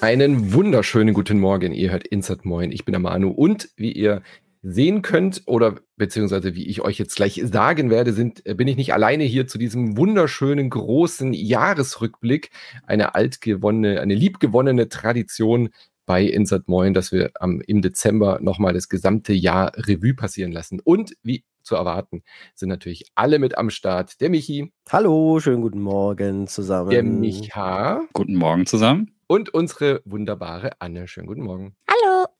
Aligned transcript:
Einen 0.00 0.54
wunderschönen 0.54 1.14
guten 1.14 1.38
Morgen. 1.38 1.72
Ihr 1.72 1.92
hört 1.92 2.06
Insert 2.06 2.44
Moin. 2.44 2.72
Ich 2.72 2.84
bin 2.84 2.92
der 2.94 3.00
Manu 3.00 3.30
und 3.30 3.68
wie 3.76 3.92
ihr 3.92 4.22
sehen 4.62 5.02
könnt 5.02 5.42
oder 5.46 5.76
beziehungsweise 5.96 6.54
wie 6.54 6.66
ich 6.66 6.80
euch 6.80 6.98
jetzt 6.98 7.16
gleich 7.16 7.40
sagen 7.44 7.90
werde, 7.90 8.12
sind, 8.12 8.44
äh, 8.46 8.54
bin 8.54 8.66
ich 8.66 8.76
nicht 8.76 8.92
alleine 8.92 9.24
hier 9.24 9.46
zu 9.46 9.58
diesem 9.58 9.96
wunderschönen 9.96 10.68
großen 10.68 11.32
Jahresrückblick. 11.32 12.50
Eine 12.86 13.14
altgewonnene, 13.14 14.00
eine 14.00 14.14
liebgewonnene 14.14 14.88
Tradition 14.88 15.70
bei 16.10 16.24
Insert 16.24 16.66
Moin, 16.66 16.92
dass 16.92 17.12
wir 17.12 17.30
am, 17.38 17.60
im 17.68 17.82
Dezember 17.82 18.40
nochmal 18.42 18.72
das 18.72 18.88
gesamte 18.88 19.32
Jahr 19.32 19.70
Revue 19.76 20.12
passieren 20.12 20.50
lassen. 20.50 20.80
Und 20.82 21.12
wie 21.22 21.44
zu 21.62 21.76
erwarten, 21.76 22.24
sind 22.56 22.68
natürlich 22.68 23.04
alle 23.14 23.38
mit 23.38 23.56
am 23.56 23.70
Start. 23.70 24.20
Der 24.20 24.28
Michi. 24.28 24.72
Hallo, 24.90 25.38
schönen 25.38 25.62
guten 25.62 25.80
Morgen 25.80 26.48
zusammen. 26.48 26.90
Der 26.90 27.04
Micha. 27.04 28.00
Guten 28.12 28.34
Morgen 28.34 28.66
zusammen 28.66 29.12
und 29.28 29.54
unsere 29.54 30.02
wunderbare 30.04 30.72
Anne. 30.80 31.06
Schönen 31.06 31.28
guten 31.28 31.42
Morgen. 31.42 31.76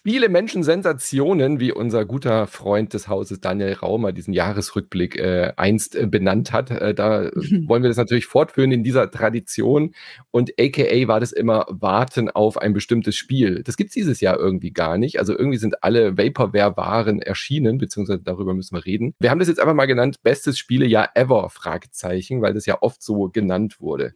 Viele 0.02 0.30
Menschen 0.30 0.62
Sensationen, 0.62 1.60
wie 1.60 1.72
unser 1.72 2.06
guter 2.06 2.46
Freund 2.46 2.94
des 2.94 3.06
Hauses 3.06 3.38
Daniel 3.38 3.74
Raumer 3.74 4.12
diesen 4.12 4.32
Jahresrückblick 4.32 5.18
äh, 5.18 5.52
einst 5.58 5.94
äh, 5.94 6.06
benannt 6.06 6.52
hat. 6.52 6.70
Äh, 6.70 6.94
da 6.94 7.24
wollen 7.66 7.82
wir 7.82 7.88
das 7.90 7.98
natürlich 7.98 8.24
fortführen 8.24 8.72
in 8.72 8.82
dieser 8.82 9.10
Tradition. 9.10 9.94
Und 10.30 10.54
AKA 10.58 11.06
war 11.06 11.20
das 11.20 11.32
immer 11.32 11.66
Warten 11.68 12.30
auf 12.30 12.56
ein 12.56 12.72
bestimmtes 12.72 13.14
Spiel. 13.14 13.62
Das 13.62 13.76
gibt 13.76 13.88
es 13.88 13.94
dieses 13.94 14.22
Jahr 14.22 14.38
irgendwie 14.38 14.70
gar 14.70 14.96
nicht. 14.96 15.18
Also 15.18 15.36
irgendwie 15.36 15.58
sind 15.58 15.84
alle 15.84 16.16
Vaporware-Waren 16.16 17.20
erschienen, 17.20 17.76
beziehungsweise 17.76 18.22
darüber 18.22 18.54
müssen 18.54 18.74
wir 18.74 18.86
reden. 18.86 19.14
Wir 19.20 19.30
haben 19.30 19.38
das 19.38 19.48
jetzt 19.48 19.60
einfach 19.60 19.74
mal 19.74 19.84
genannt, 19.84 20.22
bestes 20.22 20.58
Spielejahr 20.58 21.10
ever, 21.14 21.50
Fragezeichen, 21.50 22.40
weil 22.40 22.54
das 22.54 22.64
ja 22.64 22.78
oft 22.80 23.02
so 23.02 23.28
genannt 23.28 23.82
wurde. 23.82 24.14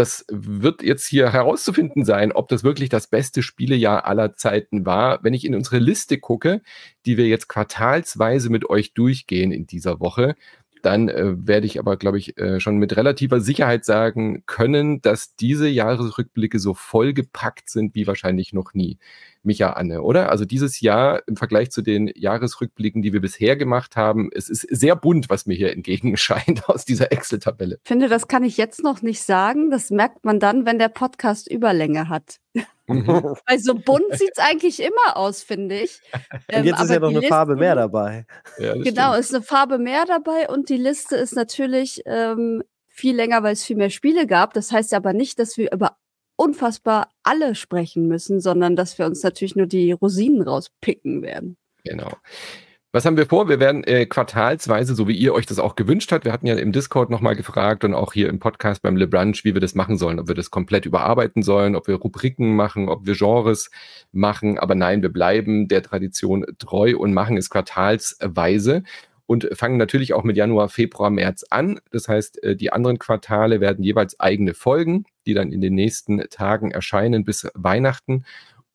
Das 0.00 0.24
wird 0.30 0.82
jetzt 0.82 1.06
hier 1.06 1.30
herauszufinden 1.30 2.06
sein, 2.06 2.32
ob 2.32 2.48
das 2.48 2.64
wirklich 2.64 2.88
das 2.88 3.06
beste 3.06 3.42
Spielejahr 3.42 4.06
aller 4.06 4.32
Zeiten 4.32 4.86
war. 4.86 5.22
Wenn 5.22 5.34
ich 5.34 5.44
in 5.44 5.54
unsere 5.54 5.78
Liste 5.78 6.16
gucke, 6.16 6.62
die 7.04 7.18
wir 7.18 7.28
jetzt 7.28 7.48
quartalsweise 7.48 8.48
mit 8.48 8.70
euch 8.70 8.94
durchgehen 8.94 9.52
in 9.52 9.66
dieser 9.66 10.00
Woche, 10.00 10.36
dann 10.80 11.10
äh, 11.10 11.34
werde 11.46 11.66
ich 11.66 11.78
aber, 11.78 11.98
glaube 11.98 12.16
ich, 12.16 12.38
äh, 12.38 12.60
schon 12.60 12.78
mit 12.78 12.96
relativer 12.96 13.40
Sicherheit 13.42 13.84
sagen 13.84 14.42
können, 14.46 15.02
dass 15.02 15.36
diese 15.36 15.68
Jahresrückblicke 15.68 16.58
so 16.58 16.72
vollgepackt 16.72 17.68
sind 17.68 17.94
wie 17.94 18.06
wahrscheinlich 18.06 18.54
noch 18.54 18.72
nie. 18.72 18.96
Micha 19.42 19.70
Anne, 19.72 20.02
oder? 20.02 20.30
Also 20.30 20.44
dieses 20.44 20.80
Jahr 20.80 21.22
im 21.26 21.36
Vergleich 21.36 21.70
zu 21.70 21.82
den 21.82 22.10
Jahresrückblicken, 22.14 23.02
die 23.02 23.12
wir 23.12 23.20
bisher 23.20 23.56
gemacht 23.56 23.96
haben, 23.96 24.30
es 24.34 24.48
ist 24.48 24.66
sehr 24.70 24.96
bunt, 24.96 25.30
was 25.30 25.46
mir 25.46 25.54
hier 25.54 25.72
entgegenscheint 25.72 26.64
aus 26.68 26.84
dieser 26.84 27.12
Excel-Tabelle. 27.12 27.78
Ich 27.82 27.88
finde, 27.88 28.08
das 28.08 28.28
kann 28.28 28.44
ich 28.44 28.56
jetzt 28.56 28.82
noch 28.82 29.02
nicht 29.02 29.22
sagen. 29.22 29.70
Das 29.70 29.90
merkt 29.90 30.24
man 30.24 30.40
dann, 30.40 30.66
wenn 30.66 30.78
der 30.78 30.88
Podcast 30.88 31.50
Überlänge 31.50 32.08
hat. 32.08 32.36
Mhm. 32.86 33.06
Weil 33.46 33.58
so 33.58 33.74
bunt 33.74 34.04
sieht 34.12 34.32
es 34.34 34.44
eigentlich 34.44 34.80
immer 34.80 35.16
aus, 35.16 35.42
finde 35.42 35.80
ich. 35.80 36.00
Und 36.54 36.64
jetzt 36.64 36.78
ähm, 36.78 36.84
ist 36.84 36.90
ja 36.90 36.98
noch 37.00 37.08
eine 37.08 37.20
Liste, 37.20 37.28
Farbe 37.28 37.56
mehr 37.56 37.74
dabei. 37.74 38.26
Ja, 38.58 38.74
genau, 38.74 39.12
stimmt. 39.12 39.20
ist 39.20 39.34
eine 39.34 39.42
Farbe 39.42 39.78
mehr 39.78 40.04
dabei 40.06 40.48
und 40.48 40.68
die 40.68 40.76
Liste 40.76 41.16
ist 41.16 41.34
natürlich 41.34 42.02
ähm, 42.06 42.62
viel 42.88 43.16
länger, 43.16 43.42
weil 43.42 43.52
es 43.52 43.64
viel 43.64 43.76
mehr 43.76 43.90
Spiele 43.90 44.26
gab. 44.26 44.52
Das 44.54 44.72
heißt 44.72 44.92
aber 44.94 45.12
nicht, 45.12 45.38
dass 45.38 45.56
wir 45.56 45.72
über 45.72 45.96
unfassbar 46.40 47.10
alle 47.22 47.54
sprechen 47.54 48.08
müssen, 48.08 48.40
sondern 48.40 48.74
dass 48.74 48.98
wir 48.98 49.04
uns 49.04 49.22
natürlich 49.22 49.56
nur 49.56 49.66
die 49.66 49.92
Rosinen 49.92 50.40
rauspicken 50.40 51.20
werden. 51.20 51.58
Genau. 51.84 52.12
Was 52.92 53.04
haben 53.04 53.18
wir 53.18 53.26
vor? 53.26 53.48
Wir 53.48 53.60
werden 53.60 53.84
äh, 53.84 54.06
quartalsweise, 54.06 54.94
so 54.94 55.06
wie 55.06 55.14
ihr 55.14 55.34
euch 55.34 55.44
das 55.44 55.58
auch 55.58 55.76
gewünscht 55.76 56.10
habt, 56.10 56.24
wir 56.24 56.32
hatten 56.32 56.46
ja 56.46 56.56
im 56.56 56.72
Discord 56.72 57.10
nochmal 57.10 57.36
gefragt 57.36 57.84
und 57.84 57.92
auch 57.92 58.14
hier 58.14 58.28
im 58.30 58.40
Podcast 58.40 58.80
beim 58.80 58.96
Le 58.96 59.06
Brunch, 59.06 59.44
wie 59.44 59.54
wir 59.54 59.60
das 59.60 59.74
machen 59.74 59.98
sollen, 59.98 60.18
ob 60.18 60.28
wir 60.28 60.34
das 60.34 60.50
komplett 60.50 60.86
überarbeiten 60.86 61.42
sollen, 61.42 61.76
ob 61.76 61.86
wir 61.86 61.96
Rubriken 61.96 62.56
machen, 62.56 62.88
ob 62.88 63.06
wir 63.06 63.14
Genres 63.14 63.70
machen. 64.10 64.58
Aber 64.58 64.74
nein, 64.74 65.02
wir 65.02 65.12
bleiben 65.12 65.68
der 65.68 65.82
Tradition 65.82 66.46
treu 66.58 66.96
und 66.96 67.12
machen 67.12 67.36
es 67.36 67.50
quartalsweise 67.50 68.82
und 69.30 69.48
fangen 69.52 69.76
natürlich 69.76 70.12
auch 70.12 70.24
mit 70.24 70.36
Januar, 70.36 70.68
Februar, 70.68 71.10
März 71.10 71.44
an. 71.50 71.78
Das 71.92 72.08
heißt, 72.08 72.42
äh, 72.42 72.56
die 72.56 72.72
anderen 72.72 72.98
Quartale 72.98 73.60
werden 73.60 73.84
jeweils 73.84 74.18
eigene 74.18 74.54
Folgen, 74.54 75.04
die 75.30 75.34
dann 75.34 75.52
in 75.52 75.60
den 75.60 75.74
nächsten 75.74 76.18
Tagen 76.28 76.72
erscheinen 76.72 77.24
bis 77.24 77.48
Weihnachten. 77.54 78.24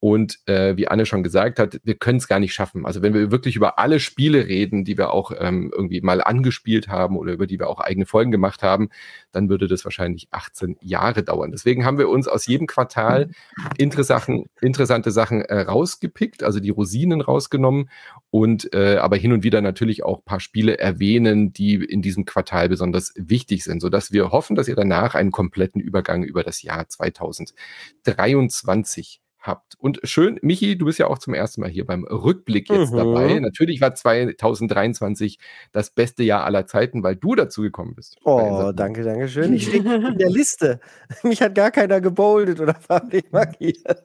Und 0.06 0.38
äh, 0.46 0.78
wie 0.78 0.88
Anne 0.88 1.08
schon 1.08 1.24
gesagt 1.24 1.58
hat, 1.58 1.80
wir 1.84 1.96
können 1.96 2.20
es 2.20 2.28
gar 2.28 2.40
nicht 2.40 2.54
schaffen. 2.54 2.86
Also 2.86 3.02
wenn 3.02 3.16
wir 3.16 3.32
wirklich 3.32 3.56
über 3.56 3.80
alle 3.80 4.00
Spiele 4.00 4.46
reden, 4.46 4.86
die 4.86 5.00
wir 5.00 5.12
auch 5.12 5.32
ähm, 5.36 5.72
irgendwie 5.76 6.00
mal 6.02 6.22
angespielt 6.22 6.90
haben 6.90 7.18
oder 7.18 7.34
über 7.34 7.48
die 7.48 7.58
wir 7.58 7.68
auch 7.68 7.80
eigene 7.80 8.06
Folgen 8.06 8.30
gemacht 8.30 8.62
haben, 8.62 8.90
dann 9.32 9.50
würde 9.50 9.68
das 9.68 9.84
wahrscheinlich 9.84 10.28
18 10.30 10.78
Jahre 10.80 11.24
dauern. 11.24 11.50
Deswegen 11.50 11.86
haben 11.86 11.98
wir 11.98 12.08
uns 12.08 12.28
aus 12.28 12.46
jedem 12.46 12.68
Quartal 12.68 13.32
interessante, 13.80 14.44
interessante 14.62 15.10
Sachen 15.10 15.42
äh, 15.42 15.62
rausgepickt, 15.62 16.44
also 16.44 16.60
die 16.60 16.70
Rosinen 16.70 17.22
rausgenommen 17.22 17.90
und 18.30 18.72
äh, 18.76 18.98
aber 18.98 19.16
hin 19.16 19.34
und 19.34 19.44
wieder 19.44 19.62
natürlich 19.62 20.06
auch 20.06 20.20
ein 20.20 20.26
paar 20.26 20.40
Spiele 20.40 20.78
erwähnen, 20.78 21.52
die 21.52 21.84
in 21.84 22.04
diesem 22.04 22.26
Quartal 22.26 22.70
besonders 22.70 23.12
wichtig 23.16 23.64
sind, 23.64 23.82
sodass 23.82 24.12
wir 24.12 24.30
hoffen, 24.30 24.56
dass 24.56 24.68
ihr 24.68 24.76
danach 24.76 25.16
einen 25.16 25.32
kompletten 25.32 25.82
Übergang 25.82 26.24
über 26.24 26.44
das 26.44 26.62
Jahr 26.62 26.88
2023 26.88 29.22
habt. 29.48 29.76
Und 29.78 30.00
schön, 30.04 30.40
Michi, 30.42 30.78
du 30.78 30.86
bist 30.86 31.00
ja 31.00 31.08
auch 31.08 31.18
zum 31.18 31.34
ersten 31.34 31.62
Mal 31.62 31.70
hier 31.70 31.86
beim 31.86 32.04
Rückblick 32.04 32.70
jetzt 32.70 32.92
mhm. 32.92 32.98
dabei. 32.98 33.40
Natürlich 33.40 33.82
war 33.82 33.94
2023 33.94 35.40
das 35.72 35.90
beste 35.90 36.24
Jahr 36.24 36.44
aller 36.44 36.66
Zeiten, 36.66 37.04
weil 37.04 37.16
du 37.16 37.36
dazu 37.36 37.62
gekommen 37.62 37.96
bist. 37.96 38.18
Oh, 38.24 38.72
danke, 38.76 39.04
danke 39.04 39.28
schön. 39.28 39.54
Ich 39.54 39.66
stehe 39.68 39.84
in 39.84 40.18
der 40.18 40.30
Liste. 40.30 40.80
Mich 41.24 41.42
hat 41.42 41.56
gar 41.56 41.72
keiner 41.72 42.02
geboldet 42.02 42.60
oder 42.60 42.74
farblich 42.80 43.26
markiert. 43.32 44.04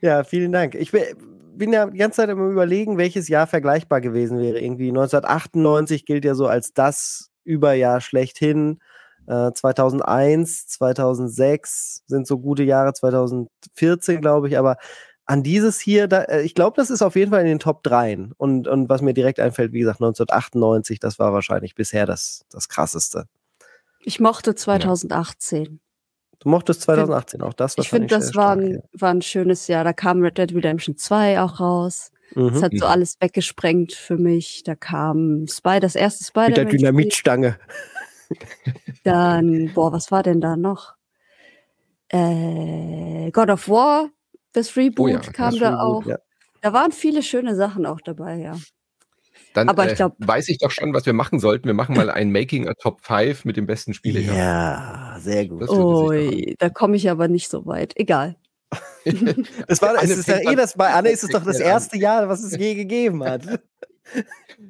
ja, 0.00 0.24
vielen 0.24 0.52
Dank. 0.52 0.74
Ich 0.74 0.92
bin, 0.92 1.02
bin 1.54 1.72
ja 1.72 1.86
die 1.86 1.98
ganze 1.98 2.16
Zeit 2.16 2.30
immer 2.30 2.48
überlegen, 2.48 2.98
welches 2.98 3.28
Jahr 3.28 3.46
vergleichbar 3.46 4.00
gewesen 4.00 4.38
wäre. 4.38 4.60
Irgendwie 4.60 4.88
1998 4.88 6.06
gilt 6.06 6.24
ja 6.24 6.34
so 6.34 6.46
als 6.46 6.72
das 6.72 7.30
Überjahr 7.44 8.00
schlechthin. 8.00 8.78
2001, 9.28 10.62
äh, 10.62 10.66
2006 10.66 12.02
sind 12.06 12.26
so 12.26 12.38
gute 12.38 12.62
Jahre, 12.62 12.92
2014 12.94 14.20
glaube 14.20 14.48
ich, 14.48 14.58
aber 14.58 14.76
an 15.28 15.42
dieses 15.42 15.78
hier, 15.78 16.08
da, 16.08 16.22
äh, 16.22 16.40
ich 16.40 16.54
glaube, 16.54 16.76
das 16.76 16.88
ist 16.88 17.02
auf 17.02 17.14
jeden 17.14 17.30
Fall 17.30 17.42
in 17.42 17.46
den 17.46 17.58
Top 17.58 17.82
3. 17.82 18.30
Und, 18.38 18.66
und 18.66 18.88
was 18.88 19.02
mir 19.02 19.12
direkt 19.12 19.38
einfällt, 19.38 19.72
wie 19.72 19.80
gesagt, 19.80 20.00
1998, 20.00 21.00
das 21.00 21.18
war 21.18 21.34
wahrscheinlich 21.34 21.74
bisher 21.74 22.06
das, 22.06 22.46
das 22.50 22.70
krasseste. 22.70 23.26
Ich 24.00 24.20
mochte 24.20 24.54
2018. 24.54 25.80
Du 26.38 26.48
mochtest 26.48 26.82
2018 26.82 27.42
auch 27.42 27.52
das? 27.52 27.76
Ich 27.76 27.90
finde, 27.90 28.06
das 28.06 28.34
war 28.34 28.52
ein, 28.52 28.80
war 28.92 29.10
ein 29.10 29.22
schönes 29.22 29.66
Jahr. 29.66 29.84
Da 29.84 29.92
kam 29.92 30.22
Red 30.22 30.38
Dead 30.38 30.54
Redemption 30.54 30.96
2 30.96 31.42
auch 31.42 31.60
raus. 31.60 32.10
Mhm. 32.34 32.52
Das 32.52 32.62
hat 32.62 32.72
so 32.74 32.86
alles 32.86 33.16
weggesprengt 33.20 33.92
für 33.92 34.16
mich. 34.16 34.62
Da 34.64 34.76
kam 34.76 35.46
Spy, 35.46 35.78
das 35.80 35.94
erste 35.94 36.24
Spider. 36.24 36.48
Mit 36.48 36.56
der 36.56 36.64
Dynamitstange. 36.66 37.58
Dann, 39.04 39.72
boah, 39.74 39.92
was 39.92 40.10
war 40.10 40.22
denn 40.22 40.40
da 40.40 40.56
noch? 40.56 40.94
Äh, 42.08 43.30
God 43.32 43.50
of 43.50 43.68
War, 43.68 44.10
das 44.52 44.76
Reboot 44.76 44.98
oh 44.98 45.08
ja, 45.08 45.18
kam 45.18 45.50
das 45.52 45.60
da 45.60 45.70
Reboot, 45.70 46.04
auch. 46.04 46.06
Ja. 46.06 46.18
Da 46.60 46.72
waren 46.72 46.92
viele 46.92 47.22
schöne 47.22 47.54
Sachen 47.54 47.86
auch 47.86 48.00
dabei, 48.00 48.36
ja. 48.36 48.56
Dann 49.54 49.68
Aber 49.68 49.88
ich 49.90 49.96
glaub, 49.96 50.12
äh, 50.20 50.28
weiß 50.28 50.48
ich 50.48 50.58
doch 50.58 50.70
schon, 50.70 50.92
was 50.94 51.06
wir 51.06 51.12
machen 51.12 51.38
sollten. 51.38 51.66
Wir 51.66 51.74
machen 51.74 51.96
mal 51.96 52.10
ein 52.10 52.30
Making 52.30 52.68
a 52.68 52.74
Top 52.74 53.00
5 53.02 53.44
mit 53.44 53.56
dem 53.56 53.66
besten 53.66 53.94
Spiele. 53.94 54.20
Ja, 54.20 55.16
sehr 55.20 55.46
gut. 55.46 55.68
Ui, 55.68 56.54
da 56.58 56.68
komme 56.68 56.96
ich 56.96 57.08
aber 57.10 57.28
nicht 57.28 57.48
so 57.48 57.66
weit. 57.66 57.92
Egal. 57.96 58.36
das 59.66 59.80
war, 59.80 59.94
es 60.02 60.10
ist 60.10 60.28
ja 60.28 60.38
eh 60.38 60.54
das, 60.54 60.74
bei 60.74 60.92
Anne 60.92 61.10
ist 61.10 61.24
es 61.24 61.30
doch 61.30 61.42
das 61.42 61.58
erste 61.58 61.96
Jahr, 61.96 62.28
was 62.28 62.42
es 62.42 62.56
je 62.56 62.74
gegeben 62.74 63.24
hat. 63.24 63.42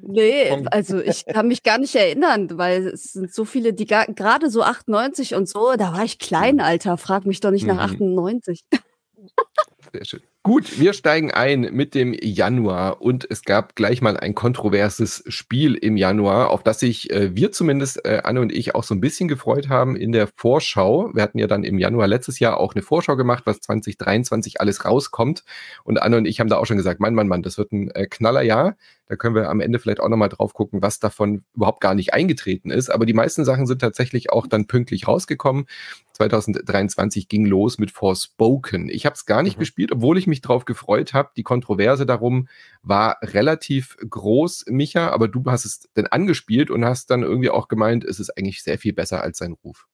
Nee, 0.01 0.65
also 0.71 0.99
ich 0.99 1.25
kann 1.25 1.47
mich 1.47 1.63
gar 1.63 1.79
nicht 1.79 1.95
erinnern, 1.95 2.57
weil 2.57 2.87
es 2.87 3.13
sind 3.13 3.33
so 3.33 3.45
viele, 3.45 3.73
die 3.73 3.85
gerade 3.85 4.49
so 4.49 4.61
98 4.61 5.35
und 5.35 5.49
so, 5.49 5.73
da 5.77 5.93
war 5.93 6.03
ich 6.03 6.19
klein, 6.19 6.55
mhm. 6.55 6.61
Alter. 6.61 6.97
Frag 6.97 7.25
mich 7.25 7.39
doch 7.39 7.51
nicht 7.51 7.65
nach 7.65 7.79
98. 7.79 8.63
Mhm. 8.71 8.79
Sehr 9.93 10.05
schön. 10.05 10.21
Gut, 10.43 10.79
wir 10.79 10.93
steigen 10.93 11.31
ein 11.31 11.61
mit 11.73 11.93
dem 11.93 12.13
Januar 12.13 13.01
und 13.01 13.27
es 13.29 13.43
gab 13.43 13.75
gleich 13.75 14.01
mal 14.01 14.15
ein 14.17 14.35
kontroverses 14.35 15.23
Spiel 15.27 15.75
im 15.75 15.97
Januar, 15.97 16.49
auf 16.51 16.63
das 16.63 16.79
sich 16.79 17.11
äh, 17.11 17.35
wir 17.35 17.51
zumindest, 17.51 18.05
äh, 18.05 18.21
Anne 18.23 18.39
und 18.39 18.53
ich, 18.53 18.73
auch 18.73 18.83
so 18.83 18.95
ein 18.95 19.01
bisschen 19.01 19.27
gefreut 19.27 19.67
haben 19.67 19.97
in 19.97 20.11
der 20.13 20.27
Vorschau. 20.27 21.11
Wir 21.13 21.23
hatten 21.23 21.39
ja 21.39 21.47
dann 21.47 21.63
im 21.63 21.77
Januar 21.77 22.07
letztes 22.07 22.39
Jahr 22.39 22.57
auch 22.57 22.73
eine 22.73 22.83
Vorschau 22.83 23.17
gemacht, 23.17 23.43
was 23.45 23.59
2023 23.59 24.61
alles 24.61 24.85
rauskommt. 24.85 25.43
Und 25.83 26.01
Anne 26.01 26.17
und 26.17 26.25
ich 26.25 26.39
haben 26.39 26.49
da 26.49 26.57
auch 26.57 26.65
schon 26.65 26.77
gesagt, 26.77 27.01
Mann, 27.01 27.15
Mann, 27.15 27.27
Mann, 27.27 27.43
das 27.43 27.57
wird 27.57 27.73
ein 27.73 27.91
äh, 27.91 28.07
Knallerjahr. 28.07 28.77
Da 29.09 29.15
können 29.15 29.33
wir 29.33 29.49
am 29.49 29.59
Ende 29.59 29.79
vielleicht 29.79 29.99
auch 29.99 30.07
nochmal 30.07 30.29
drauf 30.29 30.53
gucken, 30.53 30.83
was 30.83 30.99
davon 30.99 31.43
überhaupt 31.55 31.81
gar 31.81 31.95
nicht 31.95 32.13
eingetreten 32.13 32.69
ist. 32.69 32.91
Aber 32.91 33.07
die 33.07 33.15
meisten 33.15 33.43
Sachen 33.43 33.65
sind 33.65 33.81
tatsächlich 33.81 34.29
auch 34.29 34.45
dann 34.45 34.67
pünktlich 34.67 35.07
rausgekommen. 35.07 35.65
2023 36.13 37.27
ging 37.27 37.47
los 37.47 37.79
mit 37.79 37.89
Forspoken. 37.89 38.87
Ich 38.87 39.07
habe 39.07 39.15
es 39.15 39.25
gar 39.25 39.41
nicht 39.41 39.57
mhm. 39.57 39.61
gespielt, 39.61 39.91
obwohl 39.91 40.19
ich 40.19 40.27
mich 40.27 40.41
drauf 40.41 40.65
gefreut 40.65 41.15
habe. 41.15 41.31
Die 41.35 41.43
Kontroverse 41.43 42.05
darum 42.05 42.47
war 42.83 43.17
relativ 43.23 43.97
groß, 44.07 44.65
Micha, 44.67 45.09
aber 45.09 45.27
du 45.27 45.43
hast 45.47 45.65
es 45.65 45.89
denn 45.97 46.05
angespielt 46.05 46.69
und 46.69 46.85
hast 46.85 47.09
dann 47.09 47.23
irgendwie 47.23 47.49
auch 47.49 47.67
gemeint, 47.67 48.03
es 48.03 48.19
ist 48.19 48.37
eigentlich 48.37 48.61
sehr 48.61 48.77
viel 48.77 48.93
besser 48.93 49.23
als 49.23 49.39
sein 49.39 49.53
Ruf. 49.53 49.87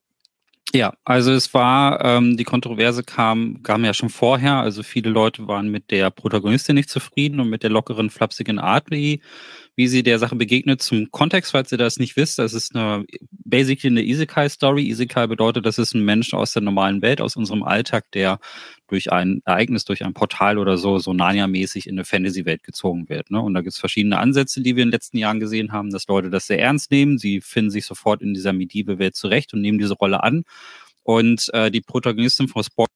Ja, 0.75 0.94
also 1.06 1.31
es 1.31 1.54
war, 1.54 2.04
ähm, 2.04 2.36
die 2.36 2.44
Kontroverse 2.44 3.01
kam, 3.04 3.63
kam 3.63 3.86
ja 3.86 3.94
schon 3.94 4.10
vorher. 4.10 4.56
Also 4.56 4.83
viele 4.83 5.10
Leute 5.10 5.48
waren 5.48 5.69
mit 5.69 5.89
der 5.89 6.10
Protagonistin 6.12 6.75
nicht 6.75 6.89
zufrieden 6.89 7.39
und 7.39 7.50
mit 7.50 7.63
der 7.63 7.69
lockeren, 7.69 8.10
flapsigen 8.10 8.60
Art, 8.60 8.92
wie 8.92 9.22
wie 9.75 9.88
sie 9.88 10.04
der 10.04 10.19
Sache 10.19 10.36
begegnet. 10.36 10.81
Zum 10.81 11.12
Kontext, 11.12 11.51
falls 11.51 11.72
ihr 11.72 11.77
das 11.77 11.98
nicht 11.98 12.16
wisst, 12.16 12.39
das 12.39 12.54
ist 12.54 12.75
eine, 12.75 13.06
basically 13.31 13.89
eine 13.89 14.04
Isekai-Story. 14.04 14.88
Isekai 14.88 15.27
bedeutet, 15.27 15.66
das 15.66 15.77
ist 15.77 15.94
ein 15.94 16.06
Mensch 16.06 16.33
aus 16.33 16.54
der 16.54 16.62
normalen 16.62 17.01
Welt, 17.01 17.19
aus 17.19 17.36
unserem 17.36 17.63
Alltag, 17.63 18.10
der 18.12 18.39
durch 18.88 19.12
ein 19.12 19.42
Ereignis, 19.45 19.83
durch 19.83 20.06
ein 20.06 20.13
Portal 20.13 20.57
oder 20.57 20.77
so, 20.77 20.98
so 21.00 21.13
Narnia-mäßig 21.13 21.88
in 21.88 21.95
eine 21.95 22.06
Fantasy-Welt 22.06 22.63
gezogen 22.63 23.10
wird. 23.10 23.31
Ne? 23.31 23.42
Und 23.42 23.54
da 23.54 23.62
gibt 23.62 23.74
es 23.74 23.80
verschiedene 23.80 24.19
Ansätze, 24.19 24.62
die 24.62 24.75
wir 24.75 24.83
in 24.83 24.89
den 24.89 24.94
letzten 24.94 25.18
Jahren 25.18 25.39
gesehen 25.39 25.72
haben, 25.72 25.89
dass 25.92 26.07
Leute 26.07 26.30
das 26.30 26.48
sehr 26.48 26.60
ernst 26.60 26.92
nehmen. 26.92 27.18
Sie 27.18 27.42
finden 27.42 27.72
sich 27.72 27.86
sofort 27.86 28.22
in 28.22 28.33
dieser 28.33 28.54
Medieval-Welt 28.54 29.16
zurecht 29.16 29.54
und 29.54 29.62
nehmen 29.62 29.80
diese 29.80 29.95
Rolle 29.95 30.24
an. 30.24 30.44
Und 31.04 31.54
äh, 31.54 31.69
die 31.69 31.81
Protagonistin 31.81 32.48
von 32.48 32.63
Sport 32.63 32.89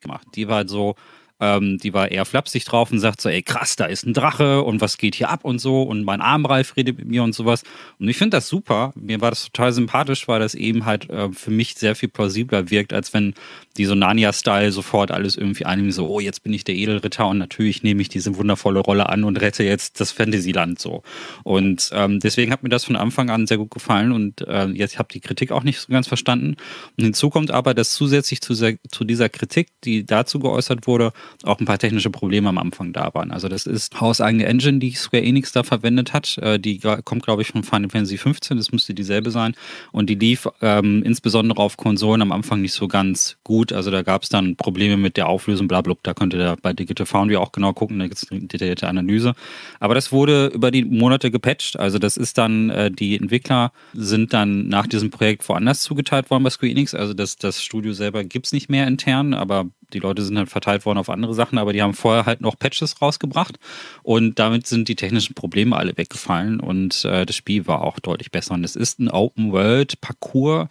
gemacht. 0.00 0.26
Die 0.34 0.48
war 0.48 0.56
halt 0.56 0.70
so, 0.70 0.96
ähm, 1.42 1.78
die 1.78 1.92
war 1.92 2.10
eher 2.10 2.24
flapsig 2.24 2.64
drauf 2.64 2.92
und 2.92 3.00
sagt 3.00 3.20
so, 3.20 3.28
ey 3.28 3.42
krass, 3.42 3.74
da 3.74 3.86
ist 3.86 4.06
ein 4.06 4.14
Drache 4.14 4.62
und 4.62 4.80
was 4.80 4.96
geht 4.96 5.16
hier 5.16 5.28
ab 5.28 5.44
und 5.44 5.58
so 5.58 5.82
und 5.82 6.04
mein 6.04 6.20
Armreif 6.20 6.76
redet 6.76 6.98
mit 6.98 7.08
mir 7.08 7.24
und 7.24 7.34
sowas. 7.34 7.64
Und 7.98 8.08
ich 8.08 8.16
finde 8.16 8.36
das 8.36 8.48
super. 8.48 8.92
Mir 8.94 9.20
war 9.20 9.30
das 9.30 9.44
total 9.46 9.72
sympathisch, 9.72 10.28
weil 10.28 10.38
das 10.38 10.54
eben 10.54 10.84
halt 10.84 11.10
äh, 11.10 11.32
für 11.32 11.50
mich 11.50 11.74
sehr 11.74 11.96
viel 11.96 12.08
plausibler 12.08 12.70
wirkt, 12.70 12.92
als 12.92 13.12
wenn 13.12 13.34
die 13.76 13.86
so 13.86 13.96
Narnia-Style 13.96 14.70
sofort 14.70 15.10
alles 15.10 15.36
irgendwie 15.36 15.64
annehmen, 15.64 15.90
so, 15.90 16.08
oh, 16.08 16.20
jetzt 16.20 16.44
bin 16.44 16.52
ich 16.52 16.62
der 16.62 16.76
Edelritter 16.76 17.26
und 17.26 17.38
natürlich 17.38 17.82
nehme 17.82 18.02
ich 18.02 18.08
diese 18.08 18.36
wundervolle 18.36 18.80
Rolle 18.80 19.08
an 19.08 19.24
und 19.24 19.40
rette 19.40 19.64
jetzt 19.64 20.00
das 20.00 20.12
Fantasyland 20.12 20.78
so. 20.78 21.02
Und 21.42 21.90
ähm, 21.92 22.20
deswegen 22.20 22.52
hat 22.52 22.62
mir 22.62 22.68
das 22.68 22.84
von 22.84 22.94
Anfang 22.96 23.30
an 23.30 23.48
sehr 23.48 23.58
gut 23.58 23.70
gefallen 23.70 24.12
und 24.12 24.46
äh, 24.46 24.66
jetzt 24.66 24.98
habe 24.98 25.08
die 25.12 25.20
Kritik 25.20 25.50
auch 25.50 25.64
nicht 25.64 25.80
so 25.80 25.90
ganz 25.90 26.06
verstanden. 26.06 26.56
Und 26.96 27.04
hinzu 27.04 27.30
kommt 27.30 27.50
aber, 27.50 27.74
dass 27.74 27.94
zusätzlich 27.94 28.40
zu, 28.40 28.54
zu 28.54 29.04
dieser 29.04 29.28
Kritik, 29.28 29.68
die 29.82 30.06
dazu 30.06 30.38
geäußert 30.38 30.86
wurde, 30.86 31.12
auch 31.44 31.60
ein 31.60 31.66
paar 31.66 31.78
technische 31.78 32.10
Probleme 32.10 32.48
am 32.48 32.58
Anfang 32.58 32.92
da 32.92 33.12
waren. 33.14 33.30
Also 33.30 33.48
das 33.48 33.66
ist 33.66 34.00
hauseigene 34.00 34.46
Engine, 34.46 34.78
die 34.78 34.92
Square 34.92 35.22
Enix 35.22 35.52
da 35.52 35.62
verwendet 35.62 36.12
hat. 36.12 36.38
Äh, 36.38 36.58
die 36.58 36.78
kommt, 36.78 37.24
glaube 37.24 37.42
ich, 37.42 37.48
von 37.48 37.62
Final 37.62 37.90
Fantasy 37.90 38.18
15. 38.18 38.56
Das 38.56 38.72
müsste 38.72 38.94
dieselbe 38.94 39.30
sein. 39.30 39.54
Und 39.92 40.08
die 40.08 40.14
lief 40.14 40.48
ähm, 40.60 41.02
insbesondere 41.02 41.60
auf 41.60 41.76
Konsolen 41.76 42.22
am 42.22 42.32
Anfang 42.32 42.60
nicht 42.60 42.74
so 42.74 42.88
ganz 42.88 43.36
gut. 43.44 43.72
Also 43.72 43.90
da 43.90 44.02
gab 44.02 44.22
es 44.22 44.28
dann 44.28 44.56
Probleme 44.56 44.96
mit 44.96 45.16
der 45.16 45.28
Auflösung, 45.28 45.68
bla, 45.68 45.80
bla, 45.80 45.94
Da 46.02 46.14
könnt 46.14 46.34
ihr 46.34 46.56
bei 46.62 46.72
Digital 46.72 47.06
Foundry 47.06 47.36
auch 47.36 47.52
genau 47.52 47.72
gucken. 47.72 47.98
Da 47.98 48.06
gibt 48.06 48.22
es 48.22 48.30
eine 48.30 48.40
detaillierte 48.40 48.88
Analyse. 48.88 49.34
Aber 49.80 49.94
das 49.94 50.12
wurde 50.12 50.46
über 50.46 50.70
die 50.70 50.84
Monate 50.84 51.30
gepatcht. 51.30 51.78
Also 51.78 51.98
das 51.98 52.16
ist 52.16 52.38
dann, 52.38 52.70
äh, 52.70 52.90
die 52.90 53.16
Entwickler 53.16 53.72
sind 53.92 54.32
dann 54.32 54.68
nach 54.68 54.86
diesem 54.86 55.10
Projekt 55.10 55.48
woanders 55.48 55.80
zugeteilt 55.80 56.30
worden 56.30 56.44
bei 56.44 56.50
Square 56.50 56.70
Enix. 56.70 56.94
Also 56.94 57.14
das, 57.14 57.36
das 57.36 57.62
Studio 57.62 57.92
selber 57.92 58.24
gibt 58.24 58.46
es 58.46 58.52
nicht 58.52 58.68
mehr 58.68 58.86
intern, 58.86 59.34
aber 59.34 59.66
die 59.94 59.98
Leute 59.98 60.22
sind 60.22 60.38
halt 60.38 60.48
verteilt 60.48 60.86
worden 60.86 60.98
auf 60.98 61.10
andere 61.10 61.34
Sachen, 61.34 61.58
aber 61.58 61.72
die 61.72 61.82
haben 61.82 61.94
vorher 61.94 62.26
halt 62.26 62.40
noch 62.40 62.58
Patches 62.58 63.00
rausgebracht 63.00 63.58
und 64.02 64.38
damit 64.38 64.66
sind 64.66 64.88
die 64.88 64.96
technischen 64.96 65.34
Probleme 65.34 65.76
alle 65.76 65.96
weggefallen 65.96 66.60
und 66.60 67.04
äh, 67.04 67.26
das 67.26 67.36
Spiel 67.36 67.66
war 67.66 67.82
auch 67.82 67.98
deutlich 67.98 68.30
besser. 68.30 68.54
Und 68.54 68.64
es 68.64 68.76
ist 68.76 68.98
ein 69.00 69.08
Open-World-Parcours. 69.08 70.68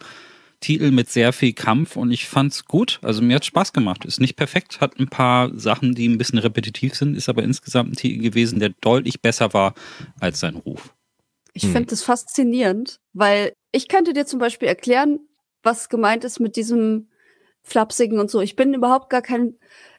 Titel 0.62 0.92
mit 0.92 1.10
sehr 1.10 1.32
viel 1.32 1.52
Kampf 1.52 1.96
und 1.96 2.10
ich 2.12 2.26
fand's 2.26 2.64
gut. 2.64 3.00
Also 3.02 3.20
mir 3.20 3.36
hat 3.36 3.44
Spaß 3.44 3.72
gemacht. 3.72 4.04
Ist 4.06 4.20
nicht 4.20 4.36
perfekt, 4.36 4.80
hat 4.80 4.98
ein 4.98 5.08
paar 5.08 5.50
Sachen, 5.58 5.94
die 5.94 6.08
ein 6.08 6.18
bisschen 6.18 6.38
repetitiv 6.38 6.94
sind, 6.94 7.16
ist 7.16 7.28
aber 7.28 7.42
insgesamt 7.42 7.92
ein 7.92 7.96
Titel 7.96 8.22
gewesen, 8.22 8.60
der 8.60 8.70
deutlich 8.80 9.20
besser 9.20 9.52
war 9.52 9.74
als 10.20 10.40
sein 10.40 10.56
Ruf. 10.56 10.94
Ich 11.52 11.64
hm. 11.64 11.72
finde 11.72 11.88
das 11.88 12.02
faszinierend, 12.02 13.00
weil 13.12 13.52
ich 13.72 13.88
könnte 13.88 14.14
dir 14.14 14.24
zum 14.24 14.38
Beispiel 14.38 14.68
erklären, 14.68 15.20
was 15.62 15.88
gemeint 15.88 16.24
ist 16.24 16.40
mit 16.40 16.56
diesem 16.56 17.08
Flapsigen 17.62 18.18
und 18.18 18.30
so. 18.30 18.40
Ich 18.40 18.56
bin 18.56 18.74
überhaupt 18.74 19.10
gar 19.10 19.22
kein 19.22 19.56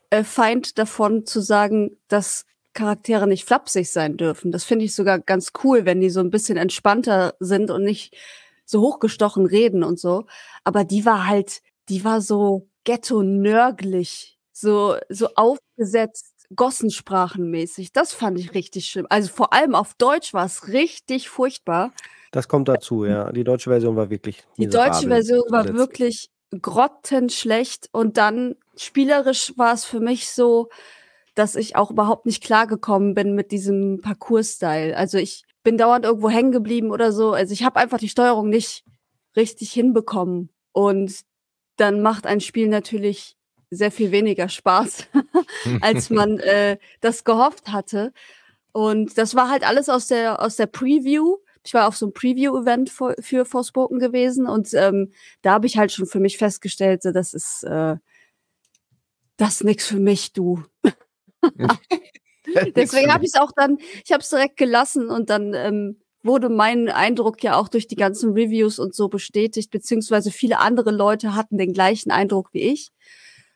äh, 0.10 0.24
Feind 0.24 0.78
davon 0.78 1.26
zu 1.26 1.42
sagen, 1.42 1.98
dass 2.08 2.46
Charaktere 2.74 3.28
nicht 3.28 3.46
flapsig 3.46 3.92
sein 3.92 4.18
dürfen. 4.18 4.52
Das 4.52 4.64
finde 4.64 4.86
ich 4.86 4.96
sogar 4.96 5.20
ganz 5.20 5.52
cool, 5.64 5.86
wenn 5.86 6.02
die 6.02 6.10
so 6.10 6.20
ein 6.20 6.32
bisschen 6.32 6.58
entspannter 6.58 7.36
sind 7.40 7.72
und 7.72 7.84
nicht 7.84 8.16
so 8.66 8.82
hochgestochen 8.82 9.46
reden 9.46 9.84
und 9.84 10.00
so. 10.00 10.26
Aber 10.64 10.84
die 10.84 11.06
war 11.06 11.28
halt, 11.28 11.62
die 11.90 12.04
war 12.04 12.22
so 12.22 12.68
ghetto-nörglich, 12.84 14.40
so, 14.52 14.96
so 15.10 15.30
aufgesetzt, 15.36 16.48
gossensprachenmäßig. 16.56 17.92
Das 17.92 18.14
fand 18.14 18.40
ich 18.40 18.54
richtig 18.54 18.88
schlimm. 18.88 19.08
Also 19.10 19.30
vor 19.32 19.54
allem 19.54 19.76
auf 19.76 19.94
Deutsch 19.96 20.34
war 20.34 20.46
es 20.46 20.68
richtig 20.68 21.30
furchtbar. 21.30 21.92
Das 22.32 22.48
kommt 22.48 22.68
dazu, 22.68 23.06
ja. 23.06 23.32
Die 23.32 23.44
deutsche 23.44 23.70
Version 23.70 23.96
war 23.96 24.10
wirklich. 24.10 24.44
Die 24.58 24.68
deutsche 24.68 25.08
Version 25.08 25.44
war 25.50 25.72
wirklich 25.74 26.30
grottenschlecht 26.62 27.90
und 27.92 28.18
dann 28.18 28.56
spielerisch 28.76 29.54
war 29.58 29.74
es 29.74 29.86
für 29.86 30.00
mich 30.00 30.30
so, 30.30 30.70
dass 31.36 31.56
ich 31.56 31.76
auch 31.76 31.92
überhaupt 31.92 32.26
nicht 32.26 32.44
klargekommen 32.44 33.14
bin 33.14 33.34
mit 33.34 33.52
diesem 33.52 34.02
Parcours-Style. 34.02 34.96
Also 34.96 35.18
ich 35.18 35.44
bin 35.64 35.78
dauernd 35.78 36.06
irgendwo 36.06 36.30
hängen 36.30 36.52
geblieben 36.52 36.92
oder 36.92 37.12
so. 37.12 37.32
Also 37.32 37.54
ich 37.54 37.64
habe 37.64 37.80
einfach 37.80 37.98
die 37.98 38.10
Steuerung 38.10 38.50
nicht 38.50 38.84
richtig 39.36 39.72
hinbekommen. 39.72 40.50
Und 40.72 41.22
dann 41.78 42.02
macht 42.02 42.28
ein 42.28 42.42
Spiel 42.42 42.68
natürlich 42.68 43.36
sehr 43.72 43.92
viel 43.92 44.12
weniger 44.12 44.50
Spaß, 44.50 45.08
als 45.82 46.10
man 46.10 46.40
äh, 46.40 46.78
das 47.02 47.24
gehofft 47.24 47.72
hatte. 47.72 48.14
Und 48.72 49.18
das 49.18 49.36
war 49.36 49.50
halt 49.50 49.68
alles 49.68 49.90
aus 49.90 50.08
der, 50.08 50.42
aus 50.42 50.56
der 50.56 50.68
Preview. 50.68 51.38
Ich 51.66 51.74
war 51.74 51.88
auf 51.88 51.96
so 51.96 52.08
einem 52.08 52.14
Preview-Event 52.14 52.90
für, 52.90 53.16
für 53.20 53.46
Forspoken 53.46 54.00
gewesen 54.00 54.48
und 54.48 54.74
ähm, 54.74 55.12
da 55.42 55.54
habe 55.54 55.68
ich 55.68 55.78
halt 55.78 55.92
schon 55.92 56.06
für 56.06 56.20
mich 56.20 56.38
festgestellt, 56.38 57.04
so, 57.04 57.12
das 57.12 57.34
ist 57.34 57.64
äh, 57.64 57.96
das 59.38 59.56
ist 59.56 59.64
nix 59.64 59.88
für 59.88 60.00
mich, 60.00 60.34
du. 60.34 60.64
Deswegen 62.76 63.12
habe 63.12 63.26
ich 63.26 63.32
es 63.34 63.40
auch 63.40 63.52
dann, 63.56 63.78
ich 64.04 64.12
habe 64.12 64.22
es 64.22 64.30
direkt 64.30 64.58
gelassen 64.58 65.10
und 65.10 65.30
dann 65.30 65.54
ähm, 65.54 66.02
wurde 66.24 66.50
mein 66.50 66.90
Eindruck 66.90 67.44
ja 67.44 67.58
auch 67.58 67.68
durch 67.68 67.88
die 67.88 67.96
ganzen 67.96 68.34
Reviews 68.34 68.80
und 68.80 68.94
so 68.96 69.10
bestätigt, 69.10 69.72
beziehungsweise 69.72 70.32
viele 70.32 70.60
andere 70.60 70.92
Leute 70.92 71.36
hatten 71.36 71.58
den 71.58 71.74
gleichen 71.74 72.12
Eindruck 72.12 72.50
wie 72.54 72.62
ich. 72.62 72.92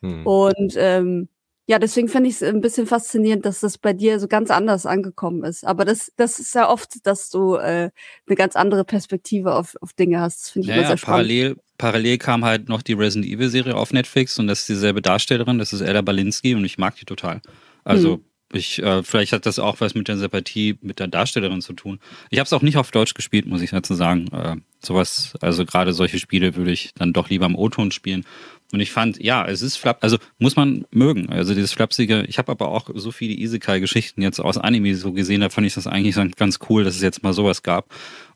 Hm. 0.00 0.26
Und 0.26 0.74
ähm, 0.76 1.28
ja, 1.68 1.78
deswegen 1.78 2.08
finde 2.08 2.30
ich 2.30 2.36
es 2.36 2.42
ein 2.42 2.62
bisschen 2.62 2.86
faszinierend, 2.86 3.44
dass 3.44 3.60
das 3.60 3.76
bei 3.76 3.92
dir 3.92 4.18
so 4.18 4.26
ganz 4.26 4.50
anders 4.50 4.86
angekommen 4.86 5.44
ist. 5.44 5.66
Aber 5.66 5.84
das, 5.84 6.10
das 6.16 6.40
ist 6.40 6.54
ja 6.54 6.70
oft, 6.70 7.06
dass 7.06 7.28
du 7.28 7.56
äh, 7.56 7.90
eine 8.26 8.36
ganz 8.36 8.56
andere 8.56 8.84
Perspektive 8.84 9.54
auf, 9.54 9.76
auf 9.82 9.92
Dinge 9.92 10.18
hast. 10.18 10.40
Das 10.40 10.50
finde 10.50 10.64
ich 10.64 10.68
ja, 10.70 10.76
immer 10.76 10.86
sehr 10.86 10.96
spannend. 10.96 11.28
Parallel, 11.28 11.56
parallel 11.76 12.16
kam 12.16 12.42
halt 12.46 12.70
noch 12.70 12.80
die 12.80 12.94
Resident 12.94 13.30
Evil 13.30 13.50
Serie 13.50 13.76
auf 13.76 13.92
Netflix 13.92 14.38
und 14.38 14.46
das 14.46 14.60
ist 14.60 14.70
dieselbe 14.70 15.02
Darstellerin, 15.02 15.58
das 15.58 15.74
ist 15.74 15.82
Ella 15.82 16.00
Balinski 16.00 16.54
und 16.54 16.64
ich 16.64 16.78
mag 16.78 16.96
die 16.96 17.04
total. 17.04 17.42
Also 17.84 18.14
hm. 18.14 18.24
ich, 18.54 18.82
äh, 18.82 19.02
vielleicht 19.02 19.34
hat 19.34 19.44
das 19.44 19.58
auch 19.58 19.78
was 19.82 19.94
mit 19.94 20.08
der 20.08 20.16
Sympathie 20.16 20.78
mit 20.80 21.00
der 21.00 21.08
Darstellerin 21.08 21.60
zu 21.60 21.74
tun. 21.74 22.00
Ich 22.30 22.38
habe 22.38 22.46
es 22.46 22.52
auch 22.54 22.62
nicht 22.62 22.78
auf 22.78 22.92
Deutsch 22.92 23.12
gespielt, 23.12 23.44
muss 23.44 23.60
ich 23.60 23.70
dazu 23.72 23.92
sagen. 23.92 24.28
Äh, 24.32 24.56
sowas, 24.80 25.34
also 25.42 25.66
gerade 25.66 25.92
solche 25.92 26.18
Spiele 26.18 26.56
würde 26.56 26.70
ich 26.70 26.94
dann 26.94 27.12
doch 27.12 27.28
lieber 27.28 27.44
im 27.44 27.56
O-Ton 27.56 27.90
spielen. 27.90 28.24
Und 28.72 28.80
ich 28.80 28.90
fand, 28.90 29.22
ja, 29.22 29.46
es 29.46 29.62
ist 29.62 29.76
flap, 29.76 29.98
also 30.02 30.18
muss 30.38 30.56
man 30.56 30.84
mögen. 30.90 31.30
Also 31.30 31.54
dieses 31.54 31.72
flapsige, 31.72 32.24
ich 32.28 32.36
habe 32.36 32.52
aber 32.52 32.68
auch 32.68 32.90
so 32.94 33.10
viele 33.10 33.34
Isekai-Geschichten 33.34 34.20
jetzt 34.20 34.40
aus 34.40 34.58
Anime 34.58 34.94
so 34.94 35.12
gesehen, 35.12 35.40
da 35.40 35.48
fand 35.48 35.66
ich 35.66 35.74
das 35.74 35.86
eigentlich 35.86 36.16
ganz 36.36 36.58
cool, 36.68 36.84
dass 36.84 36.96
es 36.96 37.02
jetzt 37.02 37.22
mal 37.22 37.32
sowas 37.32 37.62
gab. 37.62 37.86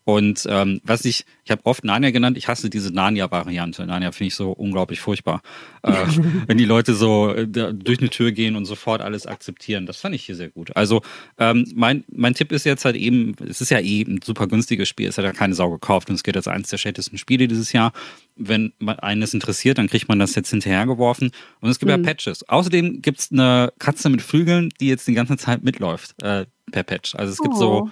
Und 0.04 0.46
ähm, 0.48 0.80
was 0.84 1.04
ich, 1.04 1.24
ich 1.44 1.50
habe 1.50 1.64
oft 1.64 1.84
Narnia 1.84 2.10
genannt, 2.10 2.36
ich 2.36 2.48
hasse 2.48 2.68
diese 2.70 2.92
Narnia-Variante. 2.92 3.86
Narnia 3.86 4.12
finde 4.12 4.28
ich 4.28 4.34
so 4.34 4.50
unglaublich 4.52 5.00
furchtbar. 5.00 5.42
Äh, 5.84 6.06
wenn 6.46 6.58
die 6.58 6.64
Leute 6.64 6.94
so 6.94 7.34
äh, 7.34 7.44
durch 7.44 7.98
eine 7.98 8.08
Tür 8.08 8.30
gehen 8.30 8.54
und 8.54 8.66
sofort 8.66 9.00
alles 9.00 9.26
akzeptieren. 9.26 9.84
Das 9.84 9.96
fand 9.96 10.14
ich 10.14 10.22
hier 10.22 10.36
sehr 10.36 10.48
gut. 10.48 10.76
Also 10.76 11.02
ähm, 11.38 11.66
mein, 11.74 12.04
mein 12.08 12.34
Tipp 12.34 12.52
ist 12.52 12.64
jetzt 12.64 12.84
halt 12.84 12.94
eben, 12.94 13.34
es 13.48 13.60
ist 13.60 13.70
ja 13.70 13.80
eh 13.80 14.02
ein 14.02 14.20
super 14.22 14.46
günstiges 14.46 14.88
Spiel, 14.88 15.08
es 15.08 15.18
hat 15.18 15.24
ja 15.24 15.32
keine 15.32 15.54
Sau 15.54 15.70
gekauft 15.70 16.08
und 16.08 16.14
es 16.14 16.22
geht 16.22 16.36
als 16.36 16.46
eines 16.46 16.68
der 16.68 16.78
schlechtesten 16.78 17.18
Spiele 17.18 17.48
dieses 17.48 17.72
Jahr. 17.72 17.92
Wenn 18.36 18.72
einen 18.80 19.22
das 19.22 19.34
interessiert, 19.34 19.78
dann 19.78 19.88
kriegt 19.88 20.08
man 20.08 20.20
das 20.20 20.36
jetzt 20.36 20.50
hinterhergeworfen. 20.50 21.32
Und 21.60 21.68
es 21.68 21.80
gibt 21.80 21.90
mhm. 21.90 22.04
ja 22.04 22.12
Patches. 22.12 22.48
Außerdem 22.48 23.02
gibt 23.02 23.18
es 23.18 23.32
eine 23.32 23.72
Katze 23.80 24.08
mit 24.08 24.22
Flügeln, 24.22 24.68
die 24.78 24.86
jetzt 24.86 25.08
die 25.08 25.14
ganze 25.14 25.36
Zeit 25.36 25.64
mitläuft 25.64 26.14
äh, 26.22 26.46
per 26.70 26.84
Patch. 26.84 27.16
Also 27.16 27.32
es 27.32 27.38
gibt 27.38 27.54
oh. 27.54 27.58
so 27.58 27.90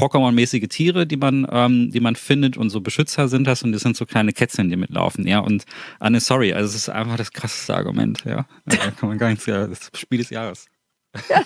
Pokémon-mäßige 0.00 0.68
Tiere, 0.68 1.06
die 1.06 1.16
man, 1.16 1.46
ähm, 1.50 1.90
die 1.90 2.00
man 2.00 2.16
findet 2.16 2.56
und 2.56 2.70
so 2.70 2.80
Beschützer 2.80 3.28
sind 3.28 3.46
das 3.46 3.62
und 3.62 3.72
das 3.72 3.82
sind 3.82 3.96
so 3.96 4.06
kleine 4.06 4.32
Kätzchen, 4.32 4.70
die 4.70 4.76
mitlaufen, 4.76 5.26
ja. 5.26 5.40
Und 5.40 5.64
Anne, 5.98 6.20
sorry, 6.20 6.54
also 6.54 6.68
es 6.68 6.74
ist 6.74 6.88
einfach 6.88 7.16
das 7.16 7.32
krasseste 7.32 7.76
Argument, 7.76 8.24
ja. 8.24 8.46
Da 8.64 8.76
kann 8.98 9.10
man 9.10 9.18
gar 9.18 9.28
nichts, 9.28 9.44
ja, 9.46 9.66
das 9.66 9.90
Spiel 9.94 10.18
des 10.18 10.30
Jahres. 10.30 10.69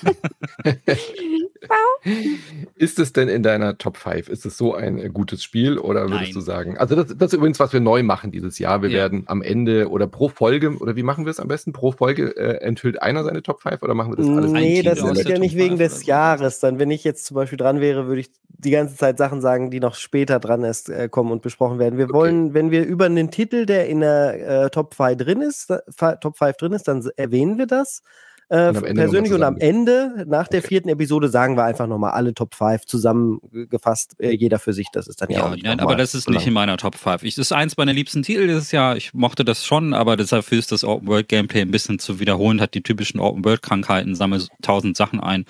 Ist 2.77 2.99
es 2.99 3.13
denn 3.13 3.29
in 3.29 3.43
deiner 3.43 3.79
Top 3.79 3.97
5? 3.97 4.29
Ist 4.29 4.45
es 4.45 4.59
so 4.59 4.75
ein 4.75 4.99
äh, 4.99 5.09
gutes 5.09 5.43
Spiel 5.43 5.79
oder 5.79 6.03
würdest 6.11 6.23
Nein. 6.23 6.33
du 6.35 6.41
sagen? 6.41 6.77
Also 6.79 6.97
das, 6.97 7.17
das 7.17 7.33
ist 7.33 7.39
übrigens, 7.39 7.59
was 7.61 7.73
wir 7.73 7.81
neu 7.81 8.03
machen 8.03 8.31
dieses 8.31 8.59
Jahr. 8.59 8.83
Wir 8.83 8.91
Ja. 8.91 8.97
werden 8.97 9.25
am 9.27 9.41
Ende 9.43 9.89
oder 9.89 10.07
pro 10.07 10.29
Folge, 10.29 10.77
oder 10.77 10.97
wie 10.97 11.03
machen 11.03 11.25
wir 11.25 11.31
es 11.31 11.41
am 11.41 11.49
besten? 11.49 11.73
Pro 11.73 11.93
Folge 11.93 12.37
äh, 12.37 12.61
enthüllt 12.63 13.01
einer 13.01 13.25
seine 13.25 13.43
Top 13.43 13.63
5 13.63 13.83
oder 13.83 13.95
machen 13.95 14.13
wir 14.13 14.17
das 14.17 14.29
alles? 14.29 14.53
Nee, 14.53 14.83
das 14.83 14.99
ist 14.99 15.29
ja 15.29 15.39
nicht 15.39 15.57
wegen 15.57 15.79
5 15.79 15.93
des. 15.93 16.07
Jahres. 16.07 16.61
Dann, 16.61 16.79
wenn 16.79 16.91
ich 16.91 17.05
jetzt 17.05 17.25
zum 17.25 17.37
Beispiel 17.37 17.57
dran 17.59 17.81
wäre, 17.81 18.07
würde 18.07 18.21
ich 18.21 18.31
die 18.49 18.71
ganze 18.71 18.97
Zeit 18.97 19.19
Sachen 19.19 19.41
sagen, 19.41 19.71
die 19.71 19.81
noch 19.81 19.95
später 19.95 20.39
dran 20.41 20.63
erst 20.63 20.91
äh, 20.91 21.09
kommen 21.09 21.33
und 21.33 21.43
besprochen 21.43 21.79
werden. 21.79 21.97
Wir 21.99 22.05
Okay. 22.07 22.15
wollen, 22.15 22.55
wenn 22.55 22.71
wir 22.71 22.85
über 22.85 23.07
einen 23.07 23.31
Titel, 23.31 23.67
der 23.67 23.89
in 23.89 24.01
der 24.01 24.65
äh, 24.65 24.71
Top 24.71 24.95
5 24.95 25.17
drin 25.17 25.41
ist, 25.41 25.73
Top 26.21 26.37
5 26.37 26.57
drin 26.57 26.73
ist, 26.73 26.87
dann 26.89 27.07
erwähnen 27.17 27.57
wir 27.59 27.67
das. 27.67 28.03
Äh, 28.51 28.69
Und 28.69 28.77
am 28.77 28.85
Ende 28.85 29.03
persönlich 29.03 29.33
und 29.33 29.43
am 29.43 29.57
Ende, 29.57 30.25
nach 30.29 30.49
der 30.49 30.59
Okay. 30.61 30.69
vierten 30.69 30.89
Episode, 30.91 31.29
sagen 31.29 31.57
wir 31.57 31.65
einfach 31.65 31.87
nochmal 31.87 32.13
alle 32.13 32.35
Top 32.35 32.55
5 32.55 32.85
zusammengefasst, 32.87 34.15
äh, 34.19 34.31
jeder 34.35 34.59
für 34.59 34.73
sich. 34.73 34.89
Das 34.93 35.07
ist 35.09 35.21
dann 35.23 35.31
ja, 35.31 35.39
Ja, 35.39 35.45
auch 35.47 35.51
nicht 35.55 35.65
nein, 35.65 35.81
aber 35.81 35.97
das 35.97 36.15
ist 36.15 36.25
so 36.25 36.31
nicht 36.31 36.41
lang. 36.41 36.49
in 36.49 36.55
meiner 36.55 36.77
Top 36.77 36.95
5. 36.97 37.23
Ich, 37.23 37.35
das 37.35 37.47
ist 37.47 37.53
eins 37.53 37.77
meiner 37.77 37.93
liebsten 37.93 38.23
Titel 38.23 38.47
dieses 38.47 38.71
Jahr. 38.73 38.97
Ich 38.97 39.15
mochte 39.15 39.45
das 39.45 39.65
schon, 39.65 39.95
aber 39.95 40.17
deshalb 40.17 40.51
ist 40.53 40.73
das 40.73 40.85
Open 40.85 41.09
World 41.09 41.29
Gameplay 41.29 41.61
ein 41.63 41.71
bisschen 41.71 41.99
zu 41.99 42.21
wiederholen, 42.21 42.61
hat 42.61 42.75
die 42.75 42.83
typischen 42.83 43.21
Open 43.21 43.45
World 43.45 43.63
Krankheiten, 43.63 44.15
sammelt 44.15 44.49
tausend 44.63 44.97
Sachen 44.97 45.21
ein. 45.21 45.45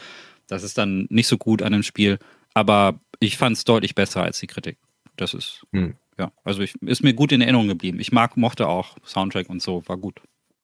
Das 0.47 0.63
ist 0.63 0.79
dann 0.79 1.07
nicht 1.11 1.27
so 1.27 1.37
gut 1.39 1.63
an 1.63 1.73
dem 1.73 1.83
Spiel, 1.83 2.19
aber 2.55 3.01
ich 3.21 3.37
fand 3.39 3.57
es 3.57 3.65
deutlich 3.65 3.95
besser 3.95 4.23
als 4.23 4.39
die 4.41 4.47
Kritik. 4.47 4.79
Das 5.17 5.33
ist, 5.35 5.65
Hm. 5.73 5.95
ja, 6.19 6.31
also 6.45 6.61
ich, 6.63 6.75
ist 6.83 7.03
mir 7.03 7.15
gut 7.15 7.33
in 7.33 7.41
Erinnerung 7.41 7.69
geblieben. 7.69 7.99
Ich 8.01 8.13
mag, 8.13 8.37
mochte 8.37 8.69
auch 8.69 8.97
Soundtrack 9.05 9.49
und 9.49 9.63
so, 9.63 9.83
war 9.87 9.97
gut. 9.97 10.21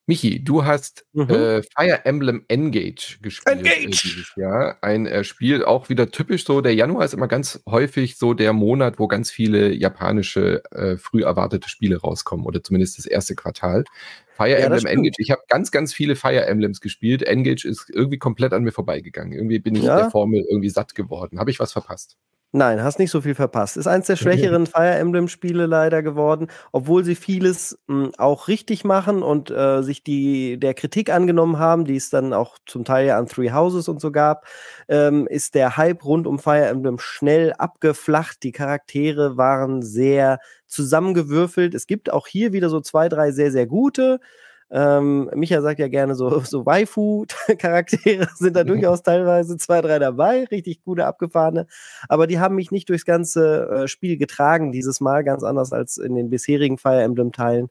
Michi, 0.06 0.42
du 0.42 0.64
hast 0.64 1.04
Mhm. 1.12 1.30
äh, 1.30 1.62
Fire 1.62 2.04
Emblem 2.04 2.44
Engage 2.48 3.18
gespielt 3.22 3.58
Engage! 3.58 3.84
Äh, 3.84 3.86
dieses 3.90 4.32
Jahr. 4.36 4.78
Ein 4.82 5.06
äh, 5.06 5.22
Spiel 5.24 5.64
auch 5.64 5.88
wieder 5.88 6.10
typisch 6.10 6.44
so. 6.44 6.60
Der 6.60 6.74
Januar 6.74 7.04
ist 7.04 7.14
immer 7.14 7.28
ganz 7.28 7.62
häufig 7.68 8.16
so 8.18 8.34
der 8.34 8.52
Monat, 8.52 8.98
wo 8.98 9.06
ganz 9.06 9.30
viele 9.30 9.72
japanische 9.72 10.62
äh, 10.72 10.96
früh 10.96 11.22
erwartete 11.22 11.68
Spiele 11.68 12.00
rauskommen 12.00 12.44
oder 12.46 12.62
zumindest 12.62 12.98
das 12.98 13.06
erste 13.06 13.34
Quartal. 13.36 13.84
Fire 14.36 14.50
Ja, 14.50 14.56
Emblem. 14.66 14.86
Engage. 14.86 15.16
Ich 15.18 15.30
habe 15.30 15.42
ganz, 15.48 15.70
ganz 15.70 15.92
viele 15.94 16.16
Fire 16.16 16.44
Emblems 16.46 16.80
gespielt. 16.80 17.22
Engage 17.22 17.64
ist 17.68 17.88
irgendwie 17.92 18.18
komplett 18.18 18.52
an 18.52 18.64
mir 18.64 18.72
vorbeigegangen. 18.72 19.32
Irgendwie 19.34 19.58
bin 19.60 19.74
ich 19.76 19.84
Ja. 19.84 19.96
der 19.96 20.10
Formel 20.10 20.44
irgendwie 20.48 20.70
satt 20.70 20.94
geworden. 20.94 21.38
Habe 21.38 21.50
ich 21.50 21.60
was 21.60 21.72
verpasst? 21.72 22.16
Nein, 22.52 22.82
hast 22.82 22.98
nicht 22.98 23.12
so 23.12 23.20
viel 23.20 23.36
verpasst. 23.36 23.76
Ist 23.76 23.86
eins 23.86 24.06
der 24.08 24.16
schwächeren 24.16 24.66
Fire 24.66 24.96
Emblem-Spiele 24.96 25.66
leider 25.66 26.02
geworden, 26.02 26.48
obwohl 26.72 27.04
sie 27.04 27.14
vieles 27.14 27.78
mh, 27.86 28.10
auch 28.18 28.48
richtig 28.48 28.82
machen 28.82 29.22
und 29.22 29.52
äh, 29.52 29.82
sich 29.82 30.02
die 30.02 30.58
der 30.58 30.74
Kritik 30.74 31.10
angenommen 31.10 31.60
haben, 31.60 31.84
die 31.84 31.94
es 31.94 32.10
dann 32.10 32.32
auch 32.32 32.58
zum 32.66 32.84
Teil 32.84 33.06
ja 33.06 33.18
an 33.18 33.26
Three 33.26 33.52
Houses 33.52 33.86
und 33.88 34.00
so 34.00 34.10
gab, 34.10 34.46
ähm, 34.88 35.28
ist 35.28 35.54
der 35.54 35.76
Hype 35.76 36.04
rund 36.04 36.26
um 36.26 36.40
Fire 36.40 36.66
Emblem 36.66 36.98
schnell 36.98 37.52
abgeflacht. 37.52 38.42
Die 38.42 38.52
Charaktere 38.52 39.36
waren 39.36 39.80
sehr 39.82 40.40
zusammengewürfelt. 40.66 41.72
Es 41.76 41.86
gibt 41.86 42.12
auch 42.12 42.26
hier 42.26 42.52
wieder 42.52 42.68
so 42.68 42.80
zwei, 42.80 43.08
drei 43.08 43.30
sehr, 43.30 43.52
sehr 43.52 43.66
gute. 43.68 44.18
Ähm, 44.72 45.28
Micha 45.34 45.60
sagt 45.62 45.80
ja 45.80 45.88
gerne 45.88 46.14
so, 46.14 46.40
so 46.40 46.64
Waifu-Charaktere 46.64 48.28
sind 48.36 48.54
da 48.54 48.62
durchaus 48.62 49.02
teilweise 49.02 49.56
zwei, 49.56 49.80
drei 49.80 49.98
dabei, 49.98 50.44
richtig 50.44 50.82
gute, 50.84 51.06
abgefahrene. 51.06 51.66
Aber 52.08 52.26
die 52.26 52.38
haben 52.38 52.54
mich 52.54 52.70
nicht 52.70 52.88
durchs 52.88 53.04
ganze 53.04 53.68
äh, 53.68 53.88
Spiel 53.88 54.16
getragen, 54.16 54.70
dieses 54.70 55.00
Mal, 55.00 55.24
ganz 55.24 55.42
anders 55.42 55.72
als 55.72 55.96
in 55.96 56.14
den 56.14 56.30
bisherigen 56.30 56.78
Fire 56.78 57.02
Emblem-Teilen. 57.02 57.68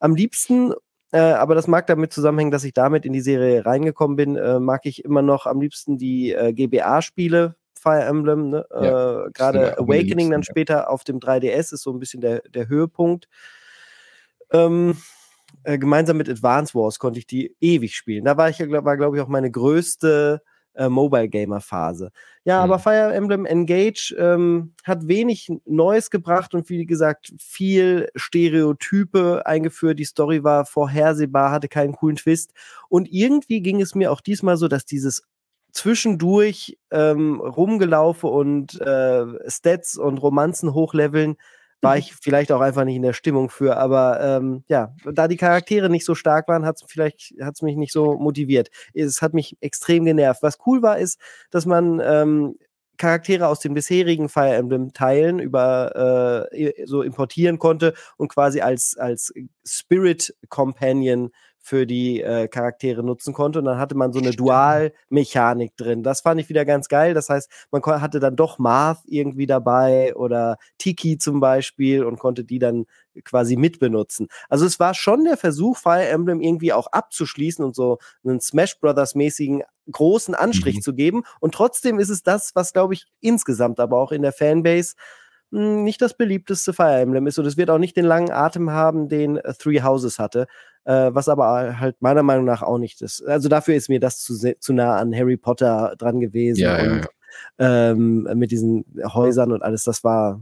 Am 0.00 0.14
liebsten, 0.14 0.72
äh, 1.12 1.18
aber 1.18 1.54
das 1.54 1.68
mag 1.68 1.86
damit 1.86 2.12
zusammenhängen, 2.14 2.50
dass 2.50 2.64
ich 2.64 2.72
damit 2.72 3.04
in 3.04 3.12
die 3.12 3.20
Serie 3.20 3.66
reingekommen 3.66 4.16
bin, 4.16 4.36
äh, 4.36 4.58
mag 4.58 4.86
ich 4.86 5.04
immer 5.04 5.22
noch 5.22 5.46
am 5.46 5.60
liebsten 5.60 5.98
die 5.98 6.32
äh, 6.32 6.52
GBA-Spiele. 6.52 7.56
Fire 7.74 8.04
Emblem, 8.04 8.50
ne? 8.50 8.64
Ja, 8.70 9.26
äh, 9.26 9.30
gerade 9.32 9.76
Awakening 9.76 10.30
dann 10.30 10.44
später 10.44 10.88
auf 10.88 11.02
dem 11.02 11.18
3DS 11.18 11.74
ist 11.74 11.82
so 11.82 11.90
ein 11.92 11.98
bisschen 11.98 12.20
der, 12.20 12.40
der 12.48 12.68
Höhepunkt. 12.68 13.28
Ähm, 14.52 14.96
äh, 15.64 15.78
gemeinsam 15.78 16.16
mit 16.16 16.28
Advance 16.28 16.74
Wars 16.74 16.98
konnte 16.98 17.18
ich 17.18 17.26
die 17.26 17.54
ewig 17.60 17.94
spielen. 17.96 18.24
Da 18.24 18.36
war 18.36 18.48
ich, 18.50 18.58
ja, 18.58 18.66
glaub- 18.66 18.84
war 18.84 18.96
glaube 18.96 19.16
ich 19.16 19.22
auch 19.22 19.28
meine 19.28 19.50
größte 19.50 20.42
äh, 20.74 20.88
Mobile 20.88 21.28
Gamer 21.28 21.60
Phase. 21.60 22.10
Ja, 22.44 22.58
Mhm. 22.58 22.62
aber 22.72 22.78
Fire 22.78 23.12
Emblem 23.12 23.44
Engage 23.44 24.14
ähm, 24.18 24.72
hat 24.84 25.06
wenig 25.06 25.52
Neues 25.66 26.08
gebracht 26.10 26.54
und 26.54 26.70
wie 26.70 26.86
gesagt 26.86 27.32
viel 27.38 28.08
Stereotype 28.16 29.42
eingeführt. 29.46 29.98
Die 29.98 30.04
Story 30.04 30.42
war 30.44 30.64
vorhersehbar, 30.64 31.50
hatte 31.50 31.68
keinen 31.68 31.92
coolen 31.92 32.16
Twist 32.16 32.52
und 32.88 33.06
irgendwie 33.12 33.60
ging 33.60 33.80
es 33.80 33.94
mir 33.94 34.10
auch 34.12 34.20
diesmal 34.22 34.56
so, 34.56 34.66
dass 34.68 34.84
dieses 34.86 35.22
zwischendurch 35.72 36.78
ähm, 36.90 37.40
rumgelaufe 37.40 38.26
und 38.26 38.80
äh, 38.80 39.24
Stats 39.50 39.96
und 39.96 40.18
Romanzen 40.18 40.74
hochleveln 40.74 41.36
war 41.82 41.98
ich 41.98 42.14
vielleicht 42.14 42.52
auch 42.52 42.60
einfach 42.60 42.84
nicht 42.84 42.96
in 42.96 43.02
der 43.02 43.12
Stimmung 43.12 43.50
für, 43.50 43.76
aber 43.76 44.20
ähm, 44.20 44.64
ja, 44.68 44.94
da 45.04 45.26
die 45.26 45.36
Charaktere 45.36 45.90
nicht 45.90 46.06
so 46.06 46.14
stark 46.14 46.48
waren, 46.48 46.64
hat 46.64 46.76
es 46.76 46.84
vielleicht 46.86 47.34
hat's 47.40 47.60
mich 47.60 47.76
nicht 47.76 47.92
so 47.92 48.16
motiviert. 48.16 48.70
Es 48.94 49.20
hat 49.20 49.34
mich 49.34 49.56
extrem 49.60 50.04
genervt. 50.04 50.42
Was 50.42 50.58
cool 50.64 50.80
war, 50.82 50.98
ist, 50.98 51.18
dass 51.50 51.66
man 51.66 52.00
ähm, 52.02 52.56
Charaktere 52.98 53.48
aus 53.48 53.58
den 53.58 53.74
bisherigen 53.74 54.28
Fire 54.28 54.54
Emblem 54.54 54.92
Teilen 54.92 55.40
über 55.40 56.48
äh, 56.52 56.86
so 56.86 57.02
importieren 57.02 57.58
konnte 57.58 57.94
und 58.16 58.28
quasi 58.28 58.60
als 58.60 58.96
als 58.96 59.32
Spirit 59.64 60.34
Companion 60.48 61.32
für 61.64 61.86
die 61.86 62.20
äh, 62.20 62.48
Charaktere 62.48 63.02
nutzen 63.04 63.32
konnte 63.32 63.60
und 63.60 63.66
dann 63.66 63.78
hatte 63.78 63.94
man 63.94 64.12
so 64.12 64.18
eine 64.18 64.32
Dualmechanik 64.32 65.76
drin. 65.76 66.02
Das 66.02 66.20
fand 66.20 66.40
ich 66.40 66.48
wieder 66.48 66.64
ganz 66.64 66.88
geil. 66.88 67.14
Das 67.14 67.28
heißt, 67.28 67.48
man 67.70 67.82
hatte 67.84 68.18
dann 68.20 68.36
doch 68.36 68.58
Marth 68.58 68.98
irgendwie 69.06 69.46
dabei 69.46 70.14
oder 70.16 70.56
Tiki 70.78 71.18
zum 71.18 71.40
Beispiel 71.40 72.04
und 72.04 72.18
konnte 72.18 72.44
die 72.44 72.58
dann 72.58 72.86
quasi 73.24 73.56
mitbenutzen. 73.56 74.28
Also 74.48 74.66
es 74.66 74.80
war 74.80 74.94
schon 74.94 75.24
der 75.24 75.36
Versuch, 75.36 75.76
Fire 75.76 76.06
Emblem 76.08 76.40
irgendwie 76.40 76.72
auch 76.72 76.88
abzuschließen 76.88 77.64
und 77.64 77.74
so 77.76 77.98
einen 78.24 78.40
Smash 78.40 78.78
Brothers 78.80 79.14
mäßigen 79.14 79.62
großen 79.90 80.34
Anstrich 80.34 80.76
Mhm. 80.76 80.82
zu 80.82 80.94
geben. 80.94 81.22
Und 81.40 81.54
trotzdem 81.54 81.98
ist 81.98 82.08
es 82.08 82.22
das, 82.22 82.52
was 82.54 82.72
glaube 82.72 82.94
ich 82.94 83.06
insgesamt 83.20 83.80
aber 83.80 83.98
auch 83.98 84.12
in 84.12 84.22
der 84.22 84.32
Fanbase 84.32 84.94
mh, 85.50 85.82
nicht 85.82 86.00
das 86.00 86.16
beliebteste 86.16 86.72
Fire 86.72 87.00
Emblem 87.00 87.26
ist 87.26 87.38
und 87.38 87.46
es 87.46 87.56
wird 87.56 87.68
auch 87.70 87.78
nicht 87.78 87.96
den 87.96 88.06
langen 88.06 88.30
Atem 88.30 88.70
haben, 88.70 89.08
den 89.08 89.38
Three 89.58 89.82
Houses 89.82 90.18
hatte, 90.18 90.46
äh, 90.84 91.10
was 91.12 91.28
aber 91.28 91.78
halt 91.78 92.00
meiner 92.00 92.22
Meinung 92.22 92.44
nach 92.44 92.62
auch 92.62 92.78
nicht 92.78 93.02
ist. 93.02 93.24
Also 93.26 93.48
dafür 93.48 93.74
ist 93.74 93.88
mir 93.88 94.00
das 94.00 94.20
zu, 94.20 94.34
zu 94.58 94.72
nah 94.72 94.96
an 94.96 95.14
Harry 95.14 95.36
Potter 95.36 95.94
dran 95.98 96.20
gewesen 96.20 96.60
Ja, 96.60 96.82
ja, 96.82 96.92
und 96.92 97.00
ja. 97.00 97.08
Ähm, 97.58 98.28
mit 98.34 98.50
diesen 98.50 98.84
Häusern 99.04 99.52
und 99.52 99.62
alles, 99.62 99.84
das 99.84 100.04
war 100.04 100.40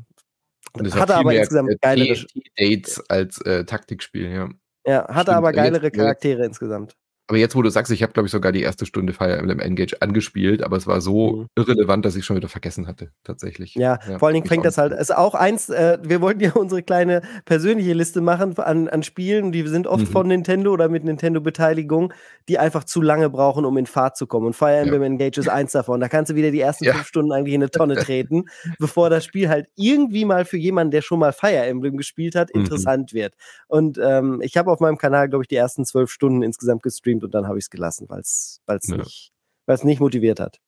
es 0.79 0.95
hatte 0.95 1.17
aber 1.17 1.35
insgesamt 1.35 1.71
äh, 1.71 1.77
geilere, 1.81 2.27
Dates 2.57 3.03
als 3.09 3.41
äh, 3.43 3.65
Taktikspiel, 3.65 4.31
ja. 4.31 4.49
ja, 4.87 5.09
hatte 5.09 5.23
stimmt. 5.23 5.37
aber 5.37 5.53
geilere 5.53 5.91
Charaktere 5.91 6.45
insgesamt. 6.45 6.97
Aber 7.31 7.39
jetzt, 7.39 7.55
wo 7.55 7.63
du 7.63 7.71
sagst, 7.71 7.93
ich 7.93 8.03
habe, 8.03 8.13
glaube 8.13 8.27
ich, 8.27 8.33
sogar 8.33 8.51
die 8.51 8.61
erste 8.61 8.87
Stunde 8.87 9.13
Fire 9.13 9.37
Emblem 9.39 9.61
Engage 9.61 10.03
angespielt, 10.03 10.65
aber 10.65 10.77
es 10.77 10.89
war 10.89 11.01
so 11.01 11.33
Mhm. 11.33 11.47
irrelevant, 11.55 12.05
dass 12.05 12.17
ich 12.17 12.25
schon 12.25 12.35
wieder 12.35 12.49
vergessen 12.49 12.89
hatte, 12.89 13.13
tatsächlich. 13.23 13.77
Ja, 13.77 14.01
vor 14.19 14.27
allen 14.27 14.35
Dingen 14.35 14.49
fängt 14.49 14.65
das 14.65 14.79
halt, 14.79 14.93
ist 14.93 15.15
auch 15.17 15.37
eins, 15.37 15.69
äh, 15.69 15.99
wir 16.03 16.21
wollten 16.23 16.41
ja 16.41 16.51
unsere 16.57 16.83
kleine 16.83 17.23
persönliche 17.45 17.93
Liste 17.93 18.21
machen 18.21 18.59
an, 18.59 18.89
an 18.89 19.05
Spielen, 19.05 19.53
die 19.53 19.65
sind 19.69 19.87
oft 19.87 20.09
Mhm. 20.09 20.13
von 20.13 20.27
Nintendo 20.27 20.73
oder 20.73 20.89
mit 20.89 21.05
Nintendo-Beteiligung, 21.05 22.13
die 22.49 22.59
einfach 22.59 22.83
zu 22.83 23.01
lange 23.01 23.31
brauchen, 23.31 23.65
um 23.65 23.77
in 23.77 23.87
Fahrt 23.87 24.17
zu 24.17 24.27
kommen. 24.27 24.47
Und 24.47 24.57
Fire 24.57 24.75
Emblem 24.79 25.03
Engage 25.05 25.39
ist 25.39 25.49
eins 25.49 25.71
davon. 25.71 26.01
Da 26.01 26.09
kannst 26.09 26.33
du 26.33 26.35
wieder 26.35 26.51
die 26.51 26.61
ersten 26.61 26.85
Ja. 26.87 26.95
fünf 26.95 27.07
Stunden 27.07 27.31
eigentlich 27.33 27.55
in 27.55 27.63
eine 27.63 27.71
Tonne 27.71 27.95
treten, 28.19 28.47
bevor 28.81 29.09
das 29.09 29.25
Spiel 29.25 29.49
halt 29.49 29.69
irgendwie 29.77 30.25
mal 30.25 30.45
für 30.45 30.57
jemanden, 30.59 30.91
der 30.91 31.03
schon 31.03 31.21
mal 31.21 31.33
Fire 31.33 31.65
Emblem 31.65 31.97
gespielt 31.97 32.35
hat, 32.35 32.53
Mhm. 32.53 32.63
interessant 32.63 33.13
wird. 33.13 33.35
Und 33.69 33.99
ähm, 34.03 34.41
ich 34.43 34.57
habe 34.57 34.71
auf 34.73 34.81
meinem 34.81 34.99
Kanal, 34.99 35.29
glaube 35.29 35.45
ich, 35.45 35.49
die 35.49 35.55
ersten 35.57 35.85
zwölf 35.85 36.11
Stunden 36.11 36.43
insgesamt 36.43 36.83
gestreamt 36.83 37.20
und 37.25 37.35
dann 37.35 37.47
habe 37.47 37.59
ich 37.59 37.65
es 37.65 37.71
gelassen, 37.71 38.07
weil 38.09 38.21
es 38.21 38.61
Ja. 38.89 38.97
nicht, 38.97 39.33
weil's 39.67 39.85
nicht 39.85 40.01
motiviert 40.01 40.41
hat. 40.41 40.61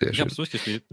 Sehr 0.00 0.10
Ich 0.10 0.16
schön. 0.16 0.24
hab's 0.26 0.36
durchgespielt. 0.36 0.84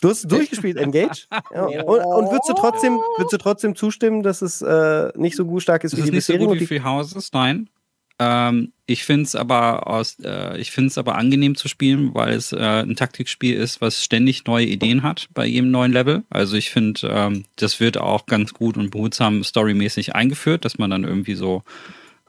Du 0.00 0.08
hast 0.08 0.24
durchgespielt, 0.30 0.76
Engage? 0.78 1.26
Ja. 1.54 1.64
Und, 1.84 2.00
und 2.00 2.30
würdest 2.30 2.48
du 2.48 2.54
trotzdem, 2.54 2.94
würdest 3.18 3.32
du 3.32 3.38
trotzdem 3.38 3.76
zustimmen, 3.76 4.22
dass 4.24 4.42
es 4.42 4.60
äh, 4.62 5.12
nicht 5.16 5.36
so 5.36 5.44
gut 5.44 5.62
stark 5.62 5.84
ist 5.84 5.92
Es 5.92 5.98
wie 5.98 6.02
ist 6.02 6.08
die 6.08 6.14
nicht 6.16 6.24
so 6.24 6.36
gut 6.48 6.58
wie 6.60 6.66
Free 6.66 6.80
Houses, 6.82 7.30
nein. 7.32 7.70
Ähm, 8.18 8.72
ich 8.86 9.04
finde 9.04 9.22
es 9.22 9.34
aber 9.36 9.86
aus, 9.86 10.18
äh, 10.22 10.58
ich 10.58 10.70
finde 10.70 10.88
es 10.88 10.98
aber 10.98 11.14
angenehm 11.16 11.54
zu 11.54 11.68
spielen, 11.68 12.14
weil 12.14 12.34
es 12.34 12.52
äh, 12.52 12.56
ein 12.82 12.94
Taktikspiel 12.96 13.54
ist, 13.56 13.80
was 13.80 14.04
ständig 14.04 14.44
neue 14.44 14.66
Ideen 14.66 15.02
hat 15.02 15.28
bei 15.34 15.46
jedem 15.46 15.70
neuen 15.70 15.92
Level. 15.92 16.24
Also 16.30 16.56
ich 16.56 16.70
finde, 16.70 17.08
ähm, 17.08 17.44
das 17.56 17.80
wird 17.80 17.96
auch 17.96 18.26
ganz 18.26 18.52
gut 18.54 18.76
und 18.76 18.90
behutsam 18.90 19.42
storymäßig 19.44 20.14
eingeführt, 20.14 20.64
dass 20.64 20.78
man 20.78 20.90
dann 20.90 21.04
irgendwie 21.04 21.34
so 21.34 21.62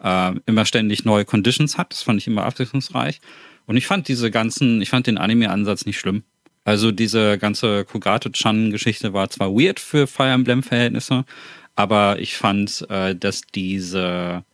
äh, 0.03 0.33
immer 0.45 0.65
ständig 0.65 1.05
neue 1.05 1.25
Conditions 1.25 1.77
hat. 1.77 1.91
Das 1.91 2.03
fand 2.03 2.19
ich 2.19 2.27
immer 2.27 2.45
abwechslungsreich. 2.45 3.19
Und 3.65 3.77
ich 3.77 3.87
fand 3.87 4.07
diese 4.07 4.29
ganzen, 4.29 4.81
ich 4.81 4.89
fand 4.89 5.07
den 5.07 5.17
Anime-Ansatz 5.17 5.85
nicht 5.85 5.99
schlimm. 5.99 6.23
Also 6.65 6.91
diese 6.91 7.37
ganze 7.37 7.85
Kogate-chan-Geschichte 7.85 9.13
war 9.13 9.29
zwar 9.29 9.51
weird 9.51 9.79
für 9.79 10.07
Fire 10.07 10.29
Emblem-Verhältnisse, 10.29 11.25
aber 11.75 12.19
ich 12.19 12.37
fand, 12.37 12.85
äh, 12.89 13.15
dass 13.15 13.41
diese 13.41 14.45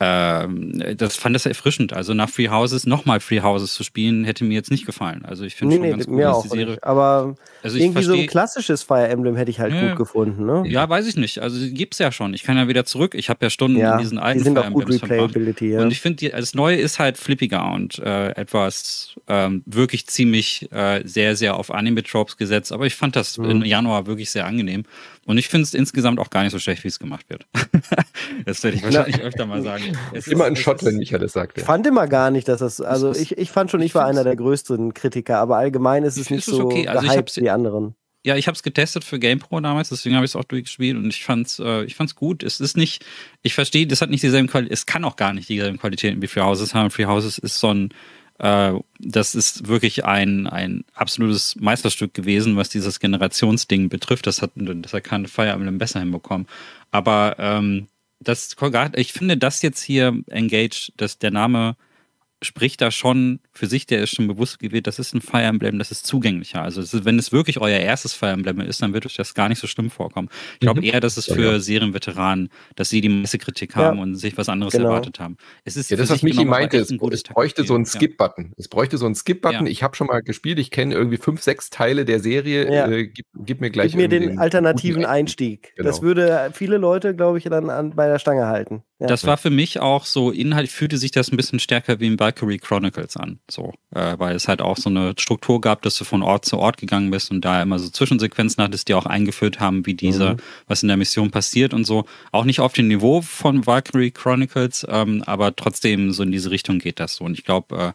ähm, 0.00 0.96
das 0.96 1.16
fand 1.16 1.34
das 1.34 1.44
erfrischend. 1.44 1.92
Also 1.92 2.14
nach 2.14 2.28
Free 2.28 2.48
Houses 2.48 2.86
nochmal 2.86 3.18
Free 3.18 3.40
Houses 3.40 3.74
zu 3.74 3.82
spielen, 3.82 4.24
hätte 4.24 4.44
mir 4.44 4.54
jetzt 4.54 4.70
nicht 4.70 4.86
gefallen. 4.86 5.24
Also 5.24 5.44
ich 5.44 5.56
finde 5.56 5.74
nee, 5.74 5.78
schon 5.78 5.86
nee, 5.86 5.90
ganz 5.90 6.06
gut, 6.06 6.20
dass 6.20 6.42
die 6.42 6.48
Serie. 6.50 6.78
Aber 6.82 7.34
also 7.64 7.76
irgendwie 7.78 7.92
versteh, 7.94 8.12
so 8.12 8.20
ein 8.20 8.26
klassisches 8.28 8.84
Fire 8.84 9.08
Emblem 9.08 9.34
hätte 9.34 9.50
ich 9.50 9.58
halt 9.58 9.74
ja, 9.74 9.88
gut 9.88 9.98
gefunden. 9.98 10.46
Ne? 10.46 10.62
Ja, 10.68 10.88
weiß 10.88 11.06
ich 11.08 11.16
nicht. 11.16 11.40
Also 11.40 11.58
gibt's 11.72 11.98
ja 11.98 12.12
schon. 12.12 12.32
Ich 12.32 12.44
kann 12.44 12.56
ja 12.56 12.68
wieder 12.68 12.84
zurück. 12.84 13.16
Ich 13.16 13.28
habe 13.28 13.44
ja 13.44 13.50
Stunden 13.50 13.78
ja, 13.78 13.94
in 13.94 13.98
diesen 13.98 14.18
alten 14.18 14.38
die 14.38 14.44
sind 14.44 14.56
Fire 14.56 14.68
auch 14.68 14.72
gut 14.72 14.88
Replayability, 14.88 15.72
ja. 15.72 15.82
Und 15.82 15.90
ich 15.90 16.00
finde, 16.00 16.28
das 16.30 16.54
Neue 16.54 16.76
ist 16.76 17.00
halt 17.00 17.18
flippiger 17.18 17.72
und 17.72 17.98
äh, 17.98 18.30
etwas 18.36 19.16
ähm, 19.26 19.64
wirklich 19.66 20.06
ziemlich 20.06 20.70
äh, 20.70 21.02
sehr, 21.04 21.34
sehr 21.34 21.56
auf 21.56 21.72
Anime-Tropes 21.72 22.36
gesetzt. 22.36 22.70
Aber 22.70 22.86
ich 22.86 22.94
fand 22.94 23.16
das 23.16 23.36
mhm. 23.36 23.50
im 23.50 23.64
Januar 23.64 24.06
wirklich 24.06 24.30
sehr 24.30 24.46
angenehm. 24.46 24.84
Und 25.28 25.36
ich 25.36 25.48
finde 25.48 25.64
es 25.64 25.74
insgesamt 25.74 26.18
auch 26.20 26.30
gar 26.30 26.42
nicht 26.42 26.52
so 26.52 26.58
schlecht, 26.58 26.84
wie 26.84 26.88
es 26.88 26.98
gemacht 26.98 27.28
wird. 27.28 27.46
das 28.46 28.64
werde 28.64 28.78
ich 28.78 28.82
wahrscheinlich 28.82 29.20
öfter 29.20 29.44
mal 29.44 29.62
sagen. 29.62 29.84
Es 30.14 30.26
immer 30.26 30.46
ein 30.46 30.56
Shot, 30.56 30.82
wenn 30.86 30.96
Michael 30.96 31.20
das 31.20 31.34
sagt. 31.34 31.58
Ich 31.58 31.64
fand 31.64 31.86
immer 31.86 32.06
gar 32.06 32.30
nicht, 32.30 32.48
dass 32.48 32.60
das, 32.60 32.80
also 32.80 33.12
ich, 33.12 33.36
ich 33.36 33.50
fand 33.50 33.70
schon, 33.70 33.82
ich 33.82 33.94
war 33.94 34.06
einer 34.06 34.24
der 34.24 34.36
größten 34.36 34.94
Kritiker, 34.94 35.36
aber 35.36 35.58
allgemein 35.58 36.02
ist 36.02 36.16
es 36.16 36.30
nicht 36.30 36.46
so 36.46 36.64
okay. 36.64 36.88
also 36.88 37.06
gehypt 37.06 37.36
wie 37.36 37.50
anderen. 37.50 37.94
Ja, 38.24 38.36
ich 38.36 38.46
habe 38.46 38.54
es 38.54 38.62
getestet 38.62 39.04
für 39.04 39.18
GamePro 39.18 39.60
damals, 39.60 39.90
deswegen 39.90 40.16
habe 40.16 40.24
ich 40.24 40.30
es 40.30 40.36
auch 40.36 40.44
durchgespielt 40.44 40.96
und 40.96 41.08
ich 41.08 41.22
fand's, 41.22 41.58
äh, 41.58 41.84
ich 41.84 41.94
fand's 41.94 42.14
gut. 42.14 42.42
Es 42.42 42.58
ist 42.58 42.78
nicht, 42.78 43.04
ich 43.42 43.52
verstehe, 43.52 43.86
das 43.86 44.00
hat 44.00 44.08
nicht 44.08 44.22
dieselben 44.22 44.48
Qualität, 44.48 44.72
es 44.72 44.86
kann 44.86 45.04
auch 45.04 45.16
gar 45.16 45.34
nicht 45.34 45.50
dieselben 45.50 45.78
Qualitäten 45.78 46.22
wie 46.22 46.26
Free 46.26 46.40
Houses 46.40 46.74
haben. 46.74 46.90
Free 46.90 47.04
Houses 47.04 47.36
ist 47.36 47.60
so 47.60 47.74
ein 47.74 47.90
äh, 48.38 48.72
das 48.98 49.34
ist 49.34 49.68
wirklich 49.68 50.04
ein, 50.04 50.46
ein 50.46 50.84
absolutes 50.94 51.56
Meisterstück 51.56 52.14
gewesen, 52.14 52.56
was 52.56 52.68
dieses 52.68 53.00
Generationsding 53.00 53.88
betrifft. 53.88 54.26
Das 54.26 54.42
hat, 54.42 54.52
das 54.54 54.92
hat 54.92 55.04
keine 55.04 55.28
Fire 55.28 55.50
Emblem 55.50 55.78
besser 55.78 56.00
hinbekommen. 56.00 56.46
Aber 56.90 57.36
ähm, 57.38 57.88
das, 58.20 58.56
ich 58.94 59.12
finde 59.12 59.36
das 59.36 59.62
jetzt 59.62 59.82
hier 59.82 60.22
Engage, 60.28 60.92
dass 60.96 61.18
der 61.18 61.30
Name 61.30 61.76
spricht 62.42 62.80
da 62.80 62.90
schon 62.90 63.40
für 63.52 63.66
sich, 63.66 63.86
der 63.86 64.02
ist 64.02 64.10
schon 64.14 64.28
bewusst 64.28 64.58
gewählt, 64.60 64.86
das 64.86 64.98
ist 64.98 65.14
ein 65.14 65.20
Fire 65.20 65.42
Emblem, 65.42 65.78
das 65.78 65.90
ist 65.90 66.06
zugänglicher. 66.06 66.62
Also 66.62 66.80
ist, 66.80 67.04
wenn 67.04 67.18
es 67.18 67.32
wirklich 67.32 67.60
euer 67.60 67.78
erstes 67.78 68.14
Fire 68.14 68.30
Emblem 68.30 68.60
ist, 68.60 68.80
dann 68.80 68.92
wird 68.92 69.06
euch 69.06 69.16
das 69.16 69.34
gar 69.34 69.48
nicht 69.48 69.58
so 69.58 69.66
schlimm 69.66 69.90
vorkommen. 69.90 70.28
Ich 70.54 70.60
glaube 70.60 70.80
mhm. 70.80 70.86
eher, 70.86 71.00
dass 71.00 71.16
es 71.16 71.26
für 71.26 71.52
ja. 71.52 71.58
Serienveteranen, 71.58 72.48
dass 72.76 72.90
sie 72.90 73.00
die 73.00 73.08
Messekritik 73.08 73.74
haben 73.74 73.96
ja. 73.96 74.02
und 74.02 74.14
sich 74.14 74.36
was 74.36 74.48
anderes 74.48 74.72
genau. 74.72 74.90
erwartet 74.90 75.18
haben. 75.18 75.36
Es 75.64 75.76
ist 75.76 75.90
ja, 75.90 75.96
das, 75.96 76.10
was 76.10 76.22
Michi 76.22 76.44
meinte, 76.44 76.76
es, 76.76 76.90
es 76.90 77.22
bräuchte 77.24 77.64
so 77.64 77.74
einen 77.74 77.86
Skip-Button. 77.86 78.52
Es 78.56 78.68
bräuchte 78.68 78.98
so 78.98 79.06
einen 79.06 79.16
Skip-Button. 79.16 79.66
Ich 79.66 79.82
habe 79.82 79.96
schon 79.96 80.06
mal 80.06 80.22
gespielt, 80.22 80.58
ich 80.58 80.70
kenne 80.70 80.94
irgendwie 80.94 81.16
fünf, 81.16 81.42
sechs 81.42 81.70
Teile 81.70 82.04
der 82.04 82.20
Serie. 82.20 82.66
Äh, 82.66 83.08
gib, 83.08 83.26
gib, 83.34 83.60
mir 83.60 83.70
gleich 83.70 83.92
gib 83.92 84.00
mir 84.00 84.08
den, 84.08 84.22
den 84.22 84.38
alternativen 84.38 85.04
Einstieg. 85.04 85.72
Genau. 85.76 85.88
Das 85.88 86.02
würde 86.02 86.50
viele 86.52 86.78
Leute, 86.78 87.16
glaube 87.16 87.38
ich, 87.38 87.44
dann 87.44 87.70
an, 87.70 87.96
bei 87.96 88.06
der 88.06 88.18
Stange 88.18 88.46
halten. 88.46 88.82
Das 89.00 89.24
war 89.24 89.36
für 89.36 89.50
mich 89.50 89.78
auch 89.78 90.04
so, 90.04 90.32
Inhalt 90.32 90.68
fühlte 90.68 90.98
sich 90.98 91.12
das 91.12 91.30
ein 91.30 91.36
bisschen 91.36 91.60
stärker 91.60 92.00
wie 92.00 92.08
in 92.08 92.18
Valkyrie 92.18 92.58
Chronicles 92.58 93.16
an. 93.16 93.38
So, 93.48 93.72
äh, 93.94 94.18
weil 94.18 94.34
es 94.34 94.48
halt 94.48 94.60
auch 94.60 94.76
so 94.76 94.90
eine 94.90 95.14
Struktur 95.16 95.60
gab, 95.60 95.82
dass 95.82 95.96
du 95.96 96.04
von 96.04 96.22
Ort 96.22 96.44
zu 96.44 96.58
Ort 96.58 96.78
gegangen 96.78 97.10
bist 97.10 97.30
und 97.30 97.44
da 97.44 97.62
immer 97.62 97.78
so 97.78 97.88
Zwischensequenzen 97.88 98.62
hattest, 98.62 98.88
die 98.88 98.94
auch 98.94 99.06
eingeführt 99.06 99.60
haben, 99.60 99.86
wie 99.86 99.94
diese, 99.94 100.30
mhm. 100.30 100.36
was 100.66 100.82
in 100.82 100.88
der 100.88 100.96
Mission 100.96 101.30
passiert 101.30 101.74
und 101.74 101.84
so. 101.84 102.06
Auch 102.32 102.44
nicht 102.44 102.58
auf 102.58 102.72
dem 102.72 102.88
Niveau 102.88 103.22
von 103.22 103.66
Valkyrie 103.66 104.10
Chronicles, 104.10 104.84
ähm, 104.88 105.22
aber 105.26 105.54
trotzdem 105.54 106.12
so 106.12 106.24
in 106.24 106.32
diese 106.32 106.50
Richtung 106.50 106.80
geht 106.80 106.98
das 106.98 107.14
so. 107.14 107.24
Und 107.24 107.34
ich 107.34 107.44
glaube, 107.44 107.76
äh, 107.76 107.92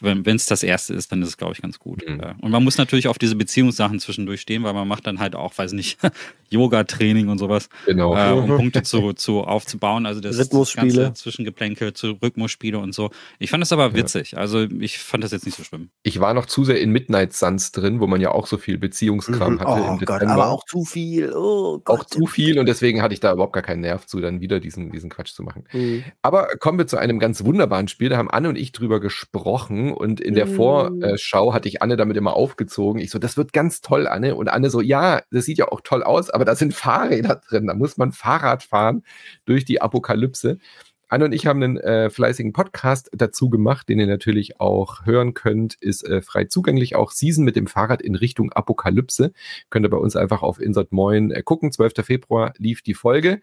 wenn 0.00 0.36
es 0.36 0.46
das 0.46 0.62
erste 0.62 0.94
ist, 0.94 1.12
dann 1.12 1.22
ist 1.22 1.28
es, 1.28 1.36
glaube 1.36 1.52
ich, 1.52 1.62
ganz 1.62 1.78
gut. 1.78 2.02
Mhm. 2.06 2.20
Und 2.40 2.50
man 2.50 2.64
muss 2.64 2.78
natürlich 2.78 3.08
auf 3.08 3.18
diese 3.18 3.36
Beziehungssachen 3.36 4.00
zwischendurch 4.00 4.40
stehen, 4.40 4.62
weil 4.62 4.72
man 4.72 4.88
macht 4.88 5.06
dann 5.06 5.18
halt 5.18 5.34
auch, 5.34 5.56
weiß 5.56 5.72
nicht, 5.72 5.98
Yoga-Training 6.50 7.28
und 7.28 7.38
sowas, 7.38 7.68
genau. 7.86 8.16
äh, 8.16 8.32
um 8.32 8.46
Punkte 8.56 8.82
zu, 8.82 9.12
zu 9.12 9.42
aufzubauen. 9.42 10.06
Also 10.06 10.20
das 10.20 10.38
Rhythmusspiele. 10.38 11.02
ganze 11.04 11.22
Zwischengeplänke 11.22 11.92
zu 11.92 12.18
Rhythmusspiele 12.22 12.78
und 12.78 12.94
so. 12.94 13.10
Ich 13.38 13.50
fand 13.50 13.62
das 13.62 13.72
aber 13.72 13.94
witzig. 13.94 14.32
Ja. 14.32 14.38
Also 14.38 14.62
ich 14.62 14.98
fand 14.98 15.22
das 15.22 15.30
jetzt 15.32 15.46
nicht 15.46 15.56
so 15.56 15.62
schlimm. 15.62 15.90
Ich 16.02 16.20
war 16.20 16.34
noch 16.34 16.46
zu 16.46 16.64
sehr 16.64 16.80
in 16.80 16.90
Midnight 16.90 17.32
Suns 17.32 17.72
drin, 17.72 18.00
wo 18.00 18.06
man 18.06 18.20
ja 18.20 18.32
auch 18.32 18.46
so 18.46 18.58
viel 18.58 18.78
Beziehungskram 18.78 19.54
mhm. 19.54 19.60
hatte. 19.60 19.82
Oh 19.82 20.04
Gott, 20.04 20.22
aber 20.22 20.48
auch 20.48 20.64
zu 20.64 20.84
viel. 20.84 21.32
Oh 21.32 21.78
Gott. 21.78 22.00
Auch 22.00 22.04
zu 22.04 22.26
viel 22.26 22.58
und 22.58 22.66
deswegen 22.66 23.00
hatte 23.00 23.14
ich 23.14 23.20
da 23.20 23.32
überhaupt 23.32 23.52
gar 23.52 23.62
keinen 23.62 23.80
Nerv 23.80 24.06
zu, 24.06 24.20
dann 24.20 24.40
wieder 24.40 24.58
diesen, 24.60 24.90
diesen 24.90 25.10
Quatsch 25.10 25.32
zu 25.32 25.42
machen. 25.42 25.64
Mhm. 25.72 26.04
Aber 26.22 26.48
kommen 26.58 26.78
wir 26.78 26.86
zu 26.86 26.96
einem 26.96 27.18
ganz 27.20 27.44
wunderbaren 27.44 27.88
Spiel. 27.88 28.08
Da 28.08 28.16
haben 28.16 28.30
Anne 28.30 28.48
und 28.48 28.56
ich 28.56 28.72
drüber 28.72 29.00
gesprochen 29.00 29.89
und 29.92 30.20
in 30.20 30.34
der 30.34 30.46
mhm. 30.46 30.54
Vorschau 30.54 31.54
hatte 31.54 31.68
ich 31.68 31.82
Anne 31.82 31.96
damit 31.96 32.16
immer 32.16 32.34
aufgezogen. 32.34 33.00
Ich 33.00 33.10
so, 33.10 33.18
das 33.18 33.36
wird 33.36 33.52
ganz 33.52 33.80
toll, 33.80 34.06
Anne. 34.06 34.34
Und 34.34 34.48
Anne 34.48 34.70
so, 34.70 34.80
ja, 34.80 35.22
das 35.30 35.44
sieht 35.44 35.58
ja 35.58 35.68
auch 35.68 35.80
toll 35.82 36.02
aus, 36.02 36.30
aber 36.30 36.44
da 36.44 36.54
sind 36.54 36.74
Fahrräder 36.74 37.40
drin. 37.48 37.66
Da 37.66 37.74
muss 37.74 37.96
man 37.96 38.12
Fahrrad 38.12 38.62
fahren 38.62 39.02
durch 39.44 39.64
die 39.64 39.80
Apokalypse. 39.80 40.58
Anne 41.10 41.24
und 41.24 41.32
ich 41.32 41.44
haben 41.46 41.60
einen 41.60 41.76
äh, 41.76 42.08
fleißigen 42.08 42.52
Podcast 42.52 43.10
dazu 43.12 43.50
gemacht, 43.50 43.88
den 43.88 43.98
ihr 43.98 44.06
natürlich 44.06 44.60
auch 44.60 45.04
hören 45.06 45.34
könnt, 45.34 45.74
ist 45.80 46.06
äh, 46.08 46.22
frei 46.22 46.44
zugänglich. 46.44 46.94
Auch 46.94 47.10
Season 47.10 47.44
mit 47.44 47.56
dem 47.56 47.66
Fahrrad 47.66 48.00
in 48.00 48.14
Richtung 48.14 48.52
Apokalypse. 48.52 49.32
Könnt 49.70 49.84
ihr 49.84 49.90
bei 49.90 49.96
uns 49.96 50.14
einfach 50.14 50.42
auf 50.42 50.60
Insert 50.60 50.92
Moin 50.92 51.32
äh, 51.32 51.42
gucken. 51.42 51.72
12. 51.72 51.94
Februar 52.04 52.54
lief 52.58 52.82
die 52.82 52.94
Folge. 52.94 53.40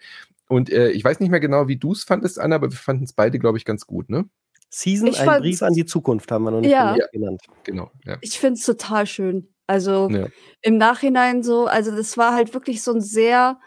Und 0.47 0.71
äh, 0.71 0.91
ich 0.91 1.03
weiß 1.03 1.19
nicht 1.19 1.29
mehr 1.29 1.41
genau, 1.41 1.67
wie 1.67 1.75
du 1.75 1.91
es 1.91 2.05
fandest, 2.05 2.39
Anna, 2.39 2.55
aber 2.55 2.71
wir 2.71 2.77
fanden 2.77 3.03
es 3.03 3.11
beide, 3.11 3.37
glaube 3.37 3.57
ich, 3.57 3.65
ganz 3.65 3.85
gut, 3.85 4.09
ne? 4.09 4.29
Season, 4.69 5.07
ich 5.07 5.19
ein 5.19 5.41
Brief 5.41 5.61
an 5.61 5.73
die 5.73 5.85
Zukunft 5.85 6.31
haben 6.31 6.43
wir 6.43 6.51
noch 6.51 6.61
nicht 6.61 6.71
ja. 6.71 6.95
genannt. 7.11 7.41
Genau. 7.63 7.91
Ja. 8.05 8.17
Ich 8.21 8.39
finde 8.39 8.59
es 8.59 8.65
total 8.65 9.05
schön. 9.05 9.53
Also 9.65 10.09
ja. 10.09 10.27
im 10.61 10.77
Nachhinein 10.77 11.43
so, 11.43 11.67
also 11.67 11.95
das 11.95 12.17
war 12.17 12.33
halt 12.33 12.53
wirklich 12.53 12.81
so 12.81 12.93
ein 12.93 13.01
sehr 13.01 13.59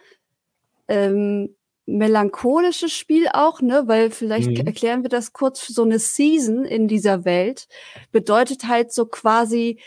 ähm, 0.88 1.54
melancholisches 1.86 2.92
Spiel 2.92 3.28
auch, 3.32 3.60
ne? 3.60 3.82
Weil 3.86 4.10
vielleicht 4.10 4.50
mhm. 4.50 4.66
erklären 4.66 5.02
wir 5.02 5.10
das 5.10 5.32
kurz. 5.32 5.66
So 5.66 5.82
eine 5.82 5.98
Season 5.98 6.64
in 6.64 6.88
dieser 6.88 7.24
Welt 7.24 7.68
bedeutet 8.12 8.66
halt 8.66 8.92
so 8.92 9.06
quasi 9.06 9.80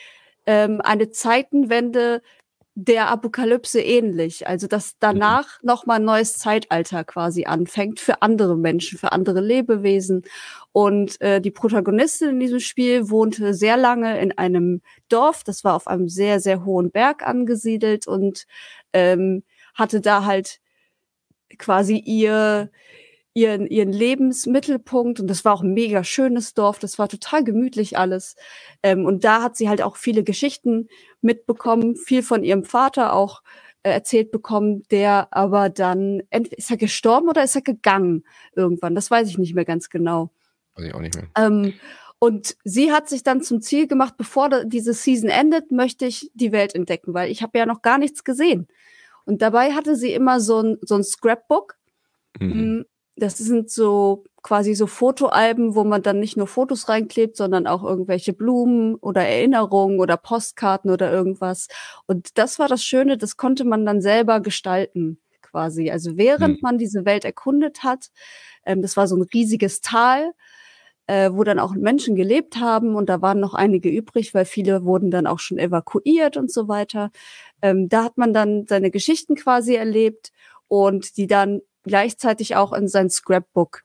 ähm, 0.45 0.81
eine 0.81 1.09
Zeitenwende 1.09 2.21
der 2.75 3.09
Apokalypse 3.09 3.79
ähnlich. 3.81 4.47
Also 4.47 4.67
dass 4.67 4.97
danach 4.99 5.61
mhm. 5.61 5.67
noch 5.67 5.85
mal 5.85 5.95
ein 5.95 6.05
neues 6.05 6.33
Zeitalter 6.33 7.03
quasi 7.03 7.45
anfängt 7.45 7.99
für 7.99 8.21
andere 8.21 8.57
Menschen, 8.57 8.97
für 8.97 9.11
andere 9.11 9.41
Lebewesen. 9.41 10.23
Und 10.71 11.21
äh, 11.21 11.39
die 11.39 11.51
Protagonistin 11.51 12.29
in 12.29 12.39
diesem 12.39 12.59
Spiel 12.59 13.09
wohnte 13.09 13.53
sehr 13.53 13.77
lange 13.77 14.19
in 14.19 14.37
einem 14.37 14.81
Dorf, 15.09 15.43
das 15.43 15.63
war 15.63 15.75
auf 15.75 15.87
einem 15.87 16.09
sehr, 16.09 16.39
sehr 16.39 16.65
hohen 16.65 16.89
Berg 16.89 17.25
angesiedelt 17.25 18.07
und 18.07 18.45
ähm, 18.91 19.43
hatte 19.75 20.01
da 20.01 20.25
halt 20.25 20.59
quasi 21.57 21.97
ihr, 21.97 22.71
ihren, 23.33 23.67
ihren 23.67 23.91
Lebensmittelpunkt 23.91 25.19
und 25.19 25.27
das 25.27 25.43
war 25.43 25.53
auch 25.53 25.63
ein 25.63 25.73
mega 25.73 26.03
schönes 26.03 26.53
Dorf, 26.53 26.79
das 26.79 26.99
war 26.99 27.09
total 27.09 27.43
gemütlich 27.43 27.97
alles. 27.97 28.35
Ähm, 28.83 29.05
und 29.05 29.23
da 29.23 29.41
hat 29.41 29.57
sie 29.57 29.69
halt 29.69 29.81
auch 29.81 29.97
viele 29.97 30.23
Geschichten 30.23 30.87
mitbekommen, 31.21 31.95
viel 31.95 32.21
von 32.21 32.43
ihrem 32.43 32.63
Vater 32.63 33.13
auch 33.13 33.41
äh, 33.81 33.91
erzählt 33.91 34.31
bekommen, 34.31 34.83
der 34.91 35.27
aber 35.31 35.69
dann, 35.69 36.21
ist 36.29 36.69
er 36.69 36.77
gestorben 36.77 37.27
oder 37.27 37.43
ist 37.43 37.55
er 37.55 37.61
gegangen 37.61 38.23
irgendwann? 38.55 38.95
Das 38.95 39.09
weiß 39.09 39.27
ich 39.27 39.37
nicht 39.37 39.55
mehr 39.55 39.65
ganz 39.65 39.89
genau. 39.89 40.31
Weiß 40.75 40.85
ich 40.85 40.93
auch 40.93 41.01
nicht 41.01 41.15
mehr. 41.15 41.27
Ähm, 41.35 41.73
und 42.19 42.55
sie 42.63 42.91
hat 42.91 43.09
sich 43.09 43.23
dann 43.23 43.41
zum 43.41 43.61
Ziel 43.61 43.87
gemacht, 43.87 44.13
bevor 44.15 44.63
diese 44.63 44.93
Season 44.93 45.29
endet, 45.29 45.71
möchte 45.71 46.05
ich 46.05 46.31
die 46.33 46.53
Welt 46.53 46.73
entdecken, 46.73 47.13
weil 47.13 47.29
ich 47.29 47.41
habe 47.41 47.57
ja 47.57 47.65
noch 47.65 47.81
gar 47.81 47.97
nichts 47.97 48.23
gesehen. 48.23 48.67
Und 49.25 49.41
dabei 49.41 49.73
hatte 49.73 49.95
sie 49.95 50.13
immer 50.13 50.39
so 50.39 50.61
ein, 50.61 50.77
so 50.81 50.95
ein 50.95 51.03
Scrapbook. 51.03 51.75
Mhm. 52.39 52.85
Das 53.15 53.37
sind 53.37 53.69
so 53.69 54.23
quasi 54.41 54.73
so 54.75 54.87
Fotoalben, 54.87 55.75
wo 55.75 55.83
man 55.83 56.01
dann 56.01 56.19
nicht 56.19 56.35
nur 56.35 56.47
Fotos 56.47 56.89
reinklebt, 56.89 57.37
sondern 57.37 57.65
auch 57.67 57.83
irgendwelche 57.83 58.33
Blumen 58.33 58.95
oder 58.95 59.21
Erinnerungen 59.21 59.99
oder 59.99 60.17
Postkarten 60.17 60.91
oder 60.91 61.11
irgendwas. 61.11 61.67
Und 62.07 62.37
das 62.37 62.59
war 62.59 62.67
das 62.67 62.83
Schöne, 62.83 63.17
das 63.17 63.37
konnte 63.37 63.63
man 63.63 63.85
dann 63.85 64.01
selber 64.01 64.41
gestalten 64.41 65.19
quasi. 65.41 65.91
Also 65.91 66.17
während 66.17 66.55
mhm. 66.55 66.59
man 66.61 66.77
diese 66.77 67.05
Welt 67.05 67.23
erkundet 67.25 67.83
hat, 67.83 68.11
ähm, 68.65 68.81
das 68.81 68.97
war 68.97 69.07
so 69.07 69.15
ein 69.15 69.21
riesiges 69.33 69.81
Tal, 69.81 70.33
äh, 71.07 71.29
wo 71.31 71.43
dann 71.43 71.59
auch 71.59 71.73
Menschen 71.75 72.15
gelebt 72.15 72.57
haben 72.57 72.95
und 72.95 73.09
da 73.09 73.21
waren 73.21 73.39
noch 73.39 73.53
einige 73.53 73.89
übrig, 73.89 74.33
weil 74.33 74.45
viele 74.45 74.83
wurden 74.83 75.11
dann 75.11 75.27
auch 75.27 75.39
schon 75.39 75.57
evakuiert 75.57 76.37
und 76.37 76.51
so 76.51 76.67
weiter. 76.67 77.11
Ähm, 77.61 77.89
da 77.89 78.03
hat 78.03 78.17
man 78.17 78.33
dann 78.33 78.65
seine 78.67 78.91
Geschichten 78.91 79.35
quasi 79.35 79.75
erlebt 79.75 80.31
und 80.67 81.17
die 81.17 81.27
dann 81.27 81.61
gleichzeitig 81.83 82.55
auch 82.55 82.73
in 82.73 82.87
sein 82.87 83.09
Scrapbook 83.09 83.83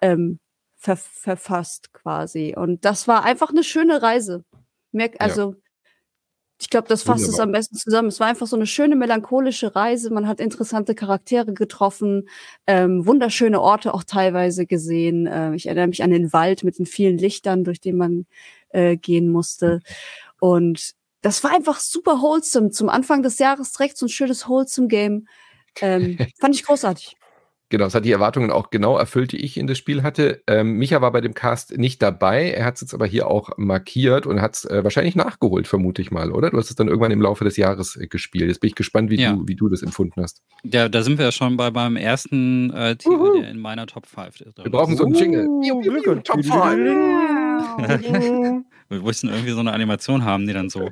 ähm, 0.00 0.38
ver 0.76 0.96
verfasst 0.96 1.92
quasi. 1.92 2.54
Und 2.56 2.84
das 2.84 3.06
war 3.06 3.24
einfach 3.24 3.50
eine 3.50 3.64
schöne 3.64 4.02
Reise. 4.02 4.44
Merk, 4.92 5.16
also 5.18 5.52
ja. 5.52 5.56
Ich 6.62 6.68
glaube, 6.68 6.88
das 6.88 7.02
fasst 7.02 7.20
Wunderbar. 7.20 7.34
es 7.34 7.40
am 7.40 7.52
besten 7.52 7.76
zusammen. 7.76 8.08
Es 8.08 8.20
war 8.20 8.26
einfach 8.26 8.46
so 8.46 8.54
eine 8.54 8.66
schöne 8.66 8.94
melancholische 8.94 9.74
Reise. 9.74 10.10
Man 10.12 10.28
hat 10.28 10.40
interessante 10.40 10.94
Charaktere 10.94 11.54
getroffen, 11.54 12.28
ähm, 12.66 13.06
wunderschöne 13.06 13.62
Orte 13.62 13.94
auch 13.94 14.04
teilweise 14.04 14.66
gesehen. 14.66 15.26
Äh, 15.26 15.54
ich 15.54 15.66
erinnere 15.66 15.86
mich 15.86 16.02
an 16.02 16.10
den 16.10 16.34
Wald 16.34 16.62
mit 16.62 16.78
den 16.78 16.84
vielen 16.84 17.16
Lichtern, 17.16 17.64
durch 17.64 17.80
den 17.80 17.96
man 17.96 18.26
äh, 18.68 18.98
gehen 18.98 19.30
musste. 19.30 19.80
Und 20.38 20.92
das 21.22 21.42
war 21.42 21.54
einfach 21.54 21.80
super 21.80 22.20
wholesome. 22.20 22.70
Zum 22.70 22.90
Anfang 22.90 23.22
des 23.22 23.38
Jahres 23.38 23.72
direkt 23.72 23.96
so 23.96 24.04
ein 24.04 24.10
schönes 24.10 24.46
wholesome 24.46 24.88
Game. 24.88 25.26
Ähm, 25.80 26.18
fand 26.40 26.54
ich 26.54 26.64
großartig. 26.64 27.16
Genau, 27.70 27.86
es 27.86 27.94
hat 27.94 28.04
die 28.04 28.10
Erwartungen 28.10 28.50
auch 28.50 28.70
genau 28.70 28.98
erfüllt, 28.98 29.30
die 29.30 29.38
ich 29.38 29.56
in 29.56 29.68
das 29.68 29.78
Spiel 29.78 30.02
hatte. 30.02 30.42
Ähm, 30.48 30.72
Micha 30.72 31.00
war 31.00 31.12
bei 31.12 31.20
dem 31.20 31.34
Cast 31.34 31.78
nicht 31.78 32.02
dabei, 32.02 32.50
er 32.50 32.64
hat 32.64 32.74
es 32.74 32.80
jetzt 32.80 32.94
aber 32.94 33.06
hier 33.06 33.28
auch 33.28 33.50
markiert 33.56 34.26
und 34.26 34.40
hat 34.40 34.56
es 34.56 34.64
äh, 34.64 34.82
wahrscheinlich 34.82 35.14
nachgeholt, 35.14 35.68
vermute 35.68 36.02
ich 36.02 36.10
mal, 36.10 36.32
oder? 36.32 36.50
Du 36.50 36.58
hast 36.58 36.70
es 36.70 36.74
dann 36.74 36.88
irgendwann 36.88 37.12
im 37.12 37.22
Laufe 37.22 37.44
des 37.44 37.56
Jahres 37.56 37.94
äh, 37.94 38.08
gespielt. 38.08 38.48
Jetzt 38.48 38.60
bin 38.60 38.68
ich 38.68 38.74
gespannt, 38.74 39.10
wie, 39.10 39.20
ja. 39.20 39.34
du, 39.34 39.46
wie 39.46 39.54
du 39.54 39.68
das 39.68 39.82
empfunden 39.82 40.20
hast. 40.20 40.42
Ja, 40.64 40.88
da 40.88 41.02
sind 41.02 41.18
wir 41.18 41.26
ja 41.26 41.32
schon 41.32 41.56
bei 41.56 41.70
beim 41.70 41.94
ersten 41.94 42.72
äh, 42.72 42.96
Titel, 42.96 43.40
der 43.40 43.50
in 43.50 43.60
meiner 43.60 43.86
Top 43.86 44.06
5 44.06 44.40
ist. 44.40 44.58
Wir 44.58 44.70
brauchen 44.70 44.96
so 44.96 45.04
einen 45.04 45.14
Jingle. 45.14 45.46
Uh, 45.46 46.14
Top 46.24 46.44
5. 46.44 46.50
wir 48.88 49.00
mussten 49.00 49.28
irgendwie 49.28 49.52
so 49.52 49.60
eine 49.60 49.72
Animation 49.72 50.24
haben, 50.24 50.48
die 50.48 50.52
dann 50.52 50.70
so 50.70 50.90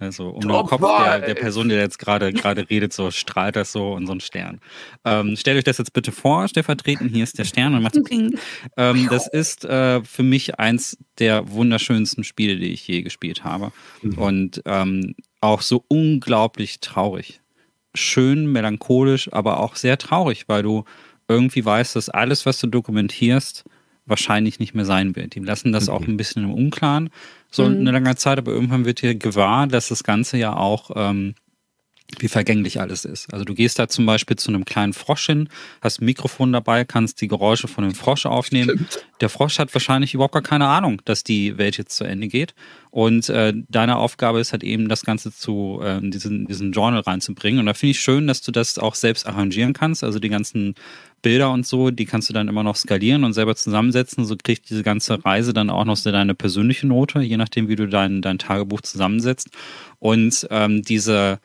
also 0.00 0.28
um 0.28 0.40
den 0.40 0.50
Kopf 0.50 0.80
der, 0.80 1.20
der, 1.20 1.34
Person, 1.34 1.68
die 1.68 1.74
jetzt 1.74 1.98
gerade 1.98 2.32
gerade 2.32 2.70
redet, 2.70 2.92
so 2.92 3.10
strahlt 3.10 3.56
das 3.56 3.72
so 3.72 3.92
und 3.92 4.06
so 4.06 4.12
ein 4.12 4.20
Stern. 4.20 4.60
Ähm, 5.04 5.36
stellt 5.36 5.58
euch 5.58 5.64
das 5.64 5.78
jetzt 5.78 5.92
bitte 5.92 6.12
vor, 6.12 6.46
stellvertretend, 6.46 7.12
hier 7.12 7.24
ist 7.24 7.38
der 7.38 7.44
Stern 7.44 7.74
und 7.74 7.82
macht 7.82 7.96
so 7.96 8.02
Ping. 8.02 8.38
Ähm, 8.76 9.08
das 9.10 9.26
ist 9.26 9.64
äh, 9.64 10.02
für 10.04 10.22
mich 10.22 10.58
eins 10.58 10.96
der 11.18 11.50
wunderschönsten 11.50 12.22
Spiele, 12.22 12.56
die 12.56 12.72
ich 12.72 12.86
je 12.86 13.02
gespielt 13.02 13.42
habe. 13.42 13.72
Mhm. 14.02 14.18
Und 14.18 14.62
ähm, 14.66 15.14
auch 15.40 15.62
so 15.62 15.84
unglaublich 15.88 16.78
traurig. 16.78 17.40
Schön, 17.94 18.52
melancholisch, 18.52 19.32
aber 19.32 19.58
auch 19.58 19.74
sehr 19.74 19.98
traurig, 19.98 20.44
weil 20.46 20.62
du 20.62 20.84
irgendwie 21.26 21.64
weißt, 21.64 21.96
dass 21.96 22.08
alles, 22.08 22.46
was 22.46 22.60
du 22.60 22.68
dokumentierst, 22.68 23.64
wahrscheinlich 24.06 24.58
nicht 24.58 24.74
mehr 24.74 24.84
sein 24.84 25.16
wird. 25.16 25.34
Die 25.34 25.40
lassen 25.40 25.72
das 25.72 25.88
mhm. 25.88 25.92
auch 25.92 26.02
ein 26.02 26.16
bisschen 26.16 26.44
im 26.44 26.54
Unklaren 26.54 27.10
so 27.50 27.64
mhm. 27.64 27.80
eine 27.80 27.90
lange 27.92 28.16
Zeit, 28.16 28.38
aber 28.38 28.52
irgendwann 28.52 28.84
wird 28.84 29.02
dir 29.02 29.14
gewahr, 29.14 29.66
dass 29.66 29.88
das 29.88 30.04
Ganze 30.04 30.36
ja 30.38 30.54
auch 30.56 30.90
ähm, 30.94 31.34
wie 32.18 32.28
vergänglich 32.28 32.80
alles 32.80 33.04
ist. 33.04 33.32
Also 33.32 33.44
du 33.44 33.54
gehst 33.54 33.78
da 33.78 33.86
zum 33.86 34.06
Beispiel 34.06 34.36
zu 34.36 34.48
einem 34.48 34.64
kleinen 34.64 34.94
Frosch 34.94 35.26
hin, 35.26 35.48
hast 35.82 36.00
ein 36.00 36.06
Mikrofon 36.06 36.52
dabei, 36.52 36.84
kannst 36.84 37.20
die 37.20 37.28
Geräusche 37.28 37.68
von 37.68 37.84
dem 37.84 37.94
Frosch 37.94 38.24
aufnehmen. 38.24 38.70
Stimmt. 38.70 39.06
Der 39.20 39.28
Frosch 39.28 39.58
hat 39.58 39.74
wahrscheinlich 39.74 40.14
überhaupt 40.14 40.32
gar 40.32 40.42
keine 40.42 40.68
Ahnung, 40.68 41.02
dass 41.04 41.22
die 41.22 41.58
Welt 41.58 41.76
jetzt 41.76 41.94
zu 41.96 42.04
Ende 42.04 42.28
geht. 42.28 42.54
Und 42.90 43.28
äh, 43.28 43.52
deine 43.68 43.96
Aufgabe 43.96 44.40
ist 44.40 44.52
halt 44.52 44.64
eben, 44.64 44.88
das 44.88 45.04
Ganze 45.04 45.32
zu 45.32 45.80
äh, 45.82 46.00
diesen, 46.02 46.46
diesen 46.46 46.72
Journal 46.72 47.00
reinzubringen. 47.00 47.60
Und 47.60 47.66
da 47.66 47.74
finde 47.74 47.90
ich 47.90 48.00
schön, 48.00 48.26
dass 48.26 48.40
du 48.40 48.52
das 48.52 48.78
auch 48.78 48.94
selbst 48.94 49.26
arrangieren 49.26 49.74
kannst. 49.74 50.02
Also 50.02 50.18
die 50.18 50.30
ganzen 50.30 50.74
Bilder 51.22 51.50
und 51.50 51.66
so, 51.66 51.90
die 51.90 52.04
kannst 52.04 52.28
du 52.28 52.32
dann 52.32 52.48
immer 52.48 52.62
noch 52.62 52.76
skalieren 52.76 53.24
und 53.24 53.32
selber 53.32 53.56
zusammensetzen. 53.56 54.24
So 54.24 54.36
kriegt 54.36 54.70
diese 54.70 54.82
ganze 54.82 55.24
Reise 55.24 55.52
dann 55.52 55.70
auch 55.70 55.84
noch 55.84 55.96
so 55.96 56.10
deine 56.12 56.34
persönliche 56.34 56.86
Note, 56.86 57.20
je 57.20 57.36
nachdem, 57.36 57.68
wie 57.68 57.76
du 57.76 57.88
dein, 57.88 58.22
dein 58.22 58.38
Tagebuch 58.38 58.82
zusammensetzt. 58.82 59.48
Und 59.98 60.46
ähm, 60.50 60.82
diese, 60.82 61.40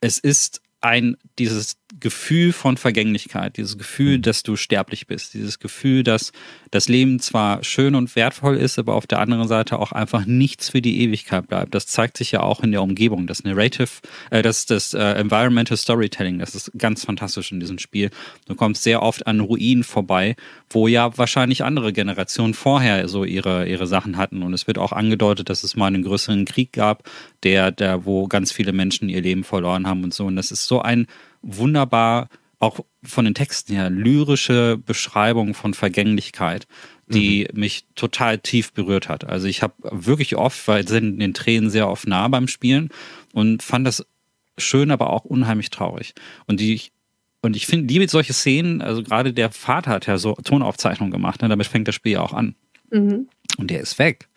es 0.00 0.18
ist 0.18 0.62
ein, 0.80 1.16
dieses 1.38 1.76
Gefühl 2.02 2.52
von 2.52 2.76
Vergänglichkeit, 2.76 3.56
dieses 3.56 3.78
Gefühl, 3.78 4.18
mhm. 4.18 4.22
dass 4.22 4.42
du 4.42 4.56
sterblich 4.56 5.06
bist, 5.06 5.34
dieses 5.34 5.60
Gefühl, 5.60 6.02
dass 6.02 6.32
das 6.72 6.88
Leben 6.88 7.20
zwar 7.20 7.62
schön 7.62 7.94
und 7.94 8.16
wertvoll 8.16 8.56
ist, 8.56 8.76
aber 8.78 8.94
auf 8.94 9.06
der 9.06 9.20
anderen 9.20 9.46
Seite 9.46 9.78
auch 9.78 9.92
einfach 9.92 10.26
nichts 10.26 10.70
für 10.70 10.82
die 10.82 11.00
Ewigkeit 11.02 11.46
bleibt. 11.46 11.74
Das 11.74 11.86
zeigt 11.86 12.16
sich 12.16 12.32
ja 12.32 12.40
auch 12.40 12.60
in 12.60 12.72
der 12.72 12.82
Umgebung. 12.82 13.28
Das 13.28 13.44
Narrative, 13.44 13.88
äh, 14.30 14.42
das, 14.42 14.66
das 14.66 14.94
äh, 14.94 14.98
Environmental 14.98 15.76
Storytelling, 15.76 16.40
das 16.40 16.56
ist 16.56 16.72
ganz 16.76 17.04
fantastisch 17.04 17.52
in 17.52 17.60
diesem 17.60 17.78
Spiel. 17.78 18.10
Du 18.48 18.56
kommst 18.56 18.82
sehr 18.82 19.00
oft 19.00 19.28
an 19.28 19.38
Ruinen 19.38 19.84
vorbei, 19.84 20.34
wo 20.70 20.88
ja 20.88 21.16
wahrscheinlich 21.16 21.62
andere 21.62 21.92
Generationen 21.92 22.54
vorher 22.54 23.06
so 23.06 23.22
ihre, 23.22 23.68
ihre 23.68 23.86
Sachen 23.86 24.16
hatten. 24.16 24.42
Und 24.42 24.54
es 24.54 24.66
wird 24.66 24.76
auch 24.76 24.90
angedeutet, 24.90 25.48
dass 25.50 25.62
es 25.62 25.76
mal 25.76 25.86
einen 25.86 26.02
größeren 26.02 26.46
Krieg 26.46 26.72
gab, 26.72 27.08
der, 27.44 27.70
der, 27.70 28.04
wo 28.04 28.26
ganz 28.26 28.50
viele 28.50 28.72
Menschen 28.72 29.08
ihr 29.08 29.20
Leben 29.22 29.44
verloren 29.44 29.86
haben 29.86 30.02
und 30.02 30.12
so. 30.12 30.26
Und 30.26 30.34
das 30.34 30.50
ist 30.50 30.66
so 30.66 30.82
ein 30.82 31.06
wunderbar, 31.42 32.28
auch 32.58 32.80
von 33.02 33.24
den 33.24 33.34
Texten 33.34 33.74
her, 33.74 33.90
lyrische 33.90 34.78
Beschreibung 34.78 35.54
von 35.54 35.74
Vergänglichkeit, 35.74 36.66
die 37.08 37.48
mhm. 37.52 37.60
mich 37.60 37.86
total 37.96 38.38
tief 38.38 38.72
berührt 38.72 39.08
hat. 39.08 39.24
Also 39.24 39.48
ich 39.48 39.62
habe 39.62 39.74
wirklich 39.82 40.36
oft, 40.36 40.68
weil 40.68 40.86
sind 40.86 41.18
den 41.18 41.34
Tränen 41.34 41.70
sehr 41.70 41.88
oft 41.88 42.06
nah 42.06 42.28
beim 42.28 42.46
Spielen 42.46 42.90
und 43.32 43.62
fand 43.62 43.86
das 43.86 44.06
schön, 44.58 44.90
aber 44.90 45.10
auch 45.10 45.24
unheimlich 45.24 45.70
traurig. 45.70 46.14
Und 46.46 46.60
die 46.60 46.80
und 47.44 47.56
ich 47.56 47.66
finde, 47.66 47.92
liebe 47.92 48.08
solche 48.08 48.32
Szenen, 48.32 48.80
also 48.80 49.02
gerade 49.02 49.32
der 49.32 49.50
Vater 49.50 49.90
hat 49.90 50.06
ja 50.06 50.16
so 50.16 50.34
Tonaufzeichnungen 50.34 51.10
gemacht, 51.10 51.42
ne? 51.42 51.48
damit 51.48 51.66
fängt 51.66 51.88
das 51.88 51.96
Spiel 51.96 52.12
ja 52.12 52.20
auch 52.20 52.32
an. 52.32 52.54
Mhm. 52.90 53.28
Und 53.58 53.70
der 53.70 53.80
ist 53.80 53.98
weg. 53.98 54.28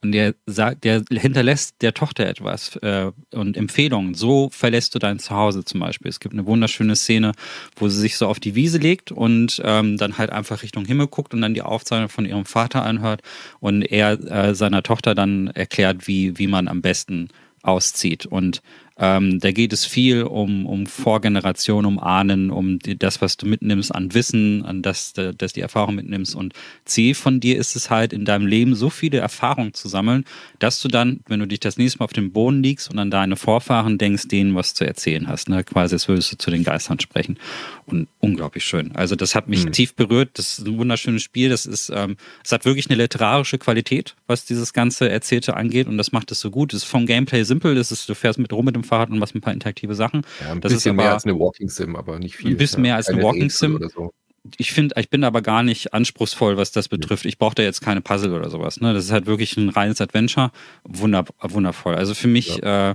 Und 0.00 0.12
der 0.12 0.34
sagt, 0.46 0.84
der 0.84 1.02
hinterlässt 1.10 1.82
der 1.82 1.92
Tochter 1.92 2.26
etwas 2.26 2.76
äh, 2.76 3.10
und 3.32 3.56
Empfehlungen. 3.56 4.14
So 4.14 4.48
verlässt 4.52 4.94
du 4.94 5.00
dein 5.00 5.18
Zuhause 5.18 5.64
zum 5.64 5.80
Beispiel. 5.80 6.08
Es 6.08 6.20
gibt 6.20 6.34
eine 6.34 6.46
wunderschöne 6.46 6.94
Szene, 6.94 7.32
wo 7.74 7.88
sie 7.88 7.98
sich 7.98 8.16
so 8.16 8.28
auf 8.28 8.38
die 8.38 8.54
Wiese 8.54 8.78
legt 8.78 9.10
und 9.10 9.60
ähm, 9.64 9.96
dann 9.96 10.16
halt 10.16 10.30
einfach 10.30 10.62
Richtung 10.62 10.84
Himmel 10.84 11.08
guckt 11.08 11.34
und 11.34 11.40
dann 11.40 11.54
die 11.54 11.62
Aufzeichnung 11.62 12.10
von 12.10 12.26
ihrem 12.26 12.44
Vater 12.44 12.84
anhört 12.84 13.22
und 13.58 13.82
er 13.82 14.12
äh, 14.12 14.54
seiner 14.54 14.84
Tochter 14.84 15.16
dann 15.16 15.48
erklärt, 15.48 16.06
wie, 16.06 16.38
wie 16.38 16.46
man 16.46 16.68
am 16.68 16.80
besten 16.80 17.30
auszieht. 17.62 18.24
Und 18.24 18.62
ähm, 18.98 19.38
da 19.38 19.52
geht 19.52 19.72
es 19.72 19.86
viel 19.86 20.24
um, 20.24 20.66
um 20.66 20.86
Vorgeneration, 20.86 21.86
um 21.86 22.00
Ahnen, 22.00 22.50
um 22.50 22.80
die, 22.80 22.98
das, 22.98 23.22
was 23.22 23.36
du 23.36 23.46
mitnimmst 23.46 23.94
an 23.94 24.12
Wissen, 24.12 24.64
an 24.64 24.82
das, 24.82 25.12
das 25.12 25.52
die 25.52 25.60
Erfahrung 25.60 25.94
mitnimmst. 25.94 26.34
Und 26.34 26.52
Ziel 26.84 27.14
von 27.14 27.38
dir 27.38 27.56
ist 27.58 27.76
es 27.76 27.90
halt, 27.90 28.12
in 28.12 28.24
deinem 28.24 28.46
Leben 28.46 28.74
so 28.74 28.90
viele 28.90 29.18
Erfahrungen 29.18 29.72
zu 29.72 29.88
sammeln, 29.88 30.24
dass 30.58 30.80
du 30.80 30.88
dann, 30.88 31.20
wenn 31.28 31.38
du 31.38 31.46
dich 31.46 31.60
das 31.60 31.76
nächste 31.76 32.00
Mal 32.00 32.06
auf 32.06 32.12
dem 32.12 32.32
Boden 32.32 32.62
liegst 32.62 32.90
und 32.90 32.98
an 32.98 33.10
deine 33.10 33.36
Vorfahren 33.36 33.98
denkst, 33.98 34.26
denen 34.28 34.56
was 34.56 34.74
zu 34.74 34.84
erzählen 34.84 35.28
hast. 35.28 35.48
Ne? 35.48 35.62
Quasi, 35.62 35.94
als 35.94 36.08
würdest 36.08 36.32
du 36.32 36.38
zu 36.38 36.50
den 36.50 36.64
Geistern 36.64 36.98
sprechen. 36.98 37.38
Und 37.86 38.08
unglaublich 38.18 38.64
schön. 38.64 38.94
Also 38.96 39.14
das 39.14 39.34
hat 39.36 39.48
mich 39.48 39.64
mhm. 39.64 39.72
tief 39.72 39.94
berührt. 39.94 40.30
Das 40.34 40.58
ist 40.58 40.66
ein 40.66 40.76
wunderschönes 40.76 41.22
Spiel. 41.22 41.48
Das 41.48 41.66
ist, 41.66 41.90
ähm, 41.94 42.16
es 42.44 42.50
hat 42.50 42.64
wirklich 42.64 42.90
eine 42.90 43.00
literarische 43.00 43.58
Qualität, 43.58 44.16
was 44.26 44.44
dieses 44.44 44.72
ganze 44.72 45.08
Erzählte 45.08 45.56
angeht. 45.56 45.86
Und 45.86 45.98
das 45.98 46.10
macht 46.10 46.32
es 46.32 46.40
so 46.40 46.50
gut. 46.50 46.74
Es 46.74 46.82
ist 46.82 46.88
vom 46.88 47.06
Gameplay 47.06 47.44
simpel. 47.44 47.76
Das 47.76 47.92
ist, 47.92 48.08
du 48.08 48.14
fährst 48.14 48.40
mit 48.40 48.52
rum 48.52 48.64
mit 48.64 48.74
dem 48.74 48.84
Fahrrad 48.88 49.10
und 49.10 49.18
machst 49.18 49.34
ein 49.34 49.40
paar 49.40 49.52
interaktive 49.52 49.94
Sachen. 49.94 50.22
Ja, 50.40 50.52
ein 50.52 50.60
das 50.60 50.72
bisschen 50.72 50.96
mehr 50.96 51.12
als 51.12 51.24
eine 51.24 51.38
Walking 51.38 51.68
Sim, 51.68 51.96
aber 51.96 52.18
nicht 52.18 52.36
viel. 52.36 52.50
Ein 52.50 52.56
bisschen 52.56 52.82
mehr 52.82 52.96
als 52.96 53.08
eine 53.08 53.22
Walking 53.22 53.50
Sim. 53.50 53.78
So. 53.94 54.12
Ich 54.56 54.72
finde, 54.72 54.94
ich 54.98 55.10
bin 55.10 55.24
aber 55.24 55.42
gar 55.42 55.62
nicht 55.62 55.92
anspruchsvoll, 55.94 56.56
was 56.56 56.72
das 56.72 56.88
betrifft. 56.88 57.26
Ich 57.26 57.38
brauche 57.38 57.54
da 57.54 57.62
jetzt 57.62 57.80
keine 57.80 58.00
Puzzle 58.00 58.32
oder 58.32 58.50
sowas. 58.50 58.80
Ne? 58.80 58.94
Das 58.94 59.04
ist 59.04 59.12
halt 59.12 59.26
wirklich 59.26 59.56
ein 59.56 59.68
reines 59.68 60.00
Adventure. 60.00 60.50
Wunder, 60.84 61.24
wundervoll. 61.40 61.94
Also 61.94 62.14
für 62.14 62.28
mich, 62.28 62.58
ja. 62.58 62.92
äh, 62.92 62.94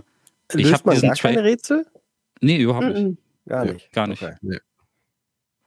ich 0.55 0.73
habe 0.73 0.91
diesen 0.91 1.09
gar 1.09 1.17
keine 1.17 1.43
Rätsel? 1.43 1.85
Nee, 2.41 2.57
überhaupt 2.57 2.87
nicht. 2.87 3.17
Gar 3.47 3.65
nicht. 3.65 3.91
Gar 3.91 4.07
nicht. 4.07 4.23
Okay. 4.23 4.35
Nee. 4.41 4.57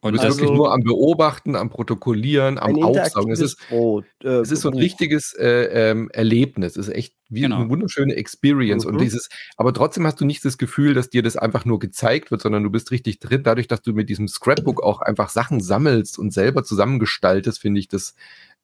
Und 0.00 0.12
du 0.12 0.18
bist 0.18 0.24
also, 0.24 0.38
wirklich 0.38 0.56
nur 0.56 0.72
am 0.72 0.82
Beobachten, 0.82 1.56
am 1.56 1.68
Protokollieren, 1.68 2.58
am 2.58 2.82
Aufsaugen. 2.82 3.32
Es 3.32 3.40
ist, 3.40 3.58
Brot, 3.68 4.04
äh, 4.22 4.28
es 4.28 4.52
ist 4.52 4.60
so 4.60 4.70
ein 4.70 4.78
richtiges 4.78 5.34
äh, 5.34 5.90
ähm, 5.90 6.10
Erlebnis. 6.12 6.76
Es 6.76 6.88
ist 6.88 6.94
echt 6.94 7.15
wie 7.28 7.42
genau. 7.42 7.60
eine 7.60 7.68
wunderschöne 7.68 8.14
Experience. 8.14 8.84
Mhm. 8.84 8.92
Und 8.92 9.00
dieses, 9.00 9.28
aber 9.56 9.72
trotzdem 9.72 10.06
hast 10.06 10.20
du 10.20 10.24
nicht 10.24 10.44
das 10.44 10.58
Gefühl, 10.58 10.94
dass 10.94 11.10
dir 11.10 11.22
das 11.22 11.36
einfach 11.36 11.64
nur 11.64 11.78
gezeigt 11.78 12.30
wird, 12.30 12.42
sondern 12.42 12.62
du 12.62 12.70
bist 12.70 12.90
richtig 12.90 13.18
drin. 13.18 13.42
Dadurch, 13.42 13.68
dass 13.68 13.82
du 13.82 13.92
mit 13.92 14.08
diesem 14.08 14.28
Scrapbook 14.28 14.82
auch 14.82 15.00
einfach 15.00 15.28
Sachen 15.28 15.60
sammelst 15.60 16.18
und 16.18 16.32
selber 16.32 16.64
zusammengestaltest, 16.64 17.60
finde 17.60 17.80
ich, 17.80 17.88
das 17.88 18.14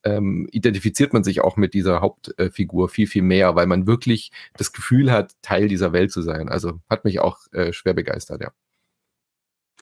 ähm, 0.05 0.48
identifiziert 0.51 1.12
man 1.12 1.25
sich 1.25 1.40
auch 1.40 1.57
mit 1.57 1.75
dieser 1.75 2.01
Hauptfigur 2.01 2.88
viel, 2.88 3.07
viel 3.07 3.22
mehr, 3.22 3.55
weil 3.55 3.66
man 3.66 3.87
wirklich 3.87 4.33
das 4.57 4.72
Gefühl 4.72 5.12
hat, 5.12 5.33
Teil 5.42 5.68
dieser 5.68 5.92
Welt 5.92 6.11
zu 6.11 6.22
sein. 6.22 6.48
Also 6.48 6.81
hat 6.90 7.05
mich 7.05 7.20
auch 7.20 7.38
äh, 7.53 7.72
schwer 7.72 7.94
begeistert, 7.94 8.42
ja. 8.42 8.53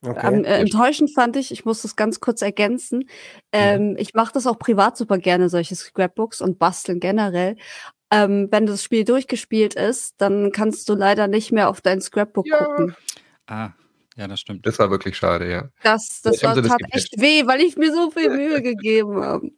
Okay. 0.03 0.43
Äh, 0.45 0.61
enttäuschend 0.61 1.12
fand 1.14 1.37
ich, 1.37 1.53
ich 1.53 1.66
muss 1.66 1.83
das 1.83 1.95
ganz 1.95 2.21
kurz 2.21 2.40
ergänzen, 2.40 3.05
ähm, 3.53 3.93
ja. 3.93 3.99
ich 3.99 4.14
mache 4.14 4.33
das 4.33 4.47
auch 4.47 4.59
privat 4.59 4.97
super 4.97 5.19
gerne, 5.19 5.51
solche 5.51 5.77
Scrapbooks 5.77 6.40
und 6.40 6.59
basteln 6.59 7.01
generell. 7.01 7.57
Ähm, 8.11 8.49
wenn 8.51 8.66
das 8.66 8.83
Spiel 8.83 9.05
durchgespielt 9.05 9.75
ist, 9.75 10.14
dann 10.18 10.51
kannst 10.53 10.88
du 10.88 10.94
leider 10.94 11.29
nicht 11.29 11.53
mehr 11.53 11.68
auf 11.68 11.81
dein 11.81 12.01
Scrapbook 12.01 12.46
ja. 12.46 12.64
gucken. 12.64 12.96
Ah, 13.46 13.70
ja, 14.16 14.27
das 14.27 14.40
stimmt. 14.40 14.66
Das 14.66 14.79
war 14.79 14.90
wirklich 14.90 15.16
schade, 15.16 15.51
ja. 15.51 15.68
Das, 15.83 16.20
das 16.23 16.42
war, 16.42 16.61
tat 16.61 16.81
echt 16.90 17.20
weh, 17.20 17.46
weil 17.46 17.61
ich 17.61 17.77
mir 17.77 17.92
so 17.92 18.11
viel 18.11 18.31
Mühe 18.31 18.62
gegeben 18.62 19.23
habe. 19.23 19.51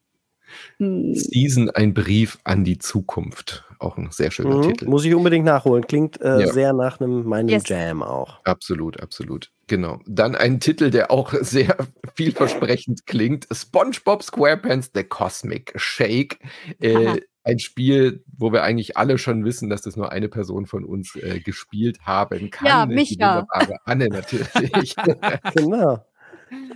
Hm. 0.78 1.14
Season, 1.14 1.70
ein 1.70 1.94
Brief 1.94 2.38
an 2.44 2.64
die 2.64 2.78
Zukunft. 2.78 3.64
Auch 3.78 3.96
ein 3.96 4.08
sehr 4.12 4.30
schöner 4.30 4.58
mhm. 4.58 4.62
Titel. 4.62 4.86
Muss 4.86 5.04
ich 5.04 5.14
unbedingt 5.14 5.44
nachholen. 5.44 5.86
Klingt 5.86 6.20
äh, 6.20 6.42
ja. 6.42 6.52
sehr 6.52 6.72
nach 6.72 7.00
einem 7.00 7.24
meinem 7.24 7.48
yes. 7.48 7.64
Jam 7.66 8.02
auch. 8.02 8.38
Absolut, 8.44 9.00
absolut. 9.00 9.50
Genau. 9.66 10.00
Dann 10.06 10.36
ein 10.36 10.60
Titel, 10.60 10.90
der 10.90 11.10
auch 11.10 11.32
sehr 11.40 11.76
vielversprechend 12.14 13.06
klingt: 13.06 13.48
SpongeBob 13.50 14.22
SquarePants 14.22 14.90
The 14.94 15.02
Cosmic 15.04 15.72
Shake. 15.76 16.38
Äh, 16.78 17.20
ein 17.44 17.58
Spiel, 17.58 18.24
wo 18.36 18.52
wir 18.52 18.62
eigentlich 18.62 18.96
alle 18.96 19.18
schon 19.18 19.44
wissen, 19.44 19.68
dass 19.68 19.82
das 19.82 19.96
nur 19.96 20.12
eine 20.12 20.28
Person 20.28 20.66
von 20.66 20.84
uns 20.84 21.16
äh, 21.16 21.40
gespielt 21.40 21.98
haben 22.02 22.50
kann. 22.50 22.66
Ja, 22.66 22.86
mich 22.86 23.16
ja. 23.18 23.46
Anne 23.84 24.08
natürlich. 24.08 24.94
genau. 25.54 26.04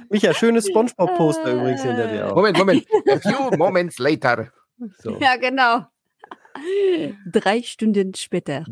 Micha, 0.08 0.32
schönes 0.34 0.68
Spongebob-Poster 0.68 1.52
übrigens 1.52 1.82
hinter 1.82 2.08
dir 2.08 2.30
auch. 2.30 2.36
Moment, 2.36 2.58
Moment. 2.58 2.86
A 3.10 3.18
few 3.18 3.56
moments 3.56 3.98
later. 3.98 4.52
So. 4.98 5.18
Ja, 5.20 5.36
genau. 5.36 5.86
Drei 7.30 7.62
Stunden 7.62 8.14
später. 8.14 8.64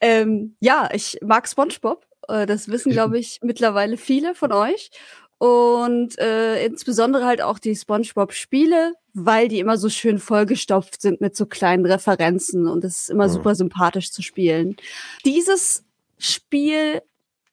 Ähm, 0.00 0.56
ja, 0.60 0.88
ich 0.92 1.18
mag 1.22 1.46
SpongeBob. 1.48 2.06
Äh, 2.28 2.46
das 2.46 2.68
wissen, 2.68 2.92
glaube 2.92 3.18
ich, 3.18 3.40
mittlerweile 3.42 3.96
viele 3.96 4.34
von 4.34 4.52
euch. 4.52 4.90
und 5.38 6.18
äh, 6.18 6.64
insbesondere 6.64 7.26
halt 7.26 7.42
auch 7.42 7.58
die 7.58 7.74
SpongeBob-Spiele, 7.76 8.94
weil 9.14 9.48
die 9.48 9.58
immer 9.58 9.76
so 9.76 9.88
schön 9.88 10.18
vollgestopft 10.18 11.00
sind 11.02 11.20
mit 11.20 11.36
so 11.36 11.46
kleinen 11.46 11.84
Referenzen 11.86 12.66
und 12.66 12.84
es 12.84 13.02
ist 13.02 13.10
immer 13.10 13.28
Mhm. 13.28 13.32
super 13.32 13.54
sympathisch 13.54 14.10
zu 14.12 14.22
spielen. 14.22 14.76
Dieses 15.24 15.84
Spiel 16.18 17.02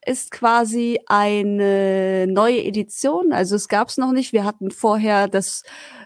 ist 0.06 0.32
quasi 0.32 1.00
eine 1.08 2.26
neue 2.28 2.63
Edition, 2.63 3.34
also 3.34 3.56
es 3.56 3.67
gab 3.67 3.89
es 3.89 3.98
noch 3.98 4.12
nicht. 4.13 4.32
Wir 4.34 4.45
hatten 4.45 4.72
vorher 4.72 5.28
das 5.28 5.63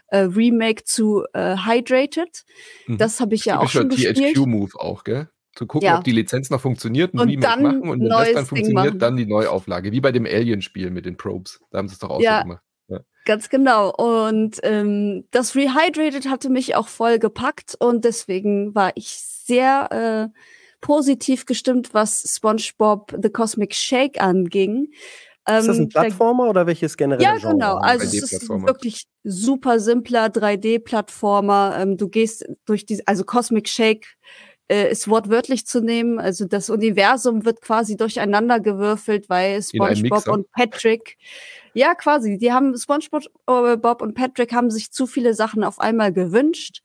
äh, 0.08 0.18
Remake 0.20 0.84
zu 0.84 1.24
äh, 1.34 1.56
Hydrated. 1.58 2.44
Mhm. 2.88 2.98
Das 2.98 3.20
habe 3.20 3.36
ich 3.36 3.46
ja 3.46 3.60
auch 3.60 3.70
schon 3.70 3.90
gespielt. 3.90 4.18
THQ-Move 4.36 4.72
auch, 4.80 5.04
gell? 5.04 5.30
Zu 5.56 5.68
gucken, 5.68 5.86
Ja. 5.88 5.98
ob 6.00 6.04
die 6.04 6.12
Lizenz 6.12 6.50
noch 6.50 6.62
funktioniert, 6.62 7.14
ein 7.14 7.20
Und 7.20 7.30
Remake 7.30 7.48
dann 7.48 7.62
machen 7.64 7.90
und 7.90 8.02
wenn 8.02 8.10
das 8.10 8.32
dann 8.34 8.46
funktioniert, 8.48 9.00
dann 9.02 9.16
die 9.16 9.26
Neuauflage. 9.28 9.92
Wie 9.92 10.02
bei 10.02 10.12
dem 10.12 10.26
Alien-Spiel 10.26 10.90
mit 10.90 11.06
den 11.06 11.16
Probes. 11.18 11.60
Da 11.72 11.78
haben 11.78 11.88
sie 11.88 11.94
es 11.94 12.00
doch 12.00 12.10
auch 12.10 12.22
Ja. 12.22 12.40
so 12.40 12.44
gemacht. 12.44 12.64
Ganz 13.26 13.48
genau. 13.50 13.90
Und 13.96 14.60
ähm, 14.64 15.26
das 15.32 15.56
Rehydrated 15.56 16.28
hatte 16.30 16.50
mich 16.50 16.76
auch 16.76 16.90
voll 16.90 17.20
gepackt 17.20 17.74
und 17.80 18.04
deswegen 18.04 18.76
war 18.76 18.92
ich 18.96 19.18
sehr 19.18 20.30
äh, 20.34 20.40
positiv 20.82 21.46
gestimmt, 21.46 21.94
was 21.94 22.22
SpongeBob 22.36 23.16
The 23.24 23.30
Cosmic 23.30 23.74
Shake 23.76 24.22
anging. 24.22 24.90
Ist 24.92 25.68
das 25.68 25.68
Ähm, 25.78 25.84
ein 25.86 25.90
da- 25.90 26.02
Plattformer 26.02 26.50
oder 26.50 26.68
welches 26.68 26.98
generelle 26.98 27.24
ja, 27.24 27.38
Genre? 27.38 27.54
genau. 27.54 27.76
Also 27.78 28.04
es 28.06 28.14
ist 28.14 28.24
3D-Plattformer. 28.34 28.68
wirklich 28.68 29.06
super 29.24 29.80
simpler 29.80 30.26
3D-Plattformer. 30.26 31.78
Ähm, 31.80 31.96
du 31.98 32.10
gehst 32.10 32.46
durch 32.66 32.86
die, 32.86 33.08
also 33.08 33.24
Cosmic 33.24 33.70
Shake 33.70 34.06
äh, 34.68 34.92
ist 34.92 35.08
wortwörtlich 35.08 35.66
zu 35.66 35.82
nehmen. 35.82 36.20
Also 36.20 36.46
das 36.46 36.70
Universum 36.70 37.46
wird 37.46 37.62
quasi 37.62 37.96
durcheinander 37.98 38.60
gewürfelt, 38.60 39.30
weil 39.30 39.62
SpongeBob 39.62 40.28
und 40.28 40.52
Patrick, 40.52 41.18
ja 41.74 41.96
quasi, 41.96 42.38
die 42.38 42.52
haben 42.52 42.78
SpongeBob 42.78 43.24
äh, 43.48 43.78
Bob 43.78 44.02
und 44.02 44.14
Patrick 44.14 44.54
haben 44.54 44.70
sich 44.70 44.92
zu 44.92 45.08
viele 45.08 45.34
Sachen 45.34 45.64
auf 45.64 45.80
einmal 45.80 46.12
gewünscht. 46.14 46.82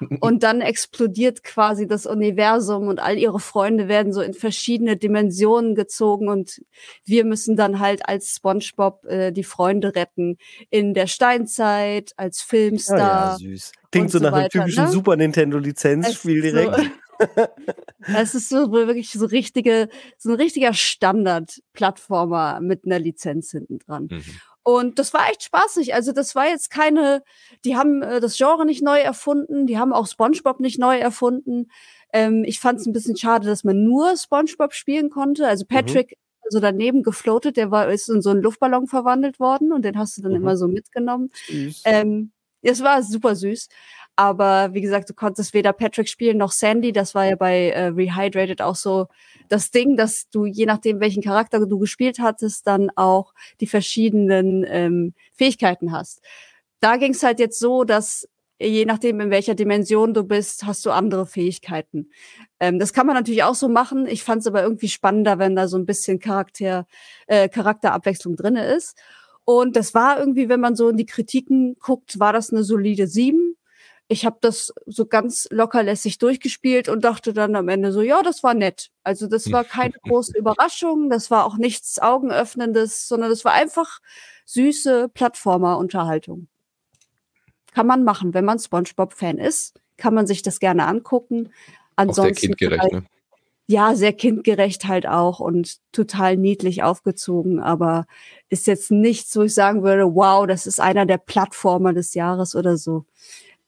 Und 0.20 0.42
dann 0.44 0.62
explodiert 0.62 1.44
quasi 1.44 1.86
das 1.86 2.06
Universum 2.06 2.88
und 2.88 3.00
all 3.00 3.18
ihre 3.18 3.38
Freunde 3.38 3.86
werden 3.86 4.14
so 4.14 4.22
in 4.22 4.32
verschiedene 4.32 4.96
Dimensionen 4.96 5.74
gezogen 5.74 6.30
und 6.30 6.62
wir 7.04 7.26
müssen 7.26 7.54
dann 7.54 7.80
halt 7.80 8.08
als 8.08 8.34
SpongeBob 8.36 9.04
äh, 9.04 9.30
die 9.30 9.44
Freunde 9.44 9.94
retten 9.94 10.38
in 10.70 10.94
der 10.94 11.06
Steinzeit, 11.06 12.12
als 12.16 12.38
Ah, 12.40 12.40
ja, 12.40 12.48
Filmstar. 12.48 13.36
süß. 13.36 13.72
Klingt 13.92 14.10
so 14.10 14.16
so 14.18 14.24
nach 14.24 14.32
einem 14.32 14.44
weiter, 14.44 14.60
typischen 14.60 14.84
ne? 14.84 14.90
Super 14.90 15.16
Nintendo-Lizenzspiel 15.16 16.38
Es 16.38 16.44
ist 16.46 16.52
direkt. 16.54 16.76
So, 16.76 16.82
es 18.14 18.34
ist 18.34 18.48
so 18.48 18.72
wirklich 18.72 19.12
so 19.12 19.26
richtige, 19.26 19.88
so 20.18 20.30
ein 20.30 20.36
richtiger 20.36 20.72
Standard-Plattformer 20.74 22.60
mit 22.60 22.84
einer 22.84 22.98
Lizenz 22.98 23.50
hinten 23.50 23.78
dran. 23.78 24.08
Mhm. 24.10 24.24
Und 24.62 24.98
das 24.98 25.14
war 25.14 25.28
echt 25.30 25.42
spaßig. 25.44 25.94
Also 25.94 26.12
das 26.12 26.34
war 26.34 26.46
jetzt 26.46 26.70
keine, 26.70 27.22
die 27.64 27.76
haben 27.76 28.02
äh, 28.02 28.20
das 28.20 28.36
Genre 28.36 28.66
nicht 28.66 28.82
neu 28.82 28.98
erfunden, 29.00 29.66
die 29.66 29.78
haben 29.78 29.92
auch 29.92 30.06
SpongeBob 30.06 30.60
nicht 30.60 30.78
neu 30.78 30.98
erfunden. 30.98 31.70
Ähm, 32.12 32.44
ich 32.44 32.60
fand 32.60 32.78
es 32.80 32.86
ein 32.86 32.92
bisschen 32.92 33.16
schade, 33.16 33.46
dass 33.46 33.64
man 33.64 33.82
nur 33.84 34.16
SpongeBob 34.16 34.74
spielen 34.74 35.10
konnte. 35.10 35.46
Also 35.46 35.64
Patrick 35.64 36.16
so 36.50 36.60
daneben 36.60 37.02
gefloatet, 37.02 37.56
der 37.56 37.70
war 37.70 37.88
ist 37.90 38.08
in 38.10 38.22
so 38.22 38.30
einen 38.30 38.42
Luftballon 38.42 38.86
verwandelt 38.86 39.38
worden 39.40 39.72
und 39.72 39.84
den 39.84 39.96
hast 39.96 40.18
du 40.18 40.22
dann 40.22 40.32
Mhm. 40.32 40.38
immer 40.38 40.56
so 40.56 40.68
mitgenommen. 40.68 41.30
Süß. 41.46 41.82
Ähm, 41.84 42.32
es 42.62 42.82
war 42.82 43.02
super 43.02 43.36
süß. 43.36 43.68
Aber 44.20 44.74
wie 44.74 44.82
gesagt, 44.82 45.08
du 45.08 45.14
konntest 45.14 45.54
weder 45.54 45.72
Patrick 45.72 46.06
spielen 46.06 46.36
noch 46.36 46.52
Sandy. 46.52 46.92
Das 46.92 47.14
war 47.14 47.24
ja 47.24 47.36
bei 47.36 47.70
äh, 47.70 47.86
Rehydrated 47.86 48.60
auch 48.60 48.74
so 48.74 49.06
das 49.48 49.70
Ding, 49.70 49.96
dass 49.96 50.28
du, 50.28 50.44
je 50.44 50.66
nachdem, 50.66 51.00
welchen 51.00 51.22
Charakter 51.22 51.64
du 51.64 51.78
gespielt 51.78 52.18
hattest, 52.18 52.66
dann 52.66 52.90
auch 52.96 53.32
die 53.62 53.66
verschiedenen 53.66 54.66
ähm, 54.68 55.14
Fähigkeiten 55.32 55.90
hast. 55.90 56.20
Da 56.80 56.98
ging 56.98 57.12
es 57.12 57.22
halt 57.22 57.40
jetzt 57.40 57.58
so, 57.58 57.84
dass 57.84 58.28
je 58.58 58.84
nachdem, 58.84 59.20
in 59.20 59.30
welcher 59.30 59.54
Dimension 59.54 60.12
du 60.12 60.22
bist, 60.22 60.66
hast 60.66 60.84
du 60.84 60.90
andere 60.90 61.24
Fähigkeiten. 61.24 62.10
Ähm, 62.60 62.78
das 62.78 62.92
kann 62.92 63.06
man 63.06 63.16
natürlich 63.16 63.42
auch 63.42 63.54
so 63.54 63.70
machen. 63.70 64.06
Ich 64.06 64.22
fand 64.22 64.40
es 64.42 64.46
aber 64.46 64.62
irgendwie 64.62 64.88
spannender, 64.88 65.38
wenn 65.38 65.56
da 65.56 65.66
so 65.66 65.78
ein 65.78 65.86
bisschen 65.86 66.18
Charakter, 66.18 66.86
äh, 67.26 67.48
Charakterabwechslung 67.48 68.36
drinne 68.36 68.66
ist. 68.66 68.98
Und 69.46 69.76
das 69.76 69.94
war 69.94 70.18
irgendwie, 70.18 70.50
wenn 70.50 70.60
man 70.60 70.76
so 70.76 70.90
in 70.90 70.98
die 70.98 71.06
Kritiken 71.06 71.76
guckt, 71.80 72.20
war 72.20 72.34
das 72.34 72.52
eine 72.52 72.64
solide 72.64 73.06
7. 73.06 73.56
Ich 74.12 74.26
habe 74.26 74.38
das 74.40 74.74
so 74.86 75.06
ganz 75.06 75.46
lockerlässig 75.52 76.18
durchgespielt 76.18 76.88
und 76.88 77.04
dachte 77.04 77.32
dann 77.32 77.54
am 77.54 77.68
Ende 77.68 77.92
so, 77.92 78.02
ja, 78.02 78.24
das 78.24 78.42
war 78.42 78.54
nett. 78.54 78.90
Also 79.04 79.28
das 79.28 79.52
war 79.52 79.62
keine 79.62 79.92
große 80.02 80.36
Überraschung, 80.36 81.10
das 81.10 81.30
war 81.30 81.46
auch 81.46 81.56
nichts 81.56 82.00
Augenöffnendes, 82.00 83.06
sondern 83.06 83.30
das 83.30 83.44
war 83.44 83.52
einfach 83.52 84.00
süße 84.46 85.10
Plattformer-Unterhaltung. 85.14 86.48
Kann 87.72 87.86
man 87.86 88.02
machen, 88.02 88.34
wenn 88.34 88.44
man 88.44 88.58
SpongeBob-Fan 88.58 89.38
ist, 89.38 89.74
kann 89.96 90.12
man 90.12 90.26
sich 90.26 90.42
das 90.42 90.58
gerne 90.58 90.86
angucken. 90.88 91.46
Auch 91.46 91.50
sehr 91.52 92.24
Ansonsten 92.24 92.46
kindgerecht, 92.48 92.82
halt- 92.82 92.92
ne? 92.92 93.04
ja, 93.68 93.94
sehr 93.94 94.12
kindgerecht 94.12 94.88
halt 94.88 95.06
auch 95.06 95.38
und 95.38 95.78
total 95.92 96.36
niedlich 96.36 96.82
aufgezogen, 96.82 97.60
aber 97.60 98.06
ist 98.48 98.66
jetzt 98.66 98.90
nichts, 98.90 99.36
wo 99.36 99.42
ich 99.42 99.54
sagen 99.54 99.84
würde, 99.84 100.16
wow, 100.16 100.48
das 100.48 100.66
ist 100.66 100.80
einer 100.80 101.06
der 101.06 101.18
Plattformer 101.18 101.92
des 101.92 102.14
Jahres 102.14 102.56
oder 102.56 102.76
so. 102.76 103.04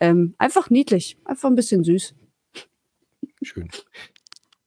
Ähm, 0.02 0.34
einfach 0.38 0.68
niedlich, 0.68 1.16
einfach 1.24 1.48
ein 1.48 1.54
bisschen 1.54 1.84
süß. 1.84 2.16
Schön. 3.40 3.68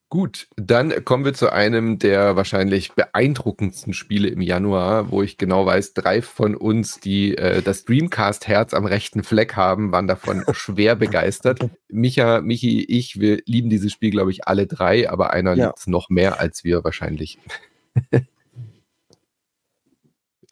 Gut, 0.08 0.48
dann 0.56 1.04
kommen 1.04 1.26
wir 1.26 1.34
zu 1.34 1.52
einem 1.52 1.98
der 1.98 2.36
wahrscheinlich 2.36 2.92
beeindruckendsten 2.92 3.92
Spiele 3.92 4.28
im 4.28 4.40
Januar, 4.40 5.10
wo 5.10 5.22
ich 5.22 5.36
genau 5.36 5.66
weiß, 5.66 5.92
drei 5.92 6.22
von 6.22 6.54
uns, 6.54 7.00
die 7.00 7.36
äh, 7.36 7.60
das 7.60 7.84
Dreamcast-Herz 7.84 8.72
am 8.72 8.86
rechten 8.86 9.22
Fleck 9.24 9.56
haben, 9.56 9.92
waren 9.92 10.06
davon 10.08 10.42
schwer 10.54 10.96
begeistert. 10.96 11.68
Micha, 11.90 12.40
Michi, 12.40 12.82
ich, 12.84 13.20
wir 13.20 13.42
lieben 13.44 13.68
dieses 13.68 13.92
Spiel, 13.92 14.10
glaube 14.12 14.30
ich, 14.30 14.46
alle 14.48 14.66
drei, 14.66 15.10
aber 15.10 15.34
einer 15.34 15.54
Ja. 15.54 15.66
liebt 15.66 15.80
es 15.80 15.86
noch 15.86 16.08
mehr 16.08 16.40
als 16.40 16.64
wir 16.64 16.82
wahrscheinlich. 16.82 17.38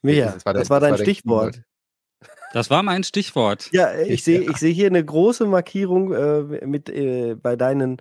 Micha, 0.03 0.33
Das 0.33 0.44
war 0.44 0.53
der- 0.53 0.61
das 0.62 0.68
war 0.70 0.81
das 0.81 0.88
dein 0.88 0.90
war 0.90 0.99
der 0.99 1.05
Stichwort. 1.05 1.62
Das 2.55 2.71
war 2.71 2.83
mein 2.83 3.03
Stichwort. 3.05 3.69
Ja, 3.73 3.93
ich 4.01 4.11
Ich- 4.11 4.25
sehe 4.25 4.40
ich 4.51 4.57
sehe 4.57 4.73
hier 4.73 4.87
eine 4.87 5.05
große 5.05 5.45
Markierung 5.47 6.12
äh, 6.12 6.64
mit 6.67 6.88
äh, 6.88 7.35
bei 7.35 7.57
deinen. 7.57 8.01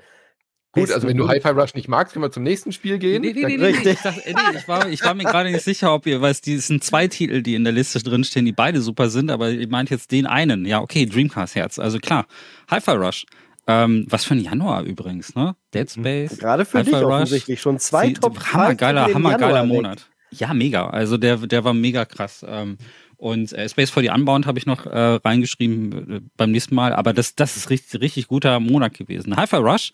Gut, 0.76 0.90
also 0.92 1.08
wenn 1.08 1.18
du 1.18 1.28
Hi-Fi 1.28 1.50
Rush 1.50 1.76
nicht 1.76 1.88
magst, 1.88 2.14
können 2.14 2.24
wir 2.26 2.32
zum 2.32 2.42
nächsten 2.42 2.72
Spiel 2.72 2.98
gehen. 2.98 3.22
Nee, 3.22 3.34
nee, 3.34 3.44
nee, 3.46 3.58
nee, 3.58 3.66
Richtig. 3.66 3.94
Ich, 3.94 4.02
dachte, 4.02 4.22
nee, 4.26 4.58
ich, 4.58 4.68
war, 4.68 4.90
ich 4.90 5.04
war 5.04 5.14
mir 5.14 5.24
gerade 5.26 5.52
nicht 5.52 5.64
sicher, 5.64 5.94
ob 5.94 6.08
ihr, 6.08 6.20
weil 6.22 6.32
es 6.32 6.42
die- 6.42 6.56
es 6.56 6.66
sind 6.68 6.84
zwei 6.84 7.08
Titel, 7.08 7.42
die 7.44 7.54
in 7.54 7.64
der 7.64 7.74
Liste 7.74 8.00
drinstehen, 8.00 8.46
die 8.46 8.54
beide 8.54 8.82
super 8.82 9.10
sind, 9.10 9.30
aber 9.30 9.50
ihr 9.52 9.68
meint 9.68 9.92
jetzt 9.92 10.12
den 10.12 10.26
einen. 10.26 10.66
Ja, 10.66 10.82
okay, 10.82 11.06
Dreamcast 11.06 11.54
Herz. 11.56 11.78
Also 11.80 12.00
klar, 12.00 12.26
Hi-Fi 12.72 12.92
Rush. 12.92 13.26
Ähm, 13.68 14.06
was 14.10 14.26
für 14.26 14.34
ein 14.34 14.40
Januar 14.42 14.84
übrigens, 14.84 15.36
ne? 15.36 15.56
Dead 15.74 15.90
Space. 15.90 16.38
Gerade 16.40 16.66
für 16.66 16.80
Hi-Fi 16.80 16.90
dich 16.92 17.02
Rush. 17.02 17.14
offensichtlich 17.14 17.62
schon 17.62 17.78
zwei 17.80 18.08
Sie- 18.08 18.14
Top 18.14 18.40
Hammergeiler, 18.54 19.14
hammergeiler. 19.14 19.66
Monat. 19.66 20.10
Ja, 20.32 20.54
mega. 20.56 20.88
Also 20.90 21.18
der, 21.18 21.38
der 21.38 21.64
war 21.64 21.74
mega 21.76 22.04
krass. 22.06 22.44
Ähm, 22.48 22.78
und 23.24 23.54
äh, 23.54 23.70
Space 23.70 23.90
for 23.90 24.04
the 24.04 24.10
Unbound 24.10 24.46
habe 24.46 24.60
ich 24.60 24.66
noch 24.66 24.86
äh, 24.86 25.00
reingeschrieben 25.00 26.12
äh, 26.12 26.22
beim 26.36 26.52
nächsten 26.52 26.76
Mal, 26.76 26.94
aber 26.94 27.14
das, 27.14 27.36
das 27.36 27.56
ist 27.56 27.70
richtig, 27.70 28.02
richtig 28.02 28.28
guter 28.28 28.60
Monat 28.60 28.96
gewesen. 28.96 29.38
Hi-Fi 29.38 29.56
Rush 29.56 29.94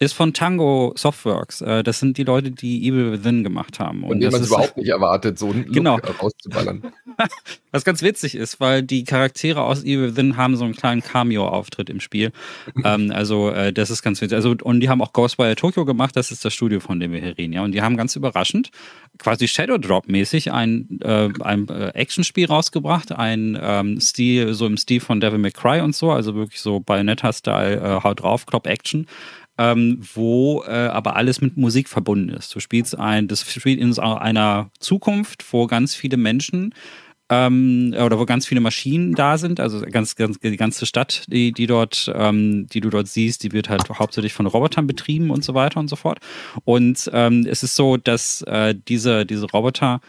ist 0.00 0.12
von 0.12 0.34
Tango 0.34 0.92
Softworks. 0.96 1.60
Äh, 1.60 1.82
das 1.82 2.00
sind 2.00 2.18
die 2.18 2.24
Leute, 2.24 2.50
die 2.50 2.86
Evil 2.86 3.12
Within 3.12 3.44
gemacht 3.44 3.78
haben. 3.78 4.00
Von 4.00 4.18
dem 4.18 4.22
das 4.22 4.32
man 4.32 4.42
es 4.42 4.48
überhaupt 4.48 4.76
nicht 4.76 4.88
erwartet, 4.88 5.38
so 5.38 5.50
einen 5.50 5.70
Genau. 5.70 5.96
Look 5.96 6.22
rauszuballern. 6.22 6.92
Was 7.70 7.84
ganz 7.84 8.02
witzig 8.02 8.34
ist, 8.34 8.60
weil 8.60 8.82
die 8.82 9.04
Charaktere 9.04 9.62
aus 9.62 9.82
Evil 9.84 10.08
Within 10.08 10.36
haben 10.36 10.56
so 10.56 10.64
einen 10.64 10.74
kleinen 10.74 11.00
Cameo-Auftritt 11.00 11.90
im 11.90 12.00
Spiel. 12.00 12.32
ähm, 12.84 13.12
also 13.12 13.50
äh, 13.50 13.72
das 13.72 13.90
ist 13.90 14.02
ganz 14.02 14.20
witzig. 14.20 14.34
Also, 14.34 14.54
und 14.62 14.80
die 14.80 14.88
haben 14.88 15.00
auch 15.00 15.12
Ghostwire 15.12 15.54
Tokyo 15.54 15.84
gemacht, 15.84 16.16
das 16.16 16.32
ist 16.32 16.44
das 16.44 16.52
Studio, 16.52 16.80
von 16.80 16.98
dem 16.98 17.12
wir 17.12 17.20
hier 17.20 17.38
reden. 17.38 17.52
Ja? 17.52 17.62
Und 17.62 17.72
die 17.72 17.82
haben 17.82 17.96
ganz 17.96 18.16
überraschend, 18.16 18.70
quasi 19.18 19.46
Shadow 19.46 19.78
Drop-mäßig, 19.78 20.52
ein, 20.52 20.98
äh, 21.02 21.30
ein 21.40 21.68
äh, 21.68 21.90
Actionspiel 21.90 22.46
rausgebracht, 22.46 23.12
ein 23.12 23.56
ähm, 23.60 24.00
Stil, 24.00 24.54
so 24.54 24.66
im 24.66 24.76
Stil 24.76 25.00
von 25.00 25.20
Devil 25.20 25.38
May 25.38 25.52
Cry 25.52 25.80
und 25.80 25.94
so, 25.94 26.10
also 26.10 26.34
wirklich 26.34 26.60
so 26.60 26.80
Bayonetta-Style, 26.80 27.76
äh, 27.76 28.02
haut 28.02 28.22
drauf, 28.22 28.46
Klopp-Action. 28.46 29.06
Ähm, 29.56 30.00
wo 30.14 30.64
äh, 30.66 30.88
aber 30.88 31.14
alles 31.14 31.40
mit 31.40 31.56
Musik 31.56 31.88
verbunden 31.88 32.30
ist. 32.30 32.52
Du 32.52 32.58
spielst 32.58 32.98
ein, 32.98 33.28
das 33.28 33.48
spielt 33.48 33.78
in 33.78 33.96
einer 34.00 34.70
Zukunft, 34.80 35.44
wo 35.52 35.68
ganz 35.68 35.94
viele 35.94 36.16
Menschen 36.16 36.74
ähm, 37.30 37.94
oder 37.98 38.18
wo 38.18 38.26
ganz 38.26 38.46
viele 38.46 38.60
Maschinen 38.60 39.14
da 39.14 39.38
sind, 39.38 39.60
also 39.60 39.80
ganz, 39.80 40.14
ganz 40.16 40.38
die 40.40 40.56
ganze 40.56 40.86
Stadt, 40.86 41.24
die, 41.28 41.52
die 41.52 41.66
dort, 41.66 42.12
ähm, 42.14 42.66
die 42.66 42.80
du 42.80 42.90
dort 42.90 43.08
siehst, 43.08 43.42
die 43.42 43.52
wird 43.52 43.68
halt 43.68 43.88
hauptsächlich 43.88 44.34
von 44.34 44.46
Robotern 44.46 44.86
betrieben 44.86 45.30
und 45.30 45.42
so 45.42 45.54
weiter 45.54 45.80
und 45.80 45.88
so 45.88 45.96
fort. 45.96 46.18
Und 46.64 47.10
ähm, 47.12 47.46
es 47.48 47.62
ist 47.62 47.76
so, 47.76 47.96
dass 47.96 48.42
äh, 48.42 48.74
diese, 48.88 49.24
diese 49.24 49.46
Roboter 49.46 50.00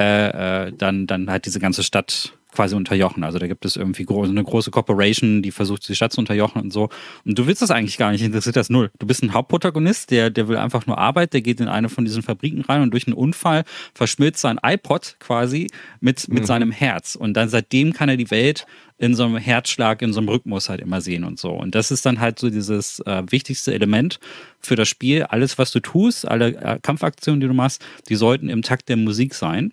äh, 0.00 0.66
äh, 0.66 0.72
dann, 0.72 1.06
dann 1.06 1.30
halt 1.30 1.44
diese 1.44 1.60
ganze 1.60 1.82
Stadt 1.82 2.32
quasi 2.52 2.74
unterjochen. 2.74 3.24
Also 3.24 3.38
da 3.38 3.46
gibt 3.46 3.64
es 3.64 3.76
irgendwie 3.76 4.04
groß, 4.04 4.28
eine 4.28 4.44
große 4.44 4.70
Corporation, 4.70 5.42
die 5.42 5.50
versucht, 5.50 5.88
die 5.88 5.96
Stadt 5.96 6.12
zu 6.12 6.20
unterjochen 6.20 6.62
und 6.62 6.72
so. 6.72 6.90
Und 7.24 7.38
du 7.38 7.46
willst 7.46 7.62
das 7.62 7.70
eigentlich 7.70 7.98
gar 7.98 8.12
nicht, 8.12 8.22
interessiert 8.22 8.56
das 8.56 8.70
null. 8.70 8.90
Du 8.98 9.06
bist 9.06 9.22
ein 9.22 9.32
Hauptprotagonist, 9.32 10.10
der, 10.10 10.30
der 10.30 10.48
will 10.48 10.56
einfach 10.56 10.86
nur 10.86 10.98
Arbeit, 10.98 11.32
der 11.32 11.40
geht 11.40 11.60
in 11.60 11.68
eine 11.68 11.88
von 11.88 12.04
diesen 12.04 12.22
Fabriken 12.22 12.62
rein 12.62 12.82
und 12.82 12.92
durch 12.92 13.06
einen 13.06 13.14
Unfall 13.14 13.64
verschmilzt 13.94 14.40
sein 14.40 14.60
iPod 14.62 15.16
quasi 15.18 15.68
mit, 16.00 16.28
mit 16.28 16.42
mhm. 16.42 16.46
seinem 16.46 16.70
Herz. 16.70 17.14
Und 17.14 17.34
dann 17.34 17.48
seitdem 17.48 17.92
kann 17.92 18.08
er 18.08 18.16
die 18.16 18.30
Welt 18.30 18.66
in 18.98 19.16
so 19.16 19.24
einem 19.24 19.36
Herzschlag, 19.36 20.00
in 20.00 20.12
so 20.12 20.20
einem 20.20 20.28
Rhythmus 20.28 20.68
halt 20.68 20.80
immer 20.80 21.00
sehen 21.00 21.24
und 21.24 21.38
so. 21.38 21.50
Und 21.50 21.74
das 21.74 21.90
ist 21.90 22.06
dann 22.06 22.20
halt 22.20 22.38
so 22.38 22.50
dieses 22.50 23.00
äh, 23.00 23.24
wichtigste 23.30 23.74
Element 23.74 24.20
für 24.60 24.76
das 24.76 24.88
Spiel. 24.88 25.24
Alles, 25.24 25.58
was 25.58 25.72
du 25.72 25.80
tust, 25.80 26.28
alle 26.28 26.54
äh, 26.54 26.78
Kampfaktionen, 26.80 27.40
die 27.40 27.48
du 27.48 27.54
machst, 27.54 27.84
die 28.08 28.14
sollten 28.14 28.48
im 28.48 28.62
Takt 28.62 28.88
der 28.88 28.96
Musik 28.96 29.34
sein. 29.34 29.72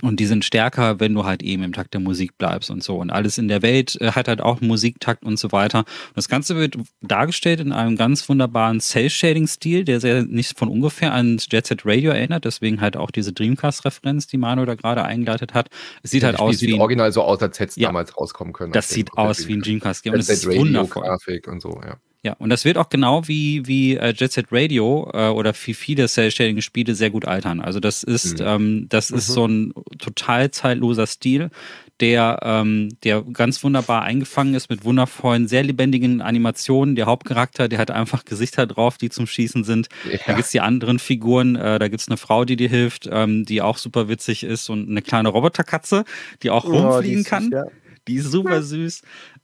Und 0.00 0.18
die 0.18 0.26
sind 0.26 0.44
stärker, 0.44 1.00
wenn 1.00 1.12
du 1.12 1.24
halt 1.24 1.42
eben 1.42 1.62
im 1.62 1.72
Takt 1.72 1.92
der 1.92 2.00
Musik 2.00 2.38
bleibst 2.38 2.70
und 2.70 2.82
so. 2.82 2.96
Und 2.96 3.10
alles 3.10 3.36
in 3.36 3.48
der 3.48 3.62
Welt 3.62 4.00
äh, 4.00 4.12
hat 4.12 4.26
halt 4.26 4.40
auch 4.40 4.60
Musiktakt 4.60 5.22
und 5.22 5.38
so 5.38 5.52
weiter. 5.52 5.80
Und 5.80 6.16
das 6.16 6.28
Ganze 6.28 6.56
wird 6.56 6.76
dargestellt 7.02 7.60
in 7.60 7.72
einem 7.72 7.96
ganz 7.96 8.28
wunderbaren 8.28 8.80
Cell-Shading-Stil, 8.80 9.84
der 9.84 10.00
sehr 10.00 10.24
nicht 10.24 10.58
von 10.58 10.68
ungefähr 10.68 11.12
an 11.12 11.38
Jet 11.50 11.66
Set 11.66 11.82
Radio 11.84 12.10
erinnert. 12.10 12.44
Deswegen 12.46 12.80
halt 12.80 12.96
auch 12.96 13.10
diese 13.10 13.32
Dreamcast-Referenz, 13.32 14.26
die 14.26 14.38
Manu 14.38 14.64
da 14.64 14.74
gerade 14.74 15.04
eingeleitet 15.04 15.54
hat. 15.54 15.68
Es 16.02 16.10
sieht 16.10 16.22
ja, 16.22 16.30
halt 16.30 16.40
aus 16.40 16.58
sieht 16.58 16.68
wie. 16.68 16.72
Sieht 16.72 16.80
original 16.80 17.12
so 17.12 17.22
aus, 17.22 17.40
als 17.42 17.60
hätte 17.60 17.70
es 17.70 17.76
ja, 17.76 17.88
damals 17.88 18.16
rauskommen 18.16 18.52
können. 18.52 18.72
Das 18.72 18.88
sieht 18.88 19.12
aus 19.16 19.46
wie 19.46 19.54
ein 19.54 19.60
Dreamcast-Game. 19.60 20.14
Und 20.14 20.18
das 20.20 20.30
ist 20.30 20.46
wundervoll. 20.46 21.02
Grafik 21.02 21.48
und 21.48 21.60
so, 21.60 21.80
ja. 21.84 21.98
Ja, 22.24 22.34
und 22.34 22.50
das 22.50 22.64
wird 22.64 22.78
auch 22.78 22.88
genau 22.88 23.26
wie, 23.26 23.66
wie 23.66 23.96
äh, 23.96 24.14
Jet 24.16 24.30
Set 24.30 24.46
Radio 24.52 25.10
äh, 25.12 25.28
oder 25.28 25.52
wie 25.64 25.74
viele 25.74 26.06
Cell-Shading-Spiele 26.06 26.94
sehr 26.94 27.10
gut 27.10 27.24
altern. 27.26 27.60
Also 27.60 27.80
das 27.80 28.04
ist, 28.04 28.38
mhm. 28.38 28.46
ähm, 28.46 28.86
das 28.88 29.10
mhm. 29.10 29.18
ist 29.18 29.26
so 29.26 29.44
ein 29.44 29.72
total 29.98 30.52
zeitloser 30.52 31.08
Stil, 31.08 31.50
der, 31.98 32.38
ähm, 32.42 32.90
der 33.02 33.22
ganz 33.22 33.64
wunderbar 33.64 34.02
eingefangen 34.02 34.54
ist 34.54 34.70
mit 34.70 34.84
wundervollen, 34.84 35.48
sehr 35.48 35.64
lebendigen 35.64 36.20
Animationen. 36.20 36.94
Der 36.94 37.06
Hauptcharakter, 37.06 37.68
der 37.68 37.80
hat 37.80 37.90
einfach 37.90 38.24
Gesichter 38.24 38.66
drauf, 38.66 38.98
die 38.98 39.10
zum 39.10 39.26
Schießen 39.26 39.64
sind. 39.64 39.88
Ja. 40.08 40.18
Da 40.24 40.34
gibt's 40.34 40.52
die 40.52 40.60
anderen 40.60 41.00
Figuren, 41.00 41.56
äh, 41.56 41.80
da 41.80 41.88
gibt's 41.88 42.06
eine 42.06 42.18
Frau, 42.18 42.44
die 42.44 42.56
dir 42.56 42.68
hilft, 42.68 43.08
ähm, 43.10 43.44
die 43.44 43.62
auch 43.62 43.78
super 43.78 44.08
witzig 44.08 44.44
ist 44.44 44.70
und 44.70 44.88
eine 44.88 45.02
kleine 45.02 45.28
Roboterkatze, 45.28 46.04
die 46.44 46.50
auch 46.50 46.66
oh, 46.66 46.70
rumfliegen 46.70 47.24
die 47.24 47.28
kann. 47.28 47.44
Süß, 47.44 47.52
ja. 47.52 47.64
Die 48.08 48.16
ist 48.16 48.30
super 48.32 48.62
süß. 48.62 49.02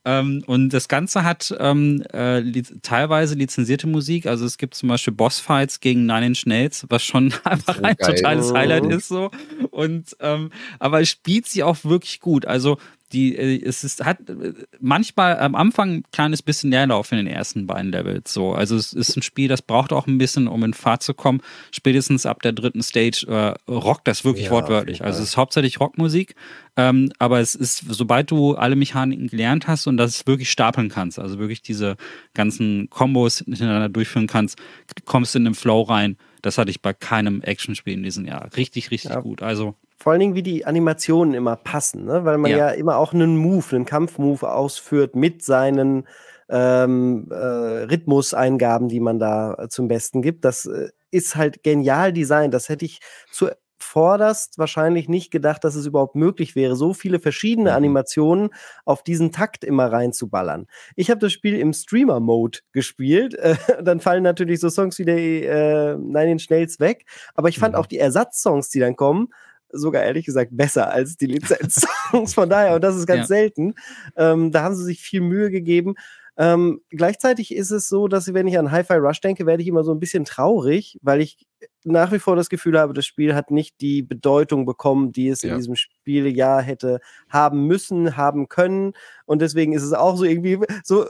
Ähm, 0.09 0.43
und 0.47 0.71
das 0.71 0.89
Ganze 0.89 1.23
hat 1.23 1.55
ähm, 1.61 2.03
äh, 2.15 2.41
li 2.41 2.63
teilweise 2.81 3.35
lizenzierte 3.35 3.87
Musik. 3.87 4.25
Also 4.25 4.47
es 4.47 4.57
gibt 4.57 4.75
zum 4.75 4.89
Beispiel 4.89 5.13
Bossfights 5.13 5.81
gegen 5.81 6.07
Nine 6.07 6.29
Inch 6.29 6.47
Nails, 6.47 6.87
was 6.89 7.05
schon 7.05 7.35
einfach 7.45 7.77
ein 7.83 7.95
geil. 7.95 8.15
totales 8.15 8.55
Highlight 8.55 8.87
ist 8.87 9.09
so. 9.09 9.31
Und 9.71 10.17
ähm, 10.21 10.51
aber 10.79 11.03
es 11.03 11.11
spielt 11.11 11.47
sie 11.47 11.63
auch 11.63 11.85
wirklich 11.85 12.21
gut. 12.21 12.47
Also 12.47 12.79
die, 13.13 13.37
äh, 13.37 13.63
es 13.65 13.85
ist, 13.85 14.05
hat 14.05 14.29
äh, 14.29 14.53
manchmal 14.81 15.39
am 15.39 15.55
Anfang 15.55 15.91
ein 15.91 16.03
kleines 16.13 16.43
bisschen 16.43 16.71
Leerlauf 16.71 17.11
in 17.13 17.19
den 17.19 17.27
ersten 17.27 17.67
beiden 17.67 17.91
Levels. 17.91 18.33
So. 18.33 18.53
Also 18.53 18.77
es 18.77 18.93
ist 18.93 19.17
ein 19.17 19.23
Spiel, 19.23 19.49
das 19.49 19.63
braucht 19.63 19.93
auch 19.93 20.07
ein 20.07 20.19
bisschen, 20.19 20.49
um 20.49 20.63
in 20.65 20.75
Fahrt 20.75 21.03
zu 21.03 21.15
kommen. 21.15 21.41
Spätestens 21.71 22.27
ab 22.27 22.43
der 22.43 22.53
dritten 22.53 22.83
Stage 22.83 23.27
äh, 23.29 23.71
rockt 23.71 24.07
das 24.07 24.25
wirklich 24.25 24.47
ja, 24.47 24.51
wortwörtlich. 24.51 25.03
Also 25.03 25.23
es 25.23 25.31
ist 25.31 25.37
hauptsächlich 25.37 25.81
Rockmusik, 25.81 26.35
ähm, 26.77 27.11
aber 27.19 27.41
es 27.41 27.55
ist, 27.55 27.85
sobald 27.89 28.31
du 28.31 28.55
alle 28.55 28.77
Mechaniken 28.77 29.29
gelernt 29.29 29.67
hast 29.67 29.87
und 29.87 29.97
das 29.97 30.27
wirklich 30.27 30.51
stapeln 30.51 30.89
kannst, 30.89 31.19
also 31.19 31.39
wirklich 31.39 31.63
diese 31.63 31.97
ganzen 32.35 32.91
Kombos 32.91 33.39
hintereinander 33.39 33.89
durchführen 33.89 34.27
kannst, 34.27 34.59
kommst 35.05 35.35
du 35.35 35.39
in 35.39 35.45
den 35.45 35.55
Flow 35.55 35.83
rein. 35.83 36.17
Das 36.43 36.59
hatte 36.59 36.71
ich 36.71 36.83
bei 36.83 36.93
keinem 36.93 37.43
Actionspiel 37.43 37.95
in 37.95 38.03
diesem 38.03 38.25
Jahr. 38.25 38.49
Richtig, 38.57 38.91
richtig 38.91 39.11
ja. 39.11 39.21
gut. 39.21 39.43
Also 39.43 39.75
vor 39.99 40.13
allen 40.13 40.21
Dingen, 40.21 40.35
wie 40.35 40.45
die 40.45 40.65
Animationen 40.65 41.35
immer 41.35 41.57
passen, 41.57 42.05
ne? 42.05 42.25
weil 42.25 42.39
man 42.39 42.53
ja. 42.53 42.59
ja 42.59 42.69
immer 42.71 42.97
auch 42.97 43.13
einen 43.13 43.37
Move, 43.37 43.75
einen 43.75 43.85
Kampfmove 43.85 44.45
ausführt 44.45 45.17
mit 45.17 45.43
seinen 45.43 46.07
ähm, 46.49 47.27
äh, 47.31 47.35
Rhythmuseingaben, 47.35 48.89
die 48.89 49.01
man 49.01 49.19
da 49.19 49.55
äh, 49.55 49.69
zum 49.69 49.89
Besten 49.89 50.23
gibt. 50.23 50.45
Das 50.45 50.67
äh, 50.67 50.91
ist 51.11 51.37
halt 51.37 51.63
genial 51.63 52.13
designt. 52.13 52.55
Das 52.55 52.69
hätte 52.69 52.85
ich 52.85 53.01
zuvorderst 53.31 54.57
wahrscheinlich 54.57 55.09
nicht 55.09 55.31
gedacht, 55.31 55.65
dass 55.65 55.75
es 55.75 55.85
überhaupt 55.85 56.15
möglich 56.15 56.55
wäre, 56.55 56.77
so 56.77 56.95
viele 56.95 57.19
verschiedene 57.19 57.71
mhm. 57.71 57.77
Animationen 57.77 58.51
auf 58.85 59.03
diesen 59.03 59.33
Takt 59.33 59.65
immer 59.65 59.91
reinzuballern. 59.93 60.69
Ich 60.95 61.11
habe 61.11 61.21
das 61.21 61.33
Spiel 61.33 61.59
im 61.59 61.73
Streamer-Mode 61.73 62.61
gespielt. 62.73 63.35
Äh, 63.35 63.57
dann 63.83 64.01
fallen 64.01 64.23
natürlich 64.23 64.61
so 64.61 64.71
Songs 64.71 64.99
wie 64.99 65.05
der 65.05 65.19
äh, 65.19 65.97
Nein 65.99 66.29
den 66.29 66.39
Schnells 66.39 66.79
weg. 66.79 67.05
Aber 67.35 67.49
ich 67.49 67.59
fand 67.59 67.75
mhm. 67.75 67.81
auch 67.81 67.87
die 67.87 67.99
Ersatzsongs, 67.99 68.71
die 68.71 68.81
dann 68.81 68.97
kommen, 68.97 69.29
sogar 69.71 70.03
ehrlich 70.03 70.27
gesagt 70.27 70.57
besser 70.57 70.91
als 70.91 71.17
die 71.17 71.27
Lizenz-Songs. 71.27 72.35
Von 72.35 72.49
daher, 72.49 72.75
und 72.75 72.85
das 72.85 72.97
ist 72.97 73.07
ganz 73.07 73.23
ja. 73.23 73.27
selten, 73.27 73.75
ähm, 74.17 74.53
da 74.53 74.63
haben 74.63 74.75
sie 74.75 74.85
sich 74.85 75.01
viel 75.01 75.21
Mühe 75.21 75.51
gegeben. 75.51 75.95
Ähm, 76.41 76.83
gleichzeitig 76.91 77.53
ist 77.53 77.73
es 77.73 77.89
so, 77.89 78.07
dass 78.07 78.33
wenn 78.33 78.47
ich 78.47 78.57
an 78.57 78.71
Hi-Fi 78.71 78.95
Rush 78.95 79.21
denke, 79.21 79.45
werde 79.45 79.61
ich 79.61 79.69
immer 79.69 79.83
so 79.83 79.91
ein 79.91 79.99
bisschen 79.99 80.25
traurig, 80.25 80.97
weil 81.03 81.21
ich 81.21 81.49
nach 81.83 82.13
wie 82.13 82.21
vor 82.21 82.37
das 82.37 82.49
Gefühl 82.49 82.79
habe, 82.79 82.93
das 82.93 83.07
Spiel 83.07 83.35
hat 83.35 83.51
nicht 83.51 83.81
die 83.81 84.03
Bedeutung 84.03 84.65
bekommen, 84.65 85.11
die 85.11 85.29
es 85.29 85.43
ja. 85.43 85.51
in 85.51 85.59
diesem 85.59 85.75
Spieljahr 85.75 86.63
hätte 86.63 87.01
haben 87.29 87.67
müssen, 87.67 88.17
haben 88.17 88.49
können. 88.49 88.93
Und 89.27 89.43
deswegen 89.43 89.73
ist 89.73 89.83
es 89.83 89.93
auch 89.93 90.17
so 90.17 90.23
irgendwie 90.23 90.61
so, 90.85 91.07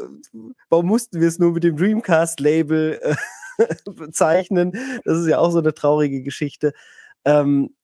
warum 0.70 0.86
mussten 0.86 1.20
wir 1.20 1.28
es 1.28 1.38
nur 1.38 1.52
mit 1.52 1.62
dem 1.62 1.76
Dreamcast-Label 1.76 2.98
äh, 3.02 3.64
bezeichnen? 3.90 4.72
Das 5.04 5.18
ist 5.18 5.26
ja 5.26 5.38
auch 5.38 5.50
so 5.50 5.58
eine 5.58 5.74
traurige 5.74 6.22
Geschichte. 6.22 6.72
Ähm, 7.26 7.74
äh, 7.74 7.77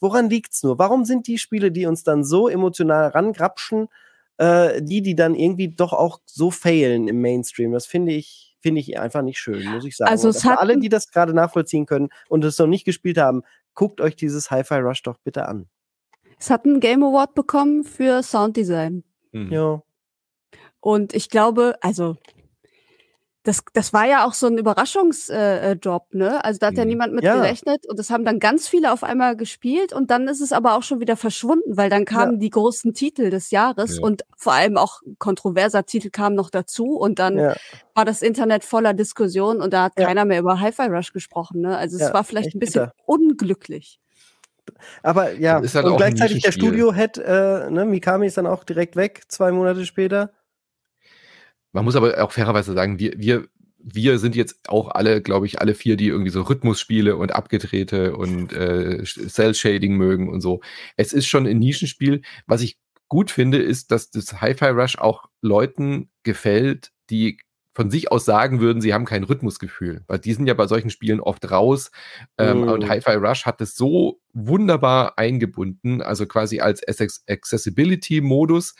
woran 0.00 0.28
liegt 0.28 0.52
es 0.52 0.62
nur? 0.62 0.78
Warum 0.78 1.04
sind 1.04 1.26
die 1.26 1.38
Spiele, 1.38 1.70
die 1.70 1.86
uns 1.86 2.04
dann 2.04 2.24
so 2.24 2.48
emotional 2.48 3.08
rangrapschen, 3.08 3.88
äh, 4.38 4.82
die, 4.82 5.02
die 5.02 5.14
dann 5.14 5.34
irgendwie 5.34 5.68
doch 5.68 5.92
auch 5.92 6.20
so 6.26 6.50
failen 6.50 7.08
im 7.08 7.20
Mainstream? 7.20 7.72
Das 7.72 7.86
finde 7.86 8.12
ich, 8.12 8.56
finde 8.60 8.80
ich 8.80 8.98
einfach 8.98 9.22
nicht 9.22 9.38
schön, 9.38 9.64
muss 9.66 9.84
ich 9.84 9.96
sagen. 9.96 10.10
Also 10.10 10.28
es 10.28 10.44
hat 10.44 10.58
alle, 10.58 10.78
die 10.78 10.88
das 10.88 11.10
gerade 11.10 11.34
nachvollziehen 11.34 11.86
können 11.86 12.10
und 12.28 12.44
es 12.44 12.58
noch 12.58 12.66
nicht 12.66 12.84
gespielt 12.84 13.18
haben, 13.18 13.42
guckt 13.74 14.00
euch 14.00 14.16
dieses 14.16 14.50
Hi-Fi 14.50 14.76
Rush 14.76 15.02
doch 15.02 15.18
bitte 15.18 15.48
an. 15.48 15.68
Es 16.38 16.50
hat 16.50 16.64
einen 16.64 16.80
Game 16.80 17.02
Award 17.02 17.34
bekommen 17.34 17.84
für 17.84 18.22
Sounddesign. 18.22 19.04
Mhm. 19.32 19.52
Ja. 19.52 19.82
Und 20.80 21.14
ich 21.14 21.30
glaube, 21.30 21.76
also 21.80 22.16
das, 23.44 23.62
das 23.74 23.92
war 23.92 24.06
ja 24.06 24.26
auch 24.26 24.32
so 24.32 24.46
ein 24.46 24.56
Überraschungsjob, 24.56 25.30
äh, 25.30 25.74
äh 25.74 26.16
ne? 26.16 26.44
Also 26.44 26.58
da 26.58 26.68
hat 26.68 26.74
ja 26.74 26.84
mhm. 26.84 26.88
niemand 26.88 27.12
mit 27.12 27.24
ja. 27.24 27.36
gerechnet 27.36 27.86
und 27.86 27.98
das 27.98 28.10
haben 28.10 28.24
dann 28.24 28.40
ganz 28.40 28.66
viele 28.68 28.90
auf 28.90 29.04
einmal 29.04 29.36
gespielt 29.36 29.92
und 29.92 30.10
dann 30.10 30.28
ist 30.28 30.40
es 30.40 30.52
aber 30.52 30.76
auch 30.76 30.82
schon 30.82 30.98
wieder 31.00 31.16
verschwunden, 31.16 31.76
weil 31.76 31.90
dann 31.90 32.06
kamen 32.06 32.32
ja. 32.34 32.38
die 32.38 32.50
großen 32.50 32.94
Titel 32.94 33.28
des 33.28 33.50
Jahres 33.50 33.98
ja. 33.98 34.02
und 34.02 34.24
vor 34.36 34.54
allem 34.54 34.78
auch 34.78 35.02
kontroverser 35.18 35.84
Titel 35.84 36.08
kamen 36.08 36.34
noch 36.34 36.48
dazu 36.48 36.96
und 36.96 37.18
dann 37.18 37.54
war 37.94 38.04
das 38.06 38.22
Internet 38.22 38.64
voller 38.64 38.94
Diskussion 38.94 39.60
und 39.60 39.74
da 39.74 39.84
hat 39.84 39.96
keiner 39.96 40.24
mehr 40.24 40.40
über 40.40 40.60
Hi-Fi 40.60 40.86
Rush 40.86 41.12
gesprochen, 41.12 41.60
ne? 41.60 41.76
Also 41.76 41.98
es 41.98 42.12
war 42.12 42.24
vielleicht 42.24 42.54
ein 42.54 42.58
bisschen 42.58 42.84
bitter. 42.84 42.94
unglücklich. 43.04 44.00
Aber 45.02 45.32
ja, 45.32 45.60
halt 45.60 45.84
und 45.84 45.96
gleichzeitig 45.96 46.42
der 46.42 46.52
Studio-Head, 46.52 47.18
äh, 47.18 47.70
ne, 47.70 47.84
Mikami 47.84 48.26
ist 48.26 48.38
dann 48.38 48.46
auch 48.46 48.64
direkt 48.64 48.96
weg, 48.96 49.22
zwei 49.28 49.52
Monate 49.52 49.84
später. 49.84 50.32
Man 51.74 51.84
muss 51.84 51.96
aber 51.96 52.22
auch 52.22 52.32
fairerweise 52.32 52.72
sagen, 52.72 52.98
wir, 52.98 53.12
wir, 53.16 53.48
wir 53.78 54.18
sind 54.18 54.36
jetzt 54.36 54.68
auch 54.68 54.88
alle, 54.88 55.20
glaube 55.20 55.46
ich, 55.46 55.60
alle 55.60 55.74
vier, 55.74 55.96
die 55.96 56.06
irgendwie 56.06 56.30
so 56.30 56.42
Rhythmusspiele 56.42 57.16
und 57.16 57.34
abgedrehte 57.34 58.16
und 58.16 58.52
äh, 58.52 59.02
Cell-Shading 59.02 59.96
mögen 59.96 60.30
und 60.30 60.40
so. 60.40 60.60
Es 60.96 61.12
ist 61.12 61.26
schon 61.26 61.46
ein 61.46 61.58
Nischenspiel. 61.58 62.22
Was 62.46 62.62
ich 62.62 62.78
gut 63.08 63.32
finde, 63.32 63.58
ist, 63.58 63.90
dass 63.90 64.10
das 64.10 64.40
Hi-Fi 64.40 64.66
Rush 64.66 64.96
auch 64.98 65.26
Leuten 65.42 66.10
gefällt, 66.22 66.92
die 67.10 67.38
von 67.74 67.90
sich 67.90 68.12
aus 68.12 68.24
sagen 68.24 68.60
würden, 68.60 68.80
sie 68.80 68.94
haben 68.94 69.04
kein 69.04 69.24
Rhythmusgefühl. 69.24 70.04
Weil 70.06 70.20
die 70.20 70.32
sind 70.32 70.46
ja 70.46 70.54
bei 70.54 70.68
solchen 70.68 70.90
Spielen 70.90 71.18
oft 71.20 71.50
raus. 71.50 71.90
Ähm, 72.38 72.60
mm. 72.60 72.68
Und 72.68 72.88
Hi-Fi 72.88 73.14
Rush 73.14 73.46
hat 73.46 73.60
es 73.60 73.74
so 73.74 74.20
wunderbar 74.32 75.18
eingebunden, 75.18 76.00
also 76.00 76.26
quasi 76.26 76.60
als 76.60 76.82
Accessibility-Modus, 76.86 78.74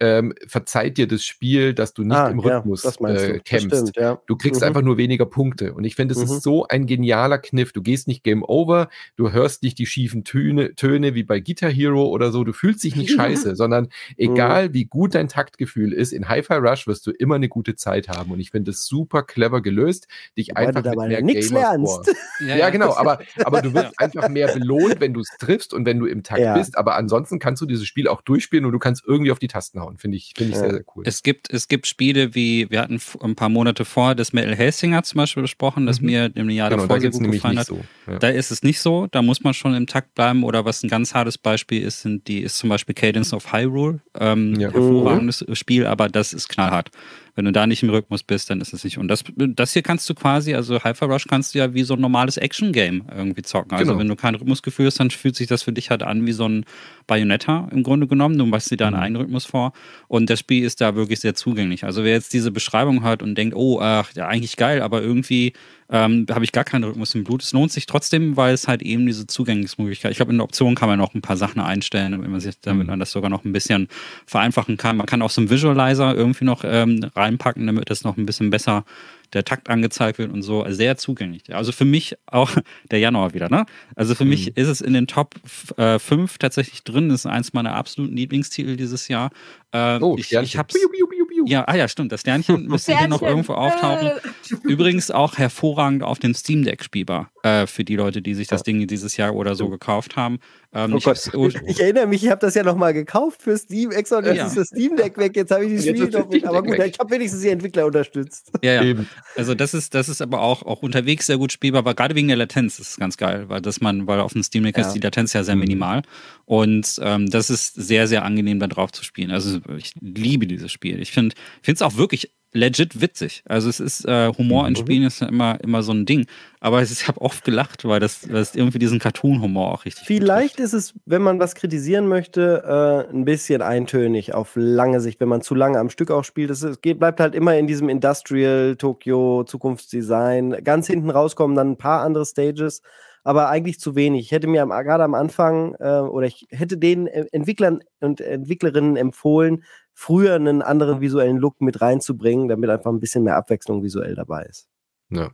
ähm, 0.00 0.34
verzeiht 0.46 0.98
dir 0.98 1.06
das 1.06 1.24
Spiel, 1.24 1.72
dass 1.72 1.94
du 1.94 2.02
nicht 2.02 2.16
ah, 2.16 2.28
im 2.28 2.40
Rhythmus 2.40 2.82
ja, 2.82 3.08
äh, 3.08 3.38
kämpfst. 3.38 3.88
Stimmt, 3.88 3.96
ja. 3.96 4.20
Du 4.26 4.36
kriegst 4.36 4.60
mhm. 4.60 4.68
einfach 4.68 4.82
nur 4.82 4.96
weniger 4.96 5.26
Punkte. 5.26 5.74
Und 5.74 5.84
ich 5.84 5.94
finde, 5.94 6.14
es 6.14 6.18
mhm. 6.18 6.24
ist 6.24 6.42
so 6.42 6.66
ein 6.66 6.86
genialer 6.86 7.38
Kniff. 7.38 7.72
Du 7.72 7.82
gehst 7.82 8.08
nicht 8.08 8.24
Game 8.24 8.42
Over, 8.42 8.88
du 9.16 9.30
hörst 9.30 9.62
nicht 9.62 9.78
die 9.78 9.86
schiefen 9.86 10.24
Töne, 10.24 10.74
Töne 10.74 11.14
wie 11.14 11.22
bei 11.22 11.40
Guitar 11.40 11.70
Hero 11.70 12.06
oder 12.06 12.32
so. 12.32 12.42
Du 12.44 12.52
fühlst 12.52 12.82
dich 12.82 12.96
nicht 12.96 13.10
scheiße, 13.14 13.54
sondern 13.54 13.88
egal 14.16 14.68
mhm. 14.68 14.74
wie 14.74 14.84
gut 14.84 15.14
dein 15.14 15.28
Taktgefühl 15.28 15.92
ist, 15.92 16.12
in 16.12 16.28
Hi-Fi 16.28 16.54
Rush 16.54 16.86
wirst 16.86 17.06
du 17.06 17.12
immer 17.12 17.36
eine 17.36 17.48
gute 17.48 17.76
Zeit 17.76 18.08
haben. 18.08 18.32
Und 18.32 18.40
ich 18.40 18.50
finde 18.50 18.72
es 18.72 18.86
super 18.86 19.22
clever 19.22 19.62
gelöst, 19.62 20.08
dich 20.36 20.50
Wobei 20.50 20.68
einfach 20.68 20.84
mit 20.84 20.96
mehr 20.96 21.22
nichts 21.22 21.50
lernst. 21.50 22.12
Ja, 22.40 22.56
ja, 22.56 22.70
genau. 22.70 22.94
Aber, 22.94 23.20
aber 23.44 23.62
du 23.62 23.72
wirst 23.74 23.98
einfach 23.98 24.28
mehr 24.28 24.52
belohnt, 24.52 25.00
wenn 25.00 25.14
du 25.14 25.20
es 25.20 25.28
triffst 25.38 25.72
und 25.72 25.86
wenn 25.86 26.00
du 26.00 26.06
im 26.06 26.22
Takt 26.24 26.54
bist. 26.54 26.76
Aber 26.76 26.96
ansonsten 26.96 27.38
kannst 27.38 27.62
du 27.62 27.66
dieses 27.66 27.86
Spiel 27.86 28.08
auch 28.08 28.22
durchspielen 28.22 28.64
und 28.64 28.72
du 28.72 28.78
kannst 28.78 29.04
irgendwie 29.06 29.30
auf 29.30 29.38
die 29.38 29.48
Tasten 29.48 29.83
hauen 29.84 29.94
reingehauen. 29.94 29.98
Finde 29.98 30.16
ich, 30.16 30.32
finde 30.36 30.52
ich 30.52 30.58
sehr, 30.58 30.70
sehr 30.70 30.84
cool. 30.94 31.04
Es 31.06 31.22
gibt, 31.22 31.52
es 31.52 31.68
gibt 31.68 31.86
Spiele 31.86 32.34
wie, 32.34 32.70
wir 32.70 32.80
hatten 32.80 33.00
ein 33.20 33.34
paar 33.34 33.48
Monate 33.48 33.84
vor 33.84 34.14
das 34.14 34.32
Metal 34.32 34.54
Hellsinger 34.54 35.02
zum 35.02 35.18
Beispiel 35.18 35.42
besprochen, 35.42 35.86
das 35.86 36.00
mhm. 36.00 36.06
mir 36.06 36.30
im 36.34 36.50
Jahr 36.50 36.70
genau, 36.70 36.82
davor 36.82 36.96
da 36.96 37.00
sehr 37.00 37.10
gut 37.10 37.30
gefallen 37.30 37.58
hat. 37.58 37.66
So. 37.66 37.80
Ja. 38.06 38.18
Da 38.18 38.28
ist 38.28 38.50
es 38.50 38.62
nicht 38.62 38.80
so, 38.80 39.06
da 39.10 39.22
muss 39.22 39.42
man 39.42 39.54
schon 39.54 39.74
im 39.74 39.86
Takt 39.86 40.14
bleiben 40.14 40.44
oder 40.44 40.64
was 40.64 40.82
ein 40.82 40.88
ganz 40.88 41.14
hartes 41.14 41.38
Beispiel 41.38 41.82
ist, 41.82 42.02
sind 42.02 42.28
die, 42.28 42.40
ist 42.40 42.58
zum 42.58 42.70
Beispiel 42.70 42.94
Cadence 42.94 43.32
of 43.32 43.52
Hyrule. 43.52 44.00
Ähm, 44.18 44.58
ja. 44.58 44.72
Hervorragendes 44.72 45.46
mhm. 45.46 45.54
Spiel, 45.54 45.86
aber 45.86 46.08
das 46.08 46.32
ist 46.32 46.48
knallhart. 46.48 46.90
Wenn 47.34 47.44
du 47.46 47.52
da 47.52 47.66
nicht 47.66 47.82
im 47.82 47.90
Rhythmus 47.90 48.22
bist, 48.22 48.48
dann 48.50 48.60
ist 48.60 48.72
es 48.72 48.84
nicht. 48.84 48.98
Und 48.98 49.08
das, 49.08 49.24
das 49.36 49.72
hier 49.72 49.82
kannst 49.82 50.08
du 50.08 50.14
quasi, 50.14 50.54
also 50.54 50.82
Hyper 50.84 51.06
Rush 51.06 51.26
kannst 51.26 51.54
du 51.54 51.58
ja 51.58 51.74
wie 51.74 51.82
so 51.82 51.94
ein 51.94 52.00
normales 52.00 52.36
Action-Game 52.36 53.06
irgendwie 53.14 53.42
zocken. 53.42 53.72
Also 53.72 53.92
genau. 53.92 53.98
wenn 53.98 54.08
du 54.08 54.16
kein 54.16 54.34
Rhythmusgefühl 54.34 54.86
hast, 54.86 55.00
dann 55.00 55.10
fühlt 55.10 55.34
sich 55.34 55.48
das 55.48 55.62
für 55.64 55.72
dich 55.72 55.90
halt 55.90 56.02
an 56.02 56.26
wie 56.26 56.32
so 56.32 56.48
ein 56.48 56.64
Bayonetta 57.06 57.68
im 57.72 57.82
Grunde 57.82 58.06
genommen. 58.06 58.38
Du 58.38 58.46
machst 58.46 58.70
dir 58.70 58.76
da 58.76 58.86
einen 58.86 58.96
mhm. 58.96 59.02
eigenen 59.02 59.22
Rhythmus 59.22 59.46
vor. 59.46 59.72
Und 60.06 60.30
das 60.30 60.38
Spiel 60.38 60.64
ist 60.64 60.80
da 60.80 60.94
wirklich 60.94 61.20
sehr 61.20 61.34
zugänglich. 61.34 61.84
Also 61.84 62.04
wer 62.04 62.12
jetzt 62.12 62.32
diese 62.32 62.52
Beschreibung 62.52 63.02
hört 63.02 63.22
und 63.22 63.36
denkt, 63.36 63.56
oh, 63.56 63.80
ach, 63.80 64.12
ja, 64.14 64.28
eigentlich 64.28 64.56
geil, 64.56 64.80
aber 64.80 65.02
irgendwie 65.02 65.54
ähm, 65.90 66.26
habe 66.30 66.44
ich 66.44 66.52
gar 66.52 66.64
keinen 66.64 66.84
Rhythmus 66.84 67.14
im 67.14 67.24
Blut. 67.24 67.42
Es 67.42 67.52
lohnt 67.52 67.72
sich 67.72 67.86
trotzdem, 67.86 68.36
weil 68.36 68.54
es 68.54 68.68
halt 68.68 68.82
eben 68.82 69.06
diese 69.06 69.26
Zugänglichkeitsmöglichkeit. 69.26 70.12
Ich 70.12 70.16
glaube, 70.16 70.32
in 70.32 70.38
der 70.38 70.44
Option 70.44 70.74
kann 70.74 70.88
man 70.88 70.98
noch 70.98 71.14
ein 71.14 71.22
paar 71.22 71.36
Sachen 71.36 71.60
einstellen, 71.60 72.20
wenn 72.22 72.30
man 72.30 72.40
sich, 72.40 72.60
damit 72.60 72.84
mhm. 72.84 72.90
man 72.90 73.00
das 73.00 73.10
sogar 73.10 73.30
noch 73.30 73.44
ein 73.44 73.52
bisschen 73.52 73.88
vereinfachen 74.26 74.76
kann. 74.76 74.96
Man 74.96 75.06
kann 75.06 75.22
auch 75.22 75.30
so 75.30 75.40
einen 75.40 75.50
Visualizer 75.50 76.14
irgendwie 76.14 76.44
noch 76.44 76.62
ähm, 76.64 77.04
reinpacken, 77.14 77.66
damit 77.66 77.90
das 77.90 78.04
noch 78.04 78.16
ein 78.16 78.26
bisschen 78.26 78.50
besser 78.50 78.84
der 79.32 79.44
Takt 79.44 79.68
angezeigt 79.68 80.18
wird 80.18 80.32
und 80.32 80.42
so. 80.42 80.62
Also 80.62 80.76
sehr 80.76 80.96
zugänglich. 80.96 81.54
Also 81.54 81.72
für 81.72 81.84
mich 81.84 82.16
auch 82.26 82.50
der 82.90 83.00
Januar 83.00 83.34
wieder, 83.34 83.48
ne? 83.48 83.66
Also 83.96 84.14
für 84.14 84.24
mhm. 84.24 84.30
mich 84.30 84.56
ist 84.56 84.68
es 84.68 84.80
in 84.80 84.94
den 84.94 85.06
Top 85.06 85.34
5 85.76 85.76
äh, 85.76 86.38
tatsächlich 86.38 86.84
drin. 86.84 87.08
Das 87.08 87.20
ist 87.20 87.26
eins 87.26 87.52
meiner 87.52 87.74
absoluten 87.74 88.16
Lieblingstitel 88.16 88.76
dieses 88.76 89.08
Jahr. 89.08 89.30
Äh, 89.72 89.98
oh, 90.00 90.16
ich, 90.18 90.32
ich 90.32 90.56
hab's. 90.56 90.74
Biu, 90.74 90.88
biu, 90.88 91.06
biu, 91.34 91.44
ja, 91.46 91.64
ah 91.66 91.76
ja, 91.76 91.88
stimmt. 91.88 92.12
Das 92.12 92.20
Sternchen 92.20 92.66
müsste 92.68 92.96
hier 92.96 93.08
noch 93.08 93.22
irgendwo 93.22 93.54
auftauchen. 93.54 94.12
Übrigens 94.62 95.10
auch 95.10 95.38
hervorragend 95.38 96.02
auf 96.02 96.18
dem 96.18 96.34
Steam 96.34 96.64
Deck 96.64 96.84
spielbar. 96.84 97.30
Äh, 97.42 97.66
für 97.66 97.84
die 97.84 97.96
Leute, 97.96 98.22
die 98.22 98.34
sich 98.34 98.48
das 98.48 98.62
Ding 98.62 98.86
dieses 98.86 99.16
Jahr 99.16 99.34
oder 99.34 99.54
so 99.54 99.68
gekauft 99.68 100.16
haben. 100.16 100.38
Ähm, 100.72 100.94
oh 100.94 100.96
ich, 100.96 101.34
oh, 101.34 101.48
ich, 101.66 101.80
erinnere 101.80 102.06
mich, 102.06 102.24
ich 102.24 102.30
habe 102.30 102.40
das 102.40 102.54
ja 102.54 102.64
noch 102.64 102.76
mal 102.76 102.92
gekauft 102.92 103.42
für 103.42 103.56
Steam 103.56 103.92
extra 103.92 104.18
und 104.18 104.24
jetzt 104.24 104.36
ja. 104.36 104.46
ist 104.46 104.56
das 104.56 104.68
Steam 104.68 104.96
Deck 104.96 105.16
weg. 105.18 105.36
Jetzt 105.36 105.52
habe 105.52 105.64
ich 105.64 105.70
die 105.80 105.88
Spiele 105.88 106.10
noch 106.10 106.28
mit. 106.28 106.44
Aber 106.44 106.62
gut, 106.62 106.78
weg. 106.78 106.92
ich 106.94 106.98
habe 106.98 107.10
wenigstens 107.14 107.42
die 107.42 107.50
Entwickler 107.50 107.86
unterstützt. 107.86 108.50
Ja, 108.62 108.82
ja. 108.82 108.94
Also 109.36 109.54
das 109.54 109.74
ist, 109.74 109.94
das 109.94 110.08
ist 110.08 110.20
aber 110.20 110.40
auch, 110.40 110.62
auch 110.62 110.82
unterwegs 110.82 111.26
sehr 111.26 111.38
gut 111.38 111.52
spielbar, 111.52 111.80
aber 111.80 111.94
gerade 111.94 112.14
wegen 112.14 112.28
der 112.28 112.36
Latenz 112.36 112.78
ist 112.78 112.88
es 112.88 112.96
ganz 112.96 113.16
geil, 113.16 113.44
weil 113.48 113.60
das 113.60 113.80
man, 113.80 114.06
weil 114.06 114.20
auf 114.20 114.32
dem 114.32 114.42
Steam 114.42 114.64
Deck 114.64 114.76
ja. 114.76 114.86
ist 114.86 114.92
die 114.92 115.00
Latenz 115.00 115.32
ja 115.32 115.44
sehr 115.44 115.54
mhm. 115.54 115.60
minimal. 115.60 116.02
Und 116.46 117.00
ähm, 117.02 117.30
das 117.30 117.50
ist 117.50 117.74
sehr, 117.74 118.06
sehr 118.06 118.24
angenehm, 118.24 118.60
da 118.60 118.66
drauf 118.66 118.92
zu 118.92 119.04
spielen. 119.04 119.30
Also 119.30 119.60
ich 119.76 119.92
liebe 120.00 120.46
dieses 120.46 120.70
Spiel. 120.70 121.00
Ich 121.00 121.12
finde 121.12 121.34
es 121.66 121.82
auch 121.82 121.96
wirklich 121.96 122.30
legit 122.54 123.00
witzig. 123.00 123.42
Also 123.46 123.68
es 123.68 123.80
ist 123.80 124.06
äh, 124.06 124.32
Humor 124.38 124.66
in 124.66 124.74
mhm. 124.74 124.76
Spielen 124.76 125.02
ist 125.02 125.20
ja 125.20 125.26
immer, 125.26 125.58
immer 125.62 125.82
so 125.82 125.92
ein 125.92 126.06
Ding. 126.06 126.26
Aber 126.60 126.82
ich 126.82 127.08
habe 127.08 127.20
oft 127.20 127.44
gelacht, 127.44 127.84
weil 127.84 128.00
das, 128.00 128.20
das 128.20 128.54
irgendwie 128.54 128.78
diesen 128.78 129.00
Cartoon-Humor 129.00 129.72
auch 129.72 129.84
richtig. 129.84 130.06
Vielleicht 130.06 130.60
ist 130.60 130.72
es, 130.72 130.94
wenn 131.04 131.20
man 131.20 131.40
was 131.40 131.56
kritisieren 131.56 132.06
möchte, 132.06 133.06
äh, 133.10 133.12
ein 133.12 133.24
bisschen 133.24 133.60
eintönig 133.60 134.34
auf 134.34 134.52
lange 134.54 135.00
Sicht, 135.00 135.20
wenn 135.20 135.28
man 135.28 135.42
zu 135.42 135.54
lange 135.54 135.78
am 135.78 135.90
Stück 135.90 136.10
auch 136.10 136.24
spielt. 136.24 136.50
Es 136.50 136.64
bleibt 136.80 137.20
halt 137.20 137.34
immer 137.34 137.56
in 137.58 137.66
diesem 137.66 137.88
Industrial, 137.88 138.76
Tokyo, 138.76 139.44
Zukunftsdesign. 139.44 140.62
Ganz 140.62 140.86
hinten 140.86 141.10
rauskommen 141.10 141.56
dann 141.56 141.72
ein 141.72 141.78
paar 141.78 142.02
andere 142.02 142.24
Stages 142.24 142.82
aber 143.24 143.48
eigentlich 143.48 143.80
zu 143.80 143.96
wenig. 143.96 144.26
Ich 144.26 144.32
hätte 144.32 144.46
mir 144.46 144.64
gerade 144.66 145.02
am 145.02 145.14
Anfang 145.14 145.74
äh, 145.80 146.00
oder 146.00 146.26
ich 146.26 146.46
hätte 146.50 146.76
den 146.76 147.06
äh, 147.06 147.24
Entwicklern 147.32 147.80
und 148.00 148.20
Entwicklerinnen 148.20 148.96
empfohlen, 148.96 149.64
früher 149.94 150.34
einen 150.34 150.62
anderen 150.62 151.00
visuellen 151.00 151.38
Look 151.38 151.60
mit 151.60 151.80
reinzubringen, 151.80 152.48
damit 152.48 152.70
einfach 152.70 152.92
ein 152.92 153.00
bisschen 153.00 153.24
mehr 153.24 153.36
Abwechslung 153.36 153.82
visuell 153.82 154.14
dabei 154.14 154.42
ist. 154.44 154.68
Ja. 155.10 155.30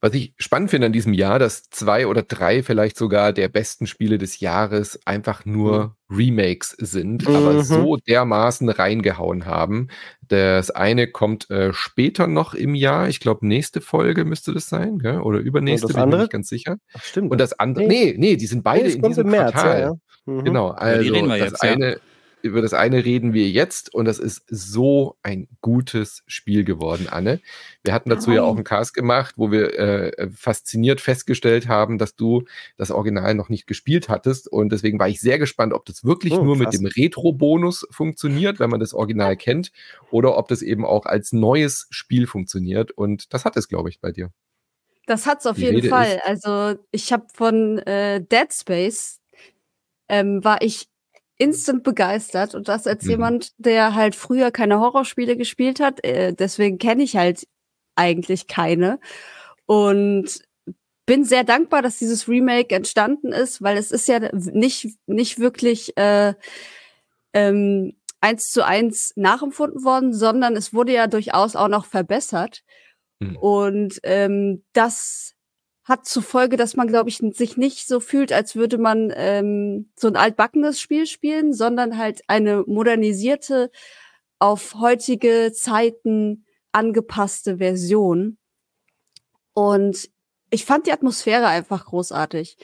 Was 0.00 0.14
ich 0.14 0.32
spannend 0.38 0.70
finde 0.70 0.86
an 0.86 0.92
diesem 0.92 1.12
Jahr, 1.12 1.40
dass 1.40 1.70
zwei 1.70 2.06
oder 2.06 2.22
drei 2.22 2.62
vielleicht 2.62 2.96
sogar 2.96 3.32
der 3.32 3.48
besten 3.48 3.88
Spiele 3.88 4.18
des 4.18 4.38
Jahres 4.38 5.00
einfach 5.04 5.44
nur 5.44 5.96
mhm. 6.08 6.16
Remakes 6.16 6.76
sind, 6.78 7.28
mhm. 7.28 7.34
aber 7.34 7.64
so 7.64 7.96
dermaßen 7.96 8.68
reingehauen 8.68 9.44
haben. 9.44 9.88
Das 10.28 10.70
eine 10.70 11.08
kommt 11.08 11.50
äh, 11.50 11.72
später 11.72 12.28
noch 12.28 12.54
im 12.54 12.76
Jahr. 12.76 13.08
Ich 13.08 13.18
glaube, 13.18 13.46
nächste 13.46 13.80
Folge 13.80 14.24
müsste 14.24 14.52
das 14.52 14.68
sein, 14.68 14.98
gell? 14.98 15.20
oder 15.20 15.40
übernächste, 15.40 15.88
bin 15.88 15.98
ich 15.98 16.06
mir 16.06 16.18
nicht 16.18 16.32
ganz 16.32 16.48
sicher. 16.48 16.76
Ach, 16.94 17.02
stimmt. 17.02 17.32
Und 17.32 17.40
das 17.40 17.58
andere, 17.58 17.86
nee, 17.86 18.14
nee, 18.16 18.36
die 18.36 18.46
sind 18.46 18.62
beide 18.62 18.88
nee, 18.88 18.94
in 18.94 19.02
diesem 19.02 19.28
März, 19.28 19.52
Quartal. 19.52 19.80
Ja, 19.80 19.86
ja. 19.88 19.94
Mhm. 20.26 20.44
Genau, 20.44 20.68
also 20.68 21.14
ja, 21.14 21.26
das 21.26 21.38
jetzt, 21.38 21.62
eine 21.62 21.98
über 22.42 22.62
das 22.62 22.72
eine 22.72 23.04
reden 23.04 23.32
wir 23.32 23.48
jetzt 23.48 23.92
und 23.94 24.04
das 24.04 24.18
ist 24.18 24.42
so 24.48 25.16
ein 25.22 25.48
gutes 25.60 26.22
Spiel 26.26 26.64
geworden, 26.64 27.08
Anne. 27.08 27.40
Wir 27.82 27.92
hatten 27.92 28.10
dazu 28.10 28.30
ja 28.32 28.42
auch 28.42 28.54
einen 28.54 28.64
Cast 28.64 28.94
gemacht, 28.94 29.34
wo 29.36 29.50
wir 29.50 29.78
äh, 29.78 30.30
fasziniert 30.30 31.00
festgestellt 31.00 31.68
haben, 31.68 31.98
dass 31.98 32.14
du 32.14 32.44
das 32.76 32.90
Original 32.90 33.34
noch 33.34 33.48
nicht 33.48 33.66
gespielt 33.66 34.08
hattest 34.08 34.48
und 34.48 34.70
deswegen 34.70 34.98
war 34.98 35.08
ich 35.08 35.20
sehr 35.20 35.38
gespannt, 35.38 35.72
ob 35.72 35.84
das 35.84 36.04
wirklich 36.04 36.34
oh, 36.34 36.44
nur 36.44 36.56
krass. 36.56 36.72
mit 36.72 36.80
dem 36.80 36.86
Retro-Bonus 36.86 37.86
funktioniert, 37.90 38.60
wenn 38.60 38.70
man 38.70 38.80
das 38.80 38.94
Original 38.94 39.36
kennt, 39.36 39.72
oder 40.10 40.36
ob 40.36 40.48
das 40.48 40.62
eben 40.62 40.84
auch 40.84 41.06
als 41.06 41.32
neues 41.32 41.86
Spiel 41.90 42.26
funktioniert 42.26 42.92
und 42.92 43.32
das 43.34 43.44
hat 43.44 43.56
es, 43.56 43.68
glaube 43.68 43.88
ich, 43.88 44.00
bei 44.00 44.12
dir. 44.12 44.30
Das 45.06 45.26
hat 45.26 45.40
es 45.40 45.46
auf 45.46 45.56
Die 45.56 45.62
jeden 45.62 45.76
Rede 45.76 45.88
Fall. 45.88 46.20
Also 46.24 46.78
ich 46.90 47.12
habe 47.12 47.26
von 47.32 47.78
äh, 47.78 48.20
Dead 48.20 48.52
Space 48.52 49.20
ähm, 50.08 50.44
war 50.44 50.60
ich 50.60 50.88
instant 51.38 51.84
begeistert 51.84 52.54
und 52.54 52.68
das 52.68 52.86
als 52.86 53.04
mhm. 53.04 53.10
jemand, 53.10 53.52
der 53.58 53.94
halt 53.94 54.14
früher 54.14 54.50
keine 54.50 54.80
Horrorspiele 54.80 55.36
gespielt 55.36 55.80
hat. 55.80 56.04
Äh, 56.04 56.34
deswegen 56.34 56.78
kenne 56.78 57.04
ich 57.04 57.16
halt 57.16 57.46
eigentlich 57.94 58.46
keine 58.46 58.98
und 59.66 60.42
bin 61.06 61.24
sehr 61.24 61.44
dankbar, 61.44 61.80
dass 61.80 61.98
dieses 61.98 62.28
Remake 62.28 62.74
entstanden 62.74 63.32
ist, 63.32 63.62
weil 63.62 63.78
es 63.78 63.90
ist 63.92 64.08
ja 64.08 64.20
nicht 64.32 64.98
nicht 65.06 65.38
wirklich 65.38 65.96
äh, 65.96 66.34
ähm, 67.32 67.94
eins 68.20 68.50
zu 68.50 68.64
eins 68.64 69.12
nachempfunden 69.16 69.84
worden, 69.84 70.12
sondern 70.12 70.56
es 70.56 70.74
wurde 70.74 70.92
ja 70.92 71.06
durchaus 71.06 71.56
auch 71.56 71.68
noch 71.68 71.86
verbessert. 71.86 72.62
Mhm. 73.20 73.36
Und 73.36 74.00
ähm, 74.02 74.64
das 74.72 75.34
hat 75.88 76.04
zur 76.04 76.22
Folge, 76.22 76.58
dass 76.58 76.76
man, 76.76 76.86
glaube 76.86 77.08
ich, 77.08 77.16
sich 77.16 77.56
nicht 77.56 77.88
so 77.88 77.98
fühlt, 77.98 78.30
als 78.30 78.54
würde 78.54 78.76
man 78.76 79.10
ähm, 79.16 79.90
so 79.96 80.08
ein 80.08 80.16
altbackenes 80.16 80.80
Spiel 80.80 81.06
spielen, 81.06 81.54
sondern 81.54 81.96
halt 81.96 82.20
eine 82.28 82.62
modernisierte, 82.66 83.70
auf 84.38 84.74
heutige 84.74 85.50
Zeiten 85.52 86.44
angepasste 86.72 87.56
Version. 87.56 88.36
Und 89.54 90.08
ich 90.50 90.64
fand 90.64 90.86
die 90.86 90.92
Atmosphäre 90.92 91.46
einfach 91.46 91.86
großartig. 91.86 92.58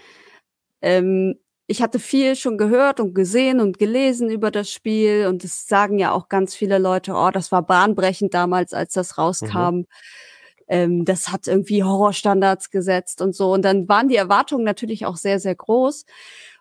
Ähm, 0.83 1.41
ich 1.67 1.81
hatte 1.81 1.99
viel 1.99 2.37
schon 2.37 2.59
gehört 2.59 3.01
und 3.01 3.15
gesehen 3.15 3.59
und 3.59 3.79
gelesen 3.79 4.29
über 4.29 4.51
das 4.51 4.71
Spiel 4.71 5.27
und 5.29 5.43
es 5.45 5.67
sagen 5.67 5.99
ja 5.99 6.13
auch 6.13 6.29
ganz 6.29 6.55
viele 6.55 6.79
Leute, 6.79 7.15
oh, 7.15 7.31
das 7.31 7.51
war 7.51 7.63
bahnbrechend 7.63 8.35
damals, 8.35 8.75
als 8.75 8.93
das 8.93 9.17
rauskam. 9.17 9.77
Mhm 9.77 9.87
ähm, 10.69 11.05
das 11.05 11.29
hat 11.29 11.47
irgendwie 11.47 11.83
Horrorstandards 11.83 12.71
gesetzt 12.71 13.21
und 13.21 13.35
so. 13.35 13.53
Und 13.53 13.63
dann 13.63 13.89
waren 13.89 14.09
die 14.09 14.17
Erwartungen 14.17 14.65
natürlich 14.65 15.07
auch 15.07 15.17
sehr, 15.17 15.39
sehr 15.39 15.55
groß. 15.55 16.05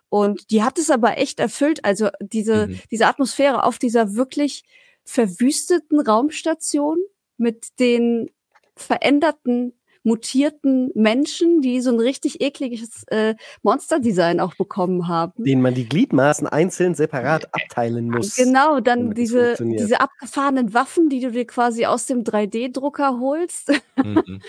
Und 0.10 0.52
die 0.52 0.64
hat 0.64 0.78
es 0.78 0.92
aber 0.92 1.18
echt 1.18 1.40
erfüllt. 1.40 1.84
Also 1.86 2.10
diese, 2.20 2.68
mhm. 2.68 2.80
diese 2.92 3.08
Atmosphäre 3.08 3.64
auf 3.64 3.80
dieser 3.80 4.16
wirklich 4.16 4.64
verwüsteten 5.04 6.00
Raumstation 6.00 6.98
mit 7.38 7.80
den 7.80 8.30
veränderten 8.76 9.74
mutierten 10.04 10.92
Menschen, 10.96 11.62
die 11.62 11.82
so 11.82 11.92
ein 11.92 12.00
richtig 12.00 12.42
ekliges 12.42 13.04
äh, 13.08 13.36
Monsterdesign 13.64 14.40
auch 14.40 14.56
bekommen 14.56 15.08
haben. 15.08 15.44
Denen 15.44 15.62
man 15.62 15.74
die 15.74 15.88
Gliedmaßen 15.88 16.48
einzeln 16.48 16.94
separat 16.94 17.54
abteilen 17.54 18.10
muss. 18.10 18.36
Genau, 18.36 18.80
dann 18.80 19.14
diese, 19.14 19.56
diese 19.60 20.02
abgefahrenen 20.02 20.74
Waffen, 20.74 21.10
die 21.10 21.22
du 21.22 21.32
dir 21.32 21.46
quasi 21.46 21.86
aus 21.86 22.06
dem 22.06 22.24
3D-Drucker 22.24 23.20
holst. 23.20 23.72
Mhm. 23.96 24.24
Die 24.26 24.42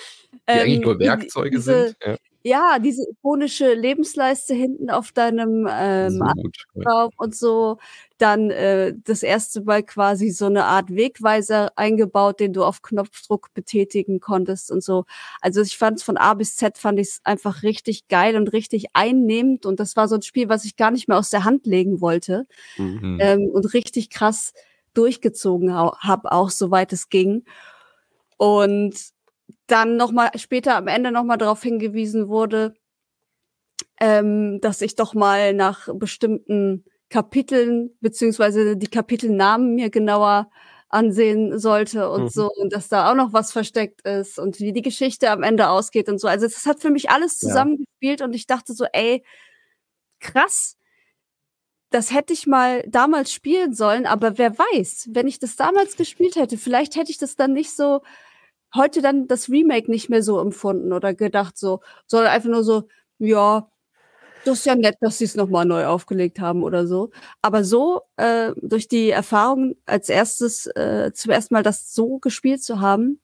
eigentlich 0.47 0.81
nur 0.81 0.95
ähm, 0.95 1.01
Werkzeuge 1.01 1.51
diese, 1.51 1.85
sind. 1.85 1.97
Ja. 2.05 2.17
Ja, 2.47 2.79
diese 2.79 3.03
ikonische 3.09 3.73
Lebensleiste 3.73 4.53
hinten 4.53 4.91
auf 4.91 5.13
deinem 5.13 5.67
ähm, 5.71 6.23
so 6.75 7.09
und 7.17 7.35
so. 7.35 7.79
Dann 8.19 8.51
äh, 8.51 8.93
das 9.03 9.23
erste 9.23 9.63
Mal 9.63 9.83
quasi 9.83 10.29
so 10.29 10.45
eine 10.45 10.67
Art 10.67 10.95
Wegweiser 10.95 11.73
eingebaut, 11.77 12.41
den 12.41 12.53
du 12.53 12.63
auf 12.63 12.83
Knopfdruck 12.83 13.55
betätigen 13.55 14.21
konntest 14.21 14.71
und 14.71 14.85
so. 14.85 15.07
Also 15.41 15.63
ich 15.63 15.79
fand 15.79 15.97
es 15.97 16.03
von 16.03 16.19
A 16.19 16.35
bis 16.35 16.57
Z 16.57 16.77
fand 16.77 17.01
ich 17.01 17.09
es 17.09 17.21
einfach 17.25 17.63
richtig 17.63 18.09
geil 18.09 18.37
und 18.37 18.53
richtig 18.53 18.89
einnehmend 18.93 19.65
und 19.65 19.81
das 19.81 19.97
war 19.97 20.07
so 20.07 20.17
ein 20.17 20.23
Spiel, 20.23 20.51
was 20.51 20.67
ich 20.67 20.77
gar 20.77 20.91
nicht 20.91 21.09
mehr 21.09 21.17
aus 21.17 21.31
der 21.31 21.45
Hand 21.45 21.65
legen 21.65 22.03
wollte 22.03 22.47
mhm. 22.77 23.21
ähm, 23.23 23.49
und 23.51 23.73
richtig 23.73 24.11
krass 24.11 24.53
durchgezogen 24.93 25.75
habe, 25.75 26.31
auch 26.31 26.51
soweit 26.51 26.93
es 26.93 27.09
ging. 27.09 27.45
Und 28.37 29.14
dann 29.67 29.97
nochmal 29.97 30.31
später 30.37 30.77
am 30.77 30.89
Ende 30.89 31.11
nochmal 31.11 31.39
darauf 31.39 31.63
hingewiesen 31.63 32.29
wurde, 32.29 32.75
ähm, 34.01 34.61
dass 34.61 34.81
ich 34.81 34.97
doch 34.97 35.15
mal 35.15 35.55
nach 35.55 35.89
bestimmten 35.95 36.85
Kapiteln 37.11 37.91
beziehungsweise 38.01 38.77
die 38.77 38.89
Kapitelnamen 38.89 39.75
mir 39.75 39.91
genauer 39.91 40.51
ansehen 40.89 41.59
sollte 41.59 42.11
und 42.11 42.25
mhm. 42.25 42.29
so 42.29 42.51
und 42.53 42.73
dass 42.73 42.89
da 42.89 43.11
auch 43.11 43.17
noch 43.17 43.33
was 43.33 43.53
versteckt 43.53 44.03
ist 44.03 44.39
und 44.39 44.61
wie 44.61 44.73
die 44.73 44.83
Geschichte 44.83 45.31
am 45.31 45.43
Ende 45.43 45.69
ausgeht 45.69 46.09
und 46.09 46.19
so. 46.19 46.29
Also 46.29 46.47
das 46.47 46.67
hat 46.67 46.81
für 46.81 46.91
mich 46.91 47.11
alles 47.11 47.39
zusammengespielt 47.39 48.21
ja. 48.21 48.27
und 48.27 48.33
ich 48.33 48.47
dachte 48.47 48.75
so, 48.75 48.85
ey, 48.93 49.25
krass, 50.21 50.77
das 51.91 52.13
hätte 52.13 52.33
ich 52.33 52.47
mal 52.47 52.85
damals 52.89 53.33
spielen 53.33 53.75
sollen, 53.75 54.07
aber 54.07 54.39
wer 54.39 54.57
weiß, 54.59 55.11
wenn 55.13 55.27
ich 55.27 55.39
das 55.39 55.57
damals 55.57 55.97
gespielt 55.97 56.37
hätte, 56.37 56.59
vielleicht 56.59 56.97
hätte 56.97 57.11
ich 57.11 57.19
das 57.19 57.37
dann 57.37 57.53
nicht 57.53 57.75
so, 57.75 58.01
heute 58.75 59.03
dann 59.03 59.29
das 59.29 59.49
Remake 59.49 59.91
nicht 59.91 60.09
mehr 60.11 60.23
so 60.23 60.41
empfunden 60.41 60.93
oder 60.93 61.15
gedacht 61.15 61.57
so, 61.59 61.81
sondern 62.07 62.33
einfach 62.33 62.49
nur 62.49 62.65
so, 62.65 62.89
ja, 63.19 63.69
das 64.45 64.59
ist 64.59 64.67
ja 64.67 64.75
nett, 64.75 64.97
dass 65.01 65.19
sie 65.19 65.25
es 65.25 65.37
nochmal 65.37 65.65
neu 65.65 65.87
aufgelegt 65.87 66.39
haben 66.41 66.63
oder 66.63 66.87
so. 66.87 67.11
Aber 67.41 67.65
so, 67.65 68.03
äh, 68.17 68.53
durch 68.61 68.89
die 68.89 69.11
Erfahrung 69.11 69.75
als 69.87 70.09
erstes, 70.09 70.67
äh, 70.67 71.13
zum 71.15 71.31
ersten 71.31 71.55
Mal 71.55 71.63
das 71.63 71.95
so 71.95 72.19
gespielt 72.19 72.63
zu 72.63 72.81
haben, 72.81 73.21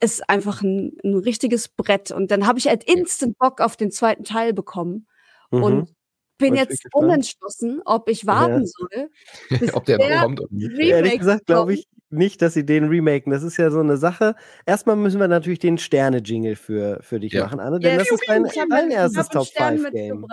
ist 0.00 0.28
einfach 0.28 0.62
ein, 0.62 0.96
ein 1.02 1.14
richtiges 1.14 1.68
Brett. 1.68 2.12
Und 2.12 2.30
dann 2.30 2.46
habe 2.46 2.58
ich 2.58 2.68
halt 2.68 2.84
instant 2.84 3.38
Bock 3.38 3.60
auf 3.60 3.76
den 3.76 3.90
zweiten 3.90 4.24
Teil 4.24 4.52
bekommen. 4.52 5.08
Mhm. 5.50 5.62
Und 5.62 5.94
bin 6.38 6.54
Wollt 6.54 6.68
jetzt 6.68 6.86
unentschlossen, 6.92 7.80
ob 7.84 8.08
ich 8.08 8.26
warten 8.26 8.64
ja. 8.64 8.66
soll. 8.66 9.70
ob 9.72 9.86
der, 9.86 9.98
der 9.98 10.20
kommt. 10.20 10.42
Ehrlich 10.78 11.18
gesagt 11.18 11.46
glaube 11.46 11.74
ich 11.74 11.88
nicht, 12.16 12.42
dass 12.42 12.54
sie 12.54 12.66
den 12.66 12.88
remaken. 12.88 13.32
Das 13.32 13.42
ist 13.42 13.56
ja 13.56 13.70
so 13.70 13.80
eine 13.80 13.96
Sache. 13.96 14.34
Erstmal 14.64 14.96
müssen 14.96 15.20
wir 15.20 15.28
natürlich 15.28 15.58
den 15.58 15.78
Sterne-Jingle 15.78 16.56
für, 16.56 16.98
für 17.02 17.20
dich 17.20 17.32
ja. 17.32 17.44
machen, 17.44 17.60
Anne, 17.60 17.78
denn 17.80 17.92
ja, 17.92 17.98
das 17.98 18.10
ist 18.10 18.24
dein, 18.26 18.44
dein 18.68 18.90
erstes 18.90 19.28
Top-5-Game. 19.28 20.26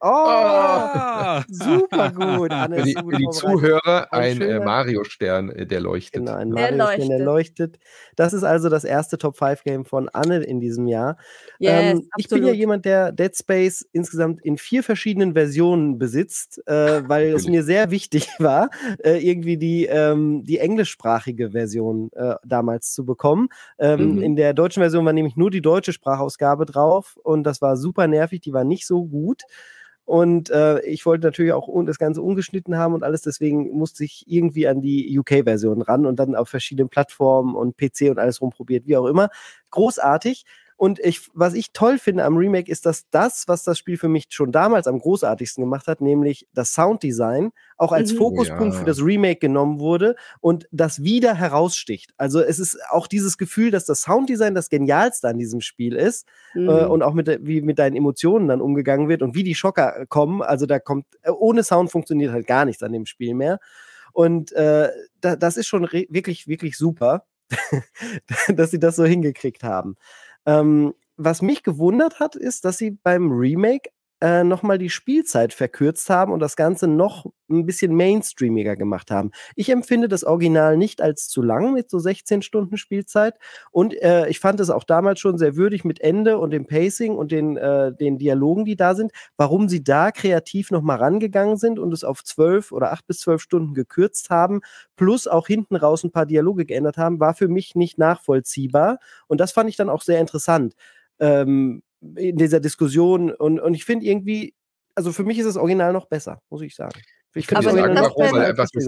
Oh, 0.00 0.08
oh, 0.08 1.40
super 1.48 2.12
gut. 2.12 2.52
Anne 2.52 2.76
für 2.76 2.82
die, 2.84 2.94
für 2.94 3.16
die 3.16 3.28
Zuhörer 3.30 4.12
ein, 4.12 4.40
ein 4.40 4.42
äh, 4.42 4.60
Mario-Stern, 4.60 5.50
äh, 5.50 5.66
der 5.66 5.80
leuchtet. 5.80 6.24
Genau, 6.24 6.34
ein 6.34 6.50
Mario-Stern, 6.50 7.08
der 7.08 7.18
leuchtet. 7.18 7.78
Das 8.14 8.32
ist 8.32 8.44
also 8.44 8.68
das 8.68 8.84
erste 8.84 9.18
Top-5-Game 9.18 9.84
von 9.84 10.08
Anne 10.10 10.44
in 10.44 10.60
diesem 10.60 10.86
Jahr. 10.86 11.16
Yes, 11.58 11.94
ähm, 11.94 12.08
ich 12.16 12.28
bin 12.28 12.46
ja 12.46 12.52
jemand, 12.52 12.84
der 12.84 13.10
Dead 13.10 13.36
Space 13.36 13.84
insgesamt 13.92 14.40
in 14.44 14.56
vier 14.56 14.84
verschiedenen 14.84 15.32
Versionen 15.32 15.98
besitzt, 15.98 16.62
äh, 16.66 17.02
weil 17.08 17.32
es 17.32 17.48
mir 17.48 17.64
sehr 17.64 17.90
wichtig 17.90 18.28
war, 18.38 18.70
äh, 19.02 19.18
irgendwie 19.18 19.56
die, 19.56 19.86
ähm, 19.86 20.44
die 20.44 20.58
englischsprachige 20.58 21.50
Version 21.50 22.12
äh, 22.12 22.36
damals 22.44 22.92
zu 22.92 23.04
bekommen. 23.04 23.48
Ähm, 23.80 24.14
mhm. 24.14 24.22
In 24.22 24.36
der 24.36 24.54
deutschen 24.54 24.80
Version 24.80 25.04
war 25.04 25.12
nämlich 25.12 25.36
nur 25.36 25.50
die 25.50 25.62
deutsche 25.62 25.92
Sprachausgabe 25.92 26.66
drauf 26.66 27.18
und 27.24 27.42
das 27.42 27.60
war 27.60 27.76
super 27.76 28.06
nervig, 28.06 28.42
die 28.42 28.52
war 28.52 28.62
nicht 28.62 28.86
so 28.86 29.04
gut. 29.04 29.42
Und 30.08 30.48
äh, 30.48 30.80
ich 30.86 31.04
wollte 31.04 31.26
natürlich 31.26 31.52
auch 31.52 31.68
das 31.84 31.98
Ganze 31.98 32.22
ungeschnitten 32.22 32.78
haben 32.78 32.94
und 32.94 33.02
alles, 33.02 33.20
deswegen 33.20 33.72
musste 33.76 34.04
ich 34.04 34.24
irgendwie 34.26 34.66
an 34.66 34.80
die 34.80 35.18
UK-Version 35.18 35.82
ran 35.82 36.06
und 36.06 36.18
dann 36.18 36.34
auf 36.34 36.48
verschiedenen 36.48 36.88
Plattformen 36.88 37.54
und 37.54 37.76
PC 37.76 38.08
und 38.08 38.18
alles 38.18 38.40
rumprobiert, 38.40 38.86
wie 38.86 38.96
auch 38.96 39.04
immer. 39.04 39.28
Großartig. 39.70 40.46
Und 40.78 41.00
ich, 41.00 41.28
was 41.34 41.54
ich 41.54 41.72
toll 41.72 41.98
finde 41.98 42.24
am 42.24 42.36
Remake 42.36 42.70
ist, 42.70 42.86
dass 42.86 43.10
das, 43.10 43.48
was 43.48 43.64
das 43.64 43.78
Spiel 43.78 43.96
für 43.96 44.06
mich 44.06 44.26
schon 44.30 44.52
damals 44.52 44.86
am 44.86 45.00
großartigsten 45.00 45.64
gemacht 45.64 45.88
hat, 45.88 46.00
nämlich 46.00 46.46
das 46.54 46.72
Sounddesign, 46.72 47.50
auch 47.76 47.90
als 47.90 48.12
mhm. 48.12 48.18
Fokuspunkt 48.18 48.74
ja. 48.74 48.80
für 48.80 48.86
das 48.86 49.02
Remake 49.02 49.40
genommen 49.40 49.80
wurde 49.80 50.14
und 50.38 50.68
das 50.70 51.02
wieder 51.02 51.34
heraussticht. 51.34 52.12
Also 52.16 52.40
es 52.40 52.60
ist 52.60 52.78
auch 52.90 53.08
dieses 53.08 53.38
Gefühl, 53.38 53.72
dass 53.72 53.86
das 53.86 54.02
Sounddesign 54.02 54.54
das 54.54 54.68
Genialste 54.70 55.26
an 55.26 55.36
diesem 55.36 55.60
Spiel 55.62 55.96
ist 55.96 56.28
äh, 56.54 56.60
mhm. 56.60 56.68
äh, 56.68 56.84
und 56.84 57.02
auch 57.02 57.12
mit, 57.12 57.28
wie 57.42 57.60
mit 57.60 57.80
deinen 57.80 57.96
Emotionen 57.96 58.46
dann 58.46 58.60
umgegangen 58.60 59.08
wird 59.08 59.22
und 59.22 59.34
wie 59.34 59.42
die 59.42 59.56
Schocker 59.56 60.06
kommen. 60.08 60.42
Also 60.42 60.66
da 60.66 60.78
kommt, 60.78 61.06
äh, 61.22 61.30
ohne 61.32 61.64
Sound 61.64 61.90
funktioniert 61.90 62.30
halt 62.30 62.46
gar 62.46 62.64
nichts 62.64 62.84
an 62.84 62.92
dem 62.92 63.04
Spiel 63.04 63.34
mehr. 63.34 63.58
Und 64.12 64.52
äh, 64.52 64.90
da, 65.20 65.34
das 65.34 65.56
ist 65.56 65.66
schon 65.66 65.82
wirklich, 65.82 66.46
wirklich 66.46 66.78
super, 66.78 67.24
dass 68.48 68.70
sie 68.70 68.78
das 68.78 68.96
so 68.96 69.04
hingekriegt 69.04 69.64
haben. 69.64 69.96
Ähm, 70.48 70.94
was 71.18 71.42
mich 71.42 71.62
gewundert 71.62 72.20
hat, 72.20 72.34
ist, 72.34 72.64
dass 72.64 72.78
sie 72.78 72.92
beim 72.92 73.30
Remake 73.30 73.90
äh, 74.20 74.42
nochmal 74.44 74.78
die 74.78 74.90
Spielzeit 74.90 75.52
verkürzt 75.52 76.10
haben 76.10 76.32
und 76.32 76.40
das 76.40 76.56
Ganze 76.56 76.88
noch 76.88 77.26
ein 77.48 77.66
bisschen 77.66 77.94
mainstreamiger 77.94 78.76
gemacht 78.76 79.10
haben. 79.10 79.30
Ich 79.54 79.70
empfinde 79.70 80.08
das 80.08 80.24
Original 80.24 80.76
nicht 80.76 81.00
als 81.00 81.28
zu 81.28 81.40
lang 81.40 81.72
mit 81.72 81.88
so 81.88 81.98
16 81.98 82.42
Stunden 82.42 82.76
Spielzeit 82.76 83.34
und 83.70 83.94
äh, 84.02 84.28
ich 84.28 84.40
fand 84.40 84.60
es 84.60 84.70
auch 84.70 84.84
damals 84.84 85.20
schon 85.20 85.38
sehr 85.38 85.56
würdig 85.56 85.84
mit 85.84 86.00
Ende 86.00 86.38
und 86.38 86.50
dem 86.50 86.66
Pacing 86.66 87.16
und 87.16 87.32
den, 87.32 87.56
äh, 87.56 87.94
den 87.94 88.18
Dialogen, 88.18 88.64
die 88.64 88.76
da 88.76 88.94
sind. 88.94 89.12
Warum 89.36 89.68
sie 89.68 89.82
da 89.82 90.10
kreativ 90.10 90.70
nochmal 90.70 90.98
rangegangen 90.98 91.56
sind 91.56 91.78
und 91.78 91.92
es 91.92 92.04
auf 92.04 92.24
12 92.24 92.72
oder 92.72 92.92
8 92.92 93.06
bis 93.06 93.20
12 93.20 93.40
Stunden 93.40 93.74
gekürzt 93.74 94.30
haben, 94.30 94.60
plus 94.96 95.26
auch 95.26 95.46
hinten 95.46 95.76
raus 95.76 96.04
ein 96.04 96.12
paar 96.12 96.26
Dialoge 96.26 96.66
geändert 96.66 96.98
haben, 96.98 97.20
war 97.20 97.34
für 97.34 97.48
mich 97.48 97.74
nicht 97.74 97.98
nachvollziehbar 97.98 98.98
und 99.26 99.40
das 99.40 99.52
fand 99.52 99.70
ich 99.70 99.76
dann 99.76 99.88
auch 99.88 100.02
sehr 100.02 100.20
interessant. 100.20 100.74
Ähm, 101.20 101.82
in 102.16 102.36
dieser 102.36 102.60
Diskussion. 102.60 103.30
Und, 103.32 103.60
und 103.60 103.74
ich 103.74 103.84
finde 103.84 104.06
irgendwie, 104.06 104.54
also 104.94 105.12
für 105.12 105.24
mich 105.24 105.38
ist 105.38 105.46
das 105.46 105.56
Original 105.56 105.92
noch 105.92 106.06
besser, 106.06 106.40
muss 106.50 106.62
ich 106.62 106.74
sagen. 106.74 107.00
Ich 107.34 107.46
finde 107.46 107.64
das 107.64 107.74
Original 107.74 108.02
noch 108.02 108.16
besser 108.16 108.36
als 108.36 108.56
das 108.56 108.86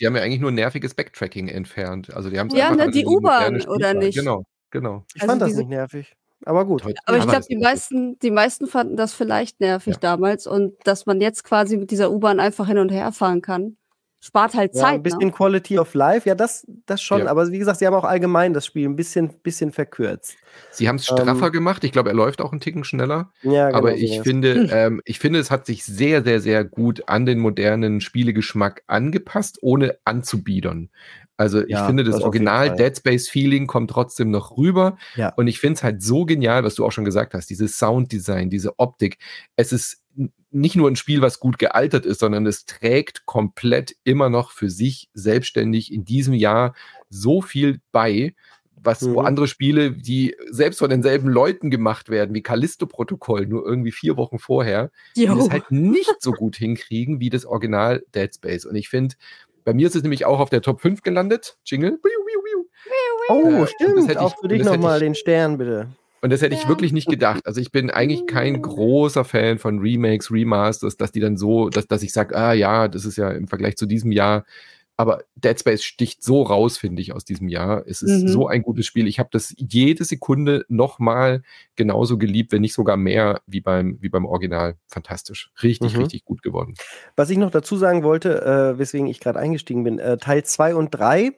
Die 0.00 0.06
haben 0.06 0.16
ja 0.16 0.22
eigentlich 0.22 0.40
nur 0.40 0.50
nerviges 0.50 0.94
Backtracking 0.94 1.48
entfernt. 1.48 2.12
Also 2.14 2.30
die 2.30 2.38
haben 2.38 2.48
ja, 2.50 2.74
ne, 2.74 2.90
die 2.90 3.06
U-Bahn 3.06 3.62
oder 3.66 3.94
nicht? 3.94 4.16
Genau, 4.16 4.44
genau. 4.70 5.04
Ich 5.14 5.22
also 5.22 5.32
fand 5.32 5.42
das 5.42 5.54
nicht 5.54 5.68
nervig. 5.68 6.14
Aber 6.44 6.64
gut. 6.64 6.82
Aber 7.04 7.18
ich 7.18 7.26
glaube, 7.26 7.46
die 7.48 7.56
meisten, 7.56 8.18
die 8.18 8.32
meisten 8.32 8.66
fanden 8.66 8.96
das 8.96 9.14
vielleicht 9.14 9.60
nervig 9.60 9.94
ja. 9.94 10.00
damals 10.00 10.48
und 10.48 10.74
dass 10.84 11.06
man 11.06 11.20
jetzt 11.20 11.44
quasi 11.44 11.76
mit 11.76 11.92
dieser 11.92 12.10
U-Bahn 12.10 12.40
einfach 12.40 12.66
hin 12.66 12.78
und 12.78 12.90
her 12.90 13.12
fahren 13.12 13.42
kann 13.42 13.76
spart 14.22 14.54
halt 14.54 14.74
Zeit. 14.74 14.82
Ja, 14.82 14.88
ein 14.94 15.02
bisschen 15.02 15.26
ne? 15.26 15.32
Quality 15.32 15.78
of 15.78 15.94
Life, 15.94 16.28
ja, 16.28 16.34
das, 16.34 16.64
das 16.86 17.02
schon. 17.02 17.22
Ja. 17.22 17.26
Aber 17.26 17.50
wie 17.50 17.58
gesagt, 17.58 17.80
sie 17.80 17.86
haben 17.86 17.94
auch 17.94 18.04
allgemein 18.04 18.54
das 18.54 18.64
Spiel 18.64 18.88
ein 18.88 18.94
bisschen, 18.94 19.32
bisschen 19.42 19.72
verkürzt. 19.72 20.36
Sie 20.70 20.88
haben 20.88 20.96
es 20.96 21.06
straffer 21.06 21.46
ähm, 21.46 21.52
gemacht. 21.52 21.82
Ich 21.82 21.92
glaube, 21.92 22.10
er 22.10 22.14
läuft 22.14 22.40
auch 22.40 22.52
einen 22.52 22.60
Ticken 22.60 22.84
schneller. 22.84 23.32
Ja, 23.42 23.66
genau, 23.66 23.78
aber 23.78 23.96
ich 23.96 24.20
finde, 24.20 24.68
ähm, 24.72 25.02
ich 25.04 25.18
finde, 25.18 25.40
es 25.40 25.50
hat 25.50 25.66
sich 25.66 25.84
sehr, 25.84 26.22
sehr, 26.22 26.40
sehr 26.40 26.64
gut 26.64 27.02
an 27.08 27.26
den 27.26 27.40
modernen 27.40 28.00
Spielegeschmack 28.00 28.84
angepasst, 28.86 29.58
ohne 29.60 29.98
anzubiedern. 30.04 30.90
Also 31.36 31.62
ich 31.62 31.70
ja, 31.70 31.86
finde, 31.86 32.04
das, 32.04 32.16
das 32.16 32.24
Original 32.24 32.76
Dead 32.76 32.96
Space 32.96 33.28
Feeling 33.28 33.66
kommt 33.66 33.90
trotzdem 33.90 34.30
noch 34.30 34.56
rüber. 34.56 34.98
Ja. 35.16 35.30
Und 35.34 35.48
ich 35.48 35.58
finde 35.58 35.74
es 35.74 35.82
halt 35.82 36.00
so 36.00 36.24
genial, 36.24 36.62
was 36.62 36.76
du 36.76 36.86
auch 36.86 36.92
schon 36.92 37.04
gesagt 37.04 37.34
hast, 37.34 37.50
dieses 37.50 37.78
Sounddesign, 37.78 38.50
diese 38.50 38.78
Optik. 38.78 39.18
Es 39.56 39.72
ist 39.72 40.01
nicht 40.50 40.76
nur 40.76 40.90
ein 40.90 40.96
Spiel, 40.96 41.22
was 41.22 41.40
gut 41.40 41.58
gealtert 41.58 42.06
ist, 42.06 42.20
sondern 42.20 42.46
es 42.46 42.66
trägt 42.66 43.24
komplett 43.26 43.96
immer 44.04 44.28
noch 44.28 44.50
für 44.50 44.68
sich 44.68 45.08
selbstständig 45.14 45.92
in 45.92 46.04
diesem 46.04 46.34
Jahr 46.34 46.74
so 47.08 47.40
viel 47.40 47.80
bei, 47.90 48.34
was 48.76 49.02
mhm. 49.02 49.14
wo 49.14 49.20
andere 49.20 49.48
Spiele, 49.48 49.92
die 49.92 50.36
selbst 50.50 50.78
von 50.78 50.90
denselben 50.90 51.28
Leuten 51.28 51.70
gemacht 51.70 52.08
werden, 52.08 52.34
wie 52.34 52.42
Callisto-Protokoll, 52.42 53.46
nur 53.46 53.64
irgendwie 53.64 53.92
vier 53.92 54.16
Wochen 54.16 54.38
vorher, 54.38 54.90
die 55.16 55.26
das 55.26 55.50
halt 55.50 55.70
nicht 55.70 56.16
so 56.20 56.32
gut 56.32 56.56
hinkriegen 56.56 57.20
wie 57.20 57.30
das 57.30 57.46
Original 57.46 58.04
Dead 58.14 58.34
Space. 58.34 58.66
Und 58.66 58.74
ich 58.74 58.88
finde, 58.88 59.14
bei 59.64 59.72
mir 59.72 59.86
ist 59.86 59.96
es 59.96 60.02
nämlich 60.02 60.24
auch 60.24 60.40
auf 60.40 60.50
der 60.50 60.62
Top 60.62 60.80
5 60.80 61.02
gelandet. 61.02 61.56
Jingle. 61.64 61.98
Oh, 63.28 63.62
äh, 63.62 63.66
stimmt. 63.66 64.16
Auch 64.16 64.38
für 64.38 64.48
dich 64.48 64.64
nochmal 64.64 65.00
den 65.00 65.14
Stern, 65.14 65.58
bitte. 65.58 65.88
Und 66.22 66.30
das 66.30 66.40
hätte 66.40 66.54
ich 66.54 66.68
wirklich 66.68 66.92
nicht 66.92 67.08
gedacht. 67.08 67.46
Also 67.48 67.60
ich 67.60 67.72
bin 67.72 67.90
eigentlich 67.90 68.28
kein 68.28 68.62
großer 68.62 69.24
Fan 69.24 69.58
von 69.58 69.80
Remakes, 69.80 70.30
Remasters, 70.30 70.96
dass 70.96 71.10
die 71.10 71.18
dann 71.18 71.36
so, 71.36 71.68
dass, 71.68 71.88
dass 71.88 72.04
ich 72.04 72.12
sage, 72.12 72.36
ah 72.36 72.52
ja, 72.52 72.86
das 72.86 73.04
ist 73.04 73.16
ja 73.16 73.30
im 73.30 73.48
Vergleich 73.48 73.76
zu 73.76 73.86
diesem 73.86 74.12
Jahr. 74.12 74.44
Aber 74.96 75.24
Dead 75.34 75.58
Space 75.58 75.82
sticht 75.82 76.22
so 76.22 76.42
raus, 76.42 76.78
finde 76.78 77.02
ich, 77.02 77.12
aus 77.12 77.24
diesem 77.24 77.48
Jahr. 77.48 77.82
Es 77.88 78.02
ist 78.02 78.22
mhm. 78.22 78.28
so 78.28 78.46
ein 78.46 78.62
gutes 78.62 78.86
Spiel. 78.86 79.08
Ich 79.08 79.18
habe 79.18 79.30
das 79.32 79.52
jede 79.56 80.04
Sekunde 80.04 80.64
nochmal 80.68 81.42
genauso 81.74 82.18
geliebt, 82.18 82.52
wenn 82.52 82.60
nicht 82.60 82.74
sogar 82.74 82.96
mehr 82.96 83.40
wie 83.48 83.60
beim, 83.60 83.98
wie 84.00 84.08
beim 84.08 84.24
Original. 84.24 84.76
Fantastisch. 84.86 85.50
Richtig, 85.60 85.94
mhm. 85.94 86.02
richtig 86.02 86.24
gut 86.24 86.42
geworden. 86.42 86.74
Was 87.16 87.30
ich 87.30 87.38
noch 87.38 87.50
dazu 87.50 87.76
sagen 87.76 88.04
wollte, 88.04 88.42
äh, 88.42 88.78
weswegen 88.78 89.08
ich 89.08 89.18
gerade 89.18 89.40
eingestiegen 89.40 89.82
bin, 89.82 89.98
äh, 89.98 90.18
Teil 90.18 90.44
2 90.44 90.76
und 90.76 90.90
3 90.90 91.32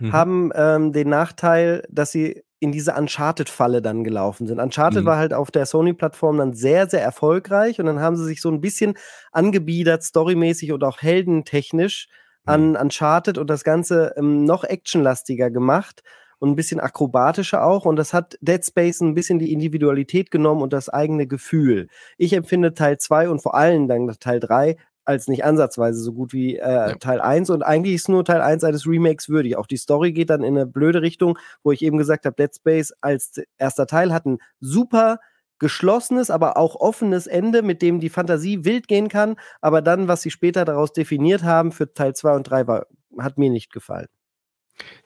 mhm. 0.00 0.12
haben 0.12 0.50
ähm, 0.54 0.92
den 0.92 1.08
Nachteil, 1.08 1.86
dass 1.88 2.12
sie 2.12 2.42
in 2.60 2.72
diese 2.72 2.94
Uncharted-Falle 2.94 3.82
dann 3.82 4.04
gelaufen 4.04 4.46
sind. 4.46 4.58
Uncharted 4.58 5.02
mhm. 5.02 5.06
war 5.06 5.16
halt 5.16 5.32
auf 5.32 5.50
der 5.50 5.66
Sony-Plattform 5.66 6.38
dann 6.38 6.54
sehr, 6.54 6.88
sehr 6.88 7.02
erfolgreich 7.02 7.78
und 7.78 7.86
dann 7.86 8.00
haben 8.00 8.16
sie 8.16 8.24
sich 8.24 8.40
so 8.40 8.50
ein 8.50 8.60
bisschen 8.60 8.94
angebiedert, 9.32 10.02
storymäßig 10.02 10.72
und 10.72 10.82
auch 10.84 11.00
heldentechnisch 11.00 12.08
mhm. 12.46 12.52
an 12.52 12.76
Uncharted 12.76 13.38
und 13.38 13.48
das 13.48 13.64
Ganze 13.64 14.14
ähm, 14.16 14.44
noch 14.44 14.64
actionlastiger 14.64 15.50
gemacht 15.50 16.02
und 16.38 16.50
ein 16.50 16.56
bisschen 16.56 16.80
akrobatischer 16.80 17.64
auch. 17.64 17.84
Und 17.84 17.96
das 17.96 18.12
hat 18.12 18.38
Dead 18.40 18.64
Space 18.64 19.00
ein 19.00 19.14
bisschen 19.14 19.38
die 19.38 19.52
Individualität 19.52 20.30
genommen 20.30 20.62
und 20.62 20.72
das 20.72 20.88
eigene 20.88 21.26
Gefühl. 21.26 21.88
Ich 22.16 22.32
empfinde 22.32 22.74
Teil 22.74 22.98
2 22.98 23.28
und 23.28 23.40
vor 23.40 23.54
allem 23.54 23.88
dann 23.88 24.08
Teil 24.18 24.40
3 24.40 24.76
als 25.08 25.26
nicht 25.26 25.42
ansatzweise 25.42 26.00
so 26.00 26.12
gut 26.12 26.34
wie 26.34 26.56
äh, 26.56 26.68
ja. 26.68 26.94
Teil 26.96 27.22
1. 27.22 27.48
Und 27.48 27.62
eigentlich 27.62 27.94
ist 27.94 28.10
nur 28.10 28.26
Teil 28.26 28.42
1 28.42 28.62
eines 28.62 28.86
Remakes 28.86 29.30
würdig. 29.30 29.56
Auch 29.56 29.66
die 29.66 29.78
Story 29.78 30.12
geht 30.12 30.28
dann 30.28 30.44
in 30.44 30.54
eine 30.54 30.66
blöde 30.66 31.00
Richtung, 31.00 31.38
wo 31.62 31.72
ich 31.72 31.82
eben 31.82 31.96
gesagt 31.96 32.26
habe, 32.26 32.36
Dead 32.36 32.54
Space 32.54 32.92
als 33.00 33.40
erster 33.56 33.86
Teil 33.86 34.12
hat 34.12 34.26
einen 34.26 34.38
super 34.60 35.18
geschlossenes, 35.58 36.30
aber 36.30 36.58
auch 36.58 36.76
offenes 36.76 37.26
Ende, 37.26 37.62
mit 37.62 37.80
dem 37.80 38.00
die 38.00 38.10
Fantasie 38.10 38.66
wild 38.66 38.86
gehen 38.86 39.08
kann. 39.08 39.36
Aber 39.62 39.80
dann, 39.80 40.08
was 40.08 40.20
sie 40.20 40.30
später 40.30 40.66
daraus 40.66 40.92
definiert 40.92 41.42
haben 41.42 41.72
für 41.72 41.92
Teil 41.94 42.14
2 42.14 42.36
und 42.36 42.44
3, 42.44 42.66
war, 42.66 42.86
hat 43.18 43.38
mir 43.38 43.48
nicht 43.48 43.72
gefallen. 43.72 44.08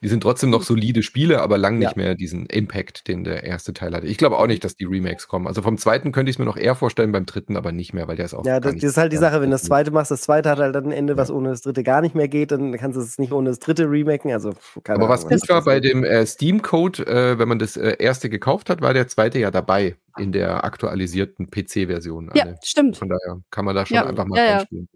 Die 0.02 0.08
sind 0.08 0.22
trotzdem 0.22 0.50
noch 0.50 0.62
solide 0.62 1.02
Spiele, 1.02 1.40
aber 1.40 1.58
lang 1.58 1.78
nicht 1.78 1.96
Ja. 1.96 2.02
mehr 2.02 2.14
diesen 2.14 2.46
Impact, 2.46 3.08
den 3.08 3.24
der 3.24 3.44
erste 3.44 3.72
Teil 3.72 3.94
hatte. 3.94 4.06
Ich 4.06 4.18
glaube 4.18 4.38
auch 4.38 4.46
nicht, 4.46 4.64
dass 4.64 4.76
die 4.76 4.84
Remakes 4.84 5.28
kommen. 5.28 5.46
Also 5.46 5.62
vom 5.62 5.78
zweiten 5.78 6.12
könnte 6.12 6.30
ich 6.30 6.36
es 6.36 6.38
mir 6.38 6.44
noch 6.44 6.56
eher 6.56 6.74
vorstellen, 6.74 7.12
beim 7.12 7.24
dritten 7.26 7.56
aber 7.56 7.72
nicht 7.72 7.92
mehr, 7.94 8.08
weil 8.08 8.16
der 8.16 8.26
ist 8.26 8.34
auch. 8.34 8.44
Ja, 8.44 8.60
das, 8.60 8.74
das 8.74 8.82
ist 8.84 8.96
halt 8.96 9.12
die 9.12 9.16
Sache, 9.16 9.40
wenn 9.40 9.50
du 9.50 9.54
das 9.54 9.62
zweite 9.62 9.90
machst, 9.90 10.10
das 10.10 10.22
zweite 10.22 10.50
hat 10.50 10.58
halt 10.58 10.74
dann 10.74 10.86
ein 10.86 10.92
Ende, 10.92 11.12
Ja. 11.12 11.16
was 11.16 11.30
ohne 11.30 11.50
das 11.50 11.60
dritte 11.62 11.82
gar 11.82 12.00
nicht 12.00 12.14
mehr 12.14 12.28
geht, 12.28 12.50
dann 12.50 12.72
kannst 12.76 12.96
du 12.96 13.00
es 13.00 13.18
nicht 13.18 13.32
ohne 13.32 13.50
das 13.50 13.58
dritte 13.60 13.84
remaken. 13.90 14.32
Also, 14.32 14.52
keine 14.82 14.98
Aber 14.98 15.08
was 15.08 15.24
Ahnung, 15.24 15.38
gut 15.38 15.48
war 15.48 15.62
bei 15.64 15.80
dem 15.80 16.04
äh, 16.04 16.26
Steam-Code, 16.26 17.06
äh, 17.06 17.38
wenn 17.38 17.48
man 17.48 17.58
das 17.58 17.76
äh, 17.76 17.96
erste 17.98 18.28
gekauft 18.28 18.70
hat, 18.70 18.80
war 18.80 18.92
der 18.94 19.08
zweite 19.08 19.38
ja 19.38 19.50
dabei 19.50 19.96
in 20.18 20.32
der 20.32 20.64
aktualisierten 20.64 21.50
PC-Version. 21.50 22.30
Ja, 22.34 22.44
alle. 22.44 22.58
stimmt. 22.62 22.96
Von 22.96 23.08
daher 23.08 23.40
kann 23.50 23.64
man 23.64 23.74
da 23.74 23.86
schon 23.86 23.94
Ja, 23.96 24.06
einfach 24.06 24.24
mal 24.26 24.36
ja, 24.38 24.44
ja. 24.44 24.56
reinspielen. 24.58 24.88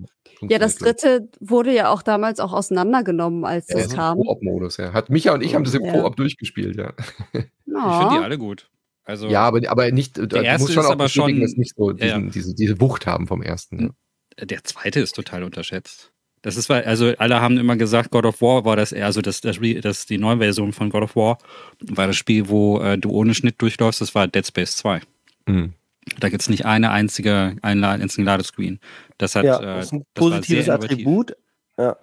Ja, 0.42 0.58
das 0.58 0.74
ich. 0.74 0.78
dritte 0.80 1.28
wurde 1.40 1.72
ja 1.74 1.88
auch 1.90 2.02
damals 2.02 2.40
auch 2.40 2.52
auseinandergenommen, 2.52 3.44
als 3.44 3.68
Ja, 3.68 3.76
das 3.78 3.94
kam. 3.94 4.18
Koop-Modus, 4.18 4.76
ja. 4.76 4.92
Hat 4.92 5.08
Micha 5.10 5.32
und 5.32 5.42
ich 5.42 5.54
haben 5.54 5.64
das 5.64 5.74
im 5.74 5.84
Ja. 5.84 5.92
Koop 5.92 6.16
durchgespielt, 6.16 6.76
ja. 6.76 6.92
Ich 7.32 7.44
Ja. 7.66 8.00
finde 8.00 8.16
die 8.18 8.24
alle 8.24 8.38
gut. 8.38 8.68
Also, 9.04 9.28
Ja, 9.28 9.42
aber, 9.46 9.60
aber 9.70 9.90
nicht, 9.92 10.16
du 10.18 10.24
erste 10.36 10.62
musst 10.62 10.74
schon 10.74 10.82
ist 10.82 10.88
auch 10.88 10.92
aber 10.92 11.08
schon- 11.08 11.40
dass 11.40 11.56
nicht 11.56 11.74
so 11.76 11.92
Ja, 11.92 12.06
ja. 12.06 12.16
diesen, 12.18 12.30
Diese, 12.32 12.54
diese 12.54 12.80
Wucht 12.80 13.06
haben 13.06 13.26
vom 13.26 13.40
ersten. 13.42 13.94
Ja. 14.38 14.44
der 14.44 14.64
zweite 14.64 15.00
ist 15.00 15.14
total 15.14 15.42
unterschätzt. 15.44 16.12
Das 16.46 16.56
ist, 16.56 16.68
weil- 16.68 16.84
also 16.84 17.12
alle 17.18 17.40
haben 17.40 17.58
immer 17.58 17.76
gesagt, 17.76 18.12
God 18.12 18.24
of 18.24 18.40
War 18.40 18.64
war 18.64 18.76
das 18.76 18.92
eher, 18.92 19.06
also 19.06 19.20
das, 19.20 19.40
das, 19.40 19.60
Re- 19.60 19.80
das 19.80 20.06
die 20.06 20.16
neue 20.16 20.38
Version 20.38 20.72
von 20.72 20.90
God 20.90 21.02
of 21.02 21.16
War 21.16 21.38
war 21.80 22.06
das 22.06 22.14
Spiel, 22.14 22.48
wo 22.48 22.78
äh, 22.80 22.96
du 22.96 23.10
ohne 23.10 23.34
Schnitt 23.34 23.56
durchläufst, 23.60 24.00
das 24.00 24.14
war 24.14 24.28
Dead 24.28 24.46
Space 24.46 24.76
2. 24.76 25.00
Hm. 25.48 25.72
Da 26.20 26.28
gibt 26.28 26.42
es 26.42 26.48
nicht 26.48 26.64
eine 26.64 26.92
einzige, 26.92 27.56
einen 27.62 27.80
La- 27.80 27.90
einzigen 27.90 28.24
Ladescreen. 28.24 28.78
Das 29.18 29.34
hat, 29.34 29.44
ja, 29.44 29.58
äh, 29.58 29.62
das 29.78 29.86
ist 29.86 29.92
ein 29.94 30.04
das 30.14 30.22
war 30.24 30.30
positives. 30.30 30.68
Attribut. 30.68 31.36
Ja. 31.78 31.96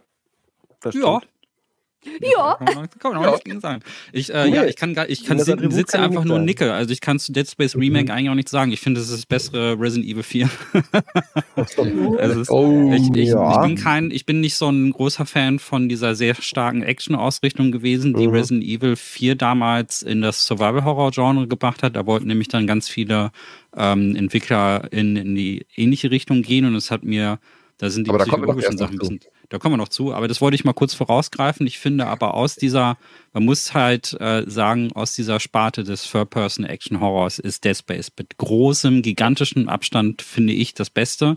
Das 0.81 0.93
Ja. 0.93 1.21
Ja. 2.22 2.56
Kann 2.64 2.76
man, 2.76 2.89
kann 2.99 3.12
man 3.12 3.18
auch 3.18 3.24
Ja. 3.24 3.30
nichts 3.32 3.43
gegen 3.45 3.60
sagen. 3.60 3.82
Ich, 4.12 4.34
äh, 4.34 4.49
Nee. 4.49 4.56
ja, 4.56 4.66
ich 4.66 4.76
kann 4.76 4.93
gar, 4.93 5.10
ich 5.10 5.24
kann 5.26 5.39
si- 5.39 5.51
Attribut 5.51 5.74
sitze 5.74 5.97
kann 5.97 6.06
einfach 6.06 6.24
nur 6.26 6.36
sagen. 6.36 6.45
nicke. 6.45 6.74
Also 6.74 6.91
ich 6.91 7.01
kann 7.01 7.20
zu 7.20 7.32
Dead 7.32 7.49
Space 7.49 7.76
Remake 7.76 8.14
eigentlich 8.14 8.30
auch 8.30 8.36
nichts 8.36 8.51
sagen. 8.51 8.72
Ich 8.72 8.80
finde, 8.82 8.99
das 8.99 9.10
ist 9.10 9.18
das 9.20 9.26
bessere 9.26 9.80
Resident 9.80 10.10
Evil 10.10 10.24
4. 10.24 10.49
Also 11.56 11.84
es 12.18 12.36
ist, 12.38 12.49
Oh, 12.51 12.91
ich, 12.93 13.10
ich, 13.16 13.30
ja. 13.30 13.51
ich 13.62 13.68
bin 13.68 13.76
kein, 13.78 14.12
ich 14.12 14.26
bin 14.26 14.39
nicht 14.41 14.56
so 14.56 14.70
ein 14.70 14.91
großer 14.91 15.26
Fan 15.26 15.60
von 15.60 15.89
dieser 15.89 16.16
sehr 16.16 16.36
starken 16.36 16.84
Action-Ausrichtung 16.84 17.72
gewesen, 17.72 18.14
die 18.14 18.28
Mhm. 18.28 18.34
Resident 18.34 18.64
Evil 18.66 18.95
4 18.95 19.36
damals 19.36 20.01
in 20.01 20.22
das 20.22 20.45
Survival-Horror-Genre 20.45 21.47
gebracht 21.47 21.84
hat. 21.84 21.95
Da 21.95 22.06
wollten 22.06 22.28
nämlich 22.28 22.47
dann 22.47 22.68
ganz 22.68 22.89
viele 22.89 23.32
ähm, 23.76 24.16
Entwickler 24.16 24.88
in, 24.91 25.16
in 25.16 25.36
die 25.36 25.66
ähnliche 25.76 26.12
Richtung 26.12 26.41
gehen 26.41 26.66
und 26.66 26.76
es 26.76 26.91
hat 26.91 27.04
mir, 27.04 27.39
da 27.84 27.89
sind 27.89 28.07
die 28.07 28.11
Aber 28.11 28.23
psychologischen 28.23 28.77
Sachen 28.77 28.93
ein 28.93 28.97
noch 28.97 29.03
zu. 29.03 29.09
bisschen, 29.09 29.31
da 29.49 29.59
kommen 29.59 29.73
wir 29.73 29.77
noch 29.77 29.89
zu, 29.89 30.13
aber 30.13 30.29
das 30.29 30.39
wollte 30.39 30.55
ich 30.55 30.63
mal 30.63 30.71
kurz 30.71 30.93
vorausgreifen. 30.93 31.67
Ich 31.67 31.79
finde 31.79 32.07
aber 32.07 32.34
aus 32.34 32.55
dieser, 32.55 32.97
man 33.34 33.43
muss 33.43 33.73
halt 33.73 34.15
äh, 34.21 34.43
sagen, 34.47 34.93
aus 34.93 35.15
dieser 35.15 35.41
Sparte 35.41 35.84
des 35.84 36.09
Third-Person-Action-Horrors 36.09 37.39
ist 37.39 37.65
Dead 37.65 37.75
Space 37.75 38.09
mit 38.17 38.38
großem, 38.38 39.01
gigantischem 39.01 39.67
Abstand, 39.67 40.21
finde 40.21 40.53
ich, 40.53 40.73
das 40.73 40.89
Beste. 40.89 41.36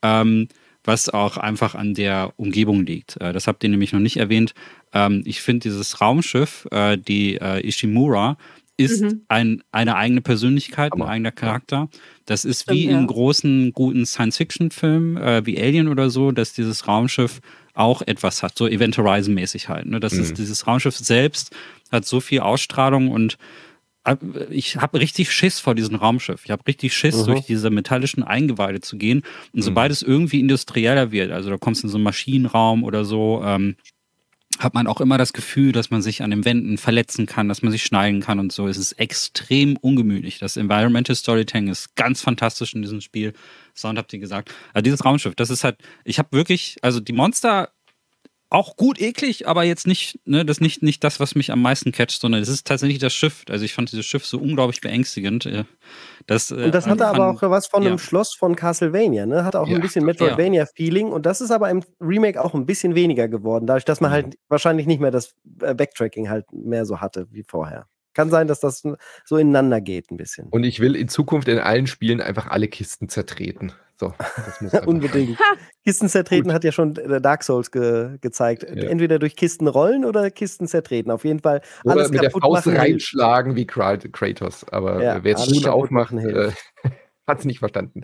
Ähm, 0.00 0.48
was 0.86 1.08
auch 1.08 1.36
einfach 1.38 1.74
an 1.74 1.94
der 1.94 2.32
Umgebung 2.36 2.84
liegt. 2.84 3.18
Äh, 3.20 3.32
das 3.34 3.46
habt 3.46 3.62
ihr 3.64 3.70
nämlich 3.70 3.92
noch 3.92 4.00
nicht 4.00 4.16
erwähnt. 4.16 4.54
Ähm, 4.92 5.22
ich 5.26 5.42
finde 5.42 5.60
dieses 5.60 6.00
Raumschiff, 6.00 6.66
äh, 6.70 6.96
die 6.96 7.36
äh, 7.36 7.66
Ishimura, 7.66 8.36
ist 8.76 9.02
Mhm. 9.02 9.22
ein, 9.28 9.62
eine 9.72 9.96
eigene 9.96 10.20
Persönlichkeit, 10.20 10.92
ein 10.92 11.00
Hammer. 11.00 11.10
eigener 11.10 11.30
Charakter. 11.32 11.88
Das 12.26 12.44
ist 12.44 12.62
Stimmt, 12.62 12.78
wie 12.78 12.86
ja. 12.86 12.98
in 12.98 13.06
großen, 13.06 13.72
guten 13.72 14.04
Science-Fiction-Filmen 14.06 15.16
äh, 15.16 15.46
wie 15.46 15.60
Alien 15.60 15.88
oder 15.88 16.10
so, 16.10 16.32
dass 16.32 16.52
dieses 16.52 16.86
Raumschiff 16.88 17.40
auch 17.74 18.02
etwas 18.02 18.42
hat, 18.42 18.56
so 18.56 18.66
Event 18.68 18.96
Horizon-mäßig 18.98 19.68
halt. 19.68 19.86
Ne? 19.86 20.00
Das 20.00 20.14
Mhm. 20.14 20.20
ist, 20.20 20.38
dieses 20.38 20.66
Raumschiff 20.66 20.96
selbst 20.96 21.54
hat 21.90 22.04
so 22.04 22.20
viel 22.20 22.40
Ausstrahlung 22.40 23.08
und 23.10 23.36
äh, 24.04 24.16
ich 24.50 24.76
habe 24.76 24.98
richtig 25.00 25.32
Schiss 25.32 25.60
vor 25.60 25.74
diesem 25.74 25.94
Raumschiff. 25.96 26.42
Ich 26.44 26.50
habe 26.50 26.62
richtig 26.66 26.94
Schiss, 26.94 27.22
Mhm. 27.22 27.26
durch 27.26 27.46
diese 27.46 27.70
metallischen 27.70 28.22
Eingeweide 28.22 28.80
zu 28.80 28.96
gehen. 28.98 29.18
Und 29.52 29.60
Mhm. 29.60 29.62
sobald 29.62 29.92
es 29.92 30.02
irgendwie 30.02 30.40
industrieller 30.40 31.10
wird, 31.12 31.30
also 31.32 31.48
da 31.50 31.56
kommst 31.58 31.82
du 31.82 31.86
in 31.86 31.90
so 31.90 31.96
einen 31.96 32.04
Maschinenraum 32.04 32.84
oder 32.84 33.04
so, 33.04 33.42
ähm, 33.44 33.76
hat 34.58 34.74
man 34.74 34.86
auch 34.86 35.00
immer 35.00 35.18
das 35.18 35.32
Gefühl, 35.32 35.72
dass 35.72 35.90
man 35.90 36.00
sich 36.00 36.22
an 36.22 36.30
den 36.30 36.44
Wänden 36.44 36.78
verletzen 36.78 37.26
kann, 37.26 37.48
dass 37.48 37.62
man 37.62 37.72
sich 37.72 37.82
schneiden 37.82 38.20
kann 38.20 38.38
und 38.38 38.52
so. 38.52 38.68
Es 38.68 38.76
ist 38.76 38.92
extrem 38.92 39.76
ungemütlich. 39.76 40.38
Das 40.38 40.56
Environmental 40.56 41.16
Storytelling 41.16 41.68
ist 41.68 41.96
ganz 41.96 42.20
fantastisch 42.20 42.74
in 42.74 42.82
diesem 42.82 43.00
Spiel. 43.00 43.32
Sound 43.74 43.98
habt 43.98 44.12
ihr 44.12 44.20
gesagt. 44.20 44.54
Also 44.72 44.82
dieses 44.82 45.04
Raumschiff, 45.04 45.34
das 45.34 45.50
ist 45.50 45.64
halt, 45.64 45.78
ich 46.04 46.18
habe 46.18 46.28
wirklich, 46.32 46.76
also 46.82 47.00
die 47.00 47.12
Monster 47.12 47.70
auch 48.50 48.76
gut 48.76 49.00
eklig, 49.00 49.48
aber 49.48 49.64
jetzt 49.64 49.86
nicht, 49.86 50.20
ne, 50.26 50.44
das 50.44 50.58
ist 50.58 50.60
nicht, 50.60 50.82
nicht 50.82 51.02
das, 51.02 51.18
was 51.18 51.34
mich 51.34 51.50
am 51.50 51.60
meisten 51.60 51.90
catcht, 51.90 52.20
sondern 52.20 52.40
es 52.40 52.48
ist 52.48 52.66
tatsächlich 52.66 52.98
das 52.98 53.12
Schiff. 53.12 53.44
Also 53.48 53.64
ich 53.64 53.74
fand 53.74 53.90
dieses 53.90 54.06
Schiff 54.06 54.24
so 54.24 54.38
unglaublich 54.38 54.80
beängstigend. 54.80 55.46
äh, 55.46 55.64
Das, 56.26 56.50
äh, 56.50 56.66
Und 56.66 56.74
das 56.74 56.86
hatte 56.86 57.06
aber 57.06 57.30
auch 57.30 57.42
was 57.50 57.66
von 57.66 57.82
einem 57.82 57.92
ja. 57.94 57.98
Schloss 57.98 58.34
von 58.34 58.54
Castlevania, 58.56 59.26
ne? 59.26 59.44
Hatte 59.44 59.60
auch 59.60 59.68
Ja, 59.68 59.76
ein 59.76 59.82
bisschen 59.82 60.04
Metroidvania-Feeling 60.04 61.08
und 61.08 61.26
das 61.26 61.40
ist 61.40 61.50
aber 61.50 61.68
im 61.70 61.82
Remake 62.00 62.42
auch 62.42 62.54
ein 62.54 62.64
bisschen 62.66 62.94
weniger 62.94 63.28
geworden, 63.28 63.66
dadurch, 63.66 63.84
dass 63.84 64.00
man 64.00 64.10
Mhm. 64.10 64.14
halt 64.14 64.38
wahrscheinlich 64.48 64.86
nicht 64.86 65.00
mehr 65.00 65.10
das 65.10 65.34
äh, 65.60 65.74
Backtracking 65.74 66.28
halt 66.30 66.46
mehr 66.52 66.86
so 66.86 67.00
hatte 67.00 67.26
wie 67.30 67.42
vorher. 67.42 67.86
Kann 68.14 68.30
sein, 68.30 68.46
dass 68.46 68.60
das 68.60 68.82
so 69.24 69.36
ineinander 69.36 69.80
geht 69.80 70.12
ein 70.12 70.16
bisschen. 70.16 70.48
Und 70.50 70.62
ich 70.62 70.78
will 70.78 70.94
in 70.94 71.08
Zukunft 71.08 71.48
in 71.48 71.58
allen 71.58 71.88
Spielen 71.88 72.20
einfach 72.20 72.46
alle 72.46 72.68
Kisten 72.68 73.08
zertreten. 73.08 73.72
So, 74.08 74.14
das 74.18 74.60
muss 74.60 74.72
einfach 74.74 74.86
Unbedingt. 74.86 75.38
Kisten 75.84 76.08
zertreten 76.08 76.52
hat 76.52 76.64
ja 76.64 76.72
schon 76.72 76.96
äh, 76.96 77.20
Dark 77.20 77.42
Souls 77.44 77.70
ge 77.70 78.18
gezeigt. 78.20 78.62
Ja. 78.64 78.88
Entweder 78.88 79.18
durch 79.18 79.36
Kisten 79.36 79.68
rollen 79.68 80.04
oder 80.04 80.30
Kisten 80.30 80.66
zertreten. 80.66 81.10
Auf 81.10 81.24
jeden 81.24 81.40
Fall 81.40 81.60
Oder 81.84 81.94
alles 81.96 82.10
mit 82.10 82.20
der 82.22 82.30
kaputt 82.30 82.42
Faust 82.42 82.66
machen 82.66 82.72
hilft. 82.72 82.84
reinschlagen 82.92 83.56
wie 83.56 83.64
Kra- 83.64 84.10
Kratos. 84.10 84.64
Aber 84.70 85.02
Ja, 85.02 85.16
äh, 85.16 85.20
wer 85.24 85.38
Schuhe 85.38 85.60
kaputt 85.62 85.84
aufmacht, 85.84 86.12
äh, 86.14 86.50
hat 87.26 87.38
es 87.40 87.44
nicht 87.44 87.58
verstanden. 87.58 88.02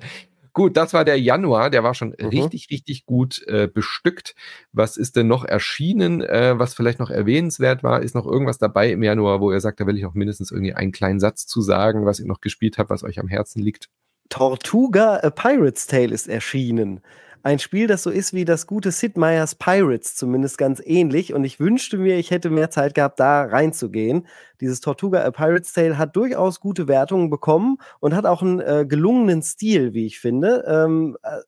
Gut, 0.53 0.77
das 0.77 0.93
war 0.95 1.05
der 1.05 1.19
Januar, 1.21 1.71
der 1.71 1.85
war 1.85 1.95
schon 1.95 2.09
Mhm. 2.19 2.27
richtig, 2.27 2.67
richtig 2.71 3.07
gut 3.07 3.41
äh, 3.47 3.69
bestückt. 3.73 4.35
Was 4.73 4.97
ist 4.97 5.15
denn 5.15 5.29
noch 5.29 5.45
erschienen, 5.45 6.23
äh, 6.23 6.59
was 6.59 6.75
vielleicht 6.75 6.99
noch 6.99 7.09
erwähnenswert 7.11 7.85
war? 7.85 8.03
Ist 8.03 8.17
noch 8.17 8.27
irgendwas 8.27 8.59
dabei 8.59 8.91
im 8.91 9.03
Januar, 9.05 9.41
wo 9.41 9.53
ihr 9.53 9.61
sagt, 9.61 9.79
da 9.79 9.87
will 9.87 9.97
ich 9.97 10.03
noch 10.03 10.15
mindestens 10.15 10.51
irgendwie 10.51 10.75
einen 10.75 10.91
kleinen 10.91 11.21
Satz 11.21 11.47
zu 11.47 11.61
sagen, 11.63 12.05
was 12.05 12.19
ihr 12.19 12.27
noch 12.27 12.41
gespielt 12.41 12.79
habt, 12.79 12.91
was 12.91 13.05
euch 13.05 13.21
am 13.21 13.29
Herzen 13.29 13.63
liegt? 13.63 13.89
Tortuga 14.31 15.17
A 15.17 15.31
Pirate's 15.31 15.87
Tale 15.87 16.15
ist 16.15 16.29
erschienen. 16.29 17.01
Ein 17.43 17.59
Spiel, 17.59 17.87
das 17.87 18.03
so 18.03 18.11
ist 18.11 18.35
wie 18.35 18.45
das 18.45 18.67
gute 18.67 18.91
Sid 18.93 19.17
Meier's 19.17 19.55
Pirates, 19.55 20.15
zumindest 20.15 20.57
ganz 20.57 20.81
ähnlich. 20.85 21.33
Und 21.33 21.45
ich 21.45 21.59
wünschte 21.59 21.97
mir, 21.97 22.17
ich 22.19 22.31
hätte 22.31 22.49
mehr 22.51 22.71
Zeit 22.71 22.95
gehabt, 22.95 23.19
da 23.19 23.45
reinzugehen. 23.45 24.27
Dieses 24.61 24.81
Tortuga 24.81 25.25
A 25.25 25.31
Pirate's 25.31 25.73
Tale 25.73 25.99
hat 25.99 26.17
durchaus 26.17 26.61
gute 26.61 26.87
Wertungen 26.87 27.31
bekommen 27.31 27.79
und 27.99 28.15
hat 28.15 28.27
auch 28.27 28.43
einen 28.43 28.61
äh, 28.61 28.87
gelungenen 28.87 29.43
Stil, 29.43 29.95
wie 29.95 30.07
ich 30.07 30.21
finde. 30.21 30.65
Ähm, 30.67 31.17
äh, 31.23 31.39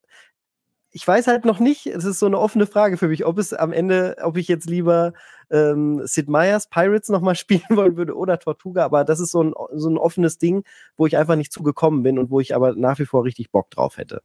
ich 0.93 1.07
weiß 1.09 1.26
halt 1.26 1.45
noch 1.45 1.59
nicht, 1.59 1.86
es 1.86 2.05
ist 2.05 2.18
so 2.18 2.26
eine 2.26 2.38
offene 2.38 2.66
Frage 2.66 2.99
für 2.99 3.09
mich, 3.09 3.24
ob 3.24 3.38
es 3.38 3.53
am 3.53 3.72
Ende, 3.72 4.16
ob 4.22 4.36
ich 4.36 4.47
jetzt 4.47 4.68
lieber 4.68 5.14
ähm, 5.51 6.03
Sid 6.05 6.28
Meier's 6.28 6.68
Pirates 6.68 7.09
nochmal 7.09 7.34
spielen 7.36 7.62
wollen 7.70 7.97
würde 7.97 8.16
oder 8.16 8.38
Tortuga, 8.38 8.84
aber 8.84 9.05
das 9.05 9.18
ist 9.18 9.30
so 9.30 9.43
ein, 9.43 9.55
so 9.74 9.88
ein 9.88 9.99
offenes 9.99 10.38
Ding, 10.38 10.64
wo 10.97 11.07
ich 11.07 11.16
einfach 11.16 11.36
nicht 11.36 11.53
zugekommen 11.53 12.03
bin 12.03 12.18
und 12.18 12.30
wo 12.30 12.40
ich 12.40 12.55
aber 12.55 12.74
nach 12.74 12.99
wie 12.99 13.07
vor 13.07 13.24
richtig 13.24 13.51
Bock 13.51 13.70
drauf 13.70 13.97
hätte. 13.97 14.22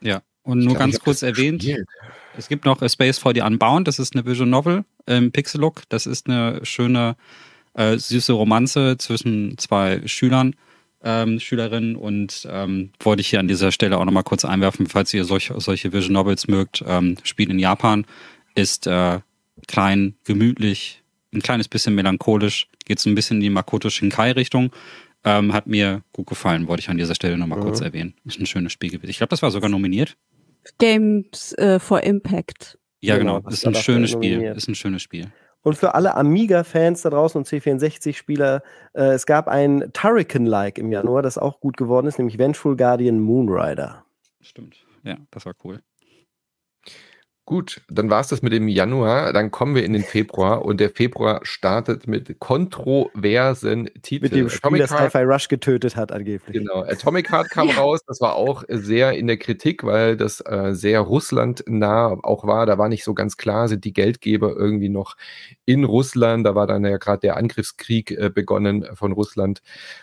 Ja, 0.00 0.22
und 0.42 0.60
Ich 0.60 0.66
nur 0.66 0.74
glaub, 0.74 0.86
ganz 0.86 1.00
kurz 1.00 1.22
erwähnt, 1.22 1.60
gespielt. 1.60 1.86
es 2.36 2.48
gibt 2.48 2.64
noch 2.64 2.80
A 2.82 2.88
Space 2.88 3.18
for 3.18 3.32
the 3.34 3.42
Unbound, 3.42 3.86
das 3.86 3.98
ist 3.98 4.14
eine 4.14 4.24
Visual 4.24 4.48
Novel 4.48 4.84
im 5.06 5.30
Pixel-Look. 5.32 5.82
Das 5.88 6.06
ist 6.06 6.28
eine 6.28 6.64
schöne, 6.64 7.16
äh, 7.74 7.96
süße 7.96 8.32
Romanze 8.32 8.96
zwischen 8.98 9.58
zwei 9.58 10.06
Schülern, 10.06 10.56
ähm, 11.02 11.40
Schülerinnen 11.40 11.96
und 11.96 12.46
ähm, 12.50 12.90
wollte 13.00 13.20
ich 13.20 13.28
hier 13.28 13.40
an 13.40 13.48
dieser 13.48 13.72
Stelle 13.72 13.98
auch 13.98 14.04
nochmal 14.04 14.22
kurz 14.22 14.44
einwerfen, 14.44 14.86
falls 14.86 15.12
ihr 15.14 15.24
solch, 15.24 15.50
solche 15.56 15.92
Visual 15.92 16.12
Novels 16.12 16.46
mögt. 16.48 16.84
Ähm, 16.86 17.16
spielt 17.22 17.50
in 17.50 17.58
Japan, 17.58 18.04
ist 18.54 18.86
äh, 18.86 19.20
klein, 19.66 20.14
gemütlich, 20.24 21.02
ein 21.32 21.40
kleines 21.42 21.68
bisschen 21.68 21.94
melancholisch, 21.94 22.68
geht 22.84 22.98
so 22.98 23.08
ein 23.08 23.14
bisschen 23.14 23.38
in 23.38 23.42
die 23.42 23.50
Makoto 23.50 23.88
Shinkai-Richtung. 23.88 24.72
Ähm, 25.22 25.52
hat 25.52 25.66
mir 25.66 26.02
gut 26.12 26.26
gefallen, 26.28 26.66
wollte 26.66 26.80
ich 26.80 26.88
an 26.88 26.96
dieser 26.96 27.14
Stelle 27.14 27.36
nochmal 27.36 27.58
Mhm. 27.58 27.64
kurz 27.64 27.80
erwähnen. 27.82 28.14
Ist 28.24 28.40
ein 28.40 28.46
schönes 28.46 28.72
Spiel 28.72 28.90
gewesen. 28.90 29.10
Ich 29.10 29.18
glaube, 29.18 29.28
das 29.30 29.42
war 29.42 29.50
sogar 29.50 29.68
nominiert. 29.68 30.16
Games 30.78 31.52
äh, 31.54 31.78
for 31.78 32.02
Impact. 32.02 32.78
Ja, 33.00 33.16
Genau, 33.18 33.36
genau. 33.38 33.48
das 33.50 33.58
Ist 33.60 33.66
ein 33.66 33.74
schönes 33.74 34.10
Spiel. 34.10 34.32
nominiert. 34.32 34.56
Ist 34.56 34.68
ein 34.68 34.74
schönes 34.74 35.02
Spiel. 35.02 35.30
Und 35.62 35.76
für 35.76 35.94
alle 35.94 36.14
Amiga-Fans 36.16 37.02
da 37.02 37.10
draußen 37.10 37.38
und 37.38 37.46
C64-Spieler, 37.46 38.62
äh, 38.94 39.02
es 39.12 39.26
gab 39.26 39.48
ein 39.48 39.90
Turrican-like 39.92 40.78
im 40.78 40.90
Januar, 40.90 41.22
das 41.22 41.36
auch 41.36 41.60
gut 41.60 41.76
geworden 41.76 42.06
ist, 42.06 42.18
nämlich 42.18 42.38
Vengeful 42.38 42.76
Guardian 42.76 43.20
Moonrider. 43.20 44.04
Stimmt. 44.40 44.76
Ja, 45.02 45.16
das 45.30 45.44
war 45.46 45.54
cool. 45.64 45.82
Gut, 47.50 47.80
dann 47.88 48.10
war 48.10 48.20
es 48.20 48.28
das 48.28 48.42
mit 48.42 48.52
dem 48.52 48.68
Januar. 48.68 49.32
Dann 49.32 49.50
kommen 49.50 49.74
wir 49.74 49.84
in 49.84 49.92
den 49.92 50.04
Februar 50.04 50.64
und 50.64 50.78
der 50.78 50.88
Februar 50.88 51.40
startet 51.42 52.06
mit 52.06 52.38
kontroversen 52.38 53.90
Titeln. 54.02 54.30
Mit 54.30 54.40
dem 54.40 54.48
Spiel, 54.48 54.60
Atomic 54.68 54.82
das 54.82 54.92
Hi-Fi 54.92 55.24
Rush 55.24 55.48
getötet 55.48 55.96
hat, 55.96 56.12
angeblich. 56.12 56.56
Genau, 56.56 56.84
Atomic 56.84 57.28
Heart 57.28 57.50
kam 57.50 57.66
ja. 57.66 57.74
raus. 57.78 58.02
Das 58.06 58.20
war 58.20 58.36
auch 58.36 58.62
sehr 58.68 59.14
in 59.14 59.26
der 59.26 59.36
Kritik, 59.36 59.82
weil 59.82 60.16
das 60.16 60.40
äh, 60.46 60.74
sehr 60.74 61.00
russlandnah 61.00 62.18
auch 62.22 62.46
war. 62.46 62.66
Da 62.66 62.78
war 62.78 62.88
nicht 62.88 63.02
so 63.02 63.14
ganz 63.14 63.36
klar, 63.36 63.66
sind 63.66 63.84
die 63.84 63.94
Geldgeber 63.94 64.54
irgendwie 64.54 64.88
noch 64.88 65.16
in 65.64 65.82
Russland. 65.82 66.46
Da 66.46 66.54
war 66.54 66.68
dann 66.68 66.84
ja 66.84 66.98
gerade 66.98 67.18
der 67.18 67.36
Angriffskrieg 67.36 68.12
äh, 68.12 68.30
begonnen 68.32 68.86
von 68.94 69.10
Russland 69.10 69.60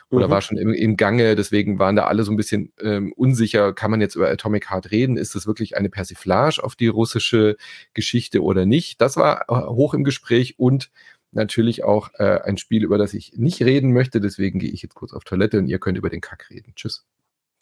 oder 0.10 0.28
mhm. 0.28 0.32
war 0.32 0.42
schon 0.42 0.58
im, 0.58 0.74
im, 0.74 0.98
Gange. 0.98 1.38
Deswegen 1.38 1.80
waren 1.80 1.96
da 1.96 2.08
alle 2.08 2.24
so 2.24 2.32
ein 2.34 2.36
bisschen 2.36 2.74
ähm, 2.82 3.14
unsicher. 3.16 3.72
Kann 3.72 3.90
man 3.90 4.02
jetzt 4.02 4.16
über 4.16 4.30
Atomic 4.30 4.70
Heart 4.70 4.92
reden? 4.92 5.16
Ist 5.16 5.34
das 5.34 5.48
wirklich 5.48 5.78
eine 5.78 5.88
Persiflage 5.88 6.62
auf 6.62 6.76
die 6.76 6.88
russische 6.88 7.37
historische 7.38 7.58
Geschichte 7.94 8.44
oder 8.44 8.66
nicht. 8.66 9.02
Das 9.02 9.18
war 9.18 9.46
äh, 9.50 9.68
hoch 9.68 9.94
im 9.94 10.04
Gespräch 10.04 10.56
und 10.58 10.92
natürlich 11.32 11.84
auch 11.84 12.10
äh, 12.16 12.42
ein 12.44 12.58
Spiel, 12.58 12.84
über 12.84 12.98
das 12.98 13.14
ich 13.14 13.34
nicht 13.36 13.62
reden 13.62 13.94
möchte. 13.94 14.20
Deswegen 14.22 14.60
gehe 14.60 14.72
ich 14.72 14.82
jetzt 14.82 14.96
kurz 14.96 15.14
auf 15.14 15.24
Toilette 15.24 15.60
und 15.60 15.68
ihr 15.68 15.80
könnt 15.80 15.98
über 15.98 16.10
den 16.10 16.22
Kack 16.22 16.50
reden. 16.50 16.74
Tschüss. 16.76 17.06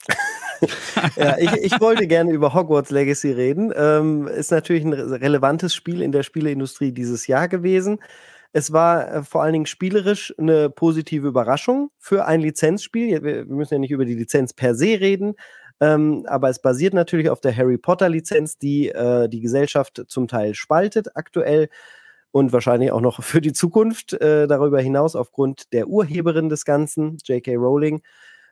ja, 1.16 1.36
ich, 1.38 1.52
ich, 1.52 1.80
wollte 1.80 2.06
gerne 2.06 2.32
über 2.32 2.54
Hogwarts 2.54 2.90
Legacy 2.90 3.32
reden. 3.32 3.72
Ähm, 3.76 4.28
ist 4.28 4.52
natürlich 4.52 4.84
ein 4.84 4.92
relevantes 4.92 5.74
Spiel 5.74 6.00
in 6.00 6.12
der 6.12 6.22
Spieleindustrie 6.22 6.92
dieses 6.92 7.26
Jahr 7.26 7.48
gewesen. 7.48 7.98
Es 8.52 8.72
war 8.72 9.12
äh, 9.12 9.22
vor 9.22 9.42
allen 9.42 9.52
Dingen 9.52 9.66
spielerisch 9.66 10.32
eine 10.38 10.70
positive 10.70 11.26
Überraschung 11.26 11.90
für 11.98 12.24
ein 12.24 12.40
Lizenzspiel. 12.40 13.22
Wir 13.22 13.44
müssen 13.44 13.74
ja 13.74 13.80
nicht 13.80 13.90
über 13.90 14.06
die 14.06 14.14
Lizenz 14.14 14.54
per 14.54 14.74
se 14.74 15.00
reden, 15.00 15.34
ähm, 15.80 16.24
aber 16.26 16.48
es 16.48 16.60
basiert 16.60 16.94
natürlich 16.94 17.30
auf 17.30 17.40
der 17.40 17.56
Harry 17.56 17.78
Potter-Lizenz, 17.78 18.58
die 18.58 18.88
äh, 18.88 19.28
die 19.28 19.40
Gesellschaft 19.40 20.04
zum 20.08 20.28
Teil 20.28 20.54
spaltet 20.54 21.16
aktuell 21.16 21.68
und 22.30 22.52
wahrscheinlich 22.52 22.92
auch 22.92 23.00
noch 23.00 23.22
für 23.22 23.40
die 23.40 23.52
Zukunft 23.52 24.12
äh, 24.14 24.46
darüber 24.46 24.80
hinaus 24.80 25.16
aufgrund 25.16 25.72
der 25.72 25.88
Urheberin 25.88 26.48
des 26.48 26.64
Ganzen, 26.64 27.18
J.K. 27.24 27.56
Rowling. 27.56 28.02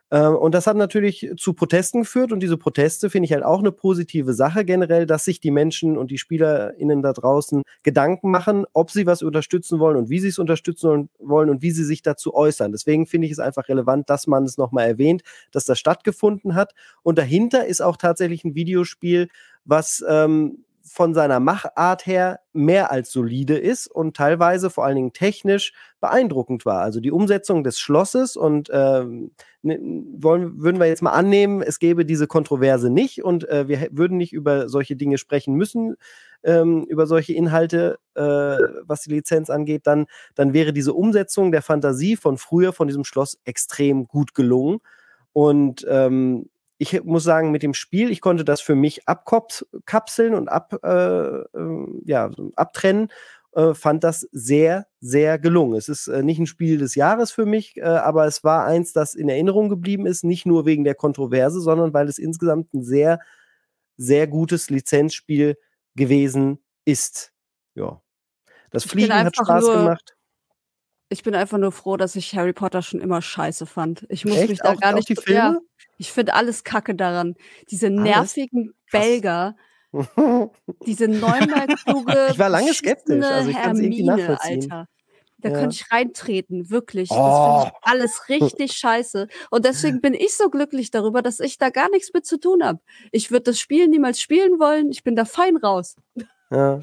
Äh, 0.09 0.27
und 0.27 0.53
das 0.53 0.67
hat 0.67 0.77
natürlich 0.77 1.31
zu 1.37 1.53
Protesten 1.53 2.01
geführt 2.01 2.31
und 2.31 2.41
diese 2.41 2.57
Proteste 2.57 3.09
finde 3.09 3.25
ich 3.25 3.33
halt 3.33 3.43
auch 3.43 3.59
eine 3.59 3.71
positive 3.71 4.33
Sache 4.33 4.65
generell, 4.65 5.05
dass 5.05 5.25
sich 5.25 5.39
die 5.39 5.51
Menschen 5.51 5.97
und 5.97 6.11
die 6.11 6.17
SpielerInnen 6.17 7.01
da 7.01 7.13
draußen 7.13 7.63
Gedanken 7.83 8.31
machen, 8.31 8.65
ob 8.73 8.91
sie 8.91 9.05
was 9.05 9.23
unterstützen 9.23 9.79
wollen 9.79 9.97
und 9.97 10.09
wie 10.09 10.19
sie 10.19 10.27
es 10.29 10.39
unterstützen 10.39 11.09
wollen 11.19 11.49
und 11.49 11.61
wie 11.61 11.71
sie 11.71 11.83
sich 11.83 12.01
dazu 12.01 12.33
äußern. 12.33 12.71
Deswegen 12.71 13.05
finde 13.07 13.25
ich 13.27 13.31
es 13.33 13.39
einfach 13.39 13.67
relevant, 13.67 14.09
dass 14.09 14.27
man 14.27 14.43
es 14.43 14.57
nochmal 14.57 14.87
erwähnt, 14.87 15.23
dass 15.51 15.65
das 15.65 15.79
stattgefunden 15.79 16.55
hat. 16.55 16.73
Und 17.03 17.17
dahinter 17.17 17.65
ist 17.65 17.81
auch 17.81 17.97
tatsächlich 17.97 18.43
ein 18.43 18.55
Videospiel, 18.55 19.29
was 19.65 20.03
ähm, 20.07 20.64
von 20.87 21.13
seiner 21.13 21.39
Machart 21.39 22.05
her 22.05 22.39
mehr 22.53 22.91
als 22.91 23.11
solide 23.11 23.57
ist 23.57 23.87
und 23.87 24.15
teilweise 24.15 24.69
vor 24.69 24.85
allen 24.85 24.95
Dingen 24.95 25.13
technisch 25.13 25.73
beeindruckend 25.99 26.65
war. 26.65 26.81
Also 26.81 26.99
die 26.99 27.11
Umsetzung 27.11 27.63
des 27.63 27.79
Schlosses 27.79 28.37
und 28.37 28.69
ne, 28.69 29.79
wollen, 30.17 30.61
würden 30.61 30.79
wir 30.79 30.87
jetzt 30.87 31.01
mal 31.01 31.11
annehmen, 31.11 31.61
es 31.61 31.79
gäbe 31.79 32.05
diese 32.05 32.27
Kontroverse 32.27 32.89
nicht 32.89 33.23
und 33.23 33.49
äh, 33.49 33.67
wir 33.67 33.87
würden 33.91 34.17
nicht 34.17 34.31
über 34.31 34.69
solche 34.69 34.95
Dinge 34.95 35.17
sprechen 35.17 35.55
müssen, 35.55 35.95
ähm, 36.43 36.85
über 36.87 37.07
solche 37.07 37.33
Inhalte, 37.33 37.97
äh, 38.13 38.21
was 38.21 39.01
die 39.01 39.11
Lizenz 39.11 39.49
angeht, 39.49 39.87
dann, 39.87 40.05
dann 40.35 40.53
wäre 40.53 40.71
diese 40.71 40.93
Umsetzung 40.93 41.51
der 41.51 41.63
Fantasie 41.63 42.15
von 42.15 42.37
früher, 42.37 42.71
von 42.71 42.87
diesem 42.87 43.03
Schloss, 43.03 43.39
extrem 43.43 44.07
gut 44.07 44.35
gelungen. 44.35 44.79
Und 45.33 45.85
ähm, 45.89 46.49
ich 46.77 47.03
muss 47.03 47.23
sagen, 47.23 47.51
mit 47.51 47.63
dem 47.63 47.73
Spiel, 47.73 48.11
ich 48.11 48.21
konnte 48.21 48.43
das 48.43 48.61
für 48.61 48.75
mich 48.75 49.07
abkapseln 49.07 50.33
und 50.33 50.49
ab, 50.49 50.77
äh, 50.83 50.87
äh, 50.87 52.01
ja, 52.05 52.29
abtrennen, 52.55 53.09
äh, 53.53 53.73
fand 53.73 54.03
das 54.03 54.27
sehr, 54.31 54.87
sehr 54.99 55.39
gelungen. 55.39 55.77
Es 55.77 55.87
ist 55.87 56.07
äh, 56.07 56.23
nicht 56.23 56.39
ein 56.39 56.47
Spiel 56.47 56.77
des 56.77 56.95
Jahres 56.95 57.31
für 57.31 57.45
mich, 57.45 57.77
äh, 57.77 57.83
aber 57.83 58.25
es 58.25 58.43
war 58.43 58.65
eins, 58.65 58.91
das 58.91 59.15
in 59.15 59.29
Erinnerung 59.29 59.69
geblieben 59.69 60.05
ist, 60.05 60.23
nicht 60.25 60.45
nur 60.45 60.65
wegen 60.65 60.83
der 60.83 60.95
Kontroverse, 60.95 61.61
sondern 61.61 61.93
weil 61.93 62.09
es 62.09 62.17
insgesamt 62.17 62.73
ein 62.73 62.83
sehr, 62.83 63.19
sehr 63.95 64.27
gutes 64.27 64.69
Lizenzspiel 64.69 65.57
gewesen 65.95 66.59
ist. 66.83 67.31
Ja. 67.75 68.01
Das 68.71 68.83
Fliegen 68.83 69.13
hat 69.13 69.35
Spaß 69.35 69.65
gemacht. 69.65 70.14
Ich 71.09 71.23
bin 71.23 71.35
einfach 71.35 71.57
nur 71.57 71.71
froh, 71.71 71.97
dass 71.97 72.15
ich 72.15 72.35
Harry 72.35 72.53
Potter 72.53 72.81
schon 72.81 72.99
immer 72.99 73.21
scheiße 73.21 73.65
fand. 73.65 74.05
Ich 74.09 74.25
muss 74.25 74.37
Echt? 74.37 74.49
mich 74.49 74.59
da 74.59 74.71
auch, 74.73 74.79
gar 74.79 74.93
nicht. 74.93 75.07
die 75.09 75.15
Filme? 75.15 75.39
Ja, 75.39 75.57
ich 75.97 76.11
finde 76.11 76.33
alles 76.33 76.63
kacke 76.63 76.95
daran. 76.95 77.35
Diese 77.69 77.89
nervigen 77.89 78.73
Belger, 78.91 79.55
diese 80.85 81.07
neunmal 81.07 81.67
kluge. 81.67 82.27
ich 82.31 82.39
war 82.39 82.49
lange 82.49 82.73
skeptisch, 82.73 83.23
also 83.23 83.49
ich 83.49 83.55
kann 83.55 83.75
es 83.75 83.79
irgendwie 83.81 84.03
nachvollziehen. 84.03 84.71
Alter. 84.71 84.87
Da 85.37 85.49
Ja. 85.49 85.59
könnte 85.59 85.75
ich 85.75 85.91
reintreten, 85.91 86.69
wirklich. 86.71 87.09
Das 87.09 87.17
Oh. 87.19 87.59
finde 87.61 87.71
ich 87.75 87.87
alles 87.91 88.29
richtig 88.29 88.71
scheiße. 88.73 89.27
Und 89.51 89.65
deswegen 89.65 90.01
bin 90.01 90.13
ich 90.15 90.35
so 90.35 90.49
glücklich 90.49 90.89
darüber, 90.91 91.21
dass 91.21 91.39
ich 91.39 91.57
da 91.59 91.69
gar 91.69 91.89
nichts 91.89 92.11
mit 92.13 92.25
zu 92.25 92.39
tun 92.39 92.63
habe. 92.63 92.79
Ich 93.11 93.29
würde 93.31 93.43
das 93.43 93.59
Spiel 93.59 93.87
niemals 93.87 94.19
spielen 94.19 94.59
wollen. 94.59 94.89
Ich 94.91 95.03
bin 95.03 95.15
da 95.15 95.23
fein 95.25 95.55
raus. 95.57 95.97
Ja. 96.51 96.79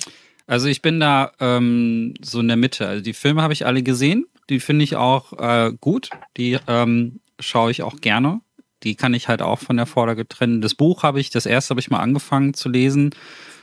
Also 0.53 0.67
ich 0.69 0.83
bin 0.83 1.01
da 1.01 1.33
ähm, 1.41 2.13
so 2.21 2.41
in 2.41 2.49
der 2.49 2.59
Mitte. 2.59 2.87
Also 2.87 3.03
die 3.03 3.15
Filme 3.15 3.41
habe 3.41 3.55
ich 3.55 3.65
alle 3.65 3.83
gesehen. 3.83 4.27
Die 4.51 4.61
finde 4.61 4.85
ich 4.85 4.97
auch 4.97 5.33
äh, 5.39 5.73
gut. 5.81 6.11
Die 6.37 6.59
ähm, 6.67 7.21
schaue 7.41 7.71
ich 7.71 7.83
auch 7.83 7.97
gerne. 8.03 8.43
Die 8.83 8.95
kann 8.95 9.15
ich 9.15 9.29
halt 9.29 9.41
auch 9.41 9.61
von 9.61 9.79
der 9.79 9.87
Vorlage 9.87 10.29
trennen. 10.29 10.61
Das 10.61 10.75
Buch 10.75 11.05
habe 11.05 11.21
ich, 11.21 11.31
das 11.31 11.47
erste 11.47 11.71
habe 11.71 11.81
ich 11.81 11.89
mal 11.91 12.01
angefangen 12.01 12.53
zu 12.53 12.69
lesen, 12.69 13.15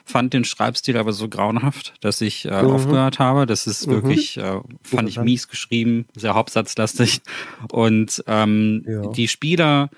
fand 0.03 0.33
den 0.33 0.45
Schreibstil 0.45 0.97
aber 0.97 1.13
so 1.13 1.29
grauenhaft, 1.29 1.93
dass 2.01 2.21
ich 2.21 2.45
äh, 2.45 2.63
Mhm. 2.63 2.69
aufgehört 2.71 3.19
habe. 3.19 3.45
Das 3.45 3.67
ist 3.67 3.85
Mhm. 3.85 3.91
wirklich, 3.91 4.37
äh, 4.37 4.59
fand 4.81 5.09
ich 5.09 5.19
mies 5.19 5.47
geschrieben, 5.47 6.07
sehr 6.15 6.33
hauptsatzlastig. 6.33 7.21
Und 7.71 8.23
ähm, 8.25 8.83
Ja. 8.87 9.01
die 9.11 9.27
Spieler, 9.27 9.91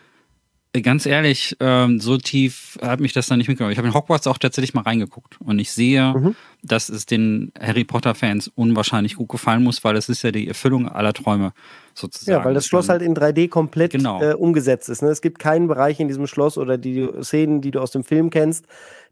ganz 0.82 1.05
ehrlich, 1.05 1.57
ähm, 1.59 1.99
so 1.99 2.17
tief 2.17 2.78
hat 2.82 3.01
mich 3.01 3.11
das 3.11 3.28
dann 3.28 3.39
nicht 3.39 3.49
mitgenommen. 3.49 3.74
Ich 3.74 3.78
habe 3.78 3.89
in 3.89 3.93
Hogwarts 3.93 4.26
auch 4.28 4.38
tatsächlich 4.38 4.74
mal 4.74 4.82
reingeguckt 4.84 5.36
und 5.41 5.59
ich 5.59 5.72
sehe, 5.72 6.13
Mhm. 6.13 6.36
dass 6.63 6.88
es 6.88 7.05
den 7.05 7.51
Harry 7.59 7.84
Potter-Fans 7.84 8.49
unwahrscheinlich 8.55 9.15
gut 9.15 9.28
gefallen 9.28 9.63
muss, 9.63 9.84
weil 9.84 9.97
es 9.97 10.07
ist 10.07 10.24
ja 10.24 10.32
die 10.32 10.47
Erfüllung 10.47 10.88
aller 10.88 11.11
Träume 11.11 11.51
sozusagen. 11.93 12.39
Ja, 12.39 12.45
weil 12.45 12.53
das 12.53 12.67
Schloss 12.67 12.86
Und- 12.86 12.91
halt 12.91 13.01
in 13.01 13.13
3D 13.13 13.49
komplett 13.49 13.91
Genau. 13.91 14.22
äh, 14.22 14.34
umgesetzt 14.34 14.88
ist. 14.88 15.01
Ne? 15.01 15.09
Es 15.09 15.22
gibt 15.22 15.39
keinen 15.39 15.67
Bereich 15.67 15.99
in 15.99 16.07
diesem 16.07 16.26
Schloss 16.26 16.57
oder 16.57 16.78
die 16.78 17.05
Szenen, 17.22 17.59
die 17.59 17.72
du 17.72 17.82
aus 17.82 17.91
dem 17.91 18.05
Film 18.05 18.30
kennst, 18.30 18.65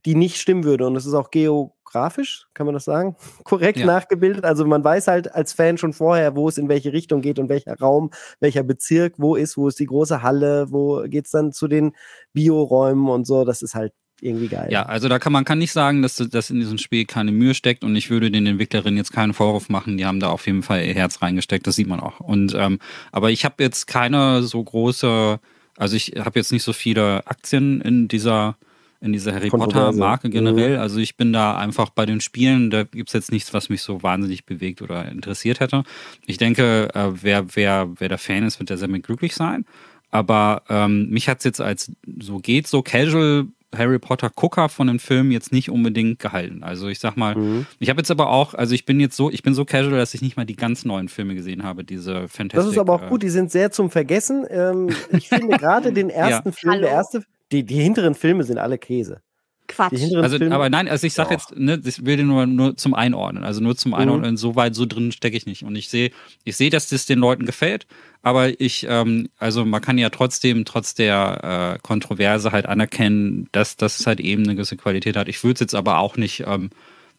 die 0.05 0.15
nicht 0.15 0.37
stimmen 0.37 0.63
würde. 0.63 0.85
Und 0.87 0.95
es 0.95 1.05
ist 1.05 1.13
auch 1.13 1.31
geografisch, 1.31 2.47
kann 2.53 2.65
man 2.65 2.73
das 2.73 2.85
sagen, 2.85 3.15
korrekt 3.43 3.79
Ja. 3.79 3.85
nachgebildet. 3.85 4.43
Also 4.45 4.65
man 4.65 4.83
weiß 4.83 5.07
halt 5.07 5.33
als 5.33 5.53
Fan 5.53 5.77
schon 5.77 5.93
vorher, 5.93 6.35
wo 6.35 6.47
es 6.47 6.57
in 6.57 6.69
welche 6.69 6.93
Richtung 6.93 7.21
geht 7.21 7.39
und 7.39 7.49
welcher 7.49 7.77
Raum, 7.77 8.11
welcher 8.39 8.63
Bezirk, 8.63 9.15
wo 9.17 9.35
ist, 9.35 9.57
wo 9.57 9.67
ist 9.67 9.79
die 9.79 9.85
große 9.87 10.21
Halle, 10.21 10.67
wo 10.71 11.03
geht 11.07 11.25
es 11.25 11.31
dann 11.31 11.51
zu 11.51 11.67
den 11.67 11.93
Bioräumen 12.33 13.09
und 13.09 13.25
so. 13.25 13.45
Das 13.45 13.61
ist 13.61 13.75
halt 13.75 13.93
irgendwie 14.21 14.49
geil. 14.49 14.67
Ja, 14.69 14.83
also 14.85 15.07
da 15.07 15.17
kann 15.17 15.31
man 15.31 15.45
kann 15.45 15.59
nicht 15.59 15.71
sagen, 15.71 16.01
dass, 16.01 16.15
dass 16.17 16.49
in 16.49 16.59
diesem 16.59 16.77
Spiel 16.77 17.05
keine 17.05 17.31
Mühe 17.31 17.53
steckt 17.53 17.83
und 17.85 17.95
ich 17.95 18.09
würde 18.09 18.29
den 18.29 18.45
Entwicklerinnen 18.45 18.97
jetzt 18.97 19.13
keinen 19.13 19.33
Vorwurf 19.33 19.69
machen. 19.69 19.97
Die 19.97 20.05
haben 20.05 20.19
da 20.19 20.29
auf 20.29 20.45
jeden 20.45 20.61
Fall 20.61 20.83
ihr 20.83 20.93
Herz 20.93 21.21
reingesteckt, 21.21 21.65
das 21.65 21.75
sieht 21.77 21.87
man 21.87 22.01
auch. 22.01 22.19
Und 22.19 22.53
ähm, 22.53 22.79
aber 23.13 23.31
ich 23.31 23.45
habe 23.45 23.63
jetzt 23.63 23.87
keine 23.87 24.43
so 24.43 24.61
große, 24.61 25.39
also 25.77 25.95
ich 25.95 26.15
habe 26.19 26.37
jetzt 26.37 26.51
nicht 26.51 26.63
so 26.63 26.73
viele 26.73 27.25
Aktien 27.27 27.79
in 27.79 28.09
dieser 28.09 28.57
in 29.01 29.13
dieser 29.13 29.33
Harry 29.33 29.49
Potter 29.49 29.63
Kontroverse. 29.65 29.99
Marke 29.99 30.29
generell. 30.29 30.77
Also 30.77 30.99
ich 30.99 31.15
bin 31.15 31.31
da 31.31 31.57
einfach 31.57 31.89
bei 31.89 32.05
den 32.05 32.19
Spielen, 32.21 32.69
da 32.69 32.83
gibt's 32.83 33.13
jetzt 33.13 33.31
nichts, 33.31 33.53
was 33.53 33.69
mich 33.69 33.81
so 33.81 34.03
wahnsinnig 34.03 34.45
bewegt 34.45 34.81
oder 34.81 35.09
interessiert 35.09 35.59
hätte. 35.61 35.83
Ich 36.25 36.37
denke, 36.37 36.89
äh, 36.93 37.11
wer, 37.21 37.55
wer, 37.55 37.89
wer 37.97 38.09
der 38.09 38.17
Fan 38.17 38.43
ist, 38.43 38.59
wird 38.59 38.69
da 38.69 38.77
sehr 38.77 38.87
mit 38.89 39.03
glücklich 39.03 39.35
sein. 39.35 39.65
Aber 40.11 40.63
ähm, 40.69 41.09
mich 41.09 41.29
hat's 41.29 41.43
jetzt 41.45 41.61
als 41.61 41.91
so 42.19 42.39
geht, 42.39 42.67
so 42.67 42.81
casual 42.81 43.45
Harry 43.75 43.99
Potter 43.99 44.31
Gucker 44.31 44.67
von 44.67 44.87
den 44.87 44.97
Filmen 44.97 45.31
jetzt 45.31 45.51
nicht 45.51 45.69
unbedingt 45.69 46.17
gehalten. 46.17 46.63
Also 46.63 46.87
ich 46.87 46.97
sag 46.99 47.15
mal, 47.15 47.35
Mhm. 47.35 47.67
ich 47.77 47.89
habe 47.91 47.99
jetzt 48.01 48.09
aber 48.09 48.29
auch, 48.29 48.55
also 48.55 48.73
ich 48.73 48.83
bin 48.85 48.99
jetzt 48.99 49.15
so, 49.15 49.29
ich 49.29 49.43
bin 49.43 49.53
so 49.53 49.63
casual, 49.63 49.97
dass 49.99 50.15
ich 50.15 50.23
nicht 50.23 50.35
mal 50.37 50.45
die 50.45 50.55
ganz 50.55 50.85
neuen 50.85 51.07
Filme 51.07 51.35
gesehen 51.35 51.61
habe, 51.63 51.83
diese 51.83 52.27
Fantastic. 52.27 52.53
Das 52.53 52.65
ist 52.65 52.79
aber 52.79 52.93
auch 52.93 53.03
äh, 53.03 53.09
gut, 53.09 53.21
die 53.21 53.29
sind 53.29 53.51
sehr 53.51 53.69
zum 53.71 53.91
Vergessen. 53.91 54.45
Ähm, 54.49 54.89
ich 55.11 55.29
finde 55.29 55.55
gerade 55.59 55.93
den 55.93 56.09
ersten 56.09 56.51
Film, 56.51 56.81
der 56.81 56.89
Hallo? 56.89 56.97
erste, 56.97 57.23
die, 57.51 57.63
die 57.63 57.81
hinteren 57.81 58.15
Filme 58.15 58.43
sind 58.43 58.57
alle 58.57 58.77
Käse. 58.77 59.21
Quatsch. 59.69 59.93
Also, 60.15 60.37
Filme, 60.39 60.55
aber 60.55 60.69
nein, 60.69 60.87
also 60.87 61.05
ich 61.05 61.13
sage 61.13 61.35
Doch. 61.35 61.51
jetzt, 61.51 61.55
ne, 61.57 61.79
ich 61.85 62.03
will 62.03 62.17
den 62.17 62.27
nur, 62.27 62.47
nur 62.47 62.75
zum 62.75 62.95
Einordnen. 62.95 63.43
Also 63.43 63.61
nur 63.61 63.77
zum 63.77 63.91
Mhm. 63.91 63.97
Einordnen, 63.97 64.35
so 64.37 64.55
weit, 64.55 64.73
so 64.75 64.85
drin 64.85 65.11
stecke 65.11 65.37
ich 65.37 65.45
nicht. 65.45 65.63
Und 65.63 65.75
ich 65.75 65.89
sehe, 65.89 66.09
ich 66.43 66.57
sehe, 66.57 66.71
dass 66.71 66.89
das 66.89 67.05
den 67.05 67.19
Leuten 67.19 67.45
gefällt, 67.45 67.85
aber 68.23 68.59
ich, 68.59 68.85
ähm, 68.89 69.29
also 69.37 69.65
man 69.65 69.81
kann 69.81 69.97
ja 69.99 70.09
trotzdem, 70.09 70.65
trotz 70.65 70.95
der 70.95 71.75
äh, 71.75 71.79
Kontroverse 71.83 72.51
halt 72.51 72.65
anerkennen, 72.65 73.47
dass, 73.51 73.77
es 73.79 74.07
halt 74.07 74.19
eben 74.19 74.43
eine 74.43 74.55
gewisse 74.55 74.75
Qualität 74.75 75.15
hat. 75.15 75.29
Ich 75.29 75.43
würde 75.43 75.53
es 75.53 75.59
jetzt 75.59 75.75
aber 75.75 75.99
auch 75.99 76.17
nicht, 76.17 76.43
ähm, 76.47 76.71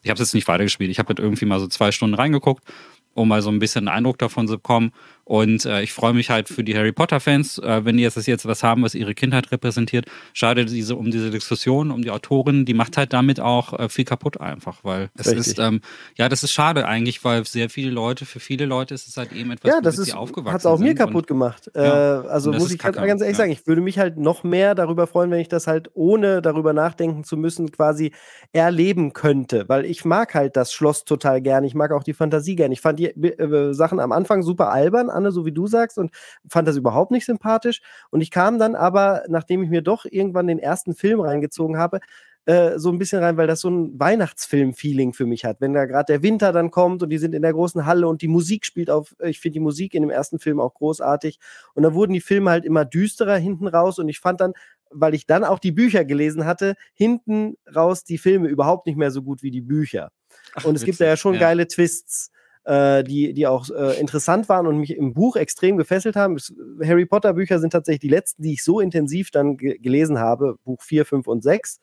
ich 0.03 0.09
habe 0.09 0.21
es 0.21 0.27
jetzt 0.27 0.33
nicht 0.35 0.47
weitergespielt. 0.47 0.91
Ich 0.91 0.99
habe 0.99 1.07
halt 1.07 1.19
irgendwie 1.19 1.45
mal 1.45 1.59
so 1.59 1.67
zwei 1.67 1.91
Stunden 1.93 2.15
reingeguckt, 2.15 2.65
um 3.13 3.29
mal 3.29 3.41
so 3.41 3.49
ein 3.49 3.59
bisschen 3.59 3.87
einen 3.87 3.97
Eindruck 3.97 4.17
davon 4.17 4.47
zu 4.47 4.55
bekommen. 4.55 4.91
Und 5.31 5.65
äh, 5.65 5.81
ich 5.81 5.93
freue 5.93 6.11
mich 6.11 6.29
halt 6.29 6.49
für 6.49 6.61
die 6.61 6.75
Harry 6.75 6.91
Potter-Fans, 6.91 7.59
äh, 7.59 7.85
wenn 7.85 7.95
die 7.95 8.03
jetzt, 8.03 8.17
jetzt 8.27 8.45
was 8.45 8.63
haben, 8.63 8.83
was 8.83 8.95
ihre 8.95 9.15
Kindheit 9.15 9.49
repräsentiert. 9.53 10.03
Schade 10.33 10.65
diese, 10.65 10.97
um 10.97 11.09
diese 11.09 11.31
Diskussion, 11.31 11.91
um 11.91 12.01
die 12.01 12.11
Autorin, 12.11 12.65
die 12.65 12.73
macht 12.73 12.97
halt 12.97 13.13
damit 13.13 13.39
auch 13.39 13.79
äh, 13.79 13.87
viel 13.87 14.03
kaputt 14.03 14.41
einfach, 14.41 14.83
weil 14.83 15.09
es 15.15 15.27
ist, 15.27 15.57
ähm, 15.57 15.79
ja, 16.17 16.27
das 16.27 16.43
ist 16.43 16.51
schade 16.51 16.85
eigentlich, 16.85 17.23
weil 17.23 17.45
sehr 17.45 17.69
viele 17.69 17.91
Leute, 17.91 18.25
für 18.25 18.41
viele 18.41 18.65
Leute 18.65 18.93
ist 18.93 19.07
es 19.07 19.15
halt 19.15 19.31
eben 19.31 19.51
etwas, 19.51 19.71
ja, 19.71 19.79
das 19.79 19.99
ist, 19.99 20.13
aufgewachsen 20.13 20.53
hat 20.53 20.59
es 20.59 20.65
auch 20.65 20.79
mir 20.79 20.95
kaputt 20.95 21.27
gemacht. 21.27 21.71
Ja, 21.73 22.23
äh, 22.23 22.27
also 22.27 22.51
muss 22.51 22.69
ich 22.69 22.79
ganz 22.79 22.97
ehrlich 22.97 23.21
ja. 23.21 23.33
sagen, 23.33 23.53
ich 23.53 23.65
würde 23.65 23.81
mich 23.81 23.99
halt 23.99 24.17
noch 24.17 24.43
mehr 24.43 24.75
darüber 24.75 25.07
freuen, 25.07 25.31
wenn 25.31 25.39
ich 25.39 25.47
das 25.47 25.65
halt 25.65 25.91
ohne 25.93 26.41
darüber 26.41 26.73
nachdenken 26.73 27.23
zu 27.23 27.37
müssen 27.37 27.71
quasi 27.71 28.11
erleben 28.51 29.13
könnte, 29.13 29.63
weil 29.69 29.85
ich 29.85 30.03
mag 30.03 30.35
halt 30.35 30.57
das 30.57 30.73
Schloss 30.73 31.05
total 31.05 31.41
gern, 31.41 31.63
ich 31.63 31.73
mag 31.73 31.93
auch 31.93 32.03
die 32.03 32.13
Fantasie 32.13 32.57
gern. 32.57 32.73
Ich 32.73 32.81
fand 32.81 32.99
die 32.99 33.05
äh, 33.05 33.73
Sachen 33.73 34.01
am 34.01 34.11
Anfang 34.11 34.43
super 34.43 34.73
albern, 34.73 35.09
Anne, 35.21 35.31
so 35.31 35.45
wie 35.45 35.51
du 35.51 35.67
sagst, 35.67 35.97
und 35.97 36.11
fand 36.47 36.67
das 36.67 36.77
überhaupt 36.77 37.11
nicht 37.11 37.25
sympathisch. 37.25 37.81
Und 38.09 38.21
ich 38.21 38.31
kam 38.31 38.59
dann 38.59 38.75
aber, 38.75 39.23
nachdem 39.27 39.63
ich 39.63 39.69
mir 39.69 39.81
doch 39.81 40.05
irgendwann 40.05 40.47
den 40.47 40.59
ersten 40.59 40.95
Film 40.95 41.21
reingezogen 41.21 41.77
habe, 41.77 41.99
äh, 42.45 42.79
so 42.79 42.89
ein 42.89 42.97
bisschen 42.97 43.21
rein, 43.21 43.37
weil 43.37 43.45
das 43.45 43.61
so 43.61 43.69
ein 43.69 43.99
Weihnachtsfilm-Feeling 43.99 45.13
für 45.13 45.27
mich 45.27 45.45
hat. 45.45 45.61
Wenn 45.61 45.73
da 45.73 45.85
gerade 45.85 46.13
der 46.13 46.23
Winter 46.23 46.51
dann 46.51 46.71
kommt 46.71 47.03
und 47.03 47.09
die 47.09 47.19
sind 47.19 47.35
in 47.35 47.43
der 47.43 47.53
großen 47.53 47.85
Halle 47.85 48.07
und 48.07 48.23
die 48.23 48.27
Musik 48.27 48.65
spielt 48.65 48.89
auf, 48.89 49.15
ich 49.23 49.39
finde 49.39 49.53
die 49.53 49.59
Musik 49.59 49.93
in 49.93 50.01
dem 50.01 50.09
ersten 50.09 50.39
Film 50.39 50.59
auch 50.59 50.73
großartig. 50.73 51.37
Und 51.75 51.83
dann 51.83 51.93
wurden 51.93 52.13
die 52.13 52.21
Filme 52.21 52.49
halt 52.49 52.65
immer 52.65 52.83
düsterer 52.83 53.37
hinten 53.37 53.67
raus 53.67 53.99
und 53.99 54.09
ich 54.09 54.19
fand 54.19 54.41
dann, 54.41 54.53
weil 54.89 55.13
ich 55.13 55.27
dann 55.27 55.43
auch 55.43 55.59
die 55.59 55.71
Bücher 55.71 56.03
gelesen 56.03 56.45
hatte, 56.45 56.75
hinten 56.93 57.57
raus 57.73 58.03
die 58.03 58.17
Filme 58.17 58.47
überhaupt 58.47 58.87
nicht 58.87 58.97
mehr 58.97 59.11
so 59.11 59.21
gut 59.21 59.43
wie 59.43 59.51
die 59.51 59.61
Bücher. 59.61 60.11
Ach, 60.55 60.65
und 60.65 60.75
es 60.75 60.81
witzig, 60.81 60.85
gibt 60.85 61.01
da 61.01 61.05
ja 61.05 61.17
schon 61.17 61.35
ja. 61.35 61.41
geile 61.41 61.67
Twists 61.67 62.30
äh, 62.63 63.03
die, 63.03 63.33
die 63.33 63.47
auch 63.47 63.69
äh, 63.69 63.99
interessant 63.99 64.49
waren 64.49 64.67
und 64.67 64.77
mich 64.77 64.95
im 64.95 65.13
Buch 65.13 65.35
extrem 65.35 65.77
gefesselt 65.77 66.15
haben. 66.15 66.37
Harry 66.83 67.05
Potter 67.05 67.33
Bücher 67.33 67.59
sind 67.59 67.71
tatsächlich 67.71 68.01
die 68.01 68.09
letzten, 68.09 68.43
die 68.43 68.53
ich 68.53 68.63
so 68.63 68.79
intensiv 68.79 69.31
dann 69.31 69.57
gelesen 69.57 70.19
habe, 70.19 70.57
Buch 70.63 70.81
4, 70.81 71.05
5 71.05 71.27
und 71.27 71.43
6. 71.43 71.79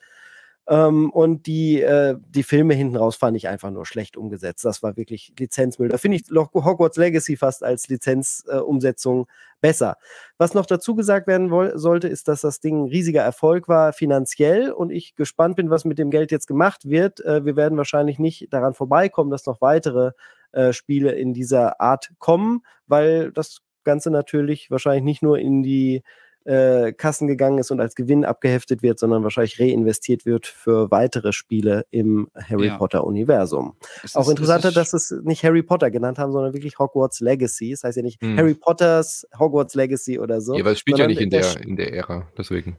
Ähm, 0.68 1.10
und 1.10 1.46
die, 1.46 1.80
äh, 1.80 2.16
die 2.28 2.42
Filme 2.42 2.74
hinten 2.74 2.96
raus 2.96 3.16
fand 3.16 3.36
ich 3.38 3.48
einfach 3.48 3.70
nur 3.70 3.86
schlecht 3.86 4.18
umgesetzt. 4.18 4.66
Das 4.66 4.82
war 4.82 4.98
wirklich 4.98 5.32
Lizenzmüll. 5.38 5.88
Da 5.88 5.96
finde 5.96 6.18
ich 6.18 6.24
Hogwarts 6.30 6.98
Legacy 6.98 7.36
fast 7.38 7.64
als 7.64 7.88
Lizenzumsetzung 7.88 9.22
äh, 9.22 9.26
besser. 9.62 9.96
Was 10.36 10.52
noch 10.52 10.66
dazu 10.66 10.94
gesagt 10.94 11.26
werden 11.26 11.50
sollte, 11.78 12.08
ist, 12.08 12.28
dass 12.28 12.42
das 12.42 12.60
Ding 12.60 12.84
ein 12.84 12.88
riesiger 12.88 13.22
Erfolg 13.22 13.66
war 13.66 13.94
finanziell 13.94 14.70
und 14.70 14.90
ich 14.90 15.14
gespannt 15.16 15.56
bin, 15.56 15.70
was 15.70 15.86
mit 15.86 15.98
dem 15.98 16.10
Geld 16.10 16.30
jetzt 16.30 16.46
gemacht 16.46 16.86
wird. 16.86 17.24
Äh, 17.24 17.46
wir 17.46 17.56
werden 17.56 17.78
wahrscheinlich 17.78 18.18
nicht 18.18 18.52
daran 18.52 18.74
vorbeikommen, 18.74 19.30
dass 19.30 19.46
noch 19.46 19.62
weitere 19.62 20.12
äh, 20.52 20.72
Spiele 20.72 21.12
in 21.12 21.34
dieser 21.34 21.80
Art 21.80 22.10
kommen, 22.18 22.62
weil 22.86 23.32
das 23.32 23.60
Ganze 23.84 24.10
natürlich 24.10 24.70
wahrscheinlich 24.70 25.04
nicht 25.04 25.22
nur 25.22 25.38
in 25.38 25.62
die 25.62 26.02
äh, 26.48 26.92
Kassen 26.92 27.28
gegangen 27.28 27.58
ist 27.58 27.70
und 27.70 27.78
als 27.78 27.94
Gewinn 27.94 28.24
abgeheftet 28.24 28.82
wird, 28.82 28.98
sondern 28.98 29.22
wahrscheinlich 29.22 29.60
reinvestiert 29.60 30.24
wird 30.24 30.46
für 30.46 30.90
weitere 30.90 31.32
Spiele 31.32 31.84
im 31.90 32.28
Harry 32.34 32.68
ja. 32.68 32.78
Potter 32.78 33.04
Universum. 33.04 33.76
Es 34.02 34.16
Auch 34.16 34.30
interessanter, 34.30 34.72
dass 34.72 34.94
es 34.94 35.14
nicht 35.24 35.44
Harry 35.44 35.62
Potter 35.62 35.90
genannt 35.90 36.18
haben, 36.18 36.32
sondern 36.32 36.54
wirklich 36.54 36.78
Hogwarts 36.78 37.20
Legacy. 37.20 37.72
Das 37.72 37.84
heißt 37.84 37.98
ja 37.98 38.02
nicht 38.02 38.20
hm. 38.22 38.38
Harry 38.38 38.54
Potters 38.54 39.26
Hogwarts 39.38 39.74
Legacy 39.74 40.18
oder 40.18 40.40
so. 40.40 40.54
Ja, 40.54 40.60
aber 40.60 40.72
es 40.72 40.78
spielt 40.78 40.98
ja 40.98 41.06
nicht 41.06 41.20
in 41.20 41.28
der, 41.28 41.60
in 41.60 41.76
der 41.76 41.92
Ära, 41.92 42.26
deswegen. 42.38 42.78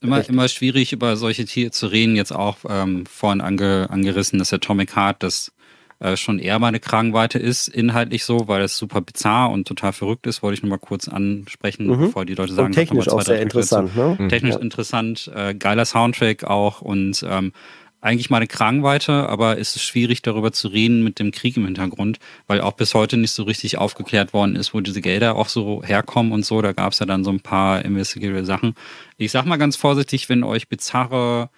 Immer, 0.00 0.26
immer 0.28 0.48
schwierig, 0.48 0.92
über 0.92 1.16
solche 1.16 1.44
Tiere 1.44 1.72
zu 1.72 1.88
reden. 1.88 2.16
Jetzt 2.16 2.32
auch 2.32 2.56
ähm, 2.68 3.04
vorhin 3.04 3.40
ange, 3.40 3.88
angerissen, 3.90 4.38
dass 4.38 4.52
Atomic 4.52 4.94
Heart 4.96 5.22
das 5.24 5.52
äh, 6.00 6.16
schon 6.16 6.38
eher 6.38 6.58
meine 6.58 6.80
Kragenweite 6.80 7.38
ist, 7.38 7.68
inhaltlich 7.68 8.24
so, 8.24 8.46
weil 8.48 8.62
es 8.62 8.76
super 8.76 9.00
bizarr 9.00 9.50
und 9.50 9.66
total 9.66 9.92
verrückt 9.92 10.26
ist, 10.26 10.42
wollte 10.42 10.54
ich 10.54 10.62
nur 10.62 10.70
mal 10.70 10.78
kurz 10.78 11.08
ansprechen, 11.08 11.86
mhm. 11.86 11.98
bevor 11.98 12.24
die 12.24 12.34
Leute 12.34 12.52
sagen, 12.52 12.66
und 12.66 12.72
technisch 12.72 13.08
auch 13.08 13.22
sehr 13.22 13.40
interessant, 13.40 13.96
ne? 13.96 14.16
Mhm. 14.18 14.28
Technisch 14.28 14.54
ja. 14.54 14.60
interessant, 14.60 15.30
äh, 15.34 15.54
geiler 15.54 15.84
Soundtrack 15.84 16.44
auch 16.44 16.80
und 16.80 17.24
ähm, 17.28 17.52
eigentlich 18.00 18.30
meine 18.30 18.46
Kragenweite, 18.46 19.28
aber 19.28 19.58
es 19.58 19.74
ist 19.74 19.82
schwierig 19.82 20.22
darüber 20.22 20.52
zu 20.52 20.68
reden 20.68 21.02
mit 21.02 21.18
dem 21.18 21.32
Krieg 21.32 21.56
im 21.56 21.64
Hintergrund, 21.64 22.20
weil 22.46 22.60
auch 22.60 22.72
bis 22.72 22.94
heute 22.94 23.16
nicht 23.16 23.32
so 23.32 23.42
richtig 23.42 23.76
aufgeklärt 23.76 24.32
worden 24.32 24.54
ist, 24.54 24.72
wo 24.72 24.80
diese 24.80 25.00
Gelder 25.00 25.34
auch 25.34 25.48
so 25.48 25.82
herkommen 25.82 26.30
und 26.30 26.44
so. 26.44 26.62
Da 26.62 26.72
gab 26.72 26.92
es 26.92 27.00
ja 27.00 27.06
dann 27.06 27.24
so 27.24 27.30
ein 27.30 27.40
paar 27.40 27.84
investigative 27.84 28.44
Sachen. 28.44 28.76
Ich 29.16 29.32
sag 29.32 29.46
mal 29.46 29.56
ganz 29.56 29.74
vorsichtig, 29.74 30.28
wenn 30.28 30.44
euch 30.44 30.68
bizarre 30.68 31.50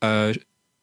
äh, 0.00 0.34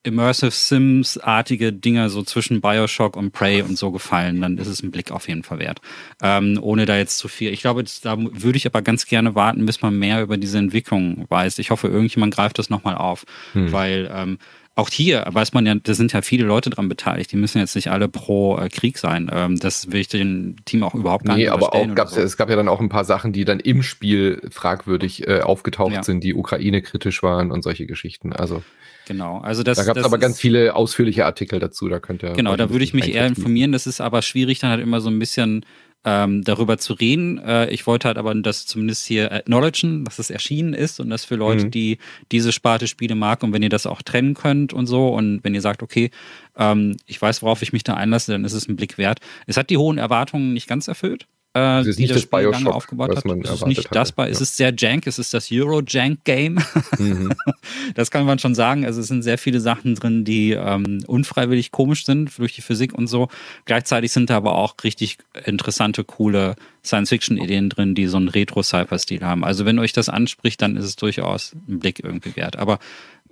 Immersive 0.05 0.51
Sims-artige 0.51 1.73
Dinge 1.73 2.09
so 2.09 2.23
zwischen 2.23 2.61
Bioshock 2.61 3.17
und 3.17 3.31
Prey 3.31 3.61
und 3.61 3.77
so 3.77 3.91
gefallen, 3.91 4.41
dann 4.41 4.57
ist 4.57 4.67
es 4.67 4.83
ein 4.83 4.91
Blick 4.91 5.11
auf 5.11 5.27
jeden 5.27 5.43
Fall 5.43 5.59
wert. 5.59 5.81
Ähm, 6.21 6.59
ohne 6.61 6.85
da 6.85 6.97
jetzt 6.97 7.17
zu 7.17 7.27
viel. 7.27 7.51
Ich 7.51 7.61
glaube, 7.61 7.83
da 8.03 8.17
würde 8.17 8.57
ich 8.57 8.65
aber 8.65 8.81
ganz 8.81 9.05
gerne 9.05 9.35
warten, 9.35 9.65
bis 9.65 9.81
man 9.81 9.97
mehr 9.97 10.21
über 10.21 10.37
diese 10.37 10.57
Entwicklung 10.57 11.25
weiß. 11.29 11.59
Ich 11.59 11.71
hoffe, 11.71 11.87
irgendjemand 11.87 12.33
greift 12.33 12.59
das 12.59 12.69
nochmal 12.69 12.95
auf, 12.95 13.25
hm. 13.53 13.71
weil 13.71 14.11
ähm, 14.13 14.37
auch 14.75 14.89
hier 14.89 15.25
weiß 15.27 15.53
man 15.53 15.65
ja, 15.65 15.75
da 15.75 15.93
sind 15.93 16.11
ja 16.11 16.21
viele 16.21 16.45
Leute 16.45 16.69
dran 16.69 16.89
beteiligt. 16.89 17.31
Die 17.31 17.37
müssen 17.37 17.59
jetzt 17.59 17.75
nicht 17.75 17.89
alle 17.89 18.09
pro 18.09 18.57
äh, 18.57 18.67
Krieg 18.67 18.97
sein. 18.97 19.31
Ähm, 19.33 19.57
das 19.57 19.91
will 19.91 20.01
ich 20.01 20.09
dem 20.09 20.57
Team 20.65 20.83
auch 20.83 20.93
überhaupt 20.93 21.25
gar 21.25 21.37
nee, 21.37 21.43
nicht 21.43 21.51
aber 21.51 21.73
auch 21.73 21.95
gab's, 21.95 22.15
so. 22.15 22.21
es 22.21 22.35
gab 22.35 22.49
ja 22.49 22.57
dann 22.57 22.67
auch 22.67 22.81
ein 22.81 22.89
paar 22.89 23.05
Sachen, 23.05 23.31
die 23.31 23.45
dann 23.45 23.61
im 23.61 23.83
Spiel 23.83 24.41
fragwürdig 24.51 25.27
äh, 25.27 25.39
aufgetaucht 25.39 25.93
ja. 25.93 26.03
sind, 26.03 26.23
die 26.23 26.33
Ukraine 26.33 26.81
kritisch 26.81 27.23
waren 27.23 27.51
und 27.51 27.63
solche 27.63 27.85
Geschichten. 27.85 28.33
Also 28.33 28.63
Genau, 29.05 29.39
also 29.39 29.63
das. 29.63 29.77
Da 29.77 29.83
gab 29.83 29.97
es 29.97 30.03
aber 30.03 30.17
ganz 30.17 30.39
viele 30.39 30.75
ausführliche 30.75 31.25
Artikel 31.25 31.59
dazu, 31.59 31.87
da 31.87 31.99
könnt 31.99 32.23
ihr. 32.23 32.33
Genau, 32.33 32.55
da 32.55 32.69
würde 32.69 32.83
ich 32.83 32.93
mich 32.93 33.13
eher 33.13 33.27
informieren. 33.27 33.71
Das 33.71 33.87
ist 33.87 34.01
aber 34.01 34.21
schwierig, 34.21 34.59
dann 34.59 34.71
halt 34.71 34.81
immer 34.81 35.01
so 35.01 35.09
ein 35.09 35.19
bisschen 35.19 35.65
ähm, 36.05 36.43
darüber 36.43 36.77
zu 36.77 36.93
reden. 36.93 37.39
Äh, 37.39 37.69
ich 37.71 37.87
wollte 37.87 38.07
halt 38.07 38.17
aber 38.17 38.33
das 38.35 38.65
zumindest 38.65 39.05
hier 39.05 39.31
acknowledgen, 39.31 40.05
dass 40.05 40.19
es 40.19 40.29
erschienen 40.29 40.73
ist 40.73 40.99
und 40.99 41.09
das 41.09 41.25
für 41.25 41.35
Leute, 41.35 41.65
mhm. 41.65 41.71
die 41.71 41.97
diese 42.31 42.51
Sparte 42.51 42.87
Spiele 42.87 43.15
mag 43.15 43.43
und 43.43 43.53
wenn 43.53 43.63
ihr 43.63 43.69
das 43.69 43.87
auch 43.87 44.01
trennen 44.01 44.35
könnt 44.35 44.71
und 44.71 44.85
so 44.85 45.09
und 45.09 45.43
wenn 45.43 45.55
ihr 45.55 45.61
sagt, 45.61 45.81
okay, 45.81 46.11
ähm, 46.57 46.97
ich 47.05 47.21
weiß, 47.21 47.41
worauf 47.41 47.61
ich 47.63 47.73
mich 47.73 47.83
da 47.83 47.95
einlasse, 47.95 48.31
dann 48.31 48.45
ist 48.45 48.53
es 48.53 48.67
ein 48.67 48.75
Blick 48.75 48.97
wert. 48.97 49.19
Es 49.47 49.57
hat 49.57 49.69
die 49.69 49.77
hohen 49.77 49.97
Erwartungen 49.97 50.53
nicht 50.53 50.67
ganz 50.67 50.87
erfüllt 50.87 51.27
äh, 51.55 51.79
es 51.79 51.87
ist 51.87 51.99
nicht 51.99 52.11
das, 52.11 52.23
das 52.23 52.25
Bioshock, 52.29 52.53
lange 52.53 52.73
aufgebaut 52.73 53.15
hat. 53.15 53.25
Es 53.25 53.51
ist 53.51 53.65
nicht 53.65 53.87
das 53.95 54.11
bei, 54.11 54.25
ja. 54.25 54.31
es 54.31 54.41
ist 54.41 54.57
sehr 54.57 54.73
jank, 54.77 55.07
es 55.07 55.17
ist 55.17 55.33
das 55.33 55.49
Euro-Jank-Game. 55.51 56.59
Mhm. 56.99 57.33
das 57.95 58.11
kann 58.11 58.25
man 58.25 58.39
schon 58.39 58.55
sagen. 58.55 58.85
Also 58.85 58.99
es 58.99 59.07
sind 59.07 59.23
sehr 59.23 59.37
viele 59.37 59.61
Sachen 59.61 59.95
drin, 59.95 60.25
die 60.25 60.51
ähm, 60.51 61.03
unfreiwillig 61.07 61.71
komisch 61.71 62.05
sind 62.05 62.37
durch 62.37 62.53
die 62.53 62.61
Physik 62.61 62.93
und 62.93 63.07
so. 63.07 63.29
Gleichzeitig 63.63 64.11
sind 64.11 64.29
da 64.29 64.35
aber 64.35 64.55
auch 64.55 64.75
richtig 64.83 65.17
interessante, 65.45 66.03
coole 66.03 66.55
Science-Fiction-Ideen 66.83 67.69
drin, 67.69 67.95
die 67.95 68.07
so 68.07 68.17
einen 68.17 68.27
Retro-Cypher-Stil 68.27 69.21
haben. 69.21 69.45
Also 69.45 69.65
wenn 69.65 69.79
euch 69.79 69.93
das 69.93 70.09
anspricht, 70.09 70.61
dann 70.61 70.75
ist 70.75 70.85
es 70.85 70.97
durchaus 70.97 71.53
ein 71.69 71.79
Blick 71.79 72.03
irgendwie 72.03 72.35
wert. 72.35 72.57
Aber 72.57 72.79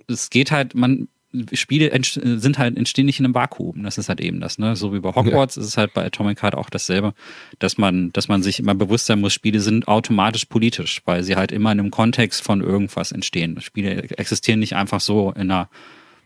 es 0.08 0.30
geht 0.30 0.50
halt, 0.50 0.74
man 0.74 1.08
Spiele 1.52 1.90
sind 2.02 2.58
halt, 2.58 2.76
entstehen 2.76 3.06
nicht 3.06 3.18
in 3.18 3.26
einem 3.26 3.34
Vakuum. 3.34 3.82
Das 3.82 3.98
ist 3.98 4.08
halt 4.08 4.20
eben 4.20 4.40
das, 4.40 4.58
ne? 4.58 4.76
So 4.76 4.92
wie 4.92 5.00
bei 5.00 5.14
Hogwarts 5.14 5.56
ja. 5.56 5.62
ist 5.62 5.68
es 5.68 5.76
halt 5.76 5.94
bei 5.94 6.04
Atomic 6.04 6.42
Heart 6.42 6.54
auch 6.54 6.70
dasselbe, 6.70 7.14
dass 7.58 7.78
man, 7.78 8.12
dass 8.12 8.28
man 8.28 8.42
sich 8.42 8.60
immer 8.60 8.74
bewusst 8.74 9.06
sein 9.06 9.20
muss, 9.20 9.32
Spiele 9.32 9.60
sind 9.60 9.88
automatisch 9.88 10.46
politisch, 10.46 11.02
weil 11.04 11.22
sie 11.22 11.36
halt 11.36 11.52
immer 11.52 11.72
in 11.72 11.80
einem 11.80 11.90
Kontext 11.90 12.42
von 12.42 12.60
irgendwas 12.60 13.12
entstehen. 13.12 13.60
Spiele 13.60 14.02
existieren 14.18 14.60
nicht 14.60 14.76
einfach 14.76 15.00
so 15.00 15.30
in 15.32 15.50
einer 15.50 15.68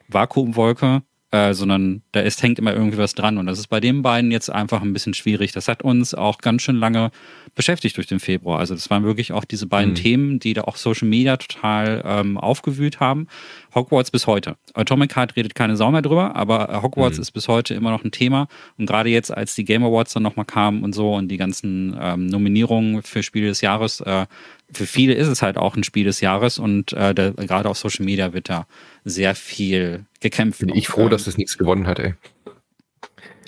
Vakuumwolke, 0.09 1.03
äh, 1.31 1.53
sondern 1.53 2.03
da 2.13 2.21
ist, 2.21 2.43
hängt 2.43 2.59
immer 2.59 2.73
irgendwie 2.73 2.97
was 2.97 3.15
dran. 3.15 3.37
Und 3.37 3.47
das 3.47 3.59
ist 3.59 3.67
bei 3.67 3.81
den 3.81 4.03
beiden 4.03 4.31
jetzt 4.31 4.51
einfach 4.51 4.81
ein 4.81 4.95
bisschen 4.95 5.13
schwierig. 5.13 5.53
Das 5.53 5.69
hat 5.69 5.83
uns 5.83 6.15
auch 6.15 6.39
ganz 6.39 6.63
schön 6.63 6.77
lange 6.77 7.11
beschäftigt 7.55 7.97
durch 7.97 8.07
den 8.07 8.19
Februar. 8.19 8.59
Also 8.59 8.75
das 8.75 8.89
waren 8.89 9.05
wirklich 9.05 9.33
auch 9.33 9.45
diese 9.45 9.67
beiden 9.67 9.91
mhm. 9.91 9.97
Themen, 9.97 10.39
die 10.39 10.55
da 10.55 10.63
auch 10.63 10.77
Social 10.77 11.07
Media 11.07 11.37
total 11.37 12.03
ähm, 12.07 12.39
aufgewühlt 12.39 13.01
haben. 13.01 13.27
Hogwarts 13.75 14.11
bis 14.11 14.27
heute. 14.27 14.57
Atomic 14.73 15.17
Heart 15.17 15.37
redet 15.37 15.55
keine 15.55 15.77
Sau 15.77 15.91
mehr 15.91 16.03
drüber, 16.03 16.35
aber 16.35 16.83
Hogwarts 16.83 17.19
mhm. 17.19 17.23
ist 17.23 17.33
bis 17.33 17.49
heute 17.49 17.75
immer 17.75 17.91
noch 17.91 18.05
ein 18.05 18.11
Thema. 18.11 18.49
Und 18.79 18.87
gerade 18.87 19.11
jetzt, 19.11 19.31
als 19.31 19.55
die 19.55 19.65
Game 19.65 19.85
Awards 19.85 20.15
dann 20.15 20.23
nochmal 20.23 20.47
kamen 20.47 20.83
und 20.83 20.95
so 20.95 21.15
und 21.15 21.29
die 21.29 21.37
ganzen 21.37 21.95
ähm, 22.01 22.27
Nominierungen 22.27 23.03
für 23.03 23.23
Spiele 23.23 23.49
des 23.49 23.61
Jahres, 23.61 24.01
äh, 24.01 24.27
für 24.71 24.87
viele 24.87 25.15
ist 25.15 25.29
es 25.29 25.43
halt 25.43 25.57
auch 25.57 25.77
ein 25.77 25.85
Spiel 25.85 26.05
des 26.05 26.21
Jahres 26.21 26.59
und 26.59 26.93
äh, 26.93 27.15
der, 27.15 27.33
gerade 27.33 27.69
auf 27.69 27.79
Social 27.79 28.05
Media 28.05 28.33
wird 28.33 28.51
da 28.51 28.67
sehr 29.09 29.35
viel 29.35 30.07
gekämpft. 30.21 30.61
Bin 30.61 30.71
ich 30.71 30.89
froh, 30.89 31.03
ähm, 31.03 31.11
dass 31.11 31.25
das 31.25 31.37
nichts 31.37 31.59
gewonnen 31.59 31.87
hat, 31.87 31.99
ey. 31.99 32.15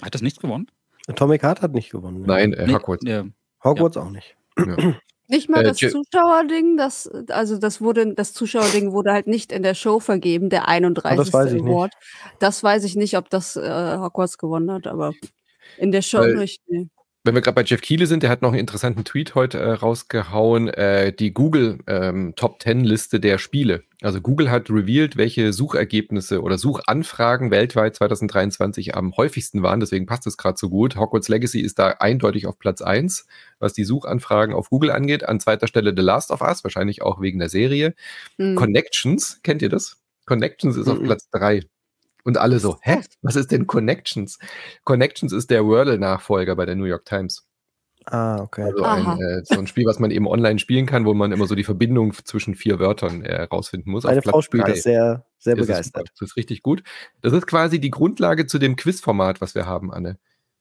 Hat 0.03 0.15
das 0.15 0.23
nichts 0.23 0.41
gewonnen? 0.41 0.71
Atomic 1.09 1.43
Heart 1.43 1.63
hat 1.63 1.73
nicht 1.73 1.91
gewonnen. 1.91 2.23
Ne? 2.23 2.27
Nein, 2.27 2.53
äh, 2.53 2.73
Hogwarts. 2.73 3.03
Nee, 3.03 3.23
Hogwarts 3.65 3.97
ja. 3.97 4.03
auch 4.03 4.11
nicht. 4.11 4.37
Ja. 4.59 4.95
Nicht 5.31 5.49
mal 5.49 5.61
äh, 5.61 5.69
das 5.69 5.77
Zuschauerding, 5.77 6.77
das, 6.77 7.09
also 7.29 7.57
das 7.57 7.81
wurde, 7.81 8.15
das 8.15 8.33
Zuschauerding 8.33 8.91
wurde 8.91 9.13
halt 9.13 9.29
nicht 9.29 9.53
in 9.53 9.63
der 9.63 9.75
Show 9.75 10.01
vergeben, 10.01 10.51
der 10.51 10.67
31. 10.67 11.17
Oh, 11.17 11.23
das 11.23 11.33
weiß 11.33 11.53
ich 11.53 11.63
Award. 11.63 11.93
Nicht. 11.95 12.37
Das 12.41 12.63
weiß 12.65 12.83
ich 12.83 12.97
nicht, 12.97 13.17
ob 13.17 13.31
das 13.31 13.55
äh, 13.55 13.97
Hogwarts 13.97 14.39
gewonnen 14.39 14.73
hat, 14.73 14.89
aber 14.89 15.13
in 15.79 15.93
der 15.93 16.03
Show 16.03 16.19
Weil, 16.19 16.35
nicht. 16.35 16.61
Nee. 16.67 16.89
Wenn 17.23 17.35
wir 17.35 17.43
gerade 17.43 17.55
bei 17.55 17.65
Jeff 17.65 17.83
Keele 17.83 18.07
sind, 18.07 18.23
der 18.23 18.31
hat 18.31 18.41
noch 18.41 18.51
einen 18.51 18.61
interessanten 18.61 19.05
Tweet 19.05 19.35
heute 19.35 19.59
äh, 19.59 19.73
rausgehauen, 19.73 20.69
äh, 20.69 21.13
die 21.13 21.35
Google 21.35 21.79
ähm, 21.87 22.33
Top 22.35 22.63
10 22.63 22.83
Liste 22.85 23.21
der 23.21 23.37
Spiele. 23.37 23.83
Also 24.01 24.23
Google 24.23 24.51
hat 24.51 24.71
revealed, 24.71 25.19
welche 25.19 25.53
Suchergebnisse 25.53 26.41
oder 26.41 26.57
Suchanfragen 26.57 27.51
weltweit 27.51 27.95
2023 27.97 28.95
am 28.95 29.15
häufigsten 29.17 29.63
waren, 29.63 29.81
deswegen 29.81 30.07
passt 30.07 30.27
es 30.27 30.39
gerade 30.39 30.57
so 30.57 30.71
gut. 30.71 30.97
Hogwarts 30.97 31.29
Legacy 31.29 31.61
ist 31.61 31.79
da 31.79 31.89
eindeutig 31.99 32.47
auf 32.47 32.59
Platz 32.59 32.81
1, 32.81 33.27
was 33.59 33.75
die 33.75 33.85
Suchanfragen 33.85 34.55
auf 34.55 34.71
Google 34.71 34.91
angeht. 34.91 35.29
An 35.29 35.41
zweiter 35.41 35.67
Stelle 35.67 35.93
The 35.95 36.03
Last 36.03 36.31
of 36.31 36.41
Us, 36.41 36.65
wahrscheinlich 36.65 37.03
auch 37.03 37.21
wegen 37.21 37.39
der 37.39 37.51
Serie. 37.51 37.95
Mhm. 38.39 38.55
Connections, 38.55 39.41
kennt 39.43 39.61
ihr 39.61 39.69
das? 39.69 39.99
Connections 40.25 40.77
ist 40.77 40.87
mhm. 40.87 40.93
auf 40.93 41.03
Platz 41.03 41.29
3. 41.33 41.65
Und 42.25 42.39
alle 42.39 42.59
so, 42.59 42.79
hä? 42.83 43.01
Was 43.23 43.37
ist 43.37 43.51
denn 43.51 43.67
Connections? 43.67 44.39
Connections 44.85 45.33
ist 45.33 45.51
der 45.51 45.65
Wordle-Nachfolger 45.67 46.57
bei 46.57 46.67
der 46.67 46.77
New 46.77 46.85
York 46.85 47.05
Times. 47.05 47.47
Ah, 48.07 48.41
okay. 48.41 48.63
Also 48.63 48.83
ein, 48.83 49.21
äh, 49.21 49.43
so 49.45 49.59
ein 49.59 49.67
Spiel, 49.67 49.85
was 49.85 49.99
man 49.99 50.11
eben 50.11 50.27
online 50.27 50.59
spielen 50.59 50.87
kann, 50.87 51.05
wo 51.05 51.13
man 51.13 51.33
immer 51.33 51.47
so 51.47 51.55
die 51.55 51.65
Verbindung 51.65 52.15
zwischen 52.25 52.55
vier 52.55 52.79
Wörtern 52.79 53.23
herausfinden 53.23 53.91
äh, 53.91 53.93
muss. 53.93 54.05
Meine 54.05 54.23
Frau 54.23 54.41
spielt 54.41 54.67
das 54.67 54.83
sehr, 54.83 55.25
sehr 55.39 55.57
das 55.57 55.67
begeistert. 55.67 56.09
Ist, 56.09 56.21
das 56.21 56.31
ist 56.31 56.37
richtig 56.37 56.63
gut. 56.63 56.83
Das 57.21 57.33
ist 57.33 57.47
quasi 57.47 57.79
die 57.79 57.91
Grundlage 57.91 58.47
zu 58.47 58.59
dem 58.59 58.77
Quizformat, 58.77 59.41
was 59.41 59.55
wir 59.55 59.67
haben, 59.67 59.93
Anne. 59.93 60.19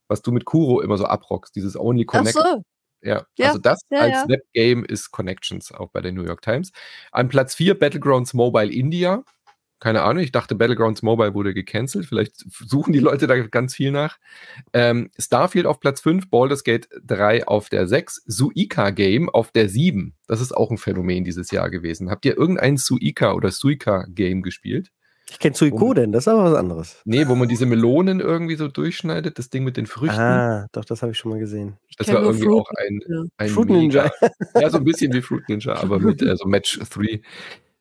Was 0.08 0.22
du 0.22 0.32
mit 0.32 0.46
Kuro 0.46 0.82
immer 0.82 0.98
so 0.98 1.06
abrockst, 1.06 1.56
dieses 1.56 1.80
Only 1.80 2.06
Connect. 2.06 2.38
Ach 2.38 2.56
so. 2.56 2.64
Ja, 3.02 3.26
ja, 3.38 3.48
also 3.48 3.60
das 3.60 3.80
ja, 3.90 4.00
als 4.00 4.12
ja. 4.12 4.24
Snap-Game 4.26 4.84
ist 4.84 5.12
Connections, 5.12 5.72
auch 5.72 5.90
bei 5.90 6.02
der 6.02 6.12
New 6.12 6.24
York 6.24 6.42
Times. 6.42 6.72
An 7.12 7.30
Platz 7.30 7.56
4 7.56 7.80
Battlegrounds 7.80 8.34
Mobile 8.34 8.72
India. 8.72 9.24
Keine 9.80 10.02
Ahnung, 10.02 10.22
ich 10.22 10.32
dachte, 10.32 10.56
Battlegrounds 10.56 11.02
Mobile 11.04 11.34
wurde 11.34 11.54
gecancelt. 11.54 12.06
Vielleicht 12.06 12.46
suchen 12.50 12.92
die 12.92 13.00
Leute 13.00 13.28
da 13.28 13.38
ganz 13.40 13.76
viel 13.76 13.92
nach. 13.92 14.18
Ähm, 14.74 15.10
Starfield 15.18 15.66
auf 15.66 15.80
Platz 15.80 16.02
5, 16.02 16.30
Baldur's 16.30 16.64
Gate 16.64 16.90
3 17.06 17.48
auf 17.48 17.70
der 17.70 17.88
6, 17.88 18.24
Suika 18.26 18.90
Game 18.90 19.30
auf 19.30 19.52
der 19.52 19.70
7. 19.70 20.16
Das 20.28 20.42
ist 20.42 20.52
auch 20.52 20.70
ein 20.70 20.78
Phänomen 20.78 21.24
dieses 21.24 21.52
Jahr 21.52 21.70
gewesen. 21.70 22.10
Habt 22.10 22.26
ihr 22.26 22.38
irgendein 22.38 22.78
Suika 22.78 23.34
oder 23.34 23.52
Suika 23.52 24.06
Game 24.10 24.42
gespielt? 24.42 24.92
Ich 25.32 25.38
kenne 25.38 25.56
Suikoden, 25.56 26.12
das 26.12 26.24
ist 26.24 26.28
aber 26.28 26.52
was 26.52 26.58
anderes. 26.58 27.02
Nee, 27.06 27.28
wo 27.28 27.36
man 27.36 27.48
diese 27.48 27.66
Melonen 27.66 28.20
irgendwie 28.20 28.56
so 28.56 28.68
durchschneidet, 28.68 29.38
das 29.38 29.50
Ding 29.50 29.64
mit 29.64 29.78
den 29.78 29.86
Früchten. 29.86 30.20
Ah, 30.20 30.68
doch, 30.72 30.84
das 30.84 31.04
habe 31.04 31.12
ich 31.12 31.18
schon 31.18 31.32
mal 31.32 31.40
gesehen. 31.40 31.78
Das 31.98 32.08
war 32.08 32.24
irgendwie 32.24 32.46
Fruit, 32.46 32.62
auch 32.62 32.72
ein, 32.78 33.30
ein 33.38 33.50
Fruit 33.50 33.70
Ninja. 33.70 34.12
ja, 34.60 34.70
so 34.70 34.78
ein 34.78 34.84
bisschen 34.84 35.14
wie 35.14 35.22
Fruit 35.22 35.48
Ninja, 35.48 35.76
aber 35.76 36.00
mit 36.00 36.24
also 36.24 36.48
Match 36.48 36.80
3. 36.80 37.22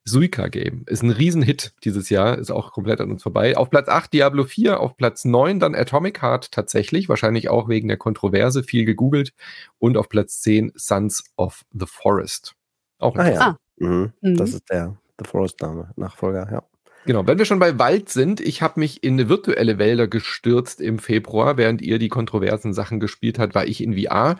Suika 0.05 0.47
Game. 0.47 0.83
Ist 0.87 1.03
ein 1.03 1.11
Riesenhit 1.11 1.73
dieses 1.83 2.09
Jahr, 2.09 2.37
ist 2.37 2.51
auch 2.51 2.71
komplett 2.71 3.01
an 3.01 3.11
uns 3.11 3.23
vorbei. 3.23 3.57
Auf 3.57 3.69
Platz 3.69 3.87
8 3.87 4.11
Diablo 4.11 4.43
4, 4.43 4.79
auf 4.79 4.97
Platz 4.97 5.25
9 5.25 5.59
dann 5.59 5.75
Atomic 5.75 6.21
Heart 6.21 6.51
tatsächlich, 6.51 7.09
wahrscheinlich 7.09 7.49
auch 7.49 7.69
wegen 7.69 7.87
der 7.87 7.97
Kontroverse, 7.97 8.63
viel 8.63 8.85
gegoogelt. 8.85 9.33
Und 9.77 9.97
auf 9.97 10.09
Platz 10.09 10.41
10 10.41 10.71
Sons 10.75 11.23
of 11.37 11.63
the 11.71 11.85
Forest. 11.87 12.55
Auch 12.97 13.15
ah, 13.17 13.29
ja. 13.29 13.57
Mhm. 13.77 14.13
Mhm. 14.21 14.37
Das 14.37 14.53
ist 14.53 14.69
der 14.69 14.97
The 15.19 15.25
Forest-Name, 15.29 15.91
Nachfolger, 15.95 16.47
ja. 16.51 16.63
Genau, 17.05 17.25
wenn 17.25 17.37
wir 17.37 17.45
schon 17.45 17.59
bei 17.59 17.79
Wald 17.79 18.09
sind, 18.09 18.41
ich 18.41 18.61
habe 18.61 18.79
mich 18.79 19.03
in 19.03 19.29
virtuelle 19.29 19.77
Wälder 19.79 20.07
gestürzt 20.07 20.81
im 20.81 20.99
Februar, 20.99 21.57
während 21.57 21.81
ihr 21.81 21.97
die 21.97 22.09
kontroversen 22.09 22.73
Sachen 22.73 22.99
gespielt 22.99 23.39
habt, 23.39 23.55
war 23.55 23.65
ich 23.65 23.81
in 23.81 23.97
VR 23.97 24.37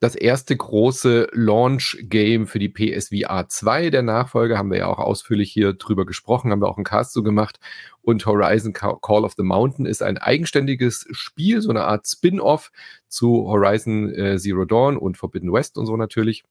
das 0.00 0.14
erste 0.14 0.56
große 0.56 1.28
Launch-Game 1.32 2.46
für 2.46 2.58
die 2.58 2.70
PSVR 2.70 3.48
2. 3.48 3.90
Der 3.90 4.00
Nachfolger 4.00 4.56
haben 4.56 4.70
wir 4.70 4.78
ja 4.78 4.86
auch 4.86 4.98
ausführlich 4.98 5.52
hier 5.52 5.74
drüber 5.74 6.06
gesprochen, 6.06 6.50
haben 6.50 6.62
wir 6.62 6.68
auch 6.68 6.78
einen 6.78 6.84
Cast 6.84 7.12
so 7.12 7.22
gemacht. 7.22 7.60
Und 8.00 8.24
Horizon 8.24 8.72
Call 8.72 9.24
of 9.24 9.34
the 9.36 9.42
Mountain 9.42 9.84
ist 9.84 10.02
ein 10.02 10.16
eigenständiges 10.16 11.06
Spiel, 11.10 11.60
so 11.60 11.68
eine 11.68 11.84
Art 11.84 12.08
Spin-off 12.08 12.72
zu 13.08 13.46
Horizon 13.46 14.08
äh, 14.14 14.38
Zero 14.38 14.64
Dawn 14.64 14.96
und 14.96 15.18
Forbidden 15.18 15.52
West 15.52 15.76
und 15.76 15.84
so 15.84 15.98
natürlich, 15.98 16.44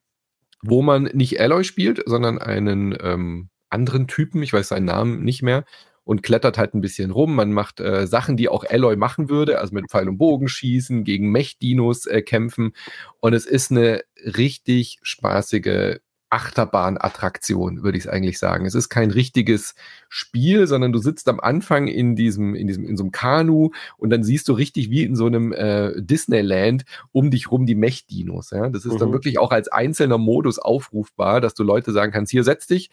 wo 0.61 0.83
man 0.83 1.05
nicht 1.13 1.41
Alloy 1.41 1.63
spielt, 1.63 2.03
sondern 2.05 2.37
einen 2.37 2.95
ähm, 3.01 3.49
anderen 3.71 4.07
Typen, 4.07 4.43
ich 4.43 4.53
weiß 4.53 4.67
seinen 4.67 4.85
Namen 4.85 5.23
nicht 5.23 5.41
mehr, 5.41 5.65
und 6.09 6.23
klettert 6.23 6.57
halt 6.57 6.73
ein 6.73 6.81
bisschen 6.81 7.11
rum. 7.11 7.35
Man 7.35 7.53
macht 7.53 7.79
äh, 7.79 8.07
Sachen, 8.07 8.35
die 8.35 8.49
auch 8.49 8.63
Alloy 8.67 8.95
machen 8.95 9.29
würde, 9.29 9.59
also 9.59 9.75
mit 9.75 9.91
Pfeil 9.91 10.09
und 10.09 10.17
Bogen 10.17 10.47
schießen, 10.47 11.03
gegen 11.03 11.31
Mech-Dinos 11.31 12.07
äh, 12.07 12.23
kämpfen. 12.23 12.71
Und 13.19 13.33
es 13.33 13.45
ist 13.45 13.69
eine 13.69 14.01
richtig 14.23 14.97
spaßige 15.03 15.99
Achterbahn-Attraktion, 16.31 17.83
würde 17.83 17.99
ich 17.99 18.05
es 18.05 18.09
eigentlich 18.09 18.39
sagen. 18.39 18.65
Es 18.65 18.73
ist 18.73 18.89
kein 18.89 19.11
richtiges 19.11 19.75
Spiel, 20.09 20.65
sondern 20.65 20.91
du 20.91 20.97
sitzt 20.97 21.29
am 21.29 21.39
Anfang 21.39 21.85
in 21.85 22.15
diesem, 22.15 22.55
in 22.55 22.65
diesem, 22.65 22.85
in 22.85 22.97
so 22.97 23.03
einem 23.03 23.11
Kanu 23.11 23.69
und 23.99 24.09
dann 24.09 24.23
siehst 24.23 24.47
du 24.47 24.53
richtig 24.53 24.89
wie 24.89 25.03
in 25.03 25.15
so 25.15 25.27
einem 25.27 25.53
äh, 25.53 25.93
Disneyland 26.01 26.85
um 27.11 27.29
dich 27.29 27.51
rum 27.51 27.67
die 27.67 27.75
Mech-Dinos. 27.75 28.49
Ja? 28.49 28.67
Das 28.69 28.83
ist 28.83 28.93
mhm. 28.93 28.97
dann 28.97 29.11
wirklich 29.11 29.37
auch 29.37 29.51
als 29.51 29.67
einzelner 29.67 30.17
Modus 30.17 30.57
aufrufbar, 30.57 31.39
dass 31.39 31.53
du 31.53 31.61
Leute 31.61 31.91
sagen 31.91 32.11
kannst, 32.11 32.31
hier 32.31 32.43
setz 32.43 32.65
dich, 32.65 32.89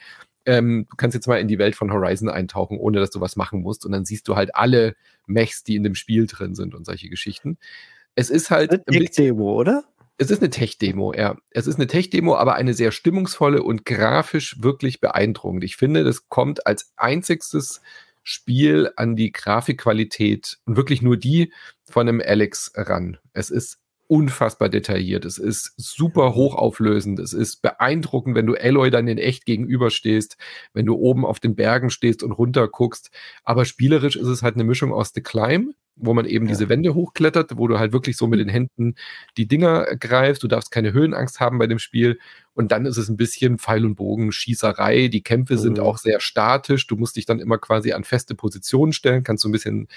ähm, 0.47 0.87
du 0.89 0.97
kannst 0.97 1.15
jetzt 1.15 1.27
mal 1.27 1.41
in 1.41 1.49
die 1.49 1.59
Welt 1.59 1.77
von 1.77 1.93
Horizon 1.93 2.29
eintauchen, 2.29 2.79
ohne 2.79 3.01
dass 3.01 3.11
du 3.11 3.21
was 3.21 3.37
machen 3.37 3.61
musst. 3.61 3.85
Und 3.85 3.93
dann 3.93 4.05
siehst 4.05 4.29
du 4.29 4.37
halt 4.37 4.55
alle 4.55 4.95
Mechs, 5.27 5.65
die 5.65 5.77
in 5.77 5.83
dem 5.83 5.95
Spiel 5.95 6.27
drin 6.27 6.55
sind 6.55 6.75
und 6.75 6.87
solche 6.87 7.09
Geschichten. 7.09 7.59
Es 8.15 8.31
ist 8.31 8.51
halt. 8.51 8.71
Eine 8.71 8.85
Tech-Demo, 8.85 9.53
oder? 9.53 9.85
Es 10.19 10.31
ist 10.31 10.41
eine 10.41 10.51
Tech-Demo, 10.51 11.13
ja. 11.13 11.37
Es 11.51 11.67
ist 11.67 11.77
eine 11.77 11.87
Tech-Demo, 11.87 12.37
aber 12.37 12.55
eine 12.55 12.73
sehr 12.73 12.91
stimmungsvolle 12.91 13.63
und 13.63 13.85
grafisch 13.85 14.63
wirklich 14.63 15.01
beeindruckend. 15.01 15.65
Ich 15.65 15.77
finde, 15.77 16.05
das 16.05 16.29
kommt 16.29 16.67
als 16.67 16.93
einziges 16.97 17.83
Spiel 18.23 18.91
an 18.97 19.15
die 19.15 19.31
Grafikqualität 19.31 20.59
und 20.65 20.77
wirklich 20.77 21.03
nur 21.03 21.17
die 21.17 21.53
von 21.85 22.09
einem 22.09 22.23
Alex 22.25 22.73
ran. 22.75 23.19
Es 23.35 23.51
ist 23.51 23.79
unfassbar 24.09 24.69
detailliert. 24.69 25.25
Es 25.25 25.39
ist 25.39 25.75
super 25.77 26.35
hochauflösend. 26.35 27.19
Es 27.19 27.33
ist 27.33 27.63
beeindruckend, 27.63 28.35
wenn 28.35 28.47
du 28.47 28.55
Alloy 28.55 28.91
dann 28.91 29.09
in 29.09 29.19
echt 29.19 29.47
gegenüberstehst, 29.47 30.37
wenn 30.73 30.87
du 30.87 30.95
oben 30.95 31.25
auf 31.25 31.41
den 31.41 31.57
Bergen 31.57 31.91
stehst 31.91 32.23
und 32.23 32.33
runter 32.33 32.69
guckst. 32.69 33.11
Aber 33.45 33.65
spielerisch 33.65 34.17
ist 34.17 34.29
es 34.29 34.43
halt 34.43 34.55
eine 34.55 34.65
Mischung 34.65 34.93
aus 34.93 35.13
The 35.15 35.23
Climb, 35.23 35.75
wo 35.97 36.13
man 36.13 36.27
eben 36.27 36.47
ja. 36.47 36.53
diese 36.53 36.69
Wände 36.69 36.95
hochklettert, 36.95 37.57
wo 37.57 37.67
du 37.69 37.79
halt 37.79 37.93
wirklich 37.93 38.17
so 38.17 38.27
mit 38.27 38.39
den 38.39 38.49
Händen 38.49 38.95
die 39.37 39.49
Dinger 39.49 39.87
greifst. 39.97 40.43
Du 40.43 40.49
darfst 40.49 40.71
keine 40.71 40.93
Höhenangst 40.93 41.41
haben 41.41 41.59
bei 41.59 41.67
dem 41.67 41.79
Spiel. 41.79 42.19
Und 42.53 42.73
dann 42.73 42.87
ist 42.87 42.97
es 42.97 43.09
ein 43.09 43.17
bisschen 43.17 43.59
Pfeil 43.59 43.85
und 43.85 43.97
Bogen, 43.97 44.31
Schießerei. 44.33 45.09
Die 45.09 45.23
Kämpfe 45.23 45.55
mhm. 45.55 45.59
sind 45.59 45.81
auch 45.81 45.99
sehr 45.99 46.21
statisch. 46.21 46.87
Du 46.87 46.97
musst 46.97 47.17
dich 47.17 47.27
dann 47.27 47.41
immer 47.41 47.59
quasi 47.59 47.93
an 47.93 48.05
feste 48.05 48.35
Positionen 48.35 48.93
stellen, 48.93 49.25
kannst 49.25 49.43
so 49.43 49.49
ein 49.49 49.53
bisschen 49.53 49.89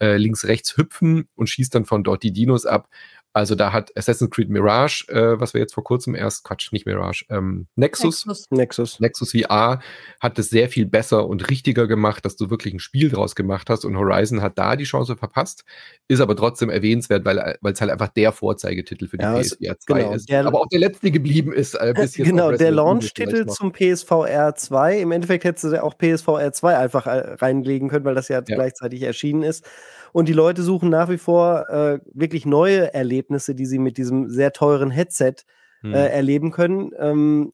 äh, 0.00 0.16
links, 0.16 0.44
rechts 0.44 0.76
hüpfen 0.76 1.28
und 1.34 1.48
schießt 1.48 1.74
dann 1.74 1.84
von 1.84 2.04
dort 2.04 2.22
die 2.22 2.32
Dinos 2.32 2.66
ab. 2.66 2.88
Also 3.34 3.54
da 3.54 3.72
hat 3.72 3.96
Assassin's 3.96 4.30
Creed 4.30 4.48
Mirage, 4.48 5.04
äh, 5.08 5.38
was 5.38 5.54
wir 5.54 5.60
jetzt 5.60 5.74
vor 5.74 5.84
kurzem 5.84 6.14
erst, 6.14 6.44
Quatsch, 6.44 6.72
nicht 6.72 6.86
Mirage, 6.86 7.24
ähm, 7.28 7.66
Nexus, 7.76 8.26
Nexus, 8.50 9.00
Nexus, 9.00 9.32
VR 9.32 9.80
hat 10.20 10.38
es 10.38 10.48
sehr 10.48 10.68
viel 10.68 10.86
besser 10.86 11.26
und 11.26 11.48
richtiger 11.50 11.86
gemacht, 11.86 12.24
dass 12.24 12.36
du 12.36 12.50
wirklich 12.50 12.74
ein 12.74 12.80
Spiel 12.80 13.10
draus 13.10 13.34
gemacht 13.34 13.68
hast 13.70 13.84
und 13.84 13.96
Horizon 13.96 14.40
hat 14.40 14.58
da 14.58 14.76
die 14.76 14.84
Chance 14.84 15.16
verpasst, 15.16 15.64
ist 16.08 16.20
aber 16.20 16.36
trotzdem 16.36 16.70
erwähnenswert, 16.70 17.24
weil 17.24 17.58
es 17.62 17.80
halt 17.80 17.90
einfach 17.90 18.08
der 18.08 18.32
Vorzeigetitel 18.32 19.08
für 19.08 19.18
die 19.18 19.24
ja, 19.24 19.38
PSVR 19.38 19.78
2 19.78 20.00
genau, 20.00 20.12
ist, 20.14 20.28
der, 20.28 20.46
aber 20.46 20.60
auch 20.60 20.68
der 20.68 20.80
letzte 20.80 21.10
geblieben 21.10 21.52
ist. 21.52 21.74
Äh, 21.74 21.92
bis 21.94 22.14
genau, 22.14 22.52
der 22.52 22.70
Launch-Titel 22.70 23.46
zum 23.46 23.72
PSVR 23.72 24.54
2, 24.54 25.00
im 25.00 25.12
Endeffekt 25.12 25.44
hättest 25.44 25.64
du 25.64 25.82
auch 25.82 25.96
PSVR 25.98 26.52
2 26.52 26.78
einfach 26.78 27.06
äh, 27.06 27.34
reinlegen 27.34 27.88
können, 27.88 28.04
weil 28.06 28.14
das 28.14 28.28
ja, 28.28 28.38
ja. 28.38 28.54
gleichzeitig 28.56 29.02
erschienen 29.02 29.42
ist. 29.42 29.66
Und 30.12 30.28
die 30.28 30.32
Leute 30.32 30.62
suchen 30.62 30.90
nach 30.90 31.08
wie 31.08 31.18
vor 31.18 31.68
äh, 31.68 32.00
wirklich 32.12 32.46
neue 32.46 32.92
Erlebnisse, 32.94 33.54
die 33.54 33.66
sie 33.66 33.78
mit 33.78 33.96
diesem 33.96 34.30
sehr 34.30 34.52
teuren 34.52 34.90
Headset 34.90 35.34
hm. 35.80 35.94
äh, 35.94 36.08
erleben 36.08 36.50
können. 36.50 36.92
Ähm, 36.98 37.52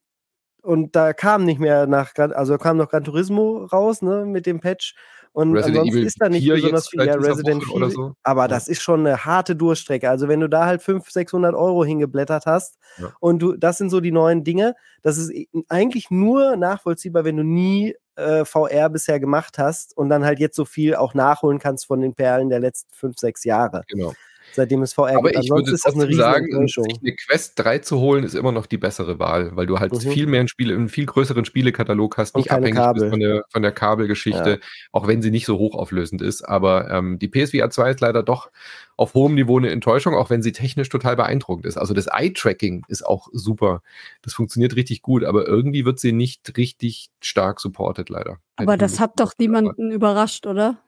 und 0.62 0.96
da 0.96 1.12
kam 1.12 1.44
nicht 1.44 1.60
mehr 1.60 1.86
nach, 1.86 2.12
also 2.16 2.56
kam 2.56 2.78
noch 2.78 2.88
Gran 2.88 3.04
Turismo 3.04 3.64
raus, 3.66 4.00
ne, 4.00 4.24
mit 4.24 4.46
dem 4.46 4.60
Patch. 4.60 4.94
Und 5.32 5.52
Resident 5.52 5.78
ansonsten 5.78 5.98
Evil 5.98 6.06
ist 6.06 6.22
da 6.22 6.28
nicht 6.28 6.48
besonders 6.48 6.88
viel. 6.88 7.04
Ja, 7.04 7.14
Resident 7.16 7.64
Evil. 7.64 7.90
So. 7.90 8.14
Aber 8.22 8.42
ja. 8.42 8.48
das 8.48 8.68
ist 8.68 8.80
schon 8.80 9.00
eine 9.00 9.24
harte 9.24 9.56
Durchstrecke. 9.56 10.08
Also 10.08 10.28
wenn 10.28 10.38
du 10.38 10.48
da 10.48 10.64
halt 10.64 10.80
500, 10.80 11.12
600 11.12 11.54
Euro 11.56 11.84
hingeblättert 11.84 12.46
hast 12.46 12.78
ja. 12.98 13.12
und 13.18 13.40
du, 13.40 13.56
das 13.56 13.76
sind 13.76 13.90
so 13.90 14.00
die 14.00 14.12
neuen 14.12 14.44
Dinge, 14.44 14.76
das 15.02 15.18
ist 15.18 15.32
eigentlich 15.68 16.10
nur 16.10 16.56
nachvollziehbar, 16.56 17.24
wenn 17.24 17.36
du 17.36 17.42
nie 17.42 17.96
äh, 18.16 18.44
VR 18.44 18.88
bisher 18.90 19.20
gemacht 19.20 19.58
hast 19.58 19.96
und 19.96 20.08
dann 20.08 20.24
halt 20.24 20.38
jetzt 20.38 20.56
so 20.56 20.64
viel 20.64 20.94
auch 20.94 21.14
nachholen 21.14 21.58
kannst 21.58 21.86
von 21.86 22.00
den 22.00 22.14
Perlen 22.14 22.48
der 22.48 22.60
letzten 22.60 22.94
fünf, 22.94 23.18
sechs 23.18 23.44
Jahre. 23.44 23.82
Genau 23.88 24.12
seitdem 24.52 24.82
es 24.82 24.92
VR 24.92 25.16
Aber 25.16 25.30
gibt. 25.30 25.44
ich 25.44 25.50
würde 25.50 25.72
ist 25.72 25.84
das 25.84 25.94
eine 25.94 26.12
sagen, 26.14 26.66
sich 26.66 26.76
eine 27.00 27.14
Quest 27.14 27.52
3 27.56 27.78
zu 27.78 27.98
holen, 27.98 28.24
ist 28.24 28.34
immer 28.34 28.52
noch 28.52 28.66
die 28.66 28.78
bessere 28.78 29.18
Wahl, 29.18 29.56
weil 29.56 29.66
du 29.66 29.78
halt 29.78 29.92
mhm. 29.92 29.98
viel 29.98 30.26
mehr 30.26 30.40
ein 30.40 30.48
Spiel, 30.48 30.72
einen 30.72 30.88
viel 30.88 31.06
größeren 31.06 31.44
Spielekatalog 31.44 32.16
hast, 32.18 32.36
nicht 32.36 32.50
abhängig 32.50 32.82
bist 32.94 33.06
von 33.06 33.20
der, 33.20 33.44
von 33.50 33.62
der 33.62 33.72
Kabelgeschichte, 33.72 34.50
ja. 34.50 34.56
auch 34.92 35.06
wenn 35.06 35.22
sie 35.22 35.30
nicht 35.30 35.46
so 35.46 35.58
hochauflösend 35.58 36.22
ist. 36.22 36.42
Aber 36.42 36.90
ähm, 36.90 37.18
die 37.18 37.28
PSVR 37.28 37.70
2 37.70 37.90
ist 37.90 38.00
leider 38.00 38.22
doch 38.22 38.50
auf 38.96 39.14
hohem 39.14 39.34
Niveau 39.34 39.58
eine 39.58 39.70
Enttäuschung, 39.70 40.14
auch 40.14 40.30
wenn 40.30 40.42
sie 40.42 40.52
technisch 40.52 40.88
total 40.88 41.16
beeindruckend 41.16 41.66
ist. 41.66 41.76
Also 41.76 41.94
das 41.94 42.06
Eye-Tracking 42.06 42.84
ist 42.88 43.04
auch 43.04 43.28
super. 43.32 43.82
Das 44.22 44.34
funktioniert 44.34 44.76
richtig 44.76 45.02
gut, 45.02 45.24
aber 45.24 45.46
irgendwie 45.46 45.84
wird 45.84 45.98
sie 45.98 46.12
nicht 46.12 46.56
richtig 46.56 47.08
stark 47.20 47.60
supported, 47.60 48.08
leider. 48.08 48.38
Aber 48.56 48.76
das 48.76 49.00
hat 49.00 49.18
doch 49.18 49.32
niemanden 49.38 49.90
überrascht, 49.90 50.46
oder? 50.46 50.78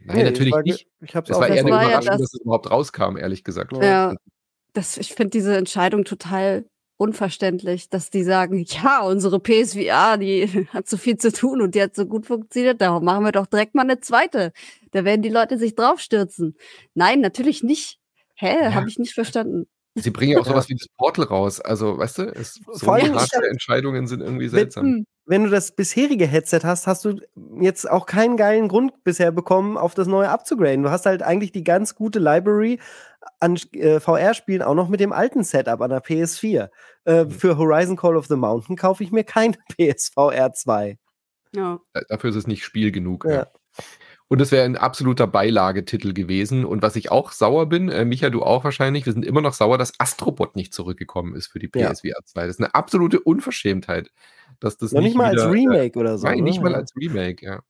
Nein, 0.00 0.16
nee, 0.16 0.24
natürlich 0.24 0.52
war, 0.52 0.62
nicht. 0.62 0.86
Ich 1.00 1.16
hab's 1.16 1.30
es 1.30 1.38
war 1.38 1.48
eher 1.48 1.60
eine 1.60 1.68
Überraschung, 1.68 1.92
ja 1.92 2.00
das. 2.00 2.20
dass 2.20 2.34
es 2.34 2.40
überhaupt 2.40 2.70
rauskam, 2.70 3.16
ehrlich 3.16 3.44
gesagt. 3.44 3.72
Ja. 3.72 4.14
das, 4.72 4.96
ich 4.98 5.14
finde 5.14 5.30
diese 5.30 5.56
Entscheidung 5.56 6.04
total 6.04 6.66
unverständlich, 6.96 7.88
dass 7.88 8.10
die 8.10 8.22
sagen, 8.22 8.64
ja, 8.68 9.02
unsere 9.02 9.40
PSVR, 9.40 10.16
die 10.18 10.46
hat 10.72 10.88
so 10.88 10.96
viel 10.96 11.16
zu 11.16 11.32
tun 11.32 11.60
und 11.60 11.74
die 11.74 11.82
hat 11.82 11.94
so 11.94 12.06
gut 12.06 12.26
funktioniert, 12.26 12.80
darum 12.80 13.04
machen 13.04 13.24
wir 13.24 13.32
doch 13.32 13.46
direkt 13.46 13.74
mal 13.74 13.82
eine 13.82 14.00
zweite. 14.00 14.52
Da 14.92 15.04
werden 15.04 15.22
die 15.22 15.30
Leute 15.30 15.58
sich 15.58 15.74
draufstürzen. 15.74 16.56
Nein, 16.94 17.20
natürlich 17.20 17.62
nicht. 17.62 17.98
Hä, 18.36 18.56
ja. 18.62 18.74
habe 18.74 18.88
ich 18.88 18.98
nicht 18.98 19.14
verstanden. 19.14 19.66
Sie 19.96 20.10
bringen 20.10 20.32
ja 20.32 20.40
auch 20.40 20.46
sowas 20.46 20.68
wie 20.68 20.74
das 20.74 20.88
Portal 20.96 21.26
raus. 21.26 21.60
Also, 21.60 21.98
weißt 21.98 22.18
du, 22.18 22.22
es, 22.34 22.60
so 22.72 22.92
harte 22.92 23.48
Entscheidungen 23.48 24.06
sind 24.06 24.20
irgendwie 24.20 24.48
seltsam. 24.48 24.84
Wenn, 24.84 25.06
wenn, 25.26 25.44
du 25.44 25.50
das 25.50 25.72
bisherige 25.72 26.26
Headset 26.26 26.60
hast, 26.64 26.86
hast 26.86 27.04
du 27.04 27.20
jetzt 27.60 27.90
auch 27.90 28.06
keinen 28.06 28.36
geilen 28.36 28.68
Grund 28.68 29.04
bisher 29.04 29.32
bekommen, 29.32 29.76
auf 29.76 29.94
das 29.94 30.06
neue 30.06 30.28
abzugraden. 30.28 30.82
Du 30.82 30.90
hast 30.90 31.06
halt 31.06 31.22
eigentlich 31.22 31.52
die 31.52 31.64
ganz 31.64 31.94
gute 31.94 32.18
Library 32.18 32.78
an 33.40 33.58
äh, 33.72 34.00
VR-Spielen 34.00 34.62
auch 34.62 34.74
noch 34.74 34.88
mit 34.88 35.00
dem 35.00 35.12
alten 35.12 35.44
Setup 35.44 35.80
an 35.80 35.90
der 35.90 36.02
PS4. 36.02 36.68
Äh, 37.04 37.24
mhm. 37.24 37.30
Für 37.30 37.56
Horizon 37.56 37.96
Call 37.96 38.16
of 38.16 38.26
the 38.26 38.36
Mountain 38.36 38.76
kaufe 38.76 39.02
ich 39.02 39.12
mir 39.12 39.24
kein 39.24 39.56
PSVR 39.78 40.52
2. 40.52 40.98
Ja. 41.54 41.78
Dafür 42.08 42.30
ist 42.30 42.36
es 42.36 42.46
nicht 42.46 42.64
Spiel 42.64 42.90
genug. 42.92 43.24
Ja. 43.24 43.32
ja. 43.32 43.46
Und 44.28 44.40
es 44.40 44.52
wäre 44.52 44.64
ein 44.64 44.76
absoluter 44.76 45.26
Beilagetitel 45.26 46.12
gewesen. 46.12 46.64
Und 46.64 46.82
was 46.82 46.96
ich 46.96 47.10
auch 47.10 47.32
sauer 47.32 47.68
bin, 47.68 47.90
äh, 47.90 48.04
Micha, 48.04 48.30
du 48.30 48.42
auch 48.42 48.64
wahrscheinlich, 48.64 49.04
wir 49.04 49.12
sind 49.12 49.24
immer 49.24 49.42
noch 49.42 49.52
sauer, 49.52 49.76
dass 49.76 49.92
Astrobot 49.98 50.56
nicht 50.56 50.72
zurückgekommen 50.72 51.34
ist 51.34 51.48
für 51.48 51.58
die 51.58 51.68
PSVR 51.68 52.08
ja. 52.08 52.24
2. 52.24 52.46
Das 52.46 52.56
ist 52.56 52.60
eine 52.60 52.74
absolute 52.74 53.20
Unverschämtheit. 53.20 54.10
Dass 54.60 54.78
das 54.78 54.92
Noch 54.92 55.00
nicht, 55.00 55.10
nicht 55.10 55.16
mal 55.16 55.32
wieder, 55.32 55.44
als 55.44 55.52
Remake 55.52 55.98
äh, 55.98 56.00
oder 56.00 56.18
so. 56.18 56.26
Nein, 56.26 56.42
nicht 56.42 56.58
ne? 56.58 56.64
mal 56.64 56.74
als 56.74 56.94
Remake, 56.96 57.44
ja. 57.44 57.60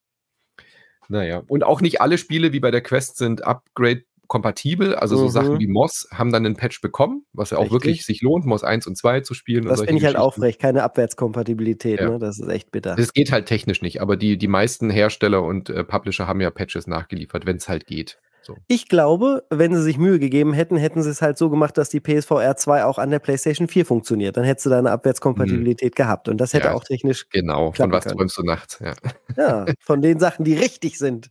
Naja, 1.09 1.42
und 1.46 1.64
auch 1.64 1.80
nicht 1.80 2.00
alle 2.00 2.18
Spiele 2.18 2.52
wie 2.52 2.61
bei 2.61 2.70
der 2.70 2.82
Quest 2.82 3.16
sind 3.16 3.44
Upgrade 3.44 4.05
kompatibel. 4.35 4.97
Also 4.97 5.16
so 5.16 5.26
mhm. 5.26 5.30
Sachen 5.30 5.61
wie 5.61 5.68
Moss 5.68 6.09
haben 6.11 6.32
dann 6.32 6.45
einen 6.45 6.57
Patch 6.57 6.80
bekommen, 6.80 7.24
was 7.32 7.51
ja 7.51 7.59
auch 7.59 7.62
Richtig. 7.62 7.72
wirklich 7.72 8.05
sich 8.05 8.20
lohnt, 8.20 8.45
Moss 8.45 8.64
1 8.64 8.85
und 8.89 8.97
2 8.97 9.20
zu 9.20 9.32
spielen. 9.32 9.64
Das 9.64 9.80
finde 9.80 9.99
ich 9.99 10.05
halt 10.05 10.16
auch 10.16 10.35
frech, 10.35 10.59
keine 10.59 10.82
Abwärtskompatibilität, 10.82 12.01
ja. 12.01 12.11
ne? 12.11 12.18
Das 12.18 12.41
ist 12.41 12.49
echt 12.49 12.72
bitter. 12.72 12.97
Das 12.97 13.12
geht 13.12 13.30
halt 13.30 13.47
technisch 13.47 13.80
nicht, 13.80 14.03
aber 14.03 14.16
die, 14.16 14.37
die 14.37 14.49
meisten 14.49 14.91
Hersteller 14.91 15.45
und 15.45 15.70
äh, 15.70 15.85
Publisher 15.85 16.26
haben 16.26 16.41
ja 16.41 16.51
Patches 16.51 16.89
nachgeliefert, 16.89 17.47
wenn 17.47 17.59
es 17.59 17.68
halt 17.68 17.87
geht. 17.87 18.18
So. 18.43 18.57
Ich 18.66 18.89
glaube, 18.89 19.45
wenn 19.51 19.72
sie 19.74 19.82
sich 19.82 19.99
Mühe 19.99 20.18
gegeben 20.18 20.53
hätten, 20.53 20.76
hätten 20.76 21.01
sie 21.03 21.11
es 21.11 21.22
halt 21.22 21.39
so 21.39 21.49
gemacht, 21.49 21.78
dass 21.78 21.91
die 21.91 22.01
PSVR 22.01 22.57
2 22.57 22.85
auch 22.85 22.99
an 22.99 23.11
der 23.11 23.20
PlayStation 23.20 23.68
4 23.68 23.87
funktioniert. 23.87 24.37
Dann 24.37 24.45
hättest 24.45 24.66
du 24.66 24.70
da 24.70 24.78
eine 24.80 24.91
Abwärtskompatibilität 24.91 25.93
hm. 25.93 25.95
gehabt. 25.95 26.28
Und 26.28 26.39
das 26.39 26.53
hätte 26.53 26.66
ja, 26.66 26.74
auch 26.74 26.85
technisch. 26.85 27.28
Genau, 27.30 27.72
von 27.72 27.93
was 27.93 28.05
träumst 28.05 28.37
du 28.37 28.43
nachts? 28.43 28.80
Ja. 28.80 28.95
ja, 29.37 29.66
von 29.80 30.03
den 30.03 30.18
Sachen, 30.18 30.45
die 30.45 30.55
richtig 30.59 30.99
sind. 30.99 31.30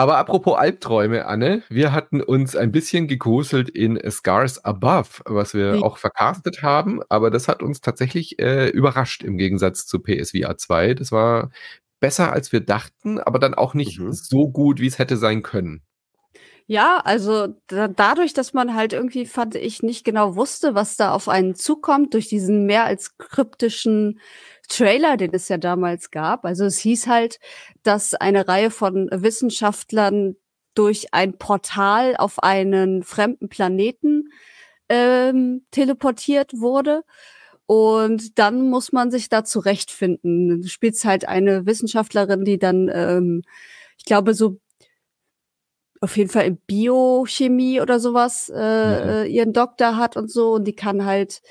Aber 0.00 0.16
apropos 0.16 0.56
Albträume, 0.56 1.26
Anne, 1.26 1.62
wir 1.68 1.92
hatten 1.92 2.22
uns 2.22 2.56
ein 2.56 2.72
bisschen 2.72 3.06
gegruselt 3.06 3.68
in 3.68 4.00
Scars 4.10 4.64
Above, 4.64 5.10
was 5.26 5.52
wir 5.52 5.74
mhm. 5.74 5.82
auch 5.82 5.98
vercastet 5.98 6.62
haben, 6.62 7.02
aber 7.10 7.30
das 7.30 7.48
hat 7.48 7.62
uns 7.62 7.82
tatsächlich 7.82 8.38
äh, 8.38 8.70
überrascht 8.70 9.22
im 9.22 9.36
Gegensatz 9.36 9.84
zu 9.84 9.98
PSVR 9.98 10.56
2. 10.56 10.94
Das 10.94 11.12
war 11.12 11.50
besser, 12.00 12.32
als 12.32 12.50
wir 12.50 12.60
dachten, 12.60 13.18
aber 13.18 13.38
dann 13.38 13.52
auch 13.52 13.74
nicht 13.74 14.00
mhm. 14.00 14.14
so 14.14 14.48
gut, 14.48 14.80
wie 14.80 14.86
es 14.86 14.98
hätte 14.98 15.18
sein 15.18 15.42
können. 15.42 15.82
Ja, 16.66 17.02
also 17.04 17.48
da, 17.66 17.86
dadurch, 17.88 18.32
dass 18.32 18.54
man 18.54 18.74
halt 18.74 18.94
irgendwie, 18.94 19.26
fand 19.26 19.54
ich, 19.54 19.82
nicht 19.82 20.04
genau 20.06 20.34
wusste, 20.34 20.74
was 20.74 20.96
da 20.96 21.12
auf 21.12 21.28
einen 21.28 21.54
zukommt, 21.56 22.14
durch 22.14 22.28
diesen 22.28 22.64
mehr 22.64 22.84
als 22.86 23.18
kryptischen 23.18 24.18
Trailer, 24.70 25.16
den 25.16 25.34
es 25.34 25.48
ja 25.48 25.58
damals 25.58 26.10
gab. 26.10 26.44
Also 26.44 26.64
es 26.64 26.78
hieß 26.78 27.08
halt, 27.08 27.38
dass 27.82 28.14
eine 28.14 28.48
Reihe 28.48 28.70
von 28.70 29.10
Wissenschaftlern 29.12 30.36
durch 30.74 31.12
ein 31.12 31.36
Portal 31.36 32.16
auf 32.16 32.42
einen 32.42 33.02
fremden 33.02 33.48
Planeten 33.48 34.30
ähm, 34.88 35.66
teleportiert 35.72 36.52
wurde. 36.54 37.02
Und 37.66 38.38
dann 38.38 38.68
muss 38.70 38.92
man 38.92 39.10
sich 39.10 39.28
da 39.28 39.44
zurechtfinden. 39.44 40.62
Du 40.62 40.68
spielst 40.68 41.04
halt 41.04 41.28
eine 41.28 41.66
Wissenschaftlerin, 41.66 42.44
die 42.44 42.58
dann, 42.58 42.90
ähm, 42.92 43.42
ich 43.98 44.04
glaube, 44.04 44.34
so 44.34 44.58
auf 46.00 46.16
jeden 46.16 46.30
Fall 46.30 46.46
in 46.46 46.56
Biochemie 46.56 47.80
oder 47.80 48.00
sowas 48.00 48.48
äh, 48.48 48.54
mhm. 48.54 49.08
Äh, 49.08 49.26
ihren 49.26 49.52
Doktor 49.52 49.96
hat 49.96 50.16
und 50.16 50.30
so. 50.30 50.52
Und 50.54 50.64
die 50.64 50.74
kann 50.74 51.04
halt 51.04 51.42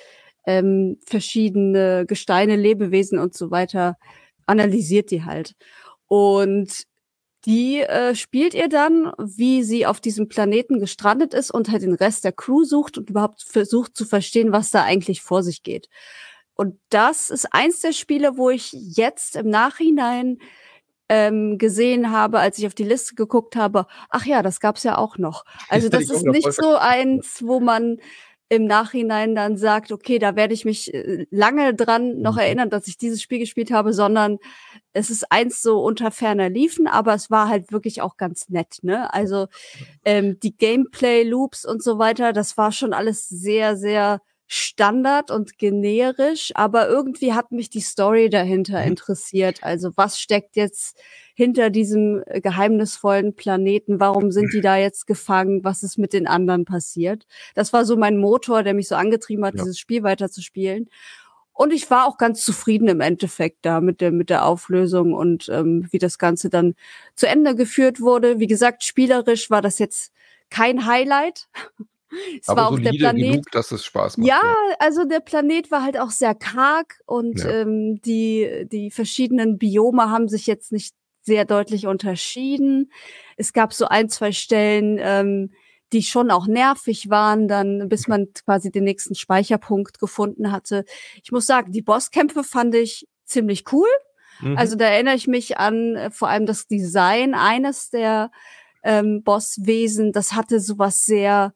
ähm, 0.50 0.98
verschiedene 1.06 2.06
Gesteine, 2.08 2.56
Lebewesen 2.56 3.20
und 3.20 3.36
so 3.36 3.52
weiter, 3.52 3.98
analysiert 4.48 5.12
die 5.12 5.24
halt. 5.24 5.54
Und 6.08 6.86
die 7.46 7.82
äh, 7.82 8.16
spielt 8.16 8.56
ihr 8.56 8.68
dann, 8.68 9.14
wie 9.20 9.62
sie 9.62 9.86
auf 9.86 10.02
diesem 10.02 10.28
Planeten 10.28 10.80
gestrandet 10.80 11.36
ist 11.36 11.52
und 11.52 11.70
halt 11.70 11.84
den 11.84 11.94
Rest 11.94 12.26
der 12.26 12.32
Crew 12.32 12.64
sucht 12.64 12.98
und 12.98 13.12
überhaupt 13.12 13.44
versucht 13.44 13.96
zu 13.96 14.06
verstehen, 14.06 14.52
was 14.52 14.72
da 14.72 14.84
eigentlich 14.84 15.22
vor 15.22 15.44
sich 15.44 15.62
geht. 15.62 15.88
Und 16.56 16.80
das 16.90 17.30
ist 17.30 17.54
eins 17.54 17.82
der 17.82 17.94
Spiele, 17.94 18.36
wo 18.38 18.50
ich 18.50 18.74
jetzt 18.74 19.36
im 19.36 19.50
Nachhinein 19.52 20.40
ähm, 21.10 21.60
gesehen 21.60 22.12
habe, 22.12 22.40
als 22.40 22.58
ich 22.58 22.66
auf 22.66 22.74
die 22.74 22.84
Liste 22.84 23.14
geguckt 23.14 23.56
habe, 23.56 23.86
ach 24.10 24.26
ja, 24.26 24.42
das 24.42 24.60
gab's 24.60 24.84
ja 24.84 24.98
auch 24.98 25.20
noch. 25.20 25.46
Also 25.70 25.90
das 25.90 26.10
ist 26.10 26.26
nicht 26.26 26.52
so 26.52 26.76
eins, 26.76 27.44
wo 27.46 27.60
man 27.60 28.00
im 28.50 28.66
Nachhinein 28.66 29.36
dann 29.36 29.58
sagt, 29.58 29.92
okay, 29.92 30.18
da 30.18 30.36
werde 30.36 30.56
ich 30.56 30.66
mich 30.66 30.92
äh, 30.94 31.28
lange 31.30 31.76
dran 31.76 32.20
noch 32.20 32.34
mhm. 32.34 32.40
erinnern, 32.40 32.70
dass 32.72 32.88
ich 32.88 32.98
dieses 32.98 33.22
Spiel 33.22 33.40
gespielt 33.40 33.72
habe, 33.72 33.94
sondern 33.94 34.40
es 34.92 35.12
ist 35.12 35.32
eins 35.32 35.62
so 35.62 35.82
unter 35.84 36.10
ferner 36.10 36.50
Liefen, 36.50 36.88
aber 36.88 37.14
es 37.14 37.30
war 37.30 37.48
halt 37.48 37.72
wirklich 37.72 38.02
auch 38.02 38.18
ganz 38.18 38.50
nett, 38.50 38.80
ne? 38.82 39.14
Also 39.14 39.48
ähm, 40.04 40.40
die 40.40 40.58
Gameplay-Loops 40.58 41.64
und 41.66 41.84
so 41.84 42.00
weiter, 42.00 42.34
das 42.34 42.58
war 42.58 42.72
schon 42.72 42.94
alles 42.94 43.30
sehr, 43.30 43.78
sehr 43.78 44.20
Standard 44.52 45.30
und 45.30 45.60
generisch, 45.60 46.52
aber 46.56 46.90
irgendwie 46.90 47.34
hat 47.34 47.52
mich 47.52 47.70
die 47.70 47.82
Story 47.82 48.32
dahinter 48.32 48.82
mhm. 48.82 48.88
interessiert. 48.88 49.64
Also 49.64 49.92
was 49.96 50.20
steckt 50.20 50.56
jetzt 50.56 50.98
hinter 51.40 51.70
diesem 51.70 52.22
äh, 52.26 52.42
geheimnisvollen 52.42 53.34
Planeten? 53.34 54.02
Warum 54.02 54.30
sind 54.30 54.52
die 54.52 54.60
da 54.60 54.76
jetzt 54.76 55.08
gefangen? 55.08 55.64
Was 55.64 55.84
ist 55.84 55.98
mit 55.98 56.12
den 56.12 56.28
anderen 56.28 56.66
passiert? 56.66 57.26
Das 57.56 57.72
war 57.72 57.86
so 57.86 57.96
mein 57.96 58.18
Motor, 58.18 58.62
der 58.62 58.74
mich 58.74 58.90
so 58.90 58.96
angetrieben 58.96 59.46
hat, 59.46 59.56
ja. 59.56 59.64
dieses 59.64 59.80
Spiel 59.80 60.04
weiterzuspielen. 60.04 60.90
Und 61.54 61.72
ich 61.72 61.90
war 61.90 62.08
auch 62.08 62.18
ganz 62.18 62.44
zufrieden 62.44 62.90
im 62.90 63.00
Endeffekt 63.00 63.60
da 63.62 63.80
mit 63.80 64.02
der, 64.02 64.12
mit 64.12 64.30
der 64.30 64.44
Auflösung 64.44 65.14
und 65.14 65.48
ähm, 65.48 65.88
wie 65.92 65.98
das 65.98 66.18
Ganze 66.18 66.50
dann 66.50 66.76
zu 67.16 67.26
Ende 67.26 67.56
geführt 67.56 68.02
wurde. 68.02 68.42
Wie 68.42 68.48
gesagt, 68.48 68.84
spielerisch 68.84 69.50
war 69.50 69.62
das 69.62 69.80
jetzt 69.80 70.12
kein 70.50 70.86
Highlight. 70.86 71.48
Es 72.42 72.50
Aber 72.50 72.62
war 72.62 72.72
auch 72.72 72.80
der 72.80 72.90
Planet. 72.90 73.34
Genug, 73.34 73.52
dass 73.52 73.72
es 73.72 73.86
Spaß 73.86 74.18
macht. 74.18 74.28
Ja, 74.28 74.42
ja, 74.44 74.76
also 74.80 75.06
der 75.06 75.20
Planet 75.20 75.70
war 75.70 75.84
halt 75.84 76.00
auch 76.00 76.10
sehr 76.10 76.34
karg 76.34 77.00
und 77.06 77.38
ja. 77.38 77.62
ähm, 77.62 78.02
die, 78.02 78.66
die 78.66 78.90
verschiedenen 78.90 79.60
Biome 79.60 80.10
haben 80.10 80.28
sich 80.28 80.48
jetzt 80.48 80.72
nicht 80.72 80.96
sehr 81.30 81.46
deutlich 81.46 81.86
unterschieden. 81.86 82.92
Es 83.38 83.54
gab 83.54 83.72
so 83.72 83.86
ein, 83.86 84.10
zwei 84.10 84.32
Stellen, 84.32 84.98
ähm, 85.00 85.52
die 85.94 86.02
schon 86.02 86.32
auch 86.32 86.48
nervig 86.48 87.10
waren, 87.12 87.48
dann 87.48 87.88
bis 87.88 88.08
man 88.08 88.28
quasi 88.46 88.72
den 88.72 88.84
nächsten 88.84 89.14
Speicherpunkt 89.14 90.00
gefunden 90.00 90.52
hatte. 90.52 90.86
Ich 91.24 91.32
muss 91.32 91.46
sagen, 91.46 91.72
die 91.72 91.84
Bosskämpfe 91.84 92.44
fand 92.44 92.74
ich 92.74 93.08
ziemlich 93.26 93.72
cool. 93.72 93.88
Mhm. 94.42 94.58
Also 94.58 94.76
da 94.76 94.86
erinnere 94.86 95.16
ich 95.16 95.28
mich 95.28 95.58
an 95.60 95.96
äh, 95.96 96.10
vor 96.10 96.30
allem 96.30 96.48
das 96.48 96.66
Design 96.66 97.36
eines 97.36 97.92
der 97.92 98.32
ähm, 98.84 99.22
Bosswesen. 99.22 100.12
Das 100.12 100.34
hatte 100.34 100.60
sowas 100.60 101.06
sehr 101.06 101.54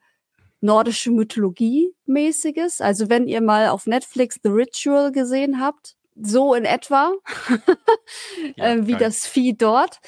nordische 0.61 1.09
Mythologie 1.09 1.95
mäßiges. 2.05 2.79
Also 2.79 3.09
wenn 3.09 3.27
ihr 3.27 3.41
mal 3.41 3.69
auf 3.69 3.87
Netflix 3.87 4.39
The 4.43 4.49
Ritual 4.49 5.11
gesehen 5.11 5.59
habt, 5.59 5.95
so 6.15 6.53
in 6.53 6.65
etwa, 6.65 7.13
ja, 8.55 8.73
äh, 8.73 8.87
wie 8.87 8.95
das 8.95 9.25
Vieh 9.25 9.55
dort. 9.57 9.99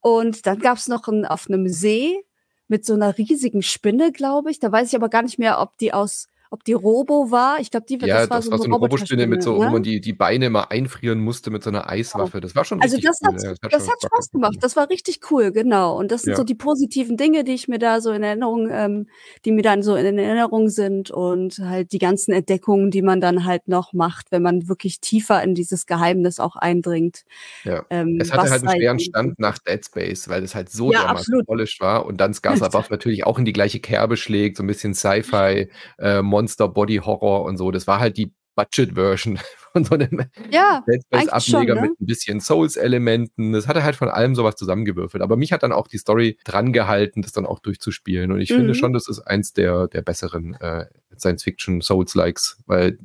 Und 0.00 0.46
dann 0.46 0.58
gab 0.58 0.78
es 0.78 0.88
noch 0.88 1.08
ein, 1.08 1.26
auf 1.26 1.48
einem 1.48 1.68
See 1.68 2.24
mit 2.68 2.86
so 2.86 2.94
einer 2.94 3.18
riesigen 3.18 3.62
Spinne, 3.62 4.12
glaube 4.12 4.50
ich. 4.50 4.60
Da 4.60 4.72
weiß 4.72 4.88
ich 4.88 4.96
aber 4.96 5.08
gar 5.08 5.22
nicht 5.22 5.38
mehr, 5.38 5.60
ob 5.60 5.76
die 5.78 5.92
aus 5.92 6.28
ob 6.50 6.64
die 6.64 6.72
Robo 6.72 7.30
war. 7.30 7.60
Ich 7.60 7.70
glaube, 7.70 7.86
die 7.86 7.98
ja, 7.98 8.20
das 8.20 8.30
war, 8.30 8.36
das 8.38 8.46
so, 8.46 8.50
war 8.50 8.58
so 8.58 8.64
eine 8.64 8.74
Robospinne 8.74 9.26
mit 9.26 9.42
so, 9.42 9.58
ne? 9.58 9.66
wo 9.66 9.70
man 9.70 9.82
die, 9.82 10.00
die 10.00 10.12
Beine 10.12 10.50
mal 10.50 10.64
einfrieren 10.64 11.20
musste 11.20 11.50
mit 11.50 11.62
so 11.62 11.70
einer 11.70 11.88
Eiswaffe. 11.88 12.40
Das 12.40 12.56
war 12.56 12.64
schon 12.64 12.82
also 12.82 12.96
das 12.96 13.20
cool. 13.22 13.28
Hat, 13.28 13.36
das 13.36 13.44
hat, 13.62 13.72
das 13.72 13.88
hat 13.88 14.02
Spaß 14.04 14.30
gemacht. 14.32 14.56
Das 14.60 14.74
war 14.74 14.90
richtig 14.90 15.20
cool, 15.30 15.52
genau. 15.52 15.96
Und 15.96 16.10
das 16.10 16.22
sind 16.22 16.32
ja. 16.32 16.36
so 16.36 16.44
die 16.44 16.56
positiven 16.56 17.16
Dinge, 17.16 17.44
die 17.44 17.52
ich 17.52 17.68
mir 17.68 17.78
da 17.78 18.00
so 18.00 18.10
in 18.10 18.24
Erinnerung, 18.24 18.68
ähm, 18.70 19.06
die 19.44 19.52
mir 19.52 19.62
dann 19.62 19.82
so 19.82 19.94
in 19.94 20.18
Erinnerung 20.18 20.68
sind 20.68 21.10
und 21.10 21.58
halt 21.58 21.92
die 21.92 21.98
ganzen 21.98 22.32
Entdeckungen, 22.32 22.90
die 22.90 23.02
man 23.02 23.20
dann 23.20 23.44
halt 23.44 23.68
noch 23.68 23.92
macht, 23.92 24.32
wenn 24.32 24.42
man 24.42 24.68
wirklich 24.68 25.00
tiefer 25.00 25.42
in 25.42 25.54
dieses 25.54 25.86
Geheimnis 25.86 26.40
auch 26.40 26.56
eindringt. 26.56 27.24
Ja. 27.62 27.84
Ähm, 27.90 28.18
es 28.20 28.32
hatte 28.32 28.50
halt 28.50 28.66
einen 28.66 28.76
schweren 28.76 28.98
Stand 28.98 29.38
nach 29.38 29.58
Dead 29.58 29.84
Space, 29.84 30.28
weil 30.28 30.42
es 30.42 30.56
halt 30.56 30.68
so 30.70 30.92
ja, 30.92 31.02
dermaßen 31.02 31.42
war 31.78 32.06
und 32.06 32.20
dann 32.20 32.34
Scars 32.34 32.62
Above 32.62 32.86
natürlich 32.90 33.24
auch 33.24 33.38
in 33.38 33.44
die 33.44 33.52
gleiche 33.52 33.78
Kerbe 33.78 34.16
schlägt, 34.16 34.56
so 34.56 34.64
ein 34.64 34.66
bisschen 34.66 34.94
Sci-Fi, 34.94 35.68
äh, 35.98 36.22
Monster 36.40 36.68
Body 36.68 36.96
Horror 36.96 37.44
und 37.44 37.58
so. 37.58 37.70
Das 37.70 37.86
war 37.86 38.00
halt 38.00 38.16
die 38.16 38.32
Budget-Version 38.56 39.38
von 39.72 39.84
so 39.84 39.94
einem 39.94 40.24
ja, 40.50 40.82
Ableger 41.10 41.74
ne? 41.74 41.82
mit 41.82 42.00
ein 42.00 42.06
bisschen 42.06 42.40
Souls-Elementen. 42.40 43.52
Das 43.52 43.68
hatte 43.68 43.84
halt 43.84 43.96
von 43.96 44.08
allem 44.08 44.34
sowas 44.34 44.56
zusammengewürfelt. 44.56 45.22
Aber 45.22 45.36
mich 45.36 45.52
hat 45.52 45.62
dann 45.62 45.72
auch 45.72 45.86
die 45.86 45.98
Story 45.98 46.38
dran 46.44 46.72
gehalten, 46.72 47.22
das 47.22 47.32
dann 47.32 47.46
auch 47.46 47.58
durchzuspielen. 47.58 48.32
Und 48.32 48.40
ich 48.40 48.50
mhm. 48.50 48.56
finde 48.56 48.74
schon, 48.74 48.92
das 48.94 49.06
ist 49.08 49.20
eins 49.20 49.52
der, 49.52 49.86
der 49.88 50.02
besseren 50.02 50.54
äh, 50.54 50.86
Science-Fiction, 51.16 51.82
Souls-Likes, 51.82 52.62
weil 52.66 52.98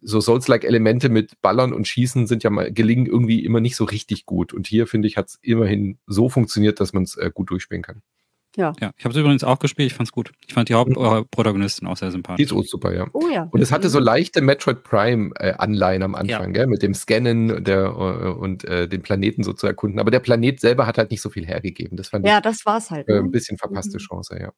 so 0.00 0.20
Souls-like-Elemente 0.20 1.08
mit 1.08 1.40
Ballern 1.42 1.72
und 1.72 1.86
Schießen 1.86 2.26
sind 2.26 2.44
ja 2.44 2.50
mal, 2.50 2.72
gelingen 2.72 3.06
irgendwie 3.06 3.44
immer 3.44 3.60
nicht 3.60 3.76
so 3.76 3.84
richtig 3.84 4.24
gut. 4.24 4.52
Und 4.52 4.68
hier, 4.68 4.86
finde 4.86 5.08
ich, 5.08 5.16
hat 5.16 5.28
es 5.28 5.38
immerhin 5.42 5.98
so 6.06 6.28
funktioniert, 6.28 6.80
dass 6.80 6.92
man 6.92 7.02
es 7.02 7.16
äh, 7.16 7.30
gut 7.32 7.50
durchspielen 7.50 7.82
kann. 7.82 8.02
Ja. 8.56 8.72
ja 8.80 8.92
ich 8.96 9.04
habe 9.04 9.14
es 9.14 9.20
übrigens 9.20 9.44
auch 9.44 9.58
gespielt, 9.58 9.90
ich 9.90 9.94
fand 9.96 10.08
es 10.08 10.12
gut. 10.12 10.32
Ich 10.46 10.54
fand 10.54 10.68
die 10.68 10.74
Hauptprotagonistin 10.74 11.88
auch 11.88 11.96
sehr 11.96 12.10
sympathisch. 12.10 12.36
Die 12.36 12.42
ist 12.42 12.52
auch 12.52 12.64
super, 12.64 12.94
ja. 12.94 13.06
Oh 13.12 13.28
ja. 13.28 13.48
Und 13.50 13.60
es 13.60 13.72
hatte 13.72 13.88
so 13.88 13.98
mhm. 13.98 14.04
leichte 14.04 14.40
Metroid 14.40 14.82
Prime-Anleihen 14.82 16.02
äh, 16.02 16.04
am 16.04 16.14
Anfang, 16.14 16.54
ja. 16.54 16.62
gell? 16.62 16.66
mit 16.66 16.82
dem 16.82 16.94
Scannen 16.94 17.64
der, 17.64 17.84
äh, 17.84 18.28
und 18.28 18.64
äh, 18.64 18.88
den 18.88 19.02
Planeten 19.02 19.42
so 19.42 19.52
zu 19.52 19.66
erkunden. 19.66 20.00
Aber 20.00 20.10
der 20.10 20.20
Planet 20.20 20.60
selber 20.60 20.86
hat 20.86 20.98
halt 20.98 21.10
nicht 21.10 21.22
so 21.22 21.30
viel 21.30 21.46
hergegeben. 21.46 21.96
Das 21.96 22.08
fand 22.08 22.26
ja, 22.26 22.36
ich, 22.36 22.42
das 22.42 22.66
war's 22.66 22.90
halt. 22.90 23.08
Äh, 23.08 23.18
ein 23.18 23.24
ne? 23.24 23.30
bisschen 23.30 23.58
verpasste 23.58 23.96
mhm. 23.96 24.02
Chance, 24.02 24.38
ja. 24.40 24.52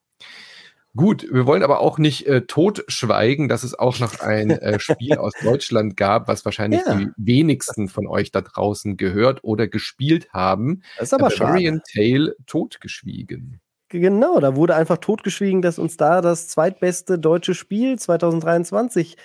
Gut, 0.97 1.27
wir 1.29 1.45
wollen 1.45 1.65
aber 1.65 1.81
auch 1.81 1.99
nicht 1.99 2.27
äh, 2.29 2.43
totschweigen, 2.43 3.49
dass 3.49 3.65
es 3.65 3.77
auch 3.77 3.99
noch 3.99 4.21
ein 4.21 4.51
äh, 4.51 4.79
Spiel 4.79 5.17
aus 5.17 5.33
Deutschland 5.43 5.97
gab, 5.97 6.29
was 6.29 6.45
wahrscheinlich 6.45 6.83
ja. 6.87 6.95
die 6.95 7.09
wenigsten 7.17 7.89
von 7.89 8.07
euch 8.07 8.31
da 8.31 8.43
draußen 8.43 8.97
gehört 8.97 9.43
oder 9.43 9.67
gespielt 9.67 10.33
haben. 10.33 10.83
Das 10.97 11.09
ist 11.09 11.15
aber 11.15 11.31
Barbarian 11.31 11.83
Tale 11.93 12.37
totgeschwiegen. 12.47 13.61
Genau, 14.01 14.41
da 14.41 14.57
wurde 14.57 14.75
einfach 14.75 14.99
totgeschwiegen, 14.99 15.63
dass 15.63 15.79
uns 15.79 15.97
da 15.97 16.21
das 16.21 16.49
zweitbeste 16.49 17.17
deutsche 17.17 17.55
Spiel 17.55 17.97
2023 17.97 19.17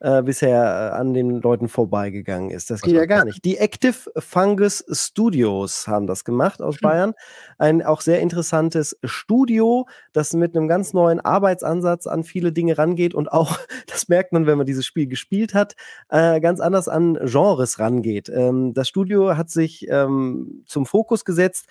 äh, 0.00 0.22
bisher 0.22 0.62
äh, 0.62 0.96
an 0.96 1.12
den 1.12 1.42
Leuten 1.42 1.68
vorbeigegangen 1.68 2.48
ist. 2.48 2.70
Das 2.70 2.80
geht 2.80 2.94
ja 2.94 3.04
gar 3.04 3.26
nicht. 3.26 3.44
Die 3.44 3.58
Active 3.58 4.10
Fungus 4.16 4.82
Studios 4.90 5.86
haben 5.88 6.06
das 6.06 6.24
gemacht 6.24 6.62
aus 6.62 6.76
hm. 6.76 6.80
Bayern. 6.80 7.12
Ein 7.58 7.82
auch 7.82 8.00
sehr 8.00 8.20
interessantes 8.20 8.98
Studio, 9.04 9.86
das 10.14 10.32
mit 10.32 10.56
einem 10.56 10.68
ganz 10.68 10.94
neuen 10.94 11.20
Arbeitsansatz 11.20 12.06
an 12.06 12.24
viele 12.24 12.50
Dinge 12.50 12.78
rangeht 12.78 13.12
und 13.12 13.30
auch, 13.30 13.58
das 13.88 14.08
merkt 14.08 14.32
man, 14.32 14.46
wenn 14.46 14.56
man 14.56 14.66
dieses 14.66 14.86
Spiel 14.86 15.06
gespielt 15.06 15.52
hat, 15.52 15.74
äh, 16.08 16.40
ganz 16.40 16.60
anders 16.60 16.88
an 16.88 17.18
Genres 17.24 17.78
rangeht. 17.78 18.30
Ähm, 18.30 18.72
das 18.72 18.88
Studio 18.88 19.36
hat 19.36 19.50
sich 19.50 19.86
ähm, 19.90 20.64
zum 20.64 20.86
Fokus 20.86 21.26
gesetzt, 21.26 21.66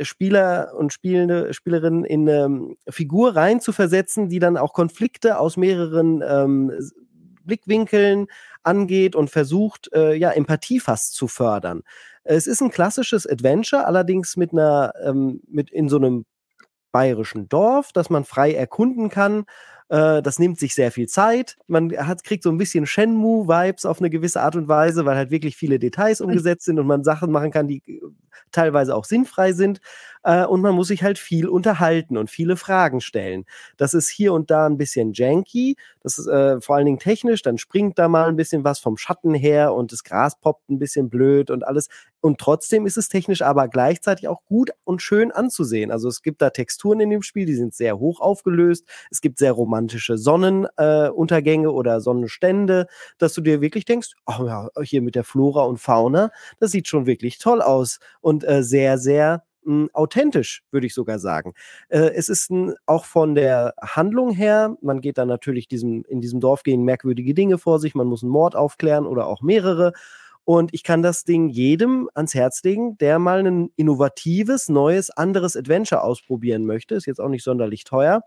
Spieler 0.00 0.72
und 0.76 0.92
Spielende, 0.92 1.52
Spielerinnen 1.52 2.04
in 2.04 2.28
eine 2.28 2.44
ähm, 2.44 2.76
Figur 2.88 3.36
rein 3.36 3.60
zu 3.60 3.72
versetzen, 3.72 4.28
die 4.28 4.38
dann 4.38 4.56
auch 4.56 4.72
Konflikte 4.72 5.38
aus 5.38 5.56
mehreren 5.56 6.22
ähm, 6.26 6.72
Blickwinkeln 7.44 8.26
angeht 8.62 9.16
und 9.16 9.30
versucht, 9.30 9.92
äh, 9.92 10.14
ja, 10.14 10.30
Empathie 10.30 10.80
fast 10.80 11.14
zu 11.14 11.28
fördern. 11.28 11.82
Es 12.24 12.46
ist 12.46 12.60
ein 12.60 12.70
klassisches 12.70 13.26
Adventure, 13.26 13.86
allerdings 13.86 14.36
mit 14.36 14.52
einer, 14.52 14.92
ähm, 15.02 15.40
mit 15.48 15.70
in 15.70 15.88
so 15.88 15.96
einem 15.96 16.24
bayerischen 16.92 17.48
Dorf, 17.48 17.92
das 17.92 18.10
man 18.10 18.24
frei 18.24 18.52
erkunden 18.52 19.08
kann. 19.08 19.44
Äh, 19.88 20.22
das 20.22 20.38
nimmt 20.38 20.58
sich 20.58 20.74
sehr 20.74 20.92
viel 20.92 21.08
Zeit. 21.08 21.56
Man 21.66 21.90
hat, 21.96 22.24
kriegt 22.24 22.42
so 22.42 22.50
ein 22.50 22.58
bisschen 22.58 22.86
Shenmue-Vibes 22.86 23.86
auf 23.86 24.00
eine 24.00 24.10
gewisse 24.10 24.40
Art 24.40 24.56
und 24.56 24.68
Weise, 24.68 25.04
weil 25.04 25.16
halt 25.16 25.30
wirklich 25.30 25.56
viele 25.56 25.78
Details 25.78 26.20
umgesetzt 26.20 26.64
sind 26.64 26.78
und 26.78 26.86
man 26.86 27.04
Sachen 27.04 27.30
machen 27.30 27.50
kann, 27.50 27.68
die 27.68 27.82
äh, 27.86 28.00
teilweise 28.52 28.94
auch 28.94 29.04
sinnfrei 29.04 29.52
sind. 29.52 29.80
Äh, 30.22 30.44
und 30.44 30.60
man 30.60 30.74
muss 30.74 30.88
sich 30.88 31.02
halt 31.02 31.18
viel 31.18 31.48
unterhalten 31.48 32.16
und 32.16 32.30
viele 32.30 32.56
Fragen 32.56 33.00
stellen. 33.00 33.44
Das 33.76 33.94
ist 33.94 34.08
hier 34.08 34.32
und 34.32 34.50
da 34.50 34.66
ein 34.66 34.76
bisschen 34.76 35.12
janky. 35.12 35.76
Das 36.02 36.18
ist 36.18 36.26
äh, 36.26 36.60
vor 36.60 36.76
allen 36.76 36.86
Dingen 36.86 36.98
technisch. 36.98 37.42
Dann 37.42 37.58
springt 37.58 37.98
da 37.98 38.08
mal 38.08 38.28
ein 38.28 38.36
bisschen 38.36 38.64
was 38.64 38.80
vom 38.80 38.96
Schatten 38.96 39.34
her 39.34 39.74
und 39.74 39.92
das 39.92 40.04
Gras 40.04 40.38
poppt 40.38 40.68
ein 40.70 40.78
bisschen 40.78 41.08
blöd 41.08 41.50
und 41.50 41.66
alles. 41.66 41.88
Und 42.22 42.38
trotzdem 42.38 42.84
ist 42.84 42.98
es 42.98 43.08
technisch 43.08 43.40
aber 43.40 43.68
gleichzeitig 43.68 44.28
auch 44.28 44.44
gut 44.44 44.70
und 44.84 45.00
schön 45.00 45.32
anzusehen. 45.32 45.90
Also 45.90 46.08
es 46.08 46.22
gibt 46.22 46.42
da 46.42 46.50
Texturen 46.50 47.00
in 47.00 47.08
dem 47.08 47.22
Spiel, 47.22 47.46
die 47.46 47.54
sind 47.54 47.74
sehr 47.74 47.98
hoch 47.98 48.20
aufgelöst. 48.20 48.84
Es 49.10 49.22
gibt 49.22 49.38
sehr 49.38 49.52
romantische 49.52 50.18
Sonnenuntergänge 50.18 51.68
äh, 51.68 51.70
oder 51.70 52.00
Sonnenstände, 52.02 52.88
dass 53.16 53.32
du 53.32 53.40
dir 53.40 53.62
wirklich 53.62 53.86
denkst, 53.86 54.10
oh 54.26 54.44
ja, 54.44 54.68
hier 54.82 55.00
mit 55.00 55.14
der 55.14 55.24
Flora 55.24 55.62
und 55.62 55.78
Fauna, 55.78 56.30
das 56.58 56.72
sieht 56.72 56.88
schon 56.88 57.06
wirklich 57.06 57.38
toll 57.38 57.62
aus 57.62 58.00
und 58.20 58.46
äh, 58.48 58.62
sehr, 58.62 58.98
sehr 58.98 59.44
hm, 59.64 59.90
authentisch, 59.92 60.62
würde 60.70 60.86
ich 60.86 60.94
sogar 60.94 61.18
sagen. 61.18 61.54
Äh, 61.88 62.10
es 62.14 62.28
ist 62.28 62.50
ein, 62.50 62.74
auch 62.86 63.04
von 63.04 63.34
der 63.34 63.74
Handlung 63.82 64.32
her, 64.32 64.76
man 64.80 65.00
geht 65.00 65.18
dann 65.18 65.28
natürlich 65.28 65.68
diesem, 65.68 66.04
in 66.08 66.20
diesem 66.20 66.40
Dorf 66.40 66.62
gehen 66.62 66.84
merkwürdige 66.84 67.34
Dinge 67.34 67.58
vor 67.58 67.78
sich, 67.78 67.94
man 67.94 68.06
muss 68.06 68.22
einen 68.22 68.32
Mord 68.32 68.56
aufklären 68.56 69.06
oder 69.06 69.26
auch 69.26 69.42
mehrere. 69.42 69.92
Und 70.44 70.72
ich 70.72 70.82
kann 70.82 71.02
das 71.02 71.24
Ding 71.24 71.48
jedem 71.48 72.08
ans 72.14 72.34
Herz 72.34 72.62
legen, 72.62 72.96
der 72.98 73.18
mal 73.18 73.46
ein 73.46 73.70
innovatives, 73.76 74.68
neues, 74.68 75.10
anderes 75.10 75.54
Adventure 75.54 76.02
ausprobieren 76.02 76.64
möchte. 76.64 76.94
Ist 76.94 77.06
jetzt 77.06 77.20
auch 77.20 77.28
nicht 77.28 77.44
sonderlich 77.44 77.84
teuer. 77.84 78.22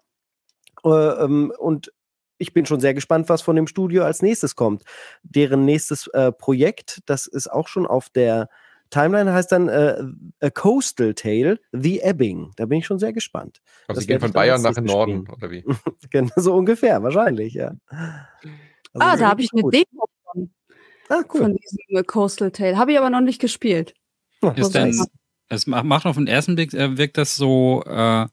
Äh, 0.86 0.90
ähm, 0.90 1.52
und 1.58 1.92
ich 2.38 2.54
bin 2.54 2.66
schon 2.66 2.80
sehr 2.80 2.94
gespannt, 2.94 3.30
was 3.30 3.42
von 3.42 3.56
dem 3.56 3.68
Studio 3.68 4.04
als 4.04 4.22
nächstes 4.22 4.56
kommt. 4.56 4.84
Deren 5.24 5.66
nächstes 5.66 6.08
äh, 6.08 6.32
Projekt, 6.32 7.02
das 7.06 7.26
ist 7.26 7.52
auch 7.52 7.68
schon 7.68 7.88
auf 7.88 8.10
der 8.10 8.50
Timeline 8.94 9.34
heißt 9.34 9.52
dann 9.52 9.70
äh, 9.70 10.04
A 10.40 10.50
Coastal 10.50 11.14
Tale, 11.14 11.60
The 11.72 12.02
Ebbing. 12.02 12.52
Da 12.56 12.66
bin 12.66 12.80
ich 12.80 12.86
schon 12.86 13.00
sehr 13.00 13.14
gespannt. 13.14 13.62
Also 13.88 14.02
sie 14.02 14.08
gehen 14.08 14.20
von 14.20 14.32
Bayern 14.32 14.62
nach 14.62 14.74
dem 14.74 14.86
Norden, 14.86 15.28
oder 15.30 15.50
wie? 15.50 15.66
genau, 16.12 16.32
so 16.36 16.54
ungefähr, 16.54 17.02
wahrscheinlich, 17.02 17.54
ja. 17.54 17.74
Also 17.90 18.48
ah, 18.94 19.18
da 19.18 19.30
habe 19.30 19.42
ich 19.42 19.52
eine 19.54 19.64
Demo 19.70 20.06
von. 20.24 20.52
Ah, 21.10 21.24
cool. 21.34 21.42
Von 21.42 21.56
diesem 21.56 21.80
äh, 21.90 22.04
Coastal 22.04 22.52
Tale. 22.52 22.78
Habe 22.78 22.92
ich 22.92 22.98
aber 22.98 23.10
noch 23.10 23.22
nicht 23.22 23.42
gespielt. 23.42 23.94
Ist 24.56 24.76
denn, 24.76 25.04
es 25.50 25.68
macht 25.68 26.06
auf 26.06 26.16
den 26.16 26.28
ersten 26.28 26.56
Blick, 26.56 26.74
äh, 26.74 26.98
wirkt 26.98 27.18
das 27.18 27.36
so 27.36 27.84
äh, 27.86 28.28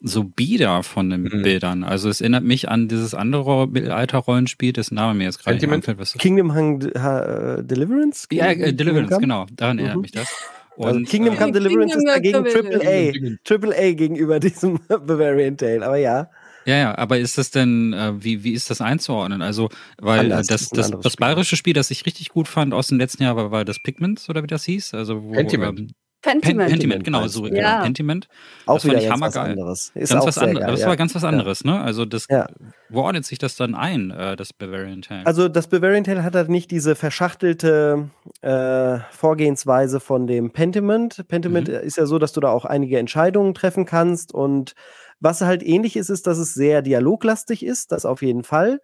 so 0.00 0.24
bieder 0.24 0.82
von 0.82 1.10
den 1.10 1.22
mhm. 1.22 1.42
Bildern. 1.42 1.84
Also 1.84 2.08
es 2.08 2.20
erinnert 2.20 2.44
mich 2.44 2.68
an 2.68 2.88
dieses 2.88 3.14
andere 3.14 3.66
Mittelalter-Rollenspiel, 3.66 4.72
dessen 4.72 4.94
Name 4.94 5.14
mir 5.14 5.24
jetzt 5.24 5.42
gerade 5.42 5.56
nicht 5.56 5.68
einfällt. 5.68 5.98
Was 5.98 6.12
Kingdom 6.14 6.54
Hang 6.54 6.76
uh, 6.76 7.62
Deliverance? 7.62 8.28
Ja, 8.30 8.46
äh, 8.46 8.72
Deliverance, 8.72 9.18
genau. 9.18 9.46
Daran 9.52 9.76
mhm. 9.76 9.80
erinnert 9.80 10.02
mich 10.02 10.12
das. 10.12 10.28
Also 10.76 10.90
Und, 10.90 10.98
also 10.98 11.10
Kingdom 11.10 11.36
Come 11.36 11.52
Deliverance 11.52 11.94
Kingdom 11.94 12.06
ist 12.06 12.14
dagegen 12.14 12.44
Triple 12.44 13.32
A. 13.34 13.38
Triple 13.44 13.76
A 13.76 13.92
gegenüber 13.94 14.38
diesem 14.40 14.78
Bavarian 14.88 15.56
Tale, 15.56 15.84
aber 15.84 15.96
ja. 15.96 16.30
Ja, 16.64 16.76
ja, 16.76 16.98
aber 16.98 17.18
ist 17.18 17.38
das 17.38 17.50
denn, 17.50 17.94
äh, 17.94 18.22
wie, 18.22 18.44
wie 18.44 18.52
ist 18.52 18.68
das 18.68 18.80
einzuordnen? 18.80 19.40
Also, 19.40 19.70
weil 19.96 20.30
Anders, 20.30 20.48
das, 20.48 20.68
das, 20.68 20.90
das, 20.90 21.00
das 21.00 21.16
bayerische 21.16 21.56
Spiel, 21.56 21.72
das 21.72 21.90
ich 21.90 22.04
richtig 22.04 22.28
gut 22.28 22.46
fand 22.46 22.74
aus 22.74 22.88
dem 22.88 22.98
letzten 22.98 23.22
Jahr, 23.22 23.36
war, 23.36 23.50
war 23.50 23.64
das 23.64 23.78
Pigments 23.82 24.28
oder 24.28 24.42
wie 24.42 24.48
das 24.48 24.64
hieß? 24.64 24.92
Also, 24.92 25.22
wo, 25.22 25.32
Pentiment. 25.32 25.80
Ähm, 25.80 25.88
Pentiment. 26.20 26.70
Pentiment, 26.70 27.04
genau, 27.04 27.26
so, 27.28 27.46
ja. 27.46 27.54
genau, 27.54 27.82
Pentiment. 27.84 28.28
Auch 28.66 28.74
das 28.74 28.84
wieder 28.84 29.00
fand 29.02 29.14
ich 29.16 29.20
Was 29.20 29.36
anderes. 29.36 29.92
Ist 29.94 30.12
ganz 30.12 30.26
was 30.26 30.38
anderes. 30.38 30.66
Das 30.66 30.80
ja. 30.80 30.86
war 30.88 30.96
ganz 30.96 31.14
was 31.14 31.24
anderes, 31.24 31.64
ne? 31.64 31.80
Also 31.80 32.04
das, 32.04 32.26
ja. 32.28 32.48
wo 32.88 33.02
ordnet 33.02 33.24
sich 33.24 33.38
das 33.38 33.54
dann 33.54 33.76
ein, 33.76 34.10
äh, 34.10 34.34
das 34.34 34.52
Bavarian 34.52 35.02
Tale? 35.02 35.24
Also 35.26 35.48
das 35.48 35.68
Bavarian 35.68 36.02
Tale 36.02 36.24
hat 36.24 36.34
halt 36.34 36.48
nicht 36.48 36.72
diese 36.72 36.96
verschachtelte 36.96 38.10
äh, 38.40 38.98
Vorgehensweise 39.12 40.00
von 40.00 40.26
dem 40.26 40.50
Pentiment. 40.50 41.26
Pentiment 41.28 41.68
mhm. 41.68 41.74
ist 41.74 41.96
ja 41.96 42.06
so, 42.06 42.18
dass 42.18 42.32
du 42.32 42.40
da 42.40 42.48
auch 42.48 42.64
einige 42.64 42.98
Entscheidungen 42.98 43.54
treffen 43.54 43.86
kannst 43.86 44.34
und 44.34 44.74
was 45.20 45.40
halt 45.40 45.62
ähnlich 45.64 45.96
ist, 45.96 46.10
ist, 46.10 46.26
dass 46.26 46.38
es 46.38 46.54
sehr 46.54 46.82
dialoglastig 46.82 47.64
ist, 47.64 47.92
das 47.92 48.04
auf 48.04 48.22
jeden 48.22 48.44
Fall. 48.44 48.80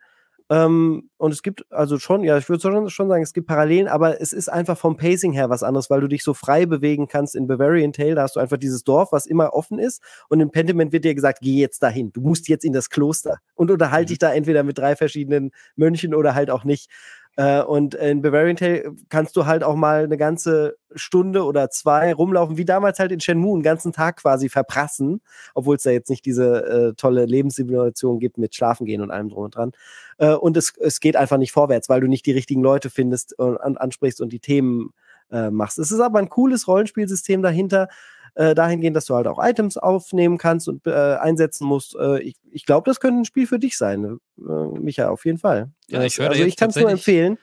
Ähm, 0.50 1.08
und 1.16 1.32
es 1.32 1.42
gibt 1.42 1.64
also 1.72 1.98
schon, 1.98 2.22
ja, 2.22 2.36
ich 2.36 2.48
würde 2.48 2.60
schon, 2.60 2.90
schon 2.90 3.08
sagen, 3.08 3.22
es 3.22 3.32
gibt 3.32 3.46
Parallelen, 3.46 3.88
aber 3.88 4.20
es 4.20 4.32
ist 4.32 4.48
einfach 4.48 4.76
vom 4.76 4.96
Pacing 4.96 5.32
her 5.32 5.48
was 5.48 5.62
anderes, 5.62 5.88
weil 5.88 6.02
du 6.02 6.08
dich 6.08 6.22
so 6.22 6.34
frei 6.34 6.66
bewegen 6.66 7.08
kannst. 7.08 7.34
In 7.34 7.46
Bavarian 7.46 7.92
Tale, 7.92 8.14
da 8.14 8.22
hast 8.22 8.36
du 8.36 8.40
einfach 8.40 8.58
dieses 8.58 8.84
Dorf, 8.84 9.10
was 9.12 9.26
immer 9.26 9.54
offen 9.54 9.78
ist. 9.78 10.02
Und 10.28 10.40
im 10.40 10.50
Pentiment 10.50 10.92
wird 10.92 11.04
dir 11.04 11.14
gesagt, 11.14 11.38
geh 11.40 11.58
jetzt 11.58 11.82
dahin. 11.82 12.12
Du 12.12 12.20
musst 12.20 12.48
jetzt 12.48 12.64
in 12.64 12.74
das 12.74 12.90
Kloster 12.90 13.38
und 13.54 13.70
unterhalte 13.70 14.04
mhm. 14.04 14.08
dich 14.08 14.18
da 14.18 14.34
entweder 14.34 14.64
mit 14.64 14.76
drei 14.76 14.96
verschiedenen 14.96 15.50
Mönchen 15.76 16.14
oder 16.14 16.34
halt 16.34 16.50
auch 16.50 16.64
nicht. 16.64 16.90
Äh, 17.36 17.62
und 17.62 17.94
in 17.94 18.22
Bavarian 18.22 18.56
Tale 18.56 18.94
kannst 19.08 19.36
du 19.36 19.46
halt 19.46 19.64
auch 19.64 19.74
mal 19.74 20.04
eine 20.04 20.16
ganze 20.16 20.76
Stunde 20.94 21.44
oder 21.44 21.70
zwei 21.70 22.14
rumlaufen, 22.14 22.56
wie 22.56 22.64
damals 22.64 22.98
halt 22.98 23.10
in 23.10 23.20
Shenmue, 23.20 23.54
einen 23.54 23.62
ganzen 23.62 23.92
Tag 23.92 24.18
quasi 24.18 24.48
verprassen, 24.48 25.20
obwohl 25.54 25.76
es 25.76 25.82
da 25.82 25.90
jetzt 25.90 26.10
nicht 26.10 26.24
diese 26.24 26.64
äh, 26.64 26.94
tolle 26.94 27.26
Lebenssimulation 27.26 28.20
gibt 28.20 28.38
mit 28.38 28.54
Schlafen 28.54 28.86
gehen 28.86 29.00
und 29.00 29.10
allem 29.10 29.28
drum 29.28 29.44
und 29.44 29.56
dran. 29.56 29.72
Äh, 30.18 30.34
und 30.34 30.56
es, 30.56 30.74
es 30.78 31.00
geht 31.00 31.16
einfach 31.16 31.38
nicht 31.38 31.52
vorwärts, 31.52 31.88
weil 31.88 32.00
du 32.00 32.06
nicht 32.06 32.26
die 32.26 32.32
richtigen 32.32 32.62
Leute 32.62 32.90
findest 32.90 33.38
und, 33.38 33.58
ansprichst 33.58 34.20
und 34.20 34.32
die 34.32 34.40
Themen 34.40 34.90
äh, 35.32 35.50
machst. 35.50 35.78
Es 35.78 35.90
ist 35.90 36.00
aber 36.00 36.20
ein 36.20 36.28
cooles 36.28 36.68
Rollenspielsystem 36.68 37.42
dahinter, 37.42 37.88
äh, 38.34 38.54
dahingehend, 38.54 38.96
dass 38.96 39.06
du 39.06 39.14
halt 39.14 39.26
auch 39.26 39.38
Items 39.42 39.76
aufnehmen 39.76 40.38
kannst 40.38 40.68
und 40.68 40.86
äh, 40.86 40.90
einsetzen 40.90 41.66
musst. 41.66 41.96
Äh, 41.96 42.20
ich 42.20 42.34
ich 42.50 42.66
glaube, 42.66 42.88
das 42.88 43.00
könnte 43.00 43.20
ein 43.20 43.24
Spiel 43.24 43.46
für 43.46 43.58
dich 43.58 43.76
sein, 43.76 44.18
äh, 44.38 44.78
Micha, 44.78 45.08
auf 45.08 45.24
jeden 45.24 45.38
Fall. 45.38 45.70
Ja, 45.88 46.02
ich, 46.02 46.20
also 46.20 46.42
ich 46.42 46.56
kann 46.56 46.70
es 46.70 46.76
nur 46.76 46.90
empfehlen. 46.90 47.38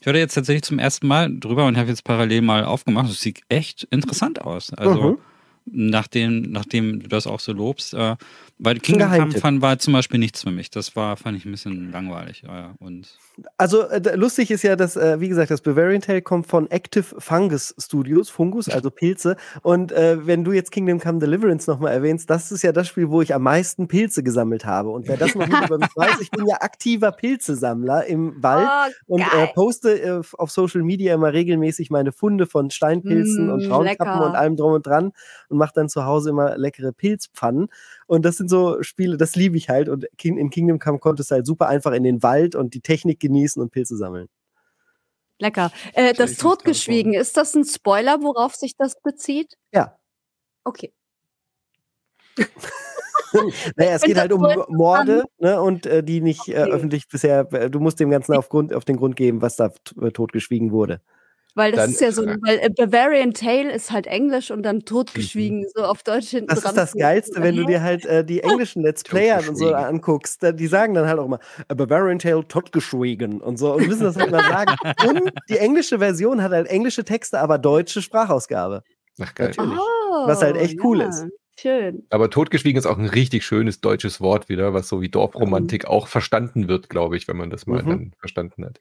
Ich 0.00 0.06
höre 0.06 0.16
jetzt 0.16 0.34
tatsächlich 0.34 0.64
zum 0.64 0.80
ersten 0.80 1.06
Mal 1.06 1.30
drüber 1.38 1.66
und 1.66 1.76
habe 1.76 1.88
jetzt 1.88 2.02
parallel 2.02 2.42
mal 2.42 2.64
aufgemacht. 2.64 3.08
Es 3.08 3.20
sieht 3.20 3.42
echt 3.48 3.84
interessant 3.90 4.42
aus. 4.42 4.72
Also, 4.74 5.12
mhm. 5.12 5.18
nachdem, 5.64 6.42
nachdem 6.50 7.00
du 7.00 7.08
das 7.08 7.28
auch 7.28 7.38
so 7.38 7.52
lobst. 7.52 7.94
Äh, 7.94 8.16
weil 8.58 8.80
Kingdom 8.80 9.32
Come 9.32 9.62
war 9.62 9.78
zum 9.78 9.92
Beispiel 9.92 10.18
nichts 10.18 10.42
für 10.42 10.50
mich. 10.50 10.70
Das 10.70 10.96
war, 10.96 11.16
fand 11.16 11.38
ich 11.38 11.44
ein 11.44 11.52
bisschen 11.52 11.92
langweilig. 11.92 12.42
Ja, 12.44 12.74
und 12.80 13.16
also 13.56 13.82
äh, 13.88 14.16
lustig 14.16 14.50
ist 14.50 14.62
ja, 14.62 14.76
dass, 14.76 14.96
äh, 14.96 15.20
wie 15.20 15.28
gesagt, 15.28 15.50
das 15.50 15.60
Bavarian 15.60 16.00
Tale 16.00 16.22
kommt 16.22 16.46
von 16.46 16.70
Active 16.70 17.04
Fungus 17.18 17.74
Studios, 17.78 18.30
Fungus, 18.30 18.68
also 18.68 18.90
Pilze. 18.90 19.36
Und 19.62 19.92
äh, 19.92 20.26
wenn 20.26 20.44
du 20.44 20.52
jetzt 20.52 20.70
Kingdom 20.70 21.00
Come 21.00 21.18
Deliverance 21.18 21.70
nochmal 21.70 21.92
erwähnst, 21.92 22.28
das 22.30 22.52
ist 22.52 22.62
ja 22.62 22.72
das 22.72 22.88
Spiel, 22.88 23.10
wo 23.10 23.22
ich 23.22 23.34
am 23.34 23.42
meisten 23.42 23.88
Pilze 23.88 24.22
gesammelt 24.22 24.64
habe. 24.64 24.90
Und 24.90 25.08
wer 25.08 25.16
das 25.16 25.34
noch 25.34 25.46
nicht 25.46 25.64
über 25.66 25.78
mich 25.78 25.94
weiß, 25.94 26.20
ich 26.20 26.30
bin 26.30 26.46
ja 26.46 26.56
aktiver 26.60 27.12
Pilzesammler 27.12 28.06
im 28.06 28.42
Wald 28.42 28.68
oh, 29.06 29.14
und 29.14 29.20
äh, 29.20 29.46
poste 29.54 30.00
äh, 30.00 30.22
auf 30.36 30.50
Social 30.50 30.82
Media 30.82 31.14
immer 31.14 31.32
regelmäßig 31.32 31.90
meine 31.90 32.12
Funde 32.12 32.46
von 32.46 32.70
Steinpilzen 32.70 33.46
mm, 33.46 33.50
und 33.50 33.68
Braunkappen 33.68 34.22
und 34.22 34.34
allem 34.34 34.56
drum 34.56 34.72
und 34.72 34.86
dran 34.86 35.12
und 35.48 35.58
mache 35.58 35.72
dann 35.74 35.88
zu 35.88 36.04
Hause 36.04 36.30
immer 36.30 36.56
leckere 36.58 36.92
Pilzpfannen. 36.92 37.68
Und 38.06 38.24
das 38.24 38.36
sind 38.36 38.48
so 38.48 38.82
Spiele, 38.82 39.16
das 39.16 39.36
liebe 39.36 39.56
ich 39.56 39.68
halt. 39.68 39.88
Und 39.88 40.06
in 40.22 40.50
Kingdom 40.50 40.78
Come 40.78 40.98
konntest 40.98 41.30
du 41.30 41.36
halt 41.36 41.46
super 41.46 41.68
einfach 41.68 41.92
in 41.92 42.02
den 42.02 42.22
Wald 42.22 42.54
und 42.54 42.74
die 42.74 42.80
Technik 42.80 43.20
genießen 43.20 43.60
und 43.60 43.70
Pilze 43.70 43.96
sammeln. 43.96 44.28
Lecker. 45.38 45.72
Äh, 45.94 46.14
das 46.14 46.36
Totgeschwiegen, 46.36 47.14
ist 47.14 47.36
das 47.36 47.54
ein 47.54 47.64
Spoiler, 47.64 48.22
worauf 48.22 48.54
sich 48.54 48.76
das 48.76 49.00
bezieht? 49.02 49.56
Ja. 49.72 49.98
Okay. 50.64 50.92
naja, 53.76 53.92
es 53.92 54.02
geht 54.02 54.16
halt 54.16 54.32
um 54.32 54.46
Morde 54.68 55.24
ne, 55.38 55.60
und 55.60 55.86
äh, 55.86 56.02
die 56.02 56.20
nicht 56.20 56.48
äh, 56.48 56.52
okay. 56.52 56.70
äh, 56.70 56.72
öffentlich 56.72 57.08
bisher, 57.08 57.52
äh, 57.52 57.70
du 57.70 57.80
musst 57.80 58.00
dem 58.00 58.10
Ganzen 58.10 58.34
auf, 58.34 58.48
Grund, 58.48 58.72
auf 58.72 58.84
den 58.84 58.96
Grund 58.96 59.16
geben, 59.16 59.42
was 59.42 59.56
da 59.56 59.72
äh, 60.00 60.10
totgeschwiegen 60.10 60.70
wurde. 60.70 61.00
Weil 61.54 61.72
das 61.72 61.80
dann, 61.82 61.90
ist 61.90 62.00
ja 62.00 62.12
so, 62.12 62.26
weil 62.26 62.58
äh, 62.60 62.70
Bavarian 62.70 63.34
Tale 63.34 63.70
ist 63.72 63.92
halt 63.92 64.06
Englisch 64.06 64.50
und 64.50 64.62
dann 64.62 64.80
totgeschwiegen, 64.80 65.60
mhm. 65.60 65.66
so 65.74 65.84
auf 65.84 66.02
Deutsch 66.02 66.28
hinten 66.28 66.46
Das 66.46 66.60
dran. 66.60 66.70
ist 66.70 66.76
das 66.76 66.92
Geilste, 66.94 67.42
wenn 67.42 67.56
du 67.56 67.64
dir 67.64 67.82
halt 67.82 68.06
äh, 68.06 68.24
die 68.24 68.40
englischen 68.42 68.82
Let's 68.82 69.02
Player 69.02 69.46
und 69.46 69.56
so 69.56 69.74
anguckst. 69.74 70.42
Die 70.42 70.66
sagen 70.66 70.94
dann 70.94 71.06
halt 71.06 71.18
auch 71.18 71.26
immer, 71.26 71.40
Bavarian 71.68 72.18
Tale 72.18 72.46
totgeschwiegen 72.48 73.40
und 73.42 73.58
so 73.58 73.74
und 73.74 73.86
müssen 73.86 74.04
das 74.04 74.16
halt 74.16 74.30
mal 74.30 74.42
sagen. 74.42 74.74
Und 75.08 75.30
die 75.50 75.58
englische 75.58 75.98
Version 75.98 76.42
hat 76.42 76.52
halt 76.52 76.68
englische 76.68 77.04
Texte, 77.04 77.38
aber 77.40 77.58
deutsche 77.58 78.00
Sprachausgabe. 78.00 78.82
Ach 79.20 79.34
geil. 79.34 79.48
Natürlich. 79.48 79.78
Oh, 79.78 80.26
was 80.26 80.42
halt 80.42 80.56
echt 80.56 80.82
cool 80.82 81.00
ja. 81.00 81.08
ist. 81.08 81.26
Schön. 81.58 82.06
Aber 82.10 82.30
totgeschwiegen 82.30 82.78
ist 82.78 82.86
auch 82.86 82.98
ein 82.98 83.06
richtig 83.06 83.44
schönes 83.44 83.80
deutsches 83.80 84.20
Wort 84.20 84.48
wieder, 84.48 84.72
was 84.72 84.88
so 84.88 85.00
wie 85.00 85.08
Dorfromantik 85.08 85.84
mhm. 85.84 85.90
auch 85.90 86.08
verstanden 86.08 86.68
wird, 86.68 86.88
glaube 86.88 87.16
ich, 87.16 87.28
wenn 87.28 87.36
man 87.36 87.50
das 87.50 87.66
mal 87.66 87.82
mhm. 87.82 87.88
dann 87.88 88.12
verstanden 88.18 88.64
hat. 88.64 88.80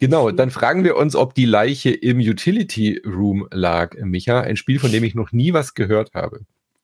Genau, 0.00 0.30
dann 0.30 0.50
fragen 0.50 0.84
wir 0.84 0.96
uns, 0.96 1.16
ob 1.16 1.34
die 1.34 1.44
Leiche 1.44 1.90
im 1.90 2.18
Utility 2.18 3.02
Room 3.04 3.48
lag, 3.50 3.94
Micha. 4.00 4.40
Ein 4.40 4.56
Spiel, 4.56 4.78
von 4.78 4.92
dem 4.92 5.04
ich 5.04 5.14
noch 5.14 5.32
nie 5.32 5.52
was 5.52 5.74
gehört 5.74 6.14
habe. 6.14 6.40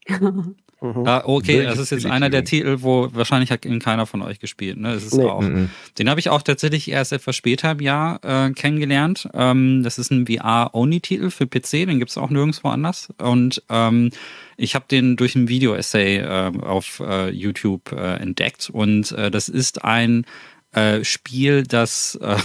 Mhm. 0.82 1.06
Ah, 1.06 1.22
okay, 1.24 1.62
das 1.62 1.78
ist 1.78 1.90
jetzt 1.90 2.06
einer 2.06 2.28
der 2.28 2.44
Titel, 2.44 2.78
wo 2.80 3.08
wahrscheinlich 3.12 3.52
hat 3.52 3.64
ihn 3.64 3.78
keiner 3.78 4.04
von 4.04 4.20
euch 4.20 4.40
gespielt. 4.40 4.78
Ne? 4.78 4.92
Das 4.94 5.04
ist 5.04 5.14
nee. 5.14 5.24
auch, 5.24 5.40
mhm. 5.40 5.70
Den 5.98 6.10
habe 6.10 6.18
ich 6.18 6.28
auch 6.28 6.42
tatsächlich 6.42 6.90
erst 6.90 7.12
etwas 7.12 7.36
später 7.36 7.70
im 7.70 7.80
Jahr 7.80 8.20
äh, 8.24 8.50
kennengelernt. 8.50 9.28
Ähm, 9.32 9.84
das 9.84 9.98
ist 9.98 10.10
ein 10.10 10.26
VR-Only-Titel 10.26 11.30
für 11.30 11.46
PC, 11.46 11.86
den 11.86 12.00
gibt 12.00 12.10
es 12.10 12.18
auch 12.18 12.30
nirgendwo 12.30 12.68
anders. 12.68 13.08
Und 13.18 13.62
ähm, 13.70 14.10
ich 14.56 14.74
habe 14.74 14.86
den 14.90 15.16
durch 15.16 15.36
ein 15.36 15.48
Video-Essay 15.48 16.16
äh, 16.18 16.52
auf 16.60 17.00
äh, 17.00 17.30
YouTube 17.30 17.92
äh, 17.92 18.16
entdeckt. 18.16 18.68
Und 18.68 19.12
äh, 19.12 19.30
das 19.30 19.48
ist 19.48 19.84
ein 19.84 20.26
äh, 20.72 21.04
Spiel, 21.04 21.62
das 21.62 22.16
äh, 22.20 22.36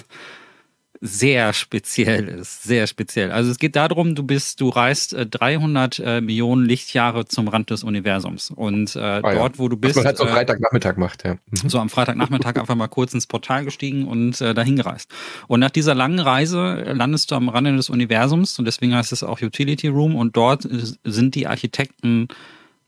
sehr 1.02 1.54
speziell 1.54 2.28
ist, 2.28 2.64
sehr 2.64 2.88
speziell. 2.88 3.32
Also 3.32 3.52
es 3.52 3.60
geht 3.60 3.76
darum, 3.76 4.16
du 4.16 4.24
bist, 4.24 4.62
du 4.62 4.70
reist 4.70 5.14
äh, 5.14 5.26
300 5.26 6.00
äh, 6.00 6.22
Millionen 6.22 6.66
Lichtjahre 6.66 7.26
zum 7.26 7.48
Rand 7.48 7.70
des 7.70 7.84
Universums 7.84 8.52
und 8.52 8.96
äh, 8.96 9.00
ah, 9.00 9.22
dort, 9.22 9.56
ja. 9.56 9.60
wo 9.60 9.70
du 9.70 9.78
bist, 9.78 9.96
Was 9.96 10.04
man 10.04 10.06
halt 10.08 10.18
so 10.18 10.26
äh, 10.26 10.30
Freitagnachmittag 10.30 10.98
macht, 10.98 11.24
ja. 11.26 11.34
Mhm. 11.34 11.70
So 11.70 11.80
am 11.80 11.90
Freitagnachmittag 11.90 12.56
einfach 12.60 12.76
mal 12.76 12.88
kurz 12.88 13.14
ins 13.14 13.28
Portal 13.28 13.66
gestiegen 13.66 14.08
und 14.08 14.42
äh, 14.42 14.54
dahin 14.54 14.76
gereist. 14.76 15.12
Und 15.48 15.60
nach 15.60 15.72
dieser 15.72 15.94
langen 15.94 16.20
Reise 16.20 16.84
landest 16.94 17.32
du 17.32 17.36
am 17.36 17.50
Rande 17.50 17.76
des 17.76 17.90
Universums 17.90 18.58
und 18.58 18.66
deswegen 18.66 18.96
heißt 18.96 19.12
es 19.12 19.24
auch 19.24 19.42
Utility 19.42 19.88
Room 19.88 20.16
und 20.16 20.36
dort 20.36 20.68
sind 21.04 21.36
die 21.36 21.48
Architekten 21.48 22.28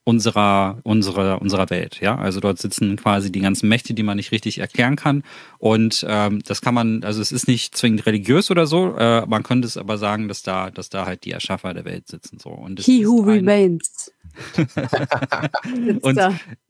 unserer, 0.10 0.80
unserer, 0.84 1.40
unserer 1.40 1.70
Welt. 1.70 2.00
Ja, 2.02 2.18
also 2.18 2.40
dort 2.40 2.58
sitzen 2.58 2.96
quasi 2.96 3.32
die 3.32 3.42
ganzen 3.42 3.70
Mächte, 3.70 3.94
die 3.94 4.02
man 4.02 4.18
nicht 4.18 4.32
richtig 4.32 4.58
erklären 4.58 4.96
kann. 4.96 5.24
Und 5.60 6.04
ähm, 6.10 6.42
das 6.46 6.62
kann 6.62 6.74
man, 6.74 7.04
also 7.04 7.22
es 7.22 7.32
ist 7.32 7.48
nicht 7.48 7.78
zwingend 7.78 8.08
religiös 8.08 8.50
oder 8.50 8.66
so. 8.66 8.96
Äh, 8.98 9.28
man 9.28 9.44
könnte 9.44 9.68
es 9.68 9.78
aber 9.78 10.00
sagen, 10.00 10.28
dass 10.28 10.42
da, 10.42 10.72
dass 10.72 10.90
da 10.90 11.06
halt 11.06 11.26
die 11.26 11.32
Erschaffer 11.32 11.76
der 11.76 11.86
Welt 11.86 12.08
sitzen. 12.08 12.40
So. 12.40 12.50
Und 12.50 12.80
He 12.80 13.06
who 13.06 13.22
remains. 13.22 14.12
und 16.02 16.20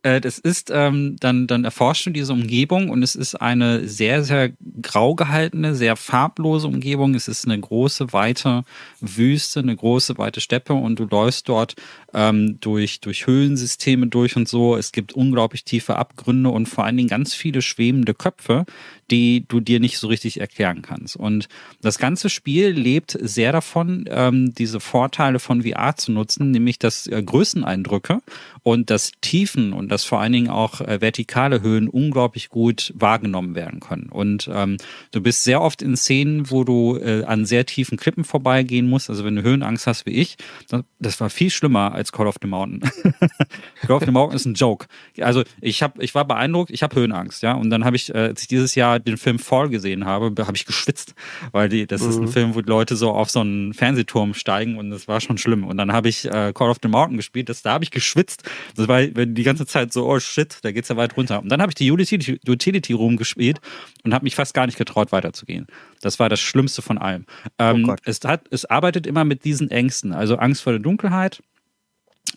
äh, 0.03 0.21
das 0.21 0.39
ist, 0.39 0.71
ähm, 0.73 1.17
dann, 1.19 1.47
dann 1.47 1.65
erforscht 1.65 2.05
du 2.05 2.09
diese 2.09 2.34
Umgebung 2.34 2.89
und 2.89 3.03
es 3.03 3.15
ist 3.15 3.35
eine 3.35 3.88
sehr, 3.88 4.23
sehr 4.23 4.51
grau 4.81 5.15
gehaltene, 5.15 5.76
sehr 5.76 5.95
farblose 5.95 6.67
Umgebung. 6.67 7.15
Es 7.15 7.27
ist 7.27 7.45
eine 7.45 7.59
große, 7.59 8.13
weite 8.13 8.63
Wüste, 9.01 9.59
eine 9.59 9.76
große, 9.76 10.17
weite 10.17 10.41
Steppe 10.41 10.73
und 10.73 10.99
du 10.99 11.05
läufst 11.05 11.49
dort 11.49 11.76
ähm, 12.13 12.59
durch, 12.59 13.01
durch 13.01 13.27
Höhlensysteme 13.27 14.07
durch 14.07 14.35
und 14.35 14.47
so. 14.47 14.76
Es 14.76 14.91
gibt 14.91 15.13
unglaublich 15.13 15.63
tiefe 15.63 15.95
Abgründe 15.95 16.49
und 16.49 16.67
vor 16.67 16.85
allen 16.85 16.97
Dingen 16.97 17.09
ganz 17.09 17.34
viele 17.34 17.61
schwebende 17.61 18.13
Köpfe, 18.13 18.65
die 19.11 19.45
du 19.48 19.60
dir 19.60 19.80
nicht 19.80 19.98
so 19.98 20.07
richtig 20.07 20.40
erklären 20.40 20.81
kannst. 20.81 21.15
Und 21.15 21.48
das 21.81 21.98
ganze 21.98 22.30
Spiel 22.30 22.69
lebt 22.69 23.18
sehr 23.19 23.52
davon, 23.52 24.06
ähm, 24.10 24.53
diese 24.53 24.80
Vorteile 24.80 25.40
von 25.40 25.64
VR 25.64 25.95
zu 25.95 26.11
nutzen, 26.11 26.52
nämlich 26.52 26.80
das 26.80 27.07
äh, 27.07 27.22
Größeneindrücke 27.22 28.22
und 28.64 28.90
das 28.90 29.11
Tiefen 29.22 29.73
und 29.73 29.90
das 29.90 30.03
vor 30.03 30.19
allen 30.19 30.34
Dingen 30.34 30.49
auch 30.49 30.81
äh, 30.81 31.02
vertikale 31.02 31.61
Höhen 31.61 31.88
unglaublich 31.88 32.49
gut 32.49 32.94
wahrgenommen 32.95 33.56
werden 33.56 33.80
können. 33.80 34.10
Und 34.10 34.49
ähm, 34.53 34.77
du 35.11 35.22
bist 35.22 35.44
sehr 35.44 35.61
oft 35.61 35.81
in 35.81 35.95
Szenen, 35.95 36.49
wo 36.52 36.64
du 36.64 36.98
äh, 36.98 37.23
an 37.23 37.45
sehr 37.45 37.65
tiefen 37.65 37.98
Klippen 37.98 38.23
vorbeigehen 38.23 38.88
musst. 38.90 39.10
Also 39.10 39.23
wenn 39.26 39.36
du 39.36 39.44
Höhenangst 39.44 39.88
hast 39.88 40.06
wie 40.06 40.11
ich, 40.11 40.38
das, 40.68 40.84
das 40.99 41.19
war 41.19 41.30
viel 41.30 41.49
schlimmer 41.49 41.94
als 41.94 42.11
Call 42.11 42.27
of 42.27 42.36
the 42.41 42.48
Mountain. 42.48 42.81
Call 43.81 43.95
of 43.95 44.03
the 44.06 44.11
Mountain 44.11 44.36
ist 44.36 44.45
ein 44.45 44.53
Joke. 44.53 44.88
Also 45.19 45.44
ich 45.61 45.81
habe, 45.84 46.03
ich 46.03 46.15
war 46.15 46.26
beeindruckt, 46.26 46.72
ich 46.72 46.84
habe 46.84 46.95
Höhenangst, 46.95 47.44
ja. 47.44 47.53
Und 47.53 47.69
dann 47.69 47.86
habe 47.86 47.95
ich, 47.95 48.14
äh, 48.14 48.18
als 48.18 48.41
ich 48.41 48.48
dieses 48.48 48.76
Jahr 48.76 48.99
den 48.99 49.18
Film 49.18 49.40
Fall 49.40 49.69
gesehen 49.69 50.06
habe, 50.06 50.34
habe 50.45 50.56
ich 50.56 50.65
geschwitzt, 50.65 51.14
weil 51.52 51.69
die, 51.69 51.88
das 51.88 52.02
mhm. 52.02 52.10
ist 52.10 52.15
ein 52.18 52.22
mhm. 52.23 52.27
Film, 52.27 52.56
wo 52.56 52.60
Leute 52.60 52.95
so 52.95 53.11
auf 53.11 53.30
so 53.30 53.40
einen 53.41 53.73
Fernsehturm 53.73 54.34
steigen 54.34 54.77
und 54.77 54.90
das 54.90 55.07
war 55.07 55.22
schon 55.22 55.38
schlimm. 55.38 55.64
Und 55.64 55.77
dann 55.77 55.91
habe 55.91 56.10
ich 56.10 56.26
äh, 56.26 56.53
Call 56.53 56.69
of 56.69 56.77
the 56.81 56.90
Mountain 56.90 57.18
gespielt, 57.18 57.49
das, 57.49 57.61
da 57.61 57.73
habe 57.73 57.84
ich 57.84 57.91
geschwitzt. 57.91 58.44
Das 58.76 58.88
war 58.88 59.01
die 59.03 59.43
ganze 59.43 59.65
Zeit 59.65 59.93
so, 59.93 60.07
oh 60.07 60.19
shit, 60.19 60.57
da 60.61 60.71
geht's 60.71 60.89
ja 60.89 60.97
weit 60.97 61.17
runter. 61.17 61.41
Und 61.41 61.49
dann 61.49 61.61
habe 61.61 61.71
ich 61.71 61.76
die 61.76 61.91
Utility, 61.91 62.39
Utility 62.47 62.93
Room 62.93 63.17
gespielt 63.17 63.59
und 64.03 64.13
habe 64.13 64.23
mich 64.23 64.35
fast 64.35 64.53
gar 64.53 64.65
nicht 64.65 64.77
getraut, 64.77 65.11
weiterzugehen. 65.11 65.67
Das 66.01 66.19
war 66.19 66.30
das 66.30 66.39
Schlimmste 66.39 66.81
von 66.81 66.97
allem. 66.97 67.26
Ähm, 67.57 67.89
oh 67.89 67.95
es, 68.03 68.19
hat, 68.23 68.45
es 68.51 68.65
arbeitet 68.65 69.07
immer 69.07 69.26
mit 69.26 69.43
diesen 69.45 69.71
Ängsten, 69.71 70.13
also 70.13 70.38
Angst 70.38 70.63
vor 70.63 70.73
der 70.73 70.81
Dunkelheit, 70.81 71.41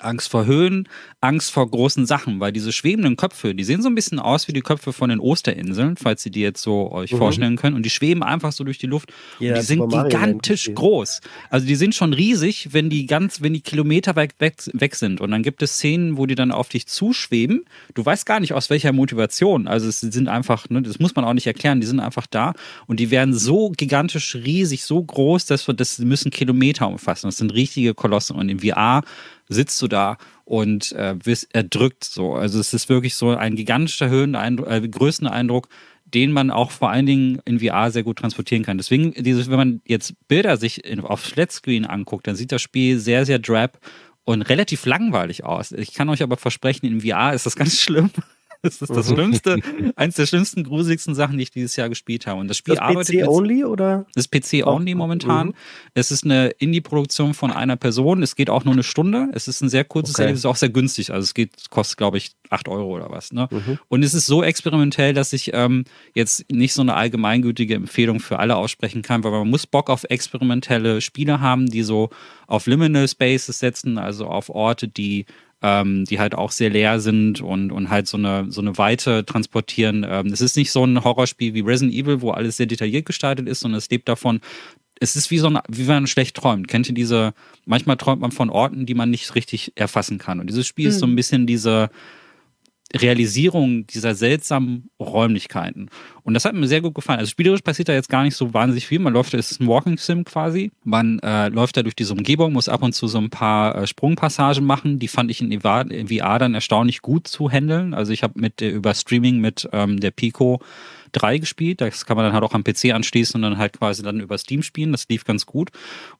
Angst 0.00 0.30
vor 0.30 0.46
Höhen, 0.46 0.88
Angst 1.20 1.50
vor 1.50 1.68
großen 1.68 2.06
Sachen, 2.06 2.40
weil 2.40 2.52
diese 2.52 2.72
schwebenden 2.72 3.16
Köpfe, 3.16 3.54
die 3.54 3.64
sehen 3.64 3.82
so 3.82 3.88
ein 3.88 3.94
bisschen 3.94 4.18
aus 4.18 4.48
wie 4.48 4.52
die 4.52 4.60
Köpfe 4.60 4.92
von 4.92 5.10
den 5.10 5.20
Osterinseln, 5.20 5.96
falls 5.96 6.26
ihr 6.26 6.32
die 6.32 6.40
jetzt 6.40 6.62
so 6.62 6.90
euch 6.90 7.12
mhm. 7.12 7.18
vorstellen 7.18 7.56
könnt. 7.56 7.76
Und 7.76 7.84
die 7.84 7.90
schweben 7.90 8.22
einfach 8.22 8.52
so 8.52 8.64
durch 8.64 8.78
die 8.78 8.86
Luft. 8.86 9.12
Ja, 9.38 9.54
die 9.54 9.60
sind 9.60 9.88
gigantisch 9.88 10.72
groß. 10.74 11.20
Also 11.50 11.66
die 11.66 11.76
sind 11.76 11.94
schon 11.94 12.12
riesig, 12.12 12.68
wenn 12.72 12.90
die 12.90 13.06
ganz, 13.06 13.40
wenn 13.40 13.54
die 13.54 13.60
Kilometer 13.60 14.16
weit 14.16 14.34
weg, 14.40 14.56
weg 14.72 14.94
sind. 14.94 15.20
Und 15.20 15.30
dann 15.30 15.42
gibt 15.42 15.62
es 15.62 15.74
Szenen, 15.74 16.16
wo 16.16 16.26
die 16.26 16.34
dann 16.34 16.50
auf 16.50 16.68
dich 16.68 16.86
zuschweben. 16.86 17.64
Du 17.94 18.04
weißt 18.04 18.26
gar 18.26 18.40
nicht 18.40 18.52
aus 18.52 18.70
welcher 18.70 18.92
Motivation. 18.92 19.68
Also 19.68 19.88
es 19.88 20.00
sind 20.00 20.28
einfach, 20.28 20.68
ne, 20.70 20.82
das 20.82 20.98
muss 20.98 21.14
man 21.14 21.24
auch 21.24 21.34
nicht 21.34 21.46
erklären, 21.46 21.80
die 21.80 21.86
sind 21.86 22.00
einfach 22.00 22.26
da. 22.26 22.54
Und 22.86 22.98
die 23.00 23.10
werden 23.10 23.34
so 23.34 23.70
gigantisch 23.70 24.34
riesig, 24.34 24.84
so 24.84 25.02
groß, 25.02 25.46
dass 25.46 25.66
wir, 25.66 25.74
das 25.74 25.98
müssen 25.98 26.30
Kilometer 26.30 26.88
umfassen. 26.88 27.28
Das 27.28 27.36
sind 27.36 27.52
richtige 27.54 27.94
Kolosse. 27.94 28.34
Und 28.34 28.48
im 28.48 28.60
VR 28.60 29.02
sitzt 29.52 29.80
du 29.82 29.88
da 29.88 30.16
und 30.44 30.92
äh, 30.92 31.14
wirst 31.24 31.54
erdrückt 31.54 32.04
so. 32.04 32.34
Also 32.34 32.58
es 32.58 32.74
ist 32.74 32.88
wirklich 32.88 33.14
so 33.14 33.30
ein 33.30 33.56
gigantischer 33.56 34.08
Höheneindruck, 34.08 34.70
äh, 34.70 34.88
Größeneindruck, 34.88 35.68
den 36.04 36.32
man 36.32 36.50
auch 36.50 36.70
vor 36.70 36.90
allen 36.90 37.06
Dingen 37.06 37.40
in 37.44 37.60
VR 37.60 37.90
sehr 37.90 38.02
gut 38.02 38.18
transportieren 38.18 38.64
kann. 38.64 38.76
Deswegen, 38.76 39.12
dieses, 39.14 39.50
wenn 39.50 39.56
man 39.56 39.80
jetzt 39.86 40.14
Bilder 40.28 40.56
sich 40.56 40.84
in, 40.84 41.00
auf 41.00 41.20
Flatscreen 41.20 41.86
anguckt, 41.86 42.26
dann 42.26 42.36
sieht 42.36 42.52
das 42.52 42.62
Spiel 42.62 42.98
sehr, 42.98 43.24
sehr 43.24 43.38
drab 43.38 43.78
und 44.24 44.42
relativ 44.42 44.86
langweilig 44.86 45.44
aus. 45.44 45.72
Ich 45.72 45.94
kann 45.94 46.08
euch 46.08 46.22
aber 46.22 46.36
versprechen, 46.36 46.86
in 46.86 47.00
VR 47.00 47.32
ist 47.32 47.46
das 47.46 47.56
ganz 47.56 47.80
schlimm. 47.80 48.10
Das 48.72 48.80
ist 48.80 48.90
das 48.90 49.10
mhm. 49.10 49.14
Schlimmste, 49.14 49.58
eines 49.96 50.14
der 50.14 50.26
schlimmsten, 50.26 50.62
gruseligsten 50.62 51.16
Sachen, 51.16 51.36
die 51.36 51.42
ich 51.42 51.50
dieses 51.50 51.74
Jahr 51.74 51.88
gespielt 51.88 52.28
habe. 52.28 52.40
Und 52.40 52.46
das 52.46 52.56
Spiel 52.56 52.76
das 52.76 52.82
arbeitet. 52.82 53.20
PC 53.20 53.28
only 53.28 53.64
oder? 53.64 54.06
Das 54.14 54.26
ist 54.26 54.30
PC 54.30 54.64
only 54.64 54.94
momentan. 54.94 55.48
Mhm. 55.48 55.54
Es 55.94 56.12
ist 56.12 56.24
eine 56.24 56.50
Indie-Produktion 56.58 57.34
von 57.34 57.50
einer 57.50 57.76
Person. 57.76 58.22
Es 58.22 58.36
geht 58.36 58.50
auch 58.50 58.64
nur 58.64 58.74
eine 58.74 58.84
Stunde. 58.84 59.28
Es 59.32 59.48
ist 59.48 59.62
ein 59.62 59.68
sehr 59.68 59.84
kurzes 59.84 60.14
okay. 60.14 60.22
Erlebnis, 60.22 60.40
ist 60.42 60.46
auch 60.46 60.56
sehr 60.56 60.68
günstig. 60.68 61.12
Also 61.12 61.24
es 61.24 61.34
geht, 61.34 61.70
kostet, 61.70 61.98
glaube 61.98 62.18
ich, 62.18 62.36
8 62.50 62.68
Euro 62.68 62.94
oder 62.94 63.10
was. 63.10 63.32
Ne? 63.32 63.48
Mhm. 63.50 63.78
Und 63.88 64.04
es 64.04 64.14
ist 64.14 64.26
so 64.26 64.44
experimentell, 64.44 65.12
dass 65.12 65.32
ich 65.32 65.50
ähm, 65.52 65.84
jetzt 66.14 66.50
nicht 66.50 66.72
so 66.72 66.82
eine 66.82 66.94
allgemeingültige 66.94 67.74
Empfehlung 67.74 68.20
für 68.20 68.38
alle 68.38 68.54
aussprechen 68.54 69.02
kann, 69.02 69.24
weil 69.24 69.32
man 69.32 69.50
muss 69.50 69.66
Bock 69.66 69.90
auf 69.90 70.04
experimentelle 70.04 71.00
Spiele 71.00 71.40
haben, 71.40 71.66
die 71.66 71.82
so 71.82 72.10
auf 72.46 72.66
Liminal 72.66 73.08
Spaces 73.08 73.58
setzen, 73.58 73.98
also 73.98 74.26
auf 74.26 74.50
Orte, 74.50 74.86
die 74.86 75.26
ähm, 75.62 76.04
die 76.04 76.18
halt 76.18 76.34
auch 76.34 76.50
sehr 76.50 76.70
leer 76.70 77.00
sind 77.00 77.40
und, 77.40 77.70
und 77.70 77.88
halt 77.88 78.08
so 78.08 78.16
eine, 78.16 78.50
so 78.50 78.60
eine 78.60 78.76
Weite 78.78 79.24
transportieren. 79.24 80.04
Ähm, 80.08 80.26
es 80.26 80.40
ist 80.40 80.56
nicht 80.56 80.72
so 80.72 80.84
ein 80.84 81.04
Horrorspiel 81.04 81.54
wie 81.54 81.60
Resident 81.60 81.94
Evil, 81.94 82.20
wo 82.20 82.30
alles 82.30 82.56
sehr 82.56 82.66
detailliert 82.66 83.06
gestaltet 83.06 83.48
ist, 83.48 83.60
sondern 83.60 83.78
es 83.78 83.88
lebt 83.88 84.08
davon, 84.08 84.40
es 84.98 85.16
ist 85.16 85.30
wie 85.30 85.38
so 85.38 85.48
ein, 85.48 85.58
wie 85.68 85.86
wenn 85.86 85.94
man 85.94 86.06
schlecht 86.06 86.36
träumt. 86.36 86.68
Kennt 86.68 86.88
ihr 86.88 86.94
diese, 86.94 87.34
manchmal 87.64 87.96
träumt 87.96 88.20
man 88.20 88.32
von 88.32 88.50
Orten, 88.50 88.86
die 88.86 88.94
man 88.94 89.10
nicht 89.10 89.34
richtig 89.34 89.72
erfassen 89.74 90.18
kann. 90.18 90.40
Und 90.40 90.48
dieses 90.48 90.66
Spiel 90.66 90.86
mhm. 90.86 90.90
ist 90.90 90.98
so 90.98 91.06
ein 91.06 91.16
bisschen 91.16 91.46
diese, 91.46 91.90
Realisierung 92.94 93.86
dieser 93.86 94.14
seltsamen 94.14 94.90
Räumlichkeiten. 95.00 95.88
Und 96.24 96.34
das 96.34 96.44
hat 96.44 96.54
mir 96.54 96.68
sehr 96.68 96.80
gut 96.80 96.94
gefallen. 96.94 97.18
Also 97.18 97.30
spielerisch 97.30 97.62
passiert 97.62 97.88
da 97.88 97.94
jetzt 97.94 98.08
gar 98.08 98.22
nicht 98.22 98.36
so 98.36 98.54
wahnsinnig 98.54 98.86
viel. 98.86 98.98
Man 98.98 99.12
läuft, 99.12 99.34
es 99.34 99.50
ist 99.50 99.60
ein 99.60 99.66
Walking 99.66 99.98
Sim 99.98 100.24
quasi. 100.24 100.70
Man 100.84 101.18
äh, 101.20 101.48
läuft 101.48 101.76
da 101.76 101.82
durch 101.82 101.96
diese 101.96 102.12
Umgebung, 102.12 102.52
muss 102.52 102.68
ab 102.68 102.82
und 102.82 102.92
zu 102.92 103.08
so 103.08 103.18
ein 103.18 103.30
paar 103.30 103.74
äh, 103.76 103.86
Sprungpassagen 103.86 104.64
machen. 104.64 104.98
Die 104.98 105.08
fand 105.08 105.30
ich 105.30 105.40
in 105.40 105.60
VR, 105.60 106.38
dann 106.38 106.54
erstaunlich 106.54 107.02
gut 107.02 107.26
zu 107.26 107.50
handeln. 107.50 107.94
Also 107.94 108.12
ich 108.12 108.22
habe 108.22 108.38
mit 108.38 108.62
äh, 108.62 108.68
über 108.68 108.94
Streaming 108.94 109.38
mit 109.38 109.68
ähm, 109.72 109.98
der 109.98 110.10
Pico 110.10 110.60
3 111.12 111.38
gespielt. 111.38 111.80
Das 111.80 112.06
kann 112.06 112.16
man 112.16 112.24
dann 112.24 112.34
halt 112.34 112.44
auch 112.44 112.54
am 112.54 112.64
PC 112.64 112.92
anschließen 112.92 113.36
und 113.36 113.42
dann 113.42 113.58
halt 113.58 113.78
quasi 113.78 114.02
dann 114.02 114.20
über 114.20 114.38
Steam 114.38 114.62
spielen. 114.62 114.92
Das 114.92 115.08
lief 115.08 115.24
ganz 115.24 115.46
gut. 115.46 115.70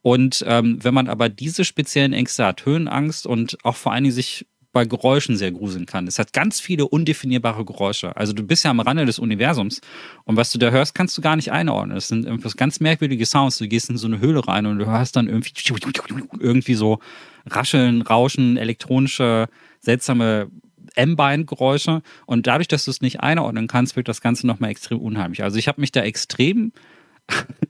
Und 0.03 0.45
ähm, 0.47 0.79
wenn 0.83 0.95
man 0.95 1.09
aber 1.09 1.29
diese 1.29 1.65
speziellen 1.65 2.13
Ängste 2.13 2.45
hat, 2.47 2.65
Höhenangst 2.67 3.27
und 3.27 3.59
auch 3.65 3.77
vor 3.77 3.93
allen 3.93 4.05
Dingen 4.05 4.15
sich 4.15 4.47
bei 4.73 4.85
Geräuschen 4.85 5.37
sehr 5.37 5.53
gruseln 5.53 5.87
kann. 5.87 6.07
Es 6.07 6.19
hat 6.19 6.33
ganz 6.33 6.61
viele 6.61 6.87
undefinierbare 6.87 7.65
Geräusche. 7.65 8.17
Also 8.17 8.33
du 8.33 8.43
bist 8.43 8.65
ja 8.65 8.71
am 8.71 8.81
Rande 8.81 9.05
des 9.05 9.19
Universums 9.19 9.81
und 10.25 10.37
was 10.37 10.51
du 10.51 10.59
da 10.59 10.71
hörst, 10.71 10.95
kannst 10.95 11.17
du 11.17 11.23
gar 11.23 11.37
nicht 11.37 11.53
einordnen. 11.53 11.97
Es 11.97 12.09
sind 12.09 12.25
irgendwas 12.25 12.57
ganz 12.57 12.81
merkwürdige 12.81 13.27
Sounds. 13.27 13.59
Du 13.59 13.69
gehst 13.69 13.91
in 13.91 13.99
so 13.99 14.07
eine 14.07 14.19
Höhle 14.19 14.47
rein 14.47 14.67
und 14.67 14.79
du 14.79 14.87
hörst 14.87 15.17
dann 15.17 15.29
irgendwie, 15.29 15.53
irgendwie 16.39 16.75
so 16.75 17.01
Rascheln, 17.47 18.03
Rauschen, 18.03 18.57
elektronische, 18.57 19.49
seltsame 19.81 20.49
M-Bein-Geräusche. 20.95 22.03
Und 22.27 22.47
dadurch, 22.47 22.69
dass 22.69 22.85
du 22.85 22.91
es 22.91 23.01
nicht 23.01 23.21
einordnen 23.21 23.67
kannst, 23.67 23.97
wird 23.97 24.09
das 24.09 24.21
Ganze 24.21 24.47
nochmal 24.47 24.71
extrem 24.71 24.99
unheimlich. 24.99 25.43
Also 25.43 25.59
ich 25.59 25.69
habe 25.69 25.81
mich 25.81 25.93
da 25.93 26.03
extrem 26.03 26.73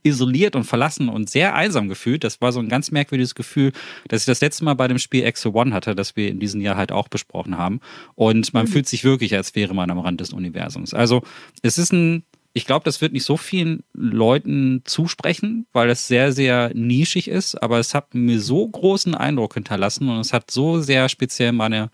isoliert 0.02 0.56
und 0.56 0.64
verlassen 0.64 1.08
und 1.08 1.30
sehr 1.30 1.54
einsam 1.54 1.88
gefühlt. 1.88 2.24
Das 2.24 2.40
war 2.40 2.52
so 2.52 2.60
ein 2.60 2.68
ganz 2.68 2.90
merkwürdiges 2.90 3.34
Gefühl, 3.34 3.72
dass 4.08 4.22
ich 4.22 4.26
das 4.26 4.40
letzte 4.40 4.64
Mal 4.64 4.74
bei 4.74 4.88
dem 4.88 4.98
Spiel 4.98 5.24
Exo 5.24 5.50
One 5.50 5.74
hatte, 5.74 5.94
das 5.94 6.16
wir 6.16 6.28
in 6.28 6.40
diesem 6.40 6.60
Jahr 6.60 6.76
halt 6.76 6.92
auch 6.92 7.08
besprochen 7.08 7.58
haben. 7.58 7.80
Und 8.14 8.52
man 8.52 8.66
mhm. 8.66 8.70
fühlt 8.70 8.88
sich 8.88 9.04
wirklich, 9.04 9.34
als 9.34 9.54
wäre 9.54 9.74
man 9.74 9.90
am 9.90 9.98
Rand 9.98 10.20
des 10.20 10.32
Universums. 10.32 10.94
Also 10.94 11.22
es 11.62 11.78
ist 11.78 11.92
ein, 11.92 12.24
ich 12.52 12.66
glaube, 12.66 12.84
das 12.84 13.00
wird 13.00 13.12
nicht 13.12 13.24
so 13.24 13.36
vielen 13.36 13.84
Leuten 13.92 14.82
zusprechen, 14.84 15.66
weil 15.72 15.88
es 15.90 16.08
sehr, 16.08 16.32
sehr 16.32 16.72
nischig 16.74 17.28
ist, 17.28 17.54
aber 17.62 17.78
es 17.78 17.94
hat 17.94 18.14
mir 18.14 18.40
so 18.40 18.68
großen 18.68 19.14
Eindruck 19.14 19.54
hinterlassen 19.54 20.08
und 20.08 20.18
es 20.18 20.32
hat 20.32 20.50
so 20.50 20.80
sehr 20.80 21.08
speziell 21.08 21.52
meine 21.52 21.90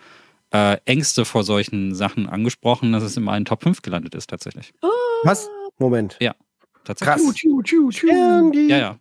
äh, 0.50 0.78
Ängste 0.86 1.26
vor 1.26 1.44
solchen 1.44 1.94
Sachen 1.94 2.26
angesprochen, 2.26 2.92
dass 2.92 3.02
es 3.02 3.16
in 3.16 3.22
meinen 3.22 3.44
Top 3.44 3.62
5 3.62 3.82
gelandet 3.82 4.14
ist 4.14 4.30
tatsächlich. 4.30 4.72
Was? 5.24 5.48
Moment. 5.78 6.16
Ja 6.20 6.34
tatsächlich. 6.88 7.42
Krass. 7.44 8.02
Ja, 8.68 8.78
ja. 8.78 8.98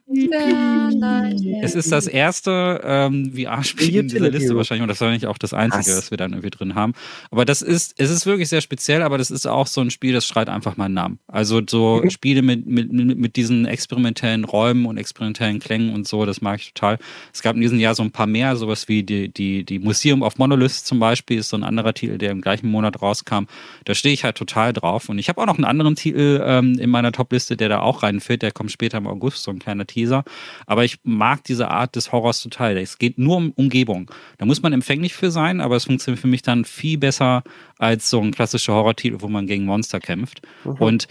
Es 1.61 1.76
ist 1.76 1.91
das 1.91 2.07
erste 2.07 2.81
ähm, 2.84 3.34
VR-Spiel 3.34 3.95
in 3.95 4.07
dieser 4.07 4.30
Liste 4.30 4.55
wahrscheinlich 4.55 4.84
und 4.84 4.89
das 4.89 5.01
war 5.01 5.09
nicht 5.11 5.26
auch 5.26 5.38
das 5.38 5.53
einzige, 5.53 5.85
Krass. 5.85 5.95
das 5.95 6.11
wir 6.11 6.18
dann 6.18 6.31
irgendwie 6.31 6.49
drin 6.49 6.76
haben. 6.76 6.93
Aber 7.31 7.45
das 7.45 7.61
ist, 7.61 7.95
es 7.97 8.09
ist 8.09 8.26
wirklich 8.26 8.49
sehr 8.49 8.61
speziell, 8.61 9.01
aber 9.01 9.18
das 9.18 9.31
ist 9.31 9.47
auch 9.47 9.68
so 9.68 9.81
ein 9.81 9.91
Spiel, 9.91 10.14
das 10.14 10.26
schreit 10.26 10.49
einfach 10.49 10.77
meinen 10.77 10.93
Namen. 10.93 11.19
Also 11.27 11.61
so 11.68 12.01
mhm. 12.03 12.09
Spiele 12.09 12.41
mit, 12.41 12.65
mit, 12.65 12.91
mit 12.91 13.35
diesen 13.35 13.65
experimentellen 13.65 14.43
Räumen 14.43 14.85
und 14.85 14.97
experimentellen 14.97 15.59
Klängen 15.59 15.93
und 15.93 16.07
so, 16.07 16.26
das 16.26 16.41
mag 16.41 16.59
ich 16.59 16.73
total. 16.73 16.97
Es 17.34 17.41
gab 17.41 17.55
in 17.55 17.61
diesem 17.61 17.80
Jahr 17.80 17.95
so 17.95 18.03
ein 18.03 18.11
paar 18.11 18.27
mehr, 18.27 18.55
sowas 18.55 18.88
wie 18.88 19.03
die, 19.03 19.30
die, 19.30 19.64
die 19.64 19.80
Museum 19.80 20.22
of 20.22 20.38
Monoliths 20.38 20.84
zum 20.84 20.99
Beispiel, 20.99 21.39
ist 21.39 21.49
so 21.49 21.57
ein 21.57 21.64
anderer 21.64 21.93
Titel, 21.93 22.18
der 22.18 22.31
im 22.31 22.41
gleichen 22.41 22.69
Monat 22.69 23.01
rauskam. 23.01 23.45
Da 23.85 23.95
stehe 23.95 24.14
ich 24.14 24.23
halt 24.23 24.35
total 24.38 24.73
drauf. 24.73 25.09
Und 25.09 25.19
ich 25.19 25.30
habe 25.30 25.41
auch 25.41 25.45
noch 25.45 25.55
einen 25.55 25.65
anderen 25.65 25.95
Titel 25.95 26.41
ähm, 26.43 26.77
in 26.80 26.89
meiner 26.89 27.11
Topliste, 27.11 27.57
der 27.57 27.69
da 27.69 27.76
auch 27.81 28.03
reinfällt. 28.03 28.41
Der 28.41 28.51
kommt 28.51 28.71
später 28.71 28.97
im 28.97 29.07
August, 29.07 29.43
so 29.43 29.51
ein 29.51 29.59
kleiner 29.59 29.85
Teaser. 29.85 30.23
Aber 30.65 30.85
ich 30.85 30.99
mag 31.03 31.43
diese 31.43 31.69
Art 31.69 31.95
des 31.95 32.11
Horrors 32.11 32.41
total. 32.41 32.77
Es 32.77 32.97
geht 32.97 33.17
nur 33.17 33.37
um 33.37 33.51
Umgebung. 33.51 34.11
Da 34.37 34.45
muss 34.45 34.61
man 34.61 34.73
empfänglich 34.73 35.13
für 35.13 35.31
sein, 35.31 35.61
aber 35.61 35.75
es 35.75 35.85
funktioniert 35.85 36.21
für 36.21 36.27
mich 36.27 36.41
dann 36.41 36.65
viel 36.65 36.97
besser 36.97 37.43
als 37.77 38.09
so 38.09 38.21
ein 38.21 38.31
klassischer 38.31 38.73
Horror-Titel, 38.73 39.17
wo 39.19 39.27
man 39.27 39.47
gegen 39.47 39.65
Monster 39.65 39.99
kämpft. 39.99 40.41
Mhm. 40.63 40.71
Und 40.73 41.07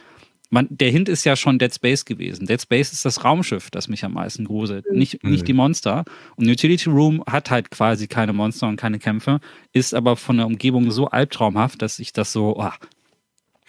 man, 0.50 0.68
der 0.70 0.90
Hint 0.90 1.08
ist 1.08 1.24
ja 1.24 1.36
schon 1.36 1.58
Dead 1.58 1.74
Space 1.74 2.04
gewesen. 2.04 2.46
Dead 2.46 2.60
Space 2.60 2.92
ist 2.92 3.04
das 3.04 3.24
Raumschiff, 3.24 3.70
das 3.70 3.88
mich 3.88 4.04
am 4.04 4.14
meisten 4.14 4.44
gruselt, 4.44 4.86
mhm. 4.90 4.98
nicht, 4.98 5.24
nicht 5.24 5.48
die 5.48 5.52
Monster. 5.52 6.04
Und 6.36 6.48
Utility 6.48 6.88
Room 6.88 7.22
hat 7.26 7.50
halt 7.50 7.70
quasi 7.70 8.06
keine 8.06 8.32
Monster 8.32 8.68
und 8.68 8.76
keine 8.76 8.98
Kämpfe, 8.98 9.40
ist 9.72 9.94
aber 9.94 10.16
von 10.16 10.36
der 10.36 10.46
Umgebung 10.46 10.90
so 10.90 11.08
albtraumhaft, 11.08 11.82
dass 11.82 11.98
ich 11.98 12.12
das 12.12 12.32
so, 12.32 12.56
oh, 12.58 12.70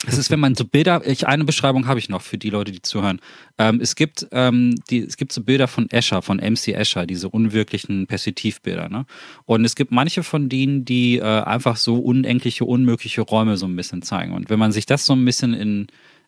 es 0.05 0.17
ist, 0.17 0.29
wenn 0.29 0.39
man 0.39 0.53
so 0.53 0.63
Bilder, 0.63 1.01
ich, 1.07 1.25
eine 1.25 1.43
Beschreibung 1.43 1.87
habe 1.87 1.99
ich 1.99 2.07
noch 2.07 2.21
für 2.21 2.37
die 2.37 2.51
Leute, 2.51 2.71
die 2.71 2.83
zuhören. 2.83 3.19
Ähm, 3.57 3.79
es 3.81 3.95
gibt, 3.95 4.27
ähm, 4.31 4.75
die, 4.91 4.99
es 4.99 5.17
gibt 5.17 5.31
so 5.31 5.41
Bilder 5.41 5.67
von 5.67 5.89
Escher, 5.89 6.21
von 6.21 6.37
MC 6.37 6.67
Escher, 6.67 7.07
diese 7.07 7.29
unwirklichen 7.29 8.05
Perspektivbilder, 8.05 8.89
ne? 8.89 9.05
Und 9.45 9.65
es 9.65 9.75
gibt 9.75 9.91
manche 9.91 10.21
von 10.21 10.49
denen, 10.49 10.85
die 10.85 11.17
äh, 11.17 11.23
einfach 11.23 11.77
so 11.77 11.95
unendliche, 11.97 12.65
unmögliche 12.65 13.21
Räume 13.21 13.57
so 13.57 13.65
ein 13.65 13.75
bisschen 13.75 14.03
zeigen. 14.03 14.33
Und 14.33 14.51
wenn 14.51 14.59
man 14.59 14.71
sich 14.71 14.85
das 14.85 15.03
so 15.05 15.13
ein 15.13 15.25
bisschen 15.25 15.55
in, 15.55 15.87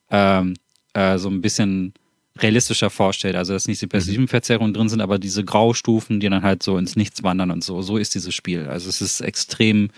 ähm, 0.09 0.55
äh, 0.93 1.19
so 1.19 1.29
ein 1.29 1.41
bisschen 1.41 1.93
realistischer 2.39 2.89
vorstellt, 2.89 3.35
also 3.35 3.53
dass 3.53 3.67
nicht 3.67 3.81
die 3.83 3.87
Perspektivenverzerrungen 3.87 4.73
drin 4.73 4.89
sind, 4.89 5.01
aber 5.01 5.19
diese 5.19 5.43
Graustufen, 5.43 6.19
die 6.19 6.29
dann 6.29 6.41
halt 6.41 6.63
so 6.63 6.77
ins 6.77 6.95
Nichts 6.95 7.21
wandern 7.21 7.51
und 7.51 7.63
so, 7.63 7.83
so 7.83 7.97
ist 7.97 8.15
dieses 8.15 8.33
Spiel. 8.33 8.65
Also 8.65 8.89
es 8.89 8.99
ist 8.99 9.21
extrem 9.21 9.89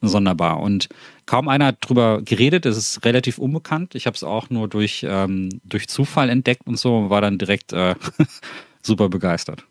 sonderbar. 0.00 0.60
Und 0.60 0.88
kaum 1.26 1.48
einer 1.48 1.66
hat 1.66 1.78
drüber 1.80 2.22
geredet, 2.22 2.66
es 2.66 2.76
ist 2.76 3.04
relativ 3.04 3.38
unbekannt. 3.38 3.94
Ich 3.94 4.06
habe 4.06 4.14
es 4.14 4.24
auch 4.24 4.50
nur 4.50 4.68
durch, 4.68 5.04
ähm, 5.08 5.60
durch 5.64 5.88
Zufall 5.88 6.28
entdeckt 6.28 6.66
und 6.66 6.78
so 6.78 6.98
und 6.98 7.10
war 7.10 7.20
dann 7.20 7.38
direkt 7.38 7.72
äh, 7.72 7.94
super 8.82 9.08
begeistert. 9.08 9.64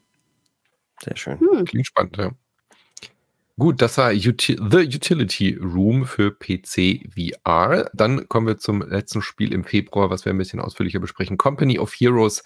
Sehr 1.04 1.18
schön. 1.18 1.40
Hm. 1.40 1.66
Klingt 1.66 1.88
spannend, 1.88 2.18
ja. 2.18 2.32
Gut, 3.58 3.82
das 3.82 3.98
war 3.98 4.12
Uti 4.12 4.58
The 4.58 4.80
Utility 4.80 5.58
Room 5.62 6.06
für 6.06 6.32
PC 6.32 7.08
VR. 7.14 7.90
Dann 7.94 8.28
kommen 8.28 8.48
wir 8.48 8.58
zum 8.58 8.82
letzten 8.82 9.22
Spiel 9.22 9.54
im 9.54 9.64
Februar, 9.64 10.10
was 10.10 10.26
wir 10.26 10.34
ein 10.34 10.38
bisschen 10.38 10.60
ausführlicher 10.60 11.00
besprechen. 11.00 11.38
Company 11.38 11.80
of 11.80 11.94
Heroes 11.94 12.44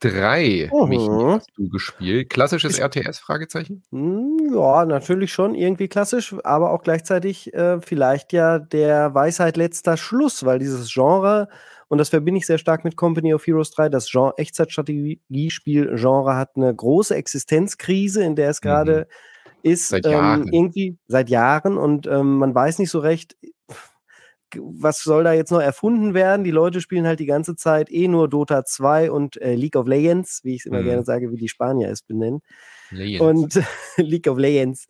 3, 0.00 0.70
mhm. 0.72 0.88
Michi, 0.88 1.08
hast 1.08 1.50
du 1.56 1.68
gespielt. 1.68 2.30
Klassisches 2.30 2.78
Ist, 2.78 2.80
RTS? 2.80 3.18
Fragezeichen? 3.18 3.82
Hm, 3.90 4.52
ja, 4.54 4.84
natürlich 4.86 5.32
schon 5.32 5.54
irgendwie 5.54 5.88
klassisch, 5.88 6.34
aber 6.42 6.72
auch 6.72 6.82
gleichzeitig 6.82 7.52
äh, 7.54 7.80
vielleicht 7.80 8.32
ja 8.32 8.58
der 8.58 9.14
Weisheit 9.14 9.56
letzter 9.56 9.96
Schluss, 9.96 10.44
weil 10.44 10.58
dieses 10.58 10.92
Genre, 10.92 11.48
und 11.88 11.98
das 11.98 12.08
verbinde 12.08 12.38
ich 12.38 12.46
sehr 12.46 12.58
stark 12.58 12.84
mit 12.84 12.96
Company 12.96 13.34
of 13.34 13.46
Heroes 13.46 13.70
3, 13.72 13.90
das 13.90 14.10
Genre 14.10 14.32
Echtzeitstrategiespiel-Genre 14.38 16.34
hat 16.34 16.56
eine 16.56 16.74
große 16.74 17.14
Existenzkrise, 17.14 18.24
in 18.24 18.36
der 18.36 18.50
es 18.50 18.60
gerade 18.62 19.06
mhm. 19.62 19.70
ist. 19.70 19.88
Seit 19.88 20.06
Jahren. 20.06 20.42
Ähm, 20.42 20.48
irgendwie 20.52 20.98
seit 21.08 21.28
Jahren 21.28 21.76
und 21.76 22.06
ähm, 22.06 22.38
man 22.38 22.54
weiß 22.54 22.78
nicht 22.78 22.90
so 22.90 23.00
recht, 23.00 23.36
was 24.60 25.02
soll 25.02 25.24
da 25.24 25.32
jetzt 25.32 25.50
noch 25.50 25.60
erfunden 25.60 26.14
werden? 26.14 26.44
Die 26.44 26.50
Leute 26.50 26.80
spielen 26.80 27.06
halt 27.06 27.20
die 27.20 27.26
ganze 27.26 27.56
Zeit 27.56 27.90
eh 27.90 28.08
nur 28.08 28.28
Dota 28.28 28.64
2 28.64 29.10
und 29.10 29.40
äh, 29.40 29.54
League 29.54 29.76
of 29.76 29.86
Legends, 29.86 30.40
wie 30.44 30.54
ich 30.54 30.60
es 30.60 30.66
immer 30.66 30.80
mhm. 30.80 30.86
gerne 30.86 31.04
sage, 31.04 31.30
wie 31.32 31.36
die 31.36 31.48
Spanier 31.48 31.90
es 31.90 32.02
benennen. 32.02 32.40
Legends. 32.90 33.56
Und 33.56 33.64
League 33.96 34.28
of 34.28 34.38
Legends. 34.38 34.86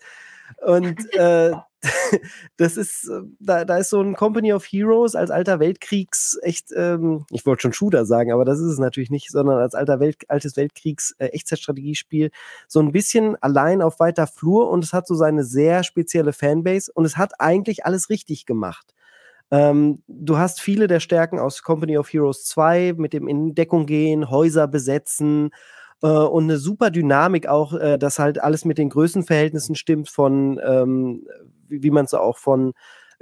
Und 0.59 1.12
äh, 1.15 1.53
das 2.57 2.77
ist, 2.77 3.09
äh, 3.09 3.23
da, 3.39 3.65
da 3.65 3.78
ist 3.78 3.91
so 3.91 4.01
ein 4.01 4.15
Company 4.15 4.53
of 4.53 4.65
Heroes 4.65 5.15
als 5.15 5.31
alter 5.31 5.61
Weltkriegs, 5.61 6.39
echt, 6.43 6.69
ähm, 6.77 7.24
ich 7.31 7.47
wollte 7.47 7.62
schon 7.62 7.73
Shooter 7.73 8.05
sagen, 8.05 8.32
aber 8.32 8.45
das 8.45 8.59
ist 8.59 8.73
es 8.73 8.78
natürlich 8.78 9.11
nicht, 9.11 9.31
sondern 9.31 9.59
als 9.59 9.74
alter 9.74 10.01
Welt, 10.01 10.16
altes 10.28 10.57
Weltkriegs 10.57 11.15
äh, 11.19 11.27
Echtzeitstrategiespiel 11.27 12.31
so 12.69 12.81
ein 12.81 12.93
bisschen 12.93 13.37
allein 13.43 13.81
auf 13.82 13.99
weiter 13.99 14.27
Flur 14.27 14.70
und 14.70 14.85
es 14.85 14.93
hat 14.93 15.07
so 15.07 15.15
seine 15.15 15.45
sehr 15.45 15.82
spezielle 15.82 16.32
Fanbase 16.32 16.91
und 16.93 17.05
es 17.05 17.16
hat 17.16 17.32
eigentlich 17.39 17.87
alles 17.87 18.11
richtig 18.11 18.45
gemacht. 18.45 18.95
Ähm, 19.51 20.02
du 20.06 20.39
hast 20.39 20.60
viele 20.60 20.86
der 20.86 21.01
Stärken 21.01 21.39
aus 21.39 21.62
Company 21.62 21.98
of 21.98 22.12
Heroes 22.12 22.44
2 22.44 22.94
mit 22.97 23.12
dem 23.12 23.27
in 23.27 23.55
Deckung 23.55 23.86
gehen, 23.86 24.31
Häuser 24.31 24.68
besetzen 24.68 25.51
äh, 26.02 26.06
und 26.06 26.44
eine 26.44 26.59
super 26.59 26.90
Dynamik 26.90 27.48
auch, 27.48 27.74
äh, 27.74 27.98
dass 27.98 28.18
halt 28.18 28.40
alles 28.40 28.64
mit 28.64 28.78
den 28.78 28.90
Größenverhältnissen 28.90 29.74
stimmt 29.74 30.09
von, 30.09 30.60
ähm, 30.64 31.27
wie, 31.68 31.82
wie 31.82 31.90
man 31.90 32.05
es 32.05 32.14
auch 32.14 32.39
von 32.39 32.72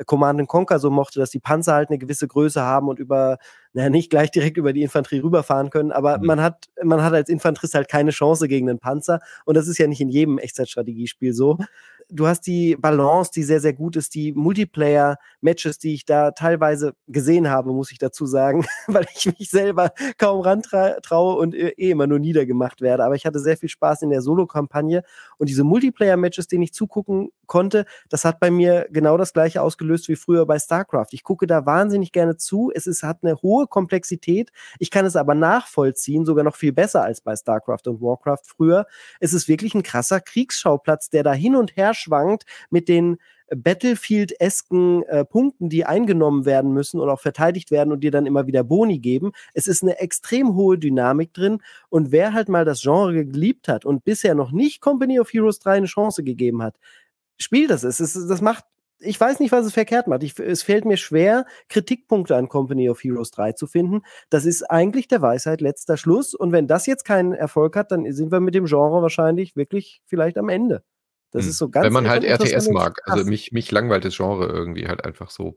Command 0.06 0.46
Conquer 0.46 0.78
so 0.78 0.90
mochte, 0.90 1.18
dass 1.18 1.30
die 1.30 1.40
Panzer 1.40 1.74
halt 1.74 1.90
eine 1.90 1.98
gewisse 1.98 2.28
Größe 2.28 2.62
haben 2.62 2.88
und 2.88 2.98
über, 2.98 3.38
naja, 3.72 3.90
nicht 3.90 4.10
gleich 4.10 4.30
direkt 4.30 4.56
über 4.56 4.72
die 4.72 4.82
Infanterie 4.82 5.22
rüberfahren 5.22 5.70
können, 5.70 5.90
aber 5.90 6.18
mhm. 6.18 6.26
man 6.26 6.40
hat, 6.40 6.66
man 6.82 7.02
hat 7.02 7.14
als 7.14 7.28
Infanterist 7.28 7.74
halt 7.74 7.88
keine 7.88 8.10
Chance 8.10 8.46
gegen 8.48 8.68
einen 8.68 8.78
Panzer 8.78 9.20
und 9.44 9.56
das 9.56 9.66
ist 9.66 9.78
ja 9.78 9.86
nicht 9.86 10.00
in 10.00 10.08
jedem 10.08 10.38
Echtzeitstrategiespiel 10.38 11.32
so 11.32 11.58
du 12.10 12.26
hast 12.26 12.42
die 12.46 12.76
Balance, 12.76 13.30
die 13.34 13.42
sehr, 13.42 13.60
sehr 13.60 13.72
gut 13.72 13.96
ist, 13.96 14.14
die 14.14 14.32
Multiplayer-Matches, 14.32 15.78
die 15.78 15.94
ich 15.94 16.04
da 16.04 16.30
teilweise 16.30 16.94
gesehen 17.06 17.48
habe, 17.48 17.72
muss 17.72 17.92
ich 17.92 17.98
dazu 17.98 18.26
sagen, 18.26 18.64
weil 18.86 19.06
ich 19.14 19.26
mich 19.26 19.50
selber 19.50 19.92
kaum 20.16 20.40
rantraue 20.40 21.36
und 21.36 21.54
eh 21.54 21.90
immer 21.90 22.06
nur 22.06 22.18
niedergemacht 22.18 22.80
werde. 22.80 23.04
Aber 23.04 23.14
ich 23.14 23.26
hatte 23.26 23.38
sehr 23.40 23.56
viel 23.56 23.68
Spaß 23.68 24.02
in 24.02 24.10
der 24.10 24.22
Solo-Kampagne 24.22 25.02
und 25.36 25.48
diese 25.48 25.64
Multiplayer-Matches, 25.64 26.48
denen 26.48 26.62
ich 26.62 26.72
zugucken 26.72 27.30
konnte, 27.46 27.84
das 28.08 28.24
hat 28.24 28.40
bei 28.40 28.50
mir 28.50 28.86
genau 28.90 29.16
das 29.16 29.32
gleiche 29.32 29.62
ausgelöst 29.62 30.08
wie 30.08 30.16
früher 30.16 30.46
bei 30.46 30.58
StarCraft. 30.58 31.08
Ich 31.12 31.22
gucke 31.22 31.46
da 31.46 31.66
wahnsinnig 31.66 32.12
gerne 32.12 32.36
zu. 32.36 32.70
Es 32.74 32.86
ist, 32.86 33.02
hat 33.02 33.18
eine 33.22 33.36
hohe 33.42 33.66
Komplexität. 33.66 34.50
Ich 34.78 34.90
kann 34.90 35.04
es 35.04 35.16
aber 35.16 35.34
nachvollziehen, 35.34 36.24
sogar 36.24 36.44
noch 36.44 36.56
viel 36.56 36.72
besser 36.72 37.02
als 37.02 37.20
bei 37.20 37.36
StarCraft 37.36 37.86
und 37.86 38.00
Warcraft 38.00 38.42
früher. 38.44 38.86
Es 39.20 39.32
ist 39.32 39.48
wirklich 39.48 39.74
ein 39.74 39.82
krasser 39.82 40.20
Kriegsschauplatz, 40.20 41.10
der 41.10 41.22
da 41.22 41.32
hin 41.32 41.56
und 41.56 41.76
her 41.76 41.94
schwankt 41.98 42.44
mit 42.70 42.88
den 42.88 43.18
Battlefield-esken 43.54 45.02
äh, 45.04 45.24
Punkten, 45.24 45.68
die 45.68 45.84
eingenommen 45.84 46.44
werden 46.44 46.72
müssen 46.72 47.00
und 47.00 47.08
auch 47.08 47.20
verteidigt 47.20 47.70
werden 47.70 47.92
und 47.92 48.00
dir 48.00 48.10
dann 48.10 48.26
immer 48.26 48.46
wieder 48.46 48.64
Boni 48.64 48.98
geben. 48.98 49.32
Es 49.54 49.66
ist 49.66 49.82
eine 49.82 49.98
extrem 49.98 50.54
hohe 50.54 50.78
Dynamik 50.78 51.32
drin 51.32 51.62
und 51.88 52.12
wer 52.12 52.32
halt 52.34 52.48
mal 52.48 52.64
das 52.64 52.82
Genre 52.82 53.24
geliebt 53.24 53.68
hat 53.68 53.84
und 53.84 54.04
bisher 54.04 54.34
noch 54.34 54.52
nicht 54.52 54.80
Company 54.80 55.18
of 55.18 55.32
Heroes 55.32 55.58
3 55.60 55.72
eine 55.72 55.86
Chance 55.86 56.22
gegeben 56.24 56.62
hat, 56.62 56.76
spielt 57.38 57.70
das. 57.70 57.84
Es 57.84 58.00
ist, 58.00 58.16
das 58.28 58.40
macht 58.40 58.64
ich 59.00 59.20
weiß 59.20 59.38
nicht, 59.40 59.52
was 59.52 59.64
es 59.64 59.72
verkehrt 59.72 60.08
macht. 60.08 60.22
Ich, 60.24 60.38
es 60.40 60.64
fällt 60.64 60.84
mir 60.84 60.96
schwer, 60.96 61.46
Kritikpunkte 61.68 62.34
an 62.36 62.48
Company 62.48 62.90
of 62.90 63.02
Heroes 63.02 63.30
3 63.30 63.52
zu 63.52 63.68
finden. 63.68 64.02
Das 64.28 64.44
ist 64.44 64.64
eigentlich 64.64 65.06
der 65.06 65.22
Weisheit 65.22 65.60
letzter 65.60 65.96
Schluss. 65.96 66.34
Und 66.34 66.50
wenn 66.50 66.66
das 66.66 66.86
jetzt 66.86 67.04
keinen 67.04 67.32
Erfolg 67.32 67.76
hat, 67.76 67.92
dann 67.92 68.10
sind 68.12 68.32
wir 68.32 68.40
mit 68.40 68.56
dem 68.56 68.64
Genre 68.64 69.00
wahrscheinlich 69.00 69.54
wirklich 69.54 70.02
vielleicht 70.06 70.36
am 70.36 70.48
Ende. 70.48 70.82
Das 71.30 71.44
hm. 71.44 71.50
ist 71.50 71.58
so 71.58 71.68
ganz. 71.68 71.84
Wenn 71.84 71.92
man 71.92 72.08
halt 72.08 72.24
RTS 72.24 72.70
mag. 72.70 73.00
Also 73.04 73.24
mich, 73.24 73.52
mich 73.52 73.70
langweilt 73.70 74.04
das 74.04 74.16
Genre 74.16 74.46
irgendwie 74.46 74.88
halt 74.88 75.04
einfach 75.04 75.30
so. 75.30 75.56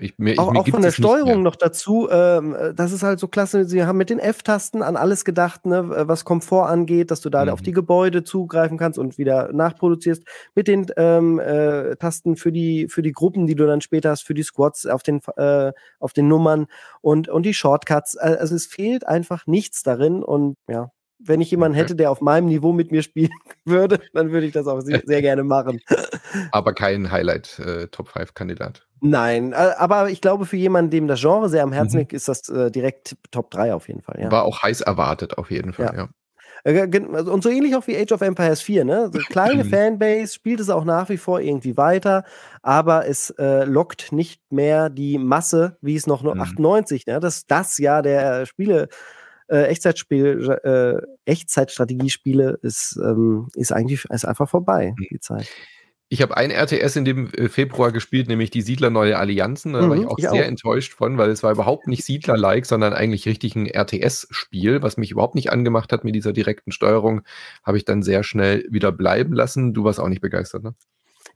Ich, 0.00 0.16
mir, 0.16 0.38
auch, 0.38 0.52
ich, 0.52 0.58
auch 0.58 0.68
von 0.68 0.82
der 0.82 0.92
Steuerung 0.92 1.42
noch 1.42 1.56
dazu, 1.56 2.08
ähm, 2.08 2.54
äh, 2.54 2.72
das 2.72 2.92
ist 2.92 3.02
halt 3.02 3.18
so 3.18 3.26
klasse. 3.26 3.64
Sie 3.64 3.84
haben 3.84 3.98
mit 3.98 4.10
den 4.10 4.20
F-Tasten 4.20 4.82
an 4.82 4.96
alles 4.96 5.24
gedacht, 5.24 5.66
ne, 5.66 6.06
was 6.06 6.24
Komfort 6.24 6.68
angeht, 6.68 7.10
dass 7.10 7.20
du 7.20 7.30
da 7.30 7.44
mhm. 7.44 7.50
auf 7.50 7.62
die 7.62 7.72
Gebäude 7.72 8.22
zugreifen 8.22 8.78
kannst 8.78 8.98
und 8.98 9.18
wieder 9.18 9.52
nachproduzierst. 9.52 10.22
Mit 10.54 10.68
den 10.68 10.86
ähm, 10.96 11.40
äh, 11.40 11.96
Tasten 11.96 12.36
für 12.36 12.52
die, 12.52 12.86
für 12.88 13.02
die 13.02 13.12
Gruppen, 13.12 13.48
die 13.48 13.56
du 13.56 13.66
dann 13.66 13.80
später 13.80 14.10
hast, 14.10 14.22
für 14.22 14.34
die 14.34 14.44
Squads 14.44 14.86
auf 14.86 15.02
den, 15.02 15.20
äh, 15.36 15.72
auf 15.98 16.12
den 16.12 16.28
Nummern 16.28 16.66
und, 17.00 17.28
und 17.28 17.42
die 17.44 17.54
Shortcuts. 17.54 18.16
Also 18.16 18.54
es 18.54 18.66
fehlt 18.66 19.06
einfach 19.06 19.48
nichts 19.48 19.82
darin 19.82 20.22
und 20.22 20.56
ja, 20.68 20.92
wenn 21.18 21.40
ich 21.40 21.50
jemanden 21.50 21.76
hätte, 21.76 21.96
der 21.96 22.10
auf 22.10 22.20
meinem 22.20 22.46
Niveau 22.46 22.72
mit 22.72 22.92
mir 22.92 23.02
spielen 23.02 23.32
würde, 23.64 24.00
dann 24.12 24.30
würde 24.30 24.46
ich 24.46 24.52
das 24.52 24.66
auch 24.66 24.80
sehr, 24.80 25.02
sehr 25.04 25.22
gerne 25.22 25.44
machen. 25.44 25.80
Aber 26.52 26.72
kein 26.72 27.10
Highlight 27.10 27.58
äh, 27.58 27.88
Top 27.88 28.08
5 28.08 28.34
Kandidat. 28.34 28.86
Nein, 29.00 29.54
aber 29.54 30.10
ich 30.10 30.20
glaube, 30.20 30.44
für 30.44 30.56
jemanden, 30.56 30.90
dem 30.90 31.06
das 31.06 31.20
Genre 31.20 31.48
sehr 31.48 31.62
am 31.62 31.70
Herzen 31.70 31.94
mhm. 31.94 32.00
liegt, 32.00 32.12
ist 32.12 32.26
das 32.26 32.48
äh, 32.48 32.68
direkt 32.72 33.16
Top 33.30 33.48
3 33.52 33.72
auf 33.72 33.86
jeden 33.86 34.02
Fall. 34.02 34.18
Ja. 34.20 34.32
War 34.32 34.42
auch 34.42 34.60
heiß 34.60 34.80
erwartet, 34.80 35.38
auf 35.38 35.52
jeden 35.52 35.72
Fall, 35.72 35.94
ja. 35.94 36.02
ja. 36.02 36.08
Äh, 36.64 36.88
also, 37.12 37.32
und 37.32 37.42
so 37.42 37.48
ähnlich 37.48 37.76
auch 37.76 37.86
wie 37.86 37.96
Age 37.96 38.12
of 38.12 38.20
Empires 38.20 38.60
4, 38.60 38.84
ne? 38.84 39.10
So 39.12 39.18
kleine 39.28 39.64
Fanbase, 39.64 40.34
spielt 40.34 40.60
es 40.60 40.70
auch 40.70 40.84
nach 40.84 41.08
wie 41.08 41.16
vor 41.16 41.40
irgendwie 41.40 41.76
weiter, 41.76 42.24
aber 42.62 43.06
es 43.06 43.30
äh, 43.38 43.64
lockt 43.64 44.12
nicht 44.12 44.40
mehr 44.50 44.90
die 44.90 45.18
Masse, 45.18 45.76
wie 45.80 45.96
es 45.96 46.06
noch 46.06 46.22
mhm. 46.22 46.40
98, 46.40 47.06
ne? 47.06 47.20
Das 47.20 47.46
das 47.46 47.78
Jahr 47.78 48.02
der 48.02 48.46
Spiele 48.46 48.88
äh, 49.48 49.64
Echtzeitspiel, 49.64 50.58
äh, 50.62 51.30
Echtzeitstrategiespiele 51.30 52.58
ist, 52.62 52.98
ähm, 53.02 53.48
ist 53.54 53.72
eigentlich 53.72 54.04
ist 54.06 54.24
einfach 54.24 54.48
vorbei, 54.48 54.94
mhm. 54.96 55.06
die 55.10 55.20
Zeit. 55.20 55.48
Ich 56.10 56.22
habe 56.22 56.38
ein 56.38 56.50
RTS 56.50 56.96
in 56.96 57.04
dem 57.04 57.30
äh, 57.34 57.48
Februar 57.50 57.92
gespielt, 57.92 58.28
nämlich 58.28 58.50
die 58.50 58.62
Siedler 58.62 58.88
Neue 58.88 59.18
Allianzen. 59.18 59.74
Da 59.74 59.82
mhm, 59.82 59.90
war 59.90 59.96
ich 59.98 60.06
auch 60.06 60.18
ich 60.18 60.28
sehr 60.28 60.44
auch. 60.44 60.48
enttäuscht 60.48 60.94
von, 60.94 61.18
weil 61.18 61.28
es 61.30 61.42
war 61.42 61.52
überhaupt 61.52 61.86
nicht 61.86 62.04
Siedler-like, 62.04 62.64
sondern 62.64 62.94
eigentlich 62.94 63.26
richtig 63.26 63.54
ein 63.56 63.66
RTS-Spiel, 63.66 64.82
was 64.82 64.96
mich 64.96 65.10
überhaupt 65.10 65.34
nicht 65.34 65.52
angemacht 65.52 65.92
hat 65.92 66.04
mit 66.04 66.14
dieser 66.14 66.32
direkten 66.32 66.72
Steuerung. 66.72 67.22
Habe 67.62 67.76
ich 67.76 67.84
dann 67.84 68.02
sehr 68.02 68.22
schnell 68.22 68.66
wieder 68.70 68.90
bleiben 68.90 69.34
lassen. 69.34 69.74
Du 69.74 69.84
warst 69.84 70.00
auch 70.00 70.08
nicht 70.08 70.22
begeistert, 70.22 70.62
ne? 70.62 70.74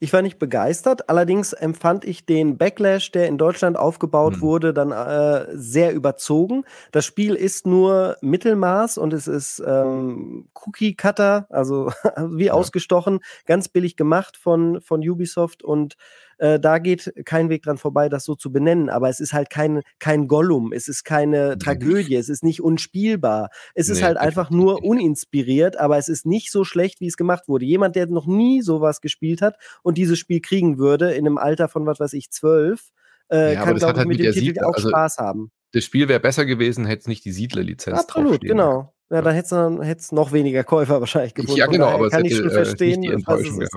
Ich 0.02 0.12
war 0.12 0.20
nicht 0.20 0.40
begeistert, 0.40 1.08
allerdings 1.08 1.52
empfand 1.52 2.04
ich 2.04 2.26
den 2.26 2.58
Backlash, 2.58 3.12
der 3.12 3.28
in 3.28 3.38
Deutschland 3.38 3.78
aufgebaut 3.78 4.38
mhm. 4.38 4.40
wurde, 4.40 4.74
dann 4.74 4.90
äh, 4.90 5.46
sehr 5.52 5.94
überzogen. 5.94 6.64
Das 6.90 7.04
Spiel 7.04 7.36
ist 7.36 7.68
nur 7.68 8.16
Mittelmaß 8.20 8.98
und 8.98 9.12
es 9.12 9.28
ist 9.28 9.62
ähm, 9.64 10.48
Cookie 10.54 10.96
Cutter, 10.96 11.46
also 11.50 11.92
wie 12.16 12.46
ja. 12.46 12.52
ausgestochen, 12.52 13.20
ganz 13.46 13.68
billig 13.68 13.94
gemacht 13.94 14.36
von, 14.36 14.80
von 14.80 15.08
Ubisoft 15.08 15.62
und 15.62 15.94
äh, 16.42 16.58
da 16.58 16.78
geht 16.78 17.12
kein 17.24 17.50
Weg 17.50 17.62
dran 17.62 17.78
vorbei, 17.78 18.08
das 18.08 18.24
so 18.24 18.34
zu 18.34 18.50
benennen. 18.50 18.90
Aber 18.90 19.08
es 19.08 19.20
ist 19.20 19.32
halt 19.32 19.48
kein, 19.48 19.82
kein 20.00 20.26
Gollum, 20.26 20.72
es 20.72 20.88
ist 20.88 21.04
keine 21.04 21.56
Tragödie, 21.56 22.16
es 22.16 22.28
ist 22.28 22.42
nicht 22.42 22.60
unspielbar. 22.60 23.50
Es 23.74 23.86
nee, 23.86 23.94
ist 23.94 24.02
halt 24.02 24.16
einfach 24.16 24.50
nur 24.50 24.82
uninspiriert, 24.82 25.78
aber 25.78 25.98
es 25.98 26.08
ist 26.08 26.26
nicht 26.26 26.50
so 26.50 26.64
schlecht, 26.64 27.00
wie 27.00 27.06
es 27.06 27.16
gemacht 27.16 27.44
wurde. 27.46 27.64
Jemand, 27.64 27.94
der 27.94 28.08
noch 28.08 28.26
nie 28.26 28.60
sowas 28.60 29.00
gespielt 29.00 29.40
hat 29.40 29.56
und 29.84 29.98
dieses 29.98 30.18
Spiel 30.18 30.40
kriegen 30.40 30.78
würde, 30.78 31.12
in 31.12 31.26
einem 31.26 31.38
Alter 31.38 31.68
von, 31.68 31.86
was 31.86 32.00
weiß 32.00 32.12
ich, 32.14 32.32
zwölf, 32.32 32.90
äh, 33.30 33.54
ja, 33.54 33.62
kann, 33.62 33.76
glaube 33.76 33.92
ich, 33.92 33.98
halt 33.98 34.08
mit, 34.08 34.18
dem 34.18 34.32
Titel 34.32 34.40
Siedler, 34.40 34.68
auch 34.68 34.74
also 34.74 34.88
Spaß 34.88 35.18
haben. 35.18 35.52
Das 35.70 35.84
Spiel 35.84 36.08
wäre 36.08 36.18
besser 36.18 36.44
gewesen, 36.44 36.86
hätte 36.86 37.02
es 37.02 37.06
nicht 37.06 37.24
die 37.24 37.30
Siedler-Lizenz 37.30 38.00
Absolut, 38.00 38.40
genau. 38.40 38.92
Ja, 39.10 39.18
ja. 39.18 39.22
dann 39.22 39.34
hätte 39.82 40.00
es 40.00 40.10
noch 40.10 40.32
weniger 40.32 40.64
Käufer 40.64 40.98
wahrscheinlich 40.98 41.34
gefunden. 41.34 41.58
Ja, 41.58 41.66
genau, 41.66 41.86
aber 41.86 42.10
kann 42.10 42.24
ich 42.24 42.34
schon 42.34 42.48
äh, 42.48 42.50
verstehen, 42.50 43.22
was, 43.26 43.40
es 43.42 43.58
ist, 43.58 43.76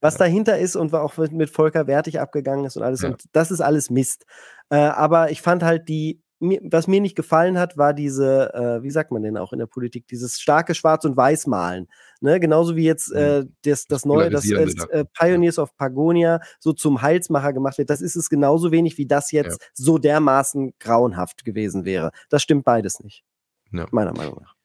was 0.00 0.16
dahinter 0.16 0.58
ist 0.58 0.76
und 0.76 0.94
auch 0.94 1.16
mit 1.16 1.50
Volker 1.50 1.86
Wertig 1.86 2.20
abgegangen 2.20 2.64
ist 2.64 2.76
und 2.76 2.82
alles. 2.82 3.02
Ja. 3.02 3.10
Und 3.10 3.24
das 3.32 3.50
ist 3.50 3.60
alles 3.60 3.90
Mist. 3.90 4.24
Äh, 4.70 4.76
aber 4.76 5.30
ich 5.30 5.42
fand 5.42 5.62
halt 5.62 5.88
die, 5.88 6.20
was 6.38 6.86
mir 6.86 7.00
nicht 7.00 7.16
gefallen 7.16 7.58
hat, 7.58 7.78
war 7.78 7.94
diese, 7.94 8.52
äh, 8.52 8.82
wie 8.82 8.90
sagt 8.90 9.10
man 9.10 9.22
denn 9.22 9.38
auch 9.38 9.52
in 9.52 9.58
der 9.58 9.66
Politik, 9.66 10.06
dieses 10.08 10.38
starke 10.38 10.74
Schwarz- 10.74 11.06
und 11.06 11.16
Weiß-Malen. 11.16 11.88
Ne? 12.20 12.40
Genauso 12.40 12.76
wie 12.76 12.84
jetzt 12.84 13.10
mhm. 13.10 13.16
äh, 13.16 13.44
das, 13.62 13.86
das 13.86 14.04
neue, 14.04 14.28
das 14.28 14.48
äh, 14.50 15.04
Pioneers 15.18 15.58
of 15.58 15.74
Pagonia 15.76 16.40
so 16.60 16.72
zum 16.74 17.00
Heilsmacher 17.00 17.54
gemacht 17.54 17.78
wird. 17.78 17.88
Das 17.88 18.02
ist 18.02 18.16
es 18.16 18.28
genauso 18.28 18.70
wenig, 18.70 18.98
wie 18.98 19.06
das 19.06 19.32
jetzt 19.32 19.60
ja. 19.62 19.68
so 19.72 19.96
dermaßen 19.96 20.74
grauenhaft 20.78 21.44
gewesen 21.44 21.86
wäre. 21.86 22.10
Das 22.28 22.42
stimmt 22.42 22.64
beides 22.64 23.00
nicht. 23.00 23.24
Ja. 23.72 23.86
Meiner 23.90 24.12
Meinung 24.12 24.40
nach. 24.42 24.55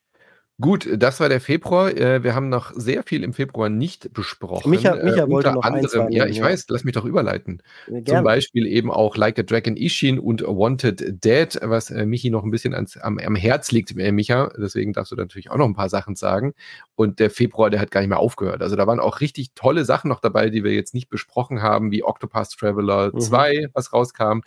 Gut, 0.62 0.88
das 0.96 1.20
war 1.20 1.28
der 1.28 1.42
Februar. 1.42 1.92
Äh, 1.92 2.24
wir 2.24 2.36
haben 2.36 2.50
noch 2.50 2.72
sehr 2.76 3.02
viel 3.02 3.24
im 3.24 3.34
Februar 3.34 3.70
nicht 3.70 4.14
besprochen. 4.14 4.70
Micha, 4.70 4.96
Micha 4.96 5.24
äh, 5.24 5.30
wollte 5.30 5.52
noch 5.52 5.64
anderem, 5.64 6.08
ein, 6.08 6.12
Ja, 6.12 6.28
ich 6.28 6.38
ja. 6.38 6.44
weiß, 6.44 6.68
lass 6.70 6.84
mich 6.84 6.94
doch 6.94 7.04
überleiten. 7.04 7.64
Ja, 7.88 8.04
Zum 8.06 8.24
Beispiel 8.24 8.68
eben 8.68 8.92
auch 8.92 9.18
Like 9.18 9.40
a 9.40 9.44
Dragon 9.44 9.76
Ishin 9.76 10.20
und 10.20 10.44
Wanted 10.44 11.24
Dead, 11.24 11.60
was 11.64 11.90
äh, 11.90 12.06
Michi 12.06 12.30
noch 12.30 12.44
ein 12.44 12.52
bisschen 12.52 12.76
ans, 12.76 12.96
am, 12.98 13.18
am 13.18 13.36
Herz 13.36 13.72
liegt, 13.72 13.98
äh, 13.98 14.12
Micha. 14.12 14.52
Deswegen 14.56 14.94
darfst 14.94 15.12
du 15.12 15.16
natürlich 15.16 15.50
auch 15.50 15.58
noch 15.58 15.66
ein 15.66 15.74
paar 15.74 15.90
Sachen 15.90 16.16
sagen. 16.16 16.54
Und 16.96 17.20
der 17.20 17.32
Februar, 17.32 17.72
der 17.72 17.80
hat 17.80 17.90
gar 17.90 18.02
nicht 18.02 18.10
mehr 18.10 18.20
aufgehört. 18.20 18.62
Also 18.62 18.76
da 18.76 18.86
waren 18.86 19.00
auch 19.00 19.20
richtig 19.20 19.54
tolle 19.56 19.84
Sachen 19.84 20.10
noch 20.10 20.20
dabei, 20.20 20.52
die 20.52 20.64
wir 20.64 20.74
jetzt 20.74 20.94
nicht 20.94 21.10
besprochen 21.10 21.64
haben, 21.64 21.92
wie 21.92 22.04
Octopus 22.04 22.50
Traveler 22.50 23.12
mhm. 23.14 23.20
2, 23.20 23.68
was 23.74 23.92
rauskam. 23.94 24.42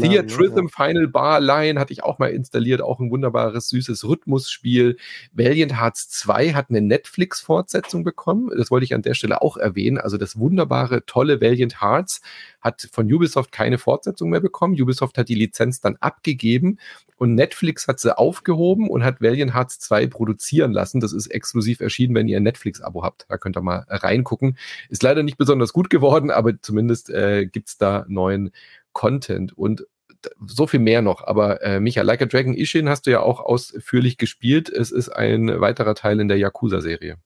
Theatrism 0.00 0.68
ja. 0.68 0.86
Final 0.86 1.08
Bar 1.08 1.40
Line 1.40 1.78
hatte 1.78 1.92
ich 1.92 2.02
auch 2.02 2.18
mal 2.18 2.30
installiert, 2.30 2.80
auch 2.80 2.98
ein 2.98 3.10
wunderbares, 3.10 3.68
süßes 3.68 4.08
Rhythmusspiel. 4.08 4.96
Valiant 5.50 5.80
Hearts 5.80 6.08
2 6.10 6.52
hat 6.52 6.70
eine 6.70 6.80
Netflix-Fortsetzung 6.80 8.04
bekommen. 8.04 8.52
Das 8.56 8.70
wollte 8.70 8.84
ich 8.84 8.94
an 8.94 9.02
der 9.02 9.14
Stelle 9.14 9.42
auch 9.42 9.56
erwähnen. 9.56 9.98
Also 9.98 10.16
das 10.16 10.38
wunderbare, 10.38 11.04
tolle 11.06 11.40
Valiant 11.40 11.80
Hearts 11.82 12.20
hat 12.60 12.88
von 12.92 13.12
Ubisoft 13.12 13.50
keine 13.50 13.76
Fortsetzung 13.78 14.30
mehr 14.30 14.38
bekommen. 14.38 14.80
Ubisoft 14.80 15.18
hat 15.18 15.28
die 15.28 15.34
Lizenz 15.34 15.80
dann 15.80 15.96
abgegeben 15.96 16.78
und 17.16 17.34
Netflix 17.34 17.88
hat 17.88 17.98
sie 17.98 18.16
aufgehoben 18.16 18.88
und 18.88 19.02
hat 19.02 19.20
Valiant 19.20 19.52
Hearts 19.52 19.80
2 19.80 20.06
produzieren 20.06 20.70
lassen. 20.70 21.00
Das 21.00 21.12
ist 21.12 21.26
exklusiv 21.26 21.80
erschienen, 21.80 22.14
wenn 22.14 22.28
ihr 22.28 22.36
ein 22.36 22.44
Netflix-Abo 22.44 23.02
habt. 23.02 23.26
Da 23.28 23.36
könnt 23.36 23.56
ihr 23.56 23.62
mal 23.62 23.84
reingucken. 23.88 24.56
Ist 24.88 25.02
leider 25.02 25.24
nicht 25.24 25.36
besonders 25.36 25.72
gut 25.72 25.90
geworden, 25.90 26.30
aber 26.30 26.62
zumindest 26.62 27.10
äh, 27.10 27.46
gibt 27.46 27.70
es 27.70 27.76
da 27.76 28.04
neuen 28.06 28.52
Content. 28.92 29.58
Und 29.58 29.84
so 30.46 30.66
viel 30.66 30.80
mehr 30.80 31.02
noch. 31.02 31.26
Aber 31.26 31.62
äh, 31.62 31.80
Micha, 31.80 32.02
Like 32.02 32.22
a 32.22 32.26
Dragon 32.26 32.54
Ishin 32.54 32.88
hast 32.88 33.06
du 33.06 33.10
ja 33.10 33.20
auch 33.20 33.40
ausführlich 33.40 34.18
gespielt. 34.18 34.68
Es 34.68 34.90
ist 34.90 35.08
ein 35.08 35.60
weiterer 35.60 35.94
Teil 35.94 36.20
in 36.20 36.28
der 36.28 36.38
Yakuza-Serie. 36.38 37.16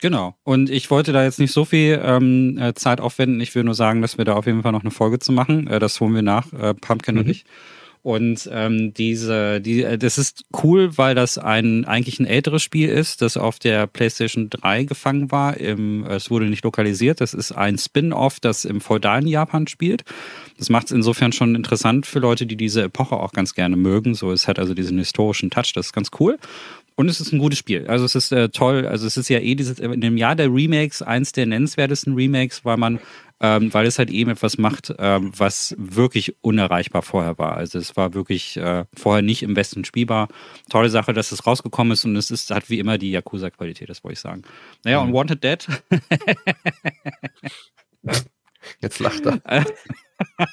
Genau. 0.00 0.34
Und 0.42 0.68
ich 0.68 0.90
wollte 0.90 1.12
da 1.12 1.22
jetzt 1.22 1.38
nicht 1.38 1.52
so 1.52 1.64
viel 1.64 2.00
ähm, 2.02 2.58
äh, 2.58 2.74
Zeit 2.74 3.00
aufwenden. 3.00 3.40
Ich 3.40 3.54
will 3.54 3.62
nur 3.62 3.74
sagen, 3.74 4.02
dass 4.02 4.18
wir 4.18 4.24
da 4.24 4.34
auf 4.34 4.46
jeden 4.46 4.62
Fall 4.62 4.72
noch 4.72 4.80
eine 4.80 4.90
Folge 4.90 5.20
zu 5.20 5.30
machen. 5.30 5.68
Äh, 5.68 5.78
das 5.78 6.00
holen 6.00 6.14
wir 6.14 6.22
nach, 6.22 6.52
äh, 6.52 6.74
Pumpkin 6.74 7.14
mhm. 7.14 7.20
und 7.20 7.28
ich. 7.28 7.44
Und 8.02 8.50
ähm, 8.52 8.92
diese, 8.94 9.60
die, 9.60 9.84
äh, 9.84 9.96
das 9.96 10.18
ist 10.18 10.44
cool, 10.64 10.98
weil 10.98 11.14
das 11.14 11.38
ein 11.38 11.84
eigentlich 11.84 12.18
ein 12.18 12.26
älteres 12.26 12.60
Spiel 12.60 12.88
ist, 12.88 13.22
das 13.22 13.36
auf 13.36 13.60
der 13.60 13.86
PlayStation 13.86 14.50
3 14.50 14.84
gefangen 14.84 15.30
war. 15.30 15.56
Im, 15.56 16.04
es 16.06 16.28
wurde 16.28 16.46
nicht 16.46 16.64
lokalisiert. 16.64 17.20
Das 17.20 17.32
ist 17.32 17.52
ein 17.52 17.78
Spin-off, 17.78 18.40
das 18.40 18.64
im 18.64 18.80
feudalen 18.80 19.28
Japan 19.28 19.68
spielt. 19.68 20.02
Das 20.58 20.68
macht 20.68 20.86
es 20.86 20.92
insofern 20.92 21.30
schon 21.30 21.54
interessant 21.54 22.04
für 22.04 22.18
Leute, 22.18 22.44
die 22.44 22.56
diese 22.56 22.82
Epoche 22.82 23.16
auch 23.16 23.32
ganz 23.32 23.54
gerne 23.54 23.76
mögen. 23.76 24.14
So, 24.14 24.32
es 24.32 24.48
hat 24.48 24.58
also 24.58 24.74
diesen 24.74 24.98
historischen 24.98 25.50
Touch, 25.50 25.72
das 25.72 25.86
ist 25.86 25.92
ganz 25.92 26.10
cool. 26.18 26.38
Und 26.94 27.08
es 27.08 27.20
ist 27.20 27.32
ein 27.32 27.38
gutes 27.38 27.58
Spiel. 27.58 27.86
Also 27.86 28.04
es 28.04 28.16
ist 28.16 28.32
äh, 28.32 28.48
toll. 28.48 28.86
Also 28.86 29.06
es 29.06 29.16
ist 29.16 29.28
ja 29.28 29.38
eh 29.38 29.54
dieses, 29.54 29.78
in 29.78 30.00
dem 30.00 30.16
Jahr 30.16 30.34
der 30.34 30.52
Remakes 30.52 31.02
eins 31.02 31.32
der 31.32 31.46
nennenswertesten 31.46 32.14
Remakes, 32.14 32.64
weil 32.64 32.76
man 32.76 32.98
ähm, 33.42 33.74
weil 33.74 33.86
es 33.86 33.98
halt 33.98 34.08
eben 34.08 34.30
etwas 34.30 34.56
macht, 34.56 34.94
ähm, 34.98 35.32
was 35.36 35.74
wirklich 35.76 36.36
unerreichbar 36.42 37.02
vorher 37.02 37.36
war. 37.38 37.56
Also 37.56 37.78
es 37.78 37.96
war 37.96 38.14
wirklich 38.14 38.56
äh, 38.56 38.84
vorher 38.94 39.22
nicht 39.22 39.42
im 39.42 39.56
Westen 39.56 39.84
spielbar. 39.84 40.28
Tolle 40.70 40.88
Sache, 40.88 41.12
dass 41.12 41.32
es 41.32 41.44
rausgekommen 41.44 41.92
ist 41.92 42.04
und 42.04 42.14
es 42.14 42.30
ist, 42.30 42.50
hat 42.50 42.70
wie 42.70 42.78
immer 42.78 42.98
die 42.98 43.10
Yakuza-Qualität, 43.10 43.90
das 43.90 44.04
wollte 44.04 44.12
ich 44.12 44.20
sagen. 44.20 44.42
Naja, 44.84 45.02
mhm. 45.02 45.08
und 45.08 45.14
Wanted 45.14 45.42
Dead. 45.42 45.66
Jetzt 48.80 49.00
lacht 49.00 49.26
er. 49.26 49.64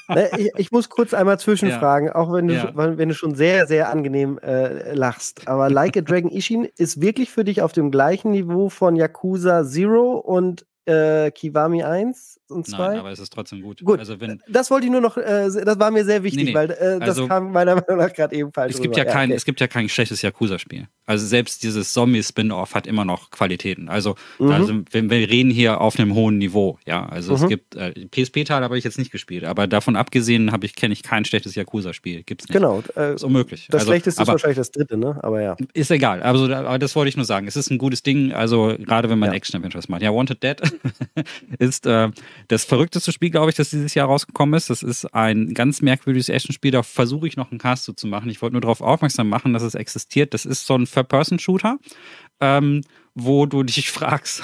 ich, 0.37 0.49
ich, 0.57 0.71
muss 0.71 0.89
kurz 0.89 1.13
einmal 1.13 1.39
zwischenfragen, 1.39 2.07
ja. 2.07 2.15
auch 2.15 2.33
wenn 2.33 2.47
du, 2.47 2.55
ja. 2.55 2.73
wenn 2.73 3.09
du 3.09 3.13
schon 3.13 3.35
sehr, 3.35 3.67
sehr 3.67 3.89
angenehm 3.89 4.39
äh, 4.39 4.95
lachst. 4.95 5.47
Aber 5.47 5.69
Like 5.69 5.95
a 5.95 6.01
Dragon 6.01 6.31
Ishin 6.31 6.67
ist 6.77 7.01
wirklich 7.01 7.29
für 7.29 7.43
dich 7.43 7.61
auf 7.61 7.71
dem 7.71 7.91
gleichen 7.91 8.31
Niveau 8.31 8.69
von 8.69 8.95
Yakuza 8.95 9.63
Zero 9.63 10.13
und 10.13 10.65
äh, 10.85 11.29
Kiwami 11.29 11.83
1 11.83 12.38
und 12.51 12.67
2. 12.67 12.77
Nein, 12.77 12.99
aber 12.99 13.11
es 13.11 13.19
ist 13.19 13.31
trotzdem 13.31 13.61
gut. 13.61 13.83
Gut, 13.83 13.99
also 13.99 14.19
wenn, 14.19 14.41
das 14.47 14.71
wollte 14.71 14.85
ich 14.85 14.91
nur 14.91 15.01
noch, 15.01 15.17
äh, 15.17 15.49
das 15.63 15.79
war 15.79 15.91
mir 15.91 16.05
sehr 16.05 16.23
wichtig, 16.23 16.45
nee, 16.45 16.49
nee. 16.51 16.55
weil 16.55 16.71
äh, 16.71 16.99
das 16.99 17.09
also, 17.09 17.27
kam 17.27 17.51
meiner 17.51 17.75
Meinung 17.87 17.97
nach 17.97 18.13
gerade 18.13 18.35
eben 18.35 18.51
falsch 18.51 18.75
es 18.75 18.81
gibt 18.81 18.97
ja, 18.97 19.05
kein, 19.05 19.29
okay. 19.29 19.37
Es 19.37 19.45
gibt 19.45 19.59
ja 19.61 19.67
kein 19.67 19.89
schlechtes 19.89 20.21
Yakuza-Spiel. 20.21 20.87
Also 21.05 21.25
selbst 21.25 21.63
dieses 21.63 21.93
Zombie-Spin-Off 21.93 22.75
hat 22.75 22.87
immer 22.87 23.05
noch 23.05 23.31
Qualitäten. 23.31 23.89
Also, 23.89 24.15
mhm. 24.37 24.51
also 24.51 24.73
wir, 24.91 25.09
wir, 25.09 25.29
reden 25.29 25.51
hier 25.51 25.81
auf 25.81 25.99
einem 25.99 26.13
hohen 26.13 26.37
Niveau. 26.37 26.77
Ja, 26.85 27.05
also 27.05 27.35
mhm. 27.35 27.43
es 27.43 27.49
gibt 27.49 27.75
äh, 27.75 27.91
PSP-Teile 28.07 28.63
habe 28.63 28.77
ich 28.77 28.83
jetzt 28.83 28.97
nicht 28.97 29.11
gespielt, 29.11 29.43
aber 29.43 29.67
davon 29.67 29.95
abgesehen 29.95 30.51
habe 30.51 30.65
ich 30.65 30.75
kenne 30.75 30.93
ich 30.93 31.03
kein 31.03 31.25
schlechtes 31.25 31.55
Yakuza-Spiel. 31.55 32.23
Gibt's 32.23 32.47
nicht. 32.47 32.53
Genau, 32.53 32.83
äh, 32.95 33.15
ist 33.15 33.23
unmöglich. 33.23 33.67
Das 33.69 33.81
also, 33.81 33.91
schlechteste 33.91 34.21
ist 34.21 34.27
wahrscheinlich 34.27 34.57
das 34.57 34.71
dritte, 34.71 34.97
ne? 34.97 35.19
Aber 35.23 35.41
ja. 35.41 35.55
Ist 35.73 35.91
egal. 35.91 36.21
Also, 36.21 36.53
aber 36.53 36.79
das 36.79 36.95
wollte 36.95 37.09
ich 37.09 37.15
nur 37.15 37.25
sagen. 37.25 37.47
Es 37.47 37.55
ist 37.55 37.69
ein 37.69 37.77
gutes 37.77 38.03
Ding. 38.03 38.31
Also 38.33 38.75
gerade 38.77 39.09
wenn 39.09 39.19
man 39.19 39.29
ja. 39.29 39.35
Action-Adventures 39.35 39.89
macht. 39.89 40.01
Ja, 40.01 40.13
Wanted 40.13 40.43
Dead 40.43 40.61
ist 41.59 41.85
äh, 41.85 42.09
das 42.47 42.63
verrückteste 42.65 43.11
Spiel, 43.11 43.29
glaube 43.29 43.49
ich, 43.49 43.55
das 43.55 43.69
dieses 43.69 43.93
Jahr 43.93 44.07
rausgekommen 44.07 44.55
ist. 44.55 44.69
Das 44.69 44.83
ist 44.83 45.05
ein 45.13 45.53
ganz 45.53 45.81
merkwürdiges 45.81 46.29
Actionspiel. 46.29 46.71
Da 46.71 46.83
versuche 46.83 47.27
ich 47.27 47.37
noch 47.37 47.51
einen 47.51 47.59
Cast 47.59 47.91
zu 47.95 48.07
machen. 48.07 48.29
Ich 48.29 48.41
wollte 48.41 48.53
nur 48.53 48.61
darauf 48.61 48.81
aufmerksam 48.81 49.29
machen, 49.29 49.53
dass 49.53 49.63
es 49.63 49.75
existiert. 49.75 50.33
Das 50.33 50.45
ist 50.45 50.65
so 50.65 50.75
ein 50.75 50.85
Third-Person-Shooter. 50.85 51.77
Ähm, 52.41 52.81
wo 53.15 53.45
du 53.45 53.63
dich 53.63 53.91
fragst, 53.91 54.43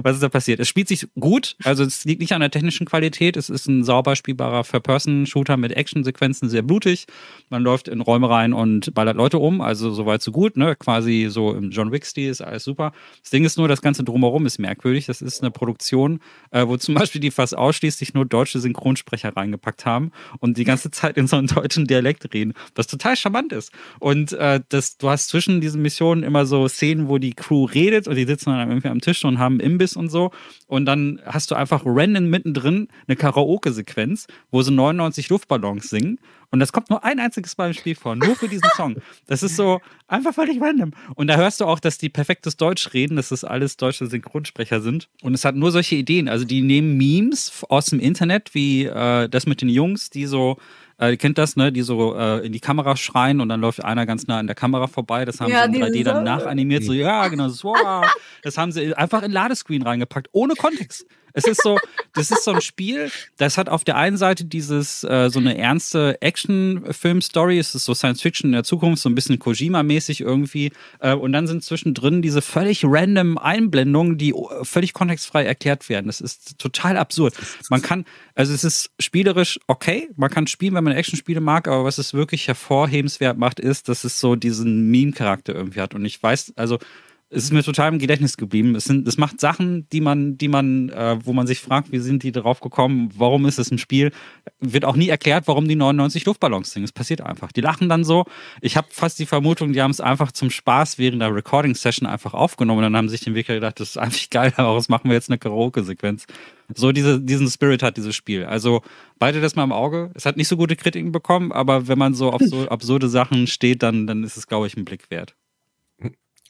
was 0.00 0.14
ist 0.14 0.22
da 0.22 0.28
passiert. 0.28 0.60
Es 0.60 0.68
spielt 0.68 0.88
sich 0.88 1.06
gut, 1.18 1.56
also 1.64 1.84
es 1.84 2.04
liegt 2.04 2.20
nicht 2.20 2.32
an 2.32 2.40
der 2.40 2.50
technischen 2.50 2.86
Qualität, 2.86 3.36
es 3.36 3.50
ist 3.50 3.66
ein 3.66 3.84
sauber 3.84 4.16
spielbarer 4.16 4.64
First-Person-Shooter 4.64 5.56
mit 5.56 5.72
Actionsequenzen, 5.72 6.48
sehr 6.48 6.62
blutig. 6.62 7.06
Man 7.50 7.62
läuft 7.62 7.88
in 7.88 8.00
Räume 8.00 8.30
rein 8.30 8.52
und 8.52 8.94
ballert 8.94 9.16
Leute 9.16 9.38
um, 9.38 9.60
also 9.60 9.90
soweit 9.90 10.22
so 10.22 10.32
gut, 10.32 10.56
ne? 10.56 10.76
quasi 10.76 11.26
so 11.30 11.54
im 11.54 11.70
John 11.70 11.92
Wick-Stil 11.92 12.30
ist 12.30 12.40
alles 12.40 12.64
super. 12.64 12.92
Das 13.22 13.30
Ding 13.30 13.44
ist 13.44 13.58
nur, 13.58 13.68
das 13.68 13.82
Ganze 13.82 14.04
drumherum 14.04 14.46
ist 14.46 14.58
merkwürdig. 14.58 15.06
Das 15.06 15.22
ist 15.22 15.42
eine 15.42 15.50
Produktion, 15.50 16.20
äh, 16.50 16.66
wo 16.66 16.76
zum 16.76 16.94
Beispiel 16.96 17.20
die 17.20 17.30
fast 17.30 17.56
ausschließlich 17.56 18.14
nur 18.14 18.24
deutsche 18.24 18.60
Synchronsprecher 18.60 19.36
reingepackt 19.36 19.86
haben 19.86 20.12
und 20.38 20.56
die 20.56 20.64
ganze 20.64 20.90
Zeit 20.90 21.16
in 21.16 21.26
so 21.26 21.36
einem 21.36 21.46
deutschen 21.46 21.86
Dialekt 21.86 22.32
reden, 22.32 22.54
was 22.74 22.86
total 22.86 23.16
charmant 23.16 23.52
ist. 23.52 23.72
Und 23.98 24.32
äh, 24.32 24.60
das, 24.68 24.98
du 24.98 25.08
hast 25.08 25.28
zwischen 25.28 25.60
diesen 25.60 25.82
Missionen 25.82 26.22
immer 26.22 26.46
so 26.46 26.68
Szenen, 26.68 27.08
wo 27.08 27.18
die 27.18 27.34
Crew 27.34 27.55
redet 27.64 28.06
und 28.06 28.16
die 28.16 28.24
sitzen 28.24 28.50
dann 28.50 28.68
irgendwie 28.68 28.88
am 28.88 29.00
Tisch 29.00 29.24
und 29.24 29.38
haben 29.38 29.60
Imbiss 29.60 29.96
und 29.96 30.10
so. 30.10 30.30
Und 30.66 30.86
dann 30.86 31.20
hast 31.24 31.50
du 31.50 31.54
einfach 31.54 31.82
random 31.84 32.28
mittendrin 32.28 32.88
eine 33.08 33.16
Karaoke-Sequenz, 33.16 34.26
wo 34.50 34.62
sie 34.62 34.72
99 34.72 35.28
Luftballons 35.28 35.88
singen. 35.88 36.18
Und 36.50 36.60
das 36.60 36.72
kommt 36.72 36.90
nur 36.90 37.04
ein 37.04 37.18
einziges 37.18 37.58
Mal 37.58 37.68
im 37.68 37.74
Spiel 37.74 37.94
vor, 37.94 38.14
nur 38.14 38.36
für 38.36 38.48
diesen 38.48 38.68
Song. 38.76 38.96
Das 39.26 39.42
ist 39.42 39.56
so 39.56 39.80
einfach 40.06 40.32
völlig 40.32 40.60
random. 40.60 40.92
Und 41.14 41.26
da 41.26 41.36
hörst 41.36 41.60
du 41.60 41.64
auch, 41.64 41.80
dass 41.80 41.98
die 41.98 42.08
perfektes 42.08 42.56
Deutsch 42.56 42.94
reden, 42.94 43.16
dass 43.16 43.30
das 43.30 43.44
alles 43.44 43.76
deutsche 43.76 44.06
Synchronsprecher 44.06 44.80
sind. 44.80 45.08
Und 45.22 45.34
es 45.34 45.44
hat 45.44 45.56
nur 45.56 45.72
solche 45.72 45.96
Ideen. 45.96 46.28
Also 46.28 46.44
die 46.44 46.62
nehmen 46.62 46.96
Memes 46.96 47.64
aus 47.68 47.86
dem 47.86 48.00
Internet, 48.00 48.54
wie 48.54 48.84
äh, 48.84 49.28
das 49.28 49.46
mit 49.46 49.60
den 49.60 49.68
Jungs, 49.68 50.10
die 50.10 50.26
so 50.26 50.56
äh, 51.00 51.10
ihr 51.10 51.16
kennt 51.16 51.38
das, 51.38 51.56
ne? 51.56 51.72
Die 51.72 51.82
so 51.82 52.16
äh, 52.16 52.46
in 52.46 52.52
die 52.52 52.60
Kamera 52.60 52.96
schreien 52.96 53.40
und 53.40 53.48
dann 53.48 53.60
läuft 53.60 53.84
einer 53.84 54.06
ganz 54.06 54.26
nah 54.26 54.38
an 54.38 54.46
der 54.46 54.56
Kamera 54.56 54.86
vorbei. 54.86 55.24
Das 55.24 55.40
haben 55.40 55.50
ja, 55.50 55.70
sie 55.70 55.76
in 55.78 55.84
3D 55.84 56.04
dann 56.04 56.24
nachanimiert. 56.24 56.84
So, 56.84 56.92
ja, 56.92 57.28
genau, 57.28 57.48
so, 57.48 57.68
wow. 57.68 58.06
Das 58.42 58.58
haben 58.58 58.72
sie 58.72 58.94
einfach 58.94 59.22
in 59.22 59.32
Ladescreen 59.32 59.82
reingepackt, 59.82 60.28
ohne 60.32 60.54
Kontext. 60.54 61.06
Es 61.36 61.46
ist 61.46 61.62
so, 61.62 61.78
das 62.14 62.30
ist 62.30 62.44
so 62.44 62.52
ein 62.52 62.62
Spiel, 62.62 63.10
das 63.36 63.58
hat 63.58 63.68
auf 63.68 63.84
der 63.84 63.96
einen 63.96 64.16
Seite 64.16 64.46
dieses, 64.46 65.04
äh, 65.04 65.28
so 65.28 65.38
eine 65.38 65.58
ernste 65.58 66.20
Action-Film-Story, 66.22 67.58
es 67.58 67.74
ist 67.74 67.84
so 67.84 67.92
Science-Fiction 67.92 68.48
in 68.48 68.52
der 68.52 68.64
Zukunft, 68.64 69.02
so 69.02 69.10
ein 69.10 69.14
bisschen 69.14 69.38
Kojima-mäßig 69.38 70.22
irgendwie. 70.22 70.72
Äh, 70.98 71.12
und 71.12 71.32
dann 71.32 71.46
sind 71.46 71.62
zwischendrin 71.62 72.22
diese 72.22 72.40
völlig 72.40 72.84
random 72.84 73.36
Einblendungen, 73.36 74.16
die 74.16 74.30
äh, 74.30 74.64
völlig 74.64 74.94
kontextfrei 74.94 75.44
erklärt 75.44 75.90
werden. 75.90 76.06
Das 76.06 76.22
ist 76.22 76.58
total 76.58 76.96
absurd. 76.96 77.34
Man 77.68 77.82
kann, 77.82 78.06
also 78.34 78.54
es 78.54 78.64
ist 78.64 78.90
spielerisch 78.98 79.60
okay, 79.66 80.08
man 80.16 80.30
kann 80.30 80.46
spielen, 80.46 80.74
wenn 80.74 80.84
man 80.84 80.94
Action-Spiele 80.94 81.40
mag, 81.40 81.68
aber 81.68 81.84
was 81.84 81.98
es 81.98 82.14
wirklich 82.14 82.48
hervorhebenswert 82.48 83.36
macht, 83.36 83.60
ist, 83.60 83.90
dass 83.90 84.04
es 84.04 84.18
so 84.18 84.36
diesen 84.36 84.90
Meme-Charakter 84.90 85.54
irgendwie 85.54 85.82
hat. 85.82 85.94
Und 85.94 86.06
ich 86.06 86.22
weiß, 86.22 86.54
also 86.56 86.78
es 87.28 87.44
ist 87.44 87.52
mir 87.52 87.64
total 87.64 87.92
im 87.92 87.98
Gedächtnis 87.98 88.36
geblieben. 88.36 88.76
Es, 88.76 88.84
sind, 88.84 89.06
es 89.08 89.18
macht 89.18 89.40
Sachen, 89.40 89.88
die 89.90 90.00
man, 90.00 90.38
die 90.38 90.46
man, 90.46 90.90
äh, 90.90 91.18
wo 91.24 91.32
man 91.32 91.48
sich 91.48 91.60
fragt, 91.60 91.90
wie 91.90 91.98
sind 91.98 92.22
die 92.22 92.30
darauf 92.30 92.60
gekommen, 92.60 93.10
warum 93.16 93.46
ist 93.46 93.58
es 93.58 93.72
ein 93.72 93.78
Spiel? 93.78 94.12
Wird 94.60 94.84
auch 94.84 94.94
nie 94.94 95.08
erklärt, 95.08 95.48
warum 95.48 95.66
die 95.66 95.74
99 95.74 96.24
Luftballons 96.24 96.70
singen. 96.70 96.84
Es 96.84 96.92
passiert 96.92 97.20
einfach. 97.20 97.50
Die 97.50 97.60
lachen 97.62 97.88
dann 97.88 98.04
so. 98.04 98.26
Ich 98.60 98.76
habe 98.76 98.86
fast 98.90 99.18
die 99.18 99.26
Vermutung, 99.26 99.72
die 99.72 99.82
haben 99.82 99.90
es 99.90 100.00
einfach 100.00 100.30
zum 100.30 100.50
Spaß 100.50 100.98
während 100.98 101.20
der 101.20 101.34
Recording-Session 101.34 102.08
einfach 102.08 102.32
aufgenommen. 102.32 102.78
Und 102.78 102.84
dann 102.84 102.96
haben 102.96 103.08
sich 103.08 103.22
den 103.22 103.34
Weg 103.34 103.48
gedacht, 103.48 103.80
das 103.80 103.90
ist 103.90 103.96
eigentlich 103.96 104.30
geil, 104.30 104.52
daraus 104.56 104.88
machen 104.88 105.10
wir 105.10 105.14
jetzt 105.14 105.28
eine 105.28 105.38
Karaoke-Sequenz. 105.38 106.26
So 106.74 106.92
diese, 106.92 107.20
diesen 107.20 107.50
Spirit 107.50 107.82
hat 107.82 107.96
dieses 107.96 108.14
Spiel. 108.14 108.44
Also 108.44 108.82
beide 109.18 109.40
das 109.40 109.56
mal 109.56 109.64
im 109.64 109.72
Auge. 109.72 110.12
Es 110.14 110.26
hat 110.26 110.36
nicht 110.36 110.48
so 110.48 110.56
gute 110.56 110.76
Kritiken 110.76 111.10
bekommen, 111.10 111.50
aber 111.50 111.88
wenn 111.88 111.98
man 111.98 112.14
so 112.14 112.30
auf 112.30 112.42
so 112.42 112.68
absurde 112.68 113.08
Sachen 113.08 113.48
steht, 113.48 113.82
dann, 113.82 114.06
dann 114.06 114.22
ist 114.22 114.36
es, 114.36 114.46
glaube 114.46 114.68
ich, 114.68 114.76
ein 114.76 114.84
Blick 114.84 115.10
wert. 115.10 115.34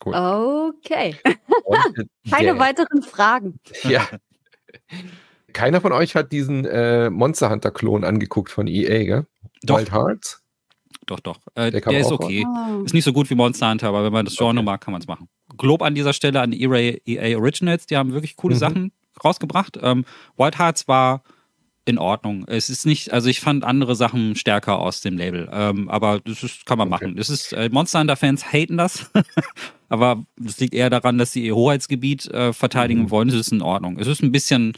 Cool. 0.04 0.14
Okay. 0.14 1.16
Keine 2.30 2.48
yeah. 2.48 2.58
weiteren 2.58 3.02
Fragen. 3.02 3.60
Ja. 3.84 4.06
Keiner 5.52 5.80
von 5.80 5.92
euch 5.92 6.14
hat 6.14 6.32
diesen 6.32 6.64
äh, 6.66 7.08
Monster 7.08 7.50
Hunter 7.50 7.70
Klon 7.70 8.04
angeguckt 8.04 8.50
von 8.50 8.66
EA, 8.66 9.04
gell? 9.04 9.26
Doch. 9.62 9.78
Wild 9.78 9.92
Hearts? 9.92 10.42
Doch, 11.06 11.20
doch. 11.20 11.38
Äh, 11.54 11.70
der, 11.70 11.80
der 11.80 12.00
ist 12.00 12.12
okay. 12.12 12.44
Oh. 12.46 12.82
Ist 12.82 12.92
nicht 12.92 13.04
so 13.04 13.12
gut 13.12 13.30
wie 13.30 13.34
Monster 13.34 13.70
Hunter, 13.70 13.88
aber 13.88 14.04
wenn 14.04 14.12
man 14.12 14.24
das 14.24 14.36
Genre 14.36 14.50
okay. 14.50 14.62
mag, 14.62 14.80
kann 14.80 14.92
man 14.92 15.00
es 15.00 15.06
machen. 15.06 15.28
Glob 15.56 15.82
an 15.82 15.94
dieser 15.94 16.12
Stelle 16.12 16.40
an 16.40 16.52
EA, 16.52 16.98
EA 17.06 17.38
Originals, 17.38 17.86
die 17.86 17.96
haben 17.96 18.12
wirklich 18.12 18.36
coole 18.36 18.56
mhm. 18.56 18.58
Sachen 18.58 18.92
rausgebracht. 19.24 19.78
Ähm, 19.82 20.04
Wild 20.36 20.58
Hearts 20.58 20.88
war 20.88 21.22
in 21.86 21.98
Ordnung. 21.98 22.44
Es 22.48 22.68
ist 22.68 22.84
nicht, 22.84 23.12
also 23.12 23.30
ich 23.30 23.40
fand 23.40 23.64
andere 23.64 23.94
Sachen 23.94 24.34
stärker 24.34 24.80
aus 24.80 25.00
dem 25.00 25.16
Label, 25.16 25.48
ähm, 25.52 25.88
aber 25.88 26.20
das 26.20 26.42
ist, 26.42 26.66
kann 26.66 26.78
man 26.78 26.92
okay. 26.92 27.06
machen. 27.06 27.16
Das 27.16 27.30
ist, 27.30 27.52
äh, 27.52 27.70
Monster 27.72 28.00
Hunter 28.00 28.16
Fans 28.16 28.52
haten 28.52 28.76
das, 28.76 29.10
aber 29.88 30.26
das 30.36 30.58
liegt 30.58 30.74
eher 30.74 30.90
daran, 30.90 31.16
dass 31.16 31.32
sie 31.32 31.46
ihr 31.46 31.54
Hoheitsgebiet 31.54 32.26
äh, 32.26 32.52
verteidigen 32.52 33.02
mhm. 33.02 33.10
wollen. 33.10 33.28
Es 33.28 33.36
ist 33.36 33.52
in 33.52 33.62
Ordnung. 33.62 33.98
Es 33.98 34.08
ist 34.08 34.20
ein 34.20 34.32
bisschen, 34.32 34.72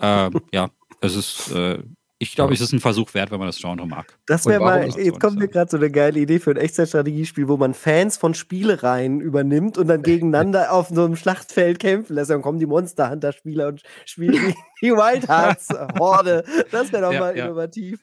äh, 0.00 0.30
ja, 0.52 0.70
es 1.02 1.14
ist 1.14 1.52
äh, 1.52 1.80
ich 2.24 2.34
glaube, 2.34 2.54
es 2.54 2.60
ist 2.62 2.72
ein 2.72 2.80
Versuch 2.80 3.12
wert, 3.12 3.30
wenn 3.30 3.38
man 3.38 3.48
das 3.48 3.58
Genre 3.58 3.86
mag. 3.86 4.18
Das 4.26 4.46
wäre 4.46 4.60
mal, 4.60 4.88
jetzt 4.88 5.20
kommt 5.20 5.38
mir 5.38 5.48
gerade 5.48 5.70
so 5.70 5.76
eine 5.76 5.90
geile 5.90 6.18
Idee 6.18 6.38
für 6.38 6.52
ein 6.52 6.56
Echtzeitstrategiespiel, 6.56 7.48
wo 7.48 7.58
man 7.58 7.74
Fans 7.74 8.16
von 8.16 8.32
Spielereien 8.32 9.20
übernimmt 9.20 9.76
und 9.76 9.88
dann 9.88 10.02
gegeneinander 10.02 10.72
auf 10.72 10.88
so 10.88 11.04
einem 11.04 11.16
Schlachtfeld 11.16 11.78
kämpfen 11.78 12.14
lässt. 12.14 12.30
Dann 12.30 12.40
kommen 12.40 12.58
die 12.58 12.66
Monster 12.66 13.10
Hunter 13.10 13.32
Spieler 13.32 13.68
und 13.68 13.82
spielen 14.06 14.54
die 14.80 14.90
Wild 14.90 15.28
Hearts 15.28 15.68
Horde. 15.98 16.44
Das 16.70 16.92
wäre 16.92 17.02
doch 17.02 17.12
ja, 17.12 17.20
mal 17.20 17.36
ja. 17.36 17.44
innovativ. 17.44 18.00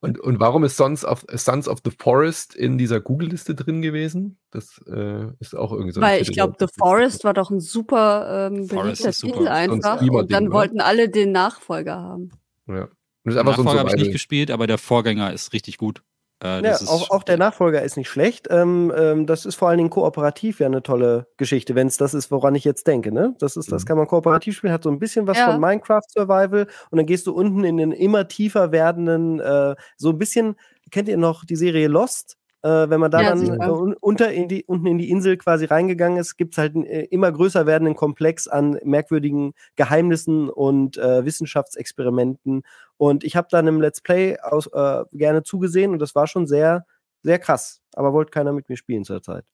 Und, 0.00 0.20
und 0.20 0.40
warum 0.40 0.64
ist 0.64 0.76
Sons 0.76 1.06
of, 1.06 1.24
Sons 1.32 1.68
of 1.68 1.78
the 1.82 1.90
Forest 1.90 2.54
in 2.54 2.76
dieser 2.76 3.00
Google-Liste 3.00 3.54
drin 3.54 3.80
gewesen? 3.80 4.38
Das 4.50 4.78
äh, 4.86 5.28
ist 5.40 5.56
auch 5.56 5.72
irgendwie 5.72 5.92
so. 5.92 6.02
Weil 6.02 6.20
ich 6.20 6.32
glaube, 6.32 6.56
The 6.58 6.66
Forest 6.78 7.24
war 7.24 7.32
doch 7.32 7.50
ein 7.50 7.60
super 7.60 8.50
ähm, 8.52 8.66
beliebter 8.66 9.12
Titel 9.12 9.48
einfach. 9.48 10.02
Und 10.02 10.30
dann 10.30 10.52
wollten 10.52 10.82
alle 10.82 11.08
den 11.08 11.32
Nachfolger 11.32 11.96
haben. 11.96 12.30
Ja. 12.66 12.88
Das 13.28 13.36
ist 13.36 13.40
einfach 13.40 13.56
Nachfolger 13.58 13.72
so 13.72 13.78
habe 13.78 13.90
ich 13.90 14.02
nicht 14.02 14.12
gespielt, 14.12 14.50
aber 14.50 14.66
der 14.66 14.78
Vorgänger 14.78 15.32
ist 15.32 15.52
richtig 15.52 15.78
gut. 15.78 16.02
Äh, 16.42 16.62
ja, 16.64 16.76
auch, 16.86 17.10
auch, 17.10 17.24
der 17.24 17.36
Nachfolger 17.36 17.82
ist 17.82 17.96
nicht 17.96 18.08
schlecht. 18.08 18.46
Ähm, 18.50 18.92
ähm, 18.96 19.26
das 19.26 19.44
ist 19.44 19.56
vor 19.56 19.68
allen 19.68 19.78
Dingen 19.78 19.90
kooperativ 19.90 20.60
ja 20.60 20.66
eine 20.66 20.84
tolle 20.84 21.26
Geschichte, 21.36 21.74
wenn 21.74 21.88
es 21.88 21.96
das 21.96 22.14
ist, 22.14 22.30
woran 22.30 22.54
ich 22.54 22.62
jetzt 22.62 22.86
denke. 22.86 23.10
Ne? 23.10 23.34
Das, 23.40 23.56
ist, 23.56 23.72
das 23.72 23.82
mhm. 23.82 23.86
kann 23.88 23.98
man 23.98 24.06
kooperativ 24.06 24.56
spielen, 24.56 24.72
hat 24.72 24.84
so 24.84 24.90
ein 24.90 25.00
bisschen 25.00 25.26
was 25.26 25.36
ja. 25.36 25.50
von 25.50 25.60
Minecraft 25.60 26.02
Survival 26.08 26.68
und 26.90 26.96
dann 26.96 27.06
gehst 27.06 27.26
du 27.26 27.32
unten 27.32 27.64
in 27.64 27.76
den 27.76 27.90
immer 27.90 28.28
tiefer 28.28 28.70
werdenden, 28.70 29.40
äh, 29.40 29.74
so 29.96 30.10
ein 30.10 30.18
bisschen 30.18 30.54
kennt 30.92 31.08
ihr 31.08 31.16
noch 31.16 31.44
die 31.44 31.56
Serie 31.56 31.88
Lost? 31.88 32.36
Äh, 32.62 32.90
wenn 32.90 32.98
man 32.98 33.10
da 33.10 33.22
Ja, 33.22 33.28
dann 33.30 33.60
äh, 33.60 33.70
un- 33.70 33.94
unter 33.94 34.32
in 34.32 34.48
die, 34.48 34.64
unten 34.64 34.86
in 34.86 34.98
die 34.98 35.10
Insel 35.10 35.36
quasi 35.36 35.64
reingegangen 35.64 36.18
ist, 36.18 36.36
gibt 36.36 36.54
es 36.54 36.58
halt 36.58 36.74
einen 36.74 36.84
äh, 36.86 37.04
immer 37.04 37.30
größer 37.30 37.66
werdenden 37.66 37.94
Komplex 37.94 38.48
an 38.48 38.78
merkwürdigen 38.82 39.54
Geheimnissen 39.76 40.50
und 40.50 40.96
äh, 40.98 41.24
Wissenschaftsexperimenten. 41.24 42.62
Und 42.96 43.22
ich 43.22 43.36
habe 43.36 43.48
dann 43.50 43.66
im 43.68 43.80
Let's 43.80 44.00
Play 44.00 44.38
aus, 44.40 44.66
äh, 44.72 45.04
gerne 45.12 45.42
zugesehen 45.44 45.92
und 45.92 46.00
das 46.00 46.14
war 46.14 46.26
schon 46.26 46.46
sehr, 46.48 46.84
sehr 47.22 47.38
krass. 47.38 47.80
Aber 47.94 48.12
wollte 48.12 48.30
keiner 48.30 48.52
mit 48.52 48.68
mir 48.68 48.76
spielen 48.76 49.04
zurzeit. 49.04 49.44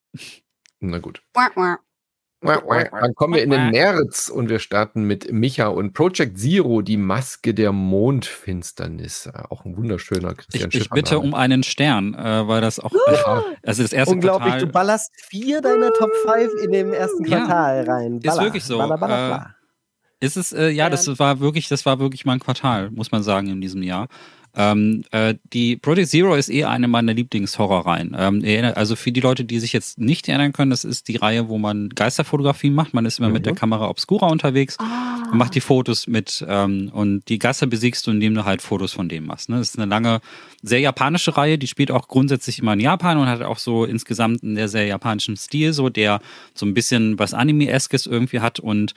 Na 0.80 0.98
gut. 0.98 1.22
Dann 2.44 3.14
kommen 3.14 3.34
wir 3.34 3.42
in 3.42 3.50
den 3.50 3.70
März 3.70 4.28
und 4.28 4.48
wir 4.48 4.58
starten 4.58 5.04
mit 5.04 5.32
Micha 5.32 5.66
und 5.68 5.92
Project 5.92 6.38
Zero, 6.38 6.82
die 6.82 6.96
Maske 6.96 7.54
der 7.54 7.72
Mondfinsternis. 7.72 9.26
Äh, 9.26 9.32
Auch 9.50 9.64
ein 9.64 9.76
wunderschöner 9.76 10.30
Ich, 10.32 10.36
Christian 10.38 10.68
ich 10.70 10.74
Schiffer 10.82 10.94
bitte 10.94 11.18
um 11.18 11.34
einen 11.34 11.62
Stern, 11.62 12.14
äh, 12.14 12.46
weil 12.48 12.60
das 12.60 12.80
auch. 12.80 12.92
Also 13.62 13.82
das 13.82 13.92
erste 13.92 14.14
Unglaublich, 14.14 14.50
Quartal 14.50 14.66
du 14.66 14.72
ballerst 14.72 15.12
vier 15.16 15.60
deiner 15.60 15.92
Top 15.92 16.10
5 16.26 16.52
in 16.64 16.72
dem 16.72 16.92
ersten 16.92 17.24
Ja, 17.26 17.38
Quartal 17.38 17.84
rein. 17.88 18.18
ist 18.22 18.40
wirklich 18.40 18.64
so. 18.64 18.78
Baller, 18.78 18.98
baller, 18.98 19.14
Äh, 19.26 19.30
baller. 19.30 19.54
Ist 20.20 20.36
es, 20.36 20.52
äh, 20.52 20.68
ja, 20.70 20.88
das 20.88 21.18
war 21.18 21.40
wirklich, 21.40 21.68
das 21.68 21.84
war 21.84 21.98
wirklich 21.98 22.24
mein 22.24 22.40
Quartal, 22.40 22.90
muss 22.90 23.12
man 23.12 23.22
sagen, 23.22 23.48
in 23.48 23.60
diesem 23.60 23.82
Jahr. 23.82 24.08
Ähm, 24.56 25.04
äh, 25.10 25.34
die 25.52 25.76
Project 25.76 26.08
Zero 26.08 26.34
ist 26.34 26.48
eh 26.48 26.64
eine 26.64 26.88
meiner 26.88 27.14
Lieblingshorrorreihen. 27.14 28.16
Ähm, 28.18 28.72
also 28.74 28.96
für 28.96 29.12
die 29.12 29.20
Leute, 29.20 29.44
die 29.44 29.58
sich 29.58 29.72
jetzt 29.72 29.98
nicht 29.98 30.28
erinnern 30.28 30.52
können, 30.52 30.70
das 30.70 30.84
ist 30.84 31.08
die 31.08 31.16
Reihe, 31.16 31.48
wo 31.48 31.58
man 31.58 31.88
Geisterfotografie 31.90 32.70
macht. 32.70 32.94
Man 32.94 33.06
ist 33.06 33.18
immer 33.18 33.30
mit 33.30 33.46
der 33.46 33.54
Kamera 33.54 33.88
Obscura 33.88 34.28
unterwegs 34.28 34.76
Ah. 34.78 35.28
und 35.30 35.38
macht 35.38 35.54
die 35.54 35.60
Fotos 35.60 36.06
mit 36.06 36.44
ähm, 36.48 36.90
und 36.92 37.28
die 37.28 37.38
Geister 37.38 37.66
besiegst 37.66 38.06
du, 38.06 38.10
indem 38.10 38.34
du 38.34 38.44
halt 38.44 38.62
Fotos 38.62 38.92
von 38.92 39.08
dem 39.08 39.26
machst. 39.26 39.48
Ne? 39.48 39.58
Das 39.58 39.70
ist 39.70 39.78
eine 39.78 39.88
lange, 39.88 40.20
sehr 40.62 40.80
japanische 40.80 41.36
Reihe, 41.36 41.58
die 41.58 41.66
spielt 41.66 41.90
auch 41.90 42.08
grundsätzlich 42.08 42.58
immer 42.58 42.74
in 42.74 42.80
Japan 42.80 43.18
und 43.18 43.26
hat 43.26 43.42
auch 43.42 43.58
so 43.58 43.84
insgesamt 43.84 44.42
einen 44.42 44.56
sehr, 44.56 44.68
sehr 44.68 44.86
japanischen 44.86 45.36
Stil, 45.36 45.72
so 45.72 45.88
der 45.88 46.20
so 46.54 46.66
ein 46.66 46.74
bisschen 46.74 47.18
was 47.18 47.34
Anime-eskes 47.34 48.06
irgendwie 48.06 48.40
hat 48.40 48.60
und 48.60 48.94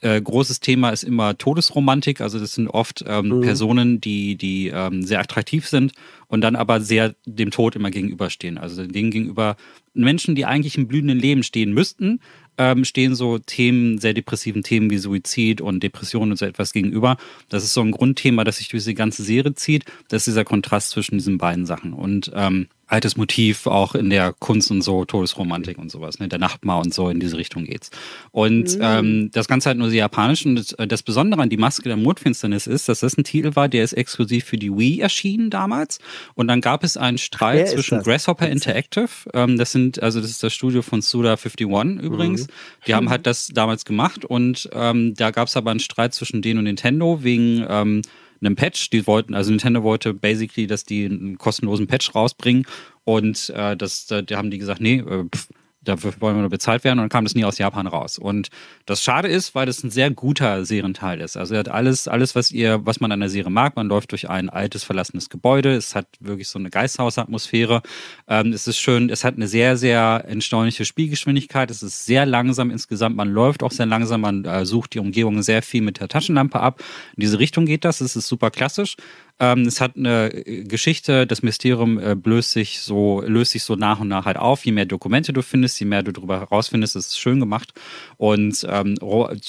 äh, 0.00 0.20
großes 0.20 0.60
Thema 0.60 0.90
ist 0.90 1.02
immer 1.02 1.36
Todesromantik. 1.36 2.20
Also 2.20 2.38
das 2.38 2.54
sind 2.54 2.68
oft 2.68 3.04
ähm, 3.06 3.28
Mhm. 3.28 3.40
Personen, 3.42 4.00
die, 4.00 4.36
die 4.36 4.68
ähm, 4.68 5.02
sehr 5.02 5.20
attraktiv 5.20 5.66
sind 5.66 5.92
und 6.28 6.40
dann 6.40 6.56
aber 6.56 6.80
sehr 6.80 7.14
dem 7.26 7.50
Tod 7.50 7.76
immer 7.76 7.90
gegenüberstehen. 7.90 8.58
Also 8.58 8.86
denen 8.86 9.10
gegenüber 9.10 9.56
Menschen, 9.92 10.34
die 10.34 10.46
eigentlich 10.46 10.78
im 10.78 10.88
blühenden 10.88 11.18
Leben 11.18 11.42
stehen 11.42 11.72
müssten, 11.72 12.20
ähm, 12.56 12.84
stehen 12.84 13.14
so 13.14 13.38
Themen, 13.38 13.98
sehr 13.98 14.14
depressiven 14.14 14.62
Themen 14.62 14.90
wie 14.90 14.98
Suizid 14.98 15.60
und 15.60 15.82
Depressionen 15.82 16.32
und 16.32 16.36
so 16.36 16.46
etwas 16.46 16.72
gegenüber. 16.72 17.16
Das 17.48 17.64
ist 17.64 17.74
so 17.74 17.80
ein 17.80 17.90
Grundthema, 17.90 18.44
das 18.44 18.58
sich 18.58 18.68
durch 18.68 18.84
die 18.84 18.94
ganze 18.94 19.22
Serie 19.22 19.54
zieht. 19.54 19.84
Das 20.08 20.22
ist 20.22 20.28
dieser 20.28 20.44
Kontrast 20.44 20.90
zwischen 20.90 21.18
diesen 21.18 21.38
beiden 21.38 21.66
Sachen. 21.66 21.92
Und 21.92 22.30
ähm, 22.34 22.68
altes 22.90 23.16
Motiv 23.16 23.66
auch 23.66 23.94
in 23.94 24.10
der 24.10 24.34
Kunst 24.38 24.70
und 24.70 24.82
so, 24.82 25.04
Todesromantik 25.04 25.78
und 25.78 25.90
sowas, 25.90 26.18
ne? 26.18 26.28
Der 26.28 26.38
Nachtmahr 26.40 26.80
und 26.80 26.92
so, 26.92 27.08
in 27.08 27.20
diese 27.20 27.36
Richtung 27.36 27.64
geht's. 27.64 27.90
Und 28.32 28.76
Mhm. 28.76 28.80
ähm, 28.82 29.30
das 29.32 29.46
Ganze 29.48 29.68
halt 29.68 29.78
nur 29.78 29.90
sehr 29.90 30.00
japanisch. 30.00 30.44
Und 30.44 30.56
das, 30.56 30.72
äh, 30.72 30.86
das 30.86 31.02
Besondere 31.02 31.40
an 31.40 31.48
die 31.48 31.56
Maske 31.56 31.84
der 31.84 31.96
Mondfinsternis 31.96 32.66
ist, 32.66 32.88
dass 32.88 33.00
das 33.00 33.16
ein 33.16 33.24
Titel 33.24 33.54
war, 33.54 33.68
der 33.68 33.84
ist 33.84 33.92
exklusiv 33.92 34.44
für 34.44 34.56
die 34.58 34.76
Wii 34.76 35.00
erschienen 35.00 35.50
damals. 35.50 36.00
Und 36.34 36.48
dann 36.48 36.60
gab 36.60 36.82
es 36.82 36.96
einen 36.96 37.18
Streit 37.18 37.66
ist 37.66 37.72
zwischen? 37.74 38.02
Grasshopper. 38.02 38.48
Interactive, 38.48 39.08
ähm, 39.34 39.56
das 39.56 39.70
sind, 39.72 40.02
also 40.02 40.20
das 40.20 40.30
ist 40.30 40.42
das 40.42 40.52
Studio 40.52 40.82
von 40.82 41.00
Suda51 41.00 42.00
übrigens. 42.00 42.48
Die 42.86 42.94
haben 42.94 43.08
halt 43.08 43.26
das 43.26 43.48
damals 43.48 43.84
gemacht 43.84 44.24
und 44.24 44.68
ähm, 44.72 45.14
da 45.14 45.30
gab 45.30 45.46
es 45.48 45.56
aber 45.56 45.70
einen 45.70 45.80
Streit 45.80 46.12
zwischen 46.14 46.42
denen 46.42 46.58
und 46.58 46.64
Nintendo 46.64 47.22
wegen 47.22 47.64
ähm, 47.68 48.02
einem 48.40 48.56
Patch. 48.56 48.90
Die 48.90 49.06
wollten, 49.06 49.34
also 49.34 49.50
Nintendo 49.50 49.82
wollte 49.82 50.14
basically, 50.14 50.66
dass 50.66 50.84
die 50.84 51.04
einen 51.04 51.38
kostenlosen 51.38 51.86
Patch 51.86 52.14
rausbringen 52.14 52.66
und 53.04 53.50
äh, 53.50 53.76
das, 53.76 54.06
da, 54.06 54.22
da 54.22 54.36
haben 54.36 54.50
die 54.50 54.58
gesagt, 54.58 54.80
nee, 54.80 54.98
äh, 54.98 55.24
pff, 55.24 55.48
dafür 55.82 56.12
wollen 56.20 56.36
wir 56.36 56.40
nur 56.42 56.50
bezahlt 56.50 56.84
werden 56.84 56.98
und 56.98 57.04
dann 57.04 57.08
kam 57.08 57.24
das 57.24 57.34
nie 57.34 57.44
aus 57.44 57.58
Japan 57.58 57.86
raus. 57.86 58.18
Und 58.18 58.48
das 58.86 59.02
schade 59.02 59.28
ist, 59.28 59.54
weil 59.54 59.66
das 59.66 59.82
ein 59.82 59.90
sehr 59.90 60.10
guter 60.10 60.64
Serienteil 60.64 61.20
ist. 61.20 61.36
Also 61.36 61.54
er 61.54 61.60
hat 61.60 61.68
alles, 61.68 62.06
alles, 62.06 62.34
was 62.34 62.50
ihr, 62.50 62.84
was 62.84 63.00
man 63.00 63.12
an 63.12 63.20
der 63.20 63.30
Serie 63.30 63.50
mag. 63.50 63.76
Man 63.76 63.88
läuft 63.88 64.12
durch 64.12 64.28
ein 64.28 64.50
altes, 64.50 64.84
verlassenes 64.84 65.30
Gebäude. 65.30 65.74
Es 65.74 65.94
hat 65.94 66.06
wirklich 66.20 66.48
so 66.48 66.58
eine 66.58 66.70
Geisthausatmosphäre. 66.70 67.82
Ähm, 68.28 68.52
es 68.52 68.66
ist 68.66 68.78
schön, 68.78 69.08
es 69.08 69.24
hat 69.24 69.36
eine 69.36 69.48
sehr, 69.48 69.76
sehr 69.76 70.24
entstaunliche 70.28 70.84
Spielgeschwindigkeit. 70.84 71.70
Es 71.70 71.82
ist 71.82 72.04
sehr 72.04 72.26
langsam 72.26 72.70
insgesamt. 72.70 73.16
Man 73.16 73.32
läuft 73.32 73.62
auch 73.62 73.72
sehr 73.72 73.86
langsam. 73.86 74.20
Man 74.20 74.44
äh, 74.44 74.66
sucht 74.66 74.94
die 74.94 74.98
Umgebung 74.98 75.42
sehr 75.42 75.62
viel 75.62 75.82
mit 75.82 76.00
der 76.00 76.08
Taschenlampe 76.08 76.60
ab. 76.60 76.82
In 77.16 77.22
diese 77.22 77.38
Richtung 77.38 77.64
geht 77.64 77.84
das. 77.84 78.00
Es 78.00 78.16
ist 78.16 78.28
super 78.28 78.50
klassisch. 78.50 78.96
Ähm, 79.40 79.62
es 79.62 79.80
hat 79.80 79.96
eine 79.96 80.32
äh, 80.34 80.64
Geschichte, 80.64 81.26
das 81.26 81.42
Mysterium 81.42 81.98
äh, 81.98 82.14
löst 82.24 82.52
sich 82.52 82.80
so, 82.80 83.22
löst 83.22 83.52
sich 83.52 83.62
so 83.62 83.74
nach 83.74 83.98
und 83.98 84.08
nach 84.08 84.26
halt 84.26 84.36
auf. 84.36 84.66
Je 84.66 84.72
mehr 84.72 84.84
Dokumente 84.84 85.32
du 85.32 85.40
findest, 85.42 85.80
je 85.80 85.86
mehr 85.86 86.02
du 86.02 86.12
darüber 86.12 86.40
herausfindest, 86.40 86.94
ist 86.94 87.06
es 87.06 87.18
schön 87.18 87.40
gemacht. 87.40 87.72
Und 88.18 88.66
ähm, 88.68 88.96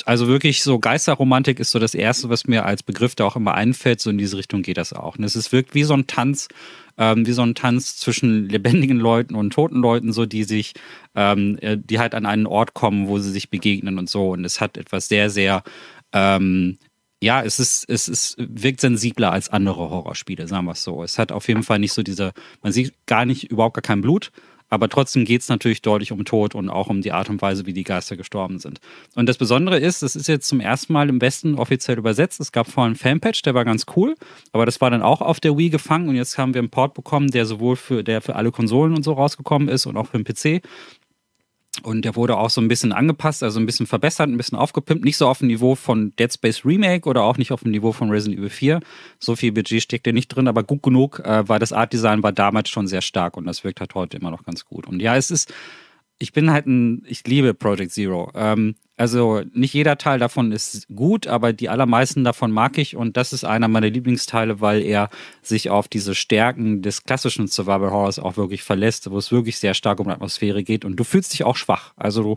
also 0.06 0.28
wirklich 0.30 0.64
so 0.64 0.80
Geisterromantik 0.80 1.60
ist 1.60 1.72
so 1.72 1.80
das 1.80 1.94
Erste, 1.94 2.30
was 2.30 2.48
mir 2.48 2.66
als 2.66 2.84
Begriff 2.84 3.16
da 3.16 3.26
auch 3.26 3.36
immer 3.36 3.54
einfällt. 3.54 4.00
So 4.00 4.10
in 4.10 4.18
diese 4.18 4.38
Richtung 4.38 4.62
geht 4.62 4.78
das 4.78 4.94
auch. 4.94 5.18
Und 5.18 5.26
es 5.26 5.36
ist 5.36 5.52
wirkt 5.52 5.76
wie 5.76 5.84
so 5.84 5.94
ein 5.94 6.08
Tanz, 6.08 6.48
ähm, 6.98 7.28
wie 7.28 7.34
so 7.34 7.42
ein 7.42 7.54
Tanz 7.54 7.98
zwischen 7.98 8.48
lebendigen 8.48 8.98
Leuten 8.98 9.36
und 9.36 9.52
toten 9.52 9.82
Leuten, 9.82 10.14
so 10.14 10.26
die 10.26 10.46
sich, 10.46 10.74
ähm, 11.16 11.58
äh, 11.60 11.78
die 11.78 12.00
halt 12.00 12.16
an 12.16 12.26
einen 12.26 12.48
Ort 12.48 12.74
kommen, 12.74 13.10
wo 13.10 13.20
sie 13.20 13.32
sich 13.32 13.50
begegnen 13.50 14.00
und 14.00 14.10
so. 14.10 14.30
Und 14.30 14.46
es 14.46 14.62
hat 14.62 14.78
etwas 14.78 15.10
sehr, 15.10 15.30
sehr 15.30 15.64
ähm, 16.14 16.78
ja, 17.22 17.44
es 17.44 17.60
ist, 17.60 17.88
es 17.88 18.08
ist, 18.08 18.36
wirkt 18.38 18.82
sensibler 18.82 19.32
als 19.32 19.50
andere 19.50 19.90
Horrorspiele, 19.90 20.48
sagen 20.48 20.66
wir 20.66 20.72
es 20.72 20.84
so. 20.84 21.04
Es 21.04 21.20
hat 21.20 21.32
auf 21.32 21.48
jeden 21.48 21.64
Fall 21.64 21.78
nicht 21.80 21.94
so 21.94 22.02
diese, 22.02 22.34
man 22.64 22.74
sieht 22.74 22.94
gar 23.06 23.26
nicht, 23.26 23.44
überhaupt 23.52 23.76
gar 23.76 23.84
kein 23.84 24.02
Blut, 24.02 24.32
aber 24.70 24.88
trotzdem 24.90 25.26
geht 25.26 25.42
es 25.42 25.50
natürlich 25.50 25.82
deutlich 25.82 26.14
um 26.14 26.24
Tod 26.26 26.56
und 26.56 26.70
auch 26.70 26.88
um 26.88 27.02
die 27.02 27.12
Art 27.12 27.30
und 27.30 27.42
Weise, 27.42 27.66
wie 27.66 27.74
die 27.74 27.84
Geister 27.84 28.16
gestorben 28.16 28.58
sind. 28.58 28.80
Und 29.16 29.28
das 29.28 29.38
Besondere 29.38 29.78
ist, 29.78 30.02
es 30.02 30.16
ist 30.16 30.28
jetzt 30.28 30.48
zum 30.48 30.62
ersten 30.62 30.94
Mal 30.94 31.10
im 31.10 31.22
Westen 31.22 31.56
offiziell 31.56 31.98
übersetzt. 31.98 32.40
Es 32.40 32.54
gab 32.54 32.68
vorhin 32.72 32.92
einen 32.92 32.96
Fanpatch, 32.96 33.42
der 33.44 33.54
war 33.54 33.66
ganz 33.66 33.86
cool, 33.96 34.16
aber 34.54 34.66
das 34.66 34.80
war 34.80 34.90
dann 34.90 35.02
auch 35.04 35.22
auf 35.22 35.42
der 35.42 35.58
Wii 35.58 35.70
gefangen 35.70 36.08
und 36.10 36.16
jetzt 36.16 36.38
haben 36.38 36.54
wir 36.54 36.60
einen 36.60 36.70
Port 36.70 36.94
bekommen, 36.94 37.30
der 37.30 37.46
sowohl 37.46 37.76
für, 37.76 38.04
der 38.04 38.22
für 38.22 38.36
alle 38.36 38.52
Konsolen 38.52 38.96
und 38.96 39.04
so 39.04 39.14
rausgekommen 39.14 39.68
ist 39.68 39.86
und 39.86 39.98
auch 39.98 40.08
für 40.08 40.18
den 40.18 40.24
PC. 40.24 40.64
Und 41.84 42.06
der 42.06 42.16
wurde 42.16 42.38
auch 42.38 42.50
so 42.50 42.62
ein 42.62 42.68
bisschen 42.68 42.92
angepasst, 42.92 43.44
also 43.44 43.60
ein 43.60 43.66
bisschen 43.66 43.88
verbessert, 43.88 44.30
ein 44.30 44.38
bisschen 44.38 44.58
aufgepimpt. 44.58 45.04
Nicht 45.04 45.18
so 45.18 45.28
auf 45.28 45.40
dem 45.40 45.48
Niveau 45.48 45.76
von 45.76 46.16
Dead 46.18 46.32
Space 46.32 46.64
Remake 46.64 47.10
oder 47.10 47.24
auch 47.24 47.38
nicht 47.38 47.52
auf 47.52 47.62
dem 47.62 47.72
Niveau 47.72 47.92
von 47.92 48.10
Resident 48.10 48.40
Evil 48.40 48.50
4. 48.50 48.80
So 49.20 49.36
viel 49.36 49.52
Budget 49.52 49.82
steckt 49.82 50.06
ja 50.06 50.14
nicht 50.14 50.28
drin, 50.28 50.48
aber 50.48 50.64
gut 50.64 50.84
genug, 50.84 51.20
äh, 51.20 51.48
weil 51.48 51.60
das 51.60 51.74
Art 51.74 51.92
Design 51.94 52.22
war 52.24 52.32
damals 52.32 52.70
schon 52.70 52.88
sehr 52.88 53.02
stark 53.02 53.36
und 53.36 53.46
das 53.46 53.64
wirkt 53.64 53.80
halt 53.80 53.96
heute 53.96 54.18
immer 54.18 54.32
noch 54.32 54.44
ganz 54.44 54.66
gut. 54.66 54.88
Und 54.88 55.02
ja, 55.02 55.16
es 55.16 55.32
ist, 55.32 55.52
ich 56.22 56.34
bin 56.34 56.52
halt 56.52 56.68
ein, 56.68 57.04
ich 57.08 57.26
liebe 57.26 57.54
Project 57.54 57.92
Zero. 57.92 58.32
Ähm, 58.36 58.76
also 58.96 59.42
nicht 59.54 59.74
jeder 59.74 59.98
Teil 59.98 60.20
davon 60.20 60.52
ist 60.52 60.88
gut, 60.94 61.26
aber 61.26 61.54
die 61.54 61.70
allermeisten 61.70 62.24
davon 62.24 62.52
mag 62.52 62.78
ich 62.78 62.96
und 62.96 63.18
das 63.18 63.34
ist 63.34 63.44
einer 63.44 63.68
meiner 63.68 63.90
Lieblingsteile, 63.90 64.62
weil 64.62 64.84
er 64.84 65.10
sich 65.42 65.72
auf 65.72 65.88
diese 65.88 66.14
Stärken 66.14 66.84
des 66.84 67.04
klassischen 67.04 67.48
Survival 67.48 67.90
Horrors 67.90 68.20
auch 68.20 68.38
wirklich 68.38 68.62
verlässt, 68.62 69.10
wo 69.10 69.18
es 69.18 69.32
wirklich 69.32 69.58
sehr 69.58 69.74
stark 69.74 70.00
um 70.00 70.08
Atmosphäre 70.10 70.64
geht 70.64 70.86
und 70.86 70.98
du 70.98 71.04
fühlst 71.04 71.34
dich 71.34 71.44
auch 71.44 71.56
schwach. 71.56 71.94
Also 71.96 72.22
du 72.22 72.36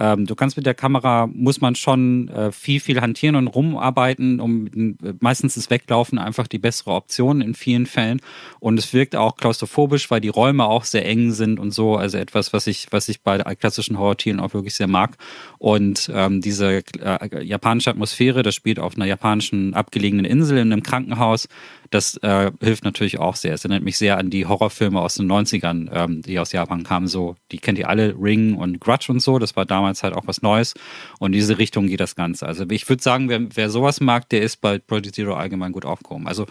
ähm, 0.00 0.24
du 0.24 0.34
kannst 0.34 0.56
mit 0.56 0.64
der 0.64 0.72
Kamera, 0.72 1.28
muss 1.30 1.60
man 1.60 1.74
schon 1.74 2.28
äh, 2.28 2.52
viel, 2.52 2.80
viel 2.80 3.02
hantieren 3.02 3.36
und 3.36 3.48
rumarbeiten. 3.48 4.40
Um, 4.40 4.96
äh, 5.02 5.12
meistens 5.20 5.58
ist 5.58 5.68
Weglaufen 5.68 6.18
einfach 6.18 6.48
die 6.48 6.58
bessere 6.58 6.92
Option 6.92 7.42
in 7.42 7.54
vielen 7.54 7.84
Fällen. 7.84 8.22
Und 8.60 8.78
es 8.78 8.94
wirkt 8.94 9.14
auch 9.14 9.36
klaustrophobisch, 9.36 10.10
weil 10.10 10.22
die 10.22 10.28
Räume 10.28 10.64
auch 10.64 10.84
sehr 10.84 11.04
eng 11.04 11.32
sind 11.32 11.60
und 11.60 11.72
so. 11.72 11.96
Also 11.96 12.16
etwas, 12.16 12.54
was 12.54 12.66
ich, 12.66 12.86
was 12.90 13.10
ich 13.10 13.20
bei 13.20 13.38
klassischen 13.54 13.98
Horrortieren 13.98 14.40
auch 14.40 14.54
wirklich 14.54 14.74
sehr 14.74 14.86
mag. 14.86 15.18
Und 15.58 16.10
ähm, 16.14 16.40
diese 16.40 16.82
äh, 16.98 17.44
japanische 17.44 17.90
Atmosphäre, 17.90 18.42
das 18.42 18.54
spielt 18.54 18.78
auf 18.78 18.96
einer 18.96 19.04
japanischen 19.04 19.74
abgelegenen 19.74 20.24
Insel 20.24 20.56
in 20.56 20.72
einem 20.72 20.82
Krankenhaus. 20.82 21.46
Das 21.90 22.16
äh, 22.18 22.52
hilft 22.60 22.84
natürlich 22.84 23.18
auch 23.18 23.34
sehr. 23.34 23.52
Es 23.52 23.64
erinnert 23.64 23.82
mich 23.82 23.98
sehr 23.98 24.16
an 24.16 24.30
die 24.30 24.46
Horrorfilme 24.46 25.00
aus 25.00 25.16
den 25.16 25.30
90ern, 25.30 25.88
ähm, 25.92 26.22
die 26.22 26.38
aus 26.38 26.52
Japan 26.52 26.84
kamen. 26.84 27.08
So, 27.08 27.34
die 27.50 27.58
kennt 27.58 27.78
ihr 27.78 27.88
alle, 27.88 28.14
Ring 28.16 28.54
und 28.54 28.80
Grudge 28.80 29.10
und 29.10 29.20
so. 29.20 29.40
Das 29.40 29.56
war 29.56 29.66
damals 29.66 30.04
halt 30.04 30.14
auch 30.14 30.26
was 30.26 30.40
Neues. 30.40 30.74
Und 31.18 31.32
in 31.32 31.40
diese 31.40 31.58
Richtung 31.58 31.88
geht 31.88 31.98
das 32.00 32.14
Ganze. 32.14 32.46
Also 32.46 32.64
ich 32.70 32.88
würde 32.88 33.02
sagen, 33.02 33.28
wer, 33.28 33.40
wer 33.54 33.70
sowas 33.70 34.00
mag, 34.00 34.28
der 34.28 34.42
ist 34.42 34.60
bei 34.60 34.78
Project 34.78 35.16
Zero 35.16 35.34
allgemein 35.34 35.72
gut 35.72 35.84
aufgehoben. 35.84 36.28
Also 36.28 36.46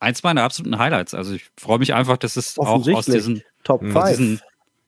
eins 0.00 0.22
meiner 0.22 0.42
absoluten 0.42 0.78
Highlights. 0.78 1.12
Also 1.14 1.34
ich 1.34 1.44
freue 1.60 1.78
mich 1.78 1.92
einfach, 1.92 2.16
dass 2.16 2.36
es 2.36 2.58
auch 2.58 2.86
aus 2.88 3.04
diesen 3.06 3.42
Top 3.64 3.82
Mhm. 3.82 3.92
5. 3.92 4.08
diesen, 4.08 4.40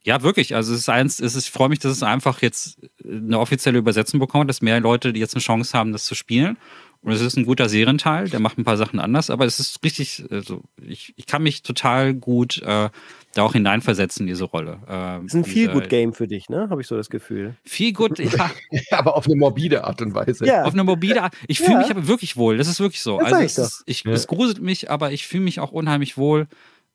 ja, 0.02 0.22
wirklich. 0.22 0.54
Also 0.54 0.72
es 0.72 0.80
ist 0.80 0.88
eins, 0.88 1.20
es 1.20 1.34
ist, 1.34 1.44
ich 1.46 1.50
freue 1.52 1.68
mich, 1.68 1.78
dass 1.78 1.92
es 1.92 2.02
einfach 2.02 2.42
jetzt 2.42 2.78
eine 3.06 3.38
offizielle 3.38 3.78
Übersetzung 3.78 4.18
bekommt, 4.18 4.50
dass 4.50 4.60
mehr 4.62 4.80
Leute 4.80 5.10
jetzt 5.10 5.34
eine 5.34 5.42
Chance 5.42 5.76
haben, 5.76 5.92
das 5.92 6.04
zu 6.04 6.14
spielen. 6.14 6.56
Und 7.04 7.12
es 7.12 7.20
ist 7.20 7.36
ein 7.36 7.44
guter 7.44 7.68
Serienteil, 7.68 8.30
der 8.30 8.40
macht 8.40 8.56
ein 8.58 8.64
paar 8.64 8.78
Sachen 8.78 8.98
anders, 8.98 9.28
aber 9.28 9.44
es 9.44 9.60
ist 9.60 9.84
richtig, 9.84 10.24
also 10.30 10.62
ich, 10.80 11.12
ich 11.16 11.26
kann 11.26 11.42
mich 11.42 11.62
total 11.62 12.14
gut 12.14 12.62
äh, 12.62 12.88
da 13.34 13.42
auch 13.42 13.52
hineinversetzen 13.52 14.22
in 14.22 14.28
diese 14.28 14.44
Rolle. 14.44 14.78
Äh, 14.88 15.26
ist 15.26 15.34
ein 15.34 15.42
diese- 15.42 15.54
Feel-Good-Game 15.54 16.14
für 16.14 16.26
dich, 16.26 16.48
ne? 16.48 16.68
Habe 16.70 16.80
ich 16.80 16.86
so 16.86 16.96
das 16.96 17.10
Gefühl. 17.10 17.56
Viel 17.62 17.92
gut, 17.92 18.18
ja, 18.18 18.50
Aber 18.90 19.16
auf 19.16 19.26
eine 19.26 19.36
morbide 19.36 19.84
Art 19.84 20.00
und 20.00 20.14
Weise. 20.14 20.46
Ja. 20.46 20.64
auf 20.64 20.72
eine 20.72 20.84
mobile 20.84 21.22
Art. 21.22 21.34
Ich 21.46 21.58
fühle 21.58 21.72
Ja. 21.72 21.78
mich 21.78 21.90
aber 21.90 22.08
wirklich 22.08 22.36
wohl. 22.38 22.56
Das 22.56 22.68
ist 22.68 22.80
wirklich 22.80 23.02
so. 23.02 23.18
Das 23.18 23.26
also 23.26 23.36
sag 23.36 23.44
ich 23.44 23.52
es, 23.52 23.58
ist, 23.58 23.82
ich, 23.86 24.04
Ja. 24.04 24.12
es 24.12 24.26
gruselt 24.26 24.62
mich, 24.62 24.90
aber 24.90 25.12
ich 25.12 25.26
fühle 25.26 25.44
mich 25.44 25.60
auch 25.60 25.72
unheimlich 25.72 26.16
wohl. 26.16 26.46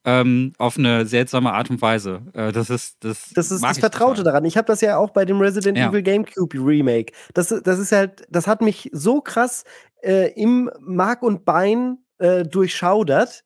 ähm, 0.05 0.53
auf 0.57 0.77
eine 0.77 1.05
seltsame 1.05 1.51
Art 1.51 1.69
und 1.69 1.81
Weise. 1.81 2.21
Äh, 2.33 2.53
das 2.53 2.69
ist 2.69 2.95
das. 3.03 3.31
Das 3.35 3.51
ist 3.51 3.61
das 3.61 3.79
Vertraute 3.79 4.19
total. 4.19 4.31
daran. 4.31 4.45
Ich 4.45 4.55
habe 4.55 4.65
das 4.65 4.79
ja 4.79 4.97
auch 4.97 5.09
bei 5.09 5.25
dem 5.25 5.41
Resident 5.41 5.77
ja. 5.77 5.89
Evil 5.89 6.01
GameCube 6.01 6.57
Remake. 6.57 7.11
Das, 7.33 7.49
das 7.49 7.79
ist 7.79 7.91
halt, 7.91 8.25
das 8.29 8.47
hat 8.47 8.61
mich 8.61 8.89
so 8.93 9.19
krass 9.19 9.65
äh, 10.01 10.31
im 10.33 10.69
Mark 10.79 11.23
und 11.23 11.45
Bein 11.45 11.99
äh, 12.17 12.43
durchschaudert. 12.43 13.43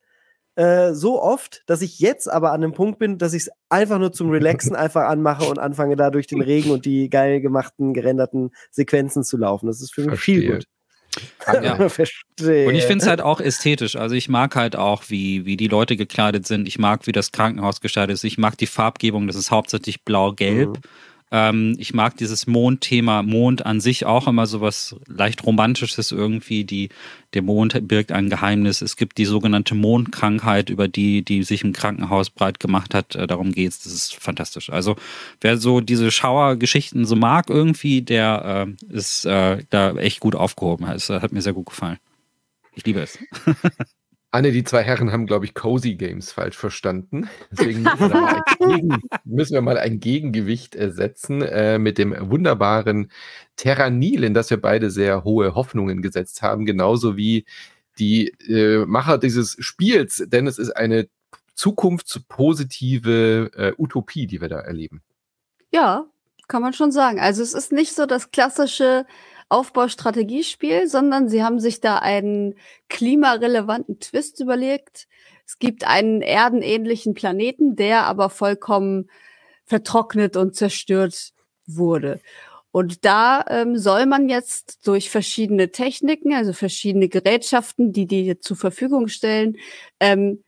Äh, 0.56 0.94
so 0.94 1.20
oft, 1.20 1.64
dass 1.66 1.82
ich 1.82 2.00
jetzt 2.00 2.30
aber 2.30 2.52
an 2.52 2.62
dem 2.62 2.74
Punkt 2.74 3.00
bin, 3.00 3.18
dass 3.18 3.34
ich 3.34 3.44
es 3.44 3.50
einfach 3.70 3.98
nur 3.98 4.12
zum 4.12 4.30
Relaxen 4.30 4.76
einfach 4.76 5.08
anmache 5.08 5.46
und 5.46 5.58
anfange 5.58 5.96
da 5.96 6.12
durch 6.12 6.28
den 6.28 6.42
Regen 6.42 6.70
und 6.70 6.86
die 6.86 7.10
geil 7.10 7.42
gemachten, 7.42 7.94
gerenderten 7.94 8.52
Sequenzen 8.70 9.24
zu 9.24 9.38
laufen. 9.38 9.66
Das 9.66 9.82
ist 9.82 9.94
für 9.94 10.02
mich 10.02 10.10
Verstehe. 10.12 10.42
viel 10.42 10.54
gut. 10.54 10.66
Ja. 11.64 11.90
Verstehe. 11.90 12.68
Und 12.68 12.76
ich 12.76 12.86
finde 12.86 13.04
es 13.04 13.08
halt 13.08 13.22
auch 13.22 13.40
ästhetisch. 13.40 13.96
Also 13.96 14.16
ich 14.16 14.30
mag 14.30 14.56
halt 14.56 14.76
auch, 14.76 15.04
wie, 15.08 15.46
wie 15.46 15.58
die 15.58 15.68
Leute 15.68 15.96
gekleidet 15.96 16.48
sind. 16.48 16.68
Ich 16.68 16.80
mag, 16.80 17.08
wie 17.08 17.12
das 17.12 17.32
Krankenhaus 17.32 17.82
gestaltet 17.82 18.16
ist. 18.16 18.24
Ich 18.24 18.38
mag 18.38 18.58
die 18.58 18.68
Farbgebung. 18.68 19.28
Das 19.28 19.36
ist 19.36 19.52
hauptsächlich 19.52 20.04
blau-gelb. 20.04 20.70
Mhm. 20.70 20.82
Ähm, 21.34 21.76
ich 21.80 21.96
mag 21.96 22.16
dieses 22.16 22.46
Mondthema, 22.46 23.24
Mond 23.24 23.66
an 23.66 23.82
sich 23.82 24.06
auch 24.06 24.28
immer 24.28 24.46
so 24.46 24.62
was 24.62 24.96
leicht 25.08 25.44
Romantisches 25.44 26.12
irgendwie. 26.12 26.64
Die, 26.64 26.90
der 27.34 27.42
Mond 27.42 27.88
birgt 27.88 28.12
ein 28.12 28.30
Geheimnis. 28.30 28.84
Es 28.84 28.96
gibt 28.98 29.18
die 29.18 29.26
sogenannte 29.26 29.74
Mondkrankheit, 29.74 30.70
über 30.70 30.88
die, 30.88 31.24
die 31.24 31.42
sich 31.42 31.64
im 31.64 31.74
Krankenhaus 31.74 32.30
breit 32.30 32.60
gemacht 32.60 32.94
hat. 32.94 33.16
Äh, 33.16 33.26
darum 33.26 33.52
geht's. 33.52 33.84
Das 33.84 33.94
ist 33.94 34.14
fantastisch. 34.14 34.70
Also 34.70 34.96
wer 35.42 35.58
so 35.58 35.82
diese 35.82 36.12
Schauergeschichten 36.12 37.06
so 37.06 37.16
mag 37.16 37.50
irgendwie, 37.50 38.04
der 38.04 38.68
äh, 38.68 38.96
ist 38.96 39.26
äh, 39.26 39.64
da 39.72 39.96
echt 39.96 40.20
gut 40.20 40.36
aufgehoben. 40.36 40.88
Es 40.88 41.10
hat 41.10 41.32
mir 41.32 41.42
sehr 41.42 41.54
gut 41.54 41.66
gefallen. 41.66 41.98
Ich 42.76 42.86
liebe 42.86 43.02
es. 43.02 43.18
Anne, 44.34 44.52
die 44.52 44.64
zwei 44.64 44.82
Herren 44.82 45.12
haben, 45.12 45.28
glaube 45.28 45.46
ich, 45.46 45.54
Cozy 45.54 45.94
Games 45.94 46.32
falsch 46.32 46.58
verstanden. 46.58 47.30
Deswegen 47.52 47.84
müssen 47.84 48.00
wir 48.00 48.10
mal 48.10 48.42
ein, 48.42 48.42
Gegen, 48.68 49.02
müssen 49.26 49.54
wir 49.54 49.62
mal 49.62 49.78
ein 49.78 50.00
Gegengewicht 50.00 50.74
ersetzen 50.74 51.44
äh, 51.44 51.78
mit 51.78 52.00
dem 52.00 52.16
wunderbaren 52.20 53.12
Terranil, 53.58 54.24
in 54.24 54.34
das 54.34 54.50
wir 54.50 54.60
beide 54.60 54.90
sehr 54.90 55.24
hohe 55.24 55.54
Hoffnungen 55.54 56.02
gesetzt 56.02 56.42
haben, 56.42 56.66
genauso 56.66 57.16
wie 57.16 57.46
die 58.00 58.30
äh, 58.50 58.88
Macher 58.88 59.20
dieses 59.20 59.56
Spiels, 59.60 60.24
denn 60.26 60.48
es 60.48 60.58
ist 60.58 60.72
eine 60.72 61.08
zukunftspositive 61.54 63.52
äh, 63.56 63.74
Utopie, 63.78 64.26
die 64.26 64.42
wir 64.42 64.50
da 64.50 64.62
erleben. 64.62 65.04
Ja, 65.72 66.08
kann 66.48 66.64
man 66.64 66.74
schon 66.74 66.92
sagen. 66.92 67.20
Also 67.20 67.44
es 67.44 67.54
ist 67.54 67.72
nicht 67.72 67.94
so 67.94 68.08
das 68.08 68.32
klassische 68.32 69.06
Aufbaustrategiespiel, 69.50 70.88
sondern 70.88 71.30
sie 71.30 71.44
haben 71.44 71.60
sich 71.60 71.82
da 71.82 71.98
einen 71.98 72.56
klimarelevanten 72.90 74.00
Twist 74.00 74.40
überlegt. 74.40 75.08
Es 75.46 75.60
gibt 75.60 75.86
einen 75.86 76.22
erdenähnlichen 76.22 77.14
Planeten, 77.14 77.76
der 77.76 78.04
aber 78.04 78.30
vollkommen 78.30 79.10
vertrocknet 79.66 80.36
und 80.38 80.56
zerstört 80.56 81.34
wurde. 81.66 82.20
Und 82.72 83.06
da 83.06 83.46
ähm, 83.50 83.78
soll 83.78 84.08
man 84.08 84.30
jetzt 84.30 84.88
durch 84.88 85.12
verschiedene 85.12 85.70
Techniken, 85.72 86.34
also 86.34 86.54
verschiedene 86.54 87.08
Gerätschaften, 87.08 87.94
die 87.94 88.08
die 88.08 88.40
zur 88.40 88.58
Verfügung 88.58 89.10
stellen, 89.10 89.58
ähm, 90.00 90.44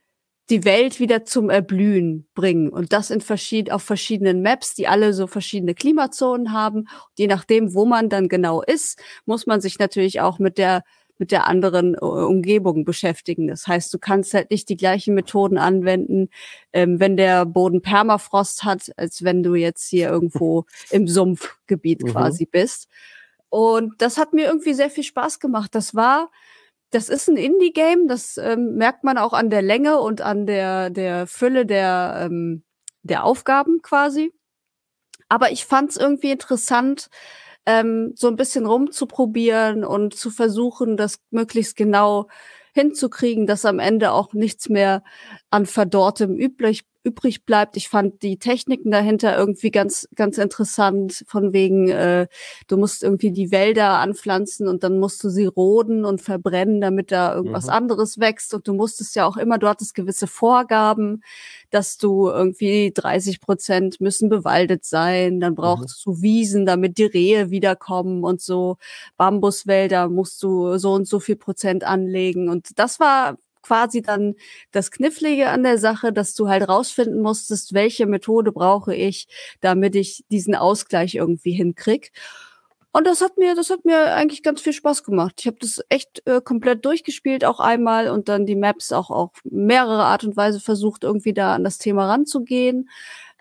die 0.49 0.63
Welt 0.63 0.99
wieder 0.99 1.25
zum 1.25 1.49
Erblühen 1.49 2.27
bringen. 2.35 2.69
Und 2.69 2.93
das 2.93 3.09
in 3.09 3.21
verschied 3.21 3.71
auf 3.71 3.83
verschiedenen 3.83 4.41
Maps, 4.41 4.75
die 4.75 4.87
alle 4.87 5.13
so 5.13 5.27
verschiedene 5.27 5.73
Klimazonen 5.73 6.51
haben. 6.51 6.81
Und 6.81 7.17
je 7.17 7.27
nachdem, 7.27 7.73
wo 7.73 7.85
man 7.85 8.09
dann 8.09 8.29
genau 8.29 8.61
ist, 8.61 9.01
muss 9.25 9.47
man 9.47 9.61
sich 9.61 9.79
natürlich 9.79 10.21
auch 10.21 10.39
mit 10.39 10.57
der 10.57 10.83
mit 11.17 11.31
der 11.31 11.47
anderen 11.47 11.95
äh, 11.95 11.99
Umgebung 11.99 12.83
beschäftigen. 12.83 13.47
Das 13.47 13.67
heißt, 13.67 13.93
du 13.93 13.99
kannst 13.99 14.33
halt 14.33 14.51
nicht 14.51 14.67
die 14.69 14.77
gleichen 14.77 15.13
Methoden 15.13 15.57
anwenden, 15.57 16.29
ähm, 16.73 16.99
wenn 16.99 17.15
der 17.15 17.45
Boden 17.45 17.81
Permafrost 17.81 18.63
hat, 18.63 18.91
als 18.97 19.23
wenn 19.23 19.43
du 19.43 19.55
jetzt 19.55 19.87
hier 19.87 20.09
irgendwo 20.09 20.65
im 20.89 21.07
Sumpfgebiet 21.07 22.03
mhm. 22.03 22.07
quasi 22.07 22.45
bist. 22.45 22.89
Und 23.49 23.93
das 24.01 24.17
hat 24.17 24.33
mir 24.33 24.47
irgendwie 24.47 24.73
sehr 24.73 24.89
viel 24.89 25.05
Spaß 25.05 25.39
gemacht. 25.39 25.73
Das 25.73 25.95
war 25.95 26.31
das 26.95 27.09
ist 27.09 27.27
ein 27.27 27.35
Indie-Game, 27.35 28.07
das 28.07 28.37
ähm, 28.37 28.75
merkt 28.75 29.03
man 29.03 29.17
auch 29.17 29.33
an 29.33 29.49
der 29.49 29.61
Länge 29.61 29.99
und 29.99 30.21
an 30.21 30.45
der, 30.45 30.89
der 30.89 31.27
Fülle 31.27 31.65
der, 31.65 32.21
ähm, 32.25 32.63
der 33.03 33.25
Aufgaben 33.25 33.81
quasi. 33.81 34.31
Aber 35.27 35.51
ich 35.51 35.65
fand 35.65 35.89
es 35.89 35.97
irgendwie 35.97 36.31
interessant, 36.31 37.09
ähm, 37.65 38.13
so 38.15 38.29
ein 38.29 38.37
bisschen 38.37 38.65
rumzuprobieren 38.65 39.83
und 39.83 40.15
zu 40.15 40.29
versuchen, 40.29 40.95
das 40.95 41.19
möglichst 41.31 41.75
genau 41.75 42.27
hinzukriegen, 42.73 43.45
dass 43.45 43.65
am 43.65 43.79
Ende 43.79 44.13
auch 44.13 44.31
nichts 44.31 44.69
mehr 44.69 45.03
an 45.49 45.65
Verdorrtem 45.65 46.33
üblich, 46.33 46.85
übrig 47.05 47.45
bleibt. 47.45 47.77
Ich 47.77 47.87
fand 47.87 48.23
die 48.23 48.37
Techniken 48.37 48.89
dahinter 48.89 49.37
irgendwie 49.37 49.69
ganz, 49.69 50.07
ganz 50.15 50.37
interessant, 50.37 51.23
von 51.27 51.53
wegen, 51.53 51.87
äh, 51.89 52.27
du 52.67 52.77
musst 52.77 53.03
irgendwie 53.03 53.31
die 53.31 53.51
Wälder 53.51 53.99
anpflanzen 53.99 54.67
und 54.67 54.83
dann 54.83 54.99
musst 54.99 55.23
du 55.23 55.29
sie 55.29 55.45
roden 55.45 56.03
und 56.03 56.21
verbrennen, 56.21 56.81
damit 56.81 57.11
da 57.11 57.35
irgendwas 57.35 57.65
mhm. 57.65 57.73
anderes 57.73 58.19
wächst. 58.19 58.53
Und 58.53 58.67
du 58.67 58.73
musstest 58.73 59.15
ja 59.15 59.25
auch 59.25 59.37
immer, 59.37 59.59
du 59.59 59.69
hattest 59.69 59.93
gewisse 59.93 60.27
Vorgaben, 60.27 61.21
dass 61.69 61.97
du 61.97 62.27
irgendwie 62.27 62.91
30 62.91 63.39
Prozent 63.39 64.01
müssen 64.01 64.27
bewaldet 64.27 64.83
sein, 64.83 65.39
dann 65.39 65.53
brauchst 65.55 66.05
mhm. 66.05 66.11
du 66.11 66.21
Wiesen, 66.21 66.65
damit 66.65 66.97
die 66.97 67.05
Rehe 67.05 67.51
wiederkommen 67.51 68.23
und 68.23 68.41
so. 68.41 68.77
Bambuswälder 69.17 70.09
musst 70.09 70.41
du 70.41 70.77
so 70.77 70.93
und 70.93 71.07
so 71.07 71.19
viel 71.19 71.35
Prozent 71.35 71.83
anlegen. 71.83 72.49
Und 72.49 72.79
das 72.79 72.99
war 72.99 73.37
quasi 73.65 74.01
dann 74.01 74.35
das 74.71 74.91
Knifflige 74.91 75.49
an 75.49 75.63
der 75.63 75.77
Sache, 75.77 76.13
dass 76.13 76.35
du 76.35 76.47
halt 76.47 76.67
rausfinden 76.67 77.21
musstest, 77.21 77.73
welche 77.73 78.05
Methode 78.05 78.51
brauche 78.51 78.95
ich, 78.95 79.27
damit 79.61 79.95
ich 79.95 80.23
diesen 80.29 80.55
Ausgleich 80.55 81.15
irgendwie 81.15 81.53
hinkrieg. 81.53 82.11
Und 82.91 83.05
das 83.07 83.19
hat 83.19 83.37
mir, 83.37 83.55
das 83.55 83.69
hat 83.69 83.83
mir 83.83 84.15
eigentlich 84.15 84.41
ganz 84.41 84.61
viel 84.61 84.71
Spaß 84.71 85.03
gemacht. 85.03 85.35
Ich 85.39 85.47
habe 85.47 85.57
das 85.59 85.81
echt 85.89 86.21
äh, 86.25 86.39
komplett 86.41 86.85
durchgespielt, 86.85 87.43
auch 87.43 87.59
einmal 87.59 88.07
und 88.09 88.29
dann 88.29 88.45
die 88.45 88.55
Maps 88.55 88.93
auch 88.93 89.09
auf 89.09 89.31
mehrere 89.43 90.03
Art 90.05 90.23
und 90.23 90.37
Weise 90.37 90.61
versucht, 90.61 91.03
irgendwie 91.03 91.33
da 91.33 91.55
an 91.55 91.65
das 91.65 91.77
Thema 91.77 92.07
ranzugehen. 92.07 92.89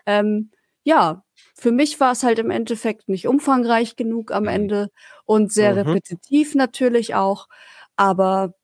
Ähm, 0.05 0.51
ja, 0.83 1.23
für 1.53 1.71
mich 1.71 2.01
war 2.01 2.11
es 2.11 2.23
halt 2.23 2.39
im 2.39 2.51
Endeffekt 2.51 3.07
nicht 3.07 3.27
umfangreich 3.27 3.95
genug 3.95 4.31
am 4.33 4.43
mhm. 4.43 4.49
Ende 4.49 4.91
und 5.23 5.53
sehr 5.53 5.71
mhm. 5.71 5.77
repetitiv 5.79 6.53
natürlich 6.55 7.15
auch. 7.15 7.47
Aber 7.95 8.55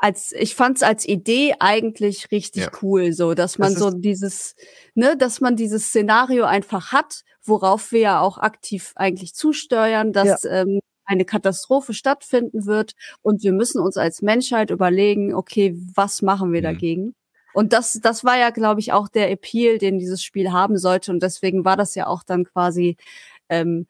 als 0.00 0.32
ich 0.32 0.54
fand 0.54 0.78
es 0.78 0.82
als 0.82 1.06
Idee 1.06 1.54
eigentlich 1.60 2.30
richtig 2.30 2.64
ja. 2.64 2.70
cool, 2.82 3.12
so 3.12 3.34
dass 3.34 3.58
man 3.58 3.74
das 3.74 3.82
so 3.82 3.90
dieses, 3.90 4.56
ne, 4.94 5.16
dass 5.16 5.40
man 5.40 5.56
dieses 5.56 5.88
Szenario 5.88 6.44
einfach 6.44 6.90
hat, 6.90 7.22
worauf 7.44 7.92
wir 7.92 8.00
ja 8.00 8.20
auch 8.20 8.38
aktiv 8.38 8.92
eigentlich 8.96 9.34
zusteuern, 9.34 10.12
dass 10.12 10.44
ja. 10.44 10.62
ähm, 10.62 10.80
eine 11.04 11.26
Katastrophe 11.26 11.92
stattfinden 11.92 12.64
wird 12.64 12.94
und 13.20 13.42
wir 13.42 13.52
müssen 13.52 13.80
uns 13.80 13.98
als 13.98 14.22
Menschheit 14.22 14.70
überlegen, 14.70 15.34
okay, 15.34 15.76
was 15.94 16.22
machen 16.22 16.52
wir 16.52 16.60
mhm. 16.60 16.64
dagegen? 16.64 17.14
Und 17.52 17.72
das, 17.72 17.98
das 18.00 18.24
war 18.24 18.38
ja, 18.38 18.50
glaube 18.50 18.80
ich, 18.80 18.92
auch 18.92 19.08
der 19.08 19.30
Appeal, 19.30 19.78
den 19.78 19.98
dieses 19.98 20.22
Spiel 20.22 20.52
haben 20.52 20.78
sollte. 20.78 21.10
Und 21.10 21.20
deswegen 21.20 21.64
war 21.64 21.76
das 21.76 21.96
ja 21.96 22.06
auch 22.06 22.22
dann 22.22 22.44
quasi 22.44 22.96
ähm, 23.48 23.88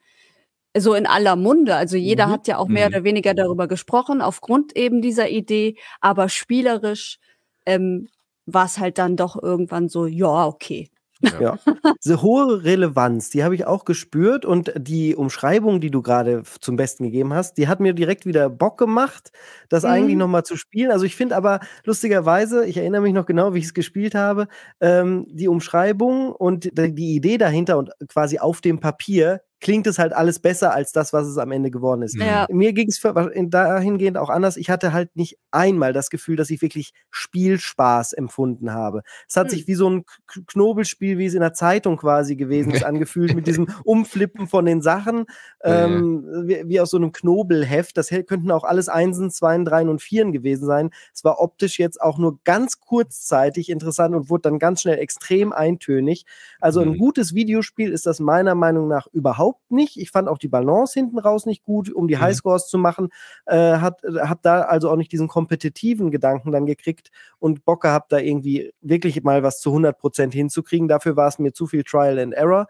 so 0.76 0.94
in 0.94 1.06
aller 1.06 1.36
Munde. 1.36 1.74
Also 1.74 1.96
jeder 1.96 2.28
mhm. 2.28 2.30
hat 2.30 2.46
ja 2.46 2.58
auch 2.58 2.68
mehr 2.68 2.88
mhm. 2.88 2.94
oder 2.94 3.04
weniger 3.04 3.34
darüber 3.34 3.68
gesprochen, 3.68 4.22
aufgrund 4.22 4.76
eben 4.76 5.02
dieser 5.02 5.28
Idee, 5.28 5.76
aber 6.00 6.28
spielerisch 6.28 7.18
ähm, 7.66 8.08
war 8.46 8.66
es 8.66 8.78
halt 8.78 8.98
dann 8.98 9.16
doch 9.16 9.40
irgendwann 9.40 9.88
so, 9.88 10.06
ja, 10.06 10.46
okay. 10.46 10.90
Ja. 11.38 11.58
Diese 12.02 12.22
hohe 12.22 12.64
Relevanz, 12.64 13.28
die 13.28 13.44
habe 13.44 13.54
ich 13.54 13.66
auch 13.66 13.84
gespürt 13.84 14.46
und 14.46 14.72
die 14.76 15.14
Umschreibung, 15.14 15.80
die 15.80 15.90
du 15.90 16.00
gerade 16.00 16.42
zum 16.60 16.76
Besten 16.76 17.04
gegeben 17.04 17.34
hast, 17.34 17.58
die 17.58 17.68
hat 17.68 17.78
mir 17.78 17.92
direkt 17.92 18.24
wieder 18.24 18.48
Bock 18.48 18.78
gemacht, 18.78 19.30
das 19.68 19.82
mhm. 19.82 19.90
eigentlich 19.90 20.16
nochmal 20.16 20.44
zu 20.44 20.56
spielen. 20.56 20.90
Also 20.90 21.04
ich 21.04 21.16
finde 21.16 21.36
aber 21.36 21.60
lustigerweise, 21.84 22.64
ich 22.64 22.78
erinnere 22.78 23.02
mich 23.02 23.12
noch 23.12 23.26
genau, 23.26 23.52
wie 23.52 23.58
ich 23.58 23.66
es 23.66 23.74
gespielt 23.74 24.14
habe, 24.14 24.48
ähm, 24.80 25.26
die 25.28 25.48
Umschreibung 25.48 26.32
und 26.32 26.70
die 26.74 27.14
Idee 27.14 27.36
dahinter 27.36 27.76
und 27.76 27.90
quasi 28.08 28.38
auf 28.38 28.62
dem 28.62 28.80
Papier 28.80 29.42
klingt 29.60 29.86
es 29.86 29.98
halt 29.98 30.12
alles 30.12 30.38
besser 30.38 30.72
als 30.72 30.92
das, 30.92 31.12
was 31.12 31.26
es 31.26 31.38
am 31.38 31.52
Ende 31.52 31.70
geworden 31.70 32.02
ist. 32.02 32.16
Ja. 32.16 32.46
Mir 32.50 32.72
ging 32.72 32.88
es 32.88 33.00
dahingehend 33.00 34.16
auch 34.16 34.30
anders. 34.30 34.56
Ich 34.56 34.70
hatte 34.70 34.92
halt 34.92 35.14
nicht 35.16 35.38
einmal 35.50 35.92
das 35.92 36.10
Gefühl, 36.10 36.36
dass 36.36 36.50
ich 36.50 36.62
wirklich 36.62 36.92
Spielspaß 37.10 38.14
empfunden 38.14 38.72
habe. 38.72 39.02
Es 39.28 39.36
hat 39.36 39.48
hm. 39.48 39.50
sich 39.50 39.66
wie 39.66 39.74
so 39.74 39.88
ein 39.90 40.04
Knobelspiel, 40.46 41.18
wie 41.18 41.26
es 41.26 41.34
in 41.34 41.40
der 41.40 41.52
Zeitung 41.52 41.96
quasi 41.98 42.36
gewesen 42.36 42.72
ist, 42.72 42.84
angefühlt 42.84 43.34
mit 43.34 43.46
diesem 43.46 43.68
Umflippen 43.84 44.46
von 44.46 44.64
den 44.64 44.80
Sachen, 44.80 45.26
ähm, 45.62 46.24
wie, 46.44 46.62
wie, 46.66 46.80
aus 46.80 46.90
so 46.90 46.96
einem 46.96 47.12
Knobelheft. 47.12 47.96
Das 47.96 48.08
könnten 48.08 48.50
auch 48.50 48.64
alles 48.64 48.88
Einsen, 48.88 49.30
Zweien, 49.30 49.64
Dreien 49.64 49.88
und 49.88 50.00
Vieren 50.00 50.32
gewesen 50.32 50.66
sein. 50.66 50.90
Es 51.14 51.24
war 51.24 51.40
optisch 51.40 51.78
jetzt 51.78 52.00
auch 52.00 52.18
nur 52.18 52.38
ganz 52.44 52.80
kurzzeitig 52.80 53.68
interessant 53.68 54.14
und 54.14 54.30
wurde 54.30 54.42
dann 54.42 54.58
ganz 54.58 54.82
schnell 54.82 54.98
extrem 54.98 55.52
eintönig. 55.52 56.24
Also 56.60 56.80
ein 56.80 56.90
mhm. 56.90 56.98
gutes 56.98 57.34
Videospiel 57.34 57.92
ist 57.92 58.06
das 58.06 58.20
meiner 58.20 58.54
Meinung 58.54 58.88
nach 58.88 59.06
überhaupt 59.08 59.49
überhaupt 59.50 59.70
nicht. 59.70 59.96
Ich 59.96 60.10
fand 60.10 60.28
auch 60.28 60.38
die 60.38 60.48
Balance 60.48 60.98
hinten 60.98 61.18
raus 61.18 61.46
nicht 61.46 61.62
gut, 61.62 61.92
um 61.92 62.08
die 62.08 62.16
mhm. 62.16 62.20
Highscores 62.20 62.68
zu 62.68 62.78
machen. 62.78 63.08
Äh, 63.46 63.78
hat, 63.78 64.02
hab 64.02 64.42
da 64.42 64.62
also 64.62 64.90
auch 64.90 64.96
nicht 64.96 65.12
diesen 65.12 65.28
kompetitiven 65.28 66.10
Gedanken 66.10 66.52
dann 66.52 66.66
gekriegt 66.66 67.10
und 67.38 67.64
Bock 67.64 67.82
gehabt, 67.82 68.12
da 68.12 68.18
irgendwie 68.18 68.72
wirklich 68.80 69.22
mal 69.22 69.42
was 69.42 69.60
zu 69.60 69.70
100% 69.70 70.32
hinzukriegen. 70.32 70.88
Dafür 70.88 71.16
war 71.16 71.28
es 71.28 71.38
mir 71.38 71.52
zu 71.52 71.66
viel 71.66 71.84
Trial 71.84 72.18
and 72.18 72.34
Error. 72.34 72.66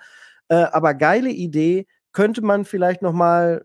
Äh, 0.48 0.54
aber 0.54 0.94
geile 0.94 1.30
Idee, 1.30 1.86
könnte 2.12 2.42
man 2.42 2.64
vielleicht 2.64 3.02
noch 3.02 3.12
mal 3.12 3.64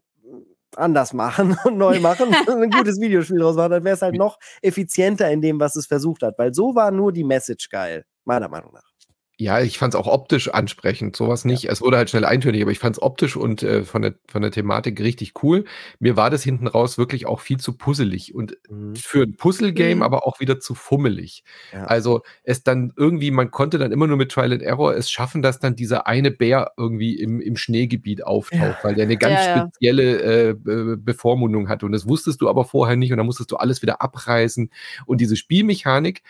anders 0.75 1.13
machen 1.13 1.57
und 1.63 1.77
neu 1.77 1.99
machen, 1.99 2.33
ein 2.47 2.69
gutes 2.69 2.99
Videospiel 2.99 3.39
draus 3.39 3.55
machen, 3.55 3.71
dann 3.71 3.83
wäre 3.83 3.95
es 3.95 4.01
halt 4.01 4.15
noch 4.15 4.37
effizienter 4.61 5.31
in 5.31 5.41
dem, 5.41 5.59
was 5.59 5.75
es 5.75 5.87
versucht 5.87 6.21
hat. 6.21 6.37
Weil 6.37 6.53
so 6.53 6.75
war 6.75 6.91
nur 6.91 7.11
die 7.11 7.23
Message 7.23 7.69
geil, 7.69 8.05
meiner 8.25 8.49
Meinung 8.49 8.73
nach. 8.73 8.94
Ja, 9.37 9.59
ich 9.59 9.77
fand 9.77 9.93
es 9.93 9.99
auch 9.99 10.07
optisch 10.07 10.49
ansprechend, 10.49 11.15
sowas 11.17 11.43
nicht. 11.43 11.63
Ja. 11.63 11.71
Es 11.71 11.81
wurde 11.81 11.97
halt 11.97 12.09
schnell 12.09 12.23
eintönig, 12.23 12.61
aber 12.61 12.71
ich 12.71 12.79
fand 12.79 12.95
es 12.95 13.01
optisch 13.01 13.35
und 13.35 13.63
äh, 13.63 13.83
von, 13.83 14.01
der, 14.01 14.13
von 14.27 14.41
der 14.41 14.51
Thematik 14.51 15.01
richtig 15.01 15.33
cool. 15.43 15.65
Mir 15.99 16.15
war 16.15 16.29
das 16.29 16.41
hinten 16.41 16.67
raus 16.67 16.97
wirklich 16.97 17.25
auch 17.25 17.41
viel 17.41 17.57
zu 17.57 17.73
puzzelig 17.73 18.33
und 18.33 18.57
mhm. 18.69 18.95
für 18.95 19.23
ein 19.23 19.35
Puzzle-Game 19.35 19.97
mhm. 19.97 20.03
aber 20.03 20.25
auch 20.25 20.39
wieder 20.39 20.61
zu 20.61 20.73
fummelig. 20.73 21.43
Ja. 21.73 21.83
Also 21.83 22.21
es 22.43 22.63
dann 22.63 22.93
irgendwie, 22.95 23.29
man 23.29 23.51
konnte 23.51 23.77
dann 23.77 23.91
immer 23.91 24.07
nur 24.07 24.15
mit 24.15 24.31
Trial 24.31 24.53
and 24.53 24.61
Error 24.61 24.95
es 24.95 25.11
schaffen, 25.11 25.41
dass 25.41 25.59
dann 25.59 25.75
dieser 25.75 26.07
eine 26.07 26.31
Bär 26.31 26.71
irgendwie 26.77 27.19
im, 27.19 27.41
im 27.41 27.57
Schneegebiet 27.57 28.23
auftaucht, 28.23 28.61
ja. 28.61 28.79
weil 28.83 28.95
der 28.95 29.03
eine 29.03 29.17
ganz 29.17 29.43
spezielle 29.43 30.51
äh, 30.51 30.55
Bevormundung 30.97 31.67
hatte 31.67 31.85
und 31.85 31.91
das 31.91 32.07
wusstest 32.07 32.39
du 32.39 32.47
aber 32.47 32.63
vorher 32.63 32.95
nicht 32.95 33.11
und 33.11 33.17
dann 33.17 33.25
musstest 33.25 33.51
du 33.51 33.57
alles 33.57 33.81
wieder 33.81 34.01
abreißen 34.01 34.69
und 35.05 35.19
diese 35.19 35.35
Spielmechanik, 35.35 36.21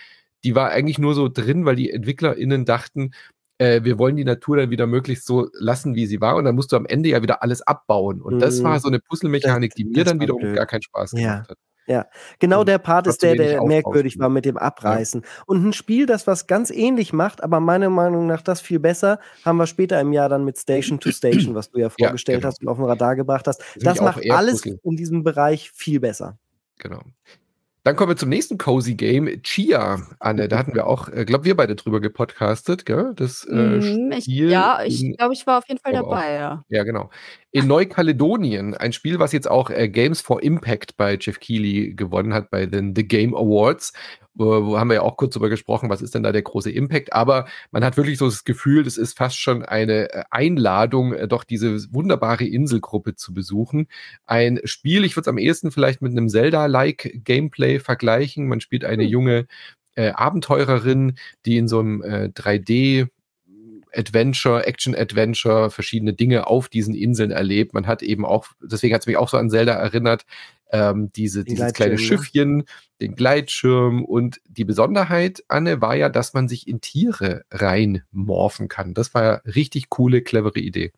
die 0.45 0.55
war 0.55 0.69
eigentlich 0.69 0.99
nur 0.99 1.15
so 1.15 1.27
drin, 1.27 1.65
weil 1.65 1.75
die 1.75 1.89
EntwicklerInnen 1.89 2.65
dachten, 2.65 3.11
äh, 3.57 3.83
wir 3.83 3.97
wollen 3.97 4.15
die 4.15 4.23
Natur 4.23 4.57
dann 4.57 4.69
wieder 4.69 4.85
möglichst 4.85 5.25
so 5.25 5.49
lassen, 5.53 5.95
wie 5.95 6.05
sie 6.05 6.21
war. 6.21 6.35
Und 6.35 6.45
dann 6.45 6.55
musst 6.55 6.71
du 6.71 6.75
am 6.75 6.85
Ende 6.85 7.09
ja 7.09 7.21
wieder 7.23 7.41
alles 7.41 7.61
abbauen. 7.61 8.21
Und 8.21 8.35
mhm. 8.35 8.39
das 8.39 8.63
war 8.63 8.79
so 8.79 8.87
eine 8.87 8.99
Puzzlemechanik, 8.99 9.73
die 9.73 9.85
mir 9.85 10.03
dann 10.03 10.19
wiederum 10.19 10.41
blöd. 10.41 10.55
gar 10.55 10.67
keinen 10.67 10.83
Spaß 10.83 11.13
ja. 11.13 11.33
gemacht 11.33 11.49
hat. 11.49 11.57
Ja, 11.87 12.07
genau 12.39 12.63
der 12.63 12.79
Part 12.79 13.05
ist 13.05 13.21
der, 13.21 13.35
der 13.35 13.63
merkwürdig 13.63 14.17
war 14.17 14.29
mit 14.29 14.45
dem 14.45 14.57
Abreißen. 14.57 15.21
Ja. 15.21 15.43
Und 15.45 15.63
ein 15.63 15.73
Spiel, 15.73 16.07
das 16.07 16.25
was 16.25 16.47
ganz 16.47 16.71
ähnlich 16.71 17.13
macht, 17.13 17.43
aber 17.43 17.59
meiner 17.59 17.91
Meinung 17.91 18.25
nach 18.25 18.41
das 18.41 18.59
viel 18.59 18.79
besser, 18.79 19.19
haben 19.43 19.57
wir 19.57 19.67
später 19.67 20.01
im 20.01 20.11
Jahr 20.11 20.27
dann 20.27 20.45
mit 20.45 20.57
Station 20.57 20.99
to 20.99 21.11
Station, 21.11 21.53
was 21.53 21.69
du 21.69 21.79
ja 21.79 21.89
vorgestellt 21.89 22.37
ja, 22.37 22.39
genau. 22.39 22.51
hast 22.51 22.61
und 22.61 22.69
auf 22.69 22.77
dem 22.77 22.85
Radar 22.85 23.15
gebracht 23.15 23.47
hast. 23.47 23.61
Das, 23.75 23.83
das 23.83 24.01
macht 24.01 24.31
alles 24.31 24.63
Puzzle. 24.63 24.79
in 24.81 24.95
diesem 24.95 25.23
Bereich 25.23 25.69
viel 25.69 25.99
besser. 25.99 26.39
Genau. 26.79 27.03
Dann 27.85 27.95
kommen 27.95 28.09
wir 28.09 28.17
zum 28.17 28.29
nächsten 28.29 28.57
Cozy 28.57 28.95
Game, 28.95 29.43
Chia. 29.43 30.01
Anne, 30.19 30.47
da 30.47 30.57
hatten 30.57 30.73
wir 30.73 30.87
auch, 30.87 31.07
äh, 31.07 31.23
glaube 31.23 31.45
wir 31.45 31.55
beide 31.55 31.75
drüber 31.75 32.01
gepodcastet, 32.01 32.83
gell? 32.83 33.13
Das 33.15 33.45
äh, 33.45 33.53
mm, 33.53 34.11
ich, 34.11 34.25
ja, 34.25 34.79
ich 34.83 35.15
glaube, 35.15 35.35
ich 35.35 35.45
war 35.45 35.59
auf 35.59 35.67
jeden 35.67 35.79
Fall 35.79 35.93
dabei, 35.93 36.35
auch. 36.35 36.39
ja. 36.39 36.63
Ja, 36.69 36.83
genau. 36.83 37.11
In 37.55 37.67
Neukaledonien, 37.67 38.73
ein 38.73 38.91
Spiel, 38.91 39.17
was 39.17 39.31
jetzt 39.31 39.49
auch 39.49 39.69
äh, 39.69 39.87
Games 39.87 40.19
for 40.19 40.43
Impact 40.43 40.97
bei 40.97 41.17
Jeff 41.17 41.39
Keighley 41.39 41.93
gewonnen 41.95 42.33
hat 42.33 42.49
bei 42.49 42.65
den 42.65 42.93
The 42.93 43.07
Game 43.07 43.33
Awards 43.33 43.93
wo 44.35 44.77
haben 44.77 44.89
wir 44.89 44.95
ja 44.95 45.01
auch 45.01 45.15
kurz 45.15 45.33
drüber 45.33 45.47
gesprochen, 45.47 45.89
was 45.89 46.01
ist 46.01 46.13
denn 46.13 46.23
da 46.23 46.33
der 46.33 46.41
große 46.41 46.69
Impact, 46.69 47.13
aber 47.13 47.45
man 47.71 47.85
hat 47.85 47.95
wirklich 47.95 48.17
so 48.17 48.25
das 48.25 48.43
Gefühl, 48.43 48.83
das 48.83 48.97
ist 48.97 49.17
fast 49.17 49.39
schon 49.39 49.63
eine 49.63 50.11
äh, 50.13 50.23
Einladung, 50.29 51.13
äh, 51.13 51.27
doch 51.27 51.45
diese 51.45 51.93
wunderbare 51.93 52.43
Inselgruppe 52.43 53.15
zu 53.15 53.33
besuchen. 53.33 53.87
Ein 54.25 54.59
Spiel, 54.65 55.05
ich 55.05 55.15
würde 55.15 55.21
es 55.21 55.29
am 55.29 55.37
ehesten 55.37 55.71
vielleicht 55.71 56.01
mit 56.01 56.11
einem 56.11 56.27
Zelda-like 56.27 57.21
Gameplay 57.23 57.79
vergleichen. 57.79 58.47
Man 58.47 58.59
spielt 58.59 58.83
eine 58.83 59.03
hm. 59.03 59.09
junge 59.09 59.47
äh, 59.95 60.09
Abenteurerin, 60.09 61.17
die 61.45 61.55
in 61.55 61.69
so 61.69 61.79
einem 61.79 62.01
äh, 62.01 62.25
3D 62.35 63.07
Adventure, 63.95 64.65
Action-Adventure, 64.65 65.71
verschiedene 65.71 66.13
Dinge 66.13 66.47
auf 66.47 66.69
diesen 66.69 66.93
Inseln 66.93 67.31
erlebt. 67.31 67.73
Man 67.73 67.87
hat 67.87 68.01
eben 68.03 68.25
auch, 68.25 68.47
deswegen 68.61 68.93
hat 68.93 69.01
es 69.01 69.07
mich 69.07 69.17
auch 69.17 69.29
so 69.29 69.37
an 69.37 69.49
Zelda 69.49 69.73
erinnert, 69.73 70.25
ähm, 70.71 71.11
diese, 71.15 71.43
dieses 71.43 71.73
kleine 71.73 71.97
Schiffchen, 71.97 72.63
den 73.01 73.15
Gleitschirm 73.15 74.03
und 74.03 74.41
die 74.47 74.65
Besonderheit, 74.65 75.43
Anne, 75.47 75.81
war 75.81 75.95
ja, 75.95 76.09
dass 76.09 76.33
man 76.33 76.47
sich 76.47 76.67
in 76.67 76.81
Tiere 76.81 77.43
reinmorphen 77.51 78.67
kann. 78.67 78.93
Das 78.93 79.13
war 79.13 79.23
ja 79.23 79.33
richtig 79.45 79.89
coole, 79.89 80.21
clevere 80.21 80.59
Idee. 80.59 80.91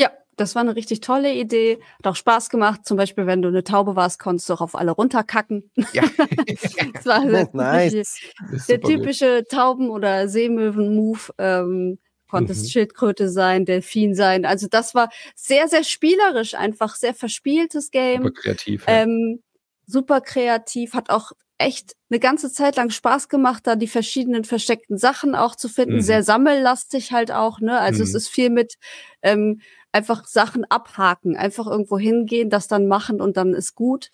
Ja, 0.00 0.10
das 0.36 0.54
war 0.54 0.62
eine 0.62 0.74
richtig 0.74 1.00
tolle 1.00 1.34
Idee. 1.34 1.78
Hat 1.98 2.06
auch 2.06 2.16
Spaß 2.16 2.50
gemacht. 2.50 2.80
Zum 2.84 2.96
Beispiel, 2.96 3.26
wenn 3.26 3.42
du 3.42 3.48
eine 3.48 3.64
Taube 3.64 3.94
warst, 3.94 4.18
konntest 4.18 4.48
du 4.48 4.54
auch 4.54 4.60
auf 4.60 4.74
alle 4.74 4.92
runterkacken. 4.92 5.70
Ja. 5.92 6.02
das 6.94 7.06
war 7.06 7.24
der, 7.26 7.48
nice. 7.52 7.92
typische, 7.92 8.66
der 8.68 8.80
typische 8.80 9.44
Tauben- 9.48 9.90
oder 9.90 10.28
Seemöwen-Move. 10.28 11.34
Ähm, 11.38 11.98
konntest 12.34 12.64
mhm. 12.64 12.68
Schildkröte 12.68 13.28
sein, 13.28 13.64
Delfin 13.64 14.14
sein. 14.14 14.44
Also 14.44 14.66
das 14.68 14.94
war 14.94 15.08
sehr, 15.34 15.68
sehr 15.68 15.84
spielerisch, 15.84 16.54
einfach 16.54 16.96
sehr 16.96 17.14
verspieltes 17.14 17.90
Game. 17.90 18.22
Super 18.24 18.40
kreativ. 18.40 18.84
Ja. 18.86 19.02
Ähm, 19.02 19.42
super 19.86 20.20
kreativ, 20.20 20.94
hat 20.94 21.10
auch 21.10 21.32
echt 21.58 21.94
eine 22.10 22.18
ganze 22.18 22.52
Zeit 22.52 22.76
lang 22.76 22.90
Spaß 22.90 23.28
gemacht, 23.28 23.66
da 23.66 23.76
die 23.76 23.86
verschiedenen 23.86 24.44
versteckten 24.44 24.98
Sachen 24.98 25.34
auch 25.34 25.54
zu 25.54 25.68
finden. 25.68 25.96
Mhm. 25.96 26.00
Sehr 26.00 26.22
sammellastig 26.22 27.12
halt 27.12 27.30
auch, 27.30 27.60
ne? 27.60 27.78
Also 27.78 27.98
mhm. 27.98 28.08
es 28.08 28.14
ist 28.14 28.28
viel 28.28 28.50
mit 28.50 28.74
ähm, 29.22 29.60
einfach 29.92 30.26
Sachen 30.26 30.64
abhaken, 30.64 31.36
einfach 31.36 31.66
irgendwo 31.66 31.98
hingehen, 31.98 32.50
das 32.50 32.66
dann 32.66 32.88
machen 32.88 33.20
und 33.20 33.36
dann 33.36 33.54
ist 33.54 33.74
gut. 33.74 34.10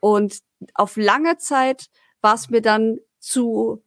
Und 0.00 0.40
auf 0.74 0.96
lange 0.96 1.38
Zeit 1.38 1.86
war 2.20 2.34
es 2.34 2.50
mir 2.50 2.60
dann 2.60 2.98
zu 3.18 3.82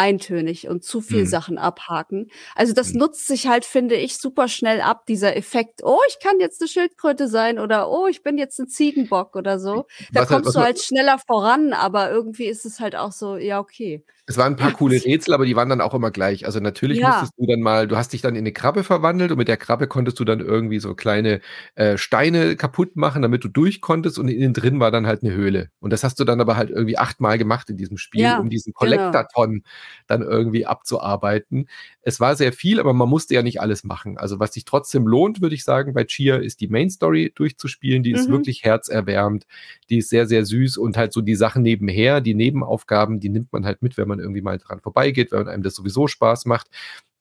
eintönig 0.00 0.66
und 0.66 0.82
zu 0.82 1.02
viel 1.02 1.24
mhm. 1.24 1.26
Sachen 1.26 1.58
abhaken. 1.58 2.30
Also 2.54 2.72
das 2.72 2.94
mhm. 2.94 3.00
nutzt 3.00 3.26
sich 3.26 3.46
halt, 3.46 3.66
finde 3.66 3.96
ich, 3.96 4.16
super 4.16 4.48
schnell 4.48 4.80
ab, 4.80 5.04
dieser 5.04 5.36
Effekt, 5.36 5.82
oh, 5.84 5.98
ich 6.08 6.18
kann 6.20 6.40
jetzt 6.40 6.62
eine 6.62 6.68
Schildkröte 6.68 7.28
sein 7.28 7.58
oder 7.58 7.90
oh, 7.90 8.06
ich 8.06 8.22
bin 8.22 8.38
jetzt 8.38 8.58
ein 8.58 8.66
Ziegenbock 8.66 9.36
oder 9.36 9.60
so. 9.60 9.86
Da 10.10 10.22
was 10.22 10.28
kommst 10.28 10.46
halt, 10.46 10.56
du 10.56 10.60
halt 10.60 10.80
schneller 10.80 11.18
voran, 11.18 11.74
aber 11.74 12.10
irgendwie 12.10 12.46
ist 12.46 12.64
es 12.64 12.80
halt 12.80 12.96
auch 12.96 13.12
so, 13.12 13.36
ja, 13.36 13.60
okay. 13.60 14.02
Es 14.30 14.36
waren 14.36 14.52
ein 14.52 14.56
paar 14.56 14.72
coole 14.72 15.04
Rätsel, 15.04 15.34
aber 15.34 15.44
die 15.44 15.56
waren 15.56 15.68
dann 15.68 15.80
auch 15.80 15.92
immer 15.92 16.12
gleich. 16.12 16.46
Also 16.46 16.60
natürlich 16.60 16.98
ja. 16.98 17.08
musstest 17.08 17.32
du 17.36 17.46
dann 17.46 17.60
mal, 17.60 17.88
du 17.88 17.96
hast 17.96 18.12
dich 18.12 18.22
dann 18.22 18.36
in 18.36 18.42
eine 18.42 18.52
Krabbe 18.52 18.84
verwandelt 18.84 19.32
und 19.32 19.38
mit 19.38 19.48
der 19.48 19.56
Krabbe 19.56 19.88
konntest 19.88 20.20
du 20.20 20.24
dann 20.24 20.38
irgendwie 20.38 20.78
so 20.78 20.94
kleine 20.94 21.40
äh, 21.74 21.98
Steine 21.98 22.54
kaputt 22.54 22.94
machen, 22.94 23.22
damit 23.22 23.42
du 23.42 23.48
durch 23.48 23.80
konntest 23.80 24.20
und 24.20 24.28
innen 24.28 24.54
drin 24.54 24.78
war 24.78 24.92
dann 24.92 25.08
halt 25.08 25.24
eine 25.24 25.32
Höhle. 25.32 25.70
Und 25.80 25.92
das 25.92 26.04
hast 26.04 26.20
du 26.20 26.24
dann 26.24 26.40
aber 26.40 26.56
halt 26.56 26.70
irgendwie 26.70 26.96
achtmal 26.96 27.38
gemacht 27.38 27.70
in 27.70 27.76
diesem 27.76 27.98
Spiel, 27.98 28.22
ja, 28.22 28.38
um 28.38 28.50
diesen 28.50 28.72
Kollektorton 28.72 29.50
genau. 29.50 29.64
Dann 30.06 30.22
irgendwie 30.22 30.66
abzuarbeiten. 30.66 31.68
Es 32.02 32.20
war 32.20 32.36
sehr 32.36 32.52
viel, 32.52 32.80
aber 32.80 32.92
man 32.92 33.08
musste 33.08 33.34
ja 33.34 33.42
nicht 33.42 33.60
alles 33.60 33.84
machen. 33.84 34.18
Also 34.18 34.40
was 34.40 34.54
sich 34.54 34.64
trotzdem 34.64 35.06
lohnt, 35.06 35.40
würde 35.40 35.54
ich 35.54 35.64
sagen, 35.64 35.94
bei 35.94 36.04
Chia 36.04 36.36
ist 36.36 36.60
die 36.60 36.68
Main 36.68 36.90
Story 36.90 37.32
durchzuspielen. 37.34 38.02
Die 38.02 38.12
ist 38.12 38.28
mhm. 38.28 38.32
wirklich 38.32 38.64
herzerwärmend. 38.64 39.46
Die 39.88 39.98
ist 39.98 40.10
sehr, 40.10 40.26
sehr 40.26 40.44
süß 40.44 40.76
und 40.78 40.96
halt 40.96 41.12
so 41.12 41.20
die 41.20 41.34
Sachen 41.34 41.62
nebenher, 41.62 42.20
die 42.20 42.34
Nebenaufgaben, 42.34 43.20
die 43.20 43.28
nimmt 43.28 43.52
man 43.52 43.66
halt 43.66 43.82
mit, 43.82 43.96
wenn 43.96 44.08
man 44.08 44.18
irgendwie 44.18 44.42
mal 44.42 44.58
dran 44.58 44.80
vorbeigeht, 44.80 45.32
wenn 45.32 45.48
einem 45.48 45.62
das 45.62 45.74
sowieso 45.74 46.06
Spaß 46.06 46.46
macht. 46.46 46.68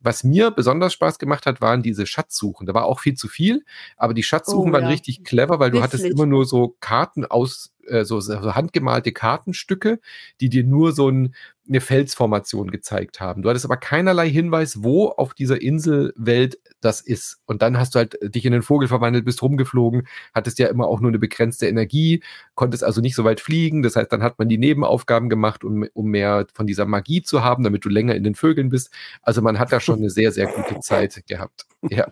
Was 0.01 0.23
mir 0.23 0.51
besonders 0.51 0.93
Spaß 0.93 1.19
gemacht 1.19 1.45
hat, 1.45 1.59
waren 1.59 1.83
diese 1.83 2.05
Schatzsuchen. 2.05 2.65
Da 2.65 2.73
war 2.73 2.85
auch 2.85 3.01
viel 3.01 3.15
zu 3.15 3.27
viel, 3.27 3.65
aber 3.97 4.13
die 4.13 4.23
Schatzsuchen 4.23 4.69
oh, 4.69 4.73
waren 4.73 4.83
ja. 4.83 4.89
richtig 4.89 5.25
clever, 5.25 5.59
weil 5.59 5.71
Witzig. 5.71 5.79
du 5.79 5.83
hattest 5.83 6.05
immer 6.05 6.25
nur 6.25 6.45
so 6.45 6.77
Karten 6.79 7.25
aus, 7.25 7.73
äh, 7.89 8.05
so, 8.05 8.19
so 8.19 8.55
handgemalte 8.55 9.11
Kartenstücke, 9.11 9.99
die 10.41 10.49
dir 10.49 10.63
nur 10.63 10.91
so 10.91 11.09
ein, 11.09 11.35
eine 11.69 11.81
Felsformation 11.81 12.71
gezeigt 12.71 13.21
haben. 13.21 13.43
Du 13.43 13.49
hattest 13.49 13.65
aber 13.65 13.77
keinerlei 13.77 14.29
Hinweis, 14.29 14.83
wo 14.83 15.09
auf 15.09 15.33
dieser 15.33 15.61
Inselwelt 15.61 16.57
das 16.81 16.99
ist. 17.01 17.41
Und 17.45 17.61
dann 17.61 17.77
hast 17.77 17.93
du 17.93 17.99
halt 17.99 18.17
dich 18.23 18.45
in 18.45 18.51
den 18.51 18.63
Vogel 18.63 18.87
verwandelt, 18.87 19.23
bist 19.23 19.41
rumgeflogen, 19.43 20.07
hattest 20.33 20.57
ja 20.57 20.67
immer 20.67 20.87
auch 20.87 20.99
nur 20.99 21.11
eine 21.11 21.19
begrenzte 21.19 21.67
Energie, 21.67 22.23
konntest 22.55 22.83
also 22.83 23.01
nicht 23.01 23.15
so 23.15 23.23
weit 23.23 23.39
fliegen. 23.39 23.83
Das 23.83 23.95
heißt, 23.95 24.11
dann 24.11 24.23
hat 24.23 24.39
man 24.39 24.49
die 24.49 24.57
Nebenaufgaben 24.57 25.29
gemacht, 25.29 25.63
um, 25.63 25.87
um 25.93 26.07
mehr 26.07 26.47
von 26.53 26.65
dieser 26.65 26.85
Magie 26.85 27.21
zu 27.21 27.43
haben, 27.43 27.63
damit 27.63 27.85
du 27.85 27.89
länger 27.89 28.15
in 28.15 28.23
den 28.23 28.35
Vögeln 28.35 28.69
bist. 28.69 28.89
Also 29.21 29.41
man 29.41 29.59
hat 29.59 29.71
da 29.71 29.79
schon 29.79 29.99
eine 29.99 30.09
sehr, 30.09 30.31
sehr 30.31 30.47
gute 30.47 30.79
Zeit 30.79 31.23
gehabt. 31.27 31.67
Ja. 31.89 32.07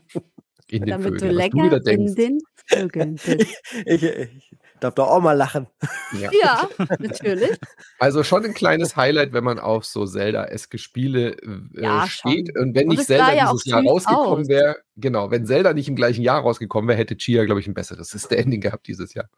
In 0.70 0.82
den 0.82 0.90
damit 0.90 1.14
Vögeln. 1.14 1.32
du 1.32 1.36
länger 1.36 1.80
du 1.80 1.92
in 1.92 2.16
den 2.16 2.40
Vögeln 2.68 3.16
bist. 3.16 3.58
ich, 3.86 4.04
ich, 4.04 4.58
Darf 4.80 4.94
doch 4.96 5.08
auch 5.08 5.22
mal 5.22 5.34
lachen. 5.34 5.68
Ja. 6.20 6.30
ja, 6.42 6.70
natürlich. 7.00 7.58
Also 8.00 8.24
schon 8.24 8.46
ein 8.46 8.54
kleines 8.54 8.96
Highlight, 8.96 9.34
wenn 9.34 9.44
man 9.44 9.60
auf 9.60 9.86
so 9.86 10.06
Zelda-eske 10.06 10.78
Spiele 10.78 11.32
äh, 11.32 11.82
ja, 11.82 12.08
steht. 12.08 12.50
Schon. 12.54 12.64
Und 12.64 12.76
wenn 12.76 12.88
nicht 12.88 13.06
Zelda 13.06 13.34
ja 13.34 13.52
dieses 13.52 13.66
Jahr 13.66 13.84
rausgekommen 13.84 14.48
wäre, 14.48 14.78
genau, 14.96 15.32
wenn 15.32 15.46
Zelda 15.46 15.74
nicht 15.74 15.88
im 15.88 15.96
gleichen 15.96 16.22
Jahr 16.22 16.42
rausgekommen 16.42 16.88
wäre, 16.88 16.98
hätte 16.98 17.18
Chia, 17.18 17.46
glaube 17.46 17.60
ich, 17.60 17.68
ein 17.68 17.74
besseres 17.74 18.10
Standing 18.26 18.62
gehabt 18.62 18.88
dieses 18.88 19.14
Jahr. 19.14 19.30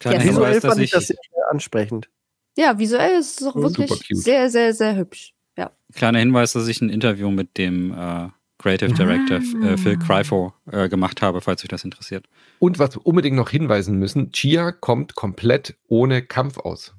Kleiner 0.00 0.24
ja, 0.24 0.30
visuell 0.30 0.60
fand 0.60 0.80
ich 0.80 0.90
das 0.90 1.06
sehr 1.06 1.16
ansprechend. 1.50 2.10
Ja, 2.56 2.78
visuell 2.78 3.18
ist 3.18 3.40
es 3.40 3.46
auch 3.46 3.54
wirklich 3.54 3.90
sehr, 4.10 4.50
sehr, 4.50 4.74
sehr 4.74 4.96
hübsch. 4.96 5.34
Ja. 5.56 5.70
Kleiner 5.92 6.18
Hinweis, 6.18 6.52
dass 6.52 6.66
ich 6.66 6.80
ein 6.80 6.88
Interview 6.88 7.30
mit 7.30 7.58
dem 7.58 7.92
äh, 7.92 8.28
Creative 8.64 8.94
Director 8.94 9.36
äh, 9.62 9.76
Phil 9.76 9.98
Cryfo 9.98 10.54
äh, 10.72 10.88
gemacht 10.88 11.20
habe, 11.20 11.42
falls 11.42 11.62
euch 11.62 11.68
das 11.68 11.84
interessiert. 11.84 12.26
Und 12.58 12.78
was 12.78 12.96
wir 12.96 13.06
unbedingt 13.06 13.36
noch 13.36 13.50
hinweisen 13.50 13.98
müssen, 13.98 14.32
Chia 14.32 14.72
kommt 14.72 15.14
komplett 15.14 15.76
ohne 15.86 16.22
Kampf 16.22 16.56
aus. 16.56 16.94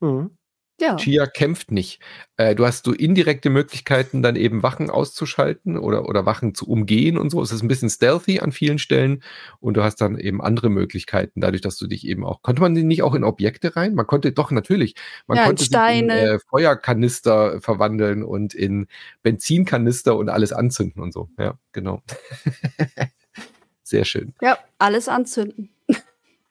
Mhm. 0.00 0.36
Ja. 0.78 0.96
Chia 0.96 1.26
kämpft 1.26 1.70
nicht. 1.70 2.00
Äh, 2.36 2.54
du 2.54 2.66
hast 2.66 2.84
so 2.84 2.92
indirekte 2.92 3.48
Möglichkeiten, 3.48 4.22
dann 4.22 4.36
eben 4.36 4.62
Wachen 4.62 4.90
auszuschalten 4.90 5.78
oder, 5.78 6.06
oder 6.06 6.26
Wachen 6.26 6.54
zu 6.54 6.68
umgehen 6.68 7.16
und 7.16 7.30
so. 7.30 7.40
Es 7.42 7.50
ist 7.50 7.62
ein 7.62 7.68
bisschen 7.68 7.88
stealthy 7.88 8.40
an 8.40 8.52
vielen 8.52 8.78
Stellen 8.78 9.22
und 9.58 9.74
du 9.78 9.82
hast 9.82 10.02
dann 10.02 10.18
eben 10.18 10.42
andere 10.42 10.68
Möglichkeiten, 10.68 11.40
dadurch, 11.40 11.62
dass 11.62 11.78
du 11.78 11.86
dich 11.86 12.06
eben 12.06 12.26
auch. 12.26 12.42
Konnte 12.42 12.60
man 12.60 12.74
die 12.74 12.82
nicht 12.82 13.02
auch 13.02 13.14
in 13.14 13.24
Objekte 13.24 13.74
rein? 13.74 13.94
Man 13.94 14.06
konnte 14.06 14.32
doch 14.32 14.50
natürlich. 14.50 14.94
Man 15.26 15.36
Ja, 15.36 15.44
in 15.44 15.48
konnte 15.48 15.62
in 15.62 15.66
Steine. 15.66 16.20
äh, 16.20 16.38
Feuerkanister 16.50 17.60
verwandeln 17.62 18.22
und 18.22 18.52
in 18.52 18.86
Benzinkanister 19.22 20.14
und 20.16 20.28
alles 20.28 20.52
anzünden 20.52 21.02
und 21.02 21.12
so. 21.12 21.30
Ja, 21.38 21.58
genau. 21.72 22.02
Sehr 23.82 24.04
schön. 24.04 24.34
Ja, 24.42 24.58
alles 24.78 25.08
anzünden. 25.08 25.70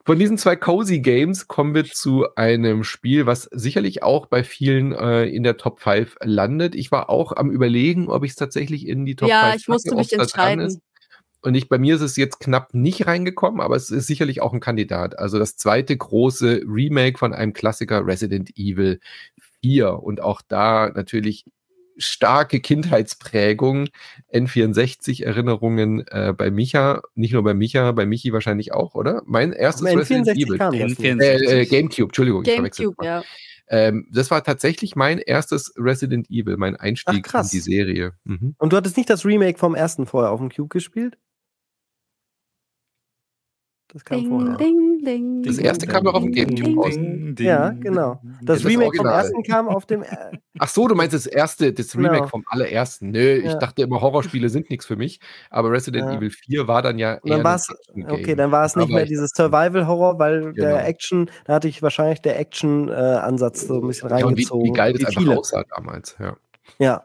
Von 0.06 0.20
diesen 0.20 0.38
zwei 0.38 0.56
Cozy 0.56 1.00
Games 1.00 1.48
kommen 1.48 1.74
wir 1.74 1.84
zu 1.84 2.28
einem 2.36 2.84
Spiel, 2.84 3.26
was 3.26 3.50
sicherlich 3.52 4.04
auch 4.04 4.28
bei 4.28 4.44
vielen 4.44 4.92
äh, 4.92 5.26
in 5.26 5.42
der 5.42 5.58
Top 5.58 5.80
5 5.80 6.18
landet. 6.22 6.76
Ich 6.76 6.92
war 6.92 7.10
auch 7.10 7.32
am 7.36 7.50
überlegen, 7.50 8.08
ob 8.08 8.24
ich 8.24 8.32
es 8.32 8.36
tatsächlich 8.36 8.88
in 8.88 9.06
die 9.06 9.16
Top 9.16 9.28
ja, 9.28 9.50
5 9.50 9.56
ich 9.56 9.68
musste 9.68 9.96
mich 9.96 10.14
entscheiden. 10.14 10.80
Und 11.42 11.56
ich, 11.56 11.70
bei 11.70 11.80
mir 11.80 11.96
ist 11.96 12.02
es 12.02 12.18
jetzt 12.18 12.40
knapp 12.40 12.76
nicht 12.76 13.08
reingekommen, 13.08 13.62
aber 13.62 13.76
es 13.76 13.90
ist 13.90 14.06
sicherlich 14.06 14.42
auch 14.42 14.54
ein 14.54 14.60
Kandidat. 14.60 15.18
Also 15.18 15.40
das 15.40 15.58
zweite 15.58 15.98
große 15.98 16.62
Remake 16.68 17.18
von 17.18 17.34
einem 17.34 17.54
Klassiker 17.54 18.06
Resident 18.06 18.52
Evil 18.58 19.00
4. 19.64 20.04
Und 20.04 20.22
auch 20.22 20.44
da 20.48 20.92
natürlich 20.94 21.46
starke 21.98 22.60
Kindheitsprägung, 22.60 23.88
N64-Erinnerungen 24.34 26.06
äh, 26.08 26.34
bei 26.36 26.52
Micha, 26.52 27.02
nicht 27.16 27.34
nur 27.34 27.44
bei 27.44 27.54
Micha, 27.54 27.92
bei 27.92 28.06
Michi 28.06 28.34
wahrscheinlich 28.34 28.74
auch, 28.74 28.96
oder? 28.96 29.22
Mein 29.26 29.54
erstes 29.54 29.88
Am 29.88 29.98
Resident 29.98 30.28
N64 30.28 30.36
Evil. 30.36 30.58
kam 30.58 30.80
das 30.80 30.90
nicht. 30.90 31.02
N64. 31.02 31.22
Äh, 31.22 31.62
äh, 31.62 31.66
Gamecube, 31.66 32.10
Entschuldigung, 32.10 32.44
ich 32.46 32.54
verwechsel 32.54 32.86
Gamecube, 32.86 33.06
ja. 33.06 33.24
ähm, 33.70 34.08
das 34.12 34.32
war 34.32 34.44
tatsächlich 34.44 34.96
mein 34.96 35.20
erstes 35.20 35.74
Resident 35.78 36.30
Evil, 36.30 36.58
mein 36.58 36.76
Einstieg 36.76 37.28
Ach, 37.34 37.44
in 37.44 37.50
die 37.52 37.60
Serie. 37.60 38.14
Mhm. 38.24 38.56
Und 38.58 38.74
du 38.74 38.78
hattest 38.78 38.98
nicht 38.98 39.10
das 39.10 39.26
Remake 39.26 39.58
vom 39.58 39.76
ersten 39.76 40.06
vorher 40.06 40.32
auf 40.32 40.40
dem 40.40 40.50
Cube 40.50 40.70
gespielt? 40.70 41.18
Das 43.90 44.04
kam 44.04 44.20
Ding, 44.20 44.30
vorher. 44.30 44.58
ding, 44.58 45.00
ding. 45.06 45.44
Das 45.44 45.58
erste 45.58 45.88
kam 45.88 46.04
doch 46.04 46.14
auf 46.16 46.24
dem 46.24 46.32
Gamecube 46.34 46.76
raus. 46.82 46.96
Ja, 47.40 47.70
genau. 47.70 48.20
Das 48.42 48.62
das 48.62 48.66
Remake 48.66 48.98
vom 48.98 49.06
Original. 49.06 49.14
ersten 49.24 49.44
kam 49.44 49.68
auf 49.70 49.86
dem. 49.86 50.04
Äh, 50.04 50.08
Ach 50.60 50.68
so, 50.68 50.88
du 50.88 50.96
meinst 50.96 51.14
das 51.14 51.26
erste, 51.28 51.72
das 51.72 51.96
Remake 51.96 52.16
Genau. 52.16 52.28
vom 52.28 52.44
allerersten. 52.48 53.12
Nö, 53.12 53.36
ich 53.38 53.46
Ja. 53.46 53.56
dachte 53.58 53.84
immer, 53.84 54.02
Horrorspiele 54.02 54.50
sind 54.50 54.70
nichts 54.70 54.86
für 54.86 54.96
mich. 54.98 55.20
Aber 55.50 55.72
Resident 55.72 56.06
Ja. 56.12 56.18
Evil 56.18 56.30
4 56.32 56.68
war 56.68 56.82
dann 56.82 56.98
ja 57.00 57.16
Und 57.22 57.30
dann 57.30 57.40
eher 57.40 57.44
war's- 57.44 57.74
okay, 58.10 58.36
dann 58.36 58.52
war 58.52 58.66
es 58.66 58.76
nicht 58.76 58.90
mehr 58.90 59.06
dieses 59.06 59.30
Survival-Horror, 59.36 60.20
weil 60.20 60.42
Genau. 60.42 60.54
der 60.56 60.86
Action, 60.88 61.30
da 61.46 61.54
hatte 61.56 61.68
ich 61.68 61.82
wahrscheinlich 61.82 62.22
der 62.22 62.38
Action-Ansatz 62.40 63.68
so 63.68 63.82
ein 63.82 63.88
bisschen 63.88 64.10
Ja, 64.10 64.16
und 64.16 64.22
wie, 64.22 64.26
reingezogen. 64.26 64.66
wie 64.66 64.72
geil 64.74 64.94
das 64.94 65.06
einfach 65.06 65.22
viele. 65.22 65.38
aussah 65.38 65.64
damals. 65.76 66.16
Ja. 66.20 66.36
Ja, 66.80 67.04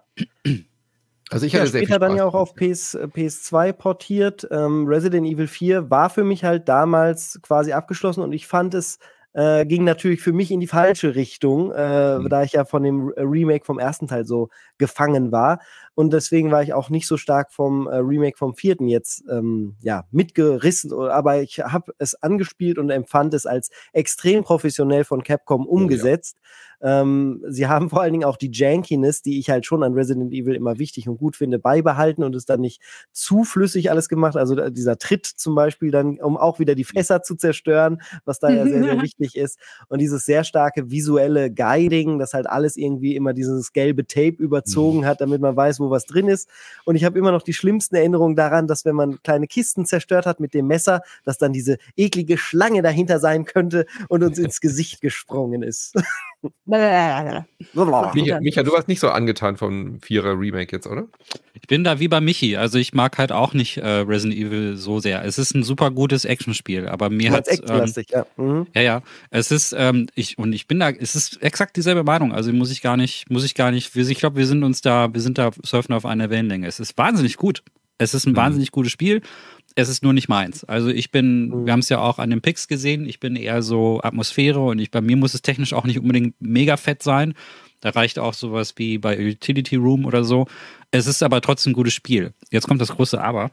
Also 1.31 1.47
ich 1.47 1.53
ja, 1.53 1.61
hatte 1.61 1.71
sehr 1.71 1.85
viel 1.87 1.87
später 1.87 1.99
dann 2.01 2.15
ja 2.15 2.25
auch 2.25 2.35
auf 2.35 2.55
PS, 2.55 2.95
äh, 2.95 3.07
PS2 3.07 3.73
portiert. 3.73 4.49
Ähm, 4.51 4.87
Resident 4.87 5.27
Evil 5.27 5.47
4 5.47 5.89
war 5.91 6.11
für 6.11 6.25
mich 6.25 6.45
halt 6.45 6.69
damals 6.69 7.39
quasi 7.43 7.73
abgeschlossen 7.73 8.23
und 8.23 8.33
ich 8.33 8.47
fand 8.47 8.75
es 8.75 8.99
äh, 9.33 9.65
ging 9.65 9.85
natürlich 9.85 10.23
für 10.23 10.33
mich 10.33 10.51
in 10.51 10.59
die 10.59 10.67
falsche 10.67 11.15
Richtung, 11.15 11.71
äh, 11.71 12.19
Mhm. 12.19 12.29
da 12.29 12.43
ich 12.43 12.53
ja 12.55 12.65
von 12.65 12.83
dem 12.83 13.09
Re- 13.11 13.15
Remake 13.19 13.65
vom 13.65 13.79
ersten 13.79 14.09
Teil 14.09 14.25
so 14.27 14.49
gefangen 14.77 15.31
war. 15.31 15.61
Und 16.01 16.15
deswegen 16.15 16.51
war 16.51 16.63
ich 16.63 16.73
auch 16.73 16.89
nicht 16.89 17.07
so 17.07 17.19
stark 17.19 17.53
vom 17.53 17.87
äh, 17.87 17.97
Remake 17.97 18.39
vom 18.39 18.55
vierten 18.55 18.89
jetzt 18.89 19.23
ähm, 19.31 19.77
ja, 19.83 20.07
mitgerissen. 20.11 20.95
Aber 20.95 21.43
ich 21.43 21.59
habe 21.59 21.93
es 21.99 22.15
angespielt 22.15 22.79
und 22.79 22.89
empfand 22.89 23.35
es 23.35 23.45
als 23.45 23.69
extrem 23.93 24.43
professionell 24.43 25.05
von 25.05 25.23
Capcom 25.23 25.67
umgesetzt. 25.67 26.39
Ähm, 26.83 27.45
sie 27.47 27.67
haben 27.67 27.91
vor 27.91 28.01
allen 28.01 28.13
Dingen 28.13 28.25
auch 28.25 28.39
die 28.39 28.51
Jankiness, 28.51 29.21
die 29.21 29.39
ich 29.39 29.51
halt 29.51 29.67
schon 29.67 29.83
an 29.83 29.93
Resident 29.93 30.33
Evil 30.33 30.55
immer 30.55 30.79
wichtig 30.79 31.09
und 31.09 31.19
gut 31.19 31.37
finde, 31.37 31.59
beibehalten 31.59 32.25
und 32.25 32.35
es 32.35 32.47
dann 32.47 32.61
nicht 32.61 32.81
zu 33.13 33.45
flüssig 33.45 33.91
alles 33.91 34.09
gemacht. 34.09 34.37
Also 34.37 34.71
dieser 34.71 34.97
Tritt 34.97 35.27
zum 35.27 35.55
Beispiel 35.55 35.91
dann, 35.91 36.19
um 36.21 36.39
auch 36.39 36.59
wieder 36.59 36.75
die 36.75 36.85
Fässer 36.85 37.23
zu 37.23 37.37
zerstören, 37.37 38.01
was 38.25 38.39
da 38.39 38.49
ja 38.49 38.65
sehr, 38.65 38.83
sehr 38.83 39.03
wichtig 39.03 39.37
ist. 39.37 39.59
Und 39.89 40.01
dieses 40.01 40.25
sehr 40.25 40.43
starke 40.45 40.91
visuelle 40.91 41.53
Guiding, 41.53 42.19
das 42.19 42.33
halt 42.33 42.49
alles 42.49 42.77
irgendwie 42.77 43.15
immer 43.15 43.35
dieses 43.35 43.75
gelbe 43.75 44.07
Tape 44.07 44.37
überzogen 44.39 45.05
hat, 45.05 45.21
damit 45.21 45.43
man 45.43 45.55
weiß, 45.55 45.81
wo 45.81 45.90
was 45.91 46.07
drin 46.07 46.29
ist. 46.29 46.49
Und 46.85 46.97
ich 46.97 47.05
habe 47.05 47.19
immer 47.19 47.33
noch 47.33 47.43
die 47.43 47.53
schlimmsten 47.53 47.97
Erinnerungen 47.97 48.37
daran, 48.37 48.67
dass 48.67 48.85
wenn 48.85 48.95
man 48.95 49.23
kleine 49.23 49.47
Kisten 49.47 49.87
zerstört 49.87 50.27
hat 50.27 50.41
mit 50.41 50.55
dem 50.55 50.67
Messer, 50.67 51.03
dass 51.25 51.39
dann 51.39 51.53
diese 51.53 51.79
eklige 51.97 52.39
Schlange 52.39 52.83
dahinter 52.83 53.19
sein 53.19 53.45
könnte 53.45 53.87
und 54.09 54.23
uns 54.23 54.39
ins 54.39 54.61
Gesicht 54.61 55.01
gesprungen 55.01 55.63
ist. 55.63 55.95
Micha, 58.15 58.41
Micha, 58.41 58.63
du 58.63 58.73
warst 58.73 58.89
nicht 58.89 59.01
so 59.01 59.11
angetan 59.11 59.57
vom 59.57 60.01
Vierer 60.01 60.39
Remake 60.39 60.75
jetzt, 60.75 60.87
oder? 60.87 61.07
Ich 61.63 61.69
bin 61.69 61.85
da 61.85 62.01
wie 62.01 62.09
bei 62.09 62.21
Michi. 62.21 62.57
Also 62.57 62.79
ich 62.79 62.95
mag 62.95 63.19
halt 63.19 63.33
auch 63.33 63.53
nicht 63.55 63.77
äh, 63.77 63.87
Resident 63.89 64.39
Evil 64.39 64.77
so 64.77 64.99
sehr. 64.99 65.25
Es 65.25 65.39
ist 65.39 65.55
ein 65.55 65.63
super 65.63 65.91
gutes 65.91 66.25
Actionspiel, 66.25 66.89
aber 66.89 67.11
mir 67.11 67.31
hat 67.31 67.49
actionlastig, 67.49 68.09
ja. 68.11 68.27
Mhm. 68.37 68.67
ja, 68.75 68.81
ja. 68.83 69.03
Es 69.31 69.51
ist, 69.51 69.75
ähm, 69.79 70.07
ich, 70.15 70.39
und 70.39 70.53
ich 70.53 70.67
bin 70.67 70.81
da, 70.81 70.91
es 70.91 71.15
ist 71.15 71.43
exakt 71.43 71.77
dieselbe 71.77 72.03
Meinung. 72.03 72.33
Also 72.33 72.53
muss 72.53 72.71
ich 72.71 72.83
gar 72.83 72.97
nicht, 72.97 73.31
muss 73.31 73.45
ich 73.45 73.55
gar 73.55 73.71
nicht, 73.71 73.95
wir- 73.95 74.09
ich 74.09 74.19
glaube, 74.19 74.37
wir 74.37 74.47
sind 74.47 74.65
uns 74.65 74.81
da, 74.81 75.13
wir 75.13 75.21
sind 75.21 75.39
da, 75.39 75.51
surfen 75.63 75.95
auf 75.95 76.07
einer 76.07 76.31
Wellenlänge. 76.31 76.67
Es 76.67 76.81
ist 76.81 76.97
wahnsinnig 76.99 77.37
gut. 77.37 77.63
Es 77.99 78.15
ist 78.15 78.27
ein 78.27 78.33
Mhm. 78.33 78.37
wahnsinnig 78.37 78.71
gutes 78.73 78.91
Spiel. 78.93 79.21
Es 79.77 79.89
ist 79.89 80.03
nur 80.03 80.13
nicht 80.15 80.29
meins. 80.29 80.65
Also 80.65 80.89
ich 80.89 81.11
bin, 81.13 81.49
Mhm. 81.51 81.67
wir 81.67 81.73
haben 81.75 81.81
es 81.81 81.89
ja 81.91 81.99
auch 82.01 82.19
an 82.19 82.31
den 82.31 82.41
Picks 82.41 82.67
gesehen, 82.67 83.07
ich 83.07 83.21
bin 83.21 83.37
eher 83.37 83.63
so 83.63 84.01
Atmosphäre 84.03 84.59
und 84.61 84.79
ich, 84.81 84.91
bei 84.91 85.01
mir 85.01 85.17
muss 85.17 85.35
es 85.35 85.43
technisch 85.43 85.73
auch 85.75 85.85
nicht 85.85 85.99
unbedingt 86.01 86.35
mega 86.41 86.77
fett 86.77 87.03
sein. 87.03 87.35
Da 87.81 87.91
reicht 87.91 88.19
auch 88.19 88.35
sowas 88.35 88.75
wie 88.77 88.99
bei 88.99 89.19
Utility 89.19 89.77
Room 89.77 90.05
oder 90.05 90.25
so. 90.25 90.47
Es 90.91 91.07
ist 91.07 91.23
aber 91.23 91.41
trotzdem 91.41 91.71
ein 91.71 91.75
gutes 91.75 91.95
Spiel. 91.95 92.33
Jetzt 92.51 92.67
kommt 92.69 92.81
das 92.81 92.91
große 92.97 93.21
Aber. 93.23 93.51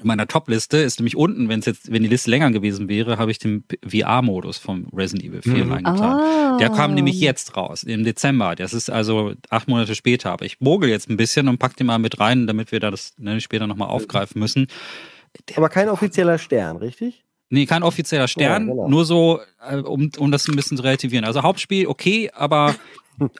In 0.00 0.06
meiner 0.06 0.28
Top-Liste 0.28 0.76
ist 0.76 1.00
nämlich 1.00 1.16
unten, 1.16 1.48
wenn 1.48 1.60
es 1.60 1.66
jetzt, 1.66 1.90
wenn 1.90 2.02
die 2.02 2.08
Liste 2.10 2.30
länger 2.30 2.50
gewesen 2.50 2.88
wäre, 2.88 3.16
habe 3.18 3.30
ich 3.30 3.38
den 3.38 3.64
VR-Modus 3.86 4.58
vom 4.58 4.86
Resident 4.94 5.24
Evil 5.28 5.42
4 5.42 5.64
Mhm. 5.64 5.72
reingetan. 5.72 6.20
Ah. 6.20 6.56
Der 6.58 6.68
kam 6.70 6.94
nämlich 6.94 7.18
jetzt 7.20 7.56
raus, 7.56 7.82
im 7.84 8.04
Dezember. 8.04 8.54
Das 8.54 8.74
ist 8.74 8.90
also 8.90 9.32
acht 9.48 9.66
Monate 9.66 9.94
später. 9.94 10.30
Aber 10.30 10.44
ich 10.44 10.60
mogel 10.60 10.88
jetzt 10.90 11.08
ein 11.08 11.16
bisschen 11.16 11.48
und 11.48 11.58
pack 11.58 11.74
den 11.76 11.86
mal 11.86 11.98
mit 11.98 12.20
rein, 12.20 12.46
damit 12.46 12.70
wir 12.70 12.80
das 12.80 13.14
ne, 13.18 13.40
später 13.40 13.66
nochmal 13.66 13.88
aufgreifen 13.88 14.38
müssen. 14.38 14.66
Aber 15.56 15.68
kein 15.70 15.88
offizieller 15.88 16.38
Stern, 16.38 16.76
richtig? 16.76 17.24
Nee, 17.50 17.64
kein 17.64 17.82
offizieller 17.82 18.28
Stern, 18.28 18.68
Ja, 18.68 18.74
genau. 18.74 18.88
nur 18.90 19.04
so, 19.06 19.40
äh, 19.68 19.76
um, 19.78 20.10
um 20.18 20.30
das 20.30 20.46
ein 20.48 20.54
bisschen 20.54 20.76
zu 20.76 20.82
relativieren. 20.82 21.24
Also 21.24 21.42
Hauptspiel, 21.42 21.86
okay, 21.86 22.30
aber 22.34 22.74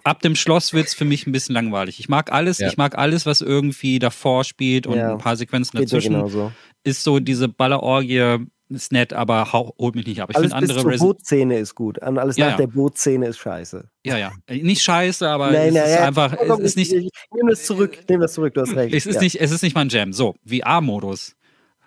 ab 0.05 0.23
dem 0.23 0.35
Schloss 0.35 0.73
wird's 0.73 0.95
für 0.95 1.05
mich 1.05 1.27
ein 1.27 1.33
bisschen 1.33 1.55
langweilig. 1.55 2.01
Ich 2.01 2.09
mag 2.09 2.33
alles, 2.33 2.59
Ja. 2.59 2.69
ich 2.69 2.77
mag 2.77 2.97
alles, 2.99 3.27
was 3.27 3.41
irgendwie 3.41 3.99
davor 3.99 4.45
spielt 4.45 4.87
und 4.87 4.97
Ja. 4.97 5.13
ein 5.13 5.19
paar 5.19 5.37
Sequenzen 5.37 5.79
dazwischen. 5.79 6.15
genauso. 6.15 6.53
Ist 6.85 7.05
so 7.05 7.19
diese 7.21 7.49
Ballerorgie, 7.49 8.47
ist 8.71 8.93
nett, 8.93 9.13
aber 9.15 9.53
hau- 9.53 9.75
holt 9.79 9.95
mich 9.95 10.07
nicht 10.07 10.21
ab. 10.21 10.29
Ich 10.31 10.37
Alles 10.37 10.53
finde 10.53 10.61
bis 10.67 10.71
andere 10.71 10.83
zur 10.83 10.91
Resident 10.93 11.17
Bootszene 11.19 11.59
ist 11.59 11.75
gut. 11.75 12.03
Alles 12.03 12.37
Ja, 12.37 12.51
nach 12.51 12.57
der 12.59 12.67
Bootszene 12.67 13.27
ist 13.27 13.39
scheiße. 13.39 13.89
Ja, 14.05 14.19
ja. 14.19 14.33
Nicht 14.51 14.83
scheiße, 14.83 15.27
aber 15.29 15.51
Nein, 15.51 15.69
es 15.69 15.75
nein, 15.75 15.85
ist 15.89 15.99
einfach, 16.01 16.33
es 16.35 16.61
ist 16.61 16.77
nicht, 16.77 16.93
Ich, 16.93 17.09
nehme 17.35 17.51
das 17.51 17.65
zurück. 17.65 17.97
Ich 18.01 18.09
nehme 18.09 18.23
das 18.23 18.35
zurück, 18.35 18.53
du 18.55 18.61
hast 18.61 18.75
recht. 18.77 18.95
es 18.95 19.07
ist 19.07 19.21
nicht, 19.23 19.41
es 19.41 19.51
ist 19.53 19.63
nicht 19.63 19.75
mein 19.75 19.89
Jam. 19.89 20.13
So, 20.13 20.35
VR-Modus. 20.47 21.35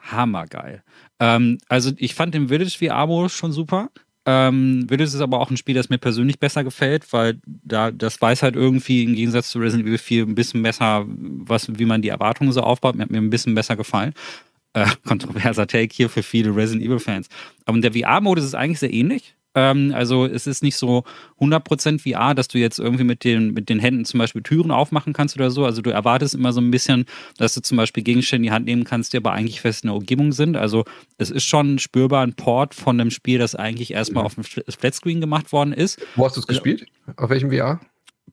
Hammergeil. 0.03 0.81
Ähm, 1.19 1.59
also 1.69 1.91
ich 1.97 2.15
fand 2.15 2.33
den 2.33 2.47
Village 2.47 2.75
VR-Modus 2.79 3.33
schon 3.33 3.51
super. 3.51 3.89
Ähm, 4.25 4.85
Village 4.87 5.15
ist 5.15 5.21
aber 5.21 5.39
auch 5.39 5.49
ein 5.49 5.57
Spiel, 5.57 5.73
das 5.73 5.89
mir 5.89 5.97
persönlich 5.97 6.39
besser 6.39 6.63
gefällt, 6.63 7.11
weil 7.11 7.39
da 7.45 7.89
das 7.89 8.21
weiß 8.21 8.43
halt 8.43 8.55
irgendwie 8.55 9.03
im 9.03 9.15
Gegensatz 9.15 9.49
zu 9.49 9.59
Resident 9.59 9.87
Evil 9.87 9.97
4 9.97 10.23
ein 10.23 10.35
bisschen 10.35 10.61
besser, 10.61 11.05
was, 11.07 11.67
wie 11.79 11.85
man 11.85 12.01
die 12.01 12.09
Erwartungen 12.09 12.51
so 12.51 12.61
aufbaut. 12.61 12.95
Mir 12.95 13.03
hat 13.03 13.11
mir 13.11 13.17
ein 13.17 13.31
bisschen 13.31 13.55
besser 13.55 13.75
gefallen. 13.75 14.13
Äh, 14.73 14.85
kontroverser 15.07 15.65
Take 15.65 15.93
hier 15.93 16.09
für 16.09 16.23
viele 16.23 16.55
Resident 16.55 16.85
Evil-Fans. 16.85 17.29
Aber 17.65 17.79
der 17.79 17.93
VR-Modus 17.93 18.45
ist 18.45 18.55
eigentlich 18.55 18.79
sehr 18.79 18.93
ähnlich. 18.93 19.35
Ähm, 19.53 19.93
also 19.93 20.25
es 20.25 20.47
ist 20.47 20.63
nicht 20.63 20.77
so 20.77 21.03
100% 21.39 21.99
VR, 21.99 22.33
dass 22.33 22.47
du 22.47 22.57
jetzt 22.57 22.79
irgendwie 22.79 23.03
mit 23.03 23.23
den, 23.23 23.53
mit 23.53 23.69
den 23.69 23.79
Händen 23.79 24.05
zum 24.05 24.19
Beispiel 24.19 24.41
Türen 24.41 24.71
aufmachen 24.71 25.13
kannst 25.13 25.35
oder 25.35 25.51
so. 25.51 25.65
Also 25.65 25.81
du 25.81 25.89
erwartest 25.89 26.35
immer 26.35 26.53
so 26.53 26.61
ein 26.61 26.71
bisschen, 26.71 27.05
dass 27.37 27.53
du 27.53 27.61
zum 27.61 27.77
Beispiel 27.77 28.03
Gegenstände 28.03 28.45
in 28.45 28.49
die 28.49 28.51
Hand 28.51 28.65
nehmen 28.65 28.83
kannst, 28.83 29.13
die 29.13 29.17
aber 29.17 29.33
eigentlich 29.33 29.61
fest 29.61 29.83
in 29.83 29.87
der 29.89 29.97
Umgebung 29.97 30.31
sind. 30.31 30.55
Also 30.55 30.85
es 31.17 31.29
ist 31.31 31.43
schon 31.43 31.79
spürbar 31.79 32.23
ein 32.23 32.33
Port 32.33 32.73
von 32.75 32.99
einem 32.99 33.11
Spiel, 33.11 33.39
das 33.39 33.55
eigentlich 33.55 33.91
erstmal 33.91 34.25
auf 34.25 34.35
dem 34.35 34.43
Flatscreen 34.43 35.19
gemacht 35.19 35.51
worden 35.51 35.73
ist. 35.73 36.01
Wo 36.15 36.25
hast 36.25 36.37
du 36.37 36.41
es 36.41 36.47
gespielt? 36.47 36.85
Auf 37.17 37.29
welchem 37.29 37.51
VR? 37.51 37.79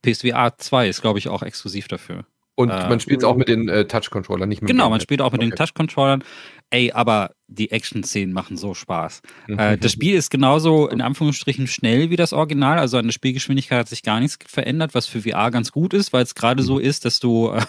PSVR 0.02 0.56
2 0.56 0.88
ist, 0.88 1.00
glaube 1.02 1.18
ich, 1.18 1.28
auch 1.28 1.42
exklusiv 1.42 1.88
dafür. 1.88 2.24
Und 2.54 2.70
Äh, 2.70 2.88
man 2.88 2.98
spielt 2.98 3.20
es 3.20 3.24
auch 3.24 3.36
mit 3.36 3.48
den 3.48 3.68
äh, 3.68 3.84
Touch-Controllern, 3.86 4.48
nicht 4.48 4.62
mit 4.62 4.70
Genau, 4.70 4.90
man 4.90 5.00
spielt 5.00 5.20
auch 5.20 5.30
mit 5.30 5.42
den 5.42 5.52
Okay. 5.52 5.64
Touch-Controllern. 5.64 6.24
Ey, 6.70 6.92
aber 6.92 7.30
die 7.46 7.70
Action-Szenen 7.70 8.32
machen 8.34 8.58
so 8.58 8.74
Spaß. 8.74 9.22
Mhm. 9.46 9.58
Äh, 9.58 9.78
das 9.78 9.92
Spiel 9.92 10.14
ist 10.14 10.30
genauso 10.30 10.86
in 10.88 11.00
Anführungsstrichen 11.00 11.66
schnell 11.66 12.10
wie 12.10 12.16
das 12.16 12.34
Original. 12.34 12.78
Also 12.78 12.98
an 12.98 13.06
der 13.06 13.12
Spielgeschwindigkeit 13.12 13.78
hat 13.80 13.88
sich 13.88 14.02
gar 14.02 14.20
nichts 14.20 14.38
verändert, 14.46 14.94
was 14.94 15.06
für 15.06 15.22
VR 15.22 15.50
ganz 15.50 15.72
gut 15.72 15.94
ist, 15.94 16.12
weil 16.12 16.22
es 16.24 16.34
gerade 16.34 16.62
Mhm. 16.62 16.66
so 16.66 16.78
ist, 16.78 17.04
dass 17.06 17.20
du, 17.20 17.50
äh, 17.52 17.62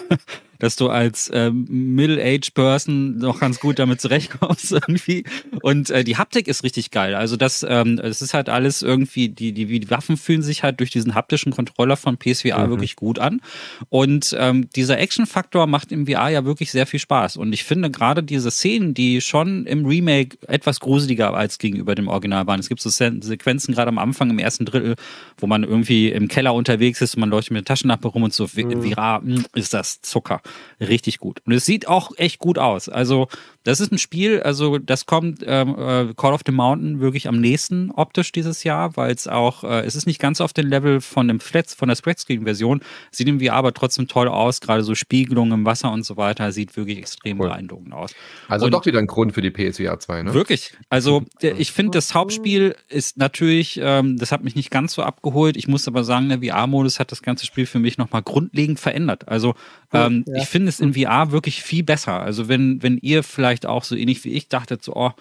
dass 0.60 0.76
du 0.76 0.90
als 0.90 1.32
ähm, 1.34 1.66
Middle-Age 1.70 2.52
Person 2.52 3.18
noch 3.18 3.40
ganz 3.40 3.60
gut 3.60 3.80
damit 3.80 4.02
zurechtkommst 4.02 4.72
irgendwie. 4.72 5.24
Und 5.62 5.90
äh, 5.90 6.04
die 6.04 6.18
Haptik 6.18 6.48
ist 6.48 6.64
richtig 6.64 6.92
geil. 6.92 7.16
Also 7.16 7.38
das, 7.38 7.66
ähm, 7.68 8.00
es 8.04 8.22
ist 8.22 8.34
halt 8.34 8.50
alles 8.50 8.82
irgendwie, 8.82 9.30
die, 9.30 9.54
die, 9.54 9.80
die 9.80 9.90
Waffen 9.90 10.18
fühlen 10.18 10.42
sich 10.42 10.64
halt 10.64 10.80
durch 10.80 10.92
diesen 10.92 11.16
haptischen 11.16 11.54
Controller 11.54 11.98
von 11.98 12.18
PSVR 12.18 12.68
mhm. 12.68 12.70
wirklich 12.70 12.96
gut 12.96 13.20
an. 13.20 13.42
Und 13.88 14.36
ähm, 14.38 14.70
dieser 14.76 15.00
Action-Faktor 15.00 15.66
macht 15.68 15.92
im 15.92 16.08
VR 16.08 16.30
ja 16.30 16.46
wirklich 16.46 16.72
sehr 16.72 16.86
viel 16.86 17.00
Spaß. 17.00 17.38
Und 17.38 17.54
ich 17.54 17.64
finde 17.64 17.90
gerade 17.90 18.22
diese 18.22 18.52
Szenen, 18.52 18.94
die 18.94 19.22
schon 19.22 19.66
im 19.66 19.86
Remake 19.86 20.38
etwas 20.48 20.80
gruseliger 20.82 21.34
als 21.34 21.58
gegenüber 21.58 21.96
dem 21.96 22.10
Original 22.10 22.46
waren. 22.48 22.60
Es 22.60 22.68
gibt 22.68 22.82
so 22.82 22.90
Sequenzen 22.90 23.74
gerade 23.74 23.90
am 23.90 23.98
Anfang 23.98 24.30
im 24.30 24.40
ersten 24.40 24.66
Drittel, 24.66 24.96
wo 25.38 25.48
man 25.48 25.64
irgendwie 25.64 26.10
im 26.10 26.28
Keller 26.28 26.54
unterwegs 26.54 27.02
ist 27.02 27.16
und 27.16 27.22
man 27.22 27.30
leuchtet 27.30 27.52
mit 27.52 27.62
der 27.62 27.74
Taschenlampe 27.74 28.10
rum 28.10 28.24
und 28.24 28.34
so 28.34 28.48
mhm. 28.54 28.92
VR 28.92 29.22
hm, 29.24 29.46
ist 29.54 29.74
das 29.74 30.02
Zucker. 30.02 30.42
Richtig 30.80 31.20
gut. 31.20 31.42
Und 31.46 31.54
es 31.54 31.66
sieht 31.66 31.88
auch 31.88 32.12
echt 32.18 32.40
gut 32.40 32.58
aus. 32.58 32.88
Also 32.88 33.28
das 33.64 33.82
ist 33.82 33.92
ein 33.92 33.98
Spiel, 33.98 34.42
also 34.42 34.78
das 34.78 35.06
kommt 35.06 35.44
ähm, 35.46 35.76
äh, 35.78 36.14
Call 36.16 36.34
of 36.34 36.42
the 36.46 36.52
Mountain 36.52 37.02
wirklich 37.02 37.28
am 37.28 37.42
nächsten 37.42 37.92
optisch 37.92 38.32
dieses 38.32 38.64
Jahr, 38.64 38.96
weil 38.96 39.14
es 39.14 39.28
auch, 39.28 39.64
äh, 39.64 39.82
es 39.86 39.96
ist 39.96 40.08
nicht 40.08 40.20
ganz 40.20 40.40
auf 40.40 40.54
dem 40.54 40.68
Level 40.68 41.02
von 41.02 41.28
dem 41.28 41.40
Flat, 41.40 41.70
von 41.70 41.90
der 41.90 41.96
Spreadscreen-Version, 41.96 42.82
sieht 43.12 43.28
im 43.28 43.42
VR 43.42 43.54
aber 43.54 43.74
trotzdem 43.74 44.08
toll 44.08 44.30
aus, 44.30 44.62
gerade 44.62 44.84
so 44.84 44.96
Spiegelung 44.96 45.52
im 45.52 45.66
Wasser 45.66 45.92
und 45.92 46.06
so 46.06 46.16
weiter, 46.16 46.54
sieht 46.54 46.78
wirklich 46.78 46.98
extrem 46.98 47.40
cool. 47.40 47.50
beeindruckend 47.50 47.94
aus. 47.94 48.16
Also 48.48 48.66
und 48.66 48.72
doch 48.72 48.86
wieder 48.86 49.00
ein 49.00 49.08
Grund 49.08 49.34
für 49.34 49.42
die 49.42 49.52
PSVR 49.52 50.00
2, 50.00 50.24
ne? 50.24 50.34
Wirklich. 50.34 50.74
Also 50.90 51.26
ich 51.42 51.72
finde, 51.74 51.92
das 51.92 52.16
Hauptspiel 52.16 52.76
ist 52.88 53.18
natürlich, 53.18 53.80
ähm, 53.84 54.18
das 54.18 54.32
hat 54.32 54.44
mich 54.44 54.56
nicht 54.56 54.72
ganz 54.72 54.94
so 54.94 55.04
abgeholt. 55.04 55.58
Ich 55.58 55.68
muss 55.68 55.88
aber 55.88 56.06
sagen, 56.06 56.30
der 56.30 56.40
VR-Modus 56.40 57.00
hat 57.00 57.12
das 57.12 57.22
ganze 57.22 57.46
Spiel 57.46 57.66
für 57.66 57.80
mich 57.80 57.98
nochmal 57.98 58.24
grundlegend 58.24 58.80
verändert. 58.80 59.28
Also 59.28 59.56
ähm, 59.94 60.24
ja. 60.28 60.39
Ich 60.42 60.48
finde 60.48 60.70
es 60.70 60.80
in 60.80 60.94
VR 60.94 61.32
wirklich 61.32 61.62
viel 61.64 61.84
besser. 61.84 62.20
Also 62.20 62.48
wenn, 62.48 62.82
wenn 62.84 62.98
ihr 62.98 63.24
vielleicht 63.24 63.66
auch 63.66 63.84
so 63.84 63.96
ähnlich 63.96 64.24
wie 64.24 64.34
ich 64.34 64.50
dachtet, 64.50 64.84
so, 64.84 64.96
oh, 64.96 65.12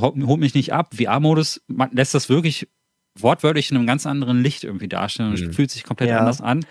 holt 0.00 0.40
mich 0.40 0.54
nicht 0.54 0.72
ab, 0.72 0.94
VR-Modus 0.94 1.62
lässt 1.92 2.14
das 2.14 2.28
wirklich 2.28 2.68
wortwörtlich 3.18 3.70
in 3.70 3.76
einem 3.76 3.86
ganz 3.86 4.06
anderen 4.06 4.42
Licht 4.42 4.64
irgendwie 4.64 4.88
darstellen 4.88 5.30
und 5.30 5.40
mhm. 5.40 5.52
fühlt 5.52 5.70
sich 5.70 5.84
komplett 5.84 6.10
ja. 6.10 6.18
anders 6.18 6.40
an. 6.40 6.64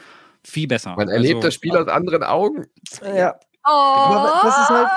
Viel 0.44 0.68
besser. 0.68 0.96
Man 0.96 1.10
erlebt 1.10 1.36
also, 1.36 1.48
das 1.48 1.54
Spiel 1.54 1.76
aus 1.76 1.88
anderen 1.88 2.24
Augen. 2.24 2.68
Ja. 3.04 3.36
Oh. 3.68 4.40
Das 4.44 4.58
ist 4.58 4.70
halt, 4.70 4.88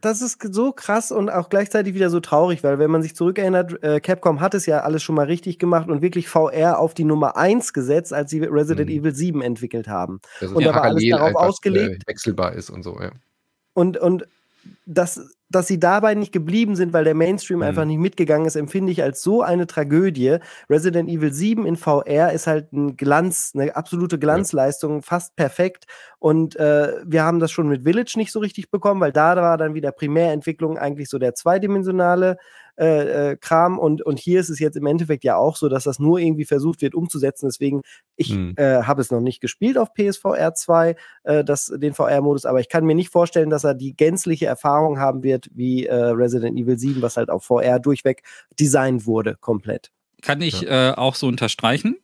das 0.00 0.22
ist 0.22 0.38
so 0.54 0.72
krass 0.72 1.10
und 1.10 1.28
auch 1.28 1.48
gleichzeitig 1.48 1.94
wieder 1.94 2.10
so 2.10 2.20
traurig, 2.20 2.62
weil 2.62 2.78
wenn 2.78 2.90
man 2.90 3.02
sich 3.02 3.16
zurückerinnert, 3.16 3.82
äh, 3.82 4.00
Capcom 4.00 4.40
hat 4.40 4.54
es 4.54 4.66
ja 4.66 4.80
alles 4.80 5.02
schon 5.02 5.14
mal 5.14 5.26
richtig 5.26 5.58
gemacht 5.58 5.88
und 5.88 6.02
wirklich 6.02 6.28
VR 6.28 6.78
auf 6.78 6.94
die 6.94 7.04
Nummer 7.04 7.36
1 7.36 7.72
gesetzt, 7.72 8.12
als 8.12 8.30
sie 8.30 8.42
Resident 8.44 8.90
mhm. 8.90 8.96
Evil 8.96 9.14
7 9.14 9.42
entwickelt 9.42 9.88
haben. 9.88 10.20
und 10.40 10.64
da 10.64 10.74
war 10.74 10.82
alles 10.82 11.04
darauf 11.08 11.34
ausgelegt. 11.34 12.04
Äh, 12.04 12.10
wechselbar 12.10 12.52
ist 12.52 12.70
und 12.70 12.82
so, 12.82 13.00
ja. 13.00 13.10
Und, 13.74 13.96
und 13.96 14.26
das 14.86 15.20
dass 15.50 15.66
sie 15.66 15.80
dabei 15.80 16.14
nicht 16.14 16.32
geblieben 16.32 16.76
sind, 16.76 16.92
weil 16.92 17.04
der 17.04 17.14
Mainstream 17.14 17.58
mhm. 17.58 17.64
einfach 17.64 17.84
nicht 17.84 17.98
mitgegangen 17.98 18.46
ist, 18.46 18.56
empfinde 18.56 18.92
ich 18.92 19.02
als 19.02 19.22
so 19.22 19.42
eine 19.42 19.66
Tragödie. 19.66 20.38
Resident 20.68 21.08
Evil 21.08 21.32
7 21.32 21.66
in 21.66 21.76
VR 21.76 22.32
ist 22.32 22.46
halt 22.46 22.72
ein 22.72 22.96
Glanz, 22.96 23.52
eine 23.54 23.74
absolute 23.74 24.18
Glanzleistung, 24.18 24.96
ja. 24.96 25.02
fast 25.02 25.36
perfekt. 25.36 25.86
Und 26.18 26.56
äh, 26.56 26.92
wir 27.04 27.22
haben 27.22 27.38
das 27.38 27.50
schon 27.50 27.68
mit 27.68 27.84
Village 27.84 28.14
nicht 28.16 28.32
so 28.32 28.40
richtig 28.40 28.70
bekommen, 28.70 29.00
weil 29.00 29.12
da 29.12 29.36
war 29.36 29.56
dann 29.56 29.74
wieder 29.74 29.92
Primärentwicklung 29.92 30.76
eigentlich 30.76 31.08
so 31.08 31.18
der 31.18 31.34
zweidimensionale 31.34 32.36
äh, 32.78 33.32
äh, 33.32 33.36
Kram 33.36 33.78
und, 33.78 34.02
und 34.02 34.18
hier 34.18 34.38
ist 34.40 34.50
es 34.50 34.58
jetzt 34.58 34.76
im 34.76 34.86
Endeffekt 34.86 35.24
ja 35.24 35.36
auch 35.36 35.56
so, 35.56 35.68
dass 35.68 35.84
das 35.84 35.98
nur 35.98 36.18
irgendwie 36.18 36.44
versucht 36.44 36.80
wird 36.80 36.94
umzusetzen. 36.94 37.48
Deswegen, 37.48 37.82
ich 38.16 38.34
mhm. 38.34 38.54
äh, 38.56 38.82
habe 38.82 39.00
es 39.00 39.10
noch 39.10 39.20
nicht 39.20 39.40
gespielt 39.40 39.76
auf 39.76 39.92
PSVR 39.94 40.54
2, 40.54 40.96
äh, 41.24 41.44
das, 41.44 41.72
den 41.74 41.94
VR-Modus, 41.94 42.44
aber 42.44 42.60
ich 42.60 42.68
kann 42.68 42.84
mir 42.84 42.94
nicht 42.94 43.10
vorstellen, 43.10 43.50
dass 43.50 43.64
er 43.64 43.74
die 43.74 43.96
gänzliche 43.96 44.46
Erfahrung 44.46 44.98
haben 44.98 45.22
wird 45.22 45.48
wie 45.52 45.86
äh, 45.86 45.94
Resident 45.94 46.56
Evil 46.56 46.78
7, 46.78 47.02
was 47.02 47.16
halt 47.16 47.30
auf 47.30 47.44
VR 47.44 47.80
durchweg 47.80 48.22
designt 48.58 49.06
wurde, 49.06 49.36
komplett. 49.40 49.90
Kann 50.22 50.40
ich 50.40 50.62
ja. 50.62 50.90
Äh, 50.90 50.94
auch 50.94 51.14
so 51.14 51.26
unterstreichen. 51.26 51.96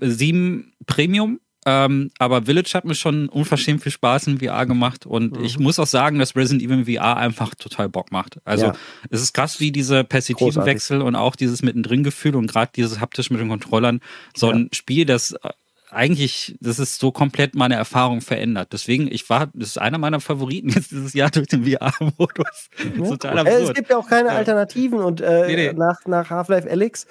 7 0.00 0.72
Premium 0.86 1.40
ähm, 1.70 2.10
aber 2.18 2.44
Village 2.44 2.70
hat 2.72 2.86
mir 2.86 2.94
schon 2.94 3.28
unverschämt 3.28 3.82
viel 3.82 3.92
Spaß 3.92 4.28
in 4.28 4.38
VR 4.38 4.64
gemacht 4.64 5.04
und 5.04 5.36
mhm. 5.36 5.44
ich 5.44 5.58
muss 5.58 5.78
auch 5.78 5.86
sagen, 5.86 6.18
dass 6.18 6.34
Resident 6.34 6.62
Evil 6.62 6.86
VR 6.86 7.18
einfach 7.18 7.54
total 7.54 7.90
Bock 7.90 8.10
macht. 8.10 8.38
Also 8.46 8.66
ja. 8.66 8.74
es 9.10 9.20
ist 9.20 9.34
krass, 9.34 9.60
wie 9.60 9.70
diese 9.70 10.02
perspektiven 10.02 10.64
Wechsel 10.64 11.02
und 11.02 11.14
auch 11.14 11.36
dieses 11.36 11.62
mittendrin 11.62 12.04
Gefühl 12.04 12.36
und 12.36 12.46
gerade 12.46 12.72
dieses 12.74 13.00
haptisch 13.00 13.30
mit 13.30 13.40
den 13.40 13.50
Controllern, 13.50 14.00
so 14.34 14.48
ein 14.48 14.70
Spiel, 14.72 15.04
das 15.04 15.32
äh, 15.32 15.50
eigentlich, 15.90 16.56
das 16.60 16.78
ist 16.78 17.00
so 17.00 17.12
komplett 17.12 17.54
meine 17.54 17.74
Erfahrung 17.74 18.22
verändert. 18.22 18.68
Deswegen, 18.72 19.12
ich 19.12 19.28
war, 19.28 19.48
das 19.52 19.70
ist 19.70 19.78
einer 19.78 19.98
meiner 19.98 20.20
Favoriten 20.20 20.68
jetzt 20.74 20.90
dieses 20.90 21.12
Jahr 21.12 21.30
durch 21.30 21.48
den 21.48 21.66
VR-Modus. 21.66 22.70
Ja. 22.96 23.04
Total 23.04 23.38
absurd. 23.40 23.62
Es 23.62 23.74
gibt 23.74 23.90
ja 23.90 23.98
auch 23.98 24.08
keine 24.08 24.30
Alternativen 24.30 25.00
und 25.00 25.20
äh, 25.20 25.46
nee, 25.46 25.56
nee. 25.56 25.72
nach, 25.74 26.06
nach 26.06 26.30
Half-Life 26.30 26.70
Alyx 26.70 27.06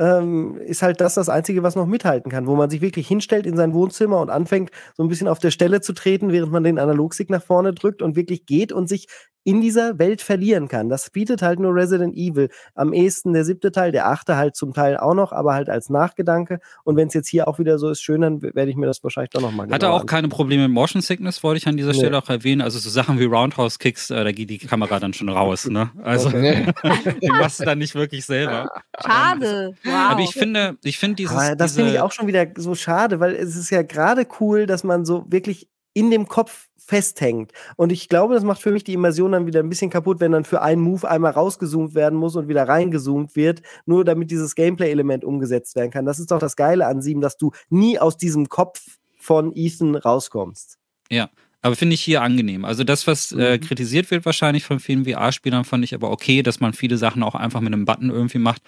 ähm, 0.00 0.56
ist 0.56 0.82
halt 0.82 1.00
das 1.00 1.14
das 1.14 1.28
Einzige, 1.28 1.62
was 1.62 1.76
noch 1.76 1.86
mithalten 1.86 2.32
kann, 2.32 2.46
wo 2.46 2.56
man 2.56 2.70
sich 2.70 2.80
wirklich 2.80 3.06
hinstellt 3.06 3.46
in 3.46 3.56
sein 3.56 3.74
Wohnzimmer 3.74 4.20
und 4.20 4.30
anfängt, 4.30 4.70
so 4.96 5.02
ein 5.02 5.08
bisschen 5.08 5.28
auf 5.28 5.38
der 5.38 5.50
Stelle 5.50 5.82
zu 5.82 5.92
treten, 5.92 6.32
während 6.32 6.52
man 6.52 6.64
den 6.64 6.78
Analogstick 6.78 7.28
nach 7.28 7.42
vorne 7.42 7.74
drückt 7.74 8.00
und 8.00 8.16
wirklich 8.16 8.46
geht 8.46 8.72
und 8.72 8.88
sich 8.88 9.08
in 9.44 9.60
dieser 9.60 9.98
Welt 9.98 10.20
verlieren 10.20 10.68
kann. 10.68 10.88
Das 10.88 11.10
bietet 11.10 11.40
halt 11.40 11.60
nur 11.60 11.74
Resident 11.74 12.14
Evil. 12.14 12.50
Am 12.74 12.92
ehesten 12.92 13.32
der 13.32 13.44
siebte 13.44 13.72
Teil, 13.72 13.90
der 13.90 14.08
achte 14.08 14.36
halt 14.36 14.54
zum 14.54 14.74
Teil 14.74 14.98
auch 14.98 15.14
noch, 15.14 15.32
aber 15.32 15.54
halt 15.54 15.70
als 15.70 15.88
Nachgedanke. 15.88 16.60
Und 16.84 16.96
wenn 16.96 17.08
es 17.08 17.14
jetzt 17.14 17.28
hier 17.28 17.48
auch 17.48 17.58
wieder 17.58 17.78
so 17.78 17.90
ist, 17.90 18.02
schön, 18.02 18.20
dann 18.20 18.42
werde 18.42 18.70
ich 18.70 18.76
mir 18.76 18.86
das 18.86 19.02
wahrscheinlich 19.02 19.30
doch 19.30 19.40
nochmal 19.40 19.68
Hat 19.70 19.82
er 19.82 19.92
auch 19.92 20.04
keine 20.04 20.28
Probleme 20.28 20.64
mit 20.64 20.72
Motion 20.72 21.00
Sickness, 21.00 21.42
wollte 21.42 21.58
ich 21.58 21.66
an 21.66 21.76
dieser 21.76 21.92
nee. 21.92 21.98
Stelle 21.98 22.18
auch 22.18 22.28
erwähnen. 22.28 22.60
Also 22.60 22.78
so 22.78 22.90
Sachen 22.90 23.18
wie 23.18 23.24
Roundhouse 23.24 23.78
Kicks, 23.78 24.10
äh, 24.10 24.24
da 24.24 24.32
geht 24.32 24.50
die 24.50 24.58
Kamera 24.58 25.00
dann 25.00 25.14
schon 25.14 25.28
raus. 25.30 25.66
Ne? 25.66 25.90
Also 26.02 26.28
okay. 26.28 26.66
die 27.22 27.28
machst 27.28 27.60
du 27.60 27.64
dann 27.64 27.78
nicht 27.78 27.94
wirklich 27.94 28.26
selber. 28.26 28.68
Schade. 29.02 29.74
Wow. 29.84 29.94
Aber 29.94 30.20
ich 30.20 30.32
finde, 30.32 30.76
ich 30.84 30.98
finde 30.98 31.16
dieses. 31.16 31.36
Aber 31.36 31.56
das 31.56 31.72
diese... 31.72 31.80
finde 31.80 31.94
ich 31.94 32.00
auch 32.00 32.12
schon 32.12 32.26
wieder 32.26 32.46
so 32.56 32.74
schade, 32.74 33.20
weil 33.20 33.34
es 33.34 33.56
ist 33.56 33.70
ja 33.70 33.82
gerade 33.82 34.26
cool, 34.40 34.66
dass 34.66 34.84
man 34.84 35.04
so 35.04 35.24
wirklich 35.28 35.68
in 35.94 36.10
dem 36.10 36.28
Kopf 36.28 36.68
festhängt. 36.90 37.52
Und 37.76 37.92
ich 37.92 38.08
glaube, 38.08 38.34
das 38.34 38.42
macht 38.42 38.60
für 38.60 38.72
mich 38.72 38.82
die 38.82 38.94
Immersion 38.94 39.30
dann 39.30 39.46
wieder 39.46 39.60
ein 39.60 39.68
bisschen 39.68 39.90
kaputt, 39.90 40.18
wenn 40.18 40.32
dann 40.32 40.44
für 40.44 40.60
einen 40.60 40.82
Move 40.82 41.08
einmal 41.08 41.30
rausgezoomt 41.30 41.94
werden 41.94 42.18
muss 42.18 42.34
und 42.34 42.48
wieder 42.48 42.66
reingezoomt 42.66 43.36
wird, 43.36 43.62
nur 43.86 44.04
damit 44.04 44.32
dieses 44.32 44.56
Gameplay-Element 44.56 45.24
umgesetzt 45.24 45.76
werden 45.76 45.92
kann. 45.92 46.04
Das 46.04 46.18
ist 46.18 46.32
doch 46.32 46.40
das 46.40 46.56
Geile 46.56 46.86
an 46.86 47.00
Sieben, 47.00 47.20
dass 47.20 47.36
du 47.36 47.52
nie 47.68 48.00
aus 48.00 48.16
diesem 48.16 48.48
Kopf 48.48 48.98
von 49.16 49.52
Ethan 49.54 49.94
rauskommst. 49.94 50.78
Ja, 51.10 51.30
aber 51.62 51.76
finde 51.76 51.94
ich 51.94 52.00
hier 52.00 52.22
angenehm. 52.22 52.64
Also 52.64 52.84
das, 52.84 53.06
was 53.06 53.32
äh, 53.32 53.56
mhm. 53.56 53.60
kritisiert 53.60 54.10
wird 54.10 54.24
wahrscheinlich 54.24 54.64
von 54.64 54.80
vielen 54.80 55.04
VR-Spielern, 55.04 55.64
fand 55.64 55.84
ich 55.84 55.94
aber 55.94 56.10
okay, 56.10 56.42
dass 56.42 56.60
man 56.60 56.72
viele 56.72 56.96
Sachen 56.96 57.22
auch 57.22 57.34
einfach 57.34 57.60
mit 57.60 57.72
einem 57.72 57.84
Button 57.84 58.10
irgendwie 58.10 58.38
macht. 58.38 58.62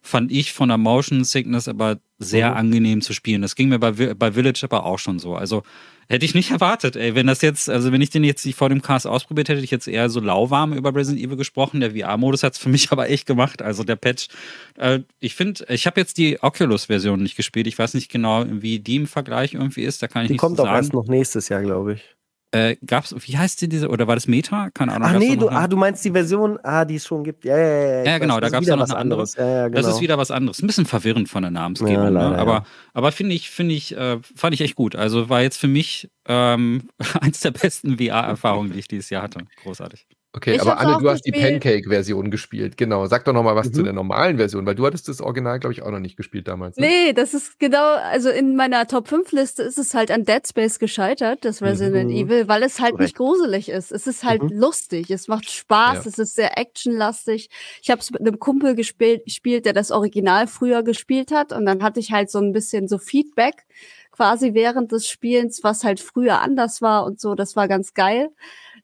Fand 0.00 0.30
ich 0.30 0.52
von 0.52 0.68
der 0.68 0.78
Motion 0.78 1.24
Sickness 1.24 1.68
aber 1.68 1.98
sehr 2.18 2.50
mhm. 2.50 2.56
angenehm 2.56 3.00
zu 3.00 3.12
spielen. 3.12 3.42
Das 3.42 3.54
ging 3.54 3.68
mir 3.68 3.78
bei, 3.78 3.92
bei 3.92 4.32
Village 4.32 4.60
aber 4.62 4.84
auch 4.84 4.98
schon 4.98 5.18
so. 5.18 5.34
Also 5.34 5.62
Hätte 6.10 6.24
ich 6.24 6.34
nicht 6.34 6.50
erwartet, 6.50 6.96
ey. 6.96 7.14
Wenn 7.14 7.26
das 7.26 7.42
jetzt, 7.42 7.68
also 7.68 7.92
wenn 7.92 8.00
ich 8.00 8.10
den 8.10 8.24
jetzt 8.24 8.44
nicht 8.46 8.56
vor 8.56 8.68
dem 8.68 8.82
Cast 8.82 9.06
ausprobiert 9.06 9.48
hätte, 9.48 9.58
hätte 9.58 9.64
ich 9.64 9.70
jetzt 9.70 9.86
eher 9.86 10.08
so 10.08 10.20
lauwarm 10.20 10.72
über 10.72 10.94
Resident 10.94 11.24
Evil 11.24 11.36
gesprochen. 11.36 11.80
Der 11.80 11.92
VR-Modus 11.92 12.42
hat 12.42 12.54
es 12.54 12.58
für 12.58 12.70
mich 12.70 12.90
aber 12.92 13.10
echt 13.10 13.26
gemacht. 13.26 13.62
Also 13.62 13.84
der 13.84 13.96
Patch. 13.96 14.28
Äh, 14.76 15.00
ich 15.20 15.34
finde, 15.34 15.64
ich 15.68 15.86
habe 15.86 16.00
jetzt 16.00 16.18
die 16.18 16.42
Oculus-Version 16.42 17.22
nicht 17.22 17.36
gespielt. 17.36 17.66
Ich 17.66 17.78
weiß 17.78 17.94
nicht 17.94 18.10
genau, 18.10 18.44
wie 18.48 18.80
die 18.80 18.96
im 18.96 19.06
Vergleich 19.06 19.54
irgendwie 19.54 19.82
ist. 19.82 20.02
Da 20.02 20.08
kann 20.08 20.22
ich 20.22 20.28
die 20.28 20.34
nicht 20.34 20.40
kommt 20.40 20.56
so 20.56 20.64
auch 20.64 20.68
erst 20.68 20.94
noch 20.94 21.06
nächstes 21.06 21.50
Jahr, 21.50 21.62
glaube 21.62 21.94
ich. 21.94 22.17
Äh, 22.50 22.76
gab's, 22.86 23.14
wie 23.18 23.36
heißt 23.36 23.60
die 23.60 23.68
diese, 23.68 23.88
oder 23.88 24.06
war 24.06 24.16
das 24.16 24.26
Meta? 24.26 24.70
Keine 24.70 24.94
Ahnung. 24.94 25.08
Ach 25.08 25.18
nee, 25.18 25.36
du, 25.36 25.50
ah, 25.50 25.68
du 25.68 25.76
meinst 25.76 26.02
die 26.04 26.10
Version, 26.10 26.58
ah, 26.62 26.86
die 26.86 26.94
es 26.94 27.06
schon 27.06 27.22
gibt. 27.22 27.44
Ja, 27.44 27.58
ja, 27.58 27.68
ja. 27.68 28.04
Ja, 28.04 28.18
genau, 28.18 28.36
weiß, 28.36 28.40
da 28.40 28.48
gab 28.48 28.62
es 28.62 28.68
ja 28.68 28.76
noch 28.76 28.88
eine 28.88 28.96
anderes. 28.96 29.34
Ja, 29.36 29.46
ja, 29.46 29.68
genau. 29.68 29.82
Das 29.82 29.94
ist 29.94 30.00
wieder 30.00 30.16
was 30.16 30.30
anderes. 30.30 30.62
Ein 30.62 30.66
bisschen 30.66 30.86
verwirrend 30.86 31.28
von 31.28 31.42
der 31.42 31.50
Namensgebung, 31.50 31.94
ja, 32.04 32.08
leider, 32.08 32.30
ne? 32.30 32.38
aber, 32.38 32.64
aber 32.94 33.12
finde 33.12 33.34
ich, 33.34 33.50
finde 33.50 33.74
ich, 33.74 33.94
äh, 33.94 34.18
fand 34.34 34.54
ich 34.54 34.62
echt 34.62 34.76
gut. 34.76 34.96
Also 34.96 35.28
war 35.28 35.42
jetzt 35.42 35.58
für 35.58 35.68
mich 35.68 36.10
ähm, 36.26 36.88
eins 37.20 37.40
der 37.40 37.50
besten 37.50 37.98
VR-Erfahrungen, 37.98 38.72
die 38.72 38.78
ich 38.78 38.88
dieses 38.88 39.10
Jahr 39.10 39.22
hatte. 39.22 39.40
Großartig. 39.62 40.06
Okay, 40.34 40.56
ich 40.56 40.60
aber 40.60 40.78
Anne, 40.78 40.98
du 41.00 41.08
hast 41.08 41.22
die 41.22 41.32
Pancake-Version 41.32 42.30
gespielt. 42.30 42.76
Genau. 42.76 43.06
Sag 43.06 43.24
doch 43.24 43.32
noch 43.32 43.42
mal 43.42 43.56
was 43.56 43.68
mhm. 43.68 43.72
zu 43.72 43.82
der 43.82 43.94
normalen 43.94 44.36
Version, 44.36 44.66
weil 44.66 44.74
du 44.74 44.84
hattest 44.84 45.08
das 45.08 45.22
Original, 45.22 45.58
glaube 45.58 45.72
ich, 45.72 45.80
auch 45.82 45.90
noch 45.90 46.00
nicht 46.00 46.18
gespielt 46.18 46.48
damals. 46.48 46.76
Ne? 46.76 46.86
Nee, 46.86 47.12
das 47.14 47.32
ist 47.32 47.58
genau, 47.58 47.94
also 47.94 48.28
in 48.28 48.54
meiner 48.54 48.86
Top-5-Liste 48.86 49.62
ist 49.62 49.78
es 49.78 49.94
halt 49.94 50.10
an 50.10 50.24
Dead 50.24 50.46
Space 50.46 50.78
gescheitert, 50.78 51.46
das 51.46 51.62
Resident 51.62 52.10
mhm. 52.10 52.16
Evil, 52.16 52.46
weil 52.46 52.62
es 52.62 52.78
halt 52.78 52.92
Correct. 52.92 53.00
nicht 53.00 53.16
gruselig 53.16 53.70
ist. 53.70 53.90
Es 53.90 54.06
ist 54.06 54.22
halt 54.22 54.42
mhm. 54.42 54.50
lustig, 54.50 55.10
es 55.10 55.28
macht 55.28 55.50
Spaß, 55.50 56.04
ja. 56.04 56.10
es 56.10 56.18
ist 56.18 56.34
sehr 56.34 56.58
actionlastig. 56.58 57.48
Ich 57.80 57.90
habe 57.90 58.02
es 58.02 58.10
mit 58.10 58.20
einem 58.20 58.38
Kumpel 58.38 58.74
gespielt, 58.74 59.24
gespielt, 59.24 59.64
der 59.64 59.72
das 59.72 59.90
Original 59.90 60.46
früher 60.46 60.82
gespielt 60.82 61.32
hat 61.32 61.52
und 61.52 61.64
dann 61.64 61.82
hatte 61.82 62.00
ich 62.00 62.12
halt 62.12 62.30
so 62.30 62.38
ein 62.38 62.52
bisschen 62.52 62.86
so 62.86 62.98
Feedback 62.98 63.64
quasi 64.12 64.52
während 64.52 64.92
des 64.92 65.08
Spielens, 65.08 65.64
was 65.64 65.84
halt 65.84 66.00
früher 66.00 66.42
anders 66.42 66.82
war 66.82 67.06
und 67.06 67.18
so. 67.18 67.34
Das 67.34 67.56
war 67.56 67.66
ganz 67.66 67.94
geil. 67.94 68.28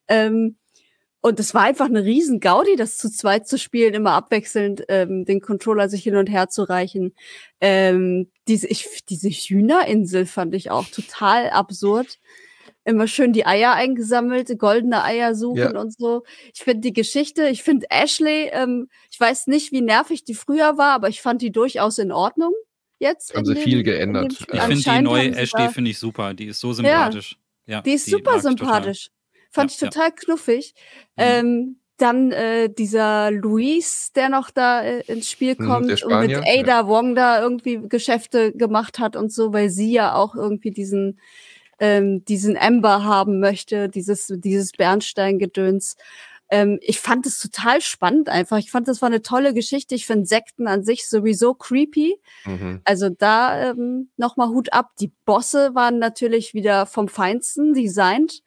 Ähm, 0.08 0.56
und 1.24 1.40
es 1.40 1.54
war 1.54 1.62
einfach 1.62 1.86
eine 1.86 2.04
riesen 2.04 2.38
Gaudi, 2.38 2.76
das 2.76 2.98
zu 2.98 3.10
zweit 3.10 3.48
zu 3.48 3.56
spielen, 3.56 3.94
immer 3.94 4.12
abwechselnd 4.12 4.84
ähm, 4.88 5.24
den 5.24 5.40
Controller 5.40 5.88
sich 5.88 6.02
hin 6.02 6.16
und 6.16 6.28
her 6.28 6.50
zu 6.50 6.64
reichen. 6.68 7.14
Ähm, 7.62 8.30
diese, 8.46 8.66
ich, 8.68 9.04
diese 9.08 9.30
Hühnerinsel 9.30 10.26
fand 10.26 10.54
ich 10.54 10.70
auch 10.70 10.86
total 10.88 11.48
absurd. 11.48 12.18
immer 12.84 13.06
schön 13.08 13.32
die 13.32 13.46
Eier 13.46 13.72
eingesammelt, 13.72 14.58
goldene 14.58 15.02
Eier 15.02 15.34
suchen 15.34 15.56
Ja. 15.74 15.80
und 15.80 15.96
so. 15.98 16.24
Ich 16.52 16.60
finde 16.62 16.80
die 16.82 16.92
Geschichte, 16.92 17.48
ich 17.48 17.62
finde 17.62 17.86
Ashley, 17.88 18.50
ähm, 18.52 18.88
ich 19.10 19.18
weiß 19.18 19.46
nicht, 19.46 19.72
wie 19.72 19.80
nervig 19.80 20.24
die 20.24 20.34
früher 20.34 20.76
war, 20.76 20.92
aber 20.92 21.08
ich 21.08 21.22
fand 21.22 21.40
die 21.40 21.50
durchaus 21.52 21.96
in 21.96 22.12
Ordnung 22.12 22.52
jetzt. 22.98 23.34
Haben 23.34 23.46
sie 23.46 23.56
viel 23.56 23.82
geändert. 23.82 24.44
Ich 24.52 24.60
finde 24.60 24.82
die 24.82 25.00
neue 25.00 25.34
Ashley 25.34 25.70
finde 25.70 25.90
ich 25.92 25.98
super. 25.98 26.34
Die 26.34 26.44
ist 26.48 26.60
so 26.60 26.74
sympathisch. 26.74 27.38
Ja, 27.64 27.80
Die 27.80 27.92
ist 27.92 28.04
super 28.04 28.36
ich 28.36 28.42
total. 28.42 28.56
sympathisch. 28.58 29.08
Fand 29.54 29.70
Ja, 29.70 29.74
ich 29.76 29.80
ja. 29.80 29.88
total 29.88 30.12
knuffig. 30.12 30.74
Mhm. 31.16 31.22
Ähm, 31.22 31.76
dann 31.96 32.32
äh, 32.32 32.68
dieser 32.68 33.30
Luis, 33.30 34.10
der 34.16 34.28
noch 34.28 34.50
da 34.50 34.82
äh, 34.82 35.00
ins 35.06 35.30
Spiel 35.30 35.54
Mhm, 35.56 35.66
kommt 35.66 36.00
der 36.00 36.06
und 36.06 36.20
mit 36.20 36.32
Spanier, 36.32 36.42
Ada 36.44 36.88
Wong 36.88 37.14
da 37.14 37.40
irgendwie 37.40 37.80
Geschäfte 37.88 38.52
gemacht 38.52 38.98
hat 38.98 39.14
und 39.14 39.32
so, 39.32 39.52
weil 39.52 39.70
sie 39.70 39.92
ja 39.92 40.14
auch 40.14 40.34
irgendwie 40.34 40.72
diesen 40.72 41.20
ähm, 41.78 42.24
diesen 42.24 42.56
Ember 42.56 43.04
haben 43.04 43.38
möchte, 43.40 43.88
dieses 43.88 44.26
dieses 44.36 44.72
Bernsteingedöns. 44.72 45.96
Ähm, 46.50 46.78
ich 46.82 47.00
fand 47.00 47.26
es 47.26 47.38
total 47.38 47.80
spannend 47.80 48.28
einfach. 48.28 48.58
Ich 48.58 48.70
fand, 48.70 48.86
das 48.86 49.00
war 49.00 49.08
eine 49.08 49.22
tolle 49.22 49.54
Geschichte. 49.54 49.94
Ich 49.94 50.06
finde 50.06 50.26
Sekten 50.26 50.66
an 50.68 50.84
sich 50.84 51.08
sowieso 51.08 51.54
creepy. 51.54 52.20
Mhm. 52.44 52.80
Also 52.84 53.08
da 53.08 53.70
ähm, 53.70 54.10
nochmal 54.16 54.48
Hut 54.48 54.72
ab. 54.72 54.90
Die 55.00 55.10
Bosse 55.24 55.74
waren 55.74 55.98
natürlich 55.98 56.54
wieder 56.54 56.86
vom 56.86 57.08
Feinsten 57.08 57.72
designt. 57.72 58.42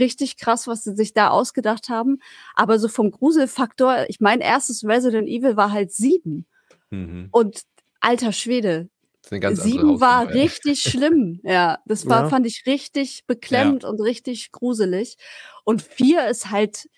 Richtig 0.00 0.36
krass, 0.36 0.66
was 0.66 0.82
sie 0.82 0.96
sich 0.96 1.12
da 1.12 1.28
ausgedacht 1.28 1.88
haben. 1.88 2.18
Aber 2.54 2.78
so 2.78 2.88
vom 2.88 3.10
Gruselfaktor, 3.10 4.06
ich 4.08 4.18
mein 4.20 4.40
erstes 4.40 4.82
Resident 4.84 5.28
Evil 5.28 5.56
war 5.56 5.70
halt 5.70 5.92
sieben. 5.92 6.46
Mhm. 6.90 7.28
Und 7.30 7.62
alter 8.00 8.32
Schwede, 8.32 8.88
sieben 9.28 10.00
war 10.00 10.24
Hausnummer, 10.24 10.34
richtig 10.34 10.82
schlimm. 10.82 11.40
Ja, 11.44 11.78
das 11.86 12.08
war, 12.08 12.22
Ja. 12.24 12.28
fand 12.28 12.46
ich 12.46 12.64
richtig 12.66 13.24
beklemmt 13.26 13.84
und 13.84 14.00
richtig 14.00 14.50
gruselig. 14.52 15.16
Und 15.64 15.82
vier 15.82 16.28
ist 16.28 16.50
halt, 16.50 16.88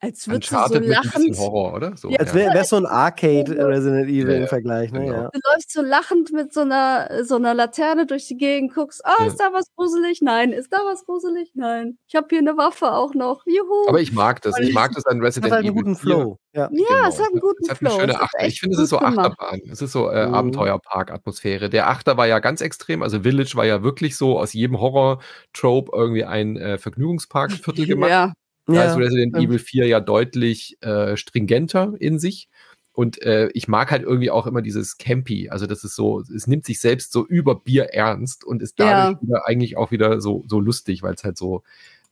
als 0.00 0.28
würdest 0.28 0.52
du 0.52 0.56
so 0.68 0.78
lachend. 0.78 1.36
Horror, 1.38 1.74
oder? 1.74 1.96
So, 1.96 2.08
Ja, 2.10 2.20
Als 2.20 2.32
wäre 2.32 2.54
wär 2.54 2.64
so 2.64 2.76
ein 2.76 2.86
Arcade 2.86 3.50
Resident 3.66 4.08
Evil 4.08 4.30
Ja, 4.32 4.40
im 4.42 4.46
Vergleich, 4.46 4.92
ne? 4.92 5.00
genau. 5.04 5.28
Du 5.32 5.40
läufst 5.52 5.72
so 5.72 5.82
lachend 5.82 6.32
mit 6.32 6.52
so 6.52 6.60
einer, 6.60 7.24
so 7.24 7.34
einer 7.36 7.52
Laterne 7.54 8.06
durch 8.06 8.26
die 8.28 8.36
Gegend, 8.36 8.74
guckst, 8.74 9.04
ah, 9.04 9.14
Ja. 9.18 9.26
ist 9.26 9.36
da 9.40 9.50
was 9.52 9.66
gruselig? 9.74 10.20
Nein. 10.22 10.52
Ist 10.52 10.72
da 10.72 10.78
was 10.86 11.04
gruselig? 11.04 11.50
Nein. 11.54 11.98
Ich 12.06 12.14
habe 12.14 12.26
hier 12.30 12.38
eine 12.38 12.56
Waffe 12.56 12.92
auch 12.92 13.14
noch. 13.14 13.42
Juhu. 13.46 13.88
Aber 13.88 14.00
ich 14.00 14.12
mag 14.12 14.40
das. 14.42 14.58
Ich 14.60 14.72
mag 14.72 14.92
das 14.94 15.04
an 15.06 15.18
Hat 15.18 15.24
Resident 15.26 15.52
halt 15.52 15.64
einen 15.64 15.72
Evil 15.74 15.82
guten 15.82 15.96
4. 15.96 16.00
Flow. 16.14 16.38
Ja. 16.52 16.68
ja, 16.72 17.08
es 17.08 17.18
hat 17.20 17.28
einen 17.32 17.40
guten 17.40 17.64
Es 17.64 17.70
hat 17.70 17.80
eine 17.80 17.90
Flow. 17.90 18.00
schöne 18.00 18.12
Es 18.14 18.20
Achter. 18.20 18.46
Ich 18.46 18.60
finde, 18.60 18.76
es 18.76 18.82
ist 18.82 18.90
so 18.90 18.98
gemacht. 18.98 19.18
Achterbahn. 19.18 19.60
Es 19.70 19.82
ist 19.82 19.92
so 19.92 20.08
äh, 20.10 20.26
Mhm. 20.28 20.34
Abenteuerpark-Atmosphäre. 20.34 21.70
Der 21.70 21.88
Achter 21.88 22.16
war 22.16 22.26
ja 22.26 22.38
ganz 22.38 22.60
extrem. 22.60 23.02
Also 23.02 23.20
Village 23.22 23.52
war 23.54 23.64
ja 23.66 23.82
wirklich 23.82 24.16
so 24.16 24.38
aus 24.38 24.52
jedem 24.52 24.80
Horror-Trope 24.80 25.90
irgendwie 25.94 26.24
ein 26.24 26.56
äh, 26.56 26.78
Vergnügungspark-Viertel 26.78 27.86
gemacht. 27.86 28.10
Ja, 28.10 28.32
Da 28.68 28.84
ist 28.84 28.92
Ja. 28.92 28.94
Resident 28.96 29.34
stimmt. 29.34 29.48
Evil 29.48 29.58
4 29.58 29.86
ja 29.86 30.00
deutlich 30.00 30.76
äh, 30.82 31.16
stringenter 31.16 31.94
in 31.98 32.18
sich. 32.18 32.48
Und 32.92 33.22
äh, 33.22 33.48
ich 33.54 33.68
mag 33.68 33.90
halt 33.90 34.02
irgendwie 34.02 34.30
auch 34.30 34.46
immer 34.46 34.60
dieses 34.60 34.98
Campy. 34.98 35.48
Also 35.50 35.66
das 35.66 35.84
ist 35.84 35.94
so, 35.94 36.20
es 36.20 36.46
nimmt 36.46 36.64
sich 36.66 36.80
selbst 36.80 37.12
so 37.12 37.26
über 37.26 37.54
Bier 37.54 37.94
ernst 37.94 38.44
und 38.44 38.60
ist 38.62 38.78
dadurch 38.80 39.14
Ja. 39.20 39.22
wieder 39.22 39.46
eigentlich 39.46 39.76
auch 39.76 39.90
wieder 39.92 40.20
so, 40.20 40.44
so 40.48 40.58
lustig, 40.60 41.02
weil 41.02 41.14
es 41.14 41.22
halt 41.24 41.38
so 41.38 41.62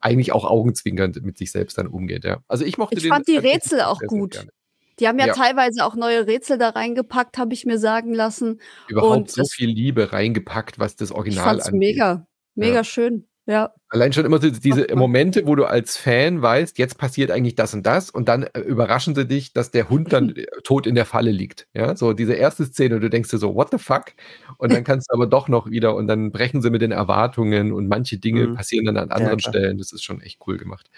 eigentlich 0.00 0.30
auch 0.32 0.44
augenzwinkernd 0.44 1.22
mit 1.24 1.38
sich 1.38 1.50
selbst 1.50 1.76
dann 1.78 1.88
umgeht. 1.88 2.24
Ja. 2.24 2.38
Also 2.48 2.64
ich 2.64 2.78
mochte 2.78 2.98
Ich 2.98 3.08
fand 3.08 3.26
die 3.26 3.36
Rätsel 3.36 3.80
auch 3.80 4.00
gut. 4.06 4.32
gerne. 4.32 4.50
die 5.00 5.08
haben 5.08 5.18
ja, 5.18 5.26
Ja. 5.26 5.32
teilweise 5.34 5.84
auch 5.84 5.94
neue 5.96 6.26
Rätsel 6.26 6.56
da 6.56 6.68
reingepackt, 6.70 7.36
habe 7.36 7.52
ich 7.52 7.66
mir 7.66 7.78
sagen 7.78 8.14
lassen. 8.14 8.60
Überhaupt 8.88 9.16
Und 9.16 9.30
so 9.30 9.44
viel 9.44 9.68
Liebe 9.68 10.12
reingepackt, 10.12 10.78
was 10.78 10.94
das 10.96 11.10
Ich 11.10 11.16
Original 11.16 11.44
fand's 11.44 11.66
angeht. 11.66 11.80
mega, 11.80 12.26
mega 12.54 12.76
Ja. 12.76 12.84
schön. 12.84 13.26
Ja. 13.48 13.72
Allein 13.90 14.12
schon 14.12 14.24
immer 14.24 14.40
so 14.40 14.50
diese 14.50 14.88
Momente, 14.96 15.46
wo 15.46 15.54
du 15.54 15.64
als 15.64 15.96
Fan 15.96 16.42
weißt, 16.42 16.76
jetzt 16.78 16.98
passiert 16.98 17.30
eigentlich 17.30 17.54
das 17.54 17.72
und 17.72 17.86
das 17.86 18.10
und 18.10 18.28
dann 18.28 18.42
äh, 18.42 18.58
überraschen 18.58 19.14
sie 19.14 19.24
dich, 19.24 19.52
dass 19.52 19.70
der 19.70 19.88
Hund 19.88 20.12
dann 20.12 20.30
äh, 20.36 20.46
tot 20.64 20.88
in 20.88 20.96
der 20.96 21.04
Falle 21.06 21.30
liegt. 21.30 21.68
Ja, 21.72 21.94
so 21.94 22.12
diese 22.12 22.34
erste 22.34 22.64
Szene 22.66 22.96
und 22.96 23.02
du 23.02 23.08
denkst 23.08 23.30
dir 23.30 23.38
so, 23.38 23.54
what 23.54 23.68
the 23.70 23.78
fuck? 23.78 24.06
Und 24.58 24.72
dann 24.72 24.82
kannst 24.82 25.08
du 25.08 25.14
aber 25.14 25.28
doch 25.28 25.46
noch 25.46 25.70
wieder 25.70 25.94
und 25.94 26.08
dann 26.08 26.32
brechen 26.32 26.60
sie 26.60 26.70
mit 26.70 26.82
den 26.82 26.90
Erwartungen 26.90 27.72
und 27.72 27.86
manche 27.86 28.18
Dinge 28.18 28.48
Mhm. 28.48 28.54
passieren 28.56 28.86
dann 28.86 28.96
an 28.96 29.10
anderen 29.12 29.38
klar. 29.38 29.52
Stellen. 29.52 29.78
Das 29.78 29.92
ist 29.92 30.02
schon 30.02 30.20
echt 30.20 30.40
cool 30.48 30.56
gemacht. 30.56 30.90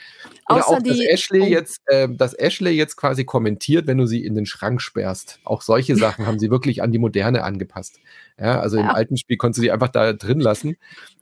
Oder 0.48 0.66
Außer 0.66 0.78
auch, 0.78 0.82
dass 0.82 0.98
Ashley 1.00 1.42
oh. 1.42 1.46
jetzt, 1.46 1.82
äh, 1.88 2.08
dass 2.10 2.32
Ashley 2.32 2.70
jetzt 2.70 2.96
quasi 2.96 3.24
kommentiert, 3.26 3.86
wenn 3.86 3.98
du 3.98 4.06
sie 4.06 4.24
in 4.24 4.34
den 4.34 4.46
Schrank 4.46 4.80
sperrst. 4.80 5.38
Auch 5.44 5.60
solche 5.60 5.94
Sachen 5.96 6.26
haben 6.26 6.38
sie 6.38 6.50
wirklich 6.50 6.82
an 6.82 6.92
die 6.92 6.98
Moderne 6.98 7.42
angepasst. 7.44 8.00
Ja, 8.40 8.58
also 8.60 8.78
im 8.78 8.86
Ja. 8.86 8.92
alten 8.94 9.18
Spiel 9.18 9.36
konntest 9.36 9.58
du 9.58 9.62
sie 9.62 9.70
einfach 9.70 9.88
da 9.88 10.14
drin 10.14 10.40
lassen. 10.40 10.76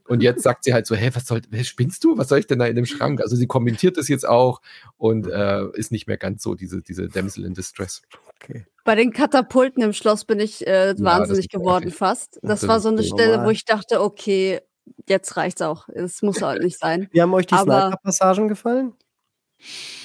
Und 0.09 0.23
jetzt 0.23 0.43
sagt 0.43 0.65
sie 0.65 0.73
halt 0.73 0.87
so, 0.87 0.95
hä, 0.95 1.11
was 1.15 1.27
soll, 1.27 1.41
spinnst 1.62 2.05
du? 2.05 2.16
Was 2.16 2.28
soll 2.28 2.39
ich 2.39 2.47
denn 2.47 2.59
da 2.59 2.66
in 2.66 2.77
dem 2.77 2.87
Schrank? 2.87 3.20
Also 3.20 3.37
sie 3.37 3.47
kommentiert 3.47 3.97
das 3.97 4.09
jetzt 4.09 4.27
auch 4.27 4.61
und 4.97 5.27
äh, 5.27 5.66
ist 5.74 5.93
nicht 5.93 6.07
mehr 6.07 6.16
ganz 6.16 6.43
so 6.43 6.55
diese, 6.55 6.83
diese 6.83 7.09
Damsel 7.09 7.45
in 7.45 7.55
Distress. 7.55 8.03
Okay. 8.35 8.66
Bei 8.85 8.95
den 8.95 9.12
Katapulten 9.12 9.83
im 9.83 9.93
Schloss 9.93 10.24
bin 10.24 10.39
ich 10.39 10.66
äh, 10.66 10.93
das 10.95 11.03
wahnsinnig 11.03 11.49
geworden 11.49 11.91
fast. 11.91 12.37
Das, 12.43 12.61
Das 12.61 12.69
war 12.69 12.81
so 12.81 12.89
eine 12.89 13.03
Stelle, 13.03 13.45
wo 13.45 13.51
ich 13.51 13.65
dachte, 13.65 14.01
okay, 14.01 14.61
jetzt 15.09 15.37
reicht's 15.37 15.62
auch. 15.62 15.89
Es 15.89 16.23
muss 16.23 16.43
halt 16.43 16.62
nicht 16.62 16.78
sein. 16.78 17.09
Wie 17.11 17.20
haben 17.20 17.35
euch 17.35 17.47
die 17.47 17.57
Sniper-Passagen 17.57 18.49
gefallen? 18.49 18.93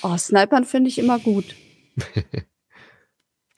Oh, 0.01 0.17
Snipern 0.17 0.65
finde 0.65 0.89
ich 0.89 0.97
immer 0.97 1.19
gut. 1.19 1.55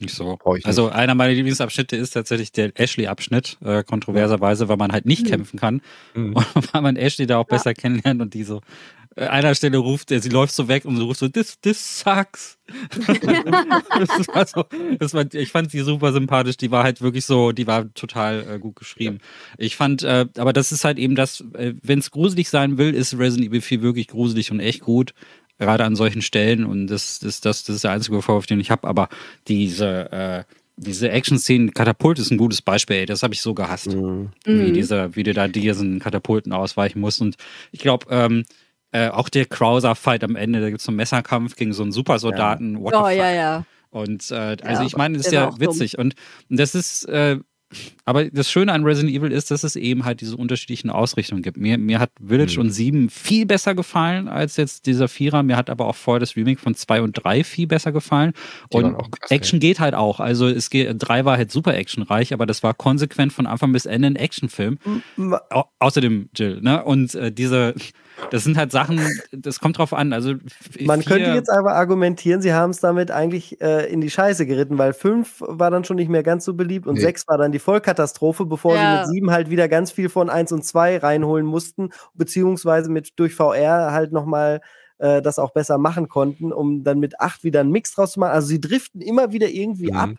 Nicht 0.03 0.13
so. 0.15 0.37
Brauch 0.37 0.55
ich 0.57 0.65
Also 0.65 0.89
einer 0.89 1.15
meiner 1.15 1.33
Lieblingsabschnitte 1.33 1.95
ist 1.95 2.11
tatsächlich 2.11 2.51
der 2.51 2.71
Ashley-Abschnitt, 2.79 3.57
äh, 3.63 3.83
kontroverserweise, 3.83 4.67
weil 4.69 4.77
man 4.77 4.91
halt 4.91 5.05
nicht 5.05 5.23
Mhm. 5.25 5.29
kämpfen 5.29 5.59
kann 5.59 5.81
Mhm. 6.13 6.33
und 6.55 6.73
weil 6.73 6.81
man 6.81 6.95
Ashley 6.95 7.25
da 7.27 7.37
auch 7.37 7.47
Ja. 7.49 7.55
besser 7.57 7.73
kennenlernt 7.73 8.21
und 8.21 8.33
die 8.33 8.43
so 8.43 8.61
äh, 9.15 9.27
einer 9.27 9.53
Stelle 9.53 9.77
ruft, 9.77 10.11
äh, 10.11 10.19
sie 10.19 10.29
läuft 10.29 10.55
so 10.55 10.67
weg 10.67 10.85
und 10.85 10.97
sie 10.97 11.03
ruft 11.03 11.19
so, 11.19 11.27
this, 11.27 11.59
this 11.61 11.99
sucks. 11.99 12.57
das 13.07 14.27
war 14.27 14.47
so, 14.47 14.65
das 14.99 15.13
war, 15.13 15.25
ich 15.33 15.51
fand 15.51 15.71
sie 15.71 15.81
super 15.81 16.11
sympathisch, 16.13 16.57
die 16.57 16.71
war 16.71 16.83
halt 16.83 17.01
wirklich 17.01 17.25
so, 17.25 17.51
die 17.51 17.67
war 17.67 17.93
total 17.93 18.55
äh, 18.55 18.59
gut 18.59 18.75
geschrieben. 18.75 19.19
Ich 19.57 19.75
fand, 19.75 20.03
äh, 20.03 20.25
aber 20.37 20.51
das 20.53 20.71
ist 20.71 20.83
halt 20.83 20.97
eben 20.97 21.15
das, 21.15 21.41
äh, 21.53 21.73
wenn 21.83 21.99
es 21.99 22.09
gruselig 22.11 22.49
sein 22.49 22.77
will, 22.79 22.93
ist 22.93 23.17
Resident 23.17 23.49
Evil 23.49 23.61
4 23.61 23.81
wirklich 23.83 24.07
gruselig 24.07 24.51
und 24.51 24.59
echt 24.59 24.81
gut. 24.81 25.13
Gerade 25.59 25.85
an 25.85 25.95
solchen 25.95 26.21
Stellen 26.21 26.65
und 26.65 26.87
das, 26.87 27.19
das, 27.19 27.39
das, 27.41 27.63
das 27.63 27.75
ist 27.77 27.83
der 27.83 27.91
einzige 27.91 28.21
Vorwurf, 28.21 28.45
den 28.47 28.59
ich 28.59 28.71
habe. 28.71 28.87
Aber 28.87 29.07
diese, 29.47 30.11
äh, 30.11 30.43
diese 30.75 31.09
Action-Szenen, 31.11 31.73
Katapult 31.73 32.17
ist 32.19 32.31
ein 32.31 32.37
gutes 32.37 32.61
Beispiel, 32.61 32.97
ey, 32.97 33.05
das 33.05 33.21
habe 33.23 33.33
ich 33.35 33.41
so 33.41 33.53
gehasst 33.53 33.87
Mhm. 33.93 34.29
wie, 34.45 34.51
Mhm. 34.69 34.73
dieser, 34.73 35.15
wie 35.15 35.23
du 35.23 35.33
da 35.33 35.47
diesen 35.47 35.99
Katapulten 35.99 36.51
ausweichen 36.53 36.99
musst. 36.99 37.21
Und 37.21 37.35
ich 37.71 37.79
glaube, 37.79 38.07
ähm, 38.09 38.43
äh, 38.91 39.09
auch 39.09 39.29
der 39.29 39.45
Krauser-Fight 39.45 40.23
am 40.23 40.35
Ende, 40.35 40.59
da 40.61 40.67
gibt 40.69 40.79
es 40.79 40.85
so 40.85 40.91
einen 40.91 40.97
Messerkampf 40.97 41.55
gegen 41.55 41.73
so 41.73 41.83
einen 41.83 41.91
Supersoldaten. 41.91 42.79
What 42.81 42.93
the 42.93 42.99
Oh, 42.99 43.05
fuck? 43.05 43.15
ja, 43.17 43.31
ja. 43.31 43.65
Und 43.91 44.31
äh, 44.31 44.57
also 44.63 44.81
Ja, 44.81 44.83
ich 44.85 44.97
meine, 44.97 45.17
das 45.17 45.27
ist 45.27 45.33
ja 45.33 45.59
witzig. 45.59 45.99
Und 45.99 46.15
das 46.49 46.73
ist, 46.73 47.07
äh, 47.07 47.37
aber 48.05 48.25
das 48.29 48.49
Schöne 48.49 48.71
an 48.73 48.83
Resident 48.83 49.13
Evil 49.15 49.31
ist, 49.31 49.49
dass 49.51 49.63
es 49.63 49.75
eben 49.75 50.03
halt 50.05 50.21
diese 50.21 50.35
unterschiedlichen 50.35 50.89
Ausrichtungen 50.89 51.41
gibt. 51.41 51.57
Mir, 51.57 51.77
mir 51.77 51.99
hat 51.99 52.11
Village 52.25 52.55
Mhm. 52.55 52.61
und 52.65 52.69
7 52.71 53.09
viel 53.09 53.45
besser 53.45 53.75
gefallen 53.75 54.27
als 54.27 54.57
jetzt 54.57 54.85
dieser 54.85 55.07
Vierer. 55.07 55.41
Mir 55.43 55.55
hat 55.57 55.69
aber 55.69 55.87
auch 55.87 55.95
vorher 55.95 56.19
das 56.19 56.35
Remake 56.35 56.59
von 56.59 56.75
2 56.75 57.01
und 57.01 57.13
3 57.13 57.43
viel 57.43 57.67
besser 57.67 57.91
gefallen. 57.91 58.33
Die 58.73 58.77
Und 58.77 58.97
krass, 59.11 59.31
Action 59.31 59.59
geht 59.59 59.79
halt 59.79 59.95
auch. 59.95 60.19
Also 60.19 60.47
es 60.47 60.69
geht, 60.69 60.95
3 60.99 61.25
war 61.25 61.37
halt 61.37 61.51
super 61.51 61.75
actionreich, 61.75 62.33
aber 62.33 62.45
das 62.45 62.61
war 62.63 62.73
konsequent 62.73 63.31
von 63.33 63.47
Anfang 63.47 63.71
bis 63.71 63.85
Ende 63.85 64.07
ein 64.07 64.15
Actionfilm. 64.15 64.77
Au 65.49 65.63
außerdem 65.79 66.29
Jill, 66.35 66.61
ne? 66.61 66.83
Und 66.83 67.15
äh, 67.15 67.31
diese, 67.31 67.73
das 68.31 68.43
sind 68.43 68.57
halt 68.57 68.71
Sachen, 68.71 68.99
das 69.31 69.59
kommt 69.59 69.77
drauf 69.77 69.93
an. 69.93 70.13
Also 70.13 70.35
Man 70.81 71.01
vier- 71.01 71.09
könnte 71.17 71.31
jetzt 71.31 71.49
aber 71.49 71.73
argumentieren, 71.75 72.41
sie 72.41 72.53
haben 72.53 72.69
es 72.71 72.79
damit 72.79 73.11
eigentlich 73.11 73.59
äh, 73.61 73.91
in 73.91 74.01
die 74.01 74.09
Scheiße 74.09 74.45
geritten, 74.45 74.77
weil 74.77 74.93
5 74.93 75.41
war 75.47 75.71
dann 75.71 75.83
schon 75.83 75.95
nicht 75.97 76.09
mehr 76.09 76.23
ganz 76.23 76.45
so 76.45 76.53
beliebt 76.53 76.85
und 76.87 76.95
Nee. 76.95 77.01
6 77.01 77.27
war 77.27 77.37
dann 77.37 77.51
die 77.51 77.59
Vollkatastrophe, 77.59 77.92
bevor 78.45 78.75
Ja. 78.75 79.05
sie 79.05 79.13
mit 79.13 79.15
7 79.15 79.31
halt 79.31 79.49
wieder 79.49 79.67
ganz 79.67 79.91
viel 79.91 80.09
von 80.09 80.29
1 80.29 80.51
und 80.51 80.63
2 80.65 80.97
reinholen 80.97 81.45
mussten, 81.45 81.89
beziehungsweise 82.13 82.89
mit 82.91 83.13
durch 83.17 83.35
VR 83.35 83.91
halt 83.91 84.11
nochmal 84.11 84.61
äh, 84.99 85.21
das 85.21 85.39
auch 85.39 85.51
besser 85.51 85.77
machen 85.77 86.07
konnten, 86.07 86.53
um 86.53 86.83
dann 86.83 86.99
mit 86.99 87.19
8 87.19 87.43
wieder 87.43 87.59
einen 87.61 87.71
Mix 87.71 87.93
draus 87.95 88.13
zu 88.13 88.19
machen. 88.19 88.31
Also 88.33 88.47
sie 88.47 88.61
driften 88.61 89.01
immer 89.01 89.31
wieder 89.31 89.49
irgendwie 89.49 89.91
Mhm. 89.91 89.97
ab. 89.97 90.09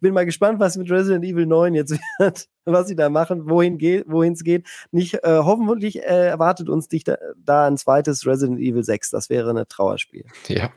Bin 0.00 0.14
mal 0.14 0.24
gespannt, 0.26 0.58
was 0.58 0.76
mit 0.76 0.90
Resident 0.90 1.24
Evil 1.24 1.46
9 1.46 1.74
jetzt 1.74 1.92
wird, 2.18 2.48
was 2.64 2.88
sie 2.88 2.96
da 2.96 3.08
machen, 3.08 3.48
wohin 3.48 3.78
geht, 3.78 4.04
wohin 4.08 4.32
es 4.32 4.42
geht. 4.42 4.66
Nicht, 4.90 5.14
äh, 5.22 5.38
hoffentlich 5.44 5.98
äh, 6.02 6.26
erwartet 6.26 6.68
uns 6.70 6.88
dich 6.88 7.04
da, 7.04 7.18
da 7.36 7.66
ein 7.68 7.76
zweites 7.76 8.26
Resident 8.26 8.58
Evil 8.58 8.82
6. 8.82 9.10
Das 9.10 9.30
wäre 9.30 9.50
ein 9.50 9.64
Trauerspiel. 9.68 10.24
Ja. 10.48 10.70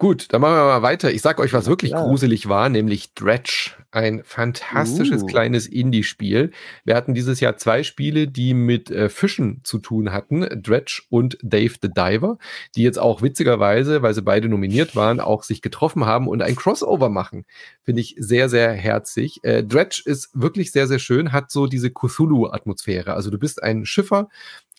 Gut, 0.00 0.32
dann 0.32 0.40
machen 0.40 0.54
wir 0.54 0.64
mal 0.64 0.80
weiter. 0.80 1.12
Ich 1.12 1.20
sag 1.20 1.38
euch, 1.40 1.52
was 1.52 1.66
wirklich 1.66 1.90
klar. 1.90 2.06
gruselig 2.06 2.48
war, 2.48 2.70
nämlich 2.70 3.12
Dredge. 3.12 3.72
Ein 3.90 4.22
fantastisches 4.24 5.24
Uh. 5.24 5.26
kleines 5.26 5.66
Indie-Spiel. 5.66 6.52
Wir 6.84 6.96
hatten 6.96 7.12
dieses 7.12 7.38
Jahr 7.40 7.58
zwei 7.58 7.82
Spiele, 7.82 8.26
die 8.26 8.54
mit 8.54 8.90
äh, 8.90 9.10
Fischen 9.10 9.60
zu 9.62 9.78
tun 9.78 10.10
hatten. 10.10 10.62
Dredge 10.62 11.02
und 11.10 11.36
Dave 11.42 11.74
the 11.82 11.90
Diver, 11.90 12.38
die 12.76 12.82
jetzt 12.82 12.98
auch 12.98 13.20
witzigerweise, 13.20 14.00
weil 14.00 14.14
sie 14.14 14.22
beide 14.22 14.48
nominiert 14.48 14.96
waren, 14.96 15.20
auch 15.20 15.42
sich 15.42 15.60
getroffen 15.60 16.06
haben 16.06 16.28
und 16.28 16.40
ein 16.40 16.56
Crossover 16.56 17.10
machen. 17.10 17.44
Finde 17.82 18.00
ich 18.00 18.14
sehr, 18.16 18.48
sehr 18.48 18.72
herzig. 18.72 19.40
Äh, 19.42 19.64
Dredge 19.64 20.00
ist 20.06 20.30
wirklich 20.32 20.72
sehr, 20.72 20.86
sehr 20.86 20.98
schön, 20.98 21.32
hat 21.32 21.50
so 21.50 21.66
diese 21.66 21.90
Cthulhu-Atmosphäre. 21.90 23.12
Also 23.12 23.28
du 23.28 23.38
bist 23.38 23.62
ein 23.62 23.84
Schiffer, 23.84 24.30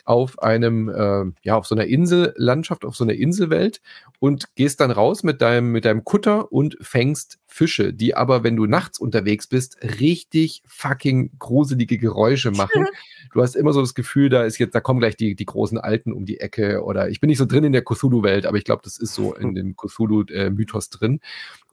auf 0.05 0.41
einem, 0.41 0.89
äh, 0.89 1.31
ja, 1.43 1.55
auf 1.55 1.65
so 1.65 1.75
einer 1.75 1.85
Insellandschaft, 1.85 2.85
auf 2.85 2.95
so 2.95 3.03
einer 3.03 3.13
Inselwelt 3.13 3.81
und 4.19 4.55
gehst 4.55 4.79
dann 4.79 4.91
raus 4.91 5.23
mit 5.23 5.41
deinem, 5.41 5.71
mit 5.71 5.85
deinem 5.85 6.03
Kutter 6.03 6.51
und 6.51 6.77
fängst 6.81 7.39
Fische, 7.47 7.93
die 7.93 8.15
aber, 8.15 8.43
wenn 8.43 8.55
du 8.55 8.65
nachts 8.65 8.99
unterwegs 8.99 9.47
bist, 9.47 9.77
richtig 9.99 10.63
fucking 10.65 11.31
gruselige 11.39 11.97
Geräusche 11.97 12.51
machen. 12.51 12.85
Du 13.33 13.41
hast 13.41 13.55
immer 13.55 13.71
so 13.71 13.79
das 13.79 13.93
Gefühl, 13.93 14.27
da 14.27 14.43
ist 14.43 14.57
jetzt, 14.57 14.75
da 14.75 14.81
kommen 14.81 14.99
gleich 14.99 15.15
die, 15.15 15.35
die 15.35 15.45
großen 15.45 15.77
Alten 15.77 16.11
um 16.11 16.25
die 16.25 16.41
Ecke 16.41 16.83
oder 16.83 17.07
ich 17.07 17.21
bin 17.21 17.29
nicht 17.29 17.37
so 17.37 17.45
drin 17.45 17.63
in 17.63 17.71
der 17.71 17.83
Cthulhu-Welt, 17.83 18.45
aber 18.45 18.57
ich 18.57 18.65
glaube, 18.65 18.81
das 18.83 18.97
ist 18.97 19.13
so 19.13 19.33
in 19.33 19.55
dem 19.55 19.77
Cthulhu-Mythos 19.77 20.89
drin. 20.89 21.21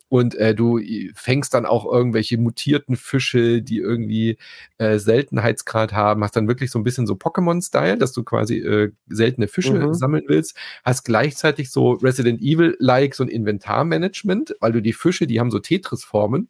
Und 0.08 0.34
äh, 0.36 0.54
du 0.54 0.80
fängst 1.14 1.52
dann 1.54 1.66
auch 1.66 1.84
irgendwelche 1.84 2.38
mutierten 2.38 2.96
Fische, 2.96 3.60
die 3.62 3.78
irgendwie 3.78 4.38
äh, 4.78 4.98
Seltenheitsgrad 4.98 5.92
haben. 5.92 6.22
Hast 6.24 6.36
dann 6.36 6.48
wirklich 6.48 6.70
so 6.70 6.78
ein 6.78 6.84
bisschen 6.84 7.06
so 7.06 7.14
Pokémon-Style, 7.14 7.98
dass 7.98 8.12
du 8.12 8.24
quasi 8.24 8.58
äh, 8.58 8.90
seltene 9.08 9.48
Fische 9.48 9.74
mhm. 9.74 9.94
sammeln 9.94 10.24
willst. 10.26 10.56
Hast 10.84 11.04
gleichzeitig 11.04 11.70
so 11.70 11.92
Resident 11.92 12.40
Evil-like 12.40 13.14
so 13.14 13.22
ein 13.22 13.28
Inventarmanagement, 13.28 14.54
weil 14.60 14.72
du 14.72 14.80
die 14.80 14.92
Fische, 14.94 15.26
die 15.26 15.40
haben 15.40 15.50
so 15.50 15.58
Tetris-Formen. 15.58 16.48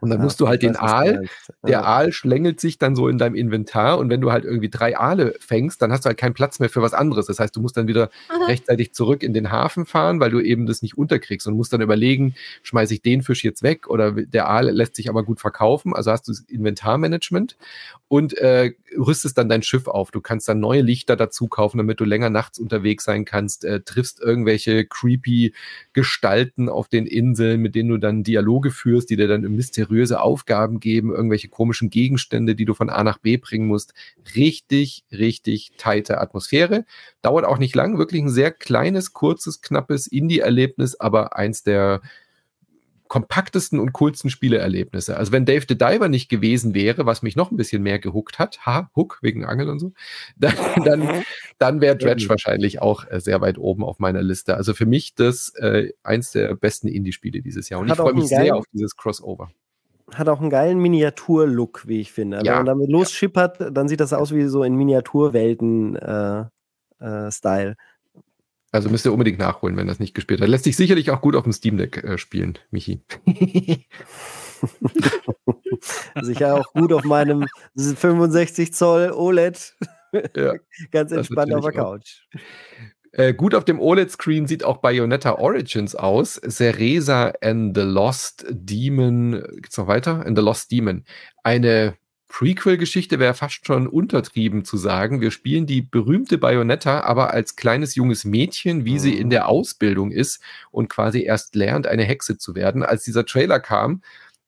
Und 0.00 0.10
dann 0.10 0.18
ja, 0.18 0.24
musst 0.24 0.40
du 0.40 0.48
halt 0.48 0.62
den 0.62 0.76
Aal, 0.76 1.26
der 1.66 1.84
Aal 1.84 2.12
schlängelt 2.12 2.60
sich 2.60 2.78
dann 2.78 2.96
so 2.96 3.08
in 3.08 3.18
deinem 3.18 3.34
Inventar 3.34 3.98
und 3.98 4.08
wenn 4.08 4.20
du 4.20 4.32
halt 4.32 4.44
irgendwie 4.44 4.70
drei 4.70 4.98
Aale 4.98 5.34
fängst, 5.40 5.82
dann 5.82 5.92
hast 5.92 6.04
du 6.04 6.08
halt 6.08 6.16
keinen 6.16 6.32
Platz 6.32 6.58
mehr 6.58 6.70
für 6.70 6.80
was 6.80 6.94
anderes. 6.94 7.26
Das 7.26 7.38
heißt, 7.38 7.54
du 7.54 7.60
musst 7.60 7.76
dann 7.76 7.86
wieder 7.86 8.10
Aha. 8.28 8.46
rechtzeitig 8.46 8.94
zurück 8.94 9.22
in 9.22 9.34
den 9.34 9.50
Hafen 9.50 9.84
fahren, 9.84 10.20
weil 10.20 10.30
du 10.30 10.40
eben 10.40 10.66
das 10.66 10.80
nicht 10.82 10.96
unterkriegst 10.96 11.46
und 11.46 11.54
musst 11.54 11.72
dann 11.72 11.82
überlegen, 11.82 12.34
schmeiße 12.62 12.94
ich 12.94 13.02
den 13.02 13.22
Fisch 13.22 13.44
jetzt 13.44 13.62
weg 13.62 13.88
oder 13.88 14.12
der 14.12 14.48
Aal 14.48 14.70
lässt 14.70 14.96
sich 14.96 15.08
aber 15.10 15.22
gut 15.22 15.40
verkaufen. 15.40 15.94
Also 15.94 16.10
hast 16.10 16.28
du 16.28 16.32
das 16.32 16.40
Inventarmanagement 16.40 17.56
und 18.08 18.36
äh, 18.38 18.72
rüstest 18.96 19.38
dann 19.38 19.48
dein 19.48 19.62
Schiff 19.62 19.86
auf. 19.86 20.10
Du 20.10 20.20
kannst 20.20 20.48
dann 20.48 20.60
neue 20.60 20.82
Lichter 20.82 21.16
dazu 21.16 21.46
kaufen, 21.46 21.78
damit 21.78 22.00
du 22.00 22.04
länger 22.04 22.30
nachts 22.30 22.58
unterwegs 22.58 23.04
sein 23.04 23.24
kannst, 23.24 23.64
äh, 23.64 23.80
triffst 23.80 24.20
irgendwelche 24.20 24.84
creepy 24.84 25.54
Gestalten 25.92 26.68
auf 26.68 26.88
den 26.88 27.06
Inseln, 27.06 27.60
mit 27.60 27.74
denen 27.74 27.90
du 27.90 27.98
dann 27.98 28.24
Dialoge 28.24 28.70
führst, 28.70 29.10
die 29.10 29.16
dir 29.16 29.28
dann 29.28 29.44
mysteriöse 29.60 30.22
Aufgaben 30.22 30.80
geben, 30.80 31.12
irgendwelche 31.12 31.48
komischen 31.48 31.90
Gegenstände, 31.90 32.54
die 32.54 32.64
du 32.64 32.72
von 32.72 32.88
A 32.88 33.04
nach 33.04 33.18
B 33.18 33.36
bringen 33.36 33.66
musst. 33.66 33.92
Richtig, 34.34 35.04
richtig 35.12 35.72
tighte 35.76 36.18
Atmosphäre. 36.18 36.86
Dauert 37.20 37.44
auch 37.44 37.58
nicht 37.58 37.74
lang, 37.74 37.98
wirklich 37.98 38.22
ein 38.22 38.30
sehr 38.30 38.52
kleines, 38.52 39.12
kurzes, 39.12 39.60
knappes 39.60 40.06
Indie-Erlebnis, 40.06 40.98
aber 40.98 41.36
eins 41.36 41.62
der 41.62 42.00
kompaktesten 43.10 43.80
und 43.80 43.92
coolsten 43.92 44.30
Spieleerlebnisse. 44.30 45.16
Also 45.16 45.32
wenn 45.32 45.44
Dave 45.44 45.66
the 45.68 45.76
Diver 45.76 46.08
nicht 46.08 46.28
gewesen 46.28 46.74
wäre, 46.74 47.06
was 47.06 47.22
mich 47.22 47.34
noch 47.34 47.50
ein 47.50 47.56
bisschen 47.56 47.82
mehr 47.82 47.98
gehuckt 47.98 48.38
hat, 48.38 48.64
ha, 48.64 48.88
Hook 48.94 49.18
wegen 49.20 49.44
Angel 49.44 49.68
und 49.68 49.80
so, 49.80 49.92
dann, 50.36 50.54
dann, 50.84 51.24
dann 51.58 51.80
wäre 51.80 51.96
Dredge 51.96 52.28
wahrscheinlich 52.28 52.80
auch 52.80 53.04
äh, 53.10 53.20
sehr 53.20 53.40
weit 53.40 53.58
oben 53.58 53.82
auf 53.82 53.98
meiner 53.98 54.22
Liste. 54.22 54.56
Also 54.56 54.74
für 54.74 54.86
mich 54.86 55.16
das 55.16 55.52
äh, 55.56 55.92
eins 56.04 56.30
der 56.30 56.54
besten 56.54 56.86
Indie-Spiele 56.86 57.42
dieses 57.42 57.68
Jahr. 57.68 57.80
Und 57.80 57.90
hat 57.90 57.98
ich 57.98 58.02
freue 58.02 58.14
mich 58.14 58.28
sehr 58.28 58.54
auf 58.54 58.64
dieses 58.72 58.96
Crossover. 58.96 59.50
Hat 60.14 60.28
auch 60.28 60.40
einen 60.40 60.50
geilen 60.50 60.78
Miniatur-Look, 60.78 61.88
wie 61.88 62.00
ich 62.00 62.12
finde. 62.12 62.36
Ja. 62.38 62.44
Wenn 62.44 62.58
man 62.58 62.66
damit 62.66 62.90
losschippert, 62.90 63.76
dann 63.76 63.88
sieht 63.88 63.98
das 63.98 64.12
aus 64.12 64.32
wie 64.32 64.44
so 64.44 64.62
in 64.62 64.76
Miniaturwelten-Style. 64.76 66.50
Äh, 67.00 67.70
äh, 67.70 67.74
also 68.72 68.88
müsst 68.88 69.04
ihr 69.06 69.12
unbedingt 69.12 69.38
nachholen, 69.38 69.76
wenn 69.76 69.86
das 69.86 69.98
nicht 69.98 70.14
gespielt 70.14 70.40
hat. 70.40 70.48
Lässt 70.48 70.64
sich 70.64 70.76
sicherlich 70.76 71.10
auch 71.10 71.20
gut 71.20 71.34
auf 71.34 71.42
dem 71.42 71.52
Steam 71.52 71.76
Deck 71.76 72.02
äh, 72.04 72.18
spielen, 72.18 72.58
Michi. 72.70 73.02
Sicher 76.22 76.54
auch 76.54 76.72
gut 76.72 76.92
auf 76.92 77.04
meinem 77.04 77.46
65 77.76 78.72
Zoll 78.72 79.10
OLED. 79.12 79.74
Ja, 80.36 80.54
Ganz 80.90 81.12
entspannt 81.12 81.54
auf 81.54 81.64
der 81.64 81.72
Couch. 81.72 82.22
Äh, 83.12 83.34
gut 83.34 83.56
auf 83.56 83.64
dem 83.64 83.80
OLED-Screen 83.80 84.46
sieht 84.46 84.62
auch 84.64 84.76
Bayonetta 84.78 85.34
Origins 85.34 85.96
aus. 85.96 86.40
Cereza 86.48 87.32
and 87.40 87.76
the 87.76 87.82
Lost 87.82 88.46
Demon. 88.50 89.42
Geht's 89.56 89.76
noch 89.78 89.88
weiter? 89.88 90.24
And 90.24 90.38
the 90.38 90.44
Lost 90.44 90.70
Demon. 90.70 91.04
Eine 91.42 91.96
Prequel-Geschichte 92.30 93.18
wäre 93.18 93.34
fast 93.34 93.66
schon 93.66 93.88
untertrieben 93.88 94.64
zu 94.64 94.76
sagen. 94.76 95.20
Wir 95.20 95.32
spielen 95.32 95.66
die 95.66 95.82
berühmte 95.82 96.38
Bayonetta 96.38 97.00
aber 97.00 97.32
als 97.32 97.56
kleines 97.56 97.96
junges 97.96 98.24
Mädchen, 98.24 98.84
wie 98.84 99.00
sie 99.00 99.16
in 99.16 99.26
mhm. 99.26 99.30
der 99.30 99.48
Ausbildung 99.48 100.12
ist 100.12 100.40
und 100.70 100.88
quasi 100.88 101.22
erst 101.22 101.56
lernt, 101.56 101.88
eine 101.88 102.04
Hexe 102.04 102.38
zu 102.38 102.54
werden. 102.54 102.84
Als 102.84 103.02
dieser 103.02 103.26
Trailer 103.26 103.58
kam, 103.58 104.02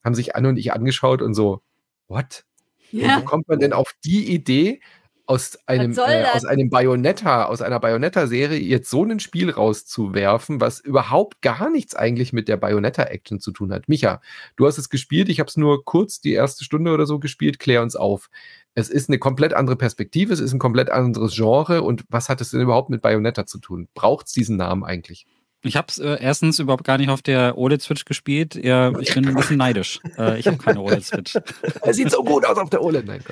haben 0.05 0.15
sich 0.15 0.37
Anne 0.37 0.51
und 0.51 0.59
ich 0.59 0.73
angeschaut 0.73 1.23
und 1.23 1.35
so, 1.35 1.61
what? 2.07 2.45
Ja. 2.93 3.19
Wie 3.19 3.25
kommt 3.25 3.49
man 3.49 3.59
denn 3.59 3.73
auf 3.73 3.95
die 4.05 4.33
Idee, 4.33 4.81
aus 5.27 5.59
einem, 5.67 5.93
äh, 5.93 6.25
aus 6.33 6.45
einem 6.45 6.69
Bayonetta, 6.69 7.45
aus 7.45 7.63
einer 7.63 7.81
Bayonetta-Serie 7.81 8.59
jetzt 8.59 8.91
so 8.91 9.05
ein 9.05 9.21
Spiel 9.21 9.51
rauszuwerfen, 9.51 10.61
was 10.61 10.81
überhaupt 10.81 11.43
gar 11.43 11.71
nichts 11.71 11.95
eigentlich 11.95 12.33
mit 12.33 12.49
der 12.49 12.57
Bayonetta-Action 12.57 13.41
zu 13.41 13.53
tun 13.53 13.73
hat. 13.73 13.89
Micha, 13.89 14.21
du 14.57 14.67
hast 14.67 14.79
es 14.79 14.91
gespielt, 14.91 15.29
ich 15.29 15.39
habe 15.41 15.49
es 15.49 15.57
nur 15.57 15.85
kurz 15.85 16.21
die 16.21 16.33
erste 16.33 16.65
Stunde 16.65 16.93
oder 16.93 17.07
so 17.07 17.19
gespielt, 17.19 17.59
klär 17.59 17.83
uns 17.83 17.97
auf. 17.97 18.31
Es 18.75 18.89
ist 18.89 19.09
eine 19.09 19.19
komplett 19.19 19.53
andere 19.55 19.77
Perspektive, 19.77 20.33
es 20.33 20.41
ist 20.41 20.53
ein 20.53 20.59
komplett 20.59 20.91
anderes 20.91 21.35
Genre 21.35 21.83
und 21.83 22.05
was 22.09 22.29
hat 22.29 22.41
es 22.41 22.51
denn 22.51 22.61
überhaupt 22.61 22.91
mit 22.91 23.03
Bayonetta 23.03 23.47
zu 23.47 23.59
tun? 23.59 23.89
Braucht 23.95 24.27
es 24.27 24.33
diesen 24.33 24.57
Namen 24.57 24.83
eigentlich? 24.83 25.27
Ich 25.65 25.77
habe 25.77 25.87
es 25.89 25.99
äh, 25.99 26.19
erstens 26.21 26.59
überhaupt 26.59 26.85
gar 26.85 26.99
nicht 26.99 27.09
auf 27.09 27.23
der 27.23 27.57
OLED-Switch 27.57 28.05
gespielt. 28.05 28.57
Ja, 28.57 28.99
ich 28.99 29.15
bin 29.15 29.27
ein 29.29 29.35
bisschen 29.35 29.59
neidisch. 29.59 30.01
Äh, 30.19 30.39
ich 30.39 30.47
habe 30.47 30.59
keine 30.59 30.81
OLED-Switch. 30.81 31.37
Er 31.83 31.95
sieht 31.95 32.11
so 32.11 32.23
gut 32.23 32.45
aus 32.45 32.59
auf 32.59 32.71
der 32.71 32.83
OLED. 32.83 33.07
Nein. 33.07 33.23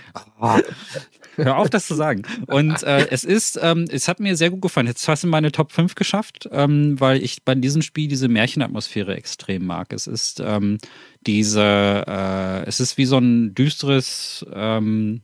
Oh. 0.40 0.58
Hör 1.36 1.56
auf, 1.56 1.70
das 1.70 1.86
zu 1.86 1.94
sagen. 1.94 2.22
Und 2.46 2.82
äh, 2.82 3.08
es 3.10 3.24
ist, 3.24 3.58
ähm, 3.62 3.86
es 3.90 4.08
hat 4.08 4.20
mir 4.20 4.36
sehr 4.36 4.50
gut 4.50 4.62
gefallen. 4.62 4.86
Jetzt 4.86 5.04
fast 5.04 5.24
in 5.24 5.30
meine 5.30 5.52
Top 5.52 5.72
5 5.72 5.94
geschafft, 5.94 6.48
ähm, 6.52 6.98
weil 7.00 7.22
ich 7.22 7.44
bei 7.44 7.54
diesem 7.54 7.82
Spiel 7.82 8.08
diese 8.08 8.28
Märchenatmosphäre 8.28 9.16
extrem 9.16 9.66
mag. 9.66 9.92
Es 9.92 10.06
ist 10.06 10.40
ähm, 10.40 10.78
diese, 11.26 12.04
äh, 12.06 12.66
es 12.66 12.80
ist 12.80 12.98
wie 12.98 13.06
so 13.06 13.18
ein 13.18 13.54
düsteres, 13.54 14.44
ähm, 14.52 15.22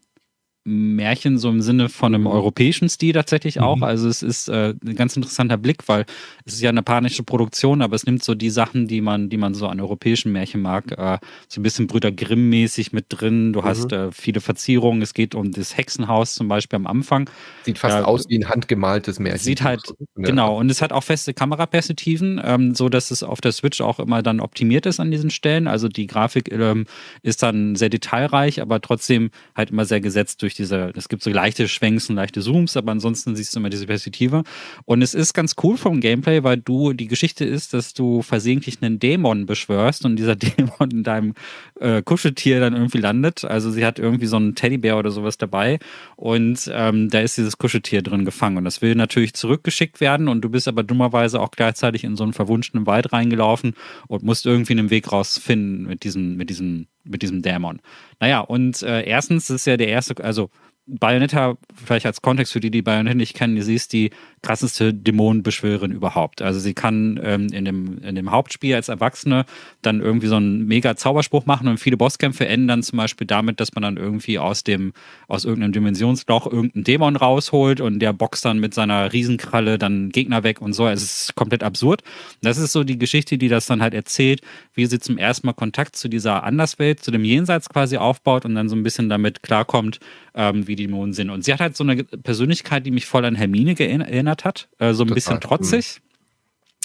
Märchen 0.66 1.38
so 1.38 1.48
im 1.48 1.62
Sinne 1.62 1.88
von 1.88 2.12
einem 2.12 2.24
mhm. 2.24 2.30
europäischen 2.30 2.88
Stil 2.88 3.12
tatsächlich 3.12 3.60
auch. 3.60 3.76
Mhm. 3.76 3.84
Also 3.84 4.08
es 4.08 4.22
ist 4.22 4.48
äh, 4.48 4.74
ein 4.84 4.96
ganz 4.96 5.16
interessanter 5.16 5.56
Blick, 5.56 5.86
weil 5.86 6.04
es 6.44 6.54
ist 6.54 6.60
ja 6.60 6.70
eine 6.70 6.82
panische 6.82 7.22
Produktion, 7.22 7.82
aber 7.82 7.94
es 7.94 8.04
nimmt 8.04 8.24
so 8.24 8.34
die 8.34 8.50
Sachen, 8.50 8.88
die 8.88 9.00
man, 9.00 9.28
die 9.30 9.36
man 9.36 9.54
so 9.54 9.68
an 9.68 9.80
europäischen 9.80 10.32
Märchen 10.32 10.60
mag, 10.60 10.90
äh, 10.92 11.18
so 11.48 11.60
ein 11.60 11.62
bisschen 11.62 11.86
Brüder 11.86 12.10
Grimm-mäßig 12.10 12.92
mit 12.92 13.06
drin. 13.08 13.52
Du 13.52 13.60
mhm. 13.60 13.64
hast 13.64 13.92
äh, 13.92 14.10
viele 14.10 14.40
Verzierungen. 14.40 15.02
Es 15.02 15.14
geht 15.14 15.36
um 15.36 15.52
das 15.52 15.76
Hexenhaus 15.76 16.34
zum 16.34 16.48
Beispiel 16.48 16.76
am 16.76 16.88
Anfang. 16.88 17.30
Sieht 17.64 17.78
fast 17.78 18.04
aus 18.04 18.24
wie 18.28 18.38
ein 18.38 18.48
handgemaltes 18.48 19.20
Märchen. 19.20 19.38
Sieht 19.38 19.62
halt, 19.62 19.82
ja. 20.16 20.24
genau. 20.24 20.58
Und 20.58 20.68
es 20.70 20.82
hat 20.82 20.92
auch 20.92 21.04
feste 21.04 21.32
Kameraperspektiven, 21.32 22.40
ähm, 22.44 22.74
so 22.74 22.88
dass 22.88 23.12
es 23.12 23.22
auf 23.22 23.40
der 23.40 23.52
Switch 23.52 23.80
auch 23.80 24.00
immer 24.00 24.22
dann 24.22 24.40
optimiert 24.40 24.86
ist 24.86 24.98
an 24.98 25.12
diesen 25.12 25.30
Stellen. 25.30 25.68
Also 25.68 25.88
die 25.88 26.08
Grafik 26.08 26.50
ähm, 26.50 26.86
ist 27.22 27.44
dann 27.44 27.76
sehr 27.76 27.88
detailreich, 27.88 28.60
aber 28.60 28.80
trotzdem 28.80 29.30
halt 29.54 29.70
immer 29.70 29.84
sehr 29.84 30.00
gesetzt 30.00 30.42
durch 30.42 30.55
diese, 30.58 30.92
es 30.96 31.08
gibt 31.08 31.22
so 31.22 31.30
leichte 31.30 31.68
Schwenks 31.68 32.08
und 32.10 32.16
leichte 32.16 32.40
Zooms, 32.40 32.76
aber 32.76 32.92
ansonsten 32.92 33.36
siehst 33.36 33.54
du 33.54 33.60
immer 33.60 33.70
diese 33.70 33.86
Perspektive. 33.86 34.42
Und 34.84 35.02
es 35.02 35.14
ist 35.14 35.34
ganz 35.34 35.54
cool 35.62 35.76
vom 35.76 36.00
Gameplay, 36.00 36.42
weil 36.42 36.56
du, 36.58 36.92
die 36.92 37.08
Geschichte 37.08 37.44
ist, 37.44 37.74
dass 37.74 37.94
du 37.94 38.22
versehentlich 38.22 38.82
einen 38.82 38.98
Dämon 38.98 39.46
beschwörst 39.46 40.04
und 40.04 40.16
dieser 40.16 40.36
Dämon 40.36 40.90
in 40.90 41.02
deinem 41.02 41.34
äh, 41.80 42.02
Kuscheltier 42.02 42.60
dann 42.60 42.74
irgendwie 42.74 42.98
landet. 42.98 43.44
Also 43.44 43.70
sie 43.70 43.84
hat 43.84 43.98
irgendwie 43.98 44.26
so 44.26 44.36
einen 44.36 44.54
Teddybär 44.54 44.98
oder 44.98 45.10
sowas 45.10 45.38
dabei 45.38 45.78
und 46.16 46.70
ähm, 46.72 47.08
da 47.10 47.20
ist 47.20 47.36
dieses 47.36 47.58
Kuscheltier 47.58 48.02
drin 48.02 48.24
gefangen. 48.24 48.56
Und 48.56 48.64
das 48.64 48.82
will 48.82 48.94
natürlich 48.94 49.34
zurückgeschickt 49.34 50.00
werden 50.00 50.28
und 50.28 50.42
du 50.42 50.48
bist 50.48 50.68
aber 50.68 50.82
dummerweise 50.82 51.40
auch 51.40 51.50
gleichzeitig 51.50 52.04
in 52.04 52.16
so 52.16 52.24
einen 52.24 52.32
verwunschenen 52.32 52.86
Wald 52.86 53.12
reingelaufen 53.12 53.74
und 54.08 54.22
musst 54.22 54.46
irgendwie 54.46 54.72
einen 54.72 54.90
Weg 54.90 55.12
rausfinden 55.12 55.86
mit 55.86 56.04
diesem, 56.04 56.36
mit 56.36 56.50
diesem, 56.50 56.86
mit 57.08 57.22
diesem 57.22 57.42
Dämon. 57.42 57.80
Naja, 58.20 58.40
und 58.40 58.82
äh, 58.82 59.02
erstens 59.02 59.50
ist 59.50 59.66
ja 59.66 59.76
der 59.76 59.88
erste, 59.88 60.22
also 60.22 60.50
Bayonetta, 60.86 61.56
vielleicht 61.74 62.06
als 62.06 62.22
Kontext 62.22 62.52
für 62.52 62.60
die, 62.60 62.70
die 62.70 62.82
Bayonetta 62.82 63.16
nicht 63.16 63.34
kennen, 63.34 63.60
sie 63.60 63.74
ist 63.74 63.92
die 63.92 64.10
krasseste 64.46 64.94
Dämonenbeschwörerin 64.94 65.90
überhaupt. 65.90 66.40
Also 66.40 66.60
sie 66.60 66.72
kann 66.72 67.20
ähm, 67.22 67.48
in, 67.52 67.64
dem, 67.64 67.98
in 67.98 68.14
dem 68.14 68.30
Hauptspiel 68.30 68.76
als 68.76 68.88
Erwachsene 68.88 69.44
dann 69.82 70.00
irgendwie 70.00 70.28
so 70.28 70.36
einen 70.36 70.66
mega 70.66 70.94
Zauberspruch 70.94 71.46
machen 71.46 71.66
und 71.66 71.78
viele 71.78 71.96
Bosskämpfe 71.96 72.46
enden 72.46 72.68
dann 72.68 72.82
zum 72.84 72.96
Beispiel 72.96 73.26
damit, 73.26 73.58
dass 73.58 73.74
man 73.74 73.82
dann 73.82 73.96
irgendwie 73.96 74.38
aus 74.38 74.62
dem, 74.62 74.92
aus 75.26 75.44
irgendeinem 75.44 75.72
Dimensionsloch 75.72 76.46
irgendeinen 76.46 76.84
Dämon 76.84 77.16
rausholt 77.16 77.80
und 77.80 77.98
der 77.98 78.12
boxt 78.12 78.44
dann 78.44 78.60
mit 78.60 78.72
seiner 78.72 79.12
Riesenkralle 79.12 79.78
dann 79.78 80.10
Gegner 80.10 80.44
weg 80.44 80.62
und 80.62 80.74
so. 80.74 80.86
Es 80.86 81.02
ist 81.02 81.34
komplett 81.34 81.64
absurd. 81.64 82.02
Das 82.40 82.56
ist 82.56 82.70
so 82.70 82.84
die 82.84 82.98
Geschichte, 82.98 83.38
die 83.38 83.48
das 83.48 83.66
dann 83.66 83.82
halt 83.82 83.94
erzählt, 83.94 84.42
wie 84.74 84.86
sie 84.86 85.00
zum 85.00 85.18
ersten 85.18 85.48
Mal 85.48 85.54
Kontakt 85.54 85.96
zu 85.96 86.08
dieser 86.08 86.44
Anderswelt, 86.44 87.02
zu 87.02 87.10
dem 87.10 87.24
Jenseits 87.24 87.68
quasi 87.68 87.96
aufbaut 87.96 88.44
und 88.44 88.54
dann 88.54 88.68
so 88.68 88.76
ein 88.76 88.84
bisschen 88.84 89.08
damit 89.08 89.42
klarkommt, 89.42 89.98
ähm, 90.34 90.68
wie 90.68 90.76
die 90.76 90.86
Dämonen 90.86 91.14
sind. 91.14 91.30
Und 91.30 91.44
sie 91.44 91.52
hat 91.52 91.60
halt 91.60 91.76
so 91.76 91.82
eine 91.82 92.04
Persönlichkeit, 92.04 92.86
die 92.86 92.90
mich 92.92 93.06
voll 93.06 93.24
an 93.24 93.34
Hermine 93.34 93.76
erinnert 93.76 94.35
hat. 94.44 94.68
Äh, 94.78 94.92
so 94.92 95.04
ein 95.04 95.08
Total. 95.08 95.14
bisschen 95.14 95.40
trotzig. 95.40 96.02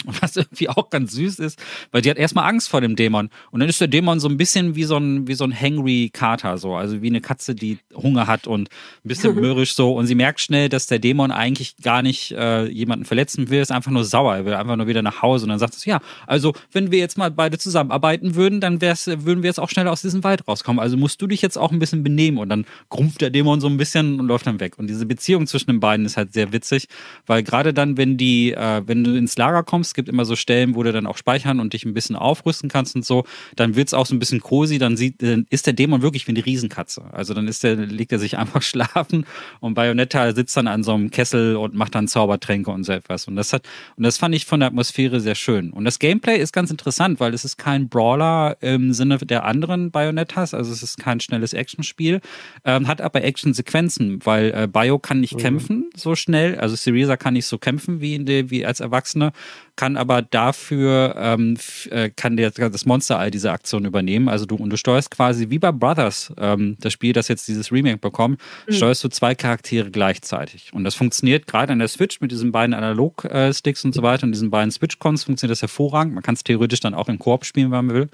Was 0.21 0.35
irgendwie 0.37 0.69
auch 0.69 0.89
ganz 0.89 1.13
süß 1.13 1.39
ist, 1.39 1.59
weil 1.91 2.01
die 2.01 2.09
hat 2.09 2.17
erstmal 2.17 2.47
Angst 2.47 2.69
vor 2.69 2.81
dem 2.81 2.95
Dämon. 2.95 3.29
Und 3.51 3.59
dann 3.59 3.69
ist 3.69 3.81
der 3.81 3.87
Dämon 3.87 4.19
so 4.19 4.27
ein 4.27 4.37
bisschen 4.37 4.75
wie 4.75 4.83
so 4.83 4.97
ein, 4.97 5.27
wie 5.27 5.33
so 5.33 5.43
ein 5.43 5.59
hangry 5.59 6.09
Kater, 6.11 6.57
so. 6.57 6.75
Also 6.75 7.01
wie 7.01 7.07
eine 7.07 7.21
Katze, 7.21 7.55
die 7.55 7.79
Hunger 7.93 8.27
hat 8.27 8.47
und 8.47 8.69
ein 9.03 9.07
bisschen 9.07 9.35
mürrisch 9.41 9.75
so. 9.75 9.93
Und 9.93 10.07
sie 10.07 10.15
merkt 10.15 10.39
schnell, 10.39 10.69
dass 10.69 10.87
der 10.87 10.99
Dämon 10.99 11.31
eigentlich 11.31 11.77
gar 11.77 12.01
nicht 12.01 12.31
äh, 12.31 12.65
jemanden 12.67 13.05
verletzen 13.05 13.49
will, 13.49 13.61
ist 13.61 13.71
einfach 13.71 13.91
nur 13.91 14.03
sauer. 14.03 14.35
Er 14.35 14.45
will 14.45 14.53
einfach 14.53 14.75
nur 14.75 14.87
wieder 14.87 15.01
nach 15.01 15.21
Hause. 15.21 15.45
Und 15.45 15.49
dann 15.49 15.59
sagt 15.59 15.75
es, 15.75 15.85
ja, 15.85 15.99
also 16.27 16.53
wenn 16.71 16.91
wir 16.91 16.99
jetzt 16.99 17.17
mal 17.17 17.31
beide 17.31 17.57
zusammenarbeiten 17.57 18.35
würden, 18.35 18.59
dann 18.61 18.81
würden 18.81 19.43
wir 19.43 19.47
jetzt 19.47 19.59
auch 19.59 19.69
schneller 19.69 19.91
aus 19.91 20.01
diesem 20.01 20.23
Wald 20.23 20.47
rauskommen. 20.47 20.79
Also 20.79 20.97
musst 20.97 21.21
du 21.21 21.27
dich 21.27 21.41
jetzt 21.41 21.57
auch 21.57 21.71
ein 21.71 21.79
bisschen 21.79 22.03
benehmen. 22.03 22.37
Und 22.37 22.49
dann 22.49 22.65
grumpft 22.89 23.21
der 23.21 23.29
Dämon 23.29 23.61
so 23.61 23.67
ein 23.67 23.77
bisschen 23.77 24.19
und 24.19 24.27
läuft 24.27 24.47
dann 24.47 24.59
weg. 24.59 24.77
Und 24.77 24.87
diese 24.87 25.05
Beziehung 25.05 25.47
zwischen 25.47 25.67
den 25.71 25.79
beiden 25.79 26.05
ist 26.05 26.17
halt 26.17 26.33
sehr 26.33 26.51
witzig, 26.51 26.87
weil 27.25 27.43
gerade 27.43 27.73
dann, 27.73 27.97
wenn 27.97 28.17
die, 28.17 28.51
äh, 28.51 28.81
wenn 28.85 29.03
du 29.03 29.15
ins 29.15 29.37
Lager 29.37 29.63
kommst, 29.63 29.90
es 29.91 29.93
gibt 29.93 30.07
immer 30.07 30.23
so 30.23 30.37
Stellen, 30.37 30.75
wo 30.75 30.83
du 30.83 30.93
dann 30.93 31.05
auch 31.05 31.17
speichern 31.17 31.59
und 31.59 31.73
dich 31.73 31.83
ein 31.83 31.93
bisschen 31.93 32.15
aufrüsten 32.15 32.69
kannst 32.69 32.95
und 32.95 33.05
so. 33.05 33.25
Dann 33.57 33.75
wird 33.75 33.89
es 33.89 33.93
auch 33.93 34.05
so 34.05 34.15
ein 34.15 34.19
bisschen 34.19 34.39
cozy. 34.39 34.77
Dann, 34.77 34.95
sieht, 34.95 35.21
dann 35.21 35.45
ist 35.49 35.67
der 35.67 35.73
Dämon 35.73 36.01
wirklich 36.01 36.25
wie 36.27 36.31
eine 36.31 36.45
Riesenkatze. 36.45 37.03
Also 37.11 37.33
dann 37.33 37.49
ist 37.49 37.65
der, 37.65 37.75
legt 37.75 38.13
er 38.13 38.19
sich 38.19 38.37
einfach 38.41 38.61
schlafen 38.61 39.25
und 39.59 39.73
Bayonetta 39.73 40.33
sitzt 40.33 40.55
dann 40.55 40.67
an 40.67 40.83
so 40.83 40.93
einem 40.93 41.11
Kessel 41.11 41.57
und 41.57 41.73
macht 41.73 41.93
dann 41.93 42.07
Zaubertränke 42.07 42.71
und 42.71 42.85
so 42.85 42.93
etwas. 42.93 43.27
Und 43.27 43.35
das 43.35 43.51
hat, 43.51 43.67
und 43.97 44.05
das 44.05 44.17
fand 44.17 44.33
ich 44.33 44.45
von 44.45 44.61
der 44.61 44.67
Atmosphäre 44.67 45.19
sehr 45.19 45.35
schön. 45.35 45.71
Und 45.71 45.83
das 45.83 45.99
Gameplay 45.99 46.37
ist 46.37 46.53
ganz 46.53 46.71
interessant, 46.71 47.19
weil 47.19 47.33
es 47.33 47.43
ist 47.43 47.57
kein 47.57 47.89
Brawler 47.89 48.55
im 48.61 48.93
Sinne 48.93 49.17
der 49.17 49.43
anderen 49.43 49.91
Bayonettas. 49.91 50.53
Also 50.53 50.71
es 50.71 50.83
ist 50.83 50.99
kein 50.99 51.19
schnelles 51.19 51.51
Actionspiel, 51.51 52.21
ähm, 52.63 52.87
hat 52.87 53.01
aber 53.01 53.25
Actionsequenzen, 53.25 54.25
weil 54.25 54.53
äh, 54.55 54.67
Bio 54.71 54.99
kann 54.99 55.19
nicht 55.19 55.33
mhm. 55.33 55.39
kämpfen 55.39 55.89
so 55.97 56.15
schnell. 56.15 56.57
Also 56.57 56.77
Syriza 56.77 57.17
kann 57.17 57.33
nicht 57.33 57.45
so 57.45 57.57
kämpfen 57.57 57.99
wie, 57.99 58.15
in 58.15 58.25
der, 58.25 58.49
wie 58.49 58.65
als 58.65 58.79
Erwachsene 58.79 59.33
kann 59.75 59.97
aber 59.97 60.21
dafür, 60.21 61.15
ähm, 61.17 61.57
äh, 61.89 62.09
kann 62.09 62.37
der, 62.37 62.51
das 62.51 62.85
Monster 62.85 63.17
all 63.17 63.31
diese 63.31 63.51
Aktionen 63.51 63.85
übernehmen. 63.85 64.29
Also 64.29 64.45
du, 64.45 64.55
und 64.55 64.69
du 64.69 64.77
steuerst 64.77 65.11
quasi 65.11 65.49
wie 65.49 65.59
bei 65.59 65.71
Brothers, 65.71 66.33
ähm, 66.37 66.77
das 66.79 66.93
Spiel, 66.93 67.13
das 67.13 67.27
jetzt 67.27 67.47
dieses 67.47 67.71
Remake 67.71 67.97
bekommt, 67.97 68.39
mhm. 68.67 68.73
steuerst 68.73 69.03
du 69.03 69.09
zwei 69.09 69.35
Charaktere 69.35 69.91
gleichzeitig. 69.91 70.71
Und 70.73 70.83
das 70.83 70.95
funktioniert 70.95 71.47
gerade 71.47 71.73
an 71.73 71.79
der 71.79 71.87
Switch 71.87 72.21
mit 72.21 72.31
diesen 72.31 72.51
beiden 72.51 72.73
Analog-Sticks 72.73 73.85
und 73.85 73.93
so 73.93 74.03
weiter 74.03 74.23
und 74.23 74.31
diesen 74.31 74.49
beiden 74.49 74.71
Switch-Cons 74.71 75.23
funktioniert 75.23 75.51
das 75.51 75.61
hervorragend. 75.61 76.13
Man 76.13 76.23
kann 76.23 76.35
es 76.35 76.43
theoretisch 76.43 76.79
dann 76.79 76.93
auch 76.93 77.09
in 77.09 77.19
Koop 77.19 77.45
spielen, 77.45 77.71
wenn 77.71 77.85
man 77.85 77.95
will. 77.95 78.09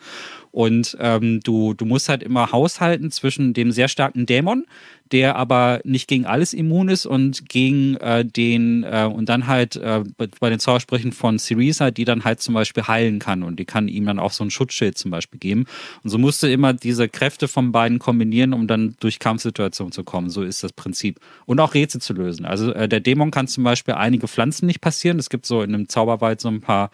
Und 0.57 0.97
ähm, 0.99 1.39
du, 1.41 1.75
du 1.75 1.85
musst 1.85 2.09
halt 2.09 2.23
immer 2.23 2.51
haushalten 2.51 3.11
zwischen 3.11 3.53
dem 3.53 3.71
sehr 3.71 3.87
starken 3.87 4.25
Dämon, 4.25 4.65
der 5.11 5.35
aber 5.35 5.81
nicht 5.83 6.07
gegen 6.07 6.25
alles 6.25 6.51
immun 6.51 6.89
ist 6.89 7.05
und 7.05 7.47
gegen 7.47 7.95
äh, 7.97 8.25
den 8.25 8.83
äh, 8.83 9.03
und 9.03 9.29
dann 9.29 9.45
halt 9.45 9.75
äh, 9.75 10.03
bei 10.17 10.49
den 10.49 10.57
Zaubersprüchen 10.57 11.11
von 11.11 11.37
Syriza, 11.37 11.91
die 11.91 12.05
dann 12.05 12.23
halt 12.23 12.41
zum 12.41 12.55
Beispiel 12.55 12.87
heilen 12.87 13.19
kann 13.19 13.43
und 13.43 13.59
die 13.59 13.65
kann 13.65 13.87
ihm 13.87 14.07
dann 14.07 14.17
auch 14.17 14.31
so 14.31 14.43
ein 14.43 14.49
Schutzschild 14.49 14.97
zum 14.97 15.11
Beispiel 15.11 15.39
geben. 15.39 15.65
Und 16.03 16.09
so 16.09 16.17
musst 16.17 16.41
du 16.41 16.51
immer 16.51 16.73
diese 16.73 17.07
Kräfte 17.07 17.47
von 17.47 17.71
beiden 17.71 17.99
kombinieren, 17.99 18.53
um 18.53 18.65
dann 18.65 18.95
durch 18.99 19.19
Kampfsituationen 19.19 19.91
zu 19.91 20.03
kommen. 20.03 20.31
So 20.31 20.41
ist 20.41 20.63
das 20.63 20.73
Prinzip. 20.73 21.19
Und 21.45 21.59
auch 21.59 21.75
Rätsel 21.75 22.01
zu 22.01 22.13
lösen. 22.13 22.47
Also 22.47 22.73
äh, 22.73 22.89
der 22.89 23.01
Dämon 23.01 23.29
kann 23.29 23.47
zum 23.47 23.63
Beispiel 23.63 23.93
einige 23.93 24.27
Pflanzen 24.27 24.65
nicht 24.65 24.81
passieren. 24.81 25.19
Es 25.19 25.29
gibt 25.29 25.45
so 25.45 25.61
in 25.61 25.75
einem 25.75 25.87
Zauberwald 25.87 26.41
so 26.41 26.47
ein 26.47 26.61
paar 26.61 26.89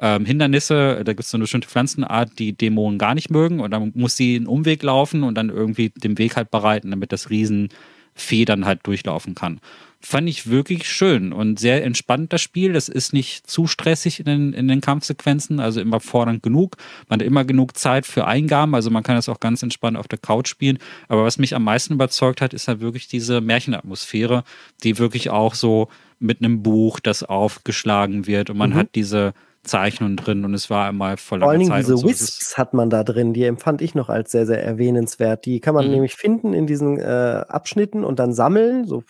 ähm, 0.00 0.24
Hindernisse. 0.24 1.02
Da 1.04 1.12
gibt 1.12 1.24
es 1.24 1.30
so 1.30 1.36
eine 1.36 1.44
bestimmte 1.44 1.68
Pflanzenart, 1.68 2.38
die 2.38 2.52
Dämonen 2.52 2.98
gar 2.98 3.14
nicht 3.14 3.30
mögen. 3.30 3.60
Und 3.60 3.70
dann 3.70 3.92
muss 3.94 4.16
sie 4.16 4.36
einen 4.36 4.46
Umweg 4.46 4.82
laufen 4.82 5.22
und 5.22 5.34
dann 5.34 5.50
irgendwie 5.50 5.90
den 5.90 6.18
Weg 6.18 6.36
halt 6.36 6.50
bereiten, 6.50 6.90
damit 6.90 7.12
das 7.12 7.30
Riesenvieh 7.30 8.44
dann 8.44 8.64
halt 8.64 8.86
durchlaufen 8.86 9.34
kann. 9.34 9.60
Fand 10.00 10.28
ich 10.28 10.48
wirklich 10.48 10.88
schön 10.88 11.32
und 11.32 11.58
sehr 11.58 11.84
entspannt 11.84 12.32
das 12.32 12.40
Spiel. 12.40 12.72
Das 12.72 12.88
ist 12.88 13.12
nicht 13.12 13.50
zu 13.50 13.66
stressig 13.66 14.20
in 14.20 14.26
den, 14.26 14.52
in 14.52 14.68
den 14.68 14.80
Kampfsequenzen, 14.80 15.58
also 15.58 15.80
immer 15.80 15.98
fordernd 15.98 16.40
genug. 16.40 16.76
Man 17.08 17.18
hat 17.18 17.26
immer 17.26 17.44
genug 17.44 17.76
Zeit 17.76 18.06
für 18.06 18.24
Eingaben, 18.24 18.76
also 18.76 18.90
man 18.90 19.02
kann 19.02 19.16
das 19.16 19.28
auch 19.28 19.40
ganz 19.40 19.60
entspannt 19.64 19.96
auf 19.96 20.06
der 20.06 20.20
Couch 20.20 20.46
spielen. 20.46 20.78
Aber 21.08 21.24
was 21.24 21.38
mich 21.38 21.56
am 21.56 21.64
meisten 21.64 21.94
überzeugt 21.94 22.40
hat, 22.40 22.54
ist 22.54 22.68
halt 22.68 22.78
wirklich 22.78 23.08
diese 23.08 23.40
Märchenatmosphäre, 23.40 24.44
die 24.84 24.98
wirklich 24.98 25.30
auch 25.30 25.54
so 25.54 25.88
mit 26.20 26.44
einem 26.44 26.62
Buch, 26.62 27.00
das 27.00 27.24
aufgeschlagen 27.24 28.28
wird 28.28 28.50
und 28.50 28.56
man 28.56 28.70
mhm. 28.70 28.74
hat 28.74 28.94
diese 28.94 29.34
Zeichnungen 29.62 30.16
drin 30.16 30.44
und 30.44 30.54
es 30.54 30.70
war 30.70 30.88
einmal 30.88 31.16
voll 31.16 31.40
Vor 31.40 31.50
allen 31.50 31.60
Dingen 31.60 31.74
diese 31.76 31.96
so. 31.96 32.08
Wisps 32.08 32.56
hat 32.56 32.74
man 32.74 32.90
da 32.90 33.04
drin, 33.04 33.34
die 33.34 33.44
empfand 33.44 33.82
ich 33.82 33.94
noch 33.94 34.08
als 34.08 34.30
sehr, 34.30 34.46
sehr 34.46 34.62
erwähnenswert. 34.64 35.44
Die 35.44 35.60
kann 35.60 35.74
man 35.74 35.86
mhm. 35.86 35.92
nämlich 35.92 36.14
finden 36.14 36.54
in 36.54 36.66
diesen 36.66 36.98
äh, 36.98 37.44
Abschnitten 37.48 38.04
und 38.04 38.18
dann 38.18 38.32
sammeln, 38.32 38.86
so 38.86 39.02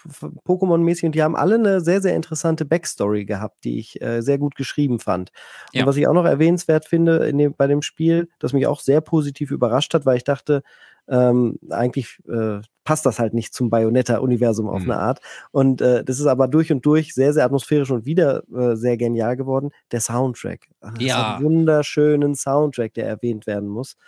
Pokémon-mäßig. 0.47 1.07
Und 1.07 1.15
die 1.15 1.23
haben 1.23 1.37
alle 1.37 1.57
eine 1.57 1.81
sehr, 1.81 2.01
sehr 2.01 2.17
interessante 2.17 2.65
Backstory 2.65 3.25
gehabt, 3.25 3.65
die 3.65 3.79
ich 3.79 4.01
äh, 4.03 4.21
sehr 4.21 4.39
gut 4.39 4.55
geschrieben 4.55 4.99
fand. 4.99 5.31
Ja. 5.73 5.83
Und 5.83 5.89
was 5.89 5.97
ich 5.97 6.09
auch 6.09 6.15
noch 6.15 6.25
erwähnenswert 6.25 6.87
finde 6.87 7.33
dem, 7.33 7.55
bei 7.57 7.67
dem 7.67 7.83
Spiel, 7.83 8.29
das 8.39 8.53
mich 8.53 8.67
auch 8.67 8.81
sehr 8.81 9.01
positiv 9.01 9.51
überrascht 9.51 9.95
hat, 9.95 10.07
weil 10.07 10.17
ich 10.17 10.25
dachte, 10.25 10.63
ähm, 11.09 11.59
eigentlich 11.71 12.19
äh, 12.29 12.61
passt 12.89 13.05
das 13.05 13.19
halt 13.19 13.35
nicht 13.35 13.53
zum 13.53 13.69
Bayonetta-Universum 13.69 14.67
auf 14.67 14.83
mhm. 14.83 14.93
eine 14.93 15.01
Art. 15.01 15.21
Und 15.51 15.83
äh, 15.83 16.03
das 16.03 16.21
ist 16.21 16.27
aber 16.27 16.49
durch 16.49 16.73
und 16.73 16.87
durch 16.87 17.13
sehr, 17.13 17.35
sehr 17.35 17.45
atmosphärisch 17.45 17.91
und 17.91 18.07
wieder 18.07 18.45
äh, 18.51 18.77
sehr 18.77 18.97
genial 18.97 19.37
geworden. 19.37 19.73
Der 19.93 20.01
Soundtrack. 20.01 20.69
Das 20.81 20.93
ja. 20.99 21.37
einen 21.37 21.45
wunderschönen 21.45 22.35
Soundtrack, 22.35 22.95
der 22.95 23.07
erwähnt 23.07 23.47
werden 23.47 23.69
muss. 23.69 23.99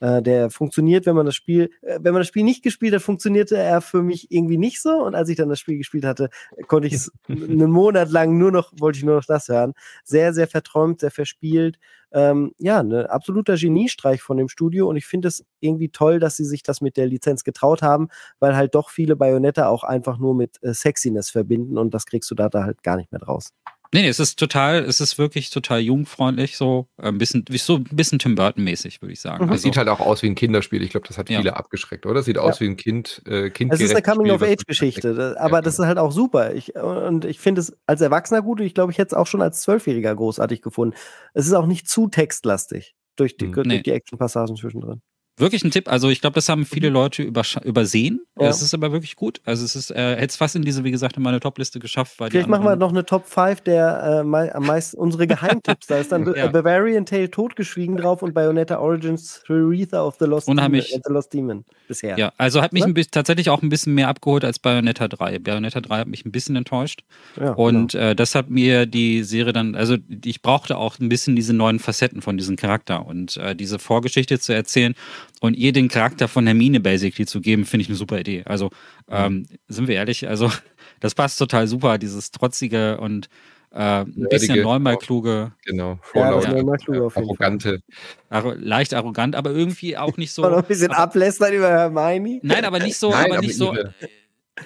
Äh, 0.00 0.22
der 0.22 0.50
funktioniert, 0.50 1.06
wenn 1.06 1.16
man 1.16 1.26
das 1.26 1.34
Spiel, 1.34 1.70
äh, 1.82 1.98
wenn 2.00 2.12
man 2.12 2.20
das 2.20 2.28
Spiel 2.28 2.44
nicht 2.44 2.62
gespielt 2.62 2.94
hat, 2.94 3.02
funktionierte 3.02 3.56
er 3.56 3.80
für 3.80 4.02
mich 4.02 4.30
irgendwie 4.30 4.58
nicht 4.58 4.80
so. 4.80 4.90
Und 4.90 5.14
als 5.14 5.28
ich 5.28 5.36
dann 5.36 5.48
das 5.48 5.58
Spiel 5.58 5.78
gespielt 5.78 6.04
hatte, 6.04 6.30
konnte 6.68 6.86
ich 6.86 6.94
es 6.94 7.12
einen 7.28 7.70
Monat 7.70 8.10
lang 8.10 8.38
nur 8.38 8.52
noch, 8.52 8.72
wollte 8.78 8.98
ich 8.98 9.04
nur 9.04 9.16
noch 9.16 9.24
das 9.24 9.48
hören. 9.48 9.74
Sehr, 10.04 10.32
sehr 10.32 10.46
verträumt, 10.46 11.00
sehr 11.00 11.10
verspielt. 11.10 11.78
Ähm, 12.10 12.52
ja, 12.58 12.80
ein 12.80 12.92
absoluter 12.94 13.56
Geniestreich 13.56 14.22
von 14.22 14.38
dem 14.38 14.48
Studio 14.48 14.88
und 14.88 14.96
ich 14.96 15.04
finde 15.04 15.28
es 15.28 15.44
irgendwie 15.60 15.90
toll, 15.90 16.20
dass 16.20 16.36
sie 16.36 16.44
sich 16.44 16.62
das 16.62 16.80
mit 16.80 16.96
der 16.96 17.06
Lizenz 17.06 17.44
getraut 17.44 17.82
haben, 17.82 18.08
weil 18.38 18.56
halt 18.56 18.74
doch 18.74 18.88
viele 18.88 19.14
Bayonette 19.14 19.68
auch 19.68 19.84
einfach 19.84 20.18
nur 20.18 20.34
mit 20.34 20.56
äh, 20.62 20.72
Sexiness 20.72 21.28
verbinden 21.28 21.76
und 21.76 21.92
das 21.92 22.06
kriegst 22.06 22.30
du 22.30 22.34
da, 22.34 22.48
da 22.48 22.64
halt 22.64 22.82
gar 22.82 22.96
nicht 22.96 23.12
mehr 23.12 23.20
draus. 23.20 23.50
Nee, 23.94 24.02
nee, 24.02 24.08
es 24.08 24.20
ist 24.20 24.38
total, 24.38 24.84
es 24.84 25.00
ist 25.00 25.16
wirklich 25.16 25.48
total 25.48 25.80
jugendfreundlich, 25.80 26.58
so 26.58 26.88
ein 26.98 27.16
bisschen, 27.16 27.44
so 27.56 27.76
ein 27.76 27.84
bisschen 27.84 28.18
Tim 28.18 28.34
Burton-mäßig, 28.34 29.00
würde 29.00 29.14
ich 29.14 29.20
sagen. 29.20 29.44
Mhm. 29.44 29.50
Also, 29.50 29.54
es 29.54 29.62
sieht 29.62 29.78
halt 29.78 29.88
auch 29.88 30.00
aus 30.00 30.22
wie 30.22 30.26
ein 30.26 30.34
Kinderspiel. 30.34 30.82
Ich 30.82 30.90
glaube, 30.90 31.08
das 31.08 31.16
hat 31.16 31.28
viele 31.28 31.42
ja. 31.42 31.52
abgeschreckt, 31.54 32.04
oder? 32.04 32.22
Sieht 32.22 32.36
ja. 32.36 32.42
aus 32.42 32.60
wie 32.60 32.66
ein 32.66 32.76
Kind, 32.76 33.22
äh, 33.26 33.48
Kind. 33.48 33.72
Es 33.72 33.80
ist 33.80 33.92
eine 33.92 34.02
Coming-of-Age-Geschichte, 34.02 35.36
aber 35.38 35.58
ja, 35.58 35.62
das 35.62 35.78
ist 35.78 35.86
halt 35.86 35.98
auch 35.98 36.12
super. 36.12 36.54
Ich, 36.54 36.74
und 36.74 37.24
ich 37.24 37.40
finde 37.40 37.62
es 37.62 37.78
als 37.86 38.02
Erwachsener 38.02 38.42
gut. 38.42 38.60
Ich 38.60 38.74
glaube, 38.74 38.92
ich 38.92 38.98
hätte 38.98 39.08
es 39.08 39.14
auch 39.14 39.26
schon 39.26 39.40
als 39.40 39.62
Zwölfjähriger 39.62 40.14
großartig 40.14 40.60
gefunden. 40.60 40.94
Es 41.32 41.46
ist 41.46 41.54
auch 41.54 41.66
nicht 41.66 41.88
zu 41.88 42.08
textlastig 42.08 42.94
durch 43.16 43.38
die, 43.38 43.46
mhm. 43.46 43.52
durch 43.54 43.82
die 43.82 43.92
Action-Passagen 43.92 44.56
zwischendrin. 44.56 45.00
Wirklich 45.38 45.64
ein 45.64 45.70
Tipp. 45.70 45.88
Also 45.88 46.08
ich 46.08 46.20
glaube, 46.20 46.34
das 46.34 46.48
haben 46.48 46.66
viele 46.66 46.88
mhm. 46.88 46.94
Leute 46.94 47.22
übersehen. 47.22 48.20
Ja. 48.38 48.48
Es 48.48 48.62
ist 48.62 48.74
aber 48.74 48.92
wirklich 48.92 49.16
gut. 49.16 49.40
Also 49.44 49.64
es 49.64 49.76
ist, 49.76 49.90
äh, 49.90 50.16
hätte 50.16 50.26
es 50.26 50.36
fast 50.36 50.56
in 50.56 50.62
diese, 50.62 50.84
wie 50.84 50.90
gesagt, 50.90 51.16
in 51.16 51.22
meine 51.22 51.40
Top-Liste 51.40 51.78
geschafft. 51.78 52.14
Vielleicht 52.16 52.48
machen 52.48 52.64
wir 52.64 52.76
noch 52.76 52.90
eine 52.90 53.04
Top 53.04 53.26
5 53.26 53.62
der 53.62 54.24
äh, 54.24 54.50
am 54.50 54.66
meisten 54.66 54.96
unsere 54.98 55.26
Geheimtipps. 55.26 55.86
da 55.86 55.98
ist 55.98 56.12
dann 56.12 56.32
ja. 56.36 56.46
Bavarian 56.48 57.06
Tale 57.06 57.30
totgeschwiegen 57.30 57.96
drauf 57.96 58.22
und 58.22 58.34
Bayonetta 58.34 58.78
Origins 58.78 59.42
Aretha 59.48 60.04
of 60.04 60.16
the 60.18 60.26
Lost. 60.26 60.48
Demon, 60.48 60.80
the 60.80 61.00
Lost 61.08 61.32
Demon 61.32 61.64
bisher. 61.86 62.18
Ja, 62.18 62.32
also 62.36 62.62
hat 62.62 62.72
mich 62.72 62.84
ein 62.84 62.94
bisschen, 62.94 63.10
tatsächlich 63.12 63.50
auch 63.50 63.62
ein 63.62 63.68
bisschen 63.68 63.94
mehr 63.94 64.08
abgeholt 64.08 64.44
als 64.44 64.58
Bayonetta 64.58 65.08
3. 65.08 65.38
Bayonetta 65.38 65.80
3 65.80 65.98
hat 65.98 66.08
mich 66.08 66.24
ein 66.24 66.32
bisschen 66.32 66.56
enttäuscht. 66.56 67.02
Ja, 67.40 67.52
und 67.52 67.92
genau. 67.92 68.04
äh, 68.04 68.14
das 68.14 68.34
hat 68.34 68.50
mir 68.50 68.86
die 68.86 69.22
Serie 69.22 69.52
dann, 69.52 69.74
also 69.74 69.96
ich 70.24 70.42
brauchte 70.42 70.76
auch 70.76 70.98
ein 70.98 71.08
bisschen 71.08 71.36
diese 71.36 71.54
neuen 71.54 71.78
Facetten 71.78 72.22
von 72.22 72.36
diesem 72.36 72.56
Charakter 72.56 73.06
und 73.06 73.36
äh, 73.38 73.56
diese 73.56 73.78
Vorgeschichte 73.78 74.38
zu 74.38 74.52
erzählen 74.52 74.94
und 75.40 75.54
ihr 75.54 75.72
den 75.72 75.88
Charakter 75.88 76.28
von 76.28 76.46
Hermine 76.46 76.80
basically 76.80 77.26
zu 77.26 77.40
geben, 77.40 77.64
finde 77.64 77.82
ich 77.82 77.88
eine 77.88 77.96
super 77.96 78.18
Idee. 78.18 78.42
Also, 78.44 78.70
ähm, 79.08 79.46
sind 79.68 79.88
wir 79.88 79.96
ehrlich, 79.96 80.28
also 80.28 80.50
das 81.00 81.14
passt 81.14 81.38
total 81.38 81.66
super, 81.66 81.98
dieses 81.98 82.30
trotzige 82.30 82.98
und 82.98 83.28
äh, 83.70 83.78
ein 83.78 84.06
Nerdige, 84.06 84.28
bisschen 84.28 84.62
neunmal 84.62 84.96
kluge. 84.96 85.52
Genau, 85.64 85.98
vorlaut, 86.02 86.44
ja, 86.44 86.56
ja, 86.56 87.08
arrogante. 87.14 87.82
Arro 88.30 88.54
leicht 88.54 88.94
arrogant, 88.94 89.36
aber 89.36 89.50
irgendwie 89.50 89.96
auch 89.96 90.16
nicht 90.16 90.32
so. 90.32 90.42
noch 90.48 90.58
ein 90.58 90.64
bisschen 90.64 90.90
ablästern 90.90 91.52
über 91.52 91.68
Hermione. 91.68 92.40
Nein, 92.42 92.64
aber 92.64 92.78
nicht 92.78 92.96
so, 92.96 93.10
Nein, 93.10 93.32
aber 93.32 93.40
nicht 93.40 93.56
so. 93.56 93.74
Ihre, 93.74 93.94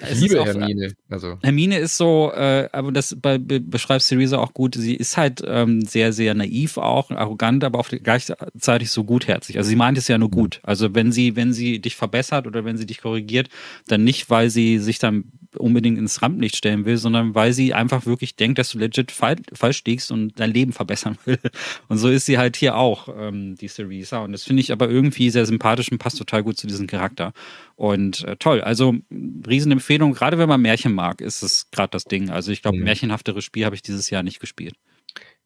es 0.01 0.21
liebe 0.21 0.41
auch, 0.41 0.45
Hermine. 0.45 0.93
Also. 1.09 1.37
Hermine 1.41 1.77
ist 1.77 1.97
so, 1.97 2.31
äh, 2.33 2.69
aber 2.71 2.91
das 2.91 3.15
be 3.19 3.39
beschreibt 3.39 4.07
Theresa 4.07 4.37
auch 4.37 4.53
gut. 4.53 4.75
Sie 4.75 4.95
ist 4.95 5.17
halt 5.17 5.41
ähm, 5.45 5.81
sehr, 5.81 6.13
sehr 6.13 6.33
naiv 6.33 6.77
auch, 6.77 7.11
arrogant, 7.11 7.63
aber 7.63 7.79
auch 7.79 7.89
gleichzeitig 7.89 8.91
so 8.91 9.03
gutherzig. 9.03 9.57
Also 9.57 9.69
sie 9.69 9.75
meint 9.75 9.97
es 9.97 10.07
ja 10.07 10.17
nur 10.17 10.31
gut. 10.31 10.59
Also 10.63 10.93
wenn 10.95 11.11
sie, 11.11 11.35
wenn 11.35 11.53
sie 11.53 11.79
dich 11.79 11.95
verbessert 11.95 12.47
oder 12.47 12.65
wenn 12.65 12.77
sie 12.77 12.85
dich 12.85 13.01
korrigiert, 13.01 13.49
dann 13.87 14.03
nicht, 14.03 14.29
weil 14.29 14.49
sie 14.49 14.79
sich 14.79 14.99
dann 14.99 15.25
unbedingt 15.57 15.97
ins 15.97 16.21
Rampenlicht 16.21 16.55
stellen 16.55 16.85
will, 16.85 16.97
sondern 16.97 17.35
weil 17.35 17.53
sie 17.53 17.73
einfach 17.73 18.05
wirklich 18.05 18.35
denkt, 18.35 18.59
dass 18.59 18.71
du 18.71 18.79
legit 18.79 19.11
fall, 19.11 19.35
falsch 19.53 19.83
liegst 19.85 20.11
und 20.11 20.39
dein 20.39 20.51
Leben 20.51 20.73
verbessern 20.73 21.17
will. 21.25 21.39
Und 21.87 21.97
so 21.97 22.09
ist 22.09 22.25
sie 22.25 22.37
halt 22.37 22.55
hier 22.55 22.75
auch, 22.75 23.09
ähm, 23.17 23.55
die 23.55 23.67
Theresa. 23.67 24.19
Und 24.19 24.31
das 24.31 24.43
finde 24.43 24.61
ich 24.61 24.71
aber 24.71 24.89
irgendwie 24.89 25.29
sehr 25.29 25.45
sympathisch 25.45 25.91
und 25.91 25.97
passt 25.97 26.17
total 26.17 26.43
gut 26.43 26.57
zu 26.57 26.67
diesem 26.67 26.87
Charakter. 26.87 27.33
Und 27.75 28.23
äh, 28.25 28.35
toll, 28.37 28.61
also 28.61 28.95
Riesenempfehlung, 29.11 30.13
gerade 30.13 30.37
wenn 30.37 30.49
man 30.49 30.61
Märchen 30.61 30.93
mag, 30.93 31.21
ist 31.21 31.43
es 31.43 31.69
gerade 31.71 31.91
das 31.91 32.05
Ding. 32.05 32.29
Also 32.29 32.51
ich 32.51 32.61
glaube, 32.61 32.77
mhm. 32.77 32.83
märchenhafteres 32.83 33.43
Spiel 33.43 33.65
habe 33.65 33.75
ich 33.75 33.81
dieses 33.81 34.09
Jahr 34.09 34.23
nicht 34.23 34.39
gespielt. 34.39 34.75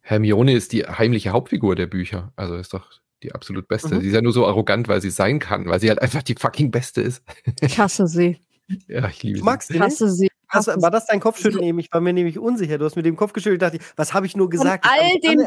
Hermione 0.02 0.54
ist 0.54 0.72
die 0.72 0.86
heimliche 0.86 1.32
Hauptfigur 1.32 1.76
der 1.76 1.88
Bücher. 1.88 2.32
Also 2.36 2.56
ist 2.56 2.74
doch 2.74 2.90
die 3.24 3.34
absolut 3.34 3.68
beste. 3.68 3.96
Mhm. 3.96 4.02
Sie 4.02 4.08
ist 4.08 4.14
ja 4.14 4.22
nur 4.22 4.34
so 4.34 4.46
arrogant, 4.46 4.88
weil 4.88 5.02
sie 5.02 5.10
sein 5.10 5.40
kann, 5.40 5.66
weil 5.66 5.80
sie 5.80 5.90
halt 5.90 6.02
einfach 6.02 6.24
die 6.24 6.36
fucking 6.36 6.72
beste 6.72 7.02
ist. 7.02 7.24
Ich 7.62 7.80
hasse 7.80 8.08
sie. 8.08 8.40
Ja, 8.88 9.08
ich 9.08 9.24
liebe 9.24 9.40
sie. 9.40 9.44
magst 9.46 9.70
Ich 9.70 9.76
sie 9.76 9.80
nicht? 9.80 9.92
hasse 9.94 10.10
sie. 10.12 10.28
Hast, 10.50 10.68
Hasse 10.70 10.82
war 10.82 10.92
das 10.92 11.06
dein 11.08 11.20
Kopfschütteln 11.20 11.62
eben? 11.62 11.78
Ich 11.80 11.92
war 11.92 12.00
mir 12.00 12.14
nämlich 12.14 12.40
unsicher. 12.40 12.78
Du 12.78 12.86
hast 12.86 12.96
mit 12.96 13.06
dem 13.06 13.18
Kopf 13.18 13.34
geschüttelt, 13.34 13.62
dachte 13.62 13.78
ich, 13.78 13.84
was 13.98 14.14
habe 14.14 14.26
ich 14.26 14.38
nur 14.38 14.46
Von 14.46 14.52
gesagt? 14.52 14.86
Ich 14.86 14.92
all, 14.92 15.00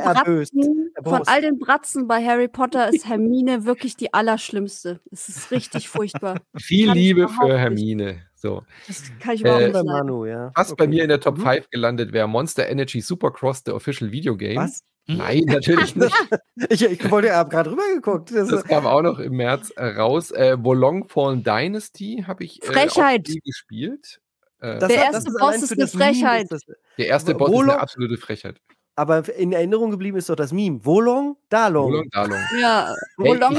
hab 0.04 0.28
mich 0.28 0.50
den. 0.50 0.90
Bratzen, 0.92 0.92
von 1.02 1.22
all 1.26 1.40
den 1.40 1.58
Bratzen 1.58 2.06
bei 2.06 2.22
Harry 2.22 2.48
Potter 2.48 2.90
ist 2.92 3.08
Hermine 3.08 3.64
wirklich 3.64 3.96
die 3.96 4.12
allerschlimmste. 4.12 5.00
Es 5.10 5.30
ist 5.30 5.50
richtig 5.50 5.88
furchtbar. 5.88 6.40
Viel 6.58 6.92
Liebe 6.92 7.28
für. 7.30 7.56
Hermine. 7.58 8.22
So. 8.34 8.62
Das 8.88 9.02
kann 9.20 9.34
ich 9.36 9.40
Äh, 9.44 9.48
überhaupt 9.48 9.72
Bei 9.72 9.82
nicht. 9.82 9.90
Manu, 9.90 10.26
ja. 10.26 10.50
Bei 10.54 10.62
Okay. 10.70 10.86
mir 10.88 11.02
in 11.02 11.08
der 11.08 11.20
Top 11.20 11.38
Mhm. 11.38 11.42
5 11.42 11.70
gelandet 11.70 12.12
wäre 12.12 12.28
Monster 12.28 12.68
Energy 12.68 13.00
Supercross, 13.00 13.62
the 13.64 13.72
official 13.72 14.12
video 14.12 14.36
game. 14.36 14.56
Was? 14.56 14.82
Nein, 15.16 15.44
natürlich 15.46 15.96
nicht. 15.96 16.14
Ich, 16.68 16.82
ich 16.84 17.10
wollte, 17.10 17.32
habe 17.34 17.48
gerade 17.50 17.70
rübergeguckt. 17.72 18.34
Das, 18.34 18.48
Das 18.48 18.64
kam 18.64 18.86
auch 18.86 19.00
noch 19.02 19.18
im 19.18 19.32
März 19.36 19.70
äh, 19.76 19.84
raus. 19.86 20.30
Äh, 20.30 20.56
Wolong 20.62 21.08
Fallen 21.08 21.42
Dynasty 21.42 22.24
habe 22.26 22.44
ich 22.44 22.62
äh, 22.62 22.66
Frechheit. 22.66 23.22
auch 23.26 23.32
nie 23.32 23.40
gespielt. 23.40 24.20
Äh, 24.60 24.78
Der 24.78 24.78
das 24.78 24.90
erste 24.90 25.30
Boss 25.38 25.56
ist 25.62 25.68
für 25.68 25.74
eine 25.74 25.88
Frechheit. 25.88 26.42
ist 26.42 26.52
Das, 26.52 26.76
der 26.98 27.06
erste 27.06 27.34
Boss 27.34 27.48
ist 27.50 27.54
Wolong- 27.56 27.70
eine 27.72 27.80
absolute 27.80 28.16
Frechheit. 28.18 28.60
aber 28.96 29.26
in 29.34 29.52
Erinnerung 29.54 29.90
geblieben 29.90 30.18
ist 30.18 30.28
doch 30.28 30.36
das 30.36 30.52
Meme. 30.52 30.84
Wolong, 30.84 31.38
Dalong. 31.48 31.92
Wolong 31.92 32.10
Dalong. 32.10 32.38
Ja, 32.60 32.94
Hey, 33.18 33.28
Wolong 33.40 33.56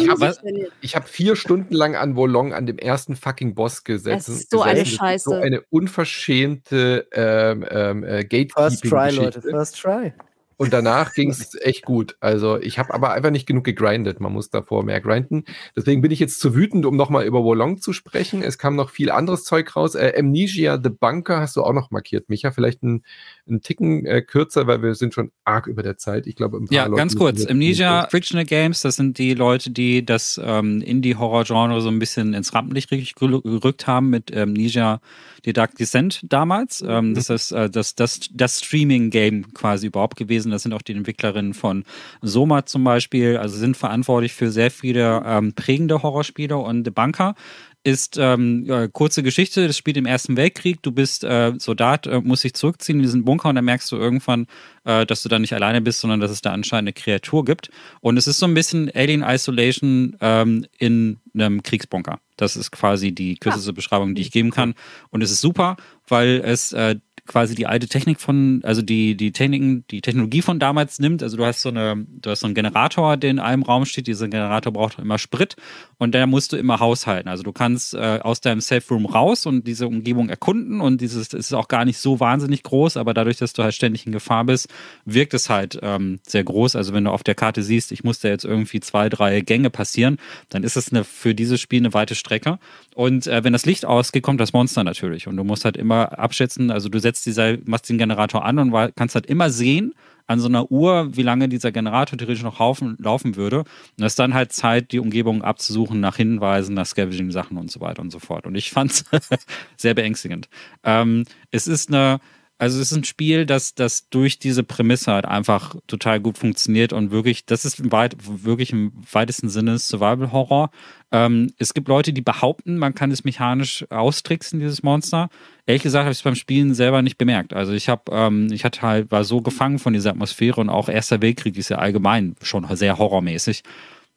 ich 0.81 0.95
hab 0.95 1.03
habe 1.03 1.11
vier 1.11 1.35
Stunden 1.35 1.73
lang 1.73 1.95
an 1.95 2.15
Wolong 2.15 2.53
an 2.53 2.67
dem 2.67 2.77
ersten 2.77 3.15
fucking 3.15 3.55
Boss 3.55 3.83
gesessen. 3.83 4.31
Das 4.33 4.41
ist 4.41 4.51
so 4.51 4.61
eine 4.61 4.81
gesessen. 4.83 4.97
Das 5.01 5.15
ist 5.15 5.23
So 5.23 5.31
Scheiße. 5.31 5.41
eine 5.43 5.61
unverschämte 5.71 7.07
ähm, 7.13 7.65
ähm, 7.69 8.03
äh, 8.03 8.47
First 8.53 8.83
try, 8.83 9.09
Leute. 9.09 9.41
First 9.41 9.79
try. 9.81 10.13
Und 10.61 10.73
danach 10.73 11.13
ging 11.15 11.31
es 11.31 11.59
echt 11.59 11.85
gut. 11.85 12.15
Also 12.19 12.59
ich 12.59 12.77
habe 12.77 12.93
aber 12.93 13.13
einfach 13.13 13.31
nicht 13.31 13.47
genug 13.47 13.63
gegrindet. 13.63 14.19
Man 14.19 14.31
muss 14.31 14.51
davor 14.51 14.83
mehr 14.83 15.01
grinden. 15.01 15.45
Deswegen 15.75 16.01
bin 16.01 16.11
ich 16.11 16.19
jetzt 16.19 16.39
zu 16.39 16.53
wütend, 16.53 16.85
um 16.85 16.95
nochmal 16.95 17.25
über 17.25 17.43
Wolong 17.43 17.81
zu 17.81 17.93
sprechen. 17.93 18.43
Es 18.43 18.59
kam 18.59 18.75
noch 18.75 18.91
viel 18.91 19.09
anderes 19.09 19.43
Zeug 19.43 19.75
raus. 19.75 19.95
Äh, 19.95 20.13
Amnesia 20.15 20.79
The 20.79 20.91
Bunker 20.91 21.39
hast 21.39 21.55
du 21.55 21.63
auch 21.63 21.73
noch 21.73 21.89
markiert, 21.89 22.29
Micha. 22.29 22.51
Vielleicht 22.51 22.83
ein, 22.83 23.03
ein 23.49 23.61
Ticken 23.61 24.05
äh, 24.05 24.21
kürzer, 24.21 24.67
weil 24.67 24.81
wir 24.81 24.95
sind 24.95 25.13
schon 25.13 25.31
arg 25.43 25.67
über 25.67 25.83
der 25.83 25.97
Zeit. 25.97 26.27
Ich 26.27 26.35
glaube, 26.35 26.59
Ja, 26.69 26.85
Leute 26.85 26.97
ganz 26.97 27.15
kurz. 27.15 27.45
Amnesia 27.45 28.07
Frictional 28.09 28.45
Games, 28.45 28.81
das 28.81 28.95
sind 28.95 29.17
die 29.17 29.33
Leute, 29.33 29.71
die 29.71 30.05
das 30.05 30.39
ähm, 30.43 30.81
Indie-Horror-Genre 30.81 31.81
so 31.81 31.89
ein 31.89 31.99
bisschen 31.99 32.33
ins 32.33 32.53
Rampenlicht 32.53 32.91
gerü- 32.91 33.41
gerückt 33.41 33.87
haben 33.87 34.09
mit 34.09 34.35
Amnesia 34.35 35.01
The 35.43 35.53
Dark 35.53 35.75
Descent 35.75 36.21
damals. 36.29 36.83
Ähm, 36.87 37.15
das 37.15 37.29
ist 37.29 37.51
äh, 37.51 37.69
das, 37.69 37.95
das, 37.95 38.19
das 38.31 38.59
Streaming-Game 38.59 39.53
quasi 39.53 39.87
überhaupt 39.87 40.17
gewesen. 40.17 40.51
Das 40.51 40.63
sind 40.63 40.73
auch 40.73 40.81
die 40.83 40.93
Entwicklerinnen 40.93 41.53
von 41.53 41.83
Soma 42.21 42.65
zum 42.65 42.83
Beispiel, 42.83 43.37
also 43.37 43.57
sind 43.57 43.75
verantwortlich 43.75 44.33
für 44.33 44.51
sehr 44.51 44.71
viele 44.71 45.23
ähm, 45.25 45.53
prägende 45.53 46.03
Horrorspiele 46.03 46.57
und 46.57 46.83
The 46.85 46.91
Bunker 46.91 47.35
ist 47.83 48.17
ähm, 48.17 48.63
ja, 48.65 48.87
kurze 48.87 49.23
Geschichte, 49.23 49.65
das 49.67 49.77
spielt 49.77 49.97
im 49.97 50.05
Ersten 50.05 50.37
Weltkrieg, 50.37 50.83
du 50.83 50.91
bist 50.91 51.23
äh, 51.23 51.53
Soldat, 51.57 52.05
äh, 52.05 52.21
musst 52.21 52.43
dich 52.43 52.53
zurückziehen 52.53 52.99
in 52.99 53.03
diesen 53.03 53.25
Bunker 53.25 53.49
und 53.49 53.55
dann 53.55 53.65
merkst 53.65 53.91
du 53.91 53.95
irgendwann, 53.95 54.47
äh, 54.83 55.05
dass 55.05 55.23
du 55.23 55.29
da 55.29 55.39
nicht 55.39 55.53
alleine 55.53 55.81
bist, 55.81 55.99
sondern 55.99 56.19
dass 56.19 56.31
es 56.31 56.41
da 56.41 56.51
anscheinend 56.51 56.89
eine 56.89 56.93
Kreatur 56.93 57.43
gibt. 57.43 57.69
Und 57.99 58.17
es 58.17 58.27
ist 58.27 58.39
so 58.39 58.45
ein 58.45 58.53
bisschen 58.53 58.91
Alien 58.93 59.23
Isolation 59.23 60.15
ähm, 60.21 60.65
in 60.77 61.19
einem 61.33 61.63
Kriegsbunker. 61.63 62.19
Das 62.37 62.55
ist 62.55 62.71
quasi 62.71 63.11
die 63.13 63.35
kürzeste 63.35 63.73
Beschreibung, 63.73 64.15
die 64.15 64.21
ich 64.21 64.31
geben 64.31 64.51
kann. 64.51 64.75
Und 65.09 65.21
es 65.21 65.31
ist 65.31 65.41
super, 65.41 65.77
weil 66.07 66.41
es 66.43 66.73
äh, 66.73 66.95
quasi 67.31 67.55
die 67.55 67.65
alte 67.65 67.87
Technik 67.87 68.19
von, 68.19 68.61
also 68.63 68.81
die, 68.81 69.15
die 69.15 69.31
Techniken, 69.31 69.85
die 69.89 70.01
Technologie 70.01 70.41
von 70.41 70.59
damals 70.59 70.99
nimmt. 70.99 71.23
Also 71.23 71.37
du 71.37 71.45
hast 71.45 71.61
so 71.61 71.69
eine, 71.69 72.05
du 72.07 72.29
hast 72.29 72.41
so 72.41 72.45
einen 72.45 72.55
Generator, 72.55 73.17
der 73.17 73.31
in 73.31 73.39
einem 73.39 73.63
Raum 73.63 73.85
steht. 73.85 74.07
Dieser 74.07 74.27
Generator 74.27 74.73
braucht 74.73 74.99
immer 74.99 75.17
Sprit 75.17 75.55
und 75.97 76.13
der 76.13 76.27
musst 76.27 76.51
du 76.51 76.57
immer 76.57 76.79
haushalten. 76.79 77.29
Also 77.29 77.43
du 77.43 77.51
kannst 77.51 77.93
äh, 77.93 78.19
aus 78.21 78.41
deinem 78.41 78.61
Safe 78.61 78.83
Room 78.89 79.05
raus 79.05 79.45
und 79.45 79.65
diese 79.65 79.87
Umgebung 79.87 80.29
erkunden 80.29 80.81
und 80.81 81.01
dieses 81.01 81.21
es 81.21 81.33
ist 81.33 81.53
auch 81.53 81.67
gar 81.67 81.85
nicht 81.85 81.97
so 81.97 82.19
wahnsinnig 82.19 82.63
groß, 82.63 82.97
aber 82.97 83.13
dadurch, 83.13 83.37
dass 83.37 83.53
du 83.53 83.63
halt 83.63 83.73
ständig 83.73 84.05
in 84.05 84.11
Gefahr 84.11 84.43
bist, 84.45 84.67
wirkt 85.05 85.33
es 85.33 85.49
halt 85.49 85.79
ähm, 85.81 86.19
sehr 86.27 86.43
groß. 86.43 86.75
Also 86.75 86.93
wenn 86.93 87.05
du 87.05 87.11
auf 87.11 87.23
der 87.23 87.35
Karte 87.35 87.63
siehst, 87.63 87.91
ich 87.91 88.03
muss 88.03 88.19
da 88.19 88.29
jetzt 88.29 88.45
irgendwie 88.45 88.79
zwei, 88.79 89.09
drei 89.09 89.41
Gänge 89.41 89.69
passieren, 89.69 90.17
dann 90.49 90.63
ist 90.63 90.75
es 90.75 90.91
eine, 90.91 91.03
für 91.03 91.33
dieses 91.35 91.61
Spiel 91.61 91.79
eine 91.79 91.93
weite 91.93 92.15
Strecke. 92.15 92.59
Und 92.95 93.27
äh, 93.27 93.43
wenn 93.43 93.53
das 93.53 93.65
Licht 93.65 93.85
ausgeht, 93.85 94.23
kommt 94.23 94.41
das 94.41 94.53
Monster 94.53 94.83
natürlich. 94.83 95.27
Und 95.27 95.37
du 95.37 95.43
musst 95.43 95.65
halt 95.65 95.77
immer 95.77 96.19
abschätzen, 96.19 96.71
also 96.71 96.89
du 96.89 96.99
setzt 96.99 97.20
dieser, 97.25 97.57
machst 97.65 97.89
den 97.89 97.97
Generator 97.97 98.45
an 98.45 98.59
und 98.59 98.71
wa- 98.71 98.89
kannst 98.95 99.15
halt 99.15 99.25
immer 99.25 99.49
sehen, 99.49 99.93
an 100.27 100.39
so 100.39 100.47
einer 100.47 100.71
Uhr, 100.71 101.09
wie 101.15 101.23
lange 101.23 101.49
dieser 101.49 101.71
Generator 101.73 102.17
theoretisch 102.17 102.43
noch 102.43 102.59
laufen, 102.59 102.95
laufen 102.99 103.35
würde. 103.35 103.59
Und 103.59 103.67
das 103.97 104.13
ist 104.13 104.19
dann 104.19 104.33
halt 104.33 104.53
Zeit, 104.53 104.91
die 104.93 104.99
Umgebung 104.99 105.41
abzusuchen, 105.41 105.99
nach 105.99 106.15
Hinweisen, 106.15 106.73
nach 106.73 106.85
Scavenging-Sachen 106.85 107.57
und 107.57 107.69
so 107.69 107.81
weiter 107.81 108.01
und 108.01 108.11
so 108.11 108.19
fort. 108.19 108.45
Und 108.47 108.55
ich 108.55 108.71
fand 108.71 108.91
es 108.91 109.05
sehr 109.77 109.93
beängstigend. 109.93 110.47
Ähm, 110.83 111.25
es 111.49 111.67
ist 111.67 111.89
eine, 111.89 112.19
also 112.61 112.79
es 112.79 112.91
ist 112.91 112.97
ein 112.97 113.03
Spiel, 113.03 113.47
das, 113.47 113.73
das 113.73 114.07
durch 114.09 114.37
diese 114.37 114.63
Prämisse 114.63 115.11
halt 115.11 115.25
einfach 115.25 115.73
total 115.87 116.19
gut 116.19 116.37
funktioniert 116.37 116.93
und 116.93 117.09
wirklich, 117.09 117.43
das 117.47 117.65
ist 117.65 117.91
weit, 117.91 118.15
wirklich 118.19 118.71
im 118.71 118.91
weitesten 119.11 119.49
Sinne 119.49 119.79
Survival-Horror. 119.79 120.69
Ähm, 121.11 121.51
es 121.57 121.73
gibt 121.73 121.87
Leute, 121.87 122.13
die 122.13 122.21
behaupten, 122.21 122.77
man 122.77 122.93
kann 122.93 123.09
es 123.09 123.23
mechanisch 123.23 123.83
austricksen, 123.89 124.59
dieses 124.59 124.83
Monster. 124.83 125.29
Ehrlich 125.65 125.81
gesagt 125.81 126.03
habe 126.03 126.11
ich 126.11 126.19
es 126.19 126.23
beim 126.23 126.35
Spielen 126.35 126.75
selber 126.75 127.01
nicht 127.01 127.17
bemerkt. 127.17 127.55
Also 127.55 127.71
ich 127.73 127.89
habe, 127.89 128.03
ähm, 128.11 128.49
ich 128.51 128.63
hatte 128.63 128.83
halt, 128.83 129.09
war 129.09 129.23
so 129.23 129.41
gefangen 129.41 129.79
von 129.79 129.93
dieser 129.93 130.11
Atmosphäre 130.11 130.61
und 130.61 130.69
auch 130.69 130.87
Erster 130.87 131.19
Weltkrieg 131.19 131.57
ist 131.57 131.69
ja 131.69 131.79
allgemein 131.79 132.35
schon 132.43 132.67
sehr 132.75 132.99
horrormäßig, 132.99 133.63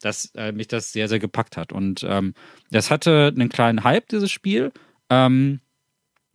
dass 0.01 0.31
äh, 0.35 0.51
mich 0.51 0.67
das 0.67 0.91
sehr, 0.91 1.07
sehr 1.07 1.17
gepackt 1.17 1.57
hat. 1.57 1.73
Und 1.73 2.05
ähm, 2.07 2.35
das 2.69 2.91
hatte 2.91 3.33
einen 3.35 3.49
kleinen 3.49 3.83
Hype, 3.83 4.07
dieses 4.09 4.29
Spiel. 4.29 4.71
Ähm, 5.09 5.61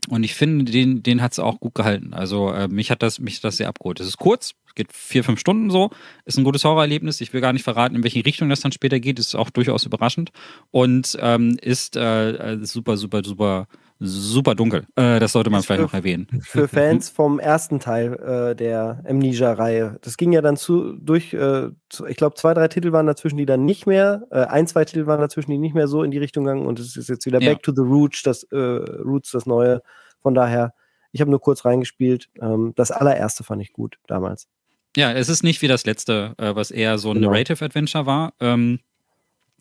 und 0.08 0.24
ich 0.24 0.34
finde, 0.34 0.70
den, 0.70 1.02
den 1.02 1.22
hat 1.22 1.32
es 1.32 1.38
auch 1.38 1.60
gut 1.60 1.74
gehalten. 1.74 2.14
Also 2.14 2.50
äh, 2.50 2.68
mich 2.68 2.90
hat 2.90 3.02
das, 3.02 3.18
mich 3.18 3.36
hat 3.36 3.44
das 3.44 3.58
sehr 3.58 3.68
abgeholt. 3.68 4.00
Es 4.00 4.06
ist 4.06 4.16
kurz, 4.16 4.54
geht 4.74 4.92
vier, 4.92 5.24
fünf 5.24 5.38
Stunden 5.38 5.70
so, 5.70 5.90
ist 6.24 6.38
ein 6.38 6.44
gutes 6.44 6.64
Horrorerlebnis. 6.64 7.20
Ich 7.20 7.32
will 7.32 7.40
gar 7.40 7.52
nicht 7.52 7.62
verraten, 7.62 7.96
in 7.96 8.02
welche 8.02 8.24
Richtung 8.24 8.48
das 8.48 8.60
dann 8.60 8.72
später 8.72 8.98
geht. 8.98 9.18
Ist 9.18 9.34
auch 9.34 9.50
durchaus 9.50 9.84
überraschend 9.84 10.30
und 10.70 11.18
ähm, 11.20 11.58
ist 11.60 11.96
äh, 11.96 12.30
äh, 12.54 12.64
super, 12.64 12.96
super, 12.96 13.22
super, 13.22 13.66
super 14.00 14.54
dunkel. 14.54 14.86
Äh, 14.96 15.20
das 15.20 15.32
sollte 15.32 15.50
man 15.50 15.60
Ist 15.60 15.66
vielleicht 15.66 15.80
für- 15.80 15.86
noch 15.86 15.94
erwähnen. 15.94 16.26
Für 16.42 16.66
Fans 16.68 17.10
vom 17.10 17.38
ersten 17.38 17.80
Teil 17.80 18.14
äh, 18.14 18.56
der 18.56 19.02
Amnesia-Reihe. 19.06 19.98
Das 20.00 20.16
ging 20.16 20.32
ja 20.32 20.40
dann 20.40 20.56
zu, 20.56 20.94
durch, 20.94 21.34
äh, 21.34 21.68
zu, 21.90 22.06
ich 22.06 22.16
glaube, 22.16 22.34
zwei, 22.36 22.54
drei 22.54 22.68
Titel 22.68 22.92
waren 22.92 23.06
dazwischen, 23.06 23.36
die 23.36 23.46
dann 23.46 23.64
nicht 23.64 23.86
mehr, 23.86 24.22
äh, 24.30 24.44
ein, 24.46 24.66
zwei 24.66 24.84
Titel 24.84 25.06
waren 25.06 25.20
dazwischen, 25.20 25.50
die 25.50 25.58
nicht 25.58 25.74
mehr 25.74 25.86
so 25.86 26.02
in 26.02 26.10
die 26.10 26.18
Richtung 26.18 26.44
gegangen 26.44 26.66
und 26.66 26.78
es 26.80 26.96
ist 26.96 27.08
jetzt 27.08 27.26
wieder 27.26 27.40
Ja. 27.40 27.52
Back 27.52 27.62
to 27.62 27.72
the 27.74 27.82
Roots, 27.82 28.22
das, 28.22 28.42
äh, 28.44 28.56
Roots, 28.56 29.30
das 29.32 29.44
Neue. 29.46 29.82
Von 30.22 30.34
daher, 30.34 30.72
ich 31.12 31.20
habe 31.20 31.30
nur 31.30 31.40
kurz 31.40 31.64
reingespielt. 31.64 32.28
Ähm, 32.40 32.72
das 32.76 32.90
allererste 32.90 33.44
fand 33.44 33.60
ich 33.62 33.72
gut 33.72 33.98
damals. 34.06 34.48
Ja, 34.96 35.12
es 35.12 35.28
ist 35.28 35.42
nicht 35.44 35.60
wie 35.62 35.68
das 35.68 35.84
letzte, 35.86 36.34
äh, 36.38 36.54
was 36.54 36.70
eher 36.70 36.98
so 36.98 37.10
ein 37.10 37.16
Genau. 37.16 37.30
Narrative 37.30 37.64
Adventure 37.64 38.06
war. 38.06 38.32
Ähm, 38.40 38.80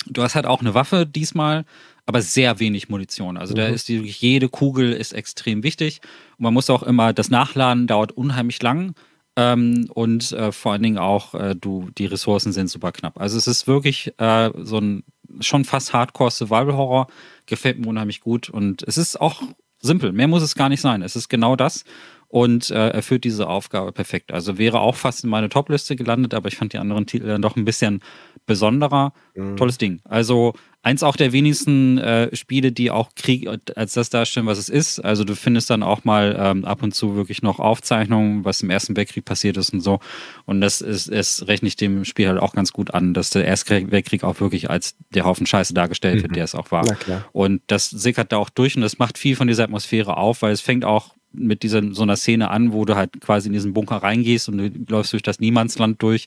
du 0.08 0.24
hast 0.24 0.36
halt 0.36 0.46
auch 0.46 0.62
eine 0.62 0.74
Waffe 0.74 1.06
diesmal, 1.06 1.66
aber 2.10 2.24
sehr 2.24 2.60
wenig 2.60 2.90
Munition. 2.90 3.38
Also 3.38 3.54
da 3.54 3.68
Mhm. 3.68 3.74
ist 3.76 3.88
die, 3.88 4.00
jede 4.00 4.50
Kugel 4.50 4.94
ist 4.94 5.14
extrem 5.14 5.62
wichtig. 5.62 6.02
Und 6.40 6.44
man 6.46 6.56
muss 6.56 6.72
auch 6.72 6.82
immer, 6.82 7.14
das 7.14 7.30
Nachladen 7.30 7.86
dauert 7.86 8.12
unheimlich 8.14 8.60
lang. 8.64 8.96
Ähm, 9.36 9.88
und 9.94 10.32
äh, 10.32 10.52
vor 10.52 10.72
allen 10.72 10.82
Dingen 10.82 10.98
auch, 10.98 11.36
äh, 11.36 11.54
du, 11.56 11.92
die 12.00 12.08
Ressourcen 12.08 12.52
sind 12.52 12.68
super 12.68 12.92
knapp. 12.92 13.22
Also 13.22 13.38
es 13.38 13.46
ist 13.46 13.68
wirklich 13.68 14.12
äh, 14.18 14.50
so 14.64 14.80
ein 14.80 15.04
schon 15.40 15.66
fast 15.66 15.94
Hardcore 15.94 16.32
Survival 16.32 16.74
Horror. 16.76 17.08
Gefällt 17.46 17.78
mir 17.78 17.86
unheimlich 17.88 18.22
gut. 18.22 18.50
Und 18.50 18.82
es 18.88 18.98
ist 18.98 19.22
auch 19.22 19.44
simpel. 19.80 20.12
Mehr 20.12 20.28
muss 20.28 20.42
es 20.42 20.56
gar 20.56 20.70
nicht 20.70 20.82
sein. 20.82 21.04
Es 21.04 21.16
ist 21.16 21.30
genau 21.30 21.56
das 21.56 21.84
und 22.28 22.72
äh, 22.72 22.90
erfüllt 22.90 23.24
diese 23.24 23.48
Aufgabe 23.48 23.92
perfekt. 23.92 24.32
Also 24.32 24.58
wäre 24.58 24.80
auch 24.80 24.96
fast 24.96 25.24
in 25.24 25.30
meine 25.30 25.50
Top-Liste 25.50 25.96
gelandet, 25.96 26.34
aber 26.34 26.48
ich 26.48 26.58
fand 26.58 26.74
die 26.74 26.80
anderen 26.80 27.06
Titel 27.06 27.28
dann 27.28 27.42
doch 27.44 27.56
ein 27.56 27.66
bisschen 27.66 28.02
besonderer. 28.48 29.14
Mhm. 29.36 29.58
Tolles 29.58 29.78
Ding. 29.78 30.02
Also 30.06 30.54
eins 30.82 31.04
auch 31.04 31.18
der 31.18 31.34
wenigsten 31.34 31.98
äh, 31.98 32.34
Spiele, 32.36 32.72
die 32.72 32.90
auch 32.90 33.10
Krieg 33.16 33.48
als 33.76 33.94
das 33.94 34.10
darstellen, 34.10 34.46
was 34.46 34.58
es 34.58 34.70
ist. 34.70 35.00
Also 35.00 35.26
du 35.26 35.36
findest 35.36 35.70
dann 35.70 35.84
auch 35.84 36.06
mal 36.06 36.38
ähm, 36.40 36.64
ab 36.64 36.82
und 36.84 36.96
zu 36.96 37.16
wirklich 37.16 37.42
noch 37.42 37.60
Aufzeichnungen, 37.60 38.46
was 38.46 38.62
im 38.62 38.70
Ersten 38.70 38.96
Weltkrieg 38.96 39.26
passiert 39.26 39.58
ist 39.58 39.74
und 39.74 39.82
so. 39.82 40.00
Und 40.46 40.62
das 40.62 40.80
ist, 40.82 41.08
es 41.10 41.48
rechne 41.48 41.68
ich 41.68 41.76
dem 41.76 42.06
Spiel 42.06 42.30
halt 42.30 42.40
auch 42.40 42.54
ganz 42.54 42.72
gut 42.72 42.94
an, 42.94 43.14
dass 43.14 43.30
der 43.30 43.46
Erste 43.46 43.92
Weltkrieg 43.92 44.24
auch 44.24 44.40
wirklich 44.40 44.70
als 44.70 44.96
der 45.10 45.26
Haufen 45.26 45.46
Scheiße 45.46 45.74
dargestellt 45.74 46.22
wird, 46.22 46.32
Mhm. 46.32 46.36
der 46.36 46.44
es 46.46 46.56
auch 46.56 46.72
war. 46.72 46.86
Und 47.34 47.62
das 47.68 47.90
sickert 47.90 48.32
da 48.32 48.38
auch 48.38 48.50
durch 48.50 48.76
und 48.76 48.82
das 48.82 49.00
macht 49.00 49.18
viel 49.18 49.36
von 49.36 49.48
dieser 49.48 49.66
Atmosphäre 49.66 50.16
auf, 50.18 50.42
weil 50.42 50.54
es 50.54 50.62
fängt 50.62 50.86
auch 50.86 51.14
mit 51.32 51.62
dieser 51.62 51.94
so 51.94 52.02
einer 52.04 52.16
Szene 52.16 52.50
an, 52.50 52.74
wo 52.74 52.86
du 52.86 52.96
halt 52.96 53.22
quasi 53.22 53.48
in 53.48 53.54
diesen 53.54 53.74
Bunker 53.74 53.98
reingehst 53.98 54.50
und 54.50 54.58
du 54.58 54.72
läufst 54.88 55.14
durch 55.14 55.22
das 55.24 55.40
Niemandsland 55.40 56.02
durch. 56.02 56.26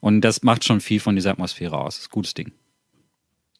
Und 0.00 0.20
das 0.20 0.42
macht 0.42 0.64
schon 0.64 0.80
viel 0.80 1.00
von 1.00 1.16
dieser 1.16 1.30
Atmosphäre 1.32 1.76
aus. 1.76 1.94
Das 1.96 2.02
ist 2.04 2.08
ein 2.10 2.12
gutes 2.12 2.34
Ding. 2.34 2.52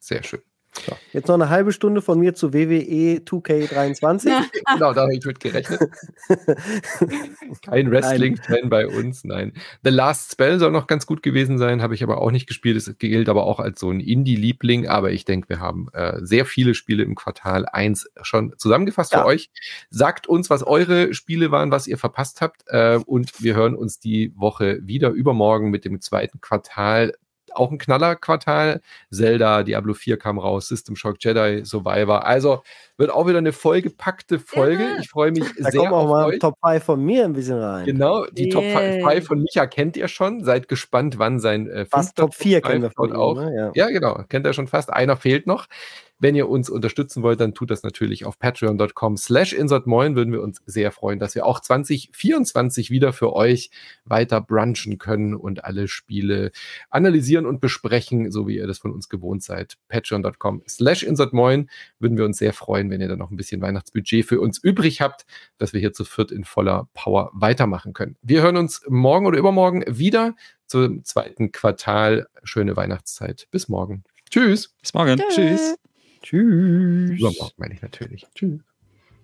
Sehr 0.05 0.22
schön. 0.22 0.43
So, 0.86 0.93
jetzt 1.14 1.28
noch 1.28 1.35
eine 1.36 1.48
halbe 1.48 1.72
Stunde 1.72 2.02
von 2.02 2.18
mir 2.18 2.35
zu 2.35 2.52
WWE 2.52 3.20
2K23. 3.24 4.26
genau, 4.74 4.92
da 4.92 5.02
habe 5.02 5.15
ich 5.15 5.24
mit 5.24 5.41
gerechnet. 5.41 5.81
Kein 7.65 7.91
Wrestling-Fan 7.91 8.68
bei 8.68 8.86
uns, 8.86 9.24
nein. 9.24 9.55
The 9.83 9.91
Last 9.91 10.33
Spell 10.33 10.58
soll 10.58 10.73
noch 10.73 10.86
ganz 10.86 11.07
gut 11.07 11.23
gewesen 11.23 11.57
sein, 11.57 11.81
habe 11.81 11.94
ich 11.94 12.02
aber 12.02 12.20
auch 12.20 12.31
nicht 12.31 12.47
gespielt. 12.47 12.76
Es 12.76 12.99
gilt 12.99 13.31
aber 13.31 13.47
auch 13.47 13.60
als 13.60 13.81
so 13.81 13.89
ein 13.89 14.00
Indie-Liebling. 14.00 14.86
Aber 14.89 15.10
ich 15.10 15.24
denke, 15.24 15.49
wir 15.49 15.60
haben 15.60 15.89
äh, 15.94 16.18
sehr 16.20 16.44
viele 16.44 16.74
Spiele 16.74 17.02
im 17.02 17.15
Quartal 17.15 17.65
1 17.65 18.10
schon 18.20 18.52
zusammengefasst 18.58 19.12
ja. 19.12 19.20
für 19.23 19.26
euch. 19.26 19.50
Sagt 19.89 20.26
uns, 20.26 20.50
was 20.50 20.65
eure 20.65 21.15
Spiele 21.15 21.50
waren, 21.50 21.70
was 21.70 21.86
ihr 21.86 21.97
verpasst 21.97 22.42
habt. 22.42 22.65
Äh, 22.66 22.99
und 23.07 23.42
wir 23.42 23.55
hören 23.55 23.74
uns 23.74 24.00
die 24.00 24.33
Woche 24.36 24.81
wieder 24.83 25.10
übermorgen 25.10 25.70
mit 25.70 25.86
dem 25.86 26.02
zweiten 26.02 26.42
Quartal 26.42 27.15
auch 27.55 27.70
ein 27.70 27.78
Knallerquartal. 27.78 28.81
Zelda, 29.10 29.62
Diablo 29.62 29.94
4 29.94 30.18
kam 30.18 30.39
raus, 30.39 30.68
System 30.68 30.97
Shock 30.97 31.16
Jedi, 31.20 31.65
Survivor. 31.65 32.26
Also 32.26 32.62
wird 32.97 33.10
auch 33.10 33.26
wieder 33.26 33.39
eine 33.39 33.52
vollgepackte 33.52 34.39
Folge. 34.39 34.83
Ja. 34.83 34.99
Ich 35.00 35.08
freue 35.08 35.33
mich 35.33 35.44
da 35.58 35.70
sehr. 35.70 35.73
Da 35.73 35.78
kommen 35.78 35.92
auch 35.92 36.08
mal 36.08 36.26
euch. 36.26 36.39
Top 36.39 36.57
5 36.65 36.83
von 36.83 37.05
mir 37.05 37.24
ein 37.24 37.33
bisschen 37.33 37.58
rein. 37.58 37.86
Genau, 37.86 38.26
die 38.26 38.52
yeah. 38.52 39.00
Top 39.00 39.10
5 39.12 39.26
von 39.26 39.41
Micha 39.41 39.66
kennt 39.66 39.97
ihr 39.97 40.08
schon. 40.08 40.44
Seid 40.44 40.68
gespannt, 40.68 41.18
wann 41.18 41.41
sein 41.41 41.68
äh, 41.68 41.86
fast 41.86 42.16
Top 42.16 42.34
4 42.34 42.60
kennen 42.60 42.83
wir 42.83 42.91
von 42.91 43.10
ihm, 43.10 43.16
auch. 43.16 43.34
Ne? 43.34 43.52
Ja. 43.57 43.73
ja, 43.74 43.91
genau. 43.91 44.23
Kennt 44.28 44.47
er 44.47 44.52
schon 44.52 44.68
fast. 44.68 44.92
Einer 44.92 45.16
fehlt 45.16 45.47
noch. 45.47 45.66
Wenn 46.18 46.34
ihr 46.34 46.49
uns 46.49 46.70
unterstützen 46.70 47.23
wollt, 47.23 47.41
dann 47.41 47.55
tut 47.55 47.70
das 47.70 47.83
natürlich 47.83 48.25
auf 48.25 48.39
patreon.com 48.39 49.17
slash 49.17 49.52
insertmoin. 49.52 50.17
Würden 50.17 50.33
wir 50.33 50.43
uns 50.43 50.62
sehr 50.65 50.93
freuen, 50.93 51.18
dass 51.18 51.34
wir 51.34 51.44
auch 51.44 51.60
2024 51.60 52.91
wieder 52.91 53.12
für 53.12 53.33
euch 53.34 53.70
weiter 54.05 54.41
brunchen 54.41 54.99
können 54.99 55.34
und 55.34 55.65
alle 55.65 55.89
Spiele 55.89 56.52
analysieren 56.91 57.47
und 57.47 57.60
besprechen, 57.60 58.31
so 58.31 58.47
wie 58.47 58.57
ihr 58.57 58.67
das 58.67 58.78
von 58.78 58.93
uns 58.93 59.09
gewohnt 59.09 59.43
seid. 59.43 59.75
Patreon.com 59.89 60.62
slash 60.68 61.02
insertmoin. 61.02 61.68
Würden 61.99 62.17
wir 62.17 62.25
uns 62.25 62.39
sehr 62.39 62.52
freuen, 62.52 62.91
wenn 62.91 63.01
ihr 63.01 63.09
dann 63.09 63.18
noch 63.18 63.31
ein 63.31 63.36
bisschen 63.36 63.60
Weihnachtsbudget 63.60 64.25
für 64.25 64.41
uns 64.41 64.59
übrig 64.59 65.01
habt, 65.01 65.26
dass 65.59 65.73
wir 65.73 65.81
hier 65.81 65.93
zu 65.93 66.05
viert 66.05 66.31
in 66.31 66.44
voller 66.44 66.89
Power 66.94 67.31
weitermachen 67.34 67.93
können. 67.93 68.17
Wir 68.23 68.43
hören 68.43 68.57
uns 68.57 68.83
morgen 68.89 69.26
oder 69.26 69.39
übermorgen 69.39 69.84
wieder 69.86 70.34
zum 70.67 71.05
zweiten 71.05 71.52
Quartal. 71.52 72.28
Schöne 72.43 72.76
Weihnachtszeit. 72.76 73.49
Bis 73.51 73.68
morgen. 73.68 74.05
Tschüss. 74.31 74.75
Bis 74.81 74.94
morgen. 74.94 75.20
Tschüss. 75.31 75.76
Tschüss. 76.25 77.20
Übermorgen 77.20 77.55
meine 77.59 77.75
ich 77.75 77.83
natürlich. 77.83 78.27
Tschüss. 78.35 78.61